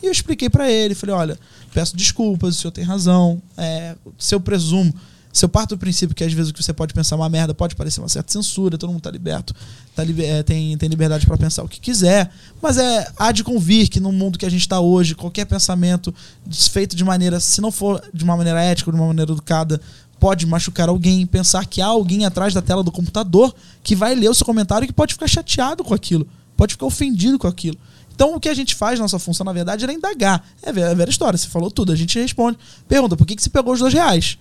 E 0.00 0.06
eu 0.06 0.12
expliquei 0.12 0.48
para 0.48 0.70
ele, 0.70 0.94
falei, 0.94 1.16
olha, 1.16 1.38
peço 1.74 1.96
desculpas, 1.96 2.56
o 2.56 2.60
senhor 2.60 2.70
tem 2.70 2.84
razão, 2.84 3.42
é, 3.56 3.96
se 4.16 4.36
eu 4.36 4.40
presumo, 4.40 4.94
se 5.36 5.44
eu 5.44 5.48
parto 5.48 5.74
do 5.74 5.78
princípio 5.78 6.14
que 6.16 6.24
às 6.24 6.32
vezes 6.32 6.50
o 6.50 6.54
que 6.54 6.62
você 6.62 6.72
pode 6.72 6.94
pensar 6.94 7.14
é 7.14 7.18
uma 7.18 7.28
merda, 7.28 7.52
pode 7.52 7.76
parecer 7.76 8.00
uma 8.00 8.08
certa 8.08 8.32
censura, 8.32 8.78
todo 8.78 8.90
mundo 8.90 9.02
tá 9.02 9.10
liberto, 9.10 9.54
tá 9.94 10.02
liber- 10.02 10.26
é, 10.28 10.42
tem, 10.42 10.76
tem 10.78 10.88
liberdade 10.88 11.26
para 11.26 11.36
pensar 11.36 11.62
o 11.62 11.68
que 11.68 11.78
quiser, 11.78 12.30
mas 12.62 12.78
é 12.78 13.06
há 13.18 13.30
de 13.32 13.44
convir 13.44 13.88
que 13.90 14.00
no 14.00 14.10
mundo 14.10 14.38
que 14.38 14.46
a 14.46 14.50
gente 14.50 14.62
está 14.62 14.80
hoje, 14.80 15.14
qualquer 15.14 15.44
pensamento 15.44 16.14
feito 16.70 16.96
de 16.96 17.04
maneira, 17.04 17.38
se 17.38 17.60
não 17.60 17.70
for 17.70 18.02
de 18.14 18.24
uma 18.24 18.36
maneira 18.36 18.62
ética, 18.62 18.90
de 18.90 18.96
uma 18.96 19.06
maneira 19.08 19.30
educada, 19.32 19.80
pode 20.18 20.46
machucar 20.46 20.88
alguém, 20.88 21.26
pensar 21.26 21.66
que 21.66 21.82
há 21.82 21.86
alguém 21.86 22.24
atrás 22.24 22.54
da 22.54 22.62
tela 22.62 22.82
do 22.82 22.90
computador 22.90 23.54
que 23.82 23.94
vai 23.94 24.14
ler 24.14 24.30
o 24.30 24.34
seu 24.34 24.46
comentário 24.46 24.84
e 24.84 24.88
que 24.88 24.92
pode 24.94 25.12
ficar 25.12 25.28
chateado 25.28 25.84
com 25.84 25.92
aquilo, 25.92 26.26
pode 26.56 26.72
ficar 26.72 26.86
ofendido 26.86 27.38
com 27.38 27.46
aquilo. 27.46 27.76
Então 28.14 28.34
o 28.34 28.40
que 28.40 28.48
a 28.48 28.54
gente 28.54 28.74
faz, 28.74 28.98
nossa 28.98 29.18
função, 29.18 29.44
na 29.44 29.52
verdade, 29.52 29.84
era 29.84 29.92
indagar. 29.92 30.42
É 30.62 30.70
a 30.70 30.90
a 30.90 30.94
velha 30.94 31.10
história, 31.10 31.36
você 31.36 31.48
falou 31.48 31.70
tudo, 31.70 31.92
a 31.92 31.94
gente 31.96 32.18
responde. 32.18 32.56
Pergunta, 32.88 33.14
por 33.14 33.26
que, 33.26 33.36
que 33.36 33.42
você 33.42 33.50
pegou 33.50 33.74
os 33.74 33.80
dois 33.80 33.92
reais? 33.92 34.38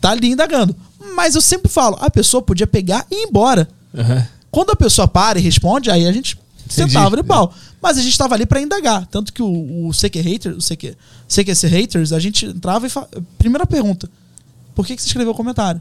Tá 0.00 0.10
ali 0.10 0.30
indagando. 0.30 0.74
Mas 1.14 1.34
eu 1.34 1.40
sempre 1.40 1.70
falo, 1.70 1.96
a 2.00 2.10
pessoa 2.10 2.42
podia 2.42 2.66
pegar 2.66 3.06
e 3.10 3.22
ir 3.22 3.28
embora. 3.28 3.68
Aham. 3.96 4.26
Quando 4.50 4.70
a 4.70 4.76
pessoa 4.76 5.06
para 5.06 5.38
e 5.38 5.42
responde, 5.42 5.90
aí 5.90 6.06
a 6.06 6.12
gente 6.12 6.38
sentava 6.68 7.16
de 7.16 7.22
pau. 7.22 7.52
Mas 7.80 7.98
a 7.98 8.02
gente 8.02 8.12
estava 8.12 8.34
ali 8.34 8.46
para 8.46 8.60
indagar. 8.60 9.06
Tanto 9.06 9.32
que 9.32 9.42
o, 9.42 9.88
o 9.88 9.92
CQ 9.92 10.20
Haters, 10.20 10.56
o 10.56 10.60
CQ, 10.60 10.96
CQC 11.28 11.66
Haters, 11.68 12.12
a 12.12 12.18
gente 12.18 12.46
entrava 12.46 12.86
e 12.86 12.90
fa... 12.90 13.06
Primeira 13.36 13.66
pergunta: 13.66 14.10
Por 14.74 14.86
que, 14.86 14.96
que 14.96 15.02
você 15.02 15.08
escreveu 15.08 15.32
o 15.32 15.36
comentário? 15.36 15.80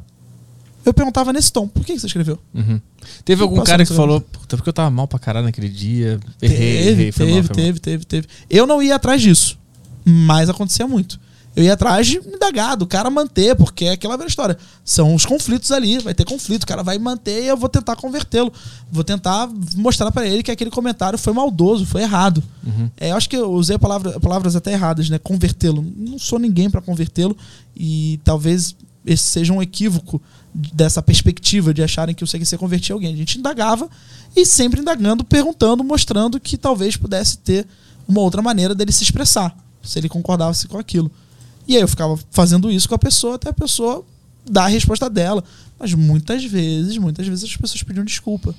Eu 0.85 0.93
perguntava 0.93 1.33
nesse 1.33 1.51
tom: 1.51 1.67
Por 1.67 1.83
que, 1.85 1.93
que 1.93 1.99
você 1.99 2.07
escreveu? 2.07 2.37
Uhum. 2.53 2.79
Teve 3.25 3.41
algum 3.41 3.63
cara 3.63 3.85
que 3.85 3.93
falou, 3.93 4.21
puta, 4.21 4.57
porque 4.57 4.69
eu 4.69 4.73
tava 4.73 4.89
mal 4.89 5.07
pra 5.07 5.17
caralho 5.17 5.45
naquele 5.45 5.69
dia. 5.69 6.19
Errei, 6.41 6.57
teve, 6.57 6.91
errei, 6.91 7.11
foi 7.11 7.25
teve, 7.25 7.37
mal, 7.37 7.43
foi 7.47 7.55
mal. 7.55 7.65
teve, 7.65 7.79
teve, 7.79 8.05
teve. 8.05 8.27
Eu 8.49 8.67
não 8.67 8.81
ia 8.81 8.95
atrás 8.95 9.21
disso, 9.21 9.57
mas 10.05 10.49
acontecia 10.49 10.87
muito. 10.87 11.19
Eu 11.57 11.63
ia 11.63 11.73
atrás 11.73 12.05
de 12.05 12.17
indagar, 12.17 12.77
do 12.77 12.85
cara 12.85 13.09
manter, 13.09 13.55
porque 13.55 13.85
é 13.85 13.91
aquela 13.93 14.15
velha 14.15 14.27
história. 14.27 14.55
São 14.85 15.15
os 15.15 15.25
conflitos 15.25 15.71
ali, 15.71 15.97
vai 15.97 16.13
ter 16.13 16.23
conflito, 16.23 16.61
o 16.61 16.67
cara 16.67 16.83
vai 16.83 16.99
manter 16.99 17.45
e 17.45 17.47
eu 17.47 17.57
vou 17.57 17.67
tentar 17.67 17.95
convertê-lo. 17.95 18.53
Vou 18.91 19.03
tentar 19.03 19.49
mostrar 19.75 20.11
pra 20.11 20.27
ele 20.27 20.43
que 20.43 20.51
aquele 20.51 20.69
comentário 20.69 21.17
foi 21.17 21.33
maldoso, 21.33 21.83
foi 21.83 22.03
errado. 22.03 22.43
É, 22.95 23.09
eu 23.11 23.15
acho 23.17 23.27
que 23.27 23.35
eu 23.35 23.51
usei 23.51 23.75
palavra- 23.79 24.19
palavras 24.19 24.55
até 24.55 24.71
erradas, 24.71 25.09
né? 25.09 25.17
Convertê-lo. 25.17 25.83
Não 25.97 26.19
sou 26.19 26.37
ninguém 26.37 26.69
pra 26.69 26.79
convertê-lo 26.79 27.35
e 27.75 28.19
talvez 28.23 28.75
esse 29.03 29.23
seja 29.23 29.51
um 29.51 29.59
equívoco 29.59 30.21
dessa 30.53 31.01
perspectiva 31.01 31.73
de 31.73 31.81
acharem 31.81 32.13
que 32.13 32.23
o 32.23 32.27
CQC 32.27 32.55
convertia 32.59 32.93
alguém. 32.93 33.13
A 33.15 33.17
gente 33.17 33.39
indagava 33.39 33.89
e 34.35 34.45
sempre 34.45 34.79
indagando, 34.79 35.23
perguntando, 35.23 35.83
mostrando 35.83 36.39
que 36.39 36.55
talvez 36.55 36.95
pudesse 36.95 37.39
ter 37.39 37.65
uma 38.07 38.21
outra 38.21 38.43
maneira 38.43 38.75
dele 38.75 38.91
se 38.91 39.03
expressar, 39.03 39.57
se 39.81 39.97
ele 39.97 40.07
concordasse 40.07 40.67
com 40.67 40.77
aquilo. 40.77 41.11
E 41.67 41.75
aí 41.75 41.81
eu 41.81 41.87
ficava 41.87 42.17
fazendo 42.31 42.71
isso 42.71 42.87
com 42.87 42.95
a 42.95 42.99
pessoa 42.99 43.35
até 43.35 43.49
a 43.49 43.53
pessoa 43.53 44.05
dar 44.49 44.65
a 44.65 44.67
resposta 44.67 45.09
dela. 45.09 45.43
Mas 45.79 45.93
muitas 45.93 46.43
vezes, 46.45 46.97
muitas 46.97 47.27
vezes 47.27 47.43
as 47.43 47.55
pessoas 47.55 47.83
pediam 47.83 48.05
desculpa. 48.05 48.55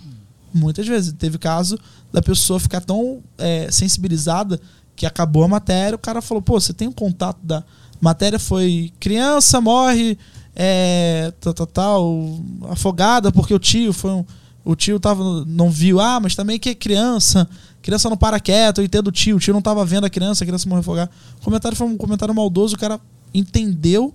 Muitas 0.53 0.87
vezes. 0.87 1.13
Teve 1.13 1.39
caso 1.39 1.79
da 2.13 2.23
pessoa 2.23 2.61
ficar 2.61 2.81
tão 2.81 3.21
é, 3.37 3.71
sensibilizada 3.71 4.61
que 4.95 5.07
acabou 5.07 5.45
a 5.45 5.49
matéria, 5.49 5.95
o 5.95 5.99
cara 5.99 6.21
falou, 6.21 6.43
pô, 6.43 6.61
você 6.61 6.73
tem 6.73 6.89
um 6.89 6.93
contato 6.93 7.39
da. 7.43 7.63
Matéria 8.01 8.39
foi 8.39 8.93
criança 9.01 9.61
morre, 9.61 10.17
é, 10.55 11.33
tal, 11.41 11.55
tal, 11.55 11.67
tal, 11.67 12.41
afogada 12.69 13.33
porque 13.33 13.55
o 13.55 13.59
tio 13.59 13.93
foi 13.93 14.11
um. 14.11 14.25
O 14.65 14.77
tio 14.77 15.01
tava, 15.01 15.45
não 15.47 15.71
viu, 15.71 15.99
ah, 15.99 16.21
mas 16.21 16.35
também 16.35 16.59
que 16.59 16.69
é 16.69 16.75
criança, 16.75 17.49
criança 17.89 18.11
não 18.11 18.19
para 18.19 18.39
quieto, 18.39 18.83
eu 18.83 18.85
entendo 18.85 19.09
o 19.09 19.11
tio, 19.11 19.37
o 19.37 19.41
tio 19.41 19.55
não 19.55 19.63
tava 19.63 19.83
vendo 19.83 20.05
a 20.05 20.11
criança, 20.11 20.45
a 20.45 20.47
criança 20.47 20.69
morreu 20.69 20.81
afogada. 20.81 21.11
O 21.41 21.45
comentário 21.45 21.75
foi 21.75 21.87
um 21.87 21.97
comentário 21.97 22.35
maldoso, 22.35 22.77
o 22.77 22.79
cara 22.79 23.01
entendeu 23.33 24.13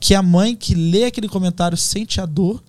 que 0.00 0.16
a 0.16 0.22
mãe 0.22 0.56
que 0.56 0.74
lê 0.74 1.04
aquele 1.04 1.28
comentário 1.28 1.76
sente 1.76 2.20
a 2.20 2.26
dor. 2.26 2.60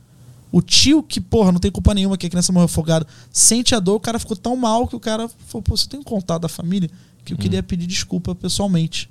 O 0.52 0.62
tio, 0.62 1.02
que, 1.02 1.20
porra, 1.20 1.52
não 1.52 1.60
tem 1.60 1.72
culpa 1.72 1.96
nenhuma 1.96 2.16
que 2.16 2.28
a 2.28 2.30
criança 2.30 2.54
morreu 2.54 2.66
afogada, 2.66 3.08
sente 3.32 3.74
a 3.74 3.80
dor, 3.80 3.96
o 3.96 4.00
cara 4.00 4.20
ficou 4.20 4.38
tão 4.38 4.56
mal 4.56 4.88
que 4.88 4.96
o 4.96 5.00
cara 5.00 5.28
falou, 5.48 5.64
pô, 5.64 5.76
você 5.76 5.90
tem 5.90 6.00
um 6.00 6.04
contato 6.04 6.44
da 6.44 6.48
família 6.48 6.92
que 7.26 7.34
eu 7.34 7.38
queria 7.40 7.64
pedir 7.64 7.88
desculpa 7.88 8.36
pessoalmente. 8.36 9.10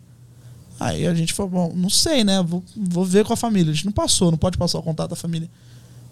Aí 0.79 1.05
a 1.05 1.15
gente 1.15 1.33
falou, 1.33 1.51
bom, 1.51 1.73
não 1.75 1.91
sei, 1.91 2.23
né? 2.23 2.41
Vou, 2.45 2.63
vou 2.77 3.05
ver 3.05 3.25
com 3.25 3.33
a 3.33 3.37
família. 3.37 3.73
A 3.73 3.75
gente 3.75 3.87
não 3.87 3.93
passou, 3.93 4.31
não 4.31 4.39
pode 4.39 4.57
passar 4.57 4.79
o 4.79 4.83
contato 4.85 5.11
da 5.11 5.17
família. 5.17 5.51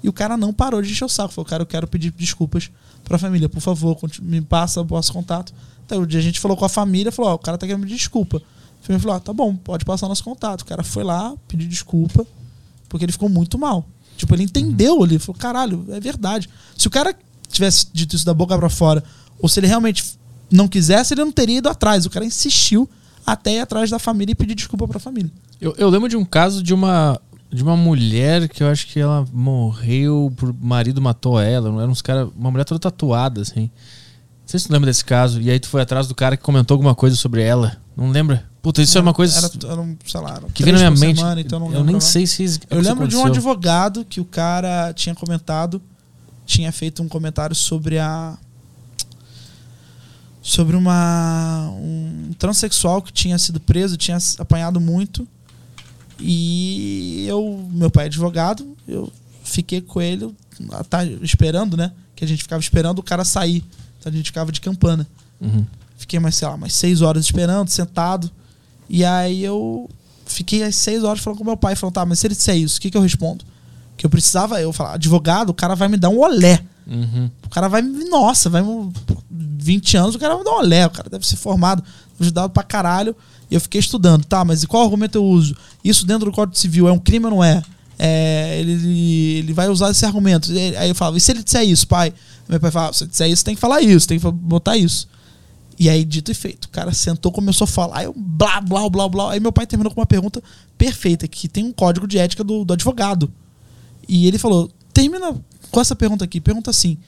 E 0.02 0.08
o 0.08 0.12
cara 0.12 0.36
não 0.36 0.52
parou 0.52 0.82
de 0.82 0.90
encher 0.90 1.04
o 1.04 1.08
saco. 1.08 1.32
Falou, 1.32 1.48
cara, 1.48 1.62
eu 1.62 1.66
quero 1.66 1.86
pedir 1.86 2.10
desculpas 2.10 2.70
pra 3.04 3.18
família. 3.18 3.48
Por 3.48 3.60
favor, 3.60 3.98
me 4.20 4.40
passa 4.40 4.80
o 4.80 4.84
vosso 4.84 5.12
contato. 5.12 5.52
Então, 5.86 6.02
o 6.02 6.06
dia 6.06 6.18
a 6.18 6.22
gente 6.22 6.40
falou 6.40 6.56
com 6.56 6.64
a 6.64 6.68
família, 6.68 7.12
falou, 7.12 7.30
ó, 7.30 7.34
o 7.34 7.38
cara 7.38 7.58
tá 7.58 7.66
querendo 7.66 7.82
pedir 7.82 7.96
desculpa. 7.96 8.38
A 8.38 8.86
família 8.86 9.00
falou, 9.00 9.16
ah, 9.16 9.20
tá 9.20 9.32
bom, 9.32 9.54
pode 9.54 9.84
passar 9.84 10.06
o 10.06 10.08
nosso 10.08 10.24
contato. 10.24 10.62
O 10.62 10.64
cara 10.64 10.82
foi 10.82 11.04
lá, 11.04 11.34
pediu 11.46 11.68
desculpa, 11.68 12.26
porque 12.88 13.04
ele 13.04 13.12
ficou 13.12 13.28
muito 13.28 13.58
mal. 13.58 13.86
Tipo, 14.16 14.34
ele 14.34 14.42
entendeu, 14.42 15.04
ele 15.04 15.18
falou, 15.18 15.38
caralho, 15.38 15.84
é 15.90 16.00
verdade. 16.00 16.48
Se 16.76 16.88
o 16.88 16.90
cara 16.90 17.14
tivesse 17.48 17.86
dito 17.92 18.16
isso 18.16 18.26
da 18.26 18.34
boca 18.34 18.56
pra 18.56 18.68
fora, 18.68 19.04
ou 19.38 19.48
se 19.48 19.60
ele 19.60 19.66
realmente 19.66 20.18
não 20.50 20.68
quisesse, 20.68 21.14
ele 21.14 21.24
não 21.24 21.32
teria 21.32 21.58
ido 21.58 21.68
atrás. 21.68 22.06
O 22.06 22.10
cara 22.10 22.24
insistiu 22.24 22.88
até 23.26 23.54
ir 23.54 23.60
atrás 23.60 23.90
da 23.90 23.98
família 23.98 24.32
e 24.32 24.34
pedir 24.34 24.54
desculpa 24.54 24.86
pra 24.88 24.98
família. 24.98 25.30
Eu, 25.60 25.74
eu 25.78 25.88
lembro 25.88 26.08
de 26.08 26.16
um 26.16 26.24
caso 26.24 26.62
de 26.62 26.74
uma 26.74 27.20
de 27.52 27.62
uma 27.62 27.76
mulher 27.76 28.48
que 28.48 28.62
eu 28.62 28.68
acho 28.68 28.86
que 28.86 28.98
ela 28.98 29.26
morreu, 29.32 30.32
por 30.36 30.50
o 30.50 30.56
marido 30.60 31.02
matou 31.02 31.38
ela. 31.38 31.70
Não 31.70 31.80
era 31.80 31.90
uns 31.90 32.00
cara, 32.00 32.26
uma 32.36 32.50
mulher 32.50 32.64
toda 32.64 32.78
tatuada, 32.78 33.42
assim. 33.42 33.62
Não 33.62 34.46
sei 34.46 34.58
se 34.58 34.66
tu 34.66 34.72
lembra 34.72 34.88
desse 34.90 35.04
caso. 35.04 35.40
E 35.40 35.50
aí 35.50 35.60
tu 35.60 35.68
foi 35.68 35.82
atrás 35.82 36.08
do 36.08 36.14
cara 36.14 36.36
que 36.36 36.42
comentou 36.42 36.74
alguma 36.74 36.94
coisa 36.94 37.14
sobre 37.14 37.42
ela. 37.42 37.76
Não 37.94 38.10
lembra? 38.10 38.50
Puta, 38.62 38.80
isso 38.80 38.96
é 38.96 39.00
uma 39.00 39.12
coisa 39.12 39.36
Era, 39.38 39.72
era 39.72 39.80
um, 39.80 39.96
sei 40.06 40.20
lá, 40.20 40.36
era 40.36 40.46
que 40.54 40.62
vem 40.62 40.72
na 40.72 40.78
minha 40.78 40.90
mente. 40.92 41.18
semana, 41.18 41.40
então 41.40 41.58
não 41.58 41.72
eu 41.72 41.84
nem 41.84 42.00
sei 42.00 42.26
se 42.26 42.60
Eu 42.70 42.80
lembro 42.80 43.06
de 43.06 43.16
um 43.16 43.26
advogado 43.26 44.04
que 44.04 44.20
o 44.20 44.24
cara 44.24 44.92
tinha 44.94 45.14
comentado, 45.14 45.82
tinha 46.46 46.72
feito 46.72 47.02
um 47.02 47.08
comentário 47.08 47.54
sobre 47.54 47.98
a. 47.98 48.38
Sobre 50.40 50.74
uma. 50.74 51.70
Um 51.74 52.30
transexual 52.38 53.02
que 53.02 53.12
tinha 53.12 53.36
sido 53.38 53.60
preso, 53.60 53.96
tinha 53.96 54.16
apanhado 54.38 54.80
muito. 54.80 55.28
E 56.20 57.26
eu. 57.28 57.68
Meu 57.72 57.90
pai 57.90 58.04
é 58.04 58.06
advogado, 58.06 58.76
eu 58.86 59.12
fiquei 59.44 59.80
com 59.80 60.00
ele, 60.00 60.34
ah, 60.70 60.84
tá, 60.84 61.04
esperando, 61.04 61.76
né? 61.76 61.92
Que 62.14 62.24
a 62.24 62.28
gente 62.28 62.42
ficava 62.42 62.60
esperando 62.60 62.98
o 62.98 63.02
cara 63.02 63.24
sair. 63.24 63.64
Então 63.98 64.12
a 64.12 64.16
gente 64.16 64.26
ficava 64.26 64.52
de 64.52 64.60
campana. 64.60 65.06
Uhum. 65.40 65.64
Fiquei 65.96 66.18
mais, 66.18 66.34
sei 66.34 66.48
lá, 66.48 66.56
mais 66.56 66.72
seis 66.74 67.00
horas 67.02 67.24
esperando, 67.24 67.68
sentado. 67.68 68.30
E 68.88 69.04
aí 69.04 69.42
eu 69.42 69.88
fiquei 70.26 70.62
às 70.62 70.74
seis 70.76 71.04
horas 71.04 71.20
falando 71.22 71.38
com 71.38 71.44
meu 71.44 71.56
pai, 71.56 71.74
falando, 71.76 71.94
tá, 71.94 72.04
mas 72.06 72.18
se 72.18 72.26
ele 72.26 72.34
disser 72.34 72.56
isso, 72.56 72.78
o 72.78 72.80
que, 72.80 72.90
que 72.90 72.96
eu 72.96 73.02
respondo? 73.02 73.44
Que 73.96 74.06
eu 74.06 74.10
precisava, 74.10 74.60
eu 74.60 74.72
falar, 74.72 74.94
advogado, 74.94 75.50
o 75.50 75.54
cara 75.54 75.74
vai 75.74 75.88
me 75.88 75.96
dar 75.96 76.08
um 76.08 76.18
olé. 76.18 76.62
Uhum. 76.86 77.30
O 77.44 77.48
cara 77.48 77.68
vai 77.68 77.80
me. 77.82 78.04
Nossa, 78.08 78.50
vai. 78.50 78.62
me- 78.62 78.92
20 79.30 79.96
anos, 79.96 80.14
o 80.16 80.18
cara 80.18 80.34
vai 80.34 80.42
me 80.42 80.50
dar 80.50 80.56
um 80.56 80.58
olé. 80.58 80.86
O 80.86 80.90
cara 80.90 81.08
deve 81.08 81.24
ser 81.26 81.36
formado, 81.36 81.82
ajudado 82.18 82.52
pra 82.52 82.64
caralho. 82.64 83.14
Eu 83.52 83.60
fiquei 83.60 83.78
estudando, 83.78 84.24
tá, 84.24 84.44
mas 84.44 84.62
e 84.62 84.66
qual 84.66 84.82
argumento 84.82 85.16
eu 85.16 85.24
uso? 85.24 85.56
Isso 85.84 86.06
dentro 86.06 86.30
do 86.30 86.32
Código 86.32 86.56
Civil 86.56 86.88
é 86.88 86.92
um 86.92 86.98
crime 86.98 87.26
ou 87.26 87.32
não 87.32 87.44
é? 87.44 87.62
É, 87.98 88.58
ele, 88.58 89.38
ele 89.38 89.52
vai 89.52 89.68
usar 89.68 89.90
esse 89.90 90.04
argumento. 90.04 90.50
Aí 90.78 90.88
eu 90.88 90.94
falava, 90.94 91.18
e 91.18 91.20
se 91.20 91.30
ele 91.30 91.42
disser 91.42 91.62
isso, 91.62 91.86
pai? 91.86 92.12
Meu 92.48 92.58
pai 92.58 92.70
falava, 92.70 92.92
se 92.92 93.04
ele 93.04 93.10
disser 93.10 93.30
isso, 93.30 93.44
tem 93.44 93.54
que 93.54 93.60
falar 93.60 93.80
isso, 93.80 94.08
tem 94.08 94.18
que 94.18 94.30
botar 94.30 94.76
isso. 94.76 95.06
E 95.78 95.88
aí, 95.88 96.04
dito 96.04 96.30
e 96.30 96.34
feito, 96.34 96.66
o 96.66 96.68
cara 96.68 96.92
sentou, 96.92 97.32
começou 97.32 97.64
a 97.64 97.68
falar, 97.68 97.98
aí 97.98 98.04
eu 98.04 98.14
blá, 98.16 98.60
blá, 98.60 98.88
blá, 98.88 99.08
blá. 99.08 99.32
Aí 99.32 99.40
meu 99.40 99.52
pai 99.52 99.66
terminou 99.66 99.92
com 99.92 100.00
uma 100.00 100.06
pergunta 100.06 100.42
perfeita, 100.78 101.26
que 101.26 101.48
tem 101.48 101.64
um 101.64 101.72
código 101.72 102.06
de 102.06 102.18
ética 102.18 102.44
do, 102.44 102.64
do 102.64 102.72
advogado. 102.72 103.30
E 104.08 104.26
ele 104.26 104.38
falou: 104.38 104.70
termina 104.92 105.34
com 105.70 105.80
essa 105.80 105.96
pergunta 105.96 106.24
aqui. 106.24 106.40
Pergunta 106.40 106.70
assim: 106.70 106.98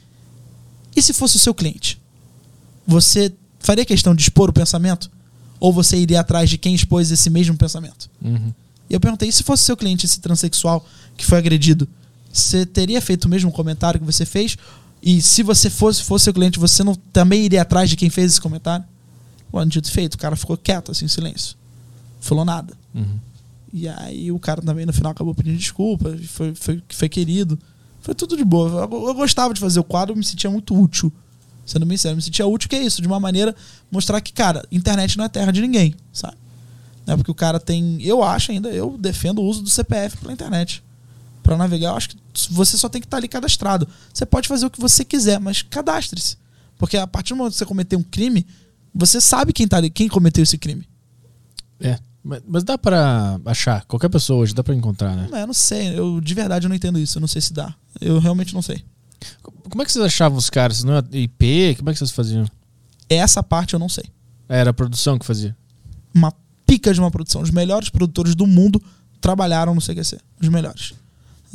e 0.94 1.02
se 1.02 1.12
fosse 1.12 1.36
o 1.36 1.38
seu 1.40 1.54
cliente? 1.54 2.00
Você 2.86 3.32
faria 3.58 3.84
questão 3.84 4.14
de 4.14 4.22
expor 4.22 4.50
o 4.50 4.52
pensamento? 4.52 5.10
Ou 5.64 5.72
você 5.72 5.96
iria 5.96 6.20
atrás 6.20 6.50
de 6.50 6.58
quem 6.58 6.74
expôs 6.74 7.10
esse 7.10 7.30
mesmo 7.30 7.56
pensamento? 7.56 8.10
Uhum. 8.20 8.52
E 8.90 8.92
eu 8.92 9.00
perguntei: 9.00 9.30
e 9.30 9.32
se 9.32 9.42
fosse 9.42 9.64
seu 9.64 9.74
cliente, 9.74 10.04
esse 10.04 10.20
transexual 10.20 10.86
que 11.16 11.24
foi 11.24 11.38
agredido? 11.38 11.88
Você 12.30 12.66
teria 12.66 13.00
feito 13.00 13.24
o 13.24 13.30
mesmo 13.30 13.50
comentário 13.50 13.98
que 13.98 14.04
você 14.04 14.26
fez? 14.26 14.58
E 15.02 15.22
se 15.22 15.42
você 15.42 15.70
fosse, 15.70 16.02
fosse 16.02 16.24
seu 16.24 16.34
cliente, 16.34 16.58
você 16.58 16.84
não 16.84 16.94
também 16.94 17.46
iria 17.46 17.62
atrás 17.62 17.88
de 17.88 17.96
quem 17.96 18.10
fez 18.10 18.32
esse 18.32 18.40
comentário? 18.42 18.84
Bom, 19.50 19.64
dito 19.64 19.90
feito, 19.90 20.16
o 20.16 20.18
cara 20.18 20.36
ficou 20.36 20.54
quieto, 20.54 20.92
assim, 20.92 21.06
em 21.06 21.08
silêncio. 21.08 21.56
Falou 22.20 22.44
nada. 22.44 22.74
Uhum. 22.94 23.18
E 23.72 23.88
aí 23.88 24.30
o 24.30 24.38
cara 24.38 24.60
também 24.60 24.84
no 24.84 24.92
final 24.92 25.12
acabou 25.12 25.34
pedindo 25.34 25.56
desculpa, 25.56 26.14
foi, 26.28 26.54
foi, 26.54 26.82
foi 26.90 27.08
querido. 27.08 27.58
Foi 28.02 28.14
tudo 28.14 28.36
de 28.36 28.44
boa. 28.44 28.82
Eu, 28.82 29.08
eu 29.08 29.14
gostava 29.14 29.54
de 29.54 29.60
fazer 29.60 29.80
o 29.80 29.84
quadro, 29.84 30.12
eu 30.12 30.18
me 30.18 30.24
sentia 30.24 30.50
muito 30.50 30.78
útil. 30.78 31.10
Sendo 31.64 31.86
bem 31.86 31.96
sério, 31.96 32.16
me 32.16 32.22
sentia 32.22 32.46
útil 32.46 32.68
que 32.68 32.76
é 32.76 32.82
isso, 32.82 33.00
de 33.00 33.08
uma 33.08 33.18
maneira 33.18 33.54
mostrar 33.90 34.20
que, 34.20 34.32
cara, 34.32 34.66
internet 34.70 35.16
não 35.16 35.24
é 35.24 35.28
terra 35.28 35.50
de 35.50 35.60
ninguém, 35.60 35.94
sabe? 36.12 36.36
Não 37.06 37.14
é 37.14 37.16
porque 37.16 37.30
o 37.30 37.34
cara 37.34 37.60
tem. 37.60 38.02
Eu 38.02 38.22
acho 38.22 38.52
ainda, 38.52 38.68
eu 38.70 38.96
defendo 38.98 39.40
o 39.40 39.44
uso 39.44 39.62
do 39.62 39.70
CPF 39.70 40.18
pela 40.18 40.32
internet. 40.32 40.82
Pra 41.42 41.56
navegar, 41.56 41.90
eu 41.90 41.96
acho 41.96 42.08
que 42.10 42.16
você 42.50 42.76
só 42.76 42.88
tem 42.88 43.00
que 43.00 43.06
estar 43.06 43.18
ali 43.18 43.28
cadastrado. 43.28 43.86
Você 44.12 44.24
pode 44.24 44.48
fazer 44.48 44.64
o 44.64 44.70
que 44.70 44.80
você 44.80 45.04
quiser, 45.04 45.38
mas 45.38 45.60
cadastre-se. 45.60 46.38
Porque 46.78 46.96
a 46.96 47.06
partir 47.06 47.34
do 47.34 47.36
momento 47.36 47.52
que 47.52 47.58
você 47.58 47.66
cometer 47.66 47.96
um 47.96 48.02
crime, 48.02 48.46
você 48.94 49.20
sabe 49.20 49.52
quem, 49.52 49.68
tá 49.68 49.76
ali, 49.76 49.90
quem 49.90 50.08
cometeu 50.08 50.42
esse 50.42 50.56
crime. 50.56 50.88
É. 51.80 51.98
Mas, 52.24 52.64
dá 52.64 52.78
pra 52.78 53.38
achar. 53.44 53.84
Qualquer 53.84 54.08
pessoa 54.08 54.40
hoje 54.40 54.54
dá 54.54 54.64
pra 54.64 54.74
encontrar, 54.74 55.14
né? 55.14 55.28
Não, 55.30 55.38
eu 55.38 55.46
não 55.46 55.54
sei. 55.54 55.98
Eu 55.98 56.20
de 56.22 56.32
verdade 56.32 56.64
eu 56.64 56.70
não 56.70 56.76
entendo 56.76 56.98
isso. 56.98 57.18
Eu 57.18 57.20
não 57.20 57.28
sei 57.28 57.42
se 57.42 57.52
dá. 57.52 57.74
Eu 58.00 58.18
realmente 58.18 58.54
não 58.54 58.62
sei. 58.62 58.82
Como 59.42 59.82
é 59.82 59.84
que 59.84 59.92
vocês 59.92 60.04
achavam 60.04 60.38
os 60.38 60.50
caras? 60.50 60.82
Não 60.84 60.94
é 60.96 61.02
IP? 61.12 61.76
Como 61.78 61.90
é 61.90 61.92
que 61.92 61.98
vocês 61.98 62.10
faziam? 62.10 62.46
Essa 63.08 63.42
parte 63.42 63.74
eu 63.74 63.78
não 63.78 63.88
sei. 63.88 64.04
Era 64.48 64.70
a 64.70 64.74
produção 64.74 65.18
que 65.18 65.24
fazia. 65.26 65.56
Uma 66.14 66.32
pica 66.66 66.92
de 66.92 67.00
uma 67.00 67.10
produção. 67.10 67.42
Os 67.42 67.50
melhores 67.50 67.88
produtores 67.88 68.34
do 68.34 68.46
mundo 68.46 68.82
trabalharam 69.20 69.74
no 69.74 69.80
CQC. 69.80 70.18
Os 70.40 70.48
melhores. 70.48 70.94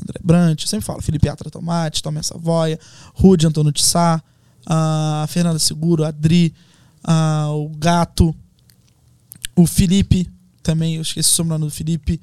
André 0.01 0.19
Brant, 0.23 0.61
eu 0.61 0.67
sempre 0.67 0.85
falo. 0.85 1.01
Felipe 1.01 1.27
Atra 1.30 1.49
Tomate, 1.49 2.01
Tomé 2.01 2.22
Savoia, 2.23 2.80
Rude 3.14 3.45
Antônio 3.48 3.72
Tissá, 3.72 4.22
a 4.65 5.25
Fernanda 5.30 5.59
Seguro, 5.59 6.03
a 6.03 6.07
Adri, 6.09 6.53
a- 7.03 7.49
o 7.51 7.69
Gato, 7.69 8.33
o 9.56 9.65
Felipe, 9.67 10.30
também, 10.64 10.95
eu 10.95 11.01
esqueci 11.01 11.30
o 11.30 11.33
sobrenome 11.35 11.65
do 11.65 11.72
Felipe. 11.72 12.19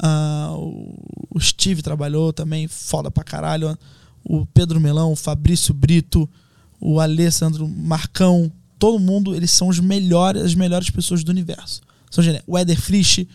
ah, 0.00 0.52
o, 0.56 1.26
o 1.34 1.40
Steve 1.40 1.82
trabalhou 1.82 2.32
também, 2.32 2.66
foda 2.68 3.10
pra 3.10 3.24
caralho. 3.24 3.76
O 4.28 4.44
Pedro 4.46 4.78
Melão, 4.80 5.10
o 5.12 5.16
Fabrício 5.16 5.72
Brito, 5.72 6.28
o 6.80 7.00
Alessandro 7.00 7.66
Marcão, 7.66 8.52
todo 8.78 8.98
mundo, 9.00 9.34
eles 9.34 9.50
são 9.50 9.68
os 9.68 9.80
melhores, 9.80 10.42
as 10.42 10.54
melhores 10.54 10.90
pessoas 10.90 11.24
do 11.24 11.30
universo. 11.30 11.80
São 12.10 12.22
geniais. 12.22 12.44
O 12.46 12.56
Eder 12.58 12.78
Frisch, 12.80 13.26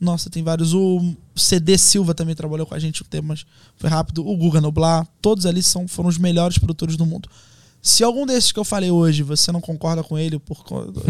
nossa, 0.00 0.30
tem 0.30 0.42
vários. 0.42 0.72
O 0.74 1.14
CD 1.36 1.76
Silva 1.78 2.14
também 2.14 2.34
trabalhou 2.34 2.66
com 2.66 2.74
a 2.74 2.78
gente 2.78 3.02
um 3.02 3.06
tempo, 3.06 3.28
mas 3.28 3.44
foi 3.76 3.88
rápido. 3.90 4.26
O 4.26 4.36
Guga 4.36 4.60
Noblar, 4.60 5.06
todos 5.20 5.44
ali 5.46 5.62
são, 5.62 5.86
foram 5.86 6.08
os 6.08 6.16
melhores 6.18 6.56
produtores 6.58 6.96
do 6.96 7.04
mundo. 7.06 7.28
Se 7.82 8.02
algum 8.04 8.26
desses 8.26 8.50
que 8.52 8.58
eu 8.58 8.64
falei 8.64 8.90
hoje 8.90 9.22
você 9.22 9.50
não 9.52 9.60
concorda 9.60 10.02
com 10.02 10.18
ele, 10.18 10.38
por, 10.38 10.62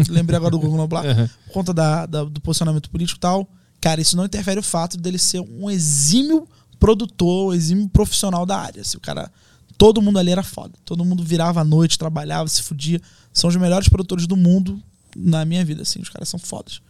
lembrei 0.09 0.37
agora 0.37 0.51
do 0.51 0.59
Guga 0.59 0.77
Noblar, 0.77 1.03
por 1.47 1.53
conta 1.53 1.73
da, 1.73 2.05
da- 2.05 2.23
do 2.23 2.39
posicionamento 2.39 2.89
político 2.89 3.17
e 3.17 3.19
tal, 3.19 3.49
cara, 3.81 3.99
isso 3.99 4.15
não 4.15 4.23
interfere 4.25 4.59
o 4.59 4.63
fato 4.63 4.97
dele 4.97 5.17
ser 5.17 5.41
um 5.41 5.69
exímio 5.69 6.47
produtor, 6.81 7.55
exímio 7.55 7.87
profissional 7.87 8.43
da 8.45 8.57
área. 8.57 8.83
Se 8.83 8.97
o 8.97 8.99
cara. 8.99 9.31
Todo 9.77 10.01
mundo 10.01 10.19
ali 10.19 10.31
era 10.31 10.43
foda. 10.43 10.73
Todo 10.85 11.03
mundo 11.03 11.23
virava 11.23 11.61
à 11.61 11.63
noite, 11.63 11.97
trabalhava, 11.97 12.47
se 12.47 12.61
fudia. 12.61 13.01
São 13.33 13.49
os 13.49 13.55
melhores 13.55 13.89
produtores 13.89 14.27
do 14.27 14.35
mundo 14.35 14.79
na 15.15 15.43
minha 15.43 15.65
vida, 15.65 15.81
assim. 15.81 15.99
Os 15.99 16.09
caras 16.09 16.29
são 16.29 16.39
fodas. 16.39 16.81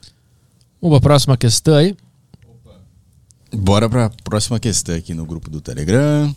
Uma 0.81 0.99
próxima 0.99 1.37
questão 1.37 1.75
aí. 1.75 1.95
Bora 3.53 3.89
pra 3.89 4.09
próxima 4.23 4.59
questão 4.59 4.93
aqui 4.95 5.13
no 5.13 5.25
grupo 5.25 5.49
do 5.49 5.61
Telegram. 5.61 6.35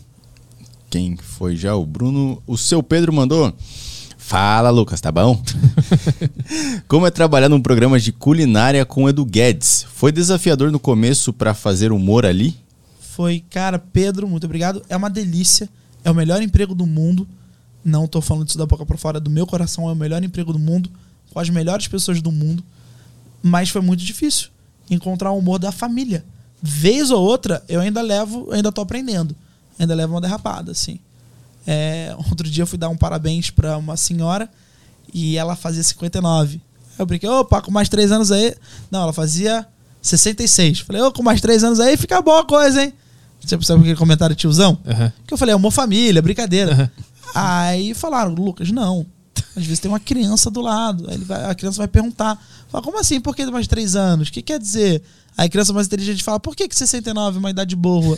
Quem 0.89 1.17
foi 1.17 1.57
já? 1.57 1.75
O 1.75 1.85
Bruno. 1.85 2.41
O 2.47 2.57
seu 2.57 2.81
Pedro 2.81 3.11
mandou. 3.11 3.53
Fala, 4.17 4.69
Lucas, 4.69 5.01
tá 5.01 5.11
bom? 5.11 5.41
Como 6.87 7.05
é 7.05 7.11
trabalhar 7.11 7.49
num 7.49 7.61
programa 7.61 7.99
de 7.99 8.13
culinária 8.13 8.85
com 8.85 9.03
o 9.03 9.09
Edu 9.09 9.25
Guedes? 9.25 9.85
Foi 9.93 10.11
desafiador 10.11 10.71
no 10.71 10.79
começo 10.79 11.33
pra 11.33 11.53
fazer 11.53 11.91
humor 11.91 12.25
ali? 12.25 12.64
Foi, 13.15 13.45
cara, 13.49 13.79
Pedro, 13.79 14.27
muito 14.27 14.43
obrigado. 14.43 14.83
É 14.89 14.97
uma 14.97 15.09
delícia. 15.09 15.69
É 16.03 16.11
o 16.11 16.13
melhor 16.13 16.41
emprego 16.41 16.75
do 16.75 16.85
mundo. 16.85 17.25
Não 17.81 18.07
tô 18.07 18.19
falando 18.19 18.49
isso 18.49 18.57
da 18.57 18.65
boca 18.65 18.85
pra 18.85 18.97
fora, 18.97 19.21
do 19.21 19.29
meu 19.29 19.47
coração 19.47 19.87
é 19.87 19.93
o 19.93 19.95
melhor 19.95 20.21
emprego 20.21 20.51
do 20.51 20.59
mundo, 20.59 20.89
com 21.31 21.39
as 21.39 21.49
melhores 21.49 21.87
pessoas 21.87 22.21
do 22.21 22.29
mundo. 22.29 22.61
Mas 23.41 23.69
foi 23.69 23.79
muito 23.79 24.03
difícil 24.03 24.49
encontrar 24.89 25.31
o 25.31 25.37
humor 25.37 25.59
da 25.59 25.71
família. 25.71 26.25
Vez 26.61 27.09
ou 27.09 27.23
outra, 27.23 27.63
eu 27.69 27.79
ainda 27.79 28.01
levo, 28.01 28.47
eu 28.49 28.53
ainda 28.53 28.69
tô 28.69 28.81
aprendendo. 28.81 29.33
Ainda 29.79 29.95
levo 29.95 30.15
uma 30.15 30.19
derrapada, 30.19 30.73
assim. 30.73 30.99
É, 31.65 32.13
outro 32.17 32.49
dia 32.49 32.63
eu 32.63 32.67
fui 32.67 32.77
dar 32.77 32.89
um 32.89 32.97
parabéns 32.97 33.49
pra 33.49 33.77
uma 33.77 33.95
senhora 33.95 34.49
e 35.13 35.37
ela 35.37 35.55
fazia 35.55 35.83
59. 35.83 36.59
Eu 36.99 37.05
brinquei, 37.05 37.29
opa, 37.29 37.61
com 37.61 37.71
mais 37.71 37.87
três 37.87 38.11
anos 38.11 38.29
aí. 38.29 38.53
Não, 38.91 39.03
ela 39.03 39.13
fazia 39.13 39.65
66. 40.01 40.79
Falei, 40.79 41.01
ô, 41.01 41.13
com 41.13 41.23
mais 41.23 41.39
três 41.39 41.63
anos 41.63 41.79
aí 41.79 41.95
fica 41.95 42.21
boa 42.21 42.41
a 42.41 42.45
coisa, 42.45 42.83
hein? 42.83 42.93
Você 43.49 43.57
sabe 43.61 43.81
aquele 43.81 43.95
comentário 43.95 44.35
tiozão? 44.35 44.77
Aham. 44.85 45.11
Que 45.27 45.33
eu 45.33 45.37
falei, 45.37 45.53
é 45.53 45.55
uma 45.55 45.71
família, 45.71 46.21
brincadeira. 46.21 46.91
Aí 47.33 47.93
falaram, 47.93 48.33
Lucas, 48.33 48.71
não. 48.71 49.05
Às 49.55 49.63
vezes 49.65 49.79
tem 49.79 49.89
uma 49.89 49.99
criança 49.99 50.49
do 50.51 50.61
lado. 50.61 51.05
Aí 51.09 51.15
ele 51.15 51.25
vai- 51.25 51.49
a 51.49 51.55
criança 51.55 51.77
vai 51.77 51.87
perguntar. 51.87 52.41
Fala, 52.69 52.83
como 52.83 52.99
assim? 52.99 53.19
Por 53.21 53.35
que 53.35 53.45
mais 53.45 53.67
três 53.67 53.95
anos? 53.95 54.27
O 54.27 54.31
que 54.31 54.41
quer 54.41 54.59
dizer? 54.59 55.01
Aí 55.37 55.47
a 55.47 55.49
criança 55.49 55.73
mais 55.73 55.87
inteligente 55.87 56.23
fala, 56.23 56.39
por 56.39 56.55
que, 56.55 56.67
que 56.67 56.75
69 56.75 57.37
é 57.37 57.39
uma 57.39 57.49
idade 57.49 57.75
boa? 57.75 58.17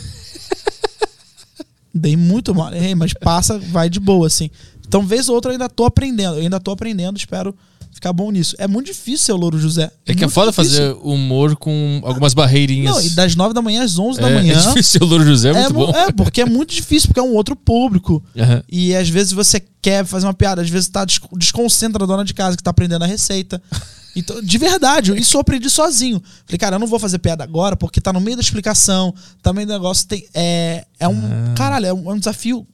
Dei 1.94 2.16
muito 2.16 2.54
mal, 2.54 2.72
errei, 2.72 2.94
mas 2.94 3.12
passa, 3.12 3.58
vai 3.58 3.88
de 3.90 3.98
boa, 3.98 4.26
assim. 4.26 4.50
Então, 4.86 5.04
vez 5.04 5.28
ou 5.28 5.34
outra, 5.34 5.50
eu 5.50 5.52
ainda 5.54 5.68
tô 5.68 5.84
aprendendo. 5.84 6.36
Eu 6.36 6.42
ainda 6.42 6.60
tô 6.60 6.70
aprendendo, 6.70 7.16
espero 7.16 7.54
ficar 7.98 8.12
bom 8.12 8.30
nisso. 8.30 8.54
É 8.58 8.66
muito 8.66 8.86
difícil 8.86 9.18
ser 9.26 9.32
o 9.32 9.36
Louro 9.36 9.58
José. 9.58 9.90
É 10.06 10.14
que 10.14 10.22
é 10.22 10.26
muito 10.26 10.32
foda 10.34 10.50
difícil. 10.50 10.70
fazer 10.72 10.96
humor 11.02 11.56
com 11.56 12.00
algumas 12.04 12.32
barreirinhas. 12.34 12.94
Não, 12.94 13.00
e 13.02 13.10
das 13.10 13.34
9 13.34 13.52
da 13.52 13.60
manhã 13.60 13.82
às 13.82 13.98
11 13.98 14.20
da 14.20 14.30
é, 14.30 14.34
manhã. 14.34 14.54
é 14.54 14.66
difícil 14.68 15.00
o 15.02 15.04
Louro 15.06 15.24
José, 15.24 15.50
é 15.50 15.52
muito 15.54 15.74
mu- 15.74 15.86
bom. 15.88 15.96
é, 15.96 16.12
porque 16.12 16.40
é 16.40 16.44
muito 16.46 16.74
difícil, 16.74 17.08
porque 17.08 17.20
é 17.20 17.22
um 17.22 17.34
outro 17.34 17.54
público. 17.56 18.22
Aham. 18.36 18.62
E 18.68 18.94
às 18.94 19.08
vezes 19.08 19.32
você 19.32 19.62
quer 19.82 20.04
fazer 20.06 20.26
uma 20.26 20.34
piada, 20.34 20.62
às 20.62 20.70
vezes 20.70 20.88
tá 20.88 21.04
des- 21.04 21.20
desconcentra 21.36 22.02
a 22.04 22.06
dona 22.06 22.24
de 22.24 22.32
casa 22.34 22.56
que 22.56 22.62
tá 22.62 22.70
aprendendo 22.70 23.02
a 23.04 23.06
receita. 23.06 23.60
Então, 24.16 24.42
de 24.42 24.58
verdade, 24.58 25.16
isso 25.16 25.36
eu 25.36 25.40
aprendi 25.40 25.70
sozinho. 25.70 26.20
Falei, 26.44 26.58
cara, 26.58 26.74
eu 26.74 26.80
não 26.80 26.88
vou 26.88 26.98
fazer 26.98 27.18
piada 27.20 27.44
agora 27.44 27.76
porque 27.76 28.00
tá 28.00 28.12
no 28.12 28.20
meio 28.20 28.36
da 28.36 28.40
explicação, 28.42 29.14
tá 29.40 29.50
no 29.50 29.54
meio 29.56 29.66
do 29.68 29.72
negócio. 29.74 30.08
Tem, 30.08 30.26
é, 30.34 30.84
é 30.98 31.06
um. 31.06 31.20
Caralho, 31.54 31.86
é 31.86 31.92
um, 31.94 32.10
é 32.10 32.14
um 32.14 32.18
desafio 32.18 32.66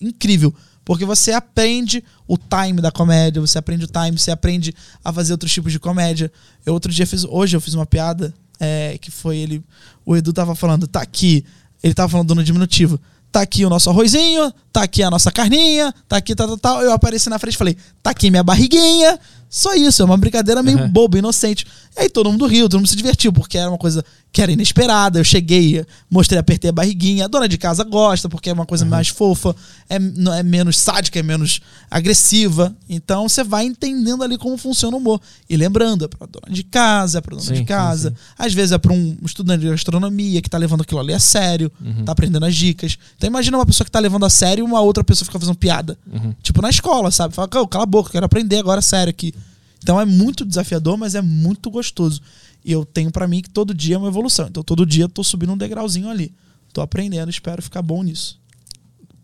incrível. 0.00 0.54
Porque 0.84 1.04
você 1.04 1.32
aprende 1.32 2.04
o 2.28 2.36
time 2.36 2.80
da 2.80 2.90
comédia, 2.90 3.40
você 3.40 3.58
aprende 3.58 3.84
o 3.84 3.88
time, 3.88 4.18
você 4.18 4.30
aprende 4.30 4.74
a 5.04 5.12
fazer 5.12 5.32
outros 5.32 5.52
tipos 5.52 5.72
de 5.72 5.78
comédia. 5.78 6.30
Eu 6.64 6.74
outro 6.74 6.92
dia 6.92 7.06
fiz. 7.06 7.24
Hoje 7.24 7.56
eu 7.56 7.60
fiz 7.60 7.74
uma 7.74 7.86
piada 7.86 8.34
é, 8.60 8.98
que 9.00 9.10
foi 9.10 9.38
ele. 9.38 9.64
O 10.04 10.16
Edu 10.16 10.32
tava 10.32 10.54
falando, 10.54 10.86
tá 10.86 11.00
aqui. 11.00 11.44
Ele 11.82 11.94
tava 11.94 12.08
falando 12.08 12.34
no 12.34 12.44
diminutivo. 12.44 13.00
Tá 13.32 13.40
aqui 13.40 13.64
o 13.64 13.68
nosso 13.68 13.90
arrozinho, 13.90 14.52
tá 14.72 14.84
aqui 14.84 15.02
a 15.02 15.10
nossa 15.10 15.32
carninha, 15.32 15.92
tá 16.06 16.18
aqui 16.18 16.36
tal, 16.36 16.46
tal, 16.46 16.56
tal. 16.56 16.82
Eu 16.82 16.92
apareci 16.92 17.28
na 17.28 17.38
frente 17.38 17.54
e 17.54 17.58
falei, 17.58 17.76
tá 18.00 18.10
aqui 18.10 18.30
minha 18.30 18.44
barriguinha. 18.44 19.18
Só 19.50 19.74
isso, 19.74 20.02
é 20.02 20.04
uma 20.04 20.16
brincadeira 20.16 20.62
meio 20.62 20.86
boba, 20.88 21.18
inocente. 21.18 21.66
E 21.96 22.02
aí 22.02 22.08
todo 22.08 22.30
mundo 22.30 22.46
riu, 22.46 22.68
todo 22.68 22.78
mundo 22.78 22.88
se 22.88 22.94
divertiu, 22.94 23.32
porque 23.32 23.58
era 23.58 23.68
uma 23.68 23.78
coisa 23.78 24.04
que 24.34 24.42
era 24.42 24.50
inesperada. 24.50 25.20
Eu 25.20 25.24
cheguei, 25.24 25.86
mostrei, 26.10 26.40
apertei 26.40 26.68
a 26.68 26.72
barriguinha. 26.72 27.24
A 27.24 27.28
dona 27.28 27.48
de 27.48 27.56
casa 27.56 27.84
gosta, 27.84 28.28
porque 28.28 28.50
é 28.50 28.52
uma 28.52 28.66
coisa 28.66 28.84
mais 28.84 29.06
fofa, 29.08 29.54
é, 29.88 29.94
é 29.94 30.42
menos 30.42 30.76
sádica, 30.76 31.20
é 31.20 31.22
menos 31.22 31.60
agressiva. 31.88 32.76
Então 32.88 33.28
você 33.28 33.44
vai 33.44 33.64
entendendo 33.64 34.24
ali 34.24 34.36
como 34.36 34.56
funciona 34.58 34.96
o 34.96 35.00
humor. 35.00 35.20
E 35.48 35.56
lembrando, 35.56 36.04
é 36.04 36.08
pra 36.08 36.26
dona 36.26 36.52
de 36.52 36.64
casa, 36.64 37.18
é 37.18 37.20
pra 37.20 37.30
dona 37.36 37.46
Sim, 37.46 37.52
de 37.52 37.58
sim, 37.60 37.64
casa. 37.64 38.12
Às 38.36 38.52
vezes 38.52 38.72
é 38.72 38.78
pra 38.78 38.92
um 38.92 39.16
estudante 39.24 39.60
de 39.60 39.70
gastronomia 39.70 40.42
que 40.42 40.50
tá 40.50 40.58
levando 40.58 40.80
aquilo 40.82 40.98
ali 40.98 41.14
a 41.14 41.20
sério, 41.20 41.70
tá 42.04 42.10
aprendendo 42.10 42.44
as 42.44 42.56
dicas. 42.56 42.98
Então 43.16 43.28
imagina 43.28 43.56
uma 43.56 43.64
pessoa 43.64 43.84
que 43.84 43.90
tá 43.90 44.00
levando 44.00 44.26
a 44.26 44.30
sério 44.30 44.62
e 44.62 44.66
uma 44.68 44.80
outra 44.80 45.04
pessoa 45.04 45.24
fica 45.26 45.38
fazendo 45.38 45.56
piada. 45.56 45.96
Tipo 46.42 46.60
na 46.60 46.70
escola, 46.70 47.10
sabe? 47.12 47.34
Fala, 47.34 47.46
"Cala- 47.46 47.68
cala 47.68 47.84
a 47.84 47.86
boca, 47.86 48.10
quero 48.10 48.26
aprender 48.26 48.58
agora 48.58 48.82
sério 48.82 49.10
aqui. 49.10 49.32
Então 49.80 50.00
é 50.00 50.04
muito 50.06 50.44
desafiador, 50.44 50.96
mas 50.96 51.14
é 51.14 51.20
muito 51.22 51.70
gostoso. 51.70 52.20
E 52.64 52.72
eu 52.72 52.84
tenho 52.84 53.10
pra 53.10 53.28
mim 53.28 53.42
que 53.42 53.50
todo 53.50 53.74
dia 53.74 53.96
é 53.96 53.98
uma 53.98 54.08
evolução. 54.08 54.46
Então 54.46 54.62
todo 54.62 54.86
dia 54.86 55.04
eu 55.04 55.08
tô 55.08 55.22
subindo 55.22 55.52
um 55.52 55.56
degrauzinho 55.56 56.08
ali. 56.08 56.32
Tô 56.72 56.80
aprendendo, 56.80 57.30
espero 57.30 57.62
ficar 57.62 57.82
bom 57.82 58.02
nisso. 58.02 58.40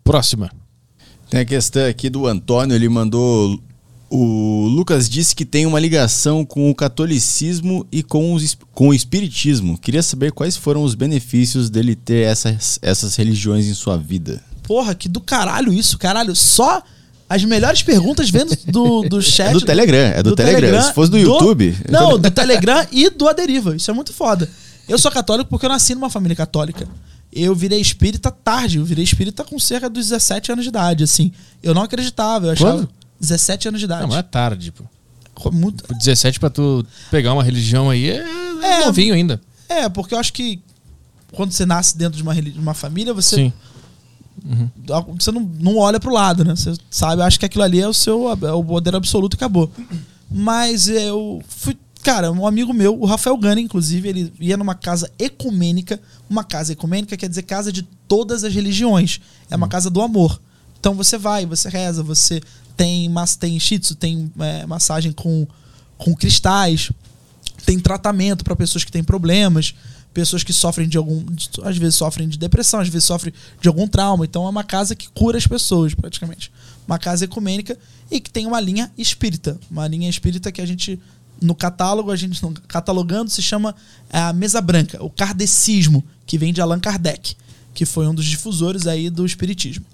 Próxima. 0.05 0.51
Tem 1.31 1.41
a 1.41 1.45
questão 1.45 1.87
aqui 1.89 2.11
do 2.11 2.27
Antônio, 2.27 2.75
ele 2.75 2.89
mandou. 2.89 3.61
O 4.11 4.67
Lucas 4.67 5.09
disse 5.09 5.37
que 5.37 5.45
tem 5.45 5.67
uma 5.67 5.79
ligação 5.79 6.45
com 6.45 6.69
o 6.69 6.75
catolicismo 6.75 7.87
e 7.93 8.03
com, 8.03 8.35
os, 8.35 8.59
com 8.73 8.89
o 8.89 8.95
espiritismo. 8.95 9.79
Queria 9.79 10.03
saber 10.03 10.33
quais 10.33 10.57
foram 10.57 10.83
os 10.83 10.97
benefícios 10.97 11.71
dele 11.71 11.95
ter 11.95 12.27
essas, 12.27 12.79
essas 12.83 13.15
religiões 13.15 13.67
em 13.67 13.75
sua 13.75 13.97
vida. 13.97 14.43
Porra, 14.65 14.95
que 14.97 15.09
do 15.09 15.21
caralho 15.21 15.73
isso, 15.73 15.97
caralho. 15.97 16.35
Só 16.35 16.83
as 17.31 17.45
melhores 17.45 17.81
perguntas 17.81 18.29
vendo 18.29 18.57
do, 18.67 19.03
do 19.03 19.23
chat. 19.23 19.51
É 19.51 19.53
do 19.53 19.61
Telegram, 19.61 19.99
é 20.17 20.21
do 20.21 20.35
Telegram. 20.35 20.83
Se 20.83 20.93
fosse 20.93 21.13
do 21.13 21.17
YouTube- 21.17 21.77
Não, 21.89 22.19
do 22.19 22.29
Telegram 22.29 22.85
e 22.91 23.09
do 23.09 23.29
Aderiva. 23.29 23.77
Isso 23.77 23.89
é 23.89 23.95
muito 23.95 24.13
foda. 24.13 24.51
Eu 24.89 24.99
sou 24.99 25.13
católico 25.13 25.49
porque 25.49 25.65
eu 25.65 25.71
nasci 25.71 25.95
numa 25.95 26.11
família 26.11 26.35
católica. 26.35 26.89
Eu 27.33 27.55
virei 27.55 27.81
espírita 27.81 28.33
tarde. 28.33 28.79
Eu 28.79 28.85
virei 28.85 29.05
espírita 29.05 29.45
com 29.45 29.57
cerca 29.61 29.89
dos 29.89 30.09
17 30.09 30.51
anos 30.51 30.65
de 30.65 30.71
idade, 30.71 31.05
assim. 31.05 31.31
Eu 31.63 31.73
não 31.73 31.83
acreditava. 31.83 32.47
Eu 32.49 32.51
achava. 32.51 32.79
Quando? 32.79 32.89
17 33.21 33.69
anos 33.69 33.79
de 33.81 33.85
idade. 33.85 34.03
Não, 34.03 34.09
mas 34.09 34.19
é 34.19 34.23
tarde, 34.23 34.73
pô. 34.73 34.83
Muito, 35.53 35.85
Por 35.85 35.97
17 35.97 36.41
pra 36.41 36.51
tu 36.51 36.85
pegar 37.13 37.33
uma 37.33 37.45
religião 37.45 37.89
aí 37.89 38.11
é, 38.11 38.25
É. 38.63 38.85
novinho 38.87 39.15
ainda. 39.15 39.41
É, 39.69 39.89
porque 39.89 40.13
eu 40.15 40.19
acho 40.19 40.33
que 40.33 40.61
quando 41.33 41.53
você 41.53 41.65
nasce 41.65 41.97
dentro 41.97 42.17
de 42.17 42.23
uma, 42.25 42.35
de 42.35 42.59
uma 42.59 42.75
família, 42.75 43.15
você, 43.15 43.37
Sim. 43.37 43.53
Você 45.19 45.31
não, 45.31 45.41
não 45.41 45.77
olha 45.77 46.01
pro 46.01 46.13
lado, 46.13 46.45
né? 46.45 46.55
Você 46.57 46.75
sabe, 46.91 47.23
acha 47.23 47.39
que 47.39 47.47
aquilo 47.47 47.65
ali 47.65 47.81
é 47.81 47.89
o 47.89 47.95
seu 47.95 48.29
é 48.31 48.53
o 48.53 48.65
poder 48.65 48.95
absoluto 48.95 49.35
e 49.35 49.37
acabou. 49.37 49.71
Mas 50.31 50.89
eu 50.89 51.43
fui. 51.49 51.77
Cara, 52.03 52.33
um 52.33 52.47
amigo 52.47 52.73
meu, 52.73 52.99
o 52.99 53.05
Rafael 53.05 53.37
Gana, 53.37 53.61
inclusive, 53.61 54.09
ele 54.09 54.33
ia 54.41 54.57
numa 54.57 54.75
casa 54.75 55.11
ecumênica. 55.19 56.01
Uma 56.31 56.43
casa 56.43 56.73
ecumênica 56.73 57.17
quer 57.17 57.29
dizer 57.29 57.43
casa 57.43 57.71
de 57.71 57.83
todas 58.09 58.43
as 58.43 58.55
religiões. 58.55 59.21
É 59.51 59.57
uma 59.57 59.69
casa 59.69 59.91
do 59.91 60.01
amor. 60.01 60.41
Então 60.79 60.95
você 60.95 61.19
vai, 61.19 61.45
você 61.45 61.69
reza, 61.69 62.03
você 62.03 62.41
tem, 62.75 63.11
mas, 63.11 63.37
tem 63.37 63.61
shih 63.61 63.79
tzu, 63.79 63.95
tem 63.95 64.33
é, 64.39 64.65
massagem 64.65 65.13
com, 65.13 65.47
com 65.99 66.15
cristais, 66.15 66.91
tem 67.67 67.79
tratamento 67.79 68.43
para 68.43 68.57
pessoas 68.57 68.83
que 68.83 68.91
têm 68.91 69.05
problemas, 69.05 69.75
pessoas 70.13 70.43
que 70.43 70.53
sofrem 70.53 70.89
de 70.89 70.97
algum. 70.97 71.25
Às 71.63 71.77
vezes 71.77 71.95
sofrem 71.95 72.29
de 72.29 72.39
depressão, 72.39 72.81
às 72.81 72.89
vezes 72.89 73.05
sofrem 73.05 73.33
de 73.61 73.69
algum 73.69 73.87
trauma. 73.87 74.25
Então 74.25 74.47
é 74.47 74.49
uma 74.49 74.65
casa 74.65 74.95
que 74.95 75.09
cura 75.11 75.39
as 75.39 75.47
pessoas, 75.47 75.95
praticamente. 75.95 76.51
Uma 76.87 76.99
casa 76.99 77.25
ecumênica 77.25 77.79
e 78.11 78.21
que 78.21 78.31
tem 78.31 78.47
uma 78.47 78.61
linha 78.61 78.91
espírita. 78.99 79.59
Uma 79.71 79.87
linha 79.87 80.09
espírita 80.09 80.51
que 80.51 80.61
a 80.61 80.67
gente, 80.67 81.01
no 81.41 81.55
catálogo, 81.55 82.11
a 82.11 82.17
gente 82.17 82.41
catalogando, 82.67 83.31
se 83.31 83.43
chama 83.43 83.75
é, 84.11 84.19
a 84.19 84.33
Mesa 84.33 84.61
Branca, 84.61 85.03
o 85.03 85.11
kardecismo, 85.11 86.05
que 86.27 86.37
vem 86.37 86.53
de 86.53 86.61
Allan 86.61 86.81
Kardec, 86.81 87.37
que 87.75 87.87
foi 87.87 88.07
um 88.07 88.15
dos 88.15 88.25
difusores 88.25 88.87
aí 88.87 89.11
do 89.11 89.25
espiritismo. 89.25 89.85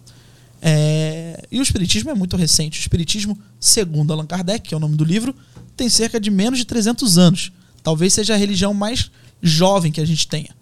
É, 0.60 1.44
e 1.50 1.60
o 1.60 1.62
Espiritismo 1.62 2.10
é 2.10 2.14
muito 2.14 2.36
recente. 2.36 2.78
O 2.78 2.80
Espiritismo, 2.80 3.38
segundo 3.60 4.12
Allan 4.12 4.26
Kardec, 4.26 4.68
que 4.68 4.74
é 4.74 4.76
o 4.76 4.80
nome 4.80 4.96
do 4.96 5.04
livro, 5.04 5.34
tem 5.76 5.88
cerca 5.88 6.18
de 6.18 6.30
menos 6.30 6.58
de 6.58 6.64
300 6.64 7.18
anos. 7.18 7.52
Talvez 7.82 8.14
seja 8.14 8.34
a 8.34 8.36
religião 8.36 8.74
mais 8.74 9.10
jovem 9.42 9.92
que 9.92 10.00
a 10.00 10.04
gente 10.04 10.26
tenha. 10.26 10.54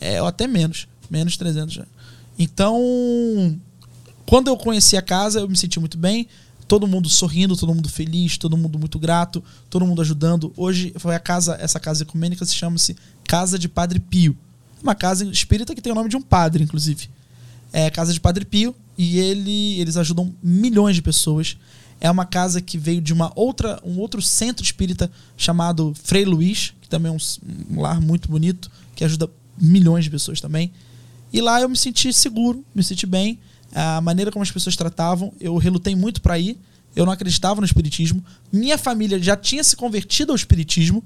É, 0.00 0.20
ou 0.20 0.28
até 0.28 0.46
menos. 0.46 0.88
Menos 1.10 1.32
de 1.32 1.38
300 1.38 1.74
já. 1.74 1.86
Então, 2.38 2.80
quando 4.26 4.48
eu 4.48 4.56
conheci 4.56 4.96
a 4.96 5.02
casa, 5.02 5.40
eu 5.40 5.48
me 5.48 5.56
senti 5.56 5.78
muito 5.78 5.98
bem. 5.98 6.26
Todo 6.66 6.86
mundo 6.86 7.08
sorrindo, 7.08 7.56
todo 7.56 7.74
mundo 7.74 7.88
feliz, 7.88 8.38
todo 8.38 8.56
mundo 8.56 8.78
muito 8.78 8.98
grato, 8.98 9.42
todo 9.68 9.84
mundo 9.84 10.00
ajudando. 10.00 10.52
Hoje 10.56 10.92
foi 10.98 11.16
a 11.16 11.20
casa, 11.20 11.56
essa 11.60 11.80
casa 11.80 12.04
ecumênica 12.04 12.44
se 12.44 12.54
chama-se 12.54 12.96
Casa 13.24 13.58
de 13.58 13.68
Padre 13.68 13.98
Pio. 13.98 14.36
Uma 14.80 14.94
casa 14.94 15.24
espírita 15.24 15.74
que 15.74 15.82
tem 15.82 15.92
o 15.92 15.96
nome 15.96 16.08
de 16.08 16.16
um 16.16 16.22
padre, 16.22 16.62
inclusive 16.62 17.08
é 17.72 17.90
casa 17.90 18.12
de 18.12 18.20
Padre 18.20 18.44
Pio 18.44 18.74
e 18.96 19.18
ele, 19.18 19.80
eles 19.80 19.96
ajudam 19.96 20.34
milhões 20.42 20.96
de 20.96 21.02
pessoas. 21.02 21.56
É 22.00 22.10
uma 22.10 22.24
casa 22.24 22.60
que 22.60 22.78
veio 22.78 23.00
de 23.00 23.12
uma 23.12 23.30
outra, 23.36 23.78
um 23.84 23.98
outro 23.98 24.22
centro 24.22 24.64
espírita 24.64 25.10
chamado 25.36 25.92
Frei 26.02 26.24
Luiz, 26.24 26.72
que 26.80 26.88
também 26.88 27.12
é 27.12 27.14
um, 27.14 27.76
um 27.76 27.80
lar 27.80 28.00
muito 28.00 28.28
bonito, 28.28 28.70
que 28.96 29.04
ajuda 29.04 29.28
milhões 29.60 30.04
de 30.04 30.10
pessoas 30.10 30.40
também. 30.40 30.72
E 31.32 31.40
lá 31.40 31.60
eu 31.60 31.68
me 31.68 31.76
senti 31.76 32.12
seguro, 32.12 32.64
me 32.74 32.82
senti 32.82 33.06
bem. 33.06 33.38
A 33.74 34.00
maneira 34.00 34.32
como 34.32 34.42
as 34.42 34.50
pessoas 34.50 34.74
tratavam, 34.76 35.32
eu 35.40 35.56
relutei 35.58 35.94
muito 35.94 36.20
para 36.22 36.38
ir. 36.38 36.58
Eu 36.96 37.06
não 37.06 37.12
acreditava 37.12 37.60
no 37.60 37.64
espiritismo. 37.64 38.24
Minha 38.50 38.76
família 38.76 39.22
já 39.22 39.36
tinha 39.36 39.62
se 39.62 39.76
convertido 39.76 40.32
ao 40.32 40.36
espiritismo. 40.36 41.04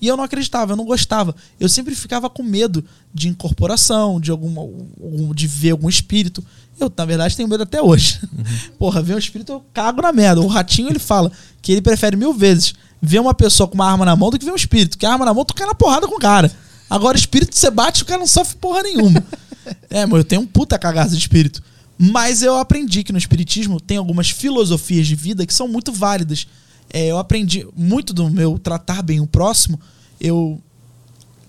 E 0.00 0.06
eu 0.06 0.16
não 0.16 0.22
acreditava, 0.24 0.72
eu 0.72 0.76
não 0.76 0.84
gostava. 0.84 1.34
Eu 1.58 1.68
sempre 1.68 1.94
ficava 1.94 2.30
com 2.30 2.42
medo 2.42 2.84
de 3.12 3.28
incorporação, 3.28 4.20
de 4.20 4.30
algum- 4.30 5.34
de 5.34 5.46
ver 5.48 5.72
algum 5.72 5.88
espírito. 5.88 6.42
Eu, 6.80 6.92
na 6.96 7.04
verdade, 7.04 7.36
tenho 7.36 7.48
medo 7.48 7.62
até 7.62 7.82
hoje. 7.82 8.20
Porra, 8.78 9.02
ver 9.02 9.14
um 9.14 9.18
espírito, 9.18 9.52
eu 9.52 9.64
cago 9.72 10.02
na 10.02 10.12
merda. 10.12 10.40
O 10.40 10.46
ratinho, 10.46 10.88
ele 10.88 10.98
fala 10.98 11.30
que 11.60 11.72
ele 11.72 11.82
prefere 11.82 12.16
mil 12.16 12.32
vezes 12.32 12.74
ver 13.00 13.20
uma 13.20 13.34
pessoa 13.34 13.68
com 13.68 13.74
uma 13.74 13.90
arma 13.90 14.04
na 14.04 14.16
mão 14.16 14.30
do 14.30 14.38
que 14.38 14.44
ver 14.44 14.52
um 14.52 14.56
espírito. 14.56 14.98
Que 14.98 15.06
a 15.06 15.12
arma 15.12 15.24
na 15.24 15.34
mão, 15.34 15.44
tu 15.44 15.54
cai 15.54 15.66
na 15.66 15.74
porrada 15.74 16.06
com 16.06 16.16
o 16.16 16.20
cara. 16.20 16.50
Agora, 16.88 17.16
espírito, 17.16 17.54
você 17.54 17.70
bate, 17.70 18.02
o 18.02 18.06
cara 18.06 18.20
não 18.20 18.26
sofre 18.26 18.56
porra 18.56 18.82
nenhuma. 18.82 19.22
é, 19.90 20.06
mas 20.06 20.18
eu 20.18 20.24
tenho 20.24 20.42
um 20.42 20.46
puta 20.46 20.78
cagaço 20.78 21.10
de 21.10 21.18
espírito. 21.18 21.62
Mas 21.98 22.42
eu 22.42 22.56
aprendi 22.56 23.02
que 23.02 23.12
no 23.12 23.18
espiritismo 23.18 23.80
tem 23.80 23.96
algumas 23.96 24.30
filosofias 24.30 25.06
de 25.06 25.14
vida 25.14 25.44
que 25.44 25.52
são 25.52 25.66
muito 25.66 25.92
válidas. 25.92 26.46
É, 26.90 27.06
eu 27.06 27.18
aprendi 27.18 27.66
muito 27.76 28.14
do 28.14 28.30
meu 28.30 28.58
tratar 28.58 29.02
bem 29.02 29.20
o 29.20 29.26
próximo. 29.26 29.78
Eu 30.20 30.60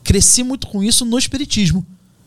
cresci 0.03 0.43
muito 0.43 0.67
com 0.67 0.83
isso 0.83 1.06
no 1.06 1.17
espiritismo. 1.17 1.85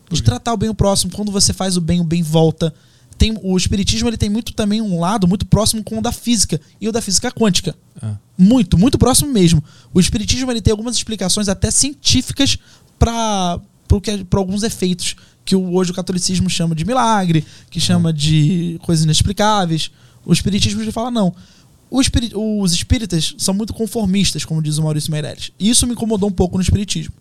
De 0.09 0.21
tratar 0.21 0.53
o 0.53 0.57
bem 0.57 0.69
o 0.69 0.75
próximo. 0.75 1.11
Quando 1.11 1.31
você 1.31 1.51
faz 1.53 1.75
o 1.75 1.81
bem, 1.81 1.99
o 1.99 2.03
bem 2.03 2.23
volta. 2.23 2.73
Tem, 3.17 3.37
o 3.41 3.55
espiritismo 3.57 4.09
ele 4.09 4.17
tem 4.17 4.29
muito 4.29 4.53
também 4.53 4.81
um 4.81 4.99
lado 4.99 5.27
muito 5.27 5.45
próximo 5.45 5.83
com 5.83 5.99
o 5.99 6.01
da 6.01 6.11
física 6.11 6.59
e 6.81 6.87
o 6.87 6.91
da 6.91 7.01
física 7.01 7.31
quântica. 7.31 7.75
Ah. 8.01 8.15
Muito, 8.37 8.77
muito 8.77 8.97
próximo 8.97 9.31
mesmo. 9.31 9.63
O 9.93 9.99
espiritismo 9.99 10.51
ele 10.51 10.61
tem 10.61 10.71
algumas 10.71 10.95
explicações 10.95 11.47
até 11.47 11.69
científicas 11.71 12.57
para 12.97 13.59
para 14.27 14.39
alguns 14.39 14.63
efeitos 14.63 15.15
que 15.45 15.55
hoje 15.55 15.91
o 15.91 15.93
catolicismo 15.93 16.49
chama 16.49 16.73
de 16.73 16.83
milagre, 16.83 17.45
que 17.69 17.79
chama 17.79 18.11
de 18.11 18.79
coisas 18.81 19.05
inexplicáveis. 19.05 19.91
O 20.25 20.33
espiritismo 20.33 20.81
ele 20.81 20.91
fala 20.91 21.11
não. 21.11 21.31
Espiri- 22.01 22.31
os 22.33 22.73
espíritas 22.73 23.35
são 23.37 23.53
muito 23.53 23.71
conformistas, 23.71 24.43
como 24.43 24.63
diz 24.63 24.79
o 24.79 24.83
Maurício 24.83 25.11
Meirelles. 25.11 25.51
E 25.59 25.69
isso 25.69 25.85
me 25.85 25.93
incomodou 25.93 26.27
um 26.27 26.31
pouco 26.31 26.57
no 26.57 26.63
espiritismo. 26.63 27.13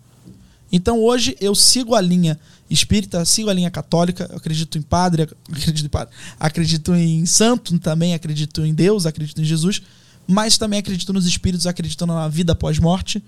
Então 0.72 0.98
hoje 0.98 1.36
eu 1.42 1.54
sigo 1.54 1.94
a 1.94 2.00
linha 2.00 2.38
espírita, 2.72 3.24
sigo 3.24 3.50
a 3.50 3.54
linha 3.54 3.70
católica, 3.70 4.26
eu 4.30 4.36
acredito 4.36 4.78
em 4.78 4.82
padre, 4.82 5.22
acredito 5.50 5.86
em 5.86 5.88
padre, 5.88 6.14
acredito 6.38 6.94
em 6.94 7.26
santo 7.26 7.78
também, 7.78 8.14
acredito 8.14 8.64
em 8.64 8.72
Deus, 8.74 9.06
acredito 9.06 9.40
em 9.40 9.44
Jesus, 9.44 9.82
mas 10.26 10.56
também 10.56 10.78
acredito 10.78 11.12
nos 11.12 11.26
espíritos, 11.26 11.66
acredito 11.66 12.06
na 12.06 12.28
vida 12.28 12.54
pós-morte. 12.54 13.22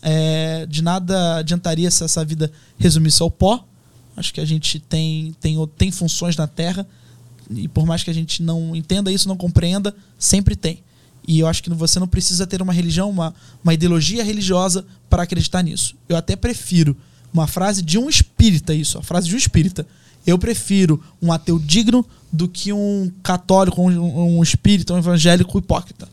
É, 0.00 0.66
de 0.66 0.82
nada 0.82 1.36
adiantaria 1.36 1.90
se 1.90 2.04
essa 2.04 2.24
vida 2.24 2.50
resumisse 2.78 3.22
ao 3.22 3.30
pó. 3.30 3.66
Acho 4.16 4.32
que 4.32 4.40
a 4.40 4.44
gente 4.44 4.78
tem, 4.78 5.36
tem, 5.40 5.56
tem 5.76 5.90
funções 5.90 6.36
na 6.36 6.46
Terra, 6.46 6.86
E 7.50 7.68
por 7.68 7.84
mais 7.84 8.02
que 8.02 8.10
a 8.10 8.14
gente 8.14 8.42
não 8.42 8.74
entenda 8.74 9.12
isso, 9.12 9.28
não 9.28 9.36
compreenda, 9.36 9.94
sempre 10.18 10.56
tem. 10.56 10.82
E 11.28 11.40
eu 11.40 11.48
acho 11.48 11.62
que 11.62 11.70
você 11.70 11.98
não 11.98 12.06
precisa 12.06 12.46
ter 12.46 12.62
uma 12.62 12.72
religião, 12.72 13.10
uma, 13.10 13.34
uma 13.62 13.74
ideologia 13.74 14.22
religiosa 14.22 14.86
para 15.10 15.24
acreditar 15.24 15.62
nisso. 15.62 15.96
Eu 16.08 16.16
até 16.16 16.36
prefiro 16.36 16.96
uma 17.36 17.46
frase 17.46 17.82
de 17.82 17.98
um 17.98 18.08
espírita, 18.08 18.74
isso, 18.74 18.98
a 18.98 19.02
frase 19.02 19.28
de 19.28 19.34
um 19.34 19.38
espírita. 19.38 19.86
Eu 20.26 20.38
prefiro 20.38 21.02
um 21.20 21.30
ateu 21.30 21.58
digno 21.58 22.04
do 22.32 22.48
que 22.48 22.72
um 22.72 23.10
católico, 23.22 23.80
um, 23.80 24.38
um 24.38 24.42
espírita, 24.42 24.94
um 24.94 24.98
evangélico 24.98 25.58
hipócrita. 25.58 26.08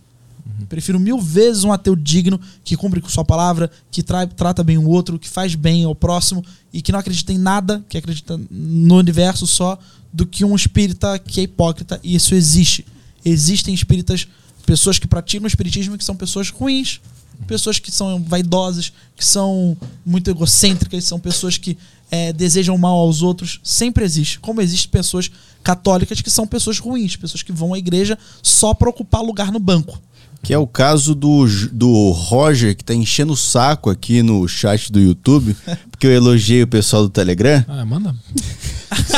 Prefiro 0.69 0.99
mil 0.99 1.19
vezes 1.19 1.63
um 1.63 1.71
ateu 1.71 1.95
digno, 1.95 2.39
que 2.63 2.75
cumpre 2.75 3.01
com 3.01 3.09
sua 3.09 3.25
palavra, 3.25 3.69
que 3.91 4.01
tra 4.01 4.25
trata 4.25 4.63
bem 4.63 4.77
o 4.77 4.87
outro, 4.87 5.19
que 5.19 5.29
faz 5.29 5.55
bem 5.55 5.83
ao 5.83 5.95
próximo 5.95 6.43
e 6.71 6.81
que 6.81 6.91
não 6.91 6.99
acredita 6.99 7.31
em 7.31 7.37
nada, 7.37 7.83
que 7.87 7.97
acredita 7.97 8.39
no 8.49 8.97
universo 8.97 9.45
só, 9.45 9.77
do 10.11 10.25
que 10.25 10.45
um 10.45 10.55
espírita 10.55 11.17
que 11.19 11.39
é 11.39 11.43
hipócrita. 11.43 11.99
E 12.03 12.15
isso 12.15 12.35
existe. 12.35 12.85
Existem 13.25 13.73
espíritas, 13.73 14.27
pessoas 14.65 14.99
que 14.99 15.07
praticam 15.07 15.45
o 15.45 15.47
espiritismo 15.47 15.97
que 15.97 16.05
são 16.05 16.15
pessoas 16.15 16.49
ruins, 16.49 17.01
pessoas 17.47 17.79
que 17.79 17.91
são 17.91 18.21
vaidosas, 18.23 18.93
que 19.15 19.25
são 19.25 19.77
muito 20.05 20.29
egocêntricas, 20.29 21.03
são 21.03 21.19
pessoas 21.19 21.57
que 21.57 21.77
é, 22.09 22.31
desejam 22.31 22.77
mal 22.77 22.97
aos 22.97 23.21
outros. 23.21 23.59
Sempre 23.63 24.05
existe. 24.05 24.39
Como 24.39 24.61
existem 24.61 24.89
pessoas 24.89 25.31
católicas 25.63 26.21
que 26.21 26.29
são 26.29 26.45
pessoas 26.45 26.79
ruins, 26.79 27.15
pessoas 27.15 27.41
que 27.41 27.51
vão 27.51 27.73
à 27.73 27.77
igreja 27.77 28.17
só 28.41 28.73
para 28.73 28.89
ocupar 28.89 29.21
lugar 29.21 29.51
no 29.51 29.59
banco. 29.59 29.99
Que 30.43 30.53
é 30.53 30.57
o 30.57 30.67
caso 30.67 31.15
do, 31.15 31.45
do 31.71 32.11
Roger, 32.11 32.75
que 32.75 32.83
tá 32.83 32.93
enchendo 32.93 33.31
o 33.31 33.37
saco 33.37 33.89
aqui 33.89 34.21
no 34.21 34.45
chat 34.45 34.91
do 34.91 34.99
YouTube, 34.99 35.55
porque 35.89 36.05
eu 36.05 36.11
elogiei 36.11 36.61
o 36.63 36.67
pessoal 36.67 37.03
do 37.03 37.09
Telegram. 37.09 37.63
Ah, 37.65 37.85
manda. 37.85 38.13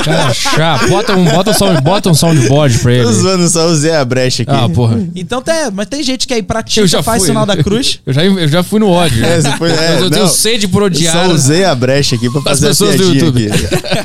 Cara, 0.03 0.31
chá. 0.35 0.87
Bota 0.87 1.15
um, 1.15 1.25
bota 1.25 1.49
um, 1.49 1.53
sound, 1.55 1.81
bota 1.81 2.09
um 2.11 2.13
soundboard 2.13 2.77
pra 2.77 2.93
ele. 2.93 3.03
Tô 3.05 3.11
zoando, 3.11 3.49
só 3.49 3.65
usei 3.67 3.95
a 3.95 4.05
brecha 4.05 4.43
aqui. 4.43 4.51
Ah, 4.51 4.69
porra. 4.69 5.05
Então 5.15 5.41
tem, 5.41 5.71
mas 5.73 5.87
tem 5.87 6.03
gente 6.03 6.27
que 6.27 6.33
aí 6.35 6.43
pratica, 6.43 6.81
Eu 6.81 6.87
já 6.87 7.01
faz 7.01 7.23
fui. 7.23 7.29
sinal 7.29 7.45
da 7.45 7.57
cruz. 7.57 7.99
Eu 8.05 8.13
já, 8.13 8.23
eu 8.23 8.47
já 8.47 8.61
fui 8.61 8.79
no 8.79 8.89
ódio. 8.89 9.25
É, 9.25 9.41
você 9.41 9.51
foi- 9.57 9.71
é, 9.71 9.93
Mas 9.93 10.01
eu 10.03 10.09
tenho 10.11 10.25
não. 10.25 10.31
sede 10.31 10.67
por 10.67 10.83
Eu 10.83 10.85
odiar. 10.85 11.25
só 11.27 11.33
usei 11.33 11.65
a 11.65 11.73
brecha 11.73 12.15
aqui 12.15 12.29
pra 12.29 12.39
fazer 12.41 12.67
a 12.67 12.69
pessoas 12.69 12.97
do 12.97 13.03
YouTube. 13.15 13.47
aqui. 13.51 13.63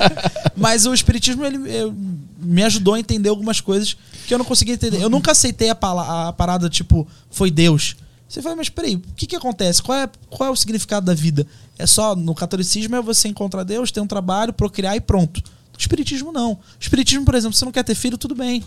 Mas 0.56 0.86
o 0.86 0.94
espiritismo 0.94 1.44
ele, 1.44 1.58
eu- 1.70 1.94
me 2.42 2.62
ajudou 2.64 2.94
a 2.94 2.98
entender 2.98 3.28
algumas 3.28 3.60
coisas 3.60 3.94
que 4.30 4.34
eu 4.34 4.38
não 4.38 4.44
conseguia 4.44 4.74
entender. 4.74 5.02
Eu 5.02 5.10
nunca 5.10 5.32
aceitei 5.32 5.70
a, 5.70 5.74
pala- 5.74 6.28
a 6.28 6.32
parada 6.32 6.68
tipo, 6.70 7.04
foi 7.32 7.50
Deus. 7.50 7.96
Você 8.28 8.40
fala, 8.40 8.54
mas 8.54 8.68
peraí, 8.68 8.94
o 8.94 9.02
que 9.16 9.26
que 9.26 9.34
acontece? 9.34 9.82
Qual 9.82 9.98
é, 9.98 10.08
qual 10.28 10.48
é 10.48 10.52
o 10.52 10.56
significado 10.56 11.04
da 11.04 11.14
vida? 11.14 11.44
É 11.76 11.84
só, 11.84 12.14
no 12.14 12.32
catolicismo 12.32 12.94
é 12.94 13.02
você 13.02 13.26
encontrar 13.26 13.64
Deus, 13.64 13.90
ter 13.90 14.00
um 14.00 14.06
trabalho, 14.06 14.52
procriar 14.52 14.94
e 14.94 15.00
pronto. 15.00 15.42
No 15.72 15.80
espiritismo 15.80 16.30
não. 16.30 16.52
O 16.52 16.58
espiritismo, 16.78 17.24
por 17.24 17.34
exemplo, 17.34 17.54
se 17.54 17.58
você 17.58 17.64
não 17.64 17.72
quer 17.72 17.82
ter 17.82 17.96
filho, 17.96 18.16
tudo 18.16 18.36
bem. 18.36 18.62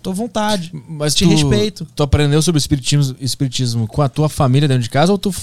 Tô 0.00 0.10
à 0.10 0.14
vontade. 0.14 0.70
Mas 0.88 1.16
te 1.16 1.24
tu, 1.24 1.30
respeito. 1.30 1.84
Tu 1.96 2.02
aprendeu 2.04 2.40
sobre 2.40 2.58
o 2.58 2.60
espiritismo, 2.62 3.16
espiritismo 3.20 3.88
com 3.88 4.00
a 4.02 4.08
tua 4.08 4.28
família 4.28 4.68
dentro 4.68 4.84
de 4.84 4.90
casa 4.90 5.10
ou 5.10 5.18
tu 5.18 5.34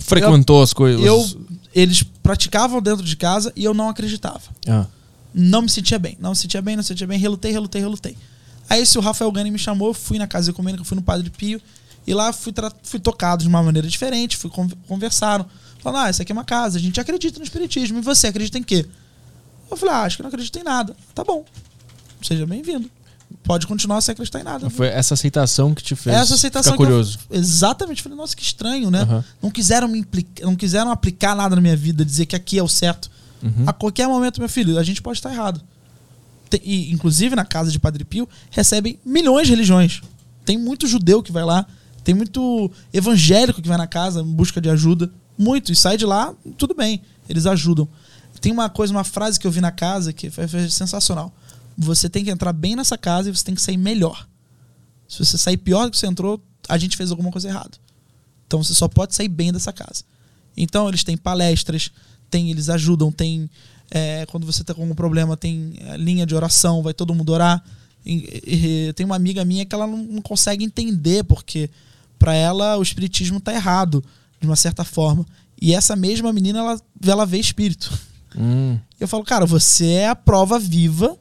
frequentou 0.00 0.62
as 0.62 0.72
coisas? 0.72 1.04
Eu, 1.04 1.26
eles 1.74 2.04
praticavam 2.22 2.80
dentro 2.80 3.04
de 3.04 3.16
casa 3.16 3.52
e 3.56 3.64
eu 3.64 3.74
não 3.74 3.88
acreditava. 3.88 4.40
Ah. 4.68 4.86
não 5.34 5.62
me 5.62 5.68
sentia 5.68 5.98
bem. 5.98 6.16
Não 6.20 6.30
me 6.30 6.36
sentia 6.36 6.62
bem, 6.62 6.76
não 6.76 6.80
me 6.82 6.86
sentia 6.86 7.06
bem. 7.08 7.18
Relutei, 7.18 7.50
relutei, 7.50 7.80
relutei. 7.80 8.16
Aí 8.68 8.80
esse 8.82 8.98
o 8.98 9.00
Rafael 9.00 9.30
Gani 9.30 9.50
me 9.50 9.58
chamou, 9.58 9.94
fui 9.94 10.18
na 10.18 10.26
casa 10.26 10.50
ecumênica, 10.50 10.84
fui 10.84 10.96
no 10.96 11.02
Padre 11.02 11.30
Pio. 11.30 11.60
E 12.06 12.14
lá 12.14 12.32
fui, 12.32 12.52
fui 12.82 13.00
tocado 13.00 13.42
de 13.42 13.48
uma 13.48 13.62
maneira 13.62 13.88
diferente, 13.88 14.36
fui 14.36 14.48
con 14.50 14.68
conversaram. 14.86 15.46
Falaram, 15.80 16.06
ah, 16.06 16.08
essa 16.08 16.22
aqui 16.22 16.32
é 16.32 16.34
uma 16.34 16.44
casa, 16.44 16.78
a 16.78 16.80
gente 16.80 17.00
acredita 17.00 17.38
no 17.38 17.44
espiritismo. 17.44 17.98
E 17.98 18.00
você 18.00 18.28
acredita 18.28 18.58
em 18.58 18.62
quê? 18.62 18.86
Eu 19.70 19.76
falei, 19.76 19.94
ah, 19.94 20.02
acho 20.02 20.16
que 20.16 20.22
não 20.22 20.28
acredito 20.28 20.56
em 20.58 20.62
nada. 20.62 20.96
Tá 21.14 21.24
bom. 21.24 21.44
Seja 22.22 22.46
bem-vindo. 22.46 22.90
Pode 23.42 23.66
continuar 23.66 24.00
sem 24.00 24.12
acreditar 24.12 24.40
em 24.40 24.44
nada. 24.44 24.70
Foi 24.70 24.86
essa 24.86 25.14
aceitação 25.14 25.74
que 25.74 25.82
te 25.82 25.96
fez 25.96 26.14
Essa 26.14 26.34
aceitação 26.34 26.72
ficar 26.74 26.76
que 26.76 26.82
eu- 26.84 26.86
curioso. 26.96 27.18
exatamente. 27.30 28.00
Falei, 28.02 28.16
nossa, 28.16 28.36
que 28.36 28.42
estranho, 28.42 28.88
né? 28.90 29.02
Aham. 29.02 29.24
Não 29.42 29.50
quiseram 29.50 29.88
me 29.88 29.98
implicar, 29.98 30.46
não 30.46 30.54
quiseram 30.54 30.90
aplicar 30.92 31.34
nada 31.34 31.56
na 31.56 31.60
minha 31.60 31.76
vida, 31.76 32.04
dizer 32.04 32.26
que 32.26 32.36
aqui 32.36 32.56
é 32.58 32.62
o 32.62 32.68
certo. 32.68 33.10
Uhum. 33.42 33.64
A 33.66 33.72
qualquer 33.72 34.06
momento, 34.06 34.38
meu 34.40 34.48
filho, 34.48 34.78
a 34.78 34.82
gente 34.84 35.02
pode 35.02 35.18
estar 35.18 35.32
errado. 35.32 35.60
E, 36.62 36.92
inclusive, 36.92 37.34
na 37.34 37.44
casa 37.44 37.70
de 37.70 37.78
Padre 37.78 38.04
Pio, 38.04 38.28
recebem 38.50 38.98
milhões 39.04 39.46
de 39.46 39.52
religiões. 39.52 40.00
Tem 40.44 40.56
muito 40.56 40.86
judeu 40.86 41.22
que 41.22 41.32
vai 41.32 41.44
lá, 41.44 41.66
tem 42.04 42.14
muito 42.14 42.70
evangélico 42.92 43.60
que 43.60 43.68
vai 43.68 43.76
na 43.76 43.86
casa 43.86 44.20
em 44.20 44.32
busca 44.32 44.60
de 44.60 44.70
ajuda. 44.70 45.10
Muito. 45.36 45.72
E 45.72 45.76
sai 45.76 45.96
de 45.96 46.06
lá, 46.06 46.34
tudo 46.56 46.74
bem. 46.74 47.02
Eles 47.28 47.46
ajudam. 47.46 47.88
Tem 48.40 48.52
uma 48.52 48.68
coisa, 48.68 48.92
uma 48.92 49.04
frase 49.04 49.40
que 49.40 49.46
eu 49.46 49.50
vi 49.50 49.60
na 49.60 49.72
casa 49.72 50.12
que 50.12 50.30
foi, 50.30 50.46
foi 50.46 50.70
sensacional. 50.70 51.34
Você 51.76 52.08
tem 52.08 52.24
que 52.24 52.30
entrar 52.30 52.52
bem 52.52 52.76
nessa 52.76 52.96
casa 52.96 53.28
e 53.28 53.36
você 53.36 53.44
tem 53.44 53.54
que 53.54 53.60
sair 53.62 53.76
melhor. 53.76 54.26
Se 55.08 55.18
você 55.18 55.36
sair 55.36 55.56
pior 55.56 55.84
do 55.84 55.90
que 55.90 55.98
você 55.98 56.06
entrou, 56.06 56.40
a 56.68 56.78
gente 56.78 56.96
fez 56.96 57.10
alguma 57.10 57.30
coisa 57.30 57.48
errada. 57.48 57.72
Então 58.46 58.62
você 58.62 58.74
só 58.74 58.88
pode 58.88 59.14
sair 59.14 59.28
bem 59.28 59.52
dessa 59.52 59.72
casa. 59.72 60.04
Então 60.56 60.88
eles 60.88 61.04
têm 61.04 61.16
palestras, 61.16 61.90
tem, 62.30 62.50
eles 62.50 62.68
ajudam, 62.68 63.12
tem. 63.12 63.50
É, 63.90 64.26
quando 64.26 64.44
você 64.46 64.62
está 64.62 64.74
com 64.74 64.82
algum 64.82 64.94
problema, 64.94 65.36
tem 65.36 65.74
é, 65.78 65.96
linha 65.96 66.26
de 66.26 66.34
oração, 66.34 66.82
vai 66.82 66.94
todo 66.94 67.14
mundo 67.14 67.30
orar. 67.32 67.62
E- 68.04 68.42
e- 68.88 68.92
tem 68.92 69.04
uma 69.04 69.16
amiga 69.16 69.44
minha 69.44 69.64
que 69.64 69.74
ela 69.74 69.86
não, 69.86 69.98
não 69.98 70.22
consegue 70.22 70.64
entender, 70.64 71.24
porque 71.24 71.68
para 72.18 72.34
ela 72.34 72.76
o 72.76 72.82
espiritismo 72.82 73.40
tá 73.40 73.52
errado, 73.52 74.02
de 74.40 74.46
uma 74.46 74.56
certa 74.56 74.84
forma. 74.84 75.26
E 75.60 75.74
essa 75.74 75.96
mesma 75.96 76.32
menina, 76.32 76.58
ela, 76.58 76.80
ela 77.04 77.26
vê 77.26 77.38
espírito. 77.38 77.92
Hum. 78.36 78.78
Eu 79.00 79.08
falo, 79.08 79.24
cara, 79.24 79.46
você 79.46 79.86
é 79.86 80.08
a 80.08 80.14
prova 80.16 80.58
viva 80.58 81.16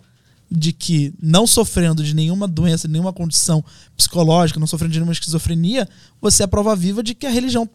de 0.51 0.71
que, 0.71 1.13
não 1.21 1.47
sofrendo 1.47 2.03
de 2.03 2.13
nenhuma 2.13 2.47
doença, 2.47 2.87
de 2.87 2.91
nenhuma 2.91 3.13
condição 3.13 3.63
psicológica, 3.97 4.59
não 4.59 4.67
sofrendo 4.67 4.93
de 4.93 4.99
nenhuma 4.99 5.13
esquizofrenia, 5.13 5.87
você 6.21 6.43
é 6.43 6.45
a 6.45 6.47
prova 6.47 6.75
viva 6.75 7.01
de 7.01 7.15
que 7.15 7.25
a 7.25 7.31
religião 7.31 7.67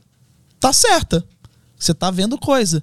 tá 0.58 0.72
certa. 0.72 1.24
Você 1.78 1.92
tá 1.94 2.10
vendo 2.10 2.38
coisa. 2.38 2.82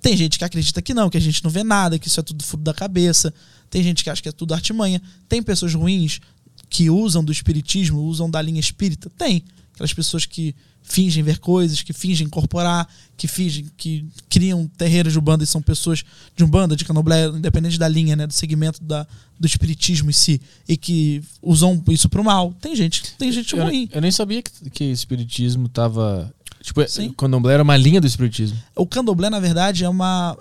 Tem 0.00 0.16
gente 0.16 0.38
que 0.38 0.44
acredita 0.44 0.80
que 0.80 0.94
não, 0.94 1.10
que 1.10 1.16
a 1.16 1.20
gente 1.20 1.42
não 1.44 1.50
vê 1.50 1.62
nada, 1.62 1.98
que 1.98 2.08
isso 2.08 2.20
é 2.20 2.22
tudo 2.22 2.42
furo 2.42 2.62
da 2.62 2.72
cabeça. 2.72 3.32
Tem 3.68 3.82
gente 3.82 4.02
que 4.02 4.10
acha 4.10 4.22
que 4.22 4.28
é 4.28 4.32
tudo 4.32 4.54
artimanha. 4.54 5.00
Tem 5.28 5.42
pessoas 5.42 5.74
ruins 5.74 6.20
que 6.68 6.88
usam 6.88 7.22
do 7.22 7.32
espiritismo, 7.32 8.00
usam 8.02 8.30
da 8.30 8.40
linha 8.40 8.60
espírita. 8.60 9.10
Tem. 9.16 9.44
Aquelas 9.74 9.92
pessoas 9.92 10.26
que 10.26 10.54
fingem 10.82 11.22
ver 11.22 11.38
coisas, 11.38 11.82
que 11.82 11.92
fingem 11.92 12.26
incorporar, 12.26 12.88
que 13.16 13.28
fingem, 13.28 13.66
que 13.76 14.04
criam 14.28 14.66
terreiros 14.76 15.12
de 15.12 15.18
Umbanda 15.18 15.44
e 15.44 15.46
são 15.46 15.62
pessoas 15.62 16.02
de 16.36 16.42
Umbanda, 16.42 16.74
de 16.74 16.84
Candomblé, 16.84 17.26
independente 17.26 17.78
da 17.78 17.86
linha, 17.86 18.16
né, 18.16 18.26
do 18.26 18.32
segmento 18.32 18.82
da, 18.82 19.06
do 19.38 19.46
espiritismo 19.46 20.10
em 20.10 20.12
si, 20.12 20.40
e 20.68 20.76
que 20.76 21.22
usam 21.40 21.82
isso 21.88 22.08
pro 22.08 22.24
mal. 22.24 22.52
Tem 22.60 22.74
gente, 22.74 23.14
tem 23.16 23.30
gente 23.30 23.54
Eu, 23.54 23.64
ruim. 23.64 23.88
eu 23.92 24.00
nem 24.00 24.10
sabia 24.10 24.42
que, 24.42 24.70
que 24.70 24.84
espiritismo 24.84 25.68
tava. 25.68 26.32
Tipo, 26.62 26.86
Sim. 26.88 27.12
candomblé 27.12 27.54
era 27.54 27.62
uma 27.62 27.76
linha 27.76 28.00
do 28.00 28.06
espiritismo. 28.06 28.58
O 28.76 28.86
candomblé, 28.86 29.30
na 29.30 29.40
verdade, 29.40 29.84
é 29.84 29.88
uma, 29.88 30.36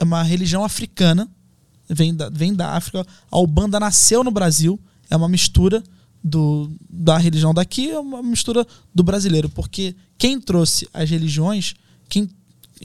é 0.00 0.04
uma 0.04 0.22
religião 0.22 0.64
africana, 0.64 1.28
vem 1.88 2.14
da, 2.14 2.28
vem 2.28 2.54
da 2.54 2.74
África. 2.74 3.06
A 3.30 3.38
Ubanda 3.38 3.80
nasceu 3.80 4.22
no 4.22 4.30
Brasil, 4.30 4.78
é 5.08 5.16
uma 5.16 5.28
mistura 5.28 5.82
do, 6.22 6.70
da 6.88 7.18
religião 7.18 7.52
daqui, 7.52 7.90
é 7.90 7.98
uma 7.98 8.22
mistura 8.22 8.66
do 8.94 9.02
brasileiro, 9.02 9.48
porque 9.48 9.94
quem 10.16 10.40
trouxe 10.40 10.88
as 10.92 11.08
religiões, 11.10 11.74
quem, 12.08 12.28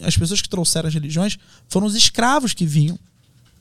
as 0.02 0.18
pessoas 0.18 0.42
que 0.42 0.50
trouxeram 0.50 0.88
as 0.88 0.94
religiões 0.94 1.38
foram 1.68 1.88
os 1.88 1.96
escravos 1.96 2.54
que 2.54 2.66
vinham. 2.66 2.98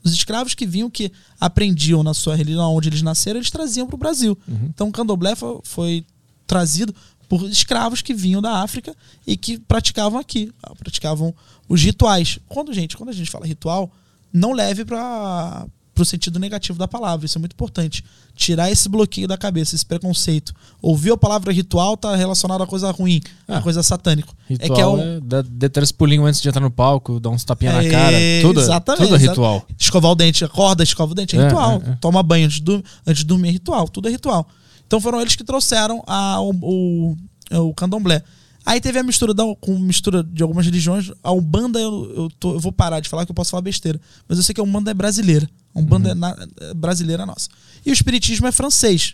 Os 0.01 0.13
escravos 0.13 0.55
que 0.55 0.65
vinham, 0.65 0.89
que 0.89 1.11
aprendiam 1.39 2.03
na 2.03 2.13
sua 2.13 2.33
religião, 2.33 2.73
onde 2.73 2.87
eles 2.87 3.01
nasceram, 3.01 3.37
eles 3.37 3.51
traziam 3.51 3.85
para 3.85 3.95
o 3.95 3.99
Brasil. 3.99 4.37
Então 4.69 4.87
o 4.87 4.91
candomblé 4.93 5.35
foi, 5.35 5.59
foi 5.63 6.05
trazido 6.47 6.95
por 7.29 7.47
escravos 7.47 8.01
que 8.01 8.13
vinham 8.13 8.41
da 8.41 8.61
África 8.63 8.93
e 9.25 9.37
que 9.37 9.59
praticavam 9.59 10.19
aqui, 10.19 10.51
ah, 10.63 10.73
praticavam 10.75 11.33
os 11.69 11.81
rituais. 11.81 12.39
Quando 12.47 12.73
gente, 12.73 12.97
quando 12.97 13.09
a 13.09 13.13
gente 13.13 13.29
fala 13.29 13.45
ritual, 13.45 13.91
não 14.33 14.51
leve 14.51 14.83
para 14.83 15.67
o 15.97 16.05
sentido 16.05 16.39
negativo 16.39 16.79
da 16.79 16.87
palavra. 16.87 17.25
Isso 17.25 17.37
é 17.37 17.39
muito 17.39 17.53
importante. 17.53 18.03
Tirar 18.33 18.71
esse 18.71 18.87
bloqueio 18.89 19.27
da 19.27 19.37
cabeça, 19.37 19.75
esse 19.75 19.85
preconceito. 19.85 20.53
Ouvir 20.81 21.11
a 21.11 21.17
palavra 21.17 21.51
ritual 21.53 21.95
tá 21.97 22.15
relacionado 22.15 22.63
a 22.63 22.67
coisa 22.67 22.89
ruim, 22.89 23.21
a 23.47 23.57
Ah, 23.57 23.61
coisa 23.61 23.83
satânico. 23.83 24.33
Ritual 24.47 24.71
é 24.71 24.75
que 24.75 24.81
é 24.81 24.87
o 24.87 24.99
é 25.17 25.19
dar 25.19 25.43
dar 25.43 25.69
três 25.69 25.91
pulinhos 25.91 26.25
antes 26.27 26.41
de 26.41 26.47
entrar 26.49 26.61
no 26.61 26.71
palco, 26.71 27.19
dar 27.19 27.29
uns 27.29 27.43
tapinhas 27.43 27.75
na 27.75 27.83
É, 27.83 27.89
cara. 27.91 28.17
Tudo, 28.41 28.59
exatamente, 28.61 29.03
tudo 29.03 29.15
é 29.15 29.19
ritual. 29.19 29.67
Escovar 29.77 30.11
o 30.11 30.15
dente, 30.15 30.43
acorda, 30.43 30.83
escova 30.83 31.11
o 31.11 31.15
dente, 31.15 31.35
é, 31.37 31.41
É, 31.41 31.43
ritual. 31.47 31.81
é, 31.85 31.89
é. 31.91 31.95
Toma 32.01 32.23
banho 32.23 32.45
antes 32.45 32.59
de, 32.61 32.83
antes 33.05 33.19
de 33.21 33.25
dormir, 33.25 33.49
é 33.49 33.51
ritual. 33.51 33.87
Tudo 33.87 34.07
é 34.07 34.11
ritual. 34.11 34.47
Então 34.89 34.99
foram 34.99 35.21
eles 35.21 35.35
que 35.35 35.43
trouxeram 35.43 36.03
a, 36.07 36.41
o, 36.41 36.49
o, 36.63 37.17
o 37.69 37.73
candomblé. 37.75 38.23
Aí 38.65 38.81
teve 38.81 38.97
a 38.97 39.03
mistura 39.03 39.35
da, 39.35 39.43
com 39.61 39.77
mistura 39.77 40.23
de 40.23 40.41
algumas 40.41 40.65
religiões. 40.65 41.11
A 41.23 41.31
Umbanda, 41.31 41.79
eu, 41.79 42.11
eu, 42.15 42.29
tô- 42.39 42.53
eu 42.55 42.59
vou 42.59 42.71
parar 42.71 42.99
de 42.99 43.07
falar 43.07 43.23
que 43.23 43.31
eu 43.31 43.35
posso 43.35 43.51
falar 43.51 43.61
besteira. 43.61 44.01
Mas 44.27 44.39
eu 44.39 44.43
sei 44.43 44.55
que 44.55 44.59
a 44.59 44.63
Umbanda 44.63 44.89
é 44.89 44.93
brasileira. 44.95 45.47
A 45.75 45.79
Umbanda 45.79 46.09
é, 46.09 46.13
na- 46.15 46.35
é 46.61 46.73
brasileira 46.73 47.23
nossa. 47.23 47.49
E 47.85 47.91
o 47.91 47.93
Espiritismo 47.93 48.47
é 48.47 48.51
francês. 48.51 49.13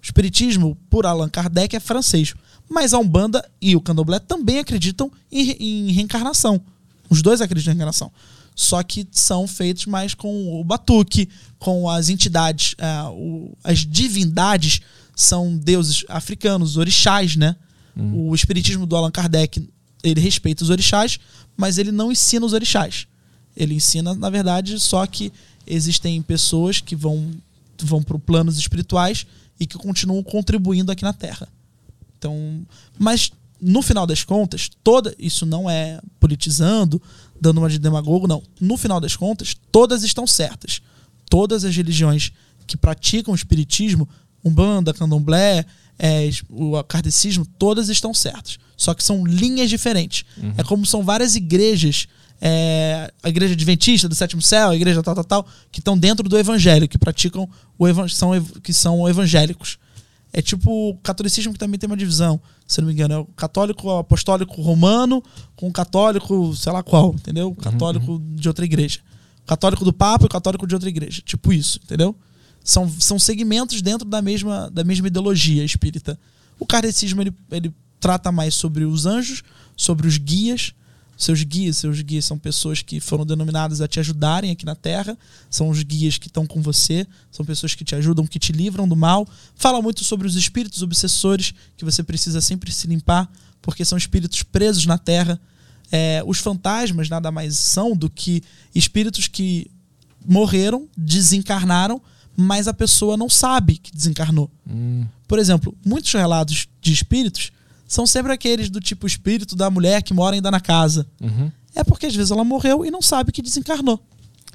O 0.00 0.04
Espiritismo, 0.04 0.76
por 0.88 1.06
Allan 1.06 1.28
Kardec, 1.28 1.74
é 1.74 1.80
francês. 1.80 2.34
Mas 2.68 2.94
a 2.94 2.98
Umbanda 3.00 3.44
e 3.60 3.74
o 3.74 3.80
Candomblé 3.80 4.20
também 4.20 4.60
acreditam 4.60 5.10
em, 5.30 5.50
em 5.88 5.92
reencarnação. 5.92 6.60
Os 7.08 7.20
dois 7.20 7.40
acreditam 7.40 7.72
em 7.72 7.74
reencarnação. 7.74 8.12
só 8.54 8.82
que 8.82 9.06
são 9.10 9.46
feitos 9.46 9.86
mais 9.86 10.14
com 10.14 10.60
o 10.60 10.64
batuque, 10.64 11.28
com 11.58 11.88
as 11.88 12.08
entidades, 12.08 12.74
ah, 12.78 13.10
o- 13.10 13.56
as 13.64 13.78
divindades 13.80 14.80
são 15.14 15.56
deuses 15.56 16.04
africanos, 16.08 16.76
orixás, 16.76 17.36
né? 17.36 17.56
O 17.96 18.34
espiritismo 18.34 18.86
do 18.86 18.96
Allan 18.96 19.10
Kardec, 19.10 19.68
ele 20.02 20.20
respeita 20.20 20.64
os 20.64 20.70
orixás, 20.70 21.18
mas 21.56 21.76
ele 21.76 21.92
não 21.92 22.10
ensina 22.10 22.46
os 22.46 22.52
orixás. 22.52 23.06
Ele 23.54 23.74
ensina, 23.74 24.14
na 24.14 24.30
verdade, 24.30 24.78
só 24.80 25.06
que 25.06 25.32
existem 25.66 26.22
pessoas 26.22 26.80
que 26.80 26.96
vão, 26.96 27.30
vão 27.82 28.02
para 28.02 28.18
planos 28.18 28.58
espirituais 28.58 29.26
e 29.58 29.66
que 29.66 29.76
continuam 29.76 30.22
contribuindo 30.22 30.90
aqui 30.90 31.02
na 31.02 31.12
Terra. 31.12 31.46
Então, 32.16 32.66
mas 32.98 33.30
no 33.60 33.82
final 33.82 34.06
das 34.06 34.24
contas, 34.24 34.70
toda 34.82 35.14
isso 35.18 35.44
não 35.44 35.68
é 35.68 36.00
politizando, 36.18 37.00
dando 37.38 37.58
uma 37.58 37.68
de 37.68 37.78
demagogo, 37.78 38.26
não. 38.26 38.42
No 38.58 38.76
final 38.76 39.00
das 39.00 39.16
contas, 39.16 39.54
todas 39.70 40.02
estão 40.02 40.26
certas. 40.26 40.80
Todas 41.28 41.64
as 41.64 41.76
religiões 41.76 42.32
que 42.66 42.76
praticam 42.76 43.32
o 43.32 43.36
espiritismo, 43.36 44.08
Umbanda, 44.44 44.94
Candomblé, 44.94 45.64
é, 45.98 46.30
o 46.48 46.82
kardecismo, 46.82 47.46
todas 47.58 47.88
estão 47.88 48.14
certas. 48.14 48.58
Só 48.76 48.94
que 48.94 49.04
são 49.04 49.26
linhas 49.26 49.68
diferentes. 49.68 50.24
É 50.56 50.64
como 50.64 50.86
são 50.86 51.02
várias 51.02 51.36
igrejas, 51.36 52.08
é, 52.40 53.12
a 53.22 53.28
igreja 53.28 53.52
adventista 53.52 54.08
do 54.08 54.14
sétimo 54.14 54.40
céu, 54.40 54.70
a 54.70 54.76
igreja 54.76 55.02
tal, 55.02 55.14
tal, 55.14 55.24
tal, 55.24 55.46
que 55.70 55.80
estão 55.80 55.98
dentro 55.98 56.26
do 56.26 56.38
evangelho, 56.38 56.88
que 56.88 56.96
praticam 56.96 57.46
o 57.78 57.86
evan 57.86 58.08
são, 58.08 58.30
que 58.62 58.72
são 58.72 59.06
evangélicos. 59.06 59.78
É 60.32 60.40
tipo 60.40 60.90
o 60.90 60.96
catolicismo 61.02 61.52
que 61.52 61.58
também 61.58 61.78
tem 61.78 61.88
uma 61.88 61.96
divisão, 61.96 62.40
se 62.66 62.80
não 62.80 62.86
me 62.88 62.94
engano. 62.94 63.14
É 63.14 63.18
o 63.18 63.24
católico 63.26 63.90
apostólico 63.90 64.62
romano 64.62 65.22
com 65.56 65.68
o 65.68 65.72
católico, 65.72 66.54
sei 66.54 66.72
lá 66.72 66.82
qual, 66.82 67.14
entendeu? 67.14 67.48
O 67.48 67.54
católico 67.54 68.22
de 68.34 68.48
outra 68.48 68.64
igreja. 68.64 69.00
O 69.42 69.46
católico 69.46 69.84
do 69.84 69.92
Papa 69.92 70.24
e 70.24 70.26
o 70.26 70.30
católico 70.30 70.66
de 70.66 70.74
outra 70.74 70.88
igreja. 70.88 71.20
Tipo 71.22 71.52
isso, 71.52 71.80
entendeu? 71.82 72.16
São, 72.62 72.88
são 72.88 73.18
segmentos 73.18 73.82
dentro 73.82 74.06
da 74.06 74.20
mesma, 74.20 74.70
da 74.70 74.84
mesma 74.84 75.06
ideologia 75.06 75.64
espírita. 75.64 76.18
O 76.58 76.66
kardecismo 76.66 77.22
ele, 77.22 77.32
ele 77.50 77.72
trata 77.98 78.30
mais 78.30 78.54
sobre 78.54 78.84
os 78.84 79.06
anjos, 79.06 79.42
sobre 79.76 80.06
os 80.06 80.18
guias, 80.18 80.74
seus 81.20 81.42
guias, 81.42 81.76
seus 81.76 82.00
guias 82.00 82.24
são 82.24 82.38
pessoas 82.38 82.80
que 82.80 82.98
foram 82.98 83.26
denominadas 83.26 83.82
a 83.82 83.86
te 83.86 84.00
ajudarem 84.00 84.50
aqui 84.50 84.64
na 84.64 84.74
Terra, 84.74 85.18
são 85.50 85.68
os 85.68 85.82
guias 85.82 86.16
que 86.16 86.28
estão 86.28 86.46
com 86.46 86.62
você, 86.62 87.06
são 87.30 87.44
pessoas 87.44 87.74
que 87.74 87.84
te 87.84 87.94
ajudam, 87.94 88.26
que 88.26 88.38
te 88.38 88.52
livram 88.52 88.88
do 88.88 88.96
mal. 88.96 89.28
Fala 89.54 89.82
muito 89.82 90.02
sobre 90.02 90.26
os 90.26 90.34
espíritos 90.34 90.80
obsessores, 90.80 91.52
que 91.76 91.84
você 91.84 92.02
precisa 92.02 92.40
sempre 92.40 92.72
se 92.72 92.86
limpar, 92.86 93.30
porque 93.60 93.84
são 93.84 93.98
espíritos 93.98 94.42
presos 94.42 94.86
na 94.86 94.96
Terra. 94.96 95.38
É, 95.92 96.22
os 96.24 96.38
fantasmas 96.38 97.10
nada 97.10 97.30
mais 97.30 97.58
são 97.58 97.94
do 97.94 98.08
que 98.08 98.42
espíritos 98.74 99.28
que 99.28 99.70
morreram, 100.26 100.88
desencarnaram, 100.96 102.00
mas 102.36 102.68
a 102.68 102.74
pessoa 102.74 103.16
não 103.16 103.28
sabe 103.28 103.76
que 103.76 103.92
desencarnou. 103.92 104.50
Por 105.28 105.38
exemplo, 105.38 105.76
muitos 105.84 106.12
relatos 106.12 106.66
de 106.80 106.92
espíritos 106.92 107.52
são 107.86 108.06
sempre 108.06 108.32
aqueles 108.32 108.70
do 108.70 108.80
tipo 108.80 109.06
espírito 109.06 109.56
da 109.56 109.70
mulher 109.70 110.02
que 110.02 110.14
mora 110.14 110.36
ainda 110.36 110.50
na 110.50 110.60
casa. 110.60 111.06
Uhum. 111.20 111.50
É 111.74 111.84
porque 111.84 112.06
às 112.06 112.14
vezes 112.14 112.30
ela 112.30 112.44
morreu 112.44 112.84
e 112.84 112.90
não 112.90 113.02
sabe 113.02 113.32
que 113.32 113.42
desencarnou. 113.42 114.00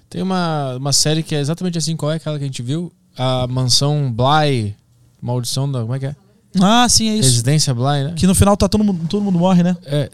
Tem 0.10 0.22
uma, 0.22 0.76
uma 0.76 0.94
série 0.94 1.24
que 1.24 1.36
é 1.36 1.40
exatamente 1.40 1.78
assim, 1.78 1.96
qual 1.96 2.12
é 2.12 2.16
aquela 2.16 2.38
que 2.38 2.44
a 2.44 2.48
gente 2.48 2.62
viu? 2.62 2.92
A 3.18 3.48
Mansão 3.48 4.12
Bly, 4.12 4.76
Maldição 5.22 5.72
da... 5.72 5.82
Como 5.82 5.96
é 5.96 6.00
que 6.00 6.06
é? 6.06 6.16
Ah, 6.62 6.88
sim, 6.90 7.10
é 7.10 7.16
isso. 7.16 7.30
Residência 7.30 7.74
Bly, 7.74 8.04
né? 8.06 8.14
Que 8.16 8.26
no 8.28 8.34
final 8.36 8.56
tá 8.56 8.68
todo 8.70 8.84
mundo, 8.84 9.08
todo 9.08 9.22
mundo 9.24 9.38
morre, 9.40 9.64
né? 9.64 9.76
É, 9.86 10.10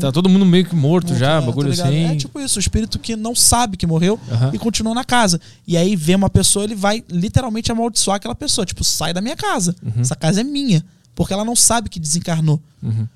tá 0.00 0.12
todo 0.12 0.28
mundo 0.28 0.44
meio 0.44 0.64
que 0.66 0.74
morto, 0.74 1.14
já, 1.14 1.38
É, 1.38 1.40
bagulho 1.40 1.74
tá 1.76 1.84
assim. 1.84 2.04
É 2.04 2.16
tipo 2.16 2.38
isso, 2.40 2.58
o 2.58 2.60
espírito 2.60 2.98
que 2.98 3.16
não 3.16 3.34
sabe 3.34 3.76
que 3.76 3.86
morreu 3.86 4.18
Aham. 4.30 4.50
e 4.52 4.58
continua 4.58 4.94
na 4.94 5.04
casa. 5.04 5.40
E 5.66 5.76
aí 5.76 5.96
vê 5.96 6.14
uma 6.14 6.28
pessoa, 6.30 6.64
ele 6.64 6.74
vai 6.74 7.02
literalmente 7.10 7.70
amaldiçoar 7.72 8.16
aquela 8.16 8.34
pessoa. 8.34 8.64
Tipo, 8.66 8.84
sai 8.84 9.12
da 9.14 9.20
minha 9.20 9.36
casa. 9.36 9.74
Uhum. 9.82 10.00
Essa 10.00 10.14
casa 10.16 10.40
é 10.40 10.44
minha. 10.44 10.84
Porque 11.14 11.32
ela 11.32 11.44
não 11.44 11.56
sabe 11.56 11.88
que 11.88 11.98
desencarnou. 11.98 12.60
Uhum. 12.82 13.06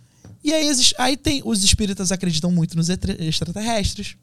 E 0.42 0.52
aí, 0.54 0.70
aí 0.98 1.16
tem. 1.18 1.42
Os 1.44 1.62
espíritas 1.62 2.10
acreditam 2.10 2.50
muito 2.50 2.74
nos 2.76 2.88
extra- 2.88 3.14
extraterrestres. 3.22 4.16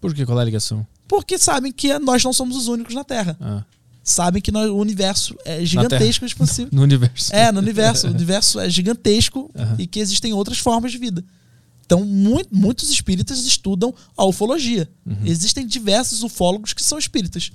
Por 0.00 0.12
que? 0.12 0.26
Qual 0.26 0.38
é 0.38 0.42
a 0.42 0.44
ligação? 0.44 0.84
Porque 1.08 1.38
sabem 1.38 1.70
que 1.70 1.96
nós 2.00 2.24
não 2.24 2.32
somos 2.32 2.56
os 2.56 2.66
únicos 2.66 2.94
na 2.94 3.04
Terra. 3.04 3.36
Ah, 3.40 3.62
Sabem 4.08 4.40
que 4.40 4.52
nós- 4.52 4.70
o 4.70 4.76
universo 4.76 5.34
é 5.44 5.64
gigantesco 5.64 6.24
e 6.24 6.28
expansivo. 6.28 6.68
no 6.72 6.80
universo. 6.82 7.34
É, 7.34 7.50
no 7.50 7.58
universo. 7.58 8.06
O 8.06 8.10
universo 8.10 8.60
é 8.60 8.70
gigantesco 8.70 9.50
Aham. 9.58 9.74
e 9.80 9.86
que 9.88 9.98
existem 9.98 10.32
outras 10.32 10.58
formas 10.58 10.92
de 10.92 10.98
vida. 10.98 11.24
Então, 11.84 12.04
mui- 12.04 12.46
muitos 12.50 12.88
espíritas 12.88 13.44
estudam 13.44 13.92
a 14.16 14.24
ufologia. 14.24 14.88
Uhum. 15.04 15.16
Existem 15.24 15.66
diversos 15.66 16.22
ufólogos 16.22 16.72
que 16.72 16.84
são 16.84 16.98
espíritas. 16.98 17.50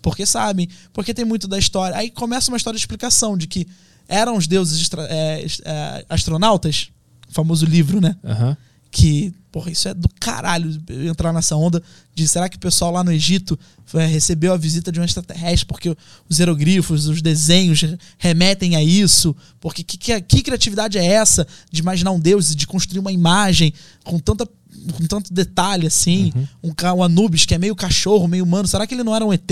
Porque 0.00 0.24
sabem, 0.24 0.68
porque 0.92 1.12
tem 1.12 1.24
muito 1.24 1.48
da 1.48 1.58
história. 1.58 1.96
Aí 1.96 2.10
começa 2.10 2.48
uma 2.48 2.56
história 2.56 2.76
de 2.78 2.82
explicação 2.82 3.36
de 3.36 3.48
que 3.48 3.66
eram 4.06 4.36
os 4.36 4.46
deuses 4.46 4.88
é, 5.08 5.44
é, 5.64 6.04
astronautas, 6.08 6.90
o 7.28 7.32
famoso 7.32 7.66
livro, 7.66 8.00
né? 8.00 8.14
Aham. 8.24 8.56
Que, 8.98 9.30
porra, 9.52 9.70
isso 9.70 9.88
é 9.88 9.92
do 9.94 10.08
caralho 10.18 10.80
entrar 11.10 11.30
nessa 11.30 11.54
onda 11.54 11.82
de 12.14 12.26
será 12.26 12.48
que 12.48 12.56
o 12.56 12.60
pessoal 12.60 12.90
lá 12.92 13.04
no 13.04 13.12
Egito 13.12 13.58
é, 13.92 14.06
recebeu 14.06 14.54
a 14.54 14.56
visita 14.56 14.90
de 14.90 14.98
um 14.98 15.04
extraterrestre 15.04 15.66
porque 15.66 15.94
os 16.28 16.38
hieroglifos, 16.38 17.06
os 17.06 17.20
desenhos 17.20 17.84
remetem 18.16 18.74
a 18.74 18.82
isso? 18.82 19.36
Porque 19.60 19.82
que, 19.82 19.98
que, 19.98 20.18
que 20.22 20.42
criatividade 20.42 20.96
é 20.96 21.04
essa 21.04 21.46
de 21.70 21.80
imaginar 21.82 22.12
um 22.12 22.18
deus 22.20 22.50
e 22.52 22.54
de 22.54 22.66
construir 22.66 22.98
uma 23.00 23.12
imagem 23.12 23.70
com 24.02 24.18
tanta 24.18 24.48
com 24.96 25.06
tanto 25.06 25.32
detalhe 25.32 25.86
assim, 25.86 26.32
um, 26.62 26.72
ca- 26.72 26.94
um 26.94 27.02
Anubis 27.02 27.44
que 27.44 27.54
é 27.54 27.58
meio 27.58 27.74
cachorro, 27.76 28.26
meio 28.28 28.44
humano, 28.44 28.66
será 28.68 28.86
que 28.86 28.94
ele 28.94 29.02
não 29.04 29.14
era 29.14 29.24
um 29.26 29.32
ET? 29.32 29.42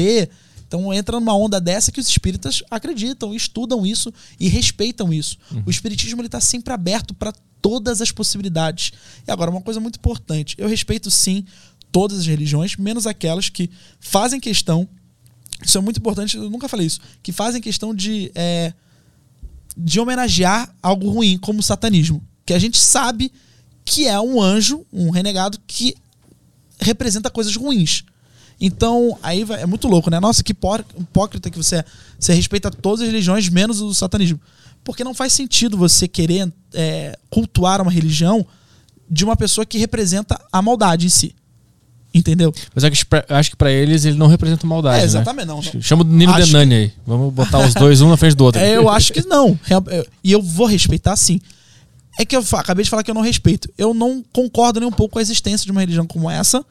Então 0.66 0.92
entra 0.92 1.18
numa 1.20 1.36
onda 1.36 1.60
dessa 1.60 1.92
que 1.92 2.00
os 2.00 2.08
espíritas 2.08 2.62
acreditam, 2.70 3.34
estudam 3.34 3.86
isso 3.86 4.12
e 4.38 4.48
respeitam 4.48 5.12
isso. 5.12 5.38
O 5.66 5.70
espiritismo 5.70 6.20
ele 6.20 6.28
está 6.28 6.40
sempre 6.40 6.72
aberto 6.72 7.14
para 7.14 7.32
todas 7.60 8.02
as 8.02 8.10
possibilidades. 8.10 8.92
E 9.26 9.30
agora 9.30 9.50
uma 9.50 9.60
coisa 9.60 9.80
muito 9.80 9.96
importante, 9.96 10.54
eu 10.58 10.68
respeito 10.68 11.10
sim 11.10 11.44
todas 11.90 12.18
as 12.18 12.26
religiões, 12.26 12.76
menos 12.76 13.06
aquelas 13.06 13.48
que 13.48 13.70
fazem 14.00 14.40
questão. 14.40 14.88
Isso 15.64 15.78
é 15.78 15.80
muito 15.80 15.98
importante, 15.98 16.36
eu 16.36 16.50
nunca 16.50 16.68
falei 16.68 16.86
isso, 16.86 17.00
que 17.22 17.32
fazem 17.32 17.60
questão 17.60 17.94
de 17.94 18.30
é, 18.34 18.74
de 19.76 19.98
homenagear 19.98 20.74
algo 20.82 21.08
ruim, 21.08 21.38
como 21.38 21.60
o 21.60 21.62
satanismo, 21.62 22.22
que 22.44 22.52
a 22.52 22.58
gente 22.58 22.78
sabe 22.78 23.32
que 23.84 24.06
é 24.06 24.18
um 24.20 24.40
anjo, 24.40 24.84
um 24.92 25.10
renegado 25.10 25.58
que 25.66 25.94
representa 26.78 27.30
coisas 27.30 27.54
ruins. 27.56 28.04
Então, 28.64 29.18
aí 29.22 29.44
vai- 29.44 29.60
é 29.62 29.66
muito 29.66 29.86
louco, 29.88 30.08
né? 30.10 30.18
Nossa, 30.18 30.42
que 30.42 30.52
hipó- 30.52 30.78
hipócrita 30.98 31.50
que 31.50 31.58
você 31.58 31.76
é. 31.76 31.84
Você 32.18 32.32
respeita 32.32 32.70
todas 32.70 33.00
as 33.02 33.06
religiões, 33.06 33.48
menos 33.48 33.80
o 33.82 33.92
satanismo. 33.92 34.40
Porque 34.82 35.04
não 35.04 35.12
faz 35.12 35.32
sentido 35.34 35.76
você 35.76 36.08
querer 36.08 36.50
é, 36.72 37.18
cultuar 37.28 37.80
uma 37.82 37.90
religião 37.90 38.46
de 39.10 39.22
uma 39.24 39.36
pessoa 39.36 39.66
que 39.66 39.76
representa 39.78 40.40
a 40.50 40.62
maldade 40.62 41.06
em 41.06 41.10
si. 41.10 41.34
Entendeu? 42.14 42.54
Mas 42.74 42.84
é 42.84 42.90
que 42.90 42.96
acho 43.28 43.50
que 43.50 43.56
pra 43.56 43.70
eles 43.70 44.04
ele 44.04 44.16
não 44.16 44.28
representa 44.28 44.66
maldade. 44.66 44.96
É, 44.96 45.00
né? 45.00 45.04
exatamente, 45.04 45.46
não, 45.46 45.60
não. 45.60 45.82
Chama 45.82 46.04
o 46.04 46.06
Nino 46.06 46.32
Acho 46.32 46.46
Denani 46.46 46.74
aí. 46.74 46.92
Vamos 47.06 47.34
botar 47.34 47.58
os 47.58 47.74
dois 47.74 48.00
um 48.00 48.08
na 48.08 48.16
frente 48.16 48.34
do 48.36 48.44
outro. 48.44 48.60
É, 48.60 48.76
eu 48.76 48.88
acho 48.88 49.12
que 49.12 49.26
não. 49.26 49.58
E 50.22 50.32
eu 50.32 50.40
vou 50.40 50.66
respeitar 50.66 51.16
sim. 51.16 51.40
É 52.18 52.24
que 52.24 52.36
eu 52.36 52.44
acabei 52.52 52.84
de 52.84 52.90
falar 52.90 53.02
que 53.02 53.10
eu 53.10 53.14
não 53.14 53.22
respeito. 53.22 53.68
Eu 53.76 53.92
não 53.92 54.24
concordo 54.32 54.78
nem 54.78 54.88
um 54.88 54.92
pouco 54.92 55.14
com 55.14 55.18
a 55.18 55.22
existência 55.22 55.64
de 55.66 55.72
uma 55.72 55.80
religião 55.80 56.06
como 56.06 56.30
essa, 56.30 56.64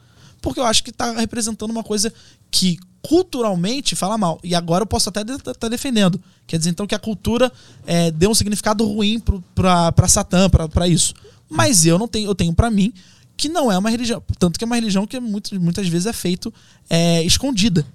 porque 0.44 0.60
eu 0.60 0.66
acho 0.66 0.84
que 0.84 0.92
tá 0.92 1.12
representando 1.12 1.70
uma 1.70 1.82
coisa 1.82 2.12
que 2.50 2.78
culturalmente 3.00 3.96
fala 3.96 4.18
mal. 4.18 4.38
E 4.44 4.54
agora 4.54 4.82
eu 4.82 4.86
posso 4.86 5.08
até 5.08 5.22
estar 5.22 5.68
defendendo. 5.68 6.20
Quer 6.46 6.58
dizer, 6.58 6.68
então, 6.68 6.86
que 6.86 6.94
a 6.94 6.98
cultura 6.98 7.50
é, 7.86 8.10
deu 8.10 8.30
um 8.30 8.34
significado 8.34 8.86
ruim 8.86 9.22
pra 9.54 10.06
Satã, 10.06 10.50
pra 10.50 10.86
isso. 10.86 11.14
Mas 11.48 11.86
eu 11.86 11.98
não 11.98 12.06
tenho, 12.06 12.28
eu 12.28 12.34
tenho 12.34 12.52
para 12.52 12.70
mim 12.70 12.92
que 13.38 13.48
não 13.48 13.72
é 13.72 13.78
uma 13.78 13.88
religião. 13.88 14.22
Tanto 14.38 14.58
que 14.58 14.64
é 14.64 14.66
uma 14.66 14.76
religião 14.76 15.06
que 15.06 15.18
muito, 15.18 15.58
muitas 15.58 15.88
vezes 15.88 16.06
é 16.06 16.12
feito 16.12 16.52
é, 16.90 17.22
escondida 17.22 17.86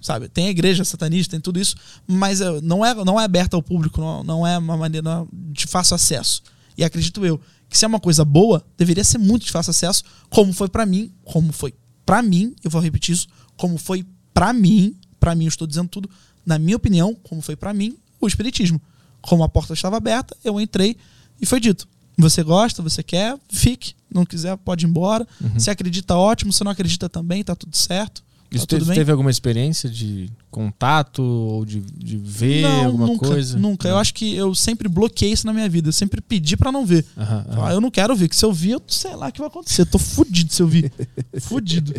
sabe? 0.00 0.30
Tem 0.30 0.46
a 0.46 0.50
igreja 0.50 0.82
satanista, 0.82 1.32
tem 1.32 1.40
tudo 1.40 1.60
isso, 1.60 1.76
mas 2.06 2.40
eh, 2.40 2.60
não 2.62 2.82
é, 2.82 2.94
não 3.04 3.20
é 3.20 3.24
aberta 3.24 3.54
ao 3.54 3.62
público, 3.62 4.00
não, 4.00 4.24
não 4.24 4.46
é 4.46 4.56
uma 4.56 4.78
maneira 4.78 5.26
de 5.30 5.66
fácil 5.66 5.94
acesso. 5.94 6.42
E 6.78 6.82
acredito 6.82 7.26
eu 7.26 7.38
que 7.68 7.76
se 7.76 7.84
é 7.84 7.88
uma 7.88 8.00
coisa 8.00 8.24
boa, 8.24 8.64
deveria 8.78 9.04
ser 9.04 9.18
muito 9.18 9.44
de 9.44 9.52
fácil 9.52 9.72
acesso, 9.72 10.04
como 10.30 10.54
foi 10.54 10.68
pra 10.68 10.86
mim, 10.86 11.12
como 11.22 11.52
foi 11.52 11.74
pra 12.04 12.22
mim, 12.22 12.54
eu 12.62 12.70
vou 12.70 12.80
repetir 12.80 13.14
isso, 13.14 13.28
como 13.56 13.78
foi 13.78 14.04
pra 14.32 14.52
mim, 14.52 14.96
pra 15.18 15.34
mim 15.34 15.44
eu 15.44 15.48
estou 15.48 15.66
dizendo 15.66 15.88
tudo, 15.88 16.10
na 16.44 16.58
minha 16.58 16.76
opinião, 16.76 17.14
como 17.22 17.40
foi 17.40 17.56
pra 17.56 17.72
mim, 17.72 17.96
o 18.20 18.26
espiritismo. 18.26 18.80
Como 19.20 19.42
a 19.42 19.48
porta 19.48 19.72
estava 19.72 19.96
aberta, 19.96 20.36
eu 20.44 20.60
entrei 20.60 20.96
e 21.40 21.46
foi 21.46 21.58
dito: 21.58 21.88
você 22.16 22.42
gosta, 22.42 22.82
você 22.82 23.02
quer, 23.02 23.38
fique. 23.48 23.94
Não 24.12 24.24
quiser, 24.24 24.56
pode 24.58 24.84
ir 24.84 24.88
embora. 24.88 25.26
Se 25.58 25.70
acredita, 25.70 26.14
ótimo. 26.14 26.52
Se 26.52 26.62
não 26.62 26.70
acredita 26.70 27.08
também, 27.08 27.42
tá 27.42 27.56
tudo 27.56 27.76
certo. 27.76 28.22
Isso 28.56 28.66
tudo 28.66 28.86
teve, 28.86 29.10
alguma 29.10 29.30
experiência 29.30 29.88
de 29.88 30.30
contato 30.50 31.22
ou 31.22 31.64
de, 31.64 31.80
de 31.80 32.16
ver 32.16 32.62
não, 32.62 32.84
alguma 32.86 33.06
nunca, 33.06 33.26
coisa? 33.28 33.58
Nunca. 33.58 33.88
Eu 33.88 33.94
Não. 33.94 34.00
acho 34.00 34.14
que 34.14 34.34
eu 34.34 34.54
sempre 34.54 34.88
bloqueei 34.88 35.32
isso 35.32 35.46
na 35.46 35.52
minha 35.52 35.68
vida. 35.68 35.88
Eu 35.88 35.92
sempre 35.92 36.20
pedi 36.20 36.56
pra 36.56 36.70
não 36.70 36.86
ver. 36.86 37.04
Aham, 37.16 37.46
aham. 37.48 37.66
Ah, 37.66 37.72
eu 37.72 37.80
não 37.80 37.90
quero 37.90 38.14
ver, 38.14 38.28
que 38.28 38.36
se 38.36 38.44
eu 38.44 38.52
vir, 38.52 38.72
eu 38.72 38.82
sei 38.86 39.14
lá 39.14 39.28
o 39.28 39.32
que 39.32 39.38
vai 39.38 39.48
acontecer. 39.48 39.82
Eu 39.82 39.86
tô 39.86 39.98
fudido 39.98 40.52
se 40.52 40.62
eu 40.62 40.66
vir. 40.66 40.92
fudido. 41.40 41.94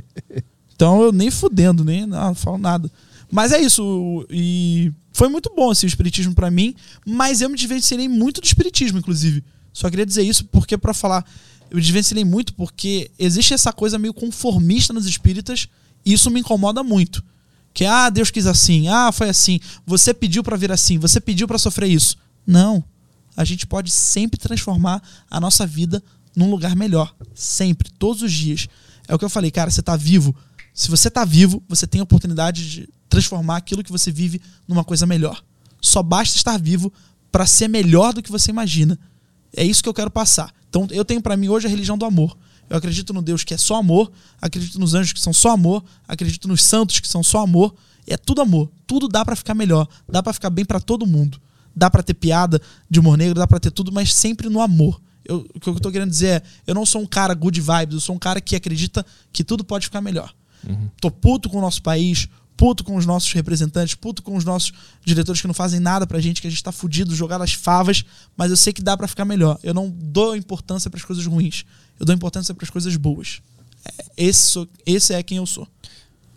Então 0.76 1.02
eu 1.02 1.12
nem 1.12 1.32
fudendo, 1.32 1.84
nem 1.84 2.06
não, 2.06 2.28
não 2.28 2.36
falo 2.36 2.58
nada. 2.58 2.92
Mas 3.32 3.52
é 3.52 3.60
isso. 3.62 4.26
E 4.30 4.92
foi 5.12 5.30
muito 5.30 5.52
bom 5.56 5.72
assim, 5.72 5.86
o 5.86 5.90
espiritismo 5.90 6.34
pra 6.34 6.52
mim, 6.52 6.76
mas 7.06 7.42
eu 7.42 7.50
me 7.50 7.56
desvencilhei 7.56 8.08
muito 8.10 8.42
do 8.42 8.46
espiritismo, 8.46 9.00
inclusive. 9.00 9.44
Só 9.72 9.90
queria 9.90 10.06
dizer 10.06 10.24
isso 10.24 10.46
porque, 10.46 10.78
pra 10.78 10.94
falar, 10.94 11.26
eu 11.70 11.76
me 11.76 11.82
desvencilhei 11.82 12.24
muito 12.24 12.54
porque 12.54 13.10
existe 13.18 13.54
essa 13.54 13.74
coisa 13.74 13.98
meio 13.98 14.14
conformista 14.14 14.94
nos 14.94 15.06
espíritas 15.06 15.68
isso 16.06 16.30
me 16.30 16.40
incomoda 16.40 16.84
muito. 16.84 17.24
Que, 17.74 17.86
ah, 17.86 18.10
Deus 18.10 18.32
quis 18.32 18.48
assim, 18.48 18.88
ah, 18.88 19.12
foi 19.12 19.30
assim, 19.30 19.60
você 19.86 20.14
pediu 20.14 20.44
pra 20.44 20.56
vir 20.56 20.72
assim, 20.72 20.98
você 20.98 21.20
pediu 21.20 21.48
pra 21.48 21.58
sofrer 21.58 21.90
isso. 21.90 22.18
Não. 22.48 22.84
A 23.36 23.44
gente 23.44 23.68
pode 23.68 23.92
sempre 23.92 24.40
transformar 24.40 25.02
a 25.30 25.42
nossa 25.42 25.66
vida 25.66 26.02
num 26.36 26.50
lugar 26.50 26.76
melhor. 26.76 27.14
Sempre, 27.34 27.90
todos 27.92 28.22
os 28.22 28.32
dias. 28.32 28.68
É 29.08 29.14
o 29.14 29.20
que 29.20 29.26
eu 29.26 29.30
falei, 29.30 29.52
cara, 29.52 29.70
você 29.70 29.82
tá 29.82 29.96
vivo. 29.96 30.34
Se 30.74 30.90
você 30.90 31.10
tá 31.10 31.26
vivo, 31.26 31.62
você 31.68 31.86
tem 31.86 32.00
a 32.00 32.04
oportunidade 32.04 32.70
de 32.70 32.90
transformar 33.10 33.58
aquilo 33.58 33.84
que 33.84 33.92
você 33.92 34.12
vive 34.12 34.42
numa 34.68 34.84
coisa 34.84 35.06
melhor. 35.06 35.44
Só 35.82 36.02
basta 36.02 36.38
estar 36.38 36.58
vivo 36.58 36.92
para 37.32 37.46
ser 37.46 37.68
melhor 37.68 38.14
do 38.14 38.22
que 38.22 38.32
você 38.32 38.52
imagina. 38.52 38.98
É 39.56 39.64
isso 39.64 39.84
que 39.84 39.90
eu 39.90 39.94
quero 39.94 40.10
passar. 40.10 40.54
Então, 40.70 40.88
eu 40.92 41.04
tenho 41.06 41.22
pra 41.22 41.38
mim 41.38 41.50
hoje 41.50 41.68
a 41.68 41.70
religião 41.70 41.98
do 41.98 42.06
amor. 42.06 42.38
Eu 42.70 42.78
acredito 42.78 43.14
no 43.14 43.22
Deus 43.22 43.44
que 43.44 43.54
é 43.54 43.58
só 43.58 43.76
amor, 43.76 44.12
acredito 44.42 44.80
nos 44.80 44.94
anjos 44.94 45.14
que 45.14 45.20
são 45.20 45.32
só 45.34 45.52
amor, 45.52 45.84
acredito 46.08 46.48
nos 46.48 46.64
santos 46.64 47.00
que 47.00 47.08
são 47.08 47.22
só 47.24 47.42
amor. 47.42 47.76
É 48.08 48.18
tudo 48.18 48.42
amor. 48.42 48.72
Tudo 48.88 49.08
dá 49.08 49.24
pra 49.26 49.36
ficar 49.36 49.54
melhor, 49.56 49.88
dá 50.08 50.22
pra 50.22 50.34
ficar 50.34 50.50
bem 50.50 50.64
pra 50.66 50.80
todo 50.80 51.06
mundo. 51.08 51.40
Dá 51.76 51.90
pra 51.90 52.02
ter 52.04 52.14
piada 52.14 52.62
de 52.90 53.00
humor 53.00 53.18
negro, 53.18 53.36
dá 53.40 53.48
pra 53.48 53.60
ter 53.60 53.72
tudo, 53.72 53.92
mas 53.92 54.14
sempre 54.14 54.48
no 54.50 54.62
amor. 54.62 55.02
Eu- 55.28 55.46
o 55.56 55.60
que 55.60 55.68
eu 55.70 55.80
tô 55.80 55.92
querendo 55.92 56.10
dizer 56.12 56.28
é, 56.28 56.44
eu 56.68 56.76
não 56.76 56.86
sou 56.86 57.02
um 57.02 57.06
cara 57.06 57.34
good 57.34 57.60
vibes, 57.60 57.96
eu 57.96 58.00
sou 58.00 58.16
um 58.16 58.20
cara 58.20 58.40
que 58.40 58.56
acredita 58.56 59.06
que 59.34 59.44
tudo 59.44 59.64
pode 59.64 59.86
ficar 59.86 60.02
melhor. 60.02 60.34
Tô 61.02 61.10
puto 61.12 61.50
com 61.50 61.58
o 61.58 61.62
nosso 61.62 61.82
país, 61.82 62.28
puto 62.56 62.84
com 62.84 62.96
os 62.96 63.06
nossos 63.06 63.32
representantes, 63.34 63.96
puto 63.96 64.24
com 64.24 64.36
os 64.38 64.46
nossos 64.46 64.72
diretores 65.04 65.42
que 65.42 65.48
não 65.48 65.54
fazem 65.54 65.80
nada 65.80 66.08
pra 66.08 66.20
gente, 66.22 66.42
que 66.42 66.48
a 66.48 66.50
gente 66.50 66.64
tá 66.64 66.72
fudido, 66.72 67.14
jogado 67.16 67.42
as 67.44 67.54
favas, 67.54 68.04
mas 68.38 68.50
eu 68.52 68.58
sei 68.58 68.72
que 68.72 68.82
dá 68.82 68.96
pra 68.96 69.08
ficar 69.08 69.26
melhor. 69.26 69.60
Eu 69.62 69.74
não 69.74 69.90
dou 69.90 70.36
importância 70.36 70.90
pras 70.90 71.04
coisas 71.04 71.26
ruins. 71.26 71.66
Eu 72.00 72.06
dou 72.06 72.16
importância 72.16 72.54
pras 72.54 72.70
coisas 72.70 72.96
boas. 72.96 73.40
É, 73.86 74.06
Esse, 74.18 74.40
sou- 74.50 74.68
esse 74.86 75.14
é 75.14 75.22
quem 75.24 75.38
eu 75.38 75.46
sou. 75.46 75.68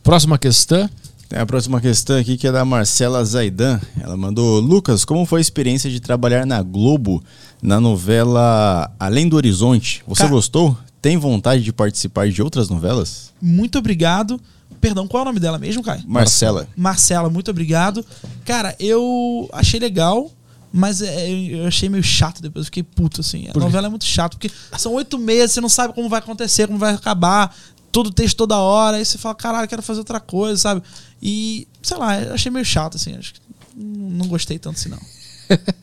Próxima 0.02 0.38
questão. 0.38 0.88
Tem 1.28 1.38
a 1.38 1.44
próxima 1.44 1.78
questão 1.80 2.16
aqui 2.16 2.38
que 2.38 2.46
é 2.46 2.52
da 2.52 2.64
Marcela 2.64 3.22
Zaidan. 3.24 3.78
Ela 4.00 4.16
mandou: 4.16 4.60
Lucas, 4.60 5.04
como 5.04 5.26
foi 5.26 5.40
a 5.40 5.42
experiência 5.42 5.90
de 5.90 6.00
trabalhar 6.00 6.46
na 6.46 6.62
Globo 6.62 7.22
na 7.62 7.78
novela 7.80 8.90
Além 8.98 9.28
do 9.28 9.36
Horizonte? 9.36 10.02
Você 10.06 10.22
Ca- 10.22 10.28
gostou? 10.28 10.76
Tem 11.02 11.16
vontade 11.18 11.62
de 11.62 11.72
participar 11.72 12.28
de 12.30 12.42
outras 12.42 12.68
novelas? 12.70 13.30
Muito 13.40 13.78
obrigado. 13.78 14.40
Perdão, 14.80 15.06
qual 15.06 15.20
é 15.20 15.22
o 15.22 15.26
nome 15.26 15.38
dela 15.40 15.58
mesmo, 15.58 15.82
Caio? 15.82 16.02
Marcela. 16.06 16.66
Marcela, 16.76 17.28
muito 17.28 17.50
obrigado. 17.50 18.04
Cara, 18.44 18.74
eu 18.80 19.48
achei 19.52 19.78
legal, 19.78 20.30
mas 20.72 21.00
é, 21.02 21.30
eu 21.30 21.66
achei 21.66 21.88
meio 21.88 22.02
chato 22.04 22.42
depois. 22.42 22.66
Fiquei 22.66 22.82
puto, 22.82 23.20
assim. 23.20 23.48
A 23.48 23.52
Por 23.52 23.60
quê? 23.60 23.64
novela 23.66 23.86
é 23.86 23.90
muito 23.90 24.04
chata, 24.04 24.36
porque 24.36 24.50
são 24.78 24.92
oito 24.94 25.18
meses, 25.18 25.52
você 25.52 25.60
não 25.60 25.68
sabe 25.68 25.94
como 25.94 26.08
vai 26.08 26.18
acontecer, 26.18 26.66
como 26.66 26.78
vai 26.78 26.94
acabar. 26.94 27.54
Todo 27.90 28.10
texto 28.10 28.36
toda 28.36 28.58
hora, 28.58 28.98
aí 28.98 29.04
você 29.04 29.16
fala, 29.16 29.34
caralho, 29.34 29.66
quero 29.68 29.82
fazer 29.82 30.00
outra 30.00 30.20
coisa, 30.20 30.60
sabe? 30.60 30.82
E, 31.22 31.66
sei 31.82 31.96
lá, 31.96 32.20
eu 32.20 32.34
achei 32.34 32.52
meio 32.52 32.64
chato, 32.64 32.96
assim. 32.96 33.16
Acho 33.16 33.34
que 33.34 33.40
não 33.76 34.26
gostei 34.26 34.58
tanto 34.58 34.76
assim, 34.78 34.88
não. 34.90 34.98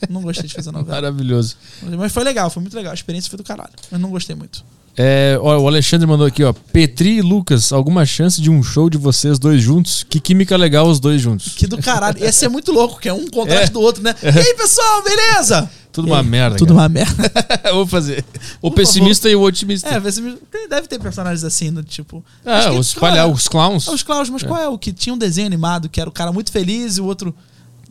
Não 0.10 0.22
gostei 0.22 0.48
de 0.48 0.54
fazer 0.54 0.72
novela. 0.72 1.02
Maravilhoso. 1.02 1.58
Mas 1.98 2.12
foi 2.12 2.24
legal, 2.24 2.50
foi 2.50 2.62
muito 2.62 2.76
legal. 2.76 2.92
A 2.92 2.94
experiência 2.94 3.30
foi 3.30 3.38
do 3.38 3.44
caralho. 3.44 3.74
Mas 3.90 4.00
não 4.00 4.10
gostei 4.12 4.36
muito. 4.36 4.64
É, 4.98 5.38
ó, 5.42 5.58
o 5.60 5.68
Alexandre 5.68 6.08
mandou 6.08 6.26
aqui, 6.26 6.44
ó. 6.44 6.54
Petri 6.54 7.18
e 7.18 7.22
Lucas, 7.22 7.74
alguma 7.74 8.06
chance 8.06 8.42
de 8.42 8.50
um 8.50 8.64
show 8.64 8.90
de 8.90 8.98
vocês 8.98 9.38
dois 9.38 9.62
juntos? 9.62 10.06
Que 10.10 10.20
química 10.20 10.56
legal 10.56 10.88
os 10.88 11.00
dois 11.00 11.22
juntos. 11.22 11.54
Que 11.56 11.68
do 11.68 11.78
caralho. 11.78 12.18
Ia 12.20 12.32
ser 12.32 12.48
muito 12.48 12.72
louco, 12.72 13.00
que 13.00 13.10
é 13.10 13.14
um 13.14 13.28
contraste 13.28 13.70
É. 13.70 13.74
do 13.74 13.82
outro, 13.82 14.02
né? 14.02 14.16
E 14.24 14.28
aí, 14.28 14.54
pessoal, 14.56 15.04
beleza? 15.04 15.70
Tudo 15.92 16.08
uma 16.08 16.20
aí? 16.20 16.26
merda. 16.26 16.58
Tudo 16.58 16.74
cara. 16.74 16.82
uma 16.82 16.90
merda. 16.90 17.32
Vou 17.74 17.88
fazer. 17.88 18.24
O 18.62 18.70
Por 18.70 18.76
pessimista 18.78 19.30
e 19.30 19.36
o 19.36 19.42
otimista. 19.42 19.88
É, 19.90 20.00
tem- 20.02 20.68
deve 20.70 20.88
ter 20.88 21.00
personagens 21.00 21.44
assim, 21.44 21.72
do 21.72 21.84
tipo. 21.84 22.24
Ah, 22.46 22.72
os, 22.72 22.94
palha 22.94 23.20
é? 23.22 23.26
os 23.26 23.48
clowns. 23.48 23.88
Os 23.88 24.04
Klaus, 24.04 24.30
mas 24.30 24.44
qual 24.44 24.62
é 24.62 24.68
o 24.68 24.78
que 24.78 24.92
tinha 24.92 25.14
um 25.14 25.18
desenho 25.18 25.48
animado 25.48 25.88
que 25.90 26.00
era 26.02 26.10
o 26.10 26.14
cara 26.14 26.32
muito 26.32 26.52
feliz 26.52 26.98
e 26.98 27.02
o 27.02 27.06
outro. 27.06 27.34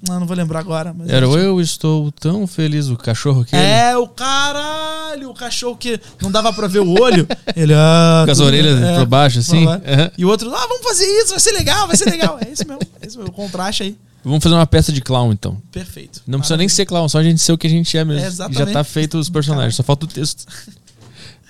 Não, 0.08 0.20
não 0.20 0.26
vou 0.26 0.36
lembrar 0.36 0.60
agora. 0.60 0.94
Mas 0.97 1.08
Era 1.08 1.28
o 1.28 1.33
tinha- 1.33 1.44
eu 1.44 1.60
estou 1.60 2.12
tão 2.12 2.47
feliz, 2.47 2.89
o 2.89 2.97
cachorro 2.97 3.44
que 3.44 3.55
É, 3.57 3.97
o 3.97 4.07
caralho, 4.07 5.31
o 5.31 5.34
cachorro 5.34 5.76
que 5.76 6.00
não 6.20 6.31
dava 6.31 6.52
pra 6.52 6.66
ver 6.66 6.81
o 6.81 7.00
olho. 7.00 7.26
Ele, 7.57 7.73
ah, 7.74 8.23
Com 8.24 8.31
as 8.33 8.39
tudo- 8.39 8.47
orelhas 8.47 8.78
pra 8.81 9.05
baixo, 9.07 9.39
assim? 9.39 9.66
Aham. 9.66 10.10
E 10.18 10.24
o 10.24 10.28
outro, 10.28 10.52
ah, 10.55 10.66
vamos 10.68 10.83
fazer 10.84 11.05
isso, 11.07 11.31
vai 11.31 11.41
ser 11.41 11.52
legal, 11.52 11.86
vai 11.86 11.97
ser 11.97 12.08
legal. 12.10 12.39
É 12.44 12.49
isso 12.50 12.66
mesmo, 12.66 12.81
é 13.00 13.07
isso 13.07 13.18
mesmo, 13.18 13.31
o 13.31 13.34
contraste 13.34 13.83
aí. 13.84 13.97
Vamos 14.24 14.42
fazer 14.42 14.55
uma 14.55 14.66
peça 14.66 14.91
de 14.91 15.02
clown, 15.02 15.33
então. 15.33 15.60
Perfeito. 15.70 16.23
Não 16.26 16.39
precisa 16.39 16.57
nem 16.57 16.66
ser 16.68 16.86
clown, 16.86 17.08
só 17.10 17.18
a 17.18 17.23
gente 17.23 17.41
ser 17.42 17.52
o 17.52 17.58
que 17.58 17.66
a 17.66 17.70
gente 17.70 17.97
é 17.99 18.05
mesmo. 18.05 18.20
É, 18.20 18.23
já 18.23 18.28
exatamente. 18.28 18.73
tá 18.73 18.83
feito 18.83 19.18
os 19.18 19.28
personagens, 19.28 19.74
só 19.74 19.83
falta 19.83 20.07
o 20.07 20.08
texto. 20.08 20.47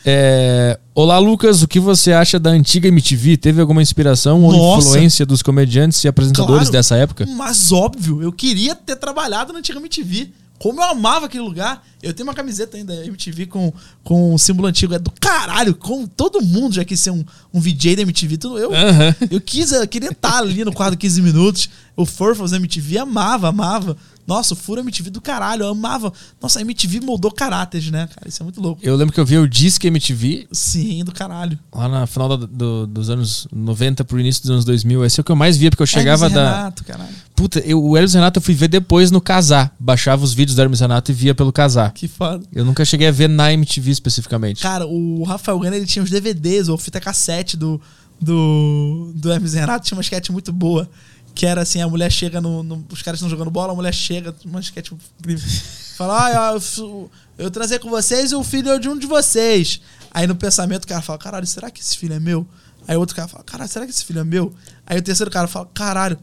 É, 0.05 0.79
Olá, 0.95 1.19
Lucas. 1.19 1.63
O 1.63 1.69
que 1.69 1.81
você 1.81 2.13
acha 2.13 2.39
da 2.39 2.51
antiga 2.51 2.87
MTV? 2.89 3.37
Teve 3.37 3.61
alguma 3.61 3.83
inspiração 3.83 4.43
ou 4.43 4.53
Nossa. 4.53 4.89
influência 4.89 5.25
dos 5.27 5.43
comediantes 5.43 6.03
e 6.05 6.09
apresentadores 6.09 6.69
Claro. 6.69 6.73
dessa 6.73 6.97
época? 6.97 7.27
Mas 7.27 7.73
óbvio, 7.73 8.23
eu 8.23 8.31
queria 8.33 8.75
ter 8.75 8.97
trabalhado 8.97 9.53
na 9.53 9.59
antiga 9.61 9.79
MTV. 9.81 10.31
Como 10.57 10.81
eu 10.81 10.85
amava 10.85 11.27
aquele 11.27 11.43
lugar. 11.43 11.83
Eu 12.01 12.15
tenho 12.15 12.29
uma 12.29 12.35
camiseta 12.35 12.77
ainda 12.77 12.95
da 12.95 13.05
MTV 13.07 13.47
com, 13.47 13.73
com 14.05 14.33
o 14.35 14.39
símbolo 14.39 14.69
antigo. 14.69 14.95
É 14.95 14.99
do 14.99 15.11
caralho. 15.21 15.75
Com, 15.75 16.07
todo 16.07 16.41
mundo 16.41 16.75
já 16.75 16.85
quis 16.85 17.01
ser 17.01 17.11
um, 17.11 17.25
um 17.53 17.61
VJ 17.61 17.97
da 17.97 18.03
MTV. 18.03 18.37
Tudo, 18.39 18.59
eu, 18.59 18.73
Aham. 18.73 19.15
eu 19.31 19.41
quis, 19.41 19.73
eu 19.73 19.87
queria 19.89 20.11
estar 20.11 20.39
ali 20.39 20.65
no 20.65 20.73
quadro 20.73 20.97
15 20.99 21.21
minutos. 21.23 21.69
O 21.97 22.07
Furfos 22.07 22.53
da 22.53 22.57
MTV 22.57 22.99
amava, 22.99 23.49
amava. 23.49 23.97
Nossa, 24.27 24.55
o 24.55 24.57
Furo 24.57 24.81
MTV 24.81 25.11
do 25.11 25.21
caralho, 25.21 25.65
eu 25.65 25.69
amava. 25.69 26.13
Nossa, 26.41 26.59
a 26.59 26.63
MTV 26.63 27.01
moldou 27.01 27.31
caráteres, 27.31 27.91
né, 27.91 28.07
cara? 28.15 28.27
Isso 28.29 28.43
é 28.43 28.45
muito 28.45 28.61
louco. 28.61 28.81
Eu 28.83 28.97
lembro 28.97 29.13
que 29.13 29.21
eu 29.21 29.27
vi 29.27 29.37
o 29.39 29.47
Disque 29.49 29.87
MTV 29.89 30.47
Sim, 30.51 31.05
do 31.05 31.13
caralho. 31.13 31.59
lá 31.75 31.89
na 31.89 32.07
final 32.07 32.37
da- 32.37 32.47
do- 32.47 32.87
dos 32.87 33.11
anos 33.11 33.47
90 33.53 34.05
pro 34.05 34.19
início 34.19 34.43
dos 34.43 34.51
anos 34.51 34.65
2000. 34.65 35.05
Esse 35.05 35.21
é 35.21 35.23
o 35.23 35.25
que 35.25 35.31
eu 35.33 35.37
mais 35.37 35.57
via, 35.57 35.71
porque 35.71 35.83
eu 35.83 35.87
chegava 35.87 36.25
Hermes 36.27 36.35
da. 36.43 36.57
Renato, 36.57 36.85
caralho. 36.85 37.15
Puta, 37.37 37.59
eu, 37.61 37.83
o 37.85 37.97
Hermes 37.97 38.15
Renato 38.15 38.39
eu 38.39 38.43
fui 38.43 38.55
ver 38.55 38.69
depois 38.69 39.11
no 39.11 39.21
Casar. 39.21 39.75
Baixava 39.79 40.25
os 40.25 40.33
vídeos 40.33 40.57
do 40.57 40.63
Hermes 40.63 40.81
Renato 40.81 41.11
e 41.11 41.15
via 41.15 41.35
pelo 41.35 41.53
Casar. 41.53 41.93
Que 41.93 42.07
foda. 42.09 42.45
Eu 42.53 42.65
nunca 42.65 42.85
cheguei 42.85 43.09
a 43.09 43.13
ver 43.13 43.29
na 43.29 43.53
MTV 43.53 43.91
especificamente. 43.91 44.63
Cara, 44.63 44.87
o 44.87 45.23
Rafael 45.25 45.59
Gana 45.59 45.77
ele 45.77 45.85
tinha 45.87 46.03
os 46.03 46.11
DVDs 46.11 46.69
ou 46.69 46.79
fita 46.79 47.01
cassete 47.01 47.57
do, 47.57 47.81
do, 48.21 49.13
do 49.15 49.33
Hermes 49.33 49.55
Renato. 49.55 49.87
Tinha 49.87 49.97
uma 49.97 50.03
sketch 50.03 50.31
muito 50.31 50.53
boa. 50.53 50.89
Que 51.35 51.47
era 51.47 51.63
assim: 51.63 51.81
a 51.81 51.89
mulher 51.89 52.11
chega 52.13 52.41
no. 52.41 52.63
no- 52.63 52.85
os 52.91 53.03
caras 53.03 53.19
estão 53.19 53.29
jogando 53.29 53.51
bola, 53.51 53.73
a 53.73 53.75
mulher 53.75 53.93
chega, 53.93 54.35
uma 54.45 54.61
sketch 54.61 54.93
incrível. 55.19 55.49
Fala, 55.97 56.27
ah, 56.27 56.53
eu, 56.79 57.11
eu, 57.39 57.51
transei 57.51 57.79
com 57.79 57.89
vocês 57.89 58.33
e 58.33 58.35
o 58.35 58.43
filho 58.43 58.69
é 58.71 58.79
de 58.79 58.89
um 58.89 58.99
de 58.99 59.07
vocês. 59.07 59.81
Aí 60.11 60.27
no 60.27 60.35
pensamento 60.35 60.85
o 60.85 60.89
cara 60.89 61.03
fala: 61.03 61.19
caralho, 61.19 61.47
será 61.47 61.71
que 61.71 61.81
esse 61.81 61.97
filho 61.97 62.15
é 62.15 62.21
meu? 62.21 62.47
Aí 62.87 62.97
outro 62.97 63.15
cara 63.17 63.29
fala: 63.29 63.45
caralho, 63.45 63.71
será 63.71 63.85
que 63.85 63.93
esse 63.93 64.05
filho 64.05 64.21
é 64.21 64.25
meu? 64.25 64.53
Aí 64.87 64.99
o 64.99 65.03
terceiro 65.03 65.31
cara 65.31 65.47
fala: 65.47 65.69
caralho, 65.73 66.19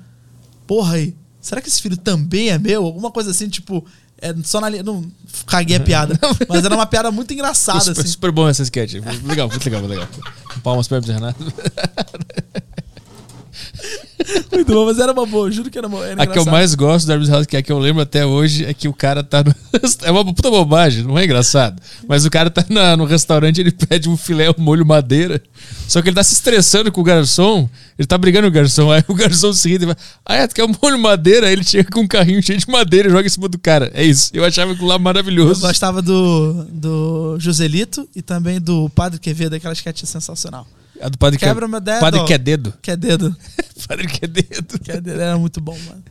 porra 0.68 0.96
aí, 0.96 1.16
será 1.40 1.62
que 1.62 1.68
esse 1.70 1.82
filho 1.82 1.98
também 1.98 2.50
é 2.50 2.58
meu? 2.58 2.86
Alguma 2.86 3.12
coisa 3.12 3.32
assim, 3.32 3.50
tipo. 3.50 3.86
É, 4.24 4.36
só 4.44 4.62
na 4.62 4.70
linha. 4.70 4.84
Não, 4.84 5.10
caguei 5.48 5.78
a 5.78 5.80
piada. 5.82 6.18
mas 6.48 6.64
era 6.64 6.76
uma 6.76 6.86
piada 6.86 7.10
muito 7.12 7.34
engraçada, 7.34 7.80
super, 7.80 8.02
assim. 8.02 8.10
super 8.10 8.32
bom 8.32 8.48
essa 8.48 8.62
sketch. 8.62 8.94
Legal, 9.24 9.50
muito 9.50 9.66
legal, 9.66 9.82
muito 9.82 9.90
legal. 9.90 10.08
Palmas 10.64 10.88
para 10.88 11.00
e 11.00 11.12
Renato. 11.12 11.44
Muito 14.52 14.74
bom, 14.74 14.86
mas 14.86 15.00
era 15.00 15.12
uma 15.12 15.26
boa, 15.26 15.50
juro 15.52 15.70
que 15.70 15.78
era 15.78 15.88
uma 15.88 16.06
era 16.06 16.24
A 16.24 16.28
que 16.28 16.38
eu 16.38 16.46
mais 16.46 16.76
gosto 16.76 17.06
do 17.06 17.12
Hermes 17.14 17.28
e 17.28 17.32
Renato, 17.32 17.48
que 17.50 17.56
é 17.56 17.60
a 17.60 17.62
que 17.64 17.72
eu 17.72 17.80
lembro 17.80 18.02
até 18.02 18.26
hoje, 18.26 18.66
é 18.66 18.74
que 18.74 18.88
o 18.88 18.94
cara 18.94 19.24
tá 19.24 19.44
no. 19.44 19.54
É 20.04 20.12
uma 20.12 20.24
puta 20.26 20.50
bobagem, 20.50 21.04
não 21.04 21.18
é 21.18 21.26
engraçado. 21.26 21.82
Mas 22.08 22.26
o 22.26 22.30
cara 22.30 22.50
tá 22.50 22.64
na- 22.70 22.96
no 22.96 23.06
restaurante, 23.06 23.60
ele 23.60 23.72
pede 23.72 24.08
um 24.10 24.16
filé 24.18 24.48
ao 24.48 24.56
molho 24.58 24.86
madeira. 24.86 25.42
Só 25.88 26.02
que 26.02 26.10
ele 26.10 26.16
tá 26.16 26.24
se 26.24 26.34
estressando 26.34 26.92
com 26.92 27.02
o 27.02 27.04
garçom. 27.04 27.70
Ele 27.98 28.08
tá 28.08 28.18
brigando 28.18 28.48
com 28.48 28.52
o 28.52 28.54
garçom. 28.54 28.92
Aí 28.92 29.04
o 29.08 29.14
garçom 29.14 29.52
se 29.54 29.70
ri 29.70 29.76
e 29.76 29.80
fala: 29.80 29.98
Ah, 30.26 30.36
é, 30.36 30.48
tu 30.48 30.56
quer 30.56 30.64
um 30.66 30.74
molho 30.82 30.98
madeira? 31.00 31.48
Aí 31.48 31.54
ele 31.54 31.64
chega 31.64 31.90
com 31.92 32.02
um 32.02 32.08
carrinho 32.08 32.42
cheio 32.42 32.60
de 32.60 32.68
madeira 32.70 33.08
e 33.08 33.12
joga 33.12 33.26
em 33.26 33.30
cima 33.30 33.48
do 33.50 33.58
cara. 33.60 33.92
É 33.94 34.04
isso. 34.04 34.30
Eu 34.34 34.44
achava 34.46 34.72
aquilo 34.72 34.88
lá 34.88 34.96
Eu 34.96 35.00
maravilhoso. 35.00 35.62
gostava 35.62 36.02
do, 36.02 36.66
do 36.70 37.38
Joselito 37.40 38.08
e 38.16 38.22
também 38.22 38.60
do 38.62 38.90
Padre 38.90 39.20
Quevedo, 39.20 39.56
aquela 39.56 39.74
sketch 39.74 40.04
sensacional. 40.06 40.66
A 41.02 41.10
do 41.10 41.18
padre 41.18 41.40
Quebra 41.40 41.66
que, 41.66 41.72
meu 41.72 41.82
dedo. 41.82 42.00
Padre 42.00 42.24
que 42.26 42.34
é 42.34 42.38
dedo. 42.38 42.74
Que 42.82 42.92
é 42.92 42.96
dedo. 42.96 43.36
Padre 43.88 44.08
que 44.08 44.26
é 44.26 44.28
dedo. 44.28 44.80
Que 44.80 44.92
é 44.92 45.02
dedo. 45.02 45.20
Era 45.22 45.38
muito 45.38 45.60
bom, 45.60 45.78
mano. 45.88 46.04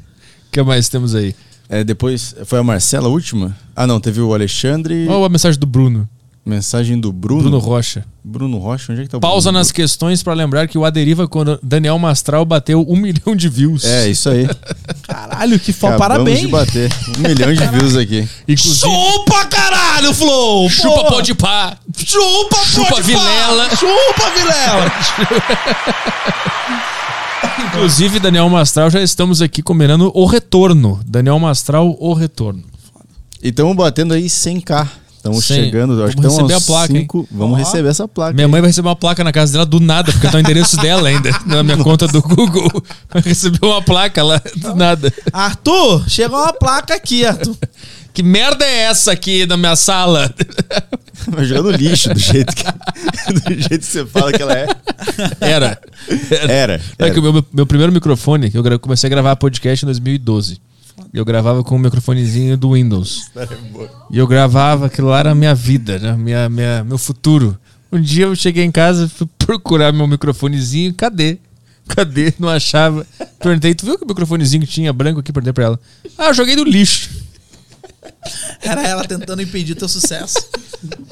O 0.48 0.52
que 0.52 0.62
mais 0.62 0.88
temos 0.88 1.14
aí? 1.14 1.34
É, 1.68 1.84
depois 1.84 2.34
foi 2.44 2.58
a 2.58 2.62
Marcela 2.64 3.06
a 3.06 3.10
última? 3.10 3.56
Ah, 3.76 3.86
não, 3.86 4.00
teve 4.00 4.20
o 4.20 4.34
Alexandre. 4.34 5.06
Olha 5.08 5.26
a 5.26 5.28
mensagem 5.28 5.58
do 5.58 5.66
Bruno. 5.66 6.08
Mensagem 6.44 6.98
do 6.98 7.12
Bruno. 7.12 7.42
Bruno 7.42 7.58
Bruno, 7.60 7.72
Rocha. 7.72 8.04
Rocha, 8.58 8.92
onde 8.92 9.02
é 9.02 9.04
que 9.04 9.10
tá 9.10 9.18
o 9.18 9.20
Pausa 9.20 9.50
Bruno? 9.50 9.58
nas 9.58 9.70
questões 9.70 10.22
pra 10.22 10.32
lembrar 10.34 10.66
que 10.68 10.78
o 10.78 10.84
Aderiva 10.84 11.28
quando 11.28 11.58
Daniel 11.62 11.98
Mastral 11.98 12.44
bateu 12.44 12.84
um 12.88 12.96
milhão 13.00 13.36
de 13.36 13.48
views. 13.48 13.84
É, 13.84 14.08
isso 14.08 14.28
aí. 14.30 14.48
Caralho, 15.02 15.58
que 15.60 15.72
foda. 15.72 15.96
Parabéns. 15.98 16.40
de 16.40 16.48
bater. 16.48 16.90
Um 17.18 17.22
milhão 17.28 17.52
de 17.52 17.66
views 17.66 17.96
aqui. 17.96 18.28
Inclusive, 18.48 18.80
Chupa 18.80 19.44
caralho, 19.46 20.14
Flow! 20.14 20.68
chupa 20.70 20.94
Porra. 20.96 21.10
pode 21.10 21.34
pá. 21.34 21.76
Chupa, 21.96 22.56
Chupa 22.64 22.88
pode 22.88 23.02
Vilela. 23.06 23.68
pá. 23.68 23.76
Chupa, 23.76 24.30
Vilela! 24.36 24.92
Inclusive, 27.68 28.18
Daniel 28.18 28.48
Mastral, 28.48 28.90
já 28.90 29.00
estamos 29.02 29.40
aqui 29.42 29.62
combinando 29.62 30.10
o 30.14 30.24
retorno. 30.26 31.00
Daniel 31.06 31.38
Mastral, 31.38 31.96
o 31.98 32.12
retorno. 32.14 32.62
E 33.42 33.48
estamos 33.48 33.76
batendo 33.76 34.14
aí 34.14 34.24
100k. 34.26 34.88
Estamos 35.20 35.44
chegando. 35.44 36.02
Acho 36.02 36.16
que 36.16 36.26
estamos 36.26 36.36
receber 36.50 36.54
a 36.54 36.60
placa, 36.66 36.92
hein? 36.94 37.00
cinco- 37.00 37.28
Vamos 37.30 37.58
receber 37.58 37.88
essa 37.90 38.08
placa. 38.08 38.32
Minha 38.32 38.48
mãe 38.48 38.58
vai 38.62 38.70
receber 38.70 38.88
uma 38.88 38.96
placa 38.96 39.22
na 39.22 39.30
casa 39.30 39.52
dela 39.52 39.66
do 39.66 39.78
nada, 39.78 40.10
porque 40.10 40.26
tá 40.26 40.38
o 40.38 40.40
endereço 40.40 40.78
dela 40.78 41.10
ainda, 41.10 41.30
na 41.44 41.62
minha 41.62 41.76
conta 41.76 42.08
do 42.08 42.22
Google. 42.22 42.70
Vai 43.12 43.20
receber 43.22 43.58
uma 43.62 43.82
placa 43.82 44.22
lá 44.24 44.40
do 44.56 44.74
nada. 44.74 45.12
Arthur, 45.30 46.08
chegou 46.08 46.38
uma 46.38 46.54
placa 46.54 46.94
aqui, 46.94 47.26
Arthur. 47.26 47.54
Que 48.14 48.22
merda 48.22 48.64
é 48.64 48.84
essa 48.84 49.12
aqui 49.12 49.44
na 49.44 49.58
minha 49.58 49.76
sala? 49.76 50.34
Vai 51.28 51.44
jogar 51.44 51.62
no 51.64 51.70
lixo, 51.70 52.12
do 52.14 52.18
jeito 52.18 52.54
que, 52.56 52.64
do 52.64 53.54
jeito 53.60 53.78
que 53.80 53.84
você 53.86 54.06
fala 54.06 54.32
que 54.32 54.40
ela 54.42 54.54
é. 54.54 54.66
Era. 55.38 55.78
Era. 56.48 56.80
É 56.98 57.10
que 57.10 57.20
o 57.20 57.22
era. 57.22 57.32
meu, 57.32 57.44
meu 57.52 57.66
primeiro 57.66 57.92
microfone, 57.92 58.50
que 58.50 58.56
eu 58.56 58.78
comecei 58.80 59.06
a 59.06 59.10
gravar 59.10 59.36
podcast 59.36 59.84
em 59.84 59.86
2012. 59.86 60.58
Eu 61.12 61.24
gravava 61.24 61.62
com 61.64 61.76
um 61.76 61.78
microfonezinho 61.78 62.56
do 62.56 62.72
Windows. 62.72 63.30
E 64.10 64.18
eu 64.18 64.26
gravava, 64.26 64.86
aquilo 64.86 65.08
lá 65.08 65.20
era 65.20 65.30
a 65.32 65.34
minha 65.34 65.54
vida, 65.54 65.98
né? 65.98 66.12
minha, 66.16 66.48
minha, 66.48 66.84
meu 66.84 66.98
futuro. 66.98 67.58
Um 67.92 68.00
dia 68.00 68.26
eu 68.26 68.36
cheguei 68.36 68.64
em 68.64 68.70
casa, 68.70 69.08
fui 69.08 69.28
procurar 69.38 69.92
meu 69.92 70.06
microfonezinho, 70.06 70.94
cadê? 70.94 71.38
Cadê? 71.88 72.32
Não 72.38 72.48
achava. 72.48 73.04
Perguntei, 73.40 73.74
tu 73.74 73.84
viu 73.84 73.98
que 73.98 74.04
o 74.04 74.08
microfonezinho 74.08 74.64
que 74.64 74.72
tinha 74.72 74.92
branco 74.92 75.20
aqui? 75.20 75.32
Perguntei 75.32 75.52
pra 75.52 75.64
ela. 75.64 75.80
Ah, 76.16 76.28
eu 76.28 76.34
joguei 76.34 76.54
no 76.54 76.62
lixo. 76.62 77.10
Era 78.62 78.86
ela 78.86 79.04
tentando 79.04 79.42
impedir 79.42 79.74
teu 79.74 79.88
sucesso. 79.88 80.36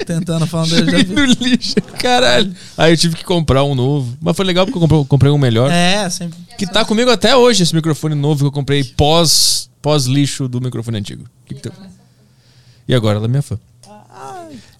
tentando, 0.05 0.45
falando. 0.47 0.69
Já 0.69 0.77
Joguei 0.77 1.03
no 1.03 1.25
lixo, 1.25 1.75
caralho. 1.99 2.53
Aí 2.77 2.93
eu 2.93 2.97
tive 2.97 3.15
que 3.15 3.23
comprar 3.23 3.63
um 3.63 3.75
novo. 3.75 4.17
Mas 4.21 4.35
foi 4.35 4.45
legal 4.45 4.65
porque 4.65 4.77
eu 4.77 4.81
comprei, 4.81 5.05
comprei 5.05 5.31
um 5.31 5.37
melhor. 5.37 5.71
É, 5.71 6.09
sempre. 6.09 6.37
Que 6.57 6.65
tá 6.65 6.85
comigo 6.85 7.09
até 7.09 7.35
hoje, 7.35 7.63
esse 7.63 7.75
microfone 7.75 8.15
novo 8.15 8.41
que 8.41 8.47
eu 8.47 8.51
comprei 8.51 8.83
pós, 8.83 9.68
pós 9.81 10.05
lixo 10.05 10.47
do 10.47 10.59
microfone 10.61 10.97
antigo. 10.97 11.25
Que 11.45 11.55
que 11.55 11.61
tu- 11.61 11.71
E 12.87 12.93
agora 12.93 13.17
ela 13.17 13.25
é 13.25 13.29
minha 13.29 13.41
fã. 13.41 13.57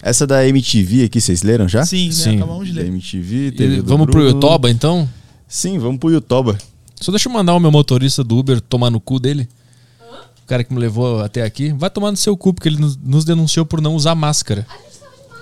Essa 0.02 0.26
da 0.26 0.46
MTV 0.46 1.04
aqui, 1.04 1.20
vocês 1.20 1.42
leram 1.42 1.68
já? 1.68 1.84
Sim, 1.86 2.06
né? 2.06 2.12
Sim. 2.12 2.36
Acabamos 2.36 2.66
de 2.68 2.74
Da 2.74 2.80
ler. 2.82 2.88
MTV, 2.88 3.46
E 3.48 3.50
do 3.76 3.84
vamos 3.84 4.06
pro 4.06 4.20
Bruno. 4.20 4.28
Yotoba 4.36 4.70
então? 4.70 5.08
Sim, 5.46 5.78
vamos 5.78 5.98
pro 5.98 6.10
Yotoba. 6.10 6.58
Só 7.00 7.10
deixa 7.12 7.28
eu 7.28 7.32
mandar 7.32 7.54
o 7.54 7.60
meu 7.60 7.70
motorista 7.70 8.22
do 8.24 8.36
Uber 8.38 8.60
tomar 8.60 8.90
no 8.90 9.00
cu 9.00 9.18
dele. 9.20 9.48
O 10.42 10.46
cara 10.46 10.64
que 10.64 10.72
me 10.74 10.80
levou 10.80 11.20
até 11.22 11.42
aqui. 11.42 11.72
Vai 11.72 11.88
tomar 11.88 12.10
no 12.10 12.16
seu 12.16 12.36
cu, 12.36 12.52
porque 12.52 12.68
ele 12.68 12.78
nos, 12.78 12.96
nos 12.96 13.24
denunciou 13.24 13.64
por 13.64 13.80
não 13.80 13.94
usar 13.94 14.14
máscara. 14.14 14.66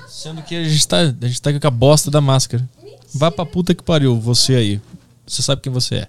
Sendo 0.09 0.43
que 0.43 0.55
a 0.55 0.69
gente 0.69 0.87
tá, 0.87 0.99
a 0.99 1.27
gente 1.27 1.41
tá 1.41 1.59
com 1.59 1.67
a 1.67 1.71
bosta 1.71 2.11
da 2.11 2.21
máscara. 2.21 2.69
Vá 3.15 3.31
pra 3.31 3.47
puta 3.47 3.75
que 3.75 3.83
pariu, 3.83 4.21
você 4.21 4.55
aí. 4.55 4.81
Você 5.27 5.43
sabe 5.43 5.63
quem 5.63 5.73
você 5.73 5.95
é. 5.97 6.09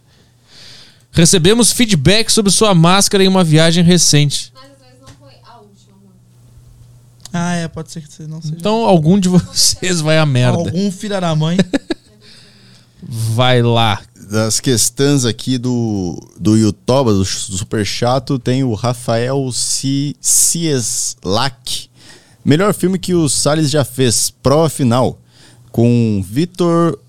Recebemos 1.11 1.71
feedback 1.71 2.29
sobre 2.31 2.51
sua 2.51 2.73
máscara 2.75 3.23
em 3.23 3.27
uma 3.27 3.43
viagem 3.43 3.83
recente. 3.83 4.53
Mas 4.53 4.63
às 4.71 4.77
vezes 4.79 4.99
não 5.01 5.07
foi 5.19 5.33
a 5.43 5.57
última. 5.57 6.11
Ah, 7.33 7.55
é, 7.55 7.67
pode 7.67 7.91
ser 7.91 8.01
que 8.01 8.13
você 8.13 8.27
não 8.27 8.41
seja. 8.41 8.55
Então 8.57 8.85
algum 8.85 9.19
de 9.19 9.27
vocês 9.29 10.01
vai 10.01 10.17
a 10.17 10.25
merda. 10.25 10.57
Algum 10.57 10.91
filho 10.91 11.19
da 11.19 11.35
mãe. 11.35 11.57
Vai 13.01 13.61
lá. 13.61 14.01
Das 14.29 14.59
questões 14.59 15.25
aqui 15.25 15.57
do, 15.57 16.19
do 16.39 16.55
Yotoba, 16.55 17.11
do, 17.11 17.19
do 17.19 17.25
Super 17.25 17.83
Chato, 17.85 18.37
tem 18.37 18.63
o 18.63 18.75
Rafael 18.75 19.51
C- 19.51 20.13
Cieslak. 20.21 21.89
Melhor 22.45 22.73
filme 22.73 22.99
que 22.99 23.13
o 23.15 23.27
Salles 23.27 23.71
já 23.71 23.83
fez, 23.83 24.29
prova 24.29 24.69
final, 24.69 25.19
com 25.71 26.23
Vitor 26.27 26.99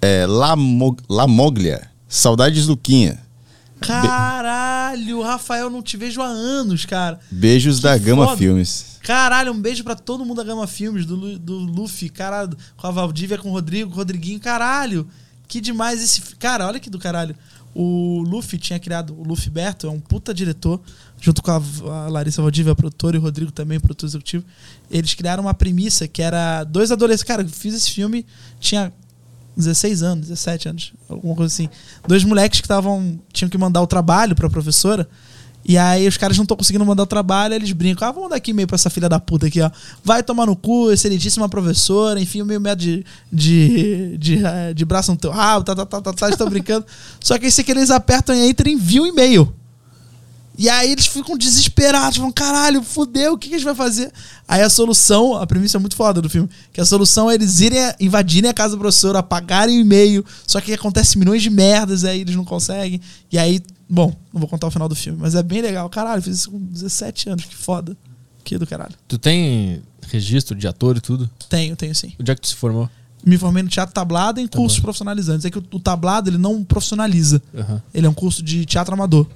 é, 0.00 0.24
Lamo- 0.26 0.96
Lamoglia. 1.08 1.88
Saudades 2.08 2.66
Luquinha. 2.68 3.18
Caralho, 3.80 5.22
Rafael, 5.22 5.70
não 5.70 5.82
te 5.82 5.96
vejo 5.96 6.20
há 6.20 6.26
anos, 6.26 6.84
cara. 6.84 7.18
Beijos 7.30 7.80
da 7.80 7.96
Gama 7.96 8.26
foda. 8.26 8.36
Filmes. 8.36 8.98
Caralho, 9.02 9.52
um 9.52 9.60
beijo 9.60 9.82
pra 9.84 9.94
todo 9.94 10.24
mundo 10.24 10.38
da 10.38 10.44
Gama 10.44 10.66
Filmes, 10.66 11.06
do, 11.06 11.38
do 11.38 11.58
Luffy, 11.58 12.10
caralho, 12.10 12.56
com 12.76 12.86
a 12.86 12.90
Valdívia, 12.90 13.38
com 13.38 13.48
o 13.48 13.52
Rodrigo, 13.52 13.90
com 13.90 13.96
o 13.96 13.98
Rodriguinho, 13.98 14.38
caralho. 14.40 15.08
Que 15.46 15.60
demais 15.60 16.02
esse. 16.02 16.20
Cara, 16.36 16.66
olha 16.66 16.78
que 16.78 16.90
do 16.90 16.98
caralho. 16.98 17.34
O 17.74 18.22
Luffy 18.26 18.58
tinha 18.58 18.78
criado, 18.78 19.14
o 19.18 19.22
Luffy 19.22 19.50
Berto 19.50 19.86
é 19.86 19.90
um 19.90 20.00
puta 20.00 20.34
diretor, 20.34 20.80
junto 21.20 21.42
com 21.42 21.50
a, 21.50 21.56
a 21.56 22.08
Larissa 22.08 22.42
Valdívia, 22.42 22.72
a 22.72 22.76
produtora, 22.76 23.16
e 23.16 23.18
o 23.18 23.22
Rodrigo 23.22 23.52
também, 23.52 23.78
produtor 23.78 24.08
executivo. 24.08 24.44
Eles 24.90 25.14
criaram 25.14 25.44
uma 25.44 25.54
premissa 25.54 26.08
que 26.08 26.20
era 26.20 26.64
dois 26.64 26.90
adolescentes. 26.90 27.24
Cara, 27.24 27.42
eu 27.42 27.48
fiz 27.48 27.74
esse 27.74 27.90
filme, 27.90 28.26
tinha 28.58 28.92
16 29.58 30.02
anos, 30.02 30.28
17 30.28 30.68
anos, 30.68 30.92
alguma 31.08 31.34
coisa 31.34 31.52
assim. 31.52 31.68
Dois 32.06 32.22
moleques 32.24 32.60
que 32.60 32.66
estavam 32.66 33.18
tinham 33.32 33.50
que 33.50 33.58
mandar 33.58 33.82
o 33.82 33.86
trabalho 33.86 34.34
pra 34.34 34.48
professora. 34.48 35.08
E 35.64 35.76
aí 35.76 36.06
os 36.06 36.16
caras 36.16 36.36
não 36.36 36.44
estão 36.44 36.56
conseguindo 36.56 36.86
mandar 36.86 37.02
o 37.02 37.06
trabalho, 37.06 37.52
eles 37.52 37.72
brincam. 37.72 38.08
Ah, 38.08 38.10
vamos 38.10 38.24
mandar 38.24 38.36
aqui 38.36 38.52
e-mail 38.52 38.66
pra 38.66 38.76
essa 38.76 38.88
filha 38.88 39.08
da 39.08 39.20
puta 39.20 39.48
aqui, 39.48 39.60
ó. 39.60 39.70
Vai 40.02 40.22
tomar 40.22 40.46
no 40.46 40.56
cu, 40.56 40.90
excelentíssima 40.90 41.48
professora, 41.48 42.20
enfim, 42.20 42.42
meio 42.42 42.60
metro 42.60 42.86
de, 42.86 43.04
de, 43.30 44.16
de, 44.16 44.42
eh, 44.42 44.72
de 44.72 44.84
braço 44.84 45.10
no 45.10 45.18
teu 45.18 45.30
rabo, 45.30 45.64
tá, 45.64 45.74
tá, 45.74 45.84
tá, 45.84 46.00
tá, 46.00 46.12
tá, 46.12 46.30
estão 46.30 46.48
brincando. 46.48 46.86
Só 47.20 47.36
que 47.36 47.46
aí 47.46 47.52
se 47.52 47.62
que 47.64 47.70
eles 47.70 47.90
apertam 47.90 48.34
e 48.34 48.48
enter, 48.48 48.68
envia 48.68 49.02
o 49.02 49.06
e-mail. 49.06 49.52
E 50.58 50.68
aí 50.68 50.90
eles 50.90 51.06
ficam 51.06 51.38
desesperados, 51.38 52.16
falam, 52.16 52.32
caralho, 52.32 52.82
fudeu, 52.82 53.34
o 53.34 53.38
que, 53.38 53.48
que 53.48 53.54
a 53.54 53.58
gente 53.58 53.64
vai 53.64 53.76
fazer? 53.76 54.12
Aí 54.46 54.60
a 54.60 54.68
solução, 54.68 55.36
a 55.36 55.46
premissa 55.46 55.78
é 55.78 55.80
muito 55.80 55.94
foda 55.94 56.20
do 56.20 56.28
filme, 56.28 56.50
que 56.72 56.80
a 56.80 56.84
solução 56.84 57.30
é 57.30 57.34
eles 57.34 57.60
irem, 57.60 57.78
invadirem 58.00 58.50
a 58.50 58.52
casa 58.52 58.74
do 58.74 58.80
professor, 58.80 59.14
apagarem 59.14 59.78
o 59.78 59.80
e-mail, 59.80 60.24
só 60.44 60.60
que 60.60 60.72
acontece 60.72 61.16
milhões 61.16 61.42
de 61.42 61.48
merdas, 61.48 62.02
aí 62.02 62.22
eles 62.22 62.34
não 62.34 62.44
conseguem. 62.44 63.00
E 63.30 63.38
aí, 63.38 63.62
bom, 63.88 64.12
não 64.32 64.40
vou 64.40 64.48
contar 64.48 64.66
o 64.66 64.70
final 64.72 64.88
do 64.88 64.96
filme, 64.96 65.16
mas 65.20 65.36
é 65.36 65.44
bem 65.44 65.62
legal. 65.62 65.88
Caralho, 65.88 66.20
fiz 66.20 66.38
isso 66.38 66.50
com 66.50 66.58
17 66.58 67.30
anos, 67.30 67.44
que 67.44 67.54
foda. 67.54 67.96
Que 68.42 68.58
do 68.58 68.66
caralho. 68.66 68.94
Tu 69.06 69.16
tem 69.16 69.80
registro 70.08 70.56
de 70.56 70.66
ator 70.66 70.96
e 70.96 71.00
tudo? 71.00 71.30
Tenho, 71.48 71.76
tenho 71.76 71.94
sim. 71.94 72.14
Onde 72.18 72.32
é 72.32 72.34
que 72.34 72.40
tu 72.40 72.48
se 72.48 72.56
formou? 72.56 72.90
Me 73.24 73.38
formei 73.38 73.62
no 73.62 73.68
teatro 73.68 73.94
tablado 73.94 74.40
em 74.40 74.46
cursos 74.48 74.80
profissionalizantes. 74.80 75.44
É 75.44 75.50
que 75.50 75.58
o, 75.58 75.64
o 75.72 75.78
tablado, 75.78 76.30
ele 76.30 76.38
não 76.38 76.64
profissionaliza. 76.64 77.42
Aham. 77.54 77.82
Ele 77.92 78.06
é 78.06 78.10
um 78.10 78.14
curso 78.14 78.42
de 78.42 78.64
teatro 78.64 78.94
amador. 78.94 79.26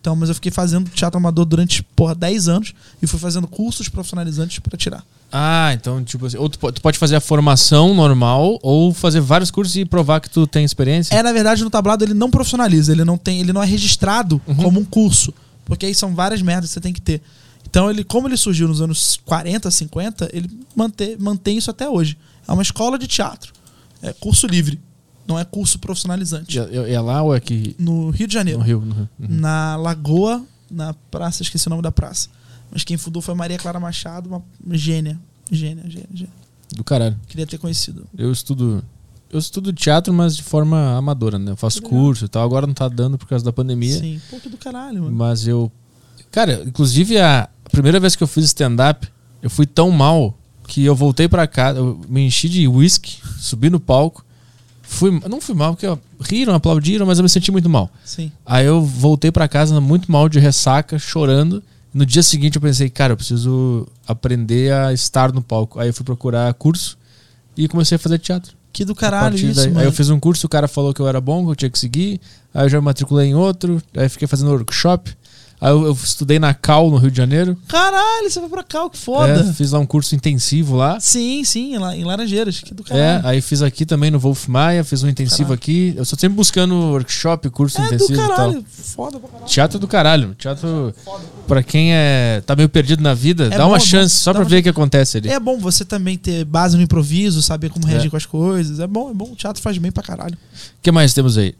Então, 0.00 0.16
mas 0.16 0.30
eu 0.30 0.34
fiquei 0.34 0.50
fazendo 0.50 0.88
teatro 0.90 1.18
amador 1.18 1.44
durante, 1.44 1.82
porra, 1.82 2.14
10 2.14 2.48
anos 2.48 2.74
e 3.02 3.06
fui 3.06 3.18
fazendo 3.18 3.46
cursos 3.46 3.88
profissionalizantes 3.88 4.58
pra 4.58 4.78
tirar. 4.78 5.04
Ah, 5.30 5.72
então, 5.74 6.02
tipo 6.02 6.26
assim, 6.26 6.38
ou 6.38 6.48
tu, 6.48 6.58
tu 6.72 6.80
pode 6.80 6.98
fazer 6.98 7.16
a 7.16 7.20
formação 7.20 7.94
normal 7.94 8.58
ou 8.62 8.94
fazer 8.94 9.20
vários 9.20 9.50
cursos 9.50 9.76
e 9.76 9.84
provar 9.84 10.20
que 10.20 10.30
tu 10.30 10.46
tem 10.46 10.64
experiência? 10.64 11.14
É, 11.14 11.22
na 11.22 11.32
verdade, 11.32 11.62
no 11.62 11.70
tablado 11.70 12.02
ele 12.02 12.14
não 12.14 12.30
profissionaliza, 12.30 12.90
ele 12.90 13.04
não 13.04 13.18
tem, 13.18 13.40
ele 13.40 13.52
não 13.52 13.62
é 13.62 13.66
registrado 13.66 14.40
como 14.56 14.80
um 14.80 14.84
curso, 14.84 15.34
porque 15.66 15.86
aí 15.86 15.94
são 15.94 16.14
várias 16.14 16.40
merdas 16.40 16.70
que 16.70 16.74
você 16.74 16.80
tem 16.80 16.92
que 16.92 17.00
ter. 17.00 17.20
Então, 17.68 17.88
ele, 17.88 18.02
como 18.02 18.26
ele 18.26 18.36
surgiu 18.36 18.66
nos 18.66 18.80
anos 18.80 19.20
40, 19.24 19.70
50, 19.70 20.30
ele 20.32 20.50
mantém, 20.74 21.16
mantém 21.18 21.58
isso 21.58 21.70
até 21.70 21.88
hoje. 21.88 22.16
É 22.48 22.52
uma 22.52 22.62
escola 22.62 22.98
de 22.98 23.06
teatro. 23.06 23.52
É 24.02 24.12
curso 24.14 24.46
livre, 24.46 24.80
não 25.30 25.38
é 25.38 25.44
curso 25.44 25.78
profissionalizante. 25.78 26.58
E 26.58 26.60
É, 26.60 26.92
é 26.94 27.00
lá 27.00 27.22
ou 27.22 27.32
é 27.32 27.36
aqui 27.38 27.76
No 27.78 28.10
Rio 28.10 28.26
de 28.26 28.34
Janeiro. 28.34 28.58
no 28.58 28.64
Rio? 28.64 28.80
No 28.80 28.94
Rio. 28.94 29.08
Uhum. 29.18 29.28
na 29.28 29.76
Lagoa, 29.76 30.44
na 30.70 30.92
praça, 31.10 31.42
esqueci 31.42 31.68
o 31.68 31.70
nome 31.70 31.82
da 31.82 31.92
praça. 31.92 32.28
Mas 32.70 32.84
quem 32.84 32.96
fundou 32.96 33.22
foi 33.22 33.34
Maria 33.34 33.58
Clara 33.58 33.78
Machado, 33.80 34.28
uma 34.28 34.42
gênia. 34.76 35.18
Gênia, 35.50 35.84
gênia, 35.88 36.08
gênia. 36.12 36.32
Do 36.72 36.84
caralho. 36.84 37.16
Queria 37.26 37.46
ter 37.46 37.58
conhecido. 37.58 38.06
Eu 38.16 38.30
estudo. 38.30 38.84
Eu 39.32 39.38
estudo 39.38 39.72
teatro, 39.72 40.12
mas 40.12 40.36
de 40.36 40.42
forma 40.42 40.96
amadora, 40.96 41.38
né? 41.38 41.52
Eu 41.52 41.56
faço 41.56 41.82
curso 41.82 42.24
e 42.24 42.28
tal. 42.28 42.44
Agora 42.44 42.66
não 42.66 42.74
tá 42.74 42.88
dando 42.88 43.16
por 43.16 43.26
causa 43.28 43.44
da 43.44 43.52
pandemia. 43.52 43.98
Sim. 43.98 44.20
Que 44.42 44.48
do 44.48 44.56
caralho, 44.56 45.04
mano. 45.04 45.16
Mas 45.16 45.46
eu. 45.46 45.70
Cara, 46.30 46.62
inclusive 46.66 47.18
a 47.18 47.48
primeira 47.70 47.98
vez 48.00 48.14
que 48.16 48.22
eu 48.22 48.28
fiz 48.28 48.44
stand-up, 48.46 49.08
eu 49.42 49.50
fui 49.50 49.66
tão 49.66 49.90
mal 49.90 50.36
que 50.66 50.84
eu 50.84 50.94
voltei 50.94 51.28
pra 51.28 51.46
casa, 51.48 51.78
eu 51.80 52.00
me 52.08 52.20
enchi 52.24 52.48
de 52.48 52.66
whisky, 52.68 53.18
subi 53.38 53.68
no 53.68 53.80
palco. 53.80 54.24
Fui, 54.92 55.20
não 55.30 55.40
fui 55.40 55.54
mal, 55.54 55.72
porque 55.74 55.86
ó, 55.86 55.96
riram, 56.20 56.52
aplaudiram, 56.52 57.06
mas 57.06 57.18
eu 57.18 57.22
me 57.22 57.28
senti 57.28 57.52
muito 57.52 57.68
mal. 57.70 57.88
Sim. 58.04 58.30
Aí 58.44 58.66
eu 58.66 58.82
voltei 58.82 59.30
pra 59.30 59.46
casa 59.46 59.80
muito 59.80 60.10
mal 60.10 60.28
de 60.28 60.40
ressaca, 60.40 60.98
chorando. 60.98 61.62
No 61.94 62.04
dia 62.04 62.24
seguinte 62.24 62.56
eu 62.56 62.60
pensei, 62.60 62.90
cara, 62.90 63.12
eu 63.12 63.16
preciso 63.16 63.86
aprender 64.06 64.72
a 64.72 64.92
estar 64.92 65.32
no 65.32 65.40
palco. 65.42 65.78
Aí 65.78 65.88
eu 65.88 65.94
fui 65.94 66.04
procurar 66.04 66.52
curso 66.54 66.98
e 67.56 67.68
comecei 67.68 67.94
a 67.94 67.98
fazer 68.00 68.18
teatro. 68.18 68.56
Que 68.72 68.84
do 68.84 68.94
caralho 68.94 69.36
isso, 69.36 69.54
daí- 69.54 69.68
mano. 69.68 69.80
Aí 69.80 69.86
eu 69.86 69.92
fiz 69.92 70.10
um 70.10 70.18
curso, 70.18 70.46
o 70.46 70.50
cara 70.50 70.66
falou 70.66 70.92
que 70.92 71.00
eu 71.00 71.06
era 71.08 71.20
bom, 71.20 71.44
que 71.44 71.50
eu 71.52 71.56
tinha 71.56 71.70
que 71.70 71.78
seguir. 71.78 72.20
Aí 72.52 72.64
eu 72.66 72.68
já 72.68 72.78
me 72.80 72.84
matriculei 72.84 73.28
em 73.28 73.34
outro, 73.34 73.80
aí 73.96 74.08
fiquei 74.08 74.26
fazendo 74.26 74.50
workshop. 74.50 75.12
Aí 75.60 75.70
eu, 75.70 75.84
eu 75.84 75.92
estudei 75.92 76.38
na 76.38 76.54
Cal, 76.54 76.90
no 76.90 76.96
Rio 76.96 77.10
de 77.10 77.16
Janeiro. 77.18 77.56
Caralho, 77.68 78.30
você 78.30 78.40
vai 78.40 78.48
pra 78.48 78.62
cá, 78.62 78.88
que 78.88 78.96
É, 78.96 79.00
foda. 79.00 79.52
fiz 79.52 79.72
lá 79.72 79.78
um 79.78 79.84
curso 79.84 80.14
intensivo 80.14 80.74
lá. 80.76 80.98
Sim, 81.00 81.44
sim, 81.44 81.76
lá 81.76 81.94
em 81.94 82.02
Laranjeiras. 82.02 82.60
Que 82.60 82.72
do 82.72 82.82
É, 82.84 82.86
caralho. 83.18 83.26
aí 83.26 83.40
fiz 83.42 83.60
aqui 83.60 83.84
também 83.84 84.10
no 84.10 84.18
Wolf 84.18 84.46
Maia, 84.48 84.82
fiz 84.82 85.02
um 85.02 85.08
intensivo 85.08 85.52
aqui. 85.52 85.92
Eu 85.96 86.02
estou 86.04 86.18
sempre 86.18 86.34
buscando 86.36 86.74
workshop, 86.92 87.50
curso 87.50 87.78
É, 87.78 87.82
do 87.82 87.86
intensivo 87.94 88.14
e 88.14 88.16
tal. 88.16 88.28
caralho. 88.36 88.64
Foda 88.70 89.18
pra 89.20 89.28
caralho. 89.28 89.46
Teatro 89.50 89.78
do 89.78 89.86
caralho. 89.88 90.34
Teatro, 90.38 90.94
pra 91.46 91.62
quem 91.62 91.92
é, 91.92 92.42
tá 92.46 92.56
meio 92.56 92.68
perdido 92.68 93.02
na 93.02 93.12
vida, 93.12 93.46
É 93.46 93.50
dá 93.50 93.58
bom, 93.64 93.72
uma 93.72 93.76
é 93.76 93.80
chance 93.80 94.16
só 94.16 94.32
pra 94.32 94.44
ver 94.44 94.60
o 94.60 94.62
que 94.62 94.68
acontece 94.70 95.18
ali. 95.18 95.28
É 95.28 95.38
bom 95.38 95.58
você 95.58 95.84
também 95.84 96.16
ter 96.16 96.44
base 96.46 96.74
no 96.76 96.82
improviso, 96.82 97.42
saber 97.42 97.68
como 97.68 97.86
reagir 97.86 98.06
É. 98.06 98.10
com 98.10 98.16
as 98.16 98.24
coisas. 98.24 98.80
É 98.80 98.86
bom, 98.86 99.10
é 99.10 99.14
bom. 99.14 99.30
O 99.32 99.36
teatro 99.36 99.60
faz 99.62 99.76
bem 99.76 99.92
pra 99.92 100.02
caralho. 100.02 100.34
O 100.34 100.82
que 100.82 100.90
mais 100.90 101.12
temos 101.12 101.36
aí? 101.36 101.54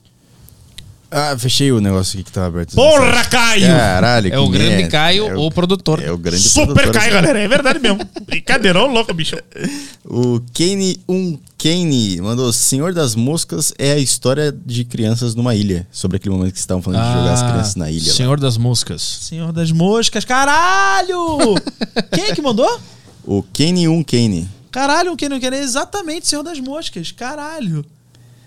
Ah, 1.11 1.37
fechei 1.37 1.73
o 1.73 1.81
negócio 1.81 2.15
aqui 2.15 2.25
que 2.25 2.31
tava 2.33 2.47
aberto. 2.47 2.75
Porra, 2.75 3.25
Caio! 3.25 3.67
Caralho, 3.67 4.33
É 4.33 4.39
o 4.39 4.45
que 4.47 4.53
grande 4.53 4.71
merda. 4.77 4.89
Caio, 4.91 5.27
É 5.29 5.37
o 5.37 5.51
produtor. 5.51 6.01
É 6.03 6.11
o 6.13 6.17
grande 6.17 6.43
Super 6.49 6.75
produtor, 6.75 6.93
Caio, 7.01 7.13
galera. 7.15 7.39
É 7.41 7.49
verdade 7.49 7.79
mesmo. 7.81 7.99
Brincadeira, 8.27 8.81
ô 8.81 8.87
louco, 8.87 9.13
bicho. 9.13 9.37
O 10.05 10.41
Kane 10.55 10.99
um 11.09 11.39
Kane 11.59 12.21
mandou 12.21 12.53
Senhor 12.53 12.93
das 12.93 13.15
Moscas 13.15 13.73
é 13.79 13.93
a 13.93 13.99
história 13.99 14.51
de 14.51 14.85
crianças 14.85 15.35
numa 15.35 15.55
ilha. 15.55 15.87
Sobre 15.93 16.17
aquele 16.17 16.35
momento 16.35 16.53
que 16.53 16.59
vocês 16.59 16.63
estavam 16.65 16.83
falando 16.83 17.03
de 17.07 17.13
jogar 17.13 17.33
as 17.33 17.43
Ah, 17.43 17.51
crianças 17.51 17.75
na 17.77 17.91
ilha. 17.91 18.09
lá. 18.09 18.15
Senhor 18.15 18.41
das 18.41 18.57
Moscas. 18.57 19.03
Senhor 19.03 19.53
das 19.53 19.71
Moscas, 19.71 20.25
caralho! 20.25 21.39
Quem 22.13 22.25
é 22.25 22.35
que 22.35 22.43
mandou? 22.43 22.81
O 23.25 23.43
Kane 23.43 23.87
um 23.89 24.03
Kane. 24.03 24.49
Caralho, 24.73 25.17
quem 25.17 25.29
não 25.29 25.41
quer 25.41 25.53
é 25.53 25.61
exatamente 25.61 26.29
Senhor 26.29 26.43
das 26.45 26.59
Moscas. 26.61 27.11
Caralho. 27.13 27.85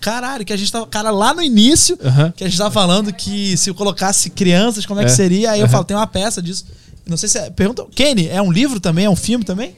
Caralho, 0.03 0.43
que 0.43 0.51
a 0.51 0.57
gente 0.57 0.69
tava. 0.71 0.85
Cara, 0.85 1.09
lá 1.11 1.33
no 1.33 1.41
início, 1.41 1.97
que 2.35 2.43
a 2.43 2.47
gente 2.47 2.57
tava 2.57 2.69
falando 2.69 3.13
que 3.13 3.55
se 3.55 3.69
eu 3.69 3.73
colocasse 3.75 4.29
crianças, 4.29 4.85
como 4.85 4.99
é, 4.99 5.05
que 5.05 5.11
É. 5.11 5.15
seria? 5.15 5.51
Aí 5.51 5.61
eu 5.61 5.69
falo, 5.69 5.85
tem 5.85 5.95
uma 5.95 6.05
peça 6.05 6.41
disso. 6.41 6.65
Não 7.07 7.15
sei 7.15 7.29
se 7.29 7.37
é. 7.37 7.49
Pergunta. 7.49 7.85
Kenny, 7.95 8.27
é 8.27 8.41
um 8.41 8.51
livro 8.51 8.79
também? 8.81 9.05
É 9.05 9.09
um 9.09 9.15
filme 9.15 9.45
também? 9.45 9.77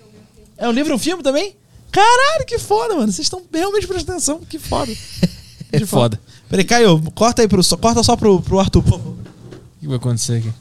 É 0.57 0.67
um 0.67 0.71
livro 0.71 0.95
um 0.95 0.97
filme 0.97 1.21
também? 1.21 1.55
Caralho, 1.91 2.45
que 2.47 2.57
foda, 2.57 2.95
mano. 2.95 3.11
Vocês 3.11 3.25
estão 3.27 3.41
realmente 3.53 3.85
prestando 3.87 4.13
atenção. 4.13 4.39
Que 4.49 4.57
foda. 4.59 4.91
É 5.71 5.85
foda. 5.85 6.19
Peraí, 6.47 6.63
Caio, 6.63 7.01
corta 7.13 7.41
aí 7.41 7.47
pro. 7.49 7.61
só- 7.61 7.75
Corta 7.75 8.01
só 8.01 8.15
pro, 8.15 8.41
pro 8.41 8.59
Arthur, 8.59 8.81
por 8.81 8.91
favor. 8.91 9.11
O 9.13 9.79
que 9.81 9.87
vai 9.87 9.97
acontecer 9.97 10.37
aqui? 10.37 10.51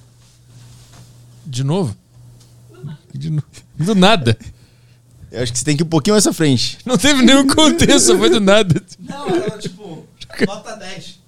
De 1.47 1.62
novo? 1.62 1.94
De 3.15 3.31
no- 3.31 3.43
Do 3.78 3.94
nada. 3.94 4.36
Eu 5.35 5.43
acho 5.43 5.53
que 5.53 5.59
você 5.59 5.65
tem 5.65 5.77
que 5.77 5.83
ir 5.83 5.87
um 5.87 5.89
pouquinho 5.89 6.15
mais 6.15 6.27
à 6.27 6.33
frente. 6.33 6.79
Não 6.87 6.97
teve 6.97 7.23
nenhum 7.23 7.47
contexto, 7.47 8.17
foi 8.19 8.31
do 8.31 8.41
nada. 8.41 8.83
Não, 9.01 9.29
era 9.29 9.59
tipo. 9.59 10.05
Nota 10.47 10.77
10. 10.77 11.19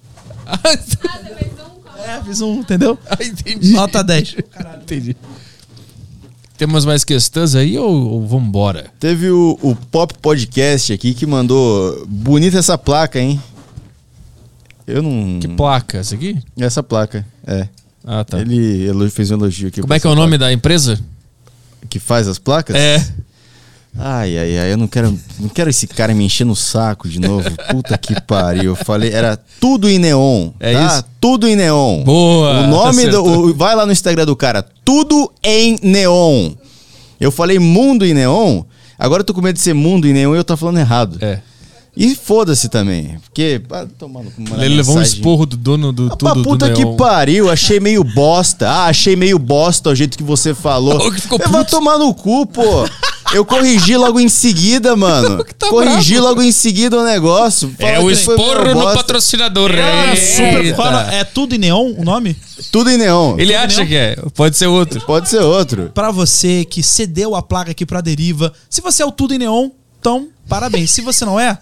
Ah, 0.45 0.59
Ah, 0.63 0.77
você 0.77 0.95
fez 0.97 1.51
um 1.59 2.01
É, 2.01 2.23
fiz 2.23 2.41
um, 2.41 2.59
entendeu? 2.59 2.97
ah, 3.09 3.17
entendi. 3.21 3.71
Nota 3.73 4.03
10. 4.03 4.35
Entendi. 4.81 5.15
Temos 6.57 6.85
mais 6.85 7.03
questões 7.03 7.53
aí 7.53 7.77
ou, 7.77 8.13
ou 8.13 8.25
vambora? 8.27 8.87
Teve 8.99 9.29
o, 9.29 9.59
o 9.61 9.75
Pop 9.75 10.13
Podcast 10.19 10.91
aqui 10.91 11.13
que 11.13 11.25
mandou. 11.25 12.05
Bonita 12.07 12.57
essa 12.57 12.77
placa, 12.77 13.19
hein? 13.19 13.41
Eu 14.87 15.03
não. 15.03 15.39
Que 15.39 15.47
placa? 15.49 15.97
Essa 15.99 16.15
aqui? 16.15 16.41
Essa 16.57 16.81
placa, 16.81 17.25
é. 17.45 17.67
Ah, 18.03 18.23
tá. 18.23 18.39
Ele 18.39 19.09
fez 19.09 19.29
um 19.31 19.35
elogio 19.35 19.67
aqui. 19.67 19.81
Como 19.81 19.93
é 19.93 19.99
que 19.99 20.07
é 20.07 20.09
o 20.09 20.13
essa 20.13 20.19
nome 20.21 20.37
da 20.37 20.51
empresa? 20.51 20.95
placa. 20.95 21.17
Que 21.89 21.99
faz 21.99 22.27
as 22.27 22.39
placas? 22.39 22.75
É. 22.75 23.05
Ai, 23.99 24.37
ai, 24.37 24.57
ai, 24.59 24.71
eu 24.73 24.77
não 24.77 24.87
quero, 24.87 25.17
não 25.39 25.49
quero 25.49 25.69
esse 25.69 25.87
cara 25.87 26.13
me 26.13 26.23
encher 26.23 26.45
no 26.45 26.55
saco 26.55 27.09
de 27.09 27.19
novo. 27.19 27.49
Puta 27.71 27.97
que 27.97 28.19
pariu. 28.21 28.63
Eu 28.71 28.75
falei, 28.75 29.11
era 29.11 29.37
tudo 29.59 29.89
em 29.89 29.97
neon. 29.97 30.51
É 30.59 30.73
tá? 30.73 30.85
isso? 30.85 31.05
Tudo 31.19 31.47
em 31.47 31.55
neon. 31.55 32.03
Boa, 32.03 32.61
O 32.61 32.67
nome 32.67 33.07
do. 33.07 33.23
o- 33.23 33.53
vai 33.55 33.75
lá 33.75 33.85
no 33.85 33.91
Instagram 33.91 34.25
do 34.25 34.35
cara, 34.35 34.63
tudo 34.85 35.31
em 35.43 35.77
neon. 35.81 36.51
Eu 37.19 37.31
falei 37.31 37.57
mundo 37.57 38.05
em 38.05 38.13
neon. 38.13 38.61
Agora 38.99 39.21
eu 39.21 39.25
tô 39.25 39.33
com 39.33 39.41
medo 39.41 39.55
de 39.55 39.61
ser 39.61 39.73
mundo 39.73 40.07
em 40.07 40.13
neon 40.13 40.35
e 40.35 40.37
eu 40.37 40.43
tô 40.43 40.55
falando 40.55 40.77
errado. 40.77 41.17
É. 41.21 41.39
E 41.99 42.13
foda-se 42.15 42.69
também. 42.69 43.17
Porque. 43.23 43.59
Ah, 43.71 43.87
tomando 43.97 44.31
Ele 44.59 44.75
levou 44.75 44.97
um 44.97 45.01
esporro 45.01 45.47
do 45.47 45.57
dono 45.57 45.91
do 45.91 46.09
Ah, 46.13 46.15
tudo 46.15 46.43
puta 46.43 46.69
do 46.69 46.75
que 46.75 46.85
pariu, 46.95 47.49
achei 47.49 47.79
meio 47.79 48.03
bosta. 48.03 48.69
Ah, 48.69 48.85
achei 48.85 49.15
meio 49.15 49.39
bosta 49.39 49.89
o 49.89 49.95
jeito 49.95 50.15
que 50.15 50.23
você 50.23 50.53
falou. 50.53 50.93
Falou 50.99 51.11
que 51.11 51.21
ficou 51.21 51.39
Eu 51.41 51.49
vou 51.49 51.61
puto. 51.61 51.71
tomar 51.71 51.97
no 51.97 52.13
cu, 52.13 52.45
pô. 52.45 52.61
Eu 53.33 53.45
corrigi 53.45 53.95
logo 53.97 54.19
em 54.19 54.29
seguida, 54.29 54.95
mano. 54.95 55.43
tá 55.57 55.67
corrigi 55.69 56.13
bravo. 56.13 56.27
logo 56.27 56.41
em 56.41 56.51
seguida 56.51 56.97
o 56.97 57.03
negócio. 57.03 57.73
É 57.79 57.99
o 57.99 58.09
esporro 58.09 58.73
no 58.73 58.83
patrocinador. 58.93 59.71
Ah, 59.71 60.15
super. 60.15 60.65
Eita. 60.65 60.75
Qual 60.75 60.93
é 60.93 61.23
tudo 61.23 61.55
em 61.55 61.57
neon 61.57 61.93
o 61.97 62.03
nome? 62.03 62.35
Tudo 62.71 62.89
em 62.89 62.97
neon. 62.97 63.37
Ele 63.37 63.55
acha 63.55 63.85
que 63.85 63.95
é. 63.95 64.15
Pode 64.33 64.57
ser 64.57 64.67
outro. 64.67 65.01
Pode 65.01 65.29
ser 65.29 65.41
outro. 65.41 65.91
Pra 65.93 66.11
você 66.11 66.65
que 66.65 66.81
cedeu 66.81 67.35
a 67.35 67.41
placa 67.41 67.71
aqui 67.71 67.85
pra 67.85 68.01
deriva. 68.01 68.53
Se 68.69 68.81
você 68.81 69.03
é 69.03 69.05
o 69.05 69.11
tudo 69.11 69.33
em 69.33 69.39
neon, 69.39 69.69
então, 69.99 70.29
parabéns. 70.47 70.91
Se 70.91 71.01
você 71.01 71.25
não 71.25 71.39
é, 71.39 71.57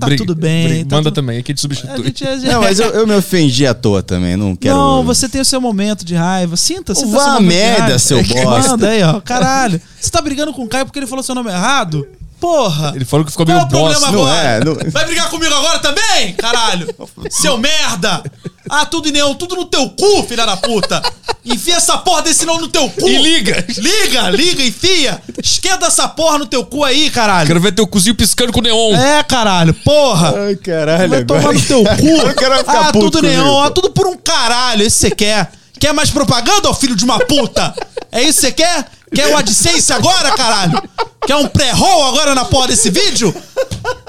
tá 0.00 0.06
Briga, 0.06 0.24
tudo 0.24 0.34
bem. 0.34 0.68
briga. 0.68 0.84
tá 0.88 0.96
Manda 0.96 1.10
tudo- 1.10 1.14
também, 1.14 1.38
aqui 1.38 1.54
te 1.54 1.58
A 1.58 1.62
substitui. 1.62 2.04
gente 2.06 2.24
é- 2.26 2.36
Não, 2.36 2.60
mas 2.62 2.80
eu, 2.80 2.88
eu 2.90 3.06
me 3.06 3.14
ofendi 3.14 3.66
à 3.66 3.74
toa 3.74 4.02
também. 4.02 4.36
Não 4.36 4.56
quero. 4.56 4.74
Não, 4.76 5.04
você 5.04 5.28
tem 5.28 5.40
o 5.40 5.44
seu 5.44 5.60
momento 5.60 6.04
de 6.04 6.14
raiva. 6.14 6.56
Sinta, 6.56 6.94
sinta 6.94 7.08
Vá 7.08 7.22
seu 7.24 7.32
a 7.32 7.38
de 7.38 7.44
merda, 7.44 7.98
seu 7.98 8.22
bosta. 8.24 8.70
Manda 8.72 8.88
aí, 8.88 9.02
ó. 9.02 9.20
Caralho. 9.20 9.80
Você 10.00 10.10
tá 10.10 10.20
brigando 10.20 10.52
com 10.52 10.62
o 10.64 10.68
Caio 10.68 10.86
porque 10.86 10.98
ele 10.98 11.06
falou 11.06 11.22
seu 11.22 11.34
nome 11.34 11.50
errado? 11.50 12.06
Porra. 12.40 12.92
Ele 12.96 13.04
falou 13.04 13.24
que 13.26 13.30
ficou 13.32 13.44
Qual 13.44 13.54
meio 13.56 13.64
é 13.64 13.66
o 13.66 13.68
problema 13.68 14.00
bosta. 14.00 14.12
Não 14.12 14.22
agora? 14.26 14.48
é, 14.48 14.64
não- 14.64 14.90
Vai 14.90 15.04
brigar 15.04 15.28
comigo 15.28 15.54
agora 15.54 15.78
também? 15.78 16.32
Caralho. 16.34 16.88
Seu 17.30 17.58
merda. 17.58 18.22
Ah, 18.68 18.86
tudo 18.86 19.08
em 19.08 19.12
neon, 19.12 19.34
tudo 19.34 19.56
no 19.56 19.64
teu 19.64 19.88
cu, 19.90 20.22
filha 20.28 20.46
da 20.46 20.56
puta. 20.56 21.02
Enfia 21.44 21.76
essa 21.76 21.98
porra 21.98 22.22
desse 22.22 22.46
neon 22.46 22.58
no 22.60 22.68
teu 22.68 22.88
cu. 22.88 23.08
E 23.08 23.18
liga. 23.20 23.64
Liga, 23.76 24.30
liga, 24.30 24.62
enfia. 24.62 25.20
Esquenta 25.42 25.86
essa 25.86 26.06
porra 26.08 26.38
no 26.38 26.46
teu 26.46 26.64
cu 26.64 26.84
aí, 26.84 27.10
caralho. 27.10 27.46
Quero 27.48 27.60
ver 27.60 27.72
teu 27.72 27.86
cozinho 27.86 28.14
piscando 28.14 28.52
com 28.52 28.60
neon. 28.60 28.94
É, 28.94 29.22
caralho, 29.22 29.74
porra. 29.74 30.34
Ai, 30.46 30.56
caralho. 30.56 31.08
Vai 31.08 31.20
agora- 31.20 31.40
tomar 31.42 31.52
no 31.54 31.60
teu 31.62 31.82
cu. 31.84 32.20
Agora 32.20 32.30
o 32.30 32.34
cara 32.34 32.54
vai 32.56 32.58
ficar 32.64 32.88
ah, 32.88 32.92
puto 32.92 33.10
tudo 33.10 33.22
neon, 33.26 33.62
ah, 33.62 33.70
tudo 33.70 33.90
por 33.90 34.06
um 34.06 34.16
caralho. 34.16 34.82
Esse 34.82 34.98
você 34.98 35.10
quer. 35.10 35.50
Quer 35.80 35.92
mais 35.94 36.10
propaganda, 36.10 36.68
ô 36.68 36.74
filho 36.74 36.94
de 36.94 37.04
uma 37.04 37.18
puta? 37.18 37.74
É 38.12 38.22
isso 38.22 38.40
que 38.40 38.46
você 38.46 38.52
quer? 38.52 38.86
Quer 39.14 39.28
o 39.28 39.36
AdSense 39.36 39.92
agora, 39.92 40.32
caralho? 40.32 40.82
Quer 41.26 41.36
um 41.36 41.48
pré-roll 41.48 42.06
agora 42.06 42.34
na 42.34 42.44
porra 42.44 42.68
desse 42.68 42.90
vídeo? 42.90 43.34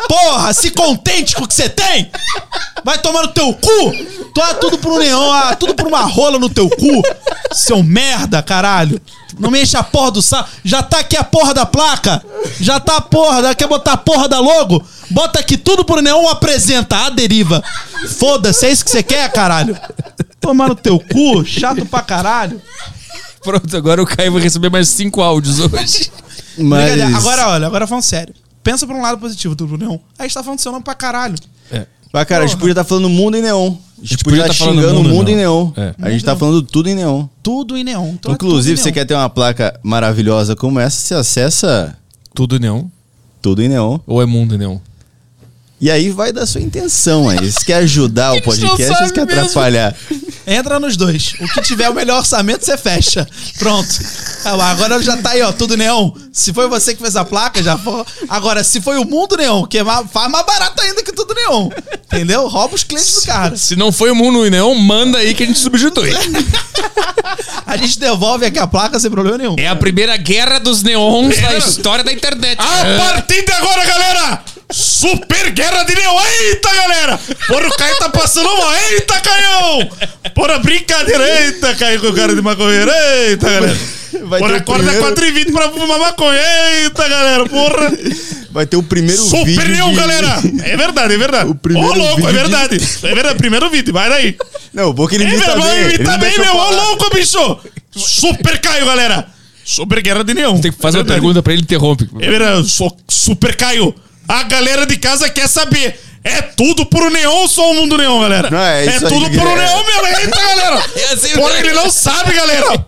Porra, 0.08 0.54
se 0.54 0.72
contente 0.72 1.36
com 1.36 1.44
o 1.44 1.48
que 1.48 1.54
você 1.54 1.70
tem! 1.70 2.12
Vai 2.84 2.98
tomar 3.00 3.24
no 3.24 3.30
teu 3.30 3.54
cu! 3.54 3.94
É 4.42 4.54
tudo 4.56 4.90
um 4.90 4.98
neon, 4.98 5.32
ah, 5.32 5.56
tudo 5.56 5.76
por 5.76 5.88
uma 5.88 6.02
rola 6.02 6.40
no 6.40 6.50
teu 6.50 6.70
cu! 6.70 7.02
Seu 7.52 7.84
merda, 7.84 8.42
caralho! 8.42 9.02
Não 9.40 9.50
me 9.50 9.62
enche 9.62 9.78
a 9.78 9.84
porra 9.84 10.12
do 10.12 10.22
saco. 10.22 10.50
Já 10.64 10.84
tá 10.84 11.00
aqui 11.00 11.18
a 11.18 11.24
porra 11.24 11.54
da 11.54 11.66
placa. 11.66 12.24
Já 12.60 12.80
tá 12.80 12.98
a 12.98 13.02
porra. 13.02 13.56
Quer 13.56 13.68
botar 13.68 13.94
a 13.94 13.98
porra 13.98 14.28
da 14.28 14.40
logo? 14.40 14.84
Bota 15.10 15.40
aqui 15.40 15.58
tudo 15.58 15.84
por 15.84 16.02
neon 16.02 16.28
apresenta 16.28 17.06
a 17.06 17.10
deriva. 17.10 17.64
Foda-se, 18.20 18.66
é 18.66 18.72
isso 18.72 18.84
que 18.86 18.92
você 18.92 19.02
quer, 19.02 19.32
caralho? 19.32 19.78
Tomar 20.40 20.68
no 20.68 20.76
teu 20.76 21.00
cu, 21.00 21.46
chato 21.46 21.86
pra 21.86 22.02
caralho. 22.02 22.62
Pronto, 23.44 23.78
agora 23.78 24.02
o 24.02 24.06
Caio 24.06 24.32
vai 24.32 24.42
receber 24.42 24.70
mais 24.70 24.88
cinco 24.90 25.22
áudios 25.22 25.60
hoje. 25.60 26.12
Mas. 26.58 27.02
Agora, 27.16 27.48
olha, 27.50 27.68
agora 27.68 27.88
falando 27.88 28.04
sério. 28.04 28.34
Pensa 28.64 28.86
por 28.86 28.96
um 28.96 29.02
lado 29.02 29.20
positivo, 29.20 29.56
tudo 29.56 29.78
neon. 29.78 29.98
A 30.20 30.24
gente 30.24 30.34
tá 30.34 30.44
falando 30.44 30.60
seu 30.60 30.72
nome 30.72 30.84
pra 30.84 30.94
caralho. 30.94 31.36
Mas, 32.14 32.26
cara, 32.26 32.44
a 32.44 32.48
gente 32.48 32.60
podia 32.60 32.74
estar 32.74 32.84
falando 32.84 33.10
mundo 33.10 33.38
em 33.38 33.42
neon. 33.42 33.76
A 34.02 34.06
gente, 34.06 34.24
podia 34.24 34.42
estar 34.42 34.50
tá 34.50 34.54
falando 34.54 34.82
xingando 34.82 35.00
o 35.00 35.04
mundo 35.04 35.16
mundo 35.16 35.30
em 35.30 35.34
em 35.34 35.38
neon. 35.38 35.72
É. 35.78 35.96
A 36.02 36.10
gente 36.10 36.26
tá 36.26 36.36
falando 36.36 36.62
tudo 36.62 36.90
em 36.90 36.96
neon. 36.96 37.28
Tudo 37.42 37.78
em 37.78 37.84
neon. 37.84 38.10
Então 38.10 38.32
é 38.32 38.36
Inclusive, 38.36 38.76
tudo 38.76 38.84
você 38.84 38.90
em 38.90 38.92
neon. 38.92 38.94
quer 38.94 39.06
ter 39.06 39.14
uma 39.14 39.30
placa 39.30 39.80
maravilhosa 39.82 40.56
como 40.56 40.80
essa, 40.80 40.98
você 40.98 41.14
acessa 41.16 41.98
Tudo 42.34 42.60
neon. 42.60 42.86
tudo 43.42 43.62
em 43.62 43.70
neon. 43.70 44.00
Ou 44.06 44.22
é 44.22 44.26
mundo 44.26 44.58
neon? 44.58 44.78
E 45.82 45.90
aí 45.90 46.12
vai 46.12 46.32
da 46.32 46.46
sua 46.46 46.62
intenção 46.62 47.28
aí. 47.28 47.52
Se 47.52 47.66
quer 47.66 47.78
ajudar 47.78 48.34
o 48.34 48.42
podcast 48.44 49.02
ou 49.02 49.08
se 49.08 49.14
quer 49.14 49.26
mesmo. 49.26 49.42
atrapalhar. 49.42 49.96
Entra 50.46 50.80
nos 50.80 50.96
dois. 50.96 51.34
O 51.42 51.48
que 51.48 51.62
tiver 51.62 51.90
o 51.90 51.94
melhor 51.94 52.20
orçamento, 52.20 52.64
você 52.64 52.78
fecha. 52.78 53.28
Pronto. 53.58 53.90
Ah, 54.46 54.70
Agora 54.72 55.02
já 55.02 55.18
tá 55.18 55.32
aí, 55.32 55.42
ó, 55.42 55.52
tudo 55.52 55.76
neon. 55.76 56.12
Se 56.32 56.54
foi 56.54 56.68
você 56.68 56.94
que 56.94 57.02
fez 57.02 57.16
a 57.16 57.26
placa, 57.26 57.64
já 57.64 57.78
foi. 57.78 58.04
Agora, 58.30 58.64
se 58.64 58.80
foi 58.80 58.98
o 59.00 59.06
mundo 59.06 59.36
neon, 59.36 59.66
que 59.66 59.80
é 59.80 59.84
mais, 59.84 60.06
faz 60.12 60.30
mais 60.32 60.46
barato 60.46 60.82
ainda 60.84 61.02
que 61.02 61.12
tudo 61.12 61.34
neon. 61.34 61.70
Entendeu? 62.06 62.48
Rouba 62.48 62.76
os 62.76 62.84
clientes 62.84 63.16
do 63.16 63.22
cara. 63.24 63.58
Se 63.58 63.76
não 63.76 63.92
foi 63.92 64.12
o 64.12 64.16
mundo 64.16 64.48
neon, 64.50 64.76
manda 64.76 65.18
aí 65.18 65.34
que 65.34 65.44
a 65.44 65.46
gente 65.48 65.60
substitui. 65.60 66.12
A 67.66 67.78
gente 67.78 68.00
devolve 68.00 68.46
aqui 68.46 68.60
a 68.60 68.68
placa 68.68 69.00
sem 69.00 69.10
problema 69.10 69.38
nenhum. 69.38 69.56
É 69.58 69.68
a 69.68 69.76
primeira 69.76 70.16
guerra 70.18 70.60
dos 70.60 70.84
neons 70.84 71.40
da 71.40 71.58
história 71.58 72.04
da 72.04 72.12
internet. 72.12 72.60
A 72.60 72.98
partir 73.14 73.46
de 73.46 73.52
agora, 73.52 73.86
galera, 73.86 74.44
super 74.72 75.50
guerra 75.52 75.84
de 75.84 75.96
neon. 75.96 76.20
Eita, 76.42 76.74
galera. 76.76 77.20
Porra, 77.48 77.68
o 77.68 77.78
Caio 77.78 77.98
tá 77.98 78.10
passando 78.10 78.50
uma. 78.50 78.80
Eita, 78.90 79.20
Caião. 79.20 79.90
Porra, 80.34 80.60
brincadeira. 80.60 81.46
Eita, 81.46 81.76
Caio 81.76 82.00
com 82.00 82.08
o 82.08 82.14
cara 82.14 82.36
de 82.36 82.42
maconheiro. 82.42 82.92
Eita, 83.28 83.50
galera. 83.50 83.78
Vai 84.24 84.40
Porra, 84.40 84.52
ter 84.54 84.58
o 84.58 84.62
acorda 84.62 84.84
primeiro- 84.84 85.02
4 85.02 85.26
e 85.26 85.32
20 85.32 85.52
pra 85.52 85.70
fumar 85.72 86.00
maconha. 86.00 86.40
Eita, 86.84 87.08
galera. 87.08 87.46
Porra. 87.48 87.92
Vai 88.52 88.66
ter 88.66 88.76
o 88.76 88.84
primeiro 88.84 89.22
Super 89.22 89.46
vídeo. 89.46 89.68
Neon, 89.70 89.90
de- 89.92 89.96
galera! 89.96 90.42
É 90.66 90.76
verdade, 90.76 91.14
é 91.14 91.18
verdade. 91.18 91.50
O 91.50 91.56
primeiro 91.56 91.88
Ô, 91.90 91.94
louco, 91.96 92.16
vídeo 92.18 92.30
é 92.30 92.32
de- 92.34 92.38
verdade. 92.38 92.76
É 93.04 93.16
verdade, 93.16 93.38
primeiro 93.38 93.70
vídeo, 93.70 93.94
vai 93.94 94.10
daí. 94.10 94.38
Não, 94.74 94.90
o 94.90 94.94
bom 94.94 95.08
que 95.08 95.16
ele 95.16 95.24
É, 95.24 95.28
imita 95.28 95.56
meu, 95.56 95.64
bem. 95.66 95.78
ele 95.78 95.96
imita 95.96 96.12
não 96.12 96.20
bem, 96.20 96.38
meu. 96.40 96.56
Ô, 96.56 96.72
louco, 96.72 97.10
bicho! 97.16 97.60
Super 97.96 98.60
Caio, 98.60 98.86
galera! 98.86 99.26
Super 99.64 100.02
Guerra 100.02 100.24
de 100.26 100.34
Neon. 100.34 100.60
Tem 100.60 100.72
que 100.72 100.78
fazer 100.82 100.98
É 100.98 101.02
uma 101.02 101.08
pergunta 101.08 101.42
pra 101.42 101.54
ele 101.54 101.62
interrompe. 101.62 102.10
É 102.20 102.30
verdade, 102.30 102.68
sou 102.70 102.96
Super 103.08 103.56
Caio. 103.56 103.96
A 104.28 104.44
galera 104.44 104.86
de 104.86 104.98
casa 104.98 105.30
quer 105.30 105.48
saber. 105.48 106.00
É 106.24 106.40
tudo 106.42 106.86
pro 106.86 107.10
neon 107.10 107.32
ou 107.32 107.48
só 107.48 107.72
o 107.72 107.74
mundo 107.74 107.98
neon, 107.98 108.22
galera? 108.22 108.50
Não, 108.52 108.60
é 108.60 108.86
isso 108.86 109.08
aí, 109.08 109.12
tudo 109.12 109.28
pro 109.32 109.50
é. 109.50 109.56
neon, 109.56 109.84
meu. 109.84 110.06
Eita, 110.06 110.40
galera! 110.40 110.86
É 110.96 111.14
assim 111.14 111.30
Porra, 111.30 111.54
mesmo. 111.54 111.66
ele 111.68 111.74
não 111.74 111.90
sabe, 111.90 112.34
galera! 112.34 112.86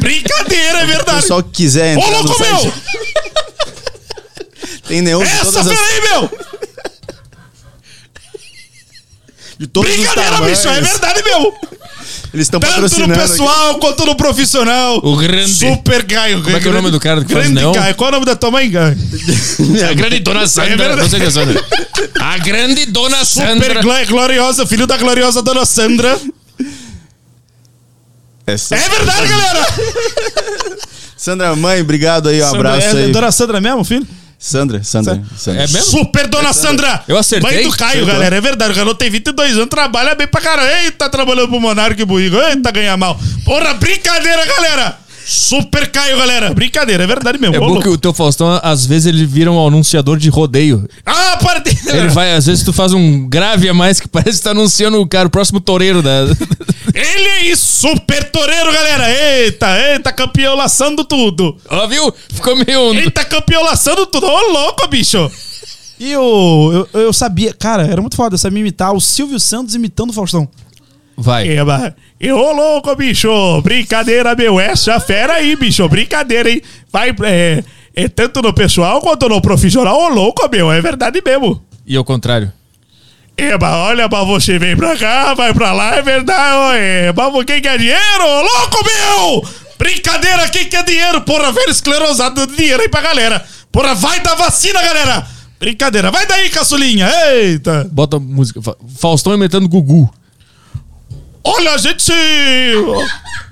Brincadeira, 0.00 0.78
é 0.78 0.80
Se 0.80 0.84
o 0.84 0.86
verdade. 0.88 1.20
pessoal 1.22 1.42
quiser 1.44 1.96
Ô, 1.96 2.00
entrar 2.00 2.10
no 2.22 2.28
louco, 2.28 2.44
site, 2.44 2.62
meu! 2.64 2.72
tem 4.88 5.00
neon 5.00 5.22
de 5.22 5.30
Essa 5.30 5.44
todas 5.44 5.68
fera 5.68 5.80
as, 5.80 5.90
aí, 5.90 6.00
meu! 6.10 6.30
de 9.58 9.66
todos 9.68 9.90
os 9.90 9.96
Brincadeira, 9.96 10.40
bicho, 10.40 10.68
é 10.68 10.80
verdade, 10.80 11.22
meu! 11.22 11.54
Eles 12.34 12.46
estão 12.46 12.58
Tanto 12.60 12.70
no 12.70 12.82
patrocinando. 12.82 13.12
aqui. 13.12 13.22
pessoal 13.30 13.78
quanto 13.78 14.06
no 14.06 14.14
profissional. 14.16 15.00
O 15.02 15.16
grande. 15.16 15.52
Super 15.52 16.04
Caio. 16.06 16.42
Como 16.42 16.56
é 16.56 16.60
que 16.60 16.66
é 16.66 16.70
o 16.70 16.74
nome 16.74 16.90
do 16.90 16.98
cara 17.00 17.24
que 17.24 17.32
faz 17.32 17.50
grande? 17.50 17.78
Caio. 17.78 17.94
Qual 17.94 18.08
é 18.08 18.10
o 18.10 18.14
nome 18.14 18.26
da 18.26 18.34
tua 18.36 18.50
mãe, 18.50 18.70
Caio? 18.70 18.96
A 19.90 19.92
grande 19.94 20.18
dona 20.20 20.46
Sandra. 20.46 20.76
verdade. 20.76 21.02
não 21.02 21.08
sei 21.10 21.20
se 21.20 21.26
é 21.26 21.30
Sandra. 21.30 21.64
A 22.20 22.38
grande 22.38 22.86
dona 22.86 23.24
Super 23.24 23.48
Sandra. 23.48 23.82
glo- 23.82 24.06
gloriosa, 24.06 24.66
filho 24.66 24.86
da 24.86 24.96
gloriosa 24.96 25.42
dona 25.42 25.64
Sandra. 25.66 26.18
Essa- 28.46 28.74
É 28.76 28.88
verdade, 28.88 29.28
galera! 29.28 29.66
Sandra, 31.16 31.54
mãe, 31.54 31.80
obrigado 31.80 32.28
aí, 32.28 32.42
um 32.42 32.46
abraço 32.46 32.80
Sandra, 32.88 33.00
é 33.02 33.04
aí. 33.04 33.12
Dona 33.12 33.30
Sandra 33.30 33.60
mesmo, 33.60 33.84
filho? 33.84 34.06
Sandra, 34.42 34.82
Sandra. 34.82 35.22
Sandra. 35.36 35.62
É 35.62 35.66
mesmo? 35.68 35.82
Super 35.82 36.26
Dona 36.26 36.52
Sandra! 36.52 37.04
Eu 37.06 37.16
acertei? 37.16 37.48
Mãe 37.48 37.62
do 37.62 37.76
Caio, 37.76 37.90
Acertou. 37.90 38.12
galera. 38.12 38.34
É 38.36 38.40
verdade. 38.40 38.72
O 38.72 38.74
garoto 38.74 38.96
tem 38.96 39.08
22 39.08 39.54
anos, 39.54 39.68
trabalha 39.68 40.16
bem 40.16 40.26
pra 40.26 40.40
caramba. 40.40 40.68
Eita, 40.82 41.08
trabalhando 41.08 41.46
pro 41.48 41.60
Monarque 41.60 42.02
e 42.02 42.04
Burrigo. 42.04 42.36
Eita, 42.36 42.72
ganha 42.72 42.96
mal. 42.96 43.16
Porra, 43.44 43.72
brincadeira, 43.74 44.44
galera! 44.44 44.98
Super 45.24 45.90
Caio, 45.90 46.16
galera. 46.18 46.52
Brincadeira, 46.52 47.04
é 47.04 47.06
verdade 47.06 47.38
mesmo. 47.38 47.56
É 47.56 47.58
bom 47.58 47.80
que 47.80 47.88
o 47.88 47.98
teu 47.98 48.12
Faustão, 48.12 48.60
às 48.62 48.84
vezes, 48.86 49.06
ele 49.06 49.24
vira 49.24 49.50
um 49.50 49.66
anunciador 49.66 50.18
de 50.18 50.28
rodeio. 50.28 50.88
Ah, 51.04 51.38
para 51.42 51.60
de... 51.60 51.70
Ele 51.88 52.08
vai, 52.08 52.34
às 52.34 52.46
vezes, 52.46 52.64
tu 52.64 52.72
faz 52.72 52.92
um 52.92 53.28
grave 53.28 53.68
a 53.68 53.74
mais 53.74 54.00
que 54.00 54.08
parece 54.08 54.38
que 54.38 54.44
tá 54.44 54.50
anunciando 54.50 55.00
o 55.00 55.06
cara, 55.06 55.28
o 55.28 55.30
próximo 55.30 55.60
toureiro 55.60 56.02
da. 56.02 56.24
Ele 56.94 57.28
aí, 57.28 57.56
super 57.56 58.30
toreiro, 58.30 58.72
galera. 58.72 59.10
Eita, 59.10 59.78
eita, 59.78 60.12
campeão 60.12 60.54
laçando 60.54 61.04
tudo. 61.04 61.56
Ó, 61.68 61.86
viu? 61.86 62.12
Ficou 62.32 62.56
meio. 62.56 62.94
Eita, 62.94 63.24
campeão 63.24 63.62
laçando 63.62 64.06
tudo. 64.06 64.26
Ô, 64.26 64.52
louco, 64.52 64.86
bicho. 64.88 65.30
E 65.98 66.16
o, 66.16 66.86
eu, 66.92 67.00
eu 67.00 67.12
sabia, 67.12 67.54
cara, 67.54 67.86
era 67.86 68.00
muito 68.00 68.16
foda, 68.16 68.34
eu 68.34 68.38
sabia 68.38 68.58
imitar 68.58 68.92
o 68.92 69.00
Silvio 69.00 69.38
Santos 69.38 69.76
imitando 69.76 70.10
o 70.10 70.12
Faustão. 70.12 70.48
Vai. 71.22 71.48
Eba. 71.48 71.94
E 72.20 72.30
ô, 72.32 72.52
louco, 72.52 72.94
bicho. 72.96 73.62
Brincadeira, 73.62 74.34
meu. 74.34 74.58
Essa 74.60 74.98
fera 75.00 75.34
aí, 75.34 75.56
bicho. 75.56 75.88
Brincadeira, 75.88 76.50
hein? 76.50 76.60
Vai, 76.92 77.14
é, 77.24 77.62
é 77.94 78.08
tanto 78.08 78.42
no 78.42 78.52
pessoal 78.52 79.00
quanto 79.00 79.28
no 79.28 79.40
profissional. 79.40 79.96
Ô, 79.96 80.08
louco, 80.08 80.48
meu. 80.50 80.70
É 80.72 80.80
verdade 80.80 81.22
mesmo. 81.24 81.62
E 81.86 81.96
ao 81.96 82.04
contrário. 82.04 82.52
Eba, 83.36 83.70
olha, 83.86 84.08
mas 84.10 84.26
você 84.26 84.58
vem 84.58 84.76
pra 84.76 84.94
cá, 84.96 85.32
vai 85.32 85.54
pra 85.54 85.72
lá, 85.72 85.94
é 85.96 86.02
verdade. 86.02 86.56
ô, 86.56 86.72
Eba, 87.08 87.44
quem 87.46 87.62
quer 87.62 87.78
dinheiro? 87.78 88.24
Ô, 88.24 88.42
louco, 88.42 88.84
meu! 88.84 89.48
Brincadeira, 89.78 90.48
quem 90.48 90.66
quer 90.66 90.84
dinheiro? 90.84 91.20
Porra, 91.22 91.50
velho 91.50 91.70
esclerosado, 91.70 92.46
dinheiro 92.46 92.82
aí 92.82 92.88
pra 92.88 93.00
galera. 93.00 93.42
Porra, 93.72 93.94
vai 93.94 94.20
dar 94.20 94.34
vacina, 94.34 94.80
galera. 94.82 95.26
Brincadeira. 95.58 96.10
Vai 96.10 96.26
daí, 96.26 96.50
caçulinha. 96.50 97.08
Eita. 97.32 97.88
Bota 97.90 98.18
música. 98.18 98.60
Fa- 98.60 98.76
Faustão 98.98 99.32
imitando 99.34 99.66
Gugu. 99.68 100.12
Olha, 101.44 101.76
gente. 101.78 102.12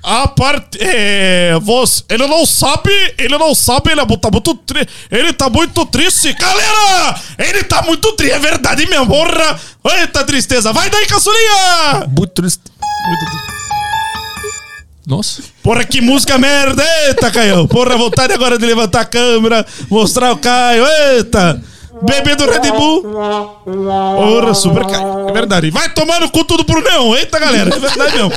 A 0.03 0.27
parte. 0.27 0.77
É, 0.81 1.57
você, 1.61 2.03
ele 2.09 2.25
não 2.25 2.45
sabe. 2.45 2.91
Ele 3.17 3.37
não 3.37 3.53
sabe. 3.53 3.91
Ele 3.91 4.01
é- 4.01 4.17
tá 4.17 4.29
muito 4.31 4.55
triste. 4.55 4.89
Ele 5.11 5.33
tá 5.33 5.49
muito 5.49 5.85
triste. 5.85 6.33
Galera! 6.33 7.15
Ele 7.37 7.63
tá 7.63 7.81
muito 7.83 8.11
triste. 8.13 8.33
É 8.33 8.39
verdade 8.39 8.85
mesmo. 8.87 9.07
Porra! 9.07 9.59
Eita 9.99 10.23
tristeza. 10.23 10.71
Vai 10.73 10.89
daí, 10.89 11.05
caçulinha! 11.05 12.07
Muito 12.07 12.29
triste. 12.33 12.61
Nossa. 15.05 15.41
Porra, 15.63 15.83
que 15.83 15.99
música 15.99 16.37
merda! 16.37 16.83
Eita, 17.07 17.29
Caio! 17.31 17.67
Porra, 17.67 17.97
vontade 17.97 18.33
agora 18.33 18.57
de 18.57 18.65
levantar 18.65 19.01
a 19.01 19.05
câmera, 19.05 19.65
mostrar 19.89 20.31
o 20.31 20.37
Caio. 20.37 20.85
Eita! 20.85 21.61
Bebê 22.03 22.35
do 22.35 22.45
Red 22.49 22.71
Bull. 22.71 23.03
Porra, 23.03 24.53
super 24.53 24.85
Caio. 24.87 25.29
É 25.29 25.33
verdade. 25.33 25.69
Vai 25.71 25.89
tomar 25.93 26.19
no 26.19 26.29
cu 26.31 26.43
tudo 26.43 26.63
pro 26.65 26.81
Neon. 26.81 27.15
Eita, 27.15 27.39
galera. 27.39 27.75
É 27.75 27.79
verdade 27.79 28.13
mesmo. 28.15 28.31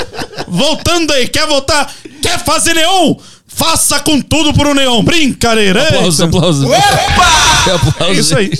Voltando 0.48 1.12
aí. 1.12 1.28
Quer 1.28 1.46
voltar? 1.46 1.90
Quer 2.20 2.38
fazer 2.44 2.74
Neon? 2.74 3.14
Faça 3.46 4.00
com 4.00 4.20
tudo 4.20 4.52
pro 4.52 4.74
Neon. 4.74 5.02
Brincadeira. 5.02 5.82
Aplausos, 5.88 6.20
Eita. 6.20 6.36
aplausos. 6.36 6.64
Aplausos. 6.74 8.00
É 8.00 8.12
isso 8.12 8.36
aí. 8.36 8.50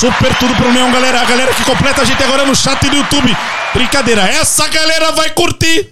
Super 0.00 0.34
tudo 0.38 0.54
pro 0.56 0.72
Neon, 0.72 0.90
galera. 0.92 1.20
A 1.20 1.24
galera 1.24 1.54
que 1.54 1.64
completa 1.64 2.02
a 2.02 2.04
gente 2.04 2.22
agora 2.22 2.44
no 2.46 2.54
chat 2.54 2.82
e 2.84 2.90
no 2.90 2.96
YouTube. 2.96 3.36
Brincadeira. 3.74 4.22
Essa 4.22 4.68
galera 4.68 5.12
vai 5.12 5.30
curtir. 5.30 5.88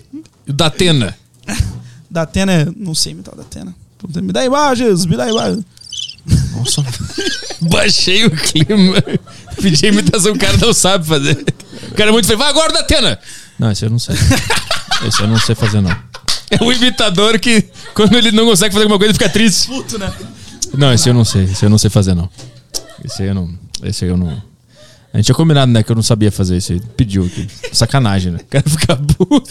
Da 0.47 0.67
Atena. 0.67 1.17
Da 2.11 2.23
Atena, 2.23 2.53
é- 2.53 2.67
não 2.77 2.95
sei 2.95 3.13
imitar 3.13 3.35
o 3.35 3.37
da 3.37 3.43
Atena. 3.43 3.75
Me 4.23 4.33
dá 4.33 4.45
imagens, 4.45 5.07
me 5.07 5.17
dá 5.17 5.29
imagens. 5.29 5.65
Nossa. 6.27 6.85
Baixei 7.61 8.25
o 8.25 8.31
clima. 8.31 8.97
Pedi 9.61 9.87
a 9.87 9.89
imitação, 9.89 10.33
o 10.33 10.39
cara 10.39 10.57
não 10.57 10.73
sabe 10.73 11.07
fazer. 11.07 11.45
O 11.91 11.95
cara 11.95 12.11
é 12.11 12.13
muito 12.13 12.27
feio. 12.27 12.39
Vai 12.39 12.49
agora, 12.49 12.73
da 12.73 12.81
Atena. 12.81 13.19
Não, 13.59 13.71
esse 13.71 13.85
eu 13.85 13.91
não 13.91 13.99
sei. 13.99 14.17
Esse 15.07 15.23
eu 15.23 15.29
não 15.29 15.39
sei 15.39 15.55
fazer, 15.55 15.81
não. 15.81 15.97
É 16.51 16.63
o 16.63 16.73
imitador 16.73 17.39
que, 17.39 17.69
quando 17.95 18.15
ele 18.17 18.33
não 18.33 18.45
consegue 18.45 18.73
fazer 18.73 18.85
alguma 18.85 18.99
coisa, 18.99 19.11
ele 19.11 19.19
fica 19.19 19.29
triste. 19.29 19.69
Puto, 19.69 19.99
né? 19.99 20.13
Não, 20.77 20.93
esse 20.93 21.09
eu 21.09 21.15
não 21.15 21.25
sei. 21.25 21.45
Esse 21.45 21.65
eu 21.65 21.71
não 21.71 21.79
sei 21.79 21.91
fazer, 21.91 22.15
não. 22.15 22.29
Esse 23.05 23.23
aí 23.23 23.29
eu 23.29 23.35
não. 23.35 23.51
Esse 23.83 24.05
aí 24.05 24.11
eu 24.11 24.17
não. 24.17 24.43
A 25.13 25.17
gente 25.19 25.27
tinha 25.27 25.35
combinado, 25.35 25.71
né? 25.71 25.83
Que 25.83 25.93
eu 25.93 25.97
não 25.97 26.03
sabia 26.03 26.33
fazer 26.33 26.57
isso 26.57 26.73
aí. 26.73 26.81
Pediu 26.97 27.25
aqui. 27.25 27.49
Sacanagem, 27.73 28.33
né? 28.33 28.41
O 28.43 28.47
cara 28.47 28.65
fica 28.69 28.97
puto. 28.97 29.51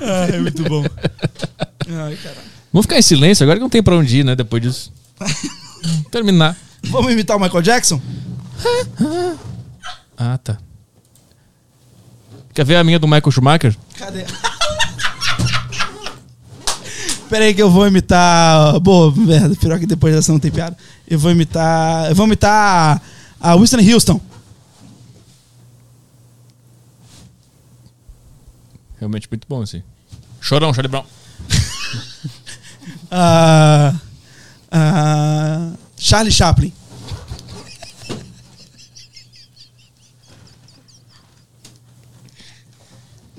Ah, 0.00 0.26
é 0.32 0.38
muito 0.38 0.62
bom. 0.64 0.84
Ai, 1.88 2.16
caralho. 2.16 2.52
Vamos 2.72 2.86
ficar 2.86 2.98
em 2.98 3.02
silêncio 3.02 3.44
agora 3.44 3.58
que 3.58 3.62
não 3.62 3.68
tem 3.68 3.82
pra 3.82 3.96
onde 3.96 4.18
ir, 4.20 4.24
né? 4.24 4.34
Depois 4.34 4.62
disso. 4.62 4.92
Terminar. 6.10 6.56
Vamos 6.84 7.12
imitar 7.12 7.36
o 7.36 7.40
Michael 7.40 7.62
Jackson? 7.62 8.00
Ah, 10.24 10.38
tá. 10.38 10.56
Quer 12.54 12.64
ver 12.64 12.76
a 12.76 12.84
minha 12.84 12.98
do 12.98 13.08
Michael 13.08 13.32
Schumacher? 13.32 13.76
Cadê? 13.96 14.24
Pera 17.28 17.46
aí 17.46 17.54
que 17.54 17.62
eu 17.62 17.70
vou 17.70 17.88
imitar. 17.88 18.78
Boa, 18.78 19.12
merda, 19.16 19.56
pior 19.56 19.80
que 19.80 19.86
depois 19.86 20.14
dessa 20.14 20.30
não 20.30 20.38
tem 20.38 20.50
piada. 20.50 20.76
Eu 21.08 21.18
vou 21.18 21.32
imitar. 21.32 22.10
Eu 22.10 22.14
vou 22.14 22.26
imitar 22.26 23.02
a 23.40 23.56
Winston 23.56 23.78
Houston. 23.80 24.20
Realmente 29.00 29.26
muito 29.28 29.46
bom, 29.48 29.62
assim. 29.62 29.82
Chorão, 30.40 30.72
Charlie 30.72 30.90
Brown. 30.90 31.04
Ah, 33.14 33.92
ah, 34.70 35.72
Charlie 35.98 36.32
Chaplin. 36.32 36.72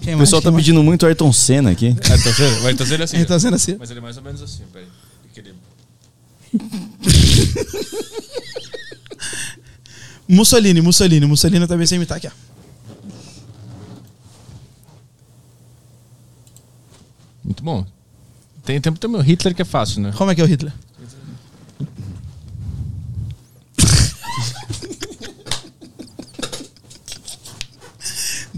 Quem 0.02 0.16
O 0.16 0.18
mais? 0.18 0.28
pessoal 0.30 0.42
tá 0.42 0.52
mais? 0.52 0.64
pedindo 0.64 0.84
muito 0.84 1.06
Ayrton 1.06 1.32
Senna 1.32 1.72
aqui. 1.72 1.92
Vai 1.92 2.18
torcer, 2.22 2.62
vai 2.62 2.74
torcer 2.76 2.94
ele 2.96 3.04
assim. 3.04 3.16
Ele 3.18 3.26
tá 3.26 3.40
sendo 3.40 3.56
assim. 3.56 3.76
Mas 3.80 3.90
ele 3.90 4.00
é 4.00 4.02
mais 4.02 4.18
ou 4.18 4.24
menos 4.24 4.42
assim, 4.42 4.64
peraí. 4.72 4.88
Aquele- 5.32 5.54
Mussolini, 10.28 10.82
Mussolini. 10.82 11.26
Mussolini 11.26 11.68
também 11.68 11.86
sei 11.88 11.96
imitar 11.98 12.18
aqui, 12.18 12.28
ó. 12.28 12.32
Muito 17.44 17.64
bom. 17.64 17.86
Tem 18.66 18.80
tempo 18.80 18.98
também 18.98 19.20
o 19.20 19.24
Hitler 19.24 19.54
que 19.54 19.62
é 19.62 19.66
fácil, 19.66 20.02
né? 20.02 20.14
Como 20.16 20.32
é 20.32 20.36
que 20.36 20.42
é 20.42 20.44
o 20.44 20.48
Hitler? 20.48 20.72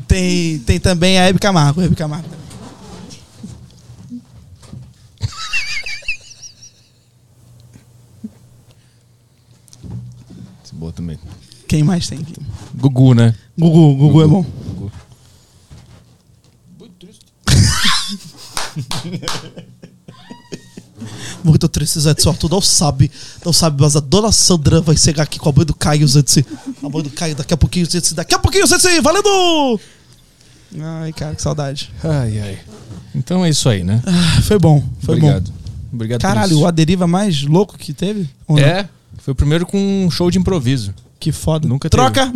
tem, 0.07 0.59
tem 0.59 0.79
também 0.79 1.17
a 1.19 1.27
Hebe 1.27 1.39
Camargo. 1.39 1.81
Hebe 1.81 1.95
Camargo. 1.95 2.29
Esse 10.63 10.73
boa 10.73 10.91
também. 10.91 11.17
Quem 11.67 11.83
mais 11.83 12.07
tem 12.07 12.19
aqui? 12.19 12.35
Gugu, 12.75 13.15
né? 13.15 13.33
Gugu, 13.57 13.95
Gugu, 13.95 14.21
é 14.21 14.27
bom. 14.27 14.43
Gugu. 14.43 14.91
muito 16.77 16.93
triste, 16.99 17.25
Edson. 21.53 22.33
Tu 22.33 22.49
não 22.49 22.61
sabe, 22.61 23.11
não 23.45 23.53
sabe, 23.53 23.81
mas 23.81 23.95
a 23.95 23.99
dona 23.99 24.31
Sandra 24.31 24.81
vai 24.81 24.95
chegar 24.97 25.23
aqui 25.23 25.37
com 25.39 25.49
a 25.49 25.53
mãe 25.53 25.65
do 25.65 25.73
Caio, 25.73 26.05
Edson. 26.05 26.41
A 26.83 26.89
mãe 26.89 27.03
do 27.03 27.09
Caio, 27.09 27.35
daqui 27.35 27.53
a 27.53 27.57
pouquinho, 27.57 27.85
Edson. 27.85 28.15
Daqui 28.15 28.33
a 28.33 28.39
pouquinho, 28.39 28.63
Edson, 28.65 29.01
valendo! 29.01 29.79
Ai, 30.81 31.13
cara, 31.13 31.35
que 31.35 31.41
saudade. 31.41 31.91
Ai, 32.03 32.39
ai. 32.39 32.59
Então 33.13 33.45
é 33.45 33.49
isso 33.49 33.69
aí, 33.69 33.83
né? 33.83 34.01
Ah, 34.05 34.41
Foi 34.41 34.59
bom, 34.59 34.83
foi 35.01 35.15
Obrigado. 35.17 35.49
bom. 35.49 35.55
Obrigado 35.93 36.19
por 36.19 36.27
Caralho, 36.27 36.59
o 36.59 36.67
A 36.67 36.71
Deriva 36.71 37.07
mais 37.07 37.43
louco 37.43 37.77
que 37.77 37.93
teve? 37.93 38.29
Ou 38.47 38.57
não? 38.57 38.63
É, 38.63 38.89
foi 39.19 39.31
o 39.31 39.35
primeiro 39.35 39.65
com 39.65 39.77
um 40.05 40.11
show 40.11 40.29
de 40.29 40.37
improviso. 40.37 40.93
Que 41.19 41.31
foda. 41.31 41.67
Nunca 41.67 41.89
Troca! 41.89 42.31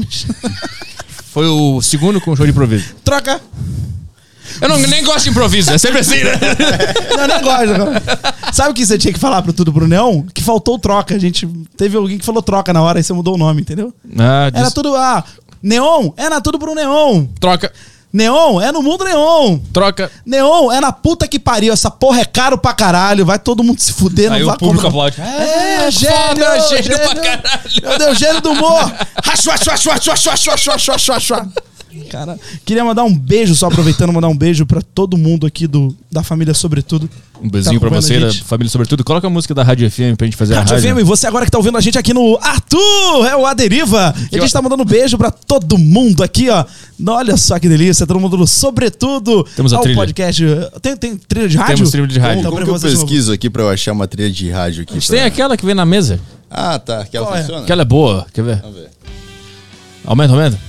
Foi 1.32 1.46
o 1.48 1.82
segundo 1.82 2.20
com 2.22 2.36
show 2.36 2.46
de 2.46 2.52
improviso. 2.52 2.96
Troca! 3.04 3.42
Eu 4.62 4.70
não, 4.70 4.78
nem 4.78 5.04
gosto 5.04 5.24
de 5.24 5.30
improviso, 5.30 5.72
é 5.72 5.78
sempre 5.78 6.00
assim, 6.00 6.24
né? 6.24 6.32
Não, 7.18 7.28
não 7.28 7.42
gosto. 7.42 7.78
Não. 7.78 8.54
Sabe 8.54 8.72
o 8.72 8.74
que 8.74 8.86
você 8.86 8.98
tinha 8.98 9.14
que 9.14 9.20
falar 9.20 9.42
pro 9.42 9.54
Tudo 9.54 9.72
pro 9.74 9.88
Neon? 9.88 10.24
Que 10.34 10.42
faltou 10.44 10.78
troca. 10.80 11.16
A 11.16 11.20
gente 11.20 11.48
teve 11.78 11.98
alguém 11.98 12.18
que 12.18 12.26
falou 12.26 12.42
troca 12.42 12.72
na 12.74 12.82
hora 12.82 13.00
e 13.00 13.04
você 13.04 13.14
mudou 13.14 13.36
o 13.36 13.38
nome, 13.38 13.62
entendeu? 13.62 13.94
Ah, 14.18 14.50
Era 14.54 14.72
tudo. 14.72 14.96
Ah, 14.96 15.24
Neon, 15.62 16.12
era 16.18 16.40
tudo 16.42 16.58
pro 16.58 16.74
Neon. 16.74 17.26
Troca, 17.40 17.72
Neon, 18.12 18.60
é 18.62 18.72
no 18.72 18.82
mundo 18.82 19.04
Neon. 19.04 19.60
troca. 19.72 20.12
Neon, 20.26 20.72
é 20.72 20.80
na 20.82 20.92
puta 20.92 21.28
que 21.28 21.38
pariu. 21.38 21.72
Essa 21.74 21.92
porra 21.92 22.22
é 22.22 22.26
caro 22.26 22.58
pra 22.58 22.74
caralho. 22.74 23.26
Vai 23.26 23.38
todo 23.38 23.64
mundo 23.64 23.80
se 23.80 23.94
fuder. 23.94 24.32
Aí 24.32 24.42
não 24.44 24.54
o 24.54 24.58
público 24.58 24.90
comprar. 24.90 25.08
aplaude. 25.10 25.22
É, 25.22 25.92
gênio, 25.92 26.16
foda, 26.18 26.60
gênio 26.70 26.84
gênio. 26.84 26.98
pra 27.10 27.16
caralho. 27.16 27.70
Meu 27.84 27.98
Deus, 27.98 28.18
gênio 28.18 28.42
do 28.42 28.52
humor. 28.52 28.92
Cara, 32.10 32.38
queria 32.66 32.84
mandar 32.84 33.04
um 33.04 33.16
beijo, 33.16 33.56
só 33.56 33.68
aproveitando, 33.68 34.14
mandar 34.14 34.28
um 34.28 34.38
beijo 34.38 34.66
pra 34.66 34.82
todo 34.82 35.18
mundo 35.18 35.46
aqui 35.48 35.66
do, 35.68 35.96
da 36.12 36.22
família 36.24 36.54
Sobretudo. 36.54 37.10
Um 37.42 37.50
beijinho 37.50 37.80
Tá 37.80 37.88
pra 37.88 38.02
você, 38.02 38.20
da 38.20 38.32
família 38.34 38.70
sobretudo. 38.70 39.04
Coloca 39.04 39.26
a 39.26 39.30
música 39.30 39.54
da 39.56 39.64
Rádio 39.64 39.90
FM 39.90 40.16
pra 40.18 40.26
gente 40.28 40.36
fazer 40.36 40.56
Rádio 40.56 40.74
a 40.74 40.80
rádio. 40.80 40.96
FM, 40.98 41.08
você 41.08 41.26
agora 41.26 41.46
que 41.46 41.52
tá 41.52 41.58
ouvindo 41.58 41.78
a 41.78 41.82
gente 41.82 41.98
aqui 41.98 42.14
no 42.14 42.38
Arthur, 42.42 43.26
é 43.28 43.36
o 43.36 43.46
Aderiva. 43.46 44.14
E 44.32 44.38
a 44.38 44.42
gente 44.42 44.52
tá 44.52 44.62
mandando 44.62 44.84
beijo 44.86 45.18
pra 45.18 45.32
todo 45.32 45.78
mundo 45.78 46.22
aqui, 46.22 46.50
ó. 46.50 46.66
Olha 47.08 47.38
só 47.38 47.58
que 47.58 47.70
delícia, 47.70 48.06
todo 48.06 48.20
mundo 48.20 48.38
no 48.38 48.46
Sobretudo. 48.46 49.46
Temos 49.56 49.72
a 49.74 49.78
ao 49.78 49.84
trilha. 49.84 49.98
podcast. 49.98 50.44
Tem, 50.82 50.98
tem 50.98 51.16
trilha 51.18 51.48
de 51.48 51.58
rádio? 51.58 51.76
Temos 51.78 51.92
trilha 51.92 52.08
de 52.08 52.20
rádio. 52.20 52.40
Então, 52.40 52.52
Como 52.52 52.66
pra 52.66 52.78
que 52.80 52.86
eu 52.86 52.92
pesquiso 52.92 53.32
aqui 53.32 53.50
pra 53.50 53.64
eu 53.64 53.70
achar 53.70 53.94
uma 53.94 54.06
trilha 54.08 54.30
de 54.30 54.50
rádio 54.52 54.84
aqui? 54.84 54.92
A 54.92 54.96
gente 55.00 55.10
tem 55.10 55.20
pra- 55.20 55.28
aquela 55.28 55.56
que 55.58 55.66
vem 55.66 55.74
na 55.76 55.86
mesa. 55.86 56.20
Ah, 56.52 56.78
tá. 56.78 57.02
Aquela 57.02 57.26
Qual 57.26 57.36
é? 57.38 57.42
funciona? 57.42 57.64
Aquela 57.64 57.82
é 57.82 57.86
boa. 57.86 58.26
Quer 58.34 58.44
ver? 58.44 58.58
Vamos 58.62 58.76
ver. 58.78 58.90
Aumenta, 60.06 60.34
aumenta. 60.34 60.60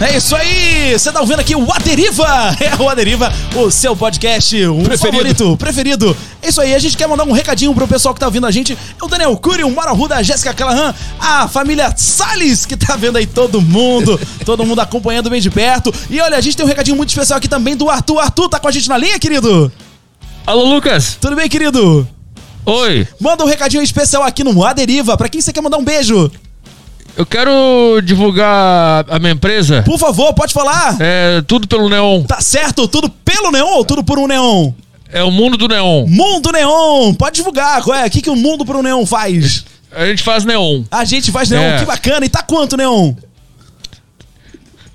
É 0.00 0.16
isso 0.16 0.34
aí! 0.34 0.98
Você 0.98 1.12
tá 1.12 1.20
ouvindo 1.20 1.40
aqui 1.40 1.54
o 1.54 1.70
Aderiva! 1.72 2.56
É 2.58 2.82
o 2.82 2.88
Aderiva, 2.88 3.30
o 3.54 3.70
seu 3.70 3.94
podcast, 3.94 4.56
o 4.64 4.82
Preferido. 4.82 4.98
favorito, 5.18 5.56
preferido. 5.58 6.16
É 6.40 6.48
isso 6.48 6.58
aí, 6.60 6.74
a 6.74 6.78
gente 6.78 6.96
quer 6.96 7.06
mandar 7.06 7.24
um 7.24 7.32
recadinho 7.32 7.74
pro 7.74 7.86
pessoal 7.86 8.14
que 8.14 8.20
tá 8.20 8.24
ouvindo 8.26 8.46
a 8.46 8.50
gente. 8.50 8.72
É 8.72 9.04
o 9.04 9.08
Daniel 9.08 9.36
Cury, 9.36 9.62
o 9.62 9.70
Mara 9.70 9.90
Ruda, 9.92 10.16
a 10.16 10.22
Jéssica 10.22 10.54
Callahan, 10.54 10.94
a 11.18 11.46
família 11.48 11.92
Salles, 11.94 12.64
que 12.64 12.78
tá 12.78 12.96
vendo 12.96 13.18
aí 13.18 13.26
todo 13.26 13.60
mundo, 13.60 14.18
todo 14.46 14.64
mundo 14.64 14.80
acompanhando 14.80 15.28
bem 15.28 15.40
de 15.40 15.50
perto. 15.50 15.92
E 16.08 16.18
olha, 16.18 16.38
a 16.38 16.40
gente 16.40 16.56
tem 16.56 16.64
um 16.64 16.68
recadinho 16.68 16.96
muito 16.96 17.10
especial 17.10 17.36
aqui 17.36 17.48
também 17.48 17.76
do 17.76 17.90
Arthur. 17.90 18.20
Arthur, 18.20 18.48
tá 18.48 18.58
com 18.58 18.68
a 18.68 18.72
gente 18.72 18.88
na 18.88 18.96
linha, 18.96 19.18
querido? 19.18 19.70
Alô, 20.46 20.64
Lucas. 20.64 21.18
Tudo 21.20 21.36
bem, 21.36 21.48
querido? 21.48 22.08
Oi. 22.64 23.06
Manda 23.20 23.44
um 23.44 23.48
recadinho 23.48 23.82
especial 23.82 24.22
aqui 24.22 24.42
no 24.42 24.64
Aderiva. 24.64 25.14
Pra 25.18 25.28
quem 25.28 25.42
você 25.42 25.52
quer 25.52 25.60
mandar 25.60 25.76
um 25.76 25.84
beijo? 25.84 26.30
Eu 27.20 27.26
quero 27.26 28.00
divulgar 28.02 29.04
a 29.06 29.18
minha 29.18 29.32
empresa. 29.32 29.82
Por 29.82 29.98
favor, 29.98 30.32
pode 30.32 30.54
falar. 30.54 30.96
É 30.98 31.42
tudo 31.42 31.68
pelo 31.68 31.86
Neon. 31.86 32.22
Tá 32.22 32.40
certo? 32.40 32.88
Tudo 32.88 33.10
pelo 33.10 33.50
neon 33.52 33.74
ou 33.76 33.84
tudo 33.84 34.02
por 34.02 34.18
um 34.18 34.26
neon? 34.26 34.72
É 35.12 35.22
o 35.22 35.30
mundo 35.30 35.58
do 35.58 35.68
Neon. 35.68 36.06
Mundo 36.06 36.50
Neon, 36.50 37.12
pode 37.12 37.36
divulgar, 37.36 37.82
qual 37.82 37.94
é? 37.98 38.06
O 38.06 38.10
que, 38.10 38.22
que 38.22 38.30
o 38.30 38.36
Mundo 38.36 38.64
pro 38.64 38.80
Neon 38.82 39.04
faz? 39.04 39.66
A 39.92 40.06
gente 40.06 40.22
faz 40.22 40.46
Neon. 40.46 40.84
A 40.90 41.04
gente 41.04 41.30
faz 41.30 41.50
Neon, 41.50 41.60
É. 41.62 41.78
que 41.80 41.84
bacana. 41.84 42.24
E 42.24 42.28
tá 42.30 42.42
quanto, 42.42 42.74
Neon? 42.74 43.12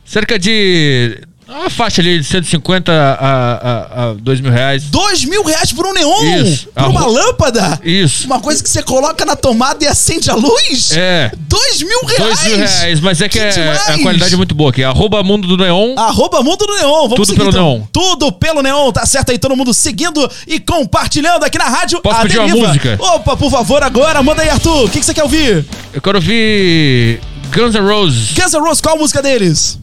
Cerca 0.03 0.39
de. 0.39 1.19
Uma 1.47 1.69
faixa 1.69 2.01
ali 2.01 2.19
de 2.19 2.25
150 2.25 2.91
a, 2.91 3.13
a, 3.19 4.09
a 4.09 4.13
2 4.13 4.41
mil 4.41 4.51
reais. 4.51 4.83
Dois 4.85 5.23
mil 5.25 5.43
reais 5.43 5.71
por 5.71 5.85
um 5.85 5.93
Neon? 5.93 6.43
Isso. 6.43 6.67
Por 6.73 6.85
uma 6.87 7.05
lâmpada? 7.05 7.79
Isso. 7.83 8.25
Uma 8.25 8.39
coisa 8.39 8.63
que 8.63 8.69
você 8.69 8.81
coloca 8.81 9.23
na 9.25 9.35
tomada 9.35 9.83
e 9.83 9.87
acende 9.87 10.29
a 10.31 10.35
luz? 10.35 10.91
É. 10.93 11.31
Dois 11.37 11.81
mil 11.83 11.99
reais? 12.05 12.39
2 12.39 12.43
mil 12.45 12.57
reais, 12.57 12.99
mas 12.99 13.21
é 13.21 13.29
que, 13.29 13.37
é, 13.39 13.49
demais! 13.49 13.89
a 13.89 13.99
qualidade 13.99 14.33
é 14.33 14.37
muito 14.37 14.55
boa 14.55 14.71
aqui. 14.71 14.83
Arroba 14.83 15.21
Mundo 15.21 15.47
do 15.47 15.55
Neon. 15.55 15.93
Arroba 15.97 16.41
Mundo 16.41 16.65
do 16.65 16.75
Neon. 16.75 17.01
Vamos 17.09 17.15
Tudo 17.15 17.25
seguir, 17.27 17.37
pelo 17.37 17.49
então. 17.49 17.69
Neon. 17.77 17.81
Tudo 17.91 18.31
pelo 18.31 18.61
Neon. 18.63 18.91
Tá 18.91 19.05
certo 19.05 19.31
aí, 19.31 19.37
todo 19.37 19.55
mundo 19.55 19.73
seguindo 19.73 20.27
e 20.47 20.59
compartilhando 20.59 21.43
aqui 21.45 21.57
na 21.59 21.65
rádio. 21.69 22.01
Posso 22.01 22.17
A 22.17 22.21
pedir 22.23 22.39
uma 22.39 22.47
Deriva. 22.47 22.67
música? 22.67 22.97
Opa, 22.99 23.37
por 23.37 23.51
favor, 23.51 23.83
agora. 23.83 24.23
Manda 24.23 24.41
aí, 24.41 24.49
Arthur. 24.49 24.85
O 24.85 24.89
que, 24.89 24.99
que 24.99 25.05
você 25.05 25.13
quer 25.13 25.23
ouvir? 25.23 25.63
Eu 25.93 26.01
quero 26.01 26.17
ouvir 26.17 27.19
Guns 27.53 27.75
N' 27.75 27.81
Roses. 27.87 28.31
Guns 28.33 28.53
N' 28.53 28.59
Roses, 28.61 28.81
qual 28.81 28.95
a 28.95 28.99
música 28.99 29.21
deles? 29.21 29.79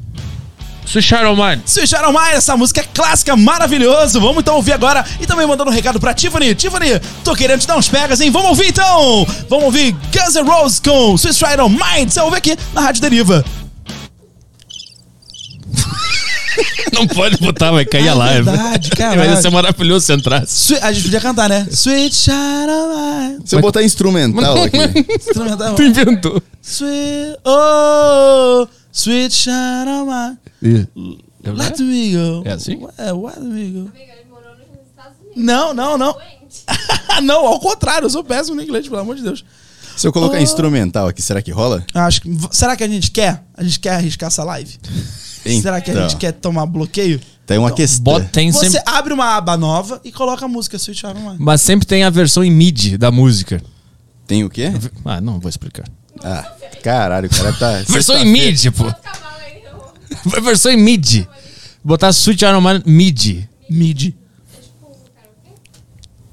Sweet 0.85 1.07
Child 1.07 1.27
of 1.27 1.41
Mine. 1.41 1.63
Switch 1.65 1.93
Iron 1.93 2.13
Mine, 2.13 2.35
essa 2.35 2.57
música 2.57 2.81
é 2.81 2.85
clássica, 2.93 3.37
maravilhoso. 3.37 4.21
Vamos 4.21 4.39
então 4.39 4.57
ouvir 4.57 4.73
agora. 4.73 5.05
E 5.21 5.27
também 5.27 5.47
mandando 5.47 5.71
um 5.71 5.75
recado 5.75 5.99
pra 6.01 6.13
Tiffany. 6.13 6.55
Tiffany, 6.55 7.01
tô 7.25 7.35
querendo 7.35 7.61
te 7.61 7.67
dar 7.67 7.79
uns 7.79 7.89
pegas, 7.89 8.21
hein? 8.21 8.31
Vamos 8.31 8.51
ouvir 8.51 8.69
então! 8.69 9.27
Vamos 9.49 9.67
ouvir 9.67 9.93
Guns 10.13 10.35
N' 10.35 10.45
Roses 10.47 10.81
com 10.81 11.17
Swiss 11.17 11.41
Iron 11.53 11.69
Mind. 11.71 12.11
Você 12.11 12.21
ouve 12.21 12.37
aqui 12.37 12.57
na 12.75 12.81
Rádio 12.83 13.01
Deriva. 13.01 13.45
Não 16.93 17.07
pode 17.07 17.39
botar, 17.39 17.71
vai 17.71 17.87
cair 17.87 18.09
a 18.09 18.13
Ah, 18.13 18.17
live. 18.17 18.43
verdade, 18.51 18.91
caralho. 18.91 19.23
Vai 19.33 19.41
ser 19.41 19.51
maravilhoso 19.51 20.05
se 20.05 20.13
entrasse. 20.13 20.75
A 20.83 20.93
gente 20.93 21.05
podia 21.05 21.21
cantar, 21.21 21.49
né? 21.49 21.67
Sweet 21.71 22.31
Iron 22.31 22.89
Mind. 22.95 23.41
Se 23.47 23.57
eu 23.57 23.61
botar 23.61 23.83
instrumental 23.83 24.63
aqui. 24.63 24.77
Instrumental. 25.19 25.75
Tu 25.75 25.83
inventou. 25.85 26.43
Sweet, 26.63 27.39
oh, 27.47 28.67
Sweet 28.93 29.49
Iron 29.49 30.05
Me 30.63 32.13
go. 32.13 32.43
É 32.45 32.53
assim? 32.53 32.79
É, 32.99 33.13
go. 33.13 33.29
Amiga, 33.29 33.91
ele 33.95 34.27
morou 34.31 34.51
nos 34.57 34.89
Estados 34.89 35.19
Unidos. 35.21 35.37
Não, 35.45 35.75
não, 35.75 35.99
não. 35.99 36.17
Não, 37.23 37.47
ao 37.47 37.59
contrário, 37.61 38.07
eu 38.07 38.11
sou 38.11 38.23
péssimo 38.25 38.57
no 38.57 38.63
inglês, 38.63 38.89
pelo 38.89 39.01
amor 39.01 39.17
de 39.17 39.23
Deus. 39.23 39.45
Se 39.97 40.07
eu 40.07 40.13
colocar 40.13 40.39
Oh. 40.39 40.41
instrumental 40.43 41.09
aqui, 41.09 41.21
será 41.21 41.43
que 41.43 41.51
rola? 41.51 41.85
Acho 41.93 42.23
que. 42.23 42.31
Será 42.51 42.75
que 42.77 42.83
a 42.85 42.89
gente 42.89 43.11
quer? 43.11 43.45
A 43.55 43.63
gente 43.63 43.79
quer 43.81 43.91
arriscar 43.95 44.29
essa 44.29 44.43
live? 44.45 44.79
Será 45.61 45.81
que 45.81 45.91
a 45.91 45.95
Então, 45.95 46.09
gente 46.09 46.19
quer 46.19 46.33
tomar 46.33 46.65
bloqueio? 46.67 47.21
Tem 47.47 47.59
uma 47.59 47.71
questão. 47.73 48.05
Bota, 48.05 48.27
tem 48.33 48.51
Você 48.51 48.71
sempre, 48.71 48.91
abre 48.91 49.13
uma 49.13 49.37
aba 49.37 49.57
nova 49.57 50.01
e 50.05 50.11
coloca 50.13 50.45
a 50.45 50.49
música 50.49 50.79
Switch 50.79 51.03
Man. 51.03 51.37
mas 51.39 51.61
sempre 51.61 51.87
tem 51.87 52.03
a 52.05 52.11
versão 52.11 52.43
em 52.45 52.51
MIDI 52.51 52.97
da 52.97 53.11
música. 53.11 53.63
Tem 54.27 54.45
o 54.45 54.49
quê? 54.51 54.73
Ah, 55.05 55.21
não 55.21 55.39
vou 55.41 55.49
explicar. 55.51 55.85
Ah, 56.25 56.51
caralho, 56.83 57.27
o 57.27 57.31
cara 57.31 57.53
tá. 57.53 57.73
Versão 57.89 58.17
em 58.17 58.21
sexta-feira. 58.25 58.31
MIDI, 58.31 58.71
pô. 58.71 58.85
Versão 60.43 60.73
em 60.73 60.77
MIDI. 60.77 61.29
Botar 61.85 62.11
Sweet 62.11 62.45
Iron 62.45 62.61
Man 62.61 62.83
MIDI. 62.87 63.49
MIDI. 63.69 64.17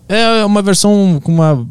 É 0.08 0.44
uma 0.46 0.62
versão 0.62 1.20
com 1.24 1.32
uma. 1.34 1.56
Não 1.56 1.68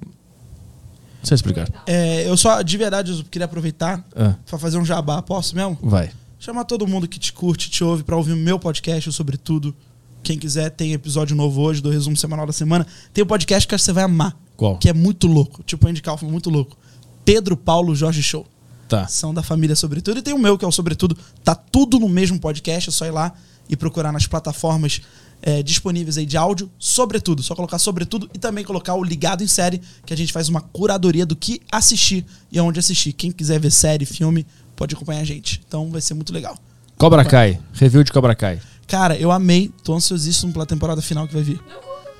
sei 1.24 1.34
explicar. 1.34 1.68
É, 1.86 2.28
eu 2.28 2.36
só, 2.36 2.62
de 2.62 2.76
verdade, 2.76 3.10
eu 3.12 3.24
queria 3.24 3.44
aproveitar 3.46 4.04
Ah, 4.14 4.34
pra 4.46 4.58
fazer 4.58 4.78
um 4.78 4.84
jabá. 4.84 5.20
Posso 5.20 5.54
mesmo? 5.56 5.76
vai. 5.82 6.10
Chamar 6.38 6.64
todo 6.64 6.86
mundo 6.86 7.08
que 7.08 7.18
te 7.18 7.32
curte, 7.32 7.68
te 7.68 7.82
ouve 7.82 8.04
pra 8.04 8.16
ouvir 8.16 8.32
o 8.32 8.36
meu 8.36 8.60
podcast 8.60 9.10
sobre 9.12 9.36
tudo. 9.36 9.74
Quem 10.22 10.38
quiser, 10.38 10.70
tem 10.70 10.92
episódio 10.92 11.34
novo 11.34 11.60
hoje 11.60 11.80
do 11.80 11.90
resumo 11.90 12.16
semanal 12.16 12.46
da 12.46 12.52
semana. 12.52 12.86
Tem 13.12 13.24
um 13.24 13.26
podcast 13.26 13.66
que 13.66 13.74
acho 13.74 13.78
que 13.78 13.84
você 13.84 13.92
vai 13.92 14.04
amar. 14.04 14.36
Qual? 14.56 14.76
Que 14.78 14.88
é 14.88 14.92
muito 14.92 15.26
louco. 15.26 15.62
Tipo, 15.64 15.86
o 15.86 15.90
Andy 15.90 16.00
Kaufman, 16.00 16.30
muito 16.30 16.48
louco. 16.48 16.76
Pedro 17.24 17.56
Paulo 17.56 17.92
Jorge 17.94 18.22
Show. 18.22 18.46
Tá. 18.88 19.06
São 19.06 19.34
da 19.34 19.42
família 19.42 19.76
Sobretudo. 19.76 20.18
E 20.18 20.22
tem 20.22 20.32
o 20.32 20.38
meu, 20.38 20.56
que 20.56 20.64
é 20.64 20.68
o 20.68 20.72
Sobretudo. 20.72 21.16
Tá 21.44 21.54
tudo 21.54 21.98
no 21.98 22.08
mesmo 22.08 22.40
podcast. 22.40 22.88
É 22.88 22.92
só 22.92 23.06
ir 23.06 23.10
lá 23.10 23.32
e 23.68 23.76
procurar 23.76 24.10
nas 24.10 24.26
plataformas 24.26 25.02
é, 25.42 25.62
disponíveis 25.62 26.16
aí 26.16 26.24
de 26.24 26.36
áudio. 26.36 26.70
Sobretudo. 26.78 27.42
Só 27.42 27.54
colocar 27.54 27.78
Sobretudo 27.78 28.28
e 28.32 28.38
também 28.38 28.64
colocar 28.64 28.94
o 28.94 29.04
Ligado 29.04 29.44
em 29.44 29.46
Série, 29.46 29.80
que 30.06 30.14
a 30.14 30.16
gente 30.16 30.32
faz 30.32 30.48
uma 30.48 30.60
curadoria 30.60 31.26
do 31.26 31.36
que 31.36 31.60
assistir 31.70 32.24
e 32.50 32.58
aonde 32.58 32.80
assistir. 32.80 33.12
Quem 33.12 33.30
quiser 33.30 33.60
ver 33.60 33.70
série, 33.70 34.06
filme, 34.06 34.46
pode 34.74 34.94
acompanhar 34.94 35.20
a 35.20 35.24
gente. 35.24 35.60
Então 35.68 35.90
vai 35.90 36.00
ser 36.00 36.14
muito 36.14 36.32
legal. 36.32 36.56
Cobra 36.96 37.24
Kai. 37.24 37.60
Review 37.74 38.02
de 38.02 38.10
Cobra 38.10 38.34
Kai. 38.34 38.60
Cara, 38.86 39.16
eu 39.16 39.30
amei. 39.30 39.70
Tô 39.84 39.94
ansiosíssimo 39.94 40.52
pela 40.52 40.64
temporada 40.64 41.02
final 41.02 41.28
que 41.28 41.34
vai 41.34 41.42
vir. 41.42 41.60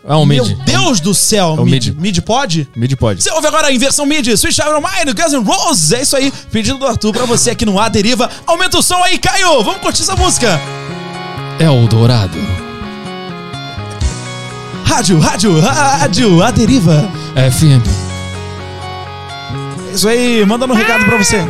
É 0.09 0.15
um 0.17 0.25
Meu 0.25 0.43
MIDI. 0.43 0.59
Deus 0.65 1.01
do 1.01 1.13
céu, 1.15 1.55
É 1.59 1.61
o 1.61 1.65
mid. 1.67 1.89
mid. 1.89 1.97
Mid 2.01 2.19
pode? 2.23 2.67
MIDI 2.75 2.97
pode. 2.97 3.23
Você 3.23 3.31
ouve 3.31 3.47
agora 3.47 3.71
em 3.71 3.77
versão 3.79 4.07
mid, 4.07 4.27
Switch 4.39 4.57
Iron 4.57 4.81
Mind, 4.81 5.15
Guns 5.15 5.33
N' 5.35 5.45
Roses. 5.45 5.93
É 5.93 6.01
isso 6.01 6.17
aí. 6.17 6.33
Pedido 6.51 6.79
do 6.79 6.87
Arthur 6.87 7.13
pra 7.13 7.27
você 7.27 7.51
aqui 7.51 7.67
no 7.67 7.79
A 7.79 7.91
Deriva. 7.91 8.31
Aumenta 8.47 8.79
o 8.79 8.83
som 8.83 9.03
aí, 9.05 9.19
Caio. 9.19 9.63
Vamos 9.63 9.83
curtir 9.83 10.01
essa 10.03 10.17
música. 10.17 10.59
É 11.59 11.69
o 11.69 11.87
Dourado. 11.87 12.39
Rádio, 14.85 15.19
rádio, 15.21 15.61
rádio, 15.61 16.43
A 16.43 16.51
Deriva. 16.51 17.07
FM. 17.53 17.87
É 19.91 19.95
isso 19.95 20.09
aí. 20.09 20.45
Mandando 20.47 20.73
um 20.73 20.77
recado 20.77 21.05
pra 21.05 21.19
você. 21.19 21.45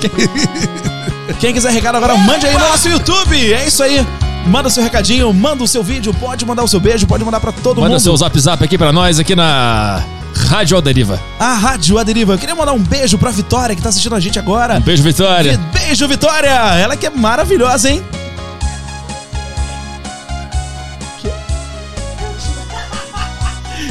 Quem 1.40 1.54
quiser 1.54 1.72
recado 1.72 1.96
agora, 1.96 2.14
mande 2.18 2.46
aí 2.46 2.52
no 2.52 2.58
nosso 2.58 2.88
YouTube. 2.90 3.54
É 3.54 3.66
isso 3.66 3.82
aí. 3.82 4.06
Manda 4.46 4.68
seu 4.70 4.82
recadinho, 4.82 5.32
manda 5.32 5.62
o 5.62 5.68
seu 5.68 5.82
vídeo, 5.82 6.12
pode 6.14 6.44
mandar 6.44 6.64
o 6.64 6.68
seu 6.68 6.80
beijo, 6.80 7.06
pode 7.06 7.24
mandar 7.24 7.40
pra 7.40 7.52
todo 7.52 7.80
Manda 7.80 7.90
mundo. 7.94 8.00
seu 8.00 8.16
zap 8.16 8.38
zap 8.40 8.62
aqui 8.64 8.76
pra 8.76 8.92
nós, 8.92 9.18
aqui 9.18 9.36
na 9.36 10.02
Rádio 10.48 10.76
Alderiva. 10.76 11.20
A 11.38 11.54
Rádio 11.54 11.98
A 11.98 12.02
Deriva. 12.02 12.32
Eu 12.34 12.38
queria 12.38 12.54
mandar 12.54 12.72
um 12.72 12.82
beijo 12.82 13.18
pra 13.18 13.30
Vitória 13.30 13.76
que 13.76 13.82
tá 13.82 13.90
assistindo 13.90 14.14
a 14.14 14.20
gente 14.20 14.38
agora. 14.38 14.76
Um 14.76 14.80
beijo, 14.80 15.02
Vitória. 15.02 15.58
Beijo, 15.72 16.08
Vitória! 16.08 16.48
Ela 16.48 16.96
que 16.96 17.06
é 17.06 17.10
maravilhosa, 17.10 17.90
hein? 17.90 18.02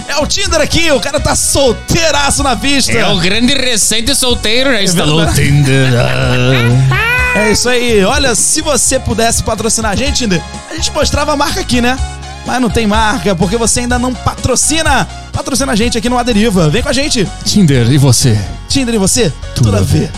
É 0.07 0.17
o 0.17 0.27
Tinder 0.27 0.59
aqui, 0.59 0.91
o 0.91 0.99
cara 0.99 1.19
tá 1.19 1.35
solteiraço 1.35 2.43
na 2.43 2.55
pista. 2.55 2.91
É 2.91 3.07
o 3.07 3.17
grande 3.19 3.53
recente 3.53 4.13
solteiro, 4.15 4.71
né? 4.71 4.83
Instalou 4.83 5.21
o 5.21 5.25
verdade. 5.25 5.41
Tinder. 5.41 5.89
É 7.39 7.53
isso 7.53 7.69
aí. 7.69 8.03
Olha, 8.03 8.35
se 8.35 8.61
você 8.61 8.99
pudesse 8.99 9.41
patrocinar 9.43 9.93
a 9.93 9.95
gente, 9.95 10.17
Tinder, 10.17 10.41
a 10.69 10.75
gente 10.75 10.91
mostrava 10.91 11.31
a 11.31 11.35
marca 11.37 11.61
aqui, 11.61 11.79
né? 11.79 11.97
Mas 12.45 12.61
não 12.61 12.69
tem 12.69 12.85
marca, 12.85 13.33
porque 13.33 13.55
você 13.55 13.79
ainda 13.79 13.97
não 13.97 14.13
patrocina. 14.13 15.07
Patrocina 15.31 15.71
a 15.71 15.75
gente 15.75 15.97
aqui 15.97 16.09
no 16.09 16.17
Aderiva. 16.17 16.69
Vem 16.69 16.83
com 16.83 16.89
a 16.89 16.93
gente. 16.93 17.25
Tinder, 17.45 17.89
e 17.89 17.97
você? 17.97 18.37
Tinder 18.67 18.93
e 18.93 18.97
você, 18.97 19.31
tudo, 19.55 19.75
a 19.75 19.79
ver. 19.79 20.11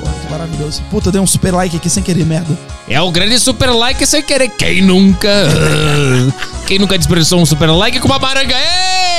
Pô, 0.00 0.08
que 0.08 0.30
maravilhoso. 0.30 0.82
Puta, 0.90 1.12
dei 1.12 1.20
um 1.20 1.26
super 1.26 1.54
like 1.54 1.76
aqui 1.76 1.88
sem 1.88 2.02
querer, 2.02 2.26
merda. 2.26 2.58
É 2.88 3.00
o 3.00 3.10
grande 3.12 3.38
super 3.38 3.70
like 3.70 4.04
sem 4.04 4.22
querer. 4.22 4.48
Quem 4.48 4.82
nunca? 4.82 5.28
Quem 6.66 6.80
nunca 6.80 6.98
desperdiçou 6.98 7.40
um 7.40 7.46
super 7.46 7.70
like 7.70 8.00
com 8.00 8.08
uma 8.08 8.18
baranga? 8.18 8.56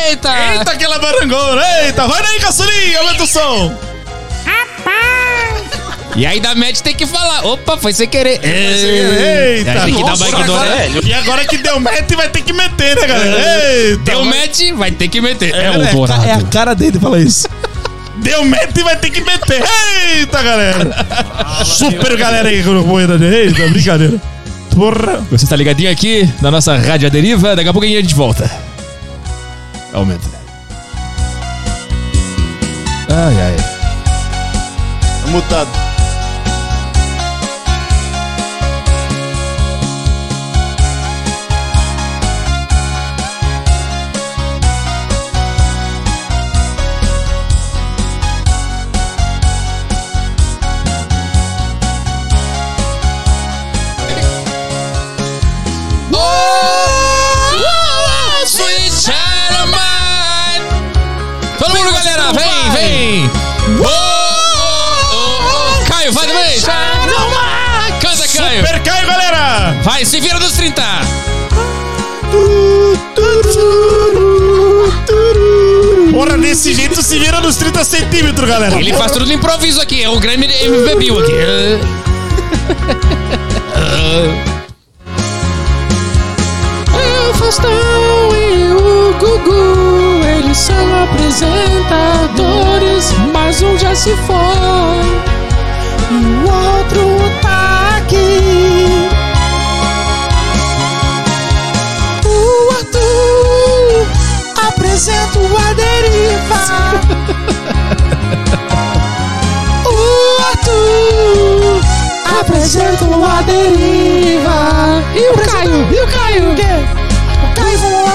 Eita! 0.10 0.30
Eita, 0.54 0.72
aquela 0.72 1.00
barangona! 1.00 1.62
Eita, 1.86 2.06
vai 2.08 2.22
daí, 2.22 2.40
caçulinha, 2.42 3.00
aumenta 3.00 3.24
o 3.24 3.28
som! 3.28 3.87
E 6.18 6.26
aí 6.26 6.40
da 6.40 6.56
match 6.56 6.80
tem 6.80 6.96
que 6.96 7.06
falar. 7.06 7.46
Opa, 7.46 7.78
foi 7.78 7.94
sem 7.94 8.08
querer. 8.08 8.40
Eita, 8.44 9.72
Aí 9.72 9.80
tem 9.86 9.94
que 9.94 10.02
dar 10.04 10.10
nossa, 10.10 10.28
ignorada. 10.30 10.74
agora- 10.74 11.06
E 11.06 11.14
agora 11.14 11.46
que 11.46 11.58
deu 11.58 11.80
match, 11.80 12.12
vai 12.16 12.28
ter 12.30 12.42
que 12.42 12.52
meter, 12.54 12.96
né, 13.00 13.08
galera? 13.08 13.40
Eita, 13.86 14.04
Deu 14.04 14.26
match, 14.26 14.62
vai 14.76 14.90
ter 14.92 15.08
que 15.10 15.22
meter. 15.22 15.54
É, 15.54 15.66
É, 15.66 15.70
o 15.70 15.74
ca- 15.74 15.80
é 15.86 15.90
a 15.90 15.92
dourado. 15.94 16.46
cara 16.48 16.74
dele 16.74 17.00
falar 17.00 17.20
isso. 17.20 17.48
Deu 18.18 18.44
match 18.46 18.76
e 18.76 18.84
vai 18.84 18.96
ter 18.98 19.12
que 19.12 19.22
meter. 19.22 19.64
Eita, 20.16 20.42
galera. 20.42 21.06
Super 21.64 22.18
galera 22.18 22.50
aí 22.50 22.64
com 22.64 22.72
o 22.72 22.84
Moeda. 22.88 23.14
Eita, 23.24 23.68
brincadeira. 23.68 24.20
Porra. 24.76 25.24
Você 25.30 25.46
tá 25.46 25.56
ligadinho 25.56 25.92
aqui 25.92 26.28
na 26.42 26.50
nossa 26.50 26.76
Rádio 26.78 27.12
Deriva. 27.12 27.56
Daqui 27.56 27.70
a 27.70 27.74
pouquinho 27.74 28.00
a 28.00 28.02
gente 28.02 28.16
volta. 28.16 28.50
Aumenta. 29.94 30.28
Ai, 33.10 33.36
ai. 33.40 33.56
Mutado. 35.32 35.87
Caio, 66.08 66.14
vai 66.14 66.28
também. 66.28 66.62
Canta, 68.00 68.26
Caio. 68.28 68.66
Super 68.66 68.80
Caio, 68.84 69.08
galera. 69.08 69.76
Vai, 69.84 70.06
se 70.06 70.20
vira 70.22 70.40
dos 70.40 70.54
30. 70.54 70.82
Porra, 76.12 76.38
desse 76.38 76.74
jeito 76.74 77.04
se 77.04 77.20
vira 77.20 77.42
nos 77.42 77.58
30 77.58 77.84
centímetros, 77.84 78.50
galera. 78.50 78.80
Ele 78.80 78.94
faz 78.94 79.12
tudo 79.12 79.26
no 79.26 79.34
improviso 79.34 79.82
aqui. 79.82 80.02
É 80.02 80.10
o 80.10 80.18
Grêmio 80.20 80.50
MV 80.50 80.96
Bill 80.96 81.20
aqui. 81.20 81.34
O 87.30 87.34
Faustão 87.38 87.70
e 87.70 88.74
o 88.74 89.14
Gugu. 89.20 90.24
Eles 90.26 90.58
são 90.58 91.04
apresentadores, 91.04 93.12
mas 93.32 93.62
um 93.62 93.78
já 93.78 93.94
se 93.94 94.16
foi. 94.26 95.27
E 96.10 96.14
o 96.14 96.40
outro 96.42 97.06
tá 97.42 97.98
aqui. 97.98 99.10
O 102.26 102.72
Arthur 102.72 104.08
apresenta 104.68 105.40
A 105.40 105.74
Deriva. 105.74 106.62
o 109.86 110.42
Arthur 110.50 111.82
apresenta 112.40 113.06
A 113.06 113.42
Deriva. 113.42 114.60
E 115.14 115.30
o 115.30 115.34
Caio? 115.46 115.88
E 115.94 116.00
o 116.00 116.08
Caio? 116.08 116.52
O 116.52 116.56
quê? 116.56 116.74
O 117.44 117.54
Caio 117.54 117.80
falou. 117.80 118.08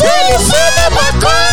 Ele 0.00 0.38
fuma 0.38 0.90
maconha! 0.90 1.43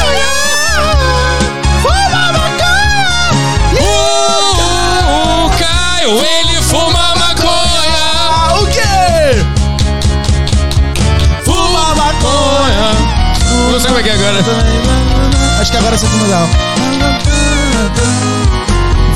Acho 15.60 15.72
que 15.72 15.78
agora 15.78 15.98
você 15.98 16.08
tá 16.08 16.24
legal. 16.24 16.50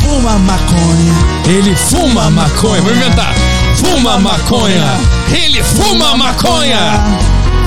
Fuma 0.01 0.37
maconha. 0.37 1.13
Ele 1.47 1.75
fuma 1.75 2.29
maconha. 2.29 2.81
Vou 2.81 2.91
inventar. 2.91 3.33
Fuma 3.75 4.19
maconha. 4.19 4.85
Ele 5.31 5.63
fuma 5.63 6.15
maconha. 6.15 6.77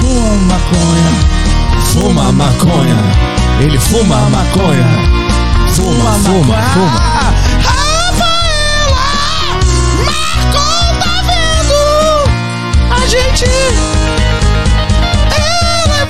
Fuma 0.01 0.37
maconha. 0.47 1.11
Fuma 1.93 2.33
maconha. 2.33 2.97
Ele 3.61 3.79
fuma 3.81 4.31
maconha. 4.31 4.87
Fuma, 5.75 6.13
fuma, 6.13 6.63
fuma. 6.75 7.08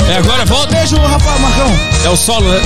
É 0.08 0.16
agora, 0.16 0.44
volta. 0.46 0.74
Beijo, 0.74 0.96
Rafael 0.96 1.38
Marcão. 1.38 1.70
É 2.04 2.08
o 2.08 2.16
solo, 2.16 2.48
né? 2.48 2.60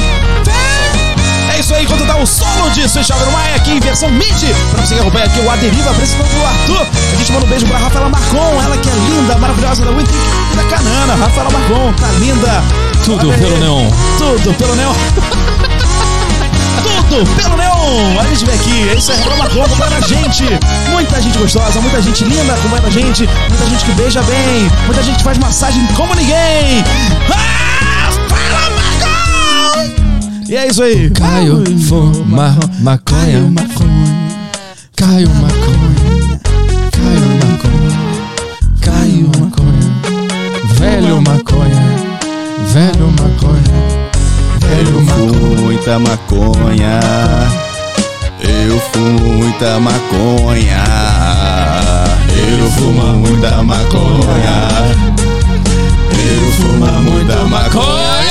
É 1.52 1.58
isso 1.58 1.74
aí, 1.74 1.84
enquanto 1.84 2.06
tá 2.06 2.16
o 2.16 2.24
solo 2.24 2.70
de 2.70 2.82
Over 2.82 3.30
Maia 3.32 3.56
aqui 3.56 3.72
em 3.72 3.80
versão 3.80 4.08
MIDI. 4.10 4.54
Pra 4.70 4.86
você 4.86 4.94
que 4.94 5.00
acompanha 5.00 5.26
aqui 5.26 5.40
o 5.40 5.50
Aderiva, 5.50 5.90
apresentando 5.90 6.40
o 6.40 6.46
Arthur. 6.46 6.86
A 7.12 7.16
gente 7.16 7.32
manda 7.32 7.44
um 7.44 7.48
beijo 7.48 7.66
pra 7.66 7.78
Rafaela 7.78 8.08
Marcon, 8.08 8.62
ela 8.62 8.76
que 8.76 8.88
é 8.88 8.92
linda, 8.92 9.36
maravilhosa 9.36 9.84
da 9.84 9.90
Winter 9.90 10.14
e 10.52 10.56
da 10.56 10.64
Canana. 10.64 11.14
Rafaela 11.16 11.50
Marcon, 11.50 11.92
tá 11.94 12.08
linda. 12.20 12.62
Tudo 13.04 13.32
pelo 13.32 13.58
neon. 13.58 13.90
Tudo 14.18 14.54
pelo 14.54 14.76
neon. 14.76 14.94
Tudo 16.82 17.36
pelo 17.36 17.56
neon. 17.56 18.20
A 18.20 18.26
gente 18.28 18.44
vem 18.44 18.54
aqui, 18.54 18.88
é 18.88 18.94
isso 18.94 19.12
aí, 19.12 19.18
Rafaela 19.18 19.38
Marcon 19.38 19.62
acompanhando 19.64 20.04
a 20.04 20.08
gente. 20.08 20.44
Muita 20.90 21.20
gente 21.20 21.38
gostosa, 21.38 21.80
muita 21.80 22.00
gente 22.00 22.24
linda 22.24 22.54
acompanhando 22.54 22.86
a 22.86 22.90
gente. 22.90 23.28
Muita 23.48 23.66
gente 23.66 23.84
que 23.84 23.92
beija 23.92 24.22
bem, 24.22 24.70
muita 24.86 25.02
gente 25.02 25.16
que 25.18 25.24
faz 25.24 25.38
massagem 25.38 25.86
como 25.94 26.14
ninguém. 26.14 26.82
Rafaela 27.28 28.70
Marcon! 28.70 28.92
E 30.48 30.56
é 30.56 30.66
isso 30.68 30.82
aí. 30.82 31.10
Caio 31.10 31.64
fuma 31.88 32.58
maconha. 32.80 32.98
Caio 32.98 33.50
maconha. 33.50 34.12
Caio 34.96 35.28
maconha. 35.30 36.40
Caio 36.92 37.28
maconha. 37.40 38.02
Caio 38.80 39.30
maconha. 39.38 39.92
Velho 40.74 41.22
maconha. 41.22 41.82
Velho 42.68 43.11
muita 45.82 45.98
maconha. 45.98 47.00
Eu 48.40 48.78
fumo 48.92 49.34
muita 49.34 49.80
maconha. 49.80 50.84
Eu 52.28 52.70
fumo 52.70 53.02
muita 53.14 53.62
maconha. 53.64 54.68
Eu 56.12 56.52
fumo 56.52 56.86
muita 57.10 57.36
maconha. 57.46 58.22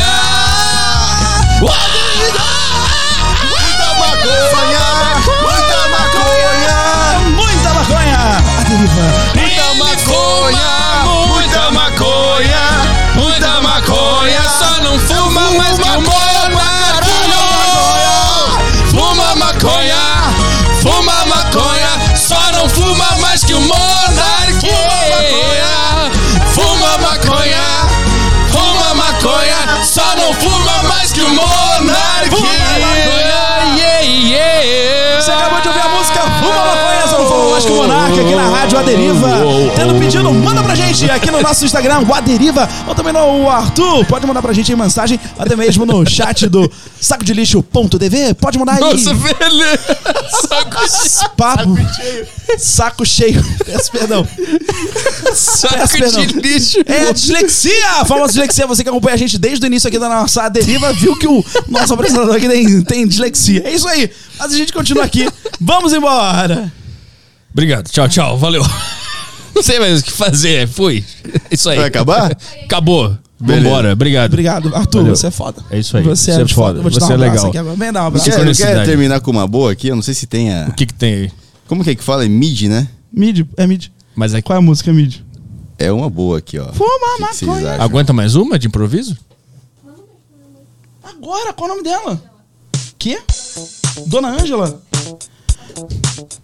Que 37.65 37.71
o 37.71 37.75
Monarca 37.75 38.21
aqui 38.21 38.35
na 38.35 38.49
Rádio 38.49 38.79
A 38.79 38.81
Deriva. 38.83 39.29
Tendo 39.75 39.99
pedido, 39.99 40.33
manda 40.33 40.63
pra 40.63 40.75
gente 40.75 41.09
aqui 41.09 41.29
no 41.29 41.41
nosso 41.41 41.65
Instagram, 41.65 41.99
o 42.07 42.13
A 42.13 42.19
Deriva, 42.19 42.67
ou 42.87 42.95
também 42.95 43.13
no 43.13 43.49
Arthur. 43.49 44.05
Pode 44.05 44.25
mandar 44.25 44.41
pra 44.41 44.53
gente 44.53 44.71
em 44.71 44.75
mensagem, 44.75 45.19
até 45.37 45.55
mesmo 45.55 45.85
no 45.85 46.07
chat 46.09 46.47
do 46.47 46.71
saco 46.99 47.23
de 47.23 47.33
lixo.tv. 47.33 48.33
Pode 48.35 48.57
mandar 48.57 48.73
aí. 48.73 48.79
Nossa, 48.79 49.13
velho. 49.13 49.79
Saco, 50.47 51.35
Papo. 51.37 51.77
Saco 52.57 53.05
cheio. 53.05 53.43
Peço 53.65 53.91
perdão. 53.91 54.27
saco 55.33 55.75
Peço 55.77 55.97
perdão. 55.97 56.25
de 56.25 56.33
lixo. 56.39 56.79
É 56.85 57.09
a 57.09 57.11
dislexia! 57.11 57.89
A 57.99 58.05
famosa 58.05 58.33
dislexia. 58.33 58.67
Você 58.67 58.83
que 58.83 58.89
acompanha 58.89 59.15
a 59.15 59.17
gente 59.17 59.37
desde 59.37 59.65
o 59.65 59.67
início 59.67 59.87
aqui 59.87 59.99
da 59.99 60.09
nossa 60.09 60.49
deriva, 60.49 60.91
viu 60.93 61.15
que 61.15 61.27
o 61.27 61.43
nosso 61.67 61.93
apresentador 61.93 62.35
aqui 62.35 62.47
tem, 62.47 62.81
tem 62.81 63.07
dislexia. 63.07 63.61
É 63.65 63.71
isso 63.71 63.87
aí. 63.87 64.09
Mas 64.39 64.53
a 64.53 64.57
gente 64.57 64.73
continua 64.73 65.03
aqui. 65.03 65.27
Vamos 65.59 65.93
embora. 65.93 66.71
Obrigado. 67.53 67.89
Tchau, 67.89 68.07
tchau. 68.09 68.37
Valeu. 68.37 68.63
Não 69.53 69.61
sei 69.61 69.79
mais 69.79 69.99
o 70.01 70.03
que 70.03 70.11
fazer. 70.11 70.67
Fui. 70.67 71.03
Isso 71.49 71.69
aí. 71.69 71.77
Vai 71.77 71.87
acabar? 71.87 72.37
Acabou. 72.63 73.15
Beleza. 73.39 73.63
Vambora. 73.65 73.93
Obrigado. 73.93 74.31
Obrigado, 74.31 74.75
Arthur. 74.75 75.01
Valeu. 75.01 75.15
Você 75.15 75.27
é 75.27 75.31
foda. 75.31 75.63
É 75.69 75.79
isso 75.79 75.97
aí. 75.97 76.03
Você, 76.03 76.31
Você 76.31 76.39
é 76.39 76.43
é 76.43 76.47
foda. 76.47 76.53
foda. 76.53 76.81
Vou 76.81 76.91
te 76.91 76.99
dar 76.99 77.05
Você 77.07 77.11
um 77.11 77.15
é 77.15 77.19
legal. 77.19 77.47
aqui 77.47 77.57
agora. 77.57 77.75
Vem 77.75 77.91
dar 77.91 78.03
um 78.03 78.07
abraço. 78.07 78.29
Quer, 78.31 78.55
quer 78.55 78.85
terminar 78.85 79.19
com 79.19 79.31
uma 79.31 79.47
boa 79.47 79.71
aqui? 79.71 79.87
Eu 79.87 79.95
não 79.95 80.03
sei 80.03 80.13
se 80.13 80.25
tem 80.27 80.53
a. 80.53 80.67
O 80.69 80.73
que 80.73 80.85
que 80.85 80.93
tem 80.93 81.13
aí? 81.13 81.31
Como 81.67 81.83
que 81.83 81.89
é 81.89 81.95
que 81.95 82.03
fala? 82.03 82.23
É 82.25 82.29
mid, 82.29 82.63
né? 82.63 82.87
Mid, 83.11 83.45
é 83.57 83.67
mid. 83.67 83.87
Mas 84.15 84.33
é... 84.33 84.41
Qual 84.41 84.55
é 84.55 84.59
a 84.59 84.61
música 84.61 84.91
mid? 84.93 85.17
É 85.77 85.91
uma 85.91 86.09
boa 86.09 86.37
aqui, 86.37 86.59
ó. 86.59 86.71
Fuma 86.73 87.17
maconha. 87.19 87.73
Aguenta 87.81 88.13
mais 88.13 88.35
uma 88.35 88.59
de 88.59 88.67
improviso? 88.67 89.17
Agora, 91.03 91.53
qual 91.53 91.69
é 91.69 91.73
o 91.73 91.75
nome 91.75 91.83
dela? 91.87 92.21
Que? 92.99 93.19
Dona 94.07 94.29
Ângela? 94.29 94.81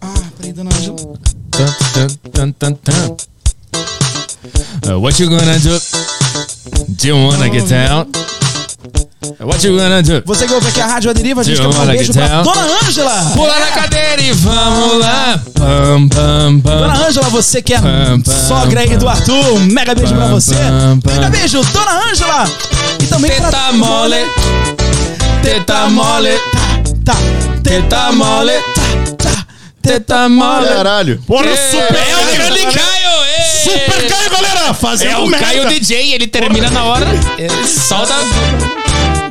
Ah, 0.00 0.14
peraí, 0.36 0.52
Dona 0.52 0.70
tan. 2.58 2.74
Uh, 4.86 4.98
what 5.00 5.20
you 5.20 5.28
gonna 5.28 5.58
do? 5.58 5.78
Do 6.88 7.08
you 7.08 7.16
wanna 7.16 7.48
get 7.50 7.68
down? 7.68 8.06
Uh, 9.40 9.46
What 9.46 9.62
you 9.66 9.76
gonna 9.76 10.02
do? 10.02 10.22
Você 10.24 10.46
que 10.46 10.52
ouve 10.54 10.68
aqui 10.68 10.80
a 10.80 10.86
Rádio 10.86 11.10
A 11.10 11.12
Deriva, 11.12 11.40
a 11.40 11.44
gente 11.44 11.60
quer 11.60 11.66
mandar 11.66 11.82
um 11.82 11.86
beijo 11.86 12.12
pra. 12.12 12.42
Dona 12.42 12.62
Ângela. 12.82 13.32
Pula 13.34 13.58
na 13.58 13.66
cadeira 13.66 14.22
e 14.22 14.32
vamos 14.32 14.98
lá. 15.00 15.40
Pam, 15.54 16.08
pam, 16.08 16.60
pam. 16.60 16.78
Dona 16.78 17.06
Ângela, 17.08 17.28
você 17.28 17.60
que 17.60 17.74
é 17.74 17.80
Pam, 17.80 18.20
pam, 18.20 18.48
sogra 18.48 18.80
aí 18.80 18.96
do 18.96 19.08
Arthur, 19.08 19.52
um 19.54 19.60
mega 19.60 19.94
beijo 19.94 20.14
pra 20.14 20.24
Pam, 20.26 20.30
você. 20.34 20.54
pam, 20.54 21.00
pam. 21.00 21.12
Mega 21.12 21.28
beijo, 21.30 21.60
Dona 21.72 22.10
Ângela. 22.10 22.44
E 23.02 23.06
também 23.06 23.30
pra... 23.32 23.50
Teta 23.50 23.72
mole. 23.72 24.16
Teta 25.42 25.88
mole. 25.90 26.30
Tá, 27.04 27.12
tá. 27.12 27.18
Teta 27.62 28.12
mole. 28.12 28.52
Tá, 29.16 29.46
Teta 29.82 30.28
mole. 30.28 30.66
Caralho. 30.68 31.22
Porra, 31.26 31.46
É, 31.50 31.56
super 31.56 31.96
é 31.96 32.16
o 32.16 32.24
grande 32.36 32.62
Caio! 32.62 33.24
ê! 33.24 33.42
Super 33.64 34.08
Caio, 34.08 34.30
galera! 34.30 34.74
Fazendo 34.74 35.10
É 35.10 35.16
o 35.16 35.26
merda. 35.26 35.46
Caio 35.46 35.68
DJ, 35.68 36.14
ele 36.14 36.26
termina 36.26 36.70
na 36.70 36.84
hora. 36.84 37.06
Ele 37.38 37.66
solta. 37.66 38.14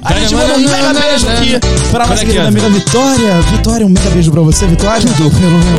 A 0.07 0.13
gente 0.13 0.35
manda 0.35 0.53
um 0.53 0.59
mega 0.59 0.93
beijo 0.93 1.27
aqui 1.27 1.59
pra 1.91 2.07
nossa 2.07 2.13
aqui, 2.13 2.25
querida 2.27 2.45
ó. 2.45 2.47
amiga 2.47 2.69
Vitória. 2.69 3.41
Vitória, 3.51 3.85
um 3.85 3.89
mega 3.89 4.09
beijo 4.09 4.31
pra 4.31 4.41
você, 4.41 4.65
Vitória. 4.65 5.05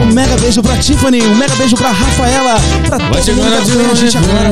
Um 0.03 0.13
mega 0.13 0.37
beijo 0.37 0.63
pra 0.63 0.77
Tiffany, 0.77 1.23
um 1.23 1.35
mega 1.35 1.55
beijo 1.57 1.77
pra 1.77 1.89
Rafaela, 1.89 2.61
pra 2.87 2.99
todo 2.99 3.27
you 3.27 3.35
mundo 3.35 3.51
que 3.51 3.57
acompanha 3.57 3.91
a 3.91 3.95
gente 3.95 4.19
agora. 4.19 4.49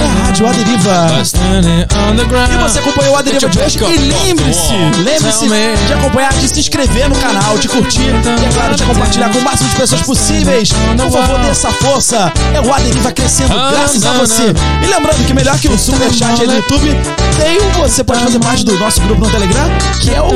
É 0.00 0.04
a 0.04 0.24
Rádio 0.26 0.46
A 0.46 0.52
Deriva. 0.52 1.20
Standing 1.22 1.86
on 2.08 2.16
the 2.16 2.24
ground. 2.24 2.50
E 2.50 2.56
você 2.56 2.78
acompanhou 2.78 3.16
a 3.16 3.22
Deriva 3.22 3.48
de 3.48 3.58
hoje. 3.58 3.78
E 3.78 3.98
lembre-se, 3.98 4.74
lembre-se 5.02 5.46
de 5.86 5.92
acompanhar, 5.92 6.32
de 6.32 6.48
se 6.48 6.58
inscrever 6.58 7.08
no 7.08 7.16
canal, 7.16 7.58
de 7.58 7.68
curtir 7.68 8.00
e, 8.00 8.44
é 8.46 8.48
claro, 8.54 8.74
de 8.74 8.82
compartilhar 8.84 9.28
com 9.28 9.38
o 9.38 9.42
máximo 9.42 9.68
de 9.68 9.76
pessoas 9.76 10.02
possíveis. 10.02 10.72
Por 10.72 11.10
favor, 11.10 11.38
dê 11.40 11.48
essa 11.48 11.70
força. 11.70 12.32
É 12.54 12.60
o 12.60 12.72
A 12.72 12.78
Deriva 12.78 13.12
crescendo 13.12 13.54
graças 13.70 14.04
a 14.04 14.12
você. 14.12 14.54
E 14.82 14.86
lembrando 14.86 15.26
que 15.26 15.34
melhor 15.34 15.58
que 15.58 15.68
o 15.68 15.78
Superchat 15.78 16.40
aí 16.40 16.46
do 16.46 16.54
YouTube, 16.54 16.96
tem 17.38 17.58
o 17.58 17.70
você 17.80 18.02
pode 18.04 18.20
fazer 18.20 18.38
parte 18.38 18.64
do 18.64 18.78
nosso 18.78 19.00
grupo 19.00 19.09
no 19.18 19.30
Telegram, 19.30 19.68
que 20.00 20.10
é 20.10 20.20
o... 20.20 20.28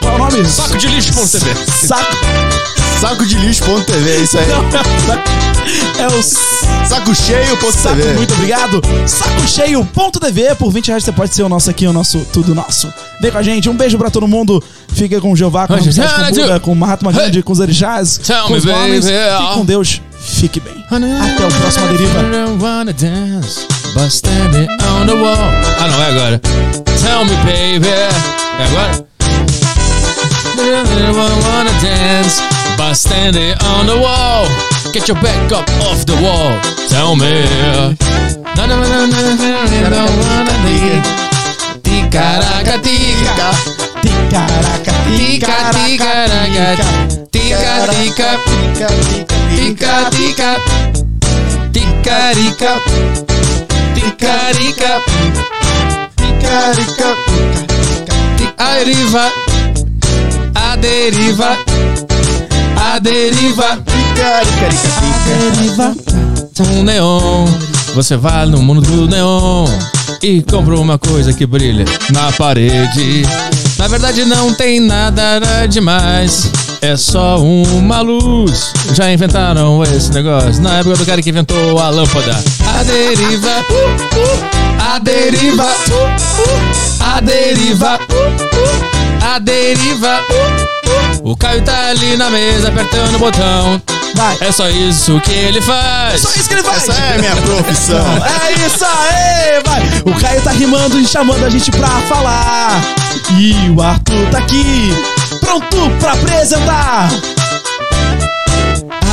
Qual 0.00 0.12
é 0.12 0.14
o 0.14 0.18
nome? 0.18 0.44
Saco 0.46 0.76
de 0.76 0.86
lixo.tv. 0.88 1.54
Saco... 1.86 2.16
Saco 3.00 3.26
de 3.26 3.36
lixo.tv, 3.38 4.10
é 4.10 4.16
isso 4.16 4.38
aí. 4.38 4.46
É 5.98 6.06
o 6.06 6.22
Saco 6.86 7.14
cheio.tv. 7.14 7.72
Saco, 7.72 7.96
muito 8.16 8.34
obrigado. 8.34 8.80
Saco 9.06 9.48
cheio.tv. 9.48 10.54
Por 10.54 10.70
20 10.70 10.88
reais 10.88 11.04
você 11.04 11.10
pode 11.10 11.34
ser 11.34 11.42
o 11.42 11.48
nosso 11.48 11.68
aqui, 11.68 11.86
o 11.86 11.92
nosso 11.92 12.24
tudo 12.32 12.54
nosso. 12.54 12.92
Vem 13.20 13.32
com 13.32 13.38
a 13.38 13.42
gente. 13.42 13.68
Um 13.68 13.76
beijo 13.76 13.98
pra 13.98 14.10
todo 14.10 14.28
mundo. 14.28 14.62
Fica 14.88 15.20
com 15.20 15.32
o 15.32 15.36
Jeová, 15.36 15.66
com 15.66 15.72
o 15.74 15.76
Ramsés, 15.76 16.12
com 16.12 16.22
o 16.22 16.34
Buda, 16.34 16.60
com 16.60 16.72
o 16.72 16.76
Mahatma 16.76 17.10
Gandhi, 17.10 17.42
com 17.42 17.52
os 17.52 17.58
orixás, 17.60 18.20
com 18.46 18.54
os 18.54 18.64
homens. 18.64 19.04
Fique 19.06 19.54
com 19.54 19.64
Deus. 19.64 20.00
Fique 20.18 20.60
bem. 20.60 20.84
Até 20.88 21.46
o 21.46 21.60
próximo 21.60 21.88
Deriva. 21.88 22.22
But 23.96 24.10
standing 24.10 24.68
on 24.92 25.06
the 25.06 25.16
wall. 25.16 25.50
Ah, 25.80 25.88
não, 25.88 26.02
é 26.02 26.10
agora. 26.10 26.38
Tell 27.00 27.24
me, 27.24 27.34
baby. 27.46 27.88
É 27.88 28.64
agora? 28.64 29.06
Wanna 31.42 31.70
dance, 31.80 32.42
but 32.76 32.94
standing 32.94 33.54
on 33.64 33.86
the 33.86 33.96
wall. 33.96 34.46
Get 34.92 35.08
your 35.08 35.18
back 35.22 35.50
up 35.50 35.66
off 35.80 36.04
the 36.04 36.12
wall. 36.16 36.52
Tell 36.90 37.16
me. 37.16 37.46
Na, 38.54 38.66
na, 38.66 38.76
na, 38.76 39.06
na, 39.06 40.04
wanna 40.04 40.52
dance. 40.62 41.02
Ticaraca, 41.82 42.78
tica. 42.78 43.50
Ticaraca, 44.02 44.92
Tica, 45.16 45.70
ticaraca. 45.72 46.86
Tica, 47.32 47.86
tica. 50.10 50.60
Tica, 51.72 52.34
tica. 52.34 53.55
Ticarica. 53.96 55.02
Ticarica. 56.16 57.16
Carica. 58.56 59.32
A 60.54 60.76
deriva. 60.76 61.56
A 62.78 62.98
deriva. 62.98 63.78
A 64.14 64.18
deriva. 64.58 64.94
Deriva. 65.26 65.94
Um 66.70 66.82
neon. 66.82 67.46
Você 67.94 68.16
vai 68.16 68.44
no 68.46 68.62
mundo 68.62 68.82
do 68.82 69.08
neon 69.08 69.66
e 70.22 70.42
compra 70.42 70.78
uma 70.78 70.98
coisa 70.98 71.32
que 71.32 71.46
brilha 71.46 71.84
na 72.12 72.32
parede. 72.32 73.22
Na 73.78 73.88
verdade 73.88 74.24
não 74.24 74.52
tem 74.54 74.80
nada 74.80 75.66
demais. 75.68 76.50
É 76.80 76.96
só 76.96 77.38
uma 77.38 78.00
luz. 78.00 78.72
Já 78.92 79.12
inventaram 79.12 79.82
esse 79.82 80.12
negócio 80.12 80.62
na 80.62 80.78
época 80.78 80.96
do 80.96 81.06
cara 81.06 81.22
que 81.22 81.30
inventou 81.30 81.78
a 81.78 81.90
lâmpada. 81.90 82.36
A 82.66 82.82
deriva. 82.82 83.50
A 84.78 84.98
deriva. 84.98 85.66
A 87.00 87.20
deriva. 87.20 87.98
A 89.22 89.38
deriva. 89.38 90.20
O 91.22 91.36
Caio 91.36 91.62
tá 91.62 91.88
ali 91.90 92.16
na 92.16 92.30
mesa 92.30 92.68
apertando 92.68 93.16
o 93.16 93.18
botão. 93.18 93.82
Vai. 94.16 94.38
É 94.40 94.50
só 94.50 94.68
isso 94.70 95.20
que 95.20 95.30
ele 95.30 95.60
faz. 95.60 96.22
Só 96.22 96.30
isso 96.30 96.48
que 96.48 96.54
ele 96.54 96.62
faz. 96.62 96.88
Essa 96.88 97.00
é 97.00 97.18
minha 97.18 97.36
profissão. 97.36 98.04
É 98.46 98.66
isso 98.66 98.84
aí, 98.84 99.62
vai! 99.64 99.82
O 100.06 100.18
Caio 100.18 100.40
tá 100.40 100.50
rimando 100.50 100.98
e 100.98 101.06
chamando 101.06 101.44
a 101.44 101.50
gente 101.50 101.70
pra 101.70 101.88
falar. 102.08 102.80
E 103.38 103.70
o 103.70 103.82
Arthur 103.82 104.30
tá 104.30 104.38
aqui, 104.38 104.94
pronto 105.40 105.90
pra 106.00 106.12
apresentar. 106.12 107.10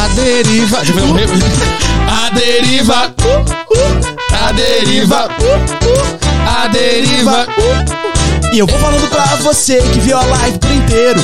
A 0.03 0.07
deriva. 0.15 0.77
Deixa 0.77 0.99
eu 0.99 1.05
um 1.05 1.13
remo. 1.13 1.33
A 2.07 2.29
deriva. 2.29 3.13
A 4.47 4.51
deriva. 4.53 5.29
A 6.47 6.67
deriva. 6.67 7.47
E 8.53 8.59
eu 8.59 8.67
vou 8.67 8.79
falando 8.79 9.09
pra 9.09 9.25
você 9.37 9.81
que 9.81 9.99
viu 9.99 10.17
a 10.17 10.23
live 10.23 10.59
por 10.59 10.71
inteiro. 10.71 11.23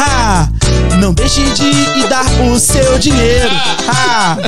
Ha! 0.00 0.48
Não 0.98 1.12
deixe 1.12 1.42
de 1.42 2.08
dar 2.08 2.24
o 2.50 2.58
seu 2.58 2.98
dinheiro. 2.98 3.50
Ha! 3.86 4.38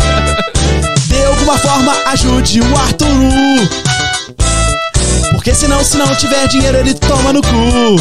De 1.06 1.24
alguma 1.26 1.58
forma 1.58 1.94
ajude 2.06 2.62
o 2.62 2.78
Arthur. 2.78 3.68
Porque 5.32 5.55
senão, 5.55 5.84
se 5.84 5.98
não 5.98 6.14
tiver 6.14 6.48
dinheiro, 6.48 6.78
ele 6.78 6.94
toma 6.94 7.34
no 7.34 7.42
cu. 7.42 7.97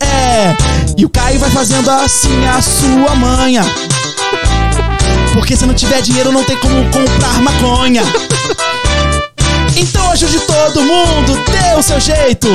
É, 0.00 0.54
e 0.98 1.06
o 1.06 1.08
Caio 1.08 1.38
vai 1.38 1.48
fazendo 1.48 1.90
assim 1.90 2.46
a 2.46 2.60
sua 2.60 3.14
manha. 3.14 3.64
Porque 5.32 5.56
se 5.56 5.64
não 5.64 5.72
tiver 5.72 6.02
dinheiro, 6.02 6.30
não 6.30 6.44
tem 6.44 6.58
como 6.58 6.84
comprar 6.90 7.40
maconha. 7.40 8.02
Então 9.74 10.10
ajude 10.10 10.40
todo 10.40 10.82
mundo, 10.82 11.42
dê 11.50 11.78
o 11.78 11.82
seu 11.82 11.98
jeito. 11.98 12.48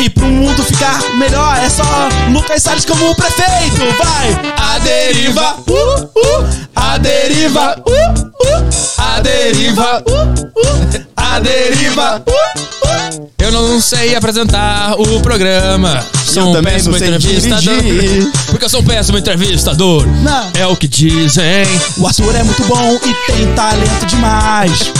E 0.00 0.08
pro 0.10 0.26
mundo 0.26 0.62
ficar 0.64 1.00
melhor 1.16 1.56
é 1.58 1.68
só 1.68 1.84
Lucas 2.30 2.62
Salles 2.62 2.84
como 2.84 3.14
prefeito. 3.14 3.82
Vai! 3.98 4.54
A 4.56 4.78
deriva, 4.78 5.56
uh, 5.66 6.04
uh, 6.04 6.68
a 6.76 6.98
deriva, 6.98 7.76
uh, 7.86 8.18
uh, 8.20 8.68
a 8.98 9.20
deriva, 9.20 10.02
uh, 10.06 10.12
uh, 10.12 11.06
a 11.16 11.40
deriva, 11.40 12.22
uh, 12.26 12.30
uh. 12.30 13.28
Eu 13.38 13.50
não 13.52 13.80
sei 13.80 14.14
apresentar 14.14 14.94
o 15.00 15.20
programa. 15.20 16.04
Sou 16.24 16.54
Eu 16.54 16.60
um 16.60 16.62
péssimo 16.62 16.96
entrevistador. 16.96 17.80
dirigir. 17.82 18.30
Porque 18.46 18.64
eu 18.64 18.68
sou 18.68 18.80
um 18.80 18.84
péssimo 18.84 19.18
entrevistador. 19.18 20.06
Não. 20.06 20.50
É 20.54 20.66
o 20.66 20.76
que 20.76 20.86
dizem. 20.86 21.64
O 21.96 22.06
Arthur 22.06 22.34
é 22.36 22.42
muito 22.44 22.62
bom 22.64 22.98
e 23.04 23.32
tem 23.32 23.54
talento 23.54 24.06
demais. 24.06 24.92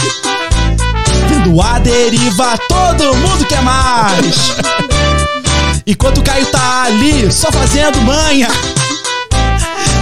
Vendo 1.29 1.61
a 1.61 1.79
deriva, 1.79 2.57
todo 2.67 3.15
mundo 3.15 3.45
quer 3.45 3.61
mais. 3.61 4.55
Enquanto 5.85 6.19
o 6.19 6.23
Caio 6.23 6.45
tá 6.47 6.83
ali, 6.83 7.31
só 7.31 7.51
fazendo 7.51 8.01
manha. 8.01 8.47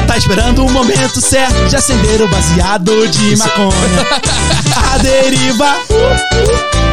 Tá 0.07 0.17
esperando 0.17 0.65
o 0.65 0.69
momento 0.69 1.19
certo 1.19 1.67
de 1.67 1.75
acender 1.75 2.21
o 2.21 2.27
baseado 2.27 3.07
de 3.09 3.35
maconha. 3.35 3.71
A 4.93 4.97
deriva, 4.99 5.75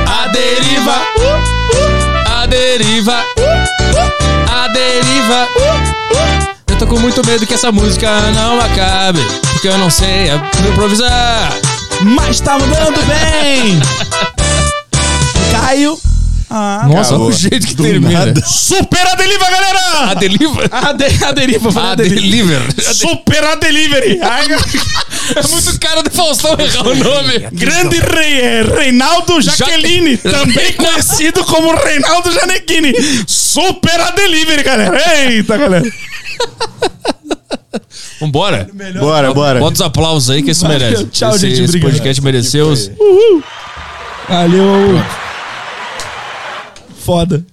A 0.06 0.28
deriva. 0.28 0.94
A 2.26 2.46
deriva. 2.46 3.24
A 4.50 4.68
deriva. 4.68 5.48
Eu 6.66 6.76
tô 6.76 6.86
com 6.86 6.98
muito 6.98 7.24
medo 7.24 7.46
que 7.46 7.54
essa 7.54 7.70
música 7.70 8.08
não 8.32 8.58
acabe. 8.60 9.20
Porque 9.52 9.68
eu 9.68 9.78
não 9.78 9.90
sei 9.90 10.30
improvisar. 10.68 11.52
Mas 12.02 12.40
tá 12.40 12.58
mandando 12.58 13.00
bem. 13.02 13.80
Caio. 15.52 15.98
Ah, 16.56 16.86
Nossa, 16.88 17.10
Acabou. 17.10 17.28
o 17.28 17.32
jeito 17.32 17.66
que 17.66 17.74
Do 17.74 17.82
termina. 17.82 18.26
nada. 18.26 18.40
Super 18.46 19.04
a 19.08 19.14
deliva, 19.16 19.44
galera! 19.50 20.10
A 20.10 20.14
deliver. 20.14 20.68
a, 20.70 20.92
de, 20.92 21.24
a 21.24 21.32
deriva, 21.32 21.80
A 21.80 21.90
a 21.92 21.94
deriva. 21.96 22.14
deliver. 22.20 22.60
Super 22.94 23.44
a 23.44 23.54
delivery! 23.56 24.20
Ai, 24.22 24.46
É 25.36 25.48
muito 25.48 25.80
cara 25.80 26.02
do 26.02 26.10
Faustão 26.10 26.54
errar 26.60 26.86
o 26.86 26.94
nome. 26.94 27.38
Grande 27.50 27.98
rei, 27.98 28.40
é 28.40 28.62
Reinaldo 28.62 29.40
Jaqueline, 29.40 30.16
também 30.18 30.72
conhecido 30.74 31.42
como 31.44 31.74
Reinaldo 31.74 32.30
Janequini. 32.30 32.92
Super 33.26 33.98
a 34.00 34.10
delivery, 34.10 34.62
galera. 34.62 35.02
Eita, 35.24 35.56
galera. 35.56 35.90
Vambora. 38.20 38.68
Bora, 39.00 39.34
bora. 39.34 39.60
Bota 39.60 39.74
os 39.74 39.80
aplausos 39.80 40.30
aí 40.30 40.42
que 40.42 40.50
esse 40.50 40.62
Valeu, 40.62 40.78
merece. 40.78 41.04
tchau, 41.06 41.30
esse, 41.30 41.40
gente, 41.40 41.52
Esse 41.54 41.64
obrigado. 41.64 41.90
podcast 41.90 42.22
mereceu. 42.22 42.68
os- 42.68 42.90
Valeu. 44.28 45.02
Foda. 47.04 47.44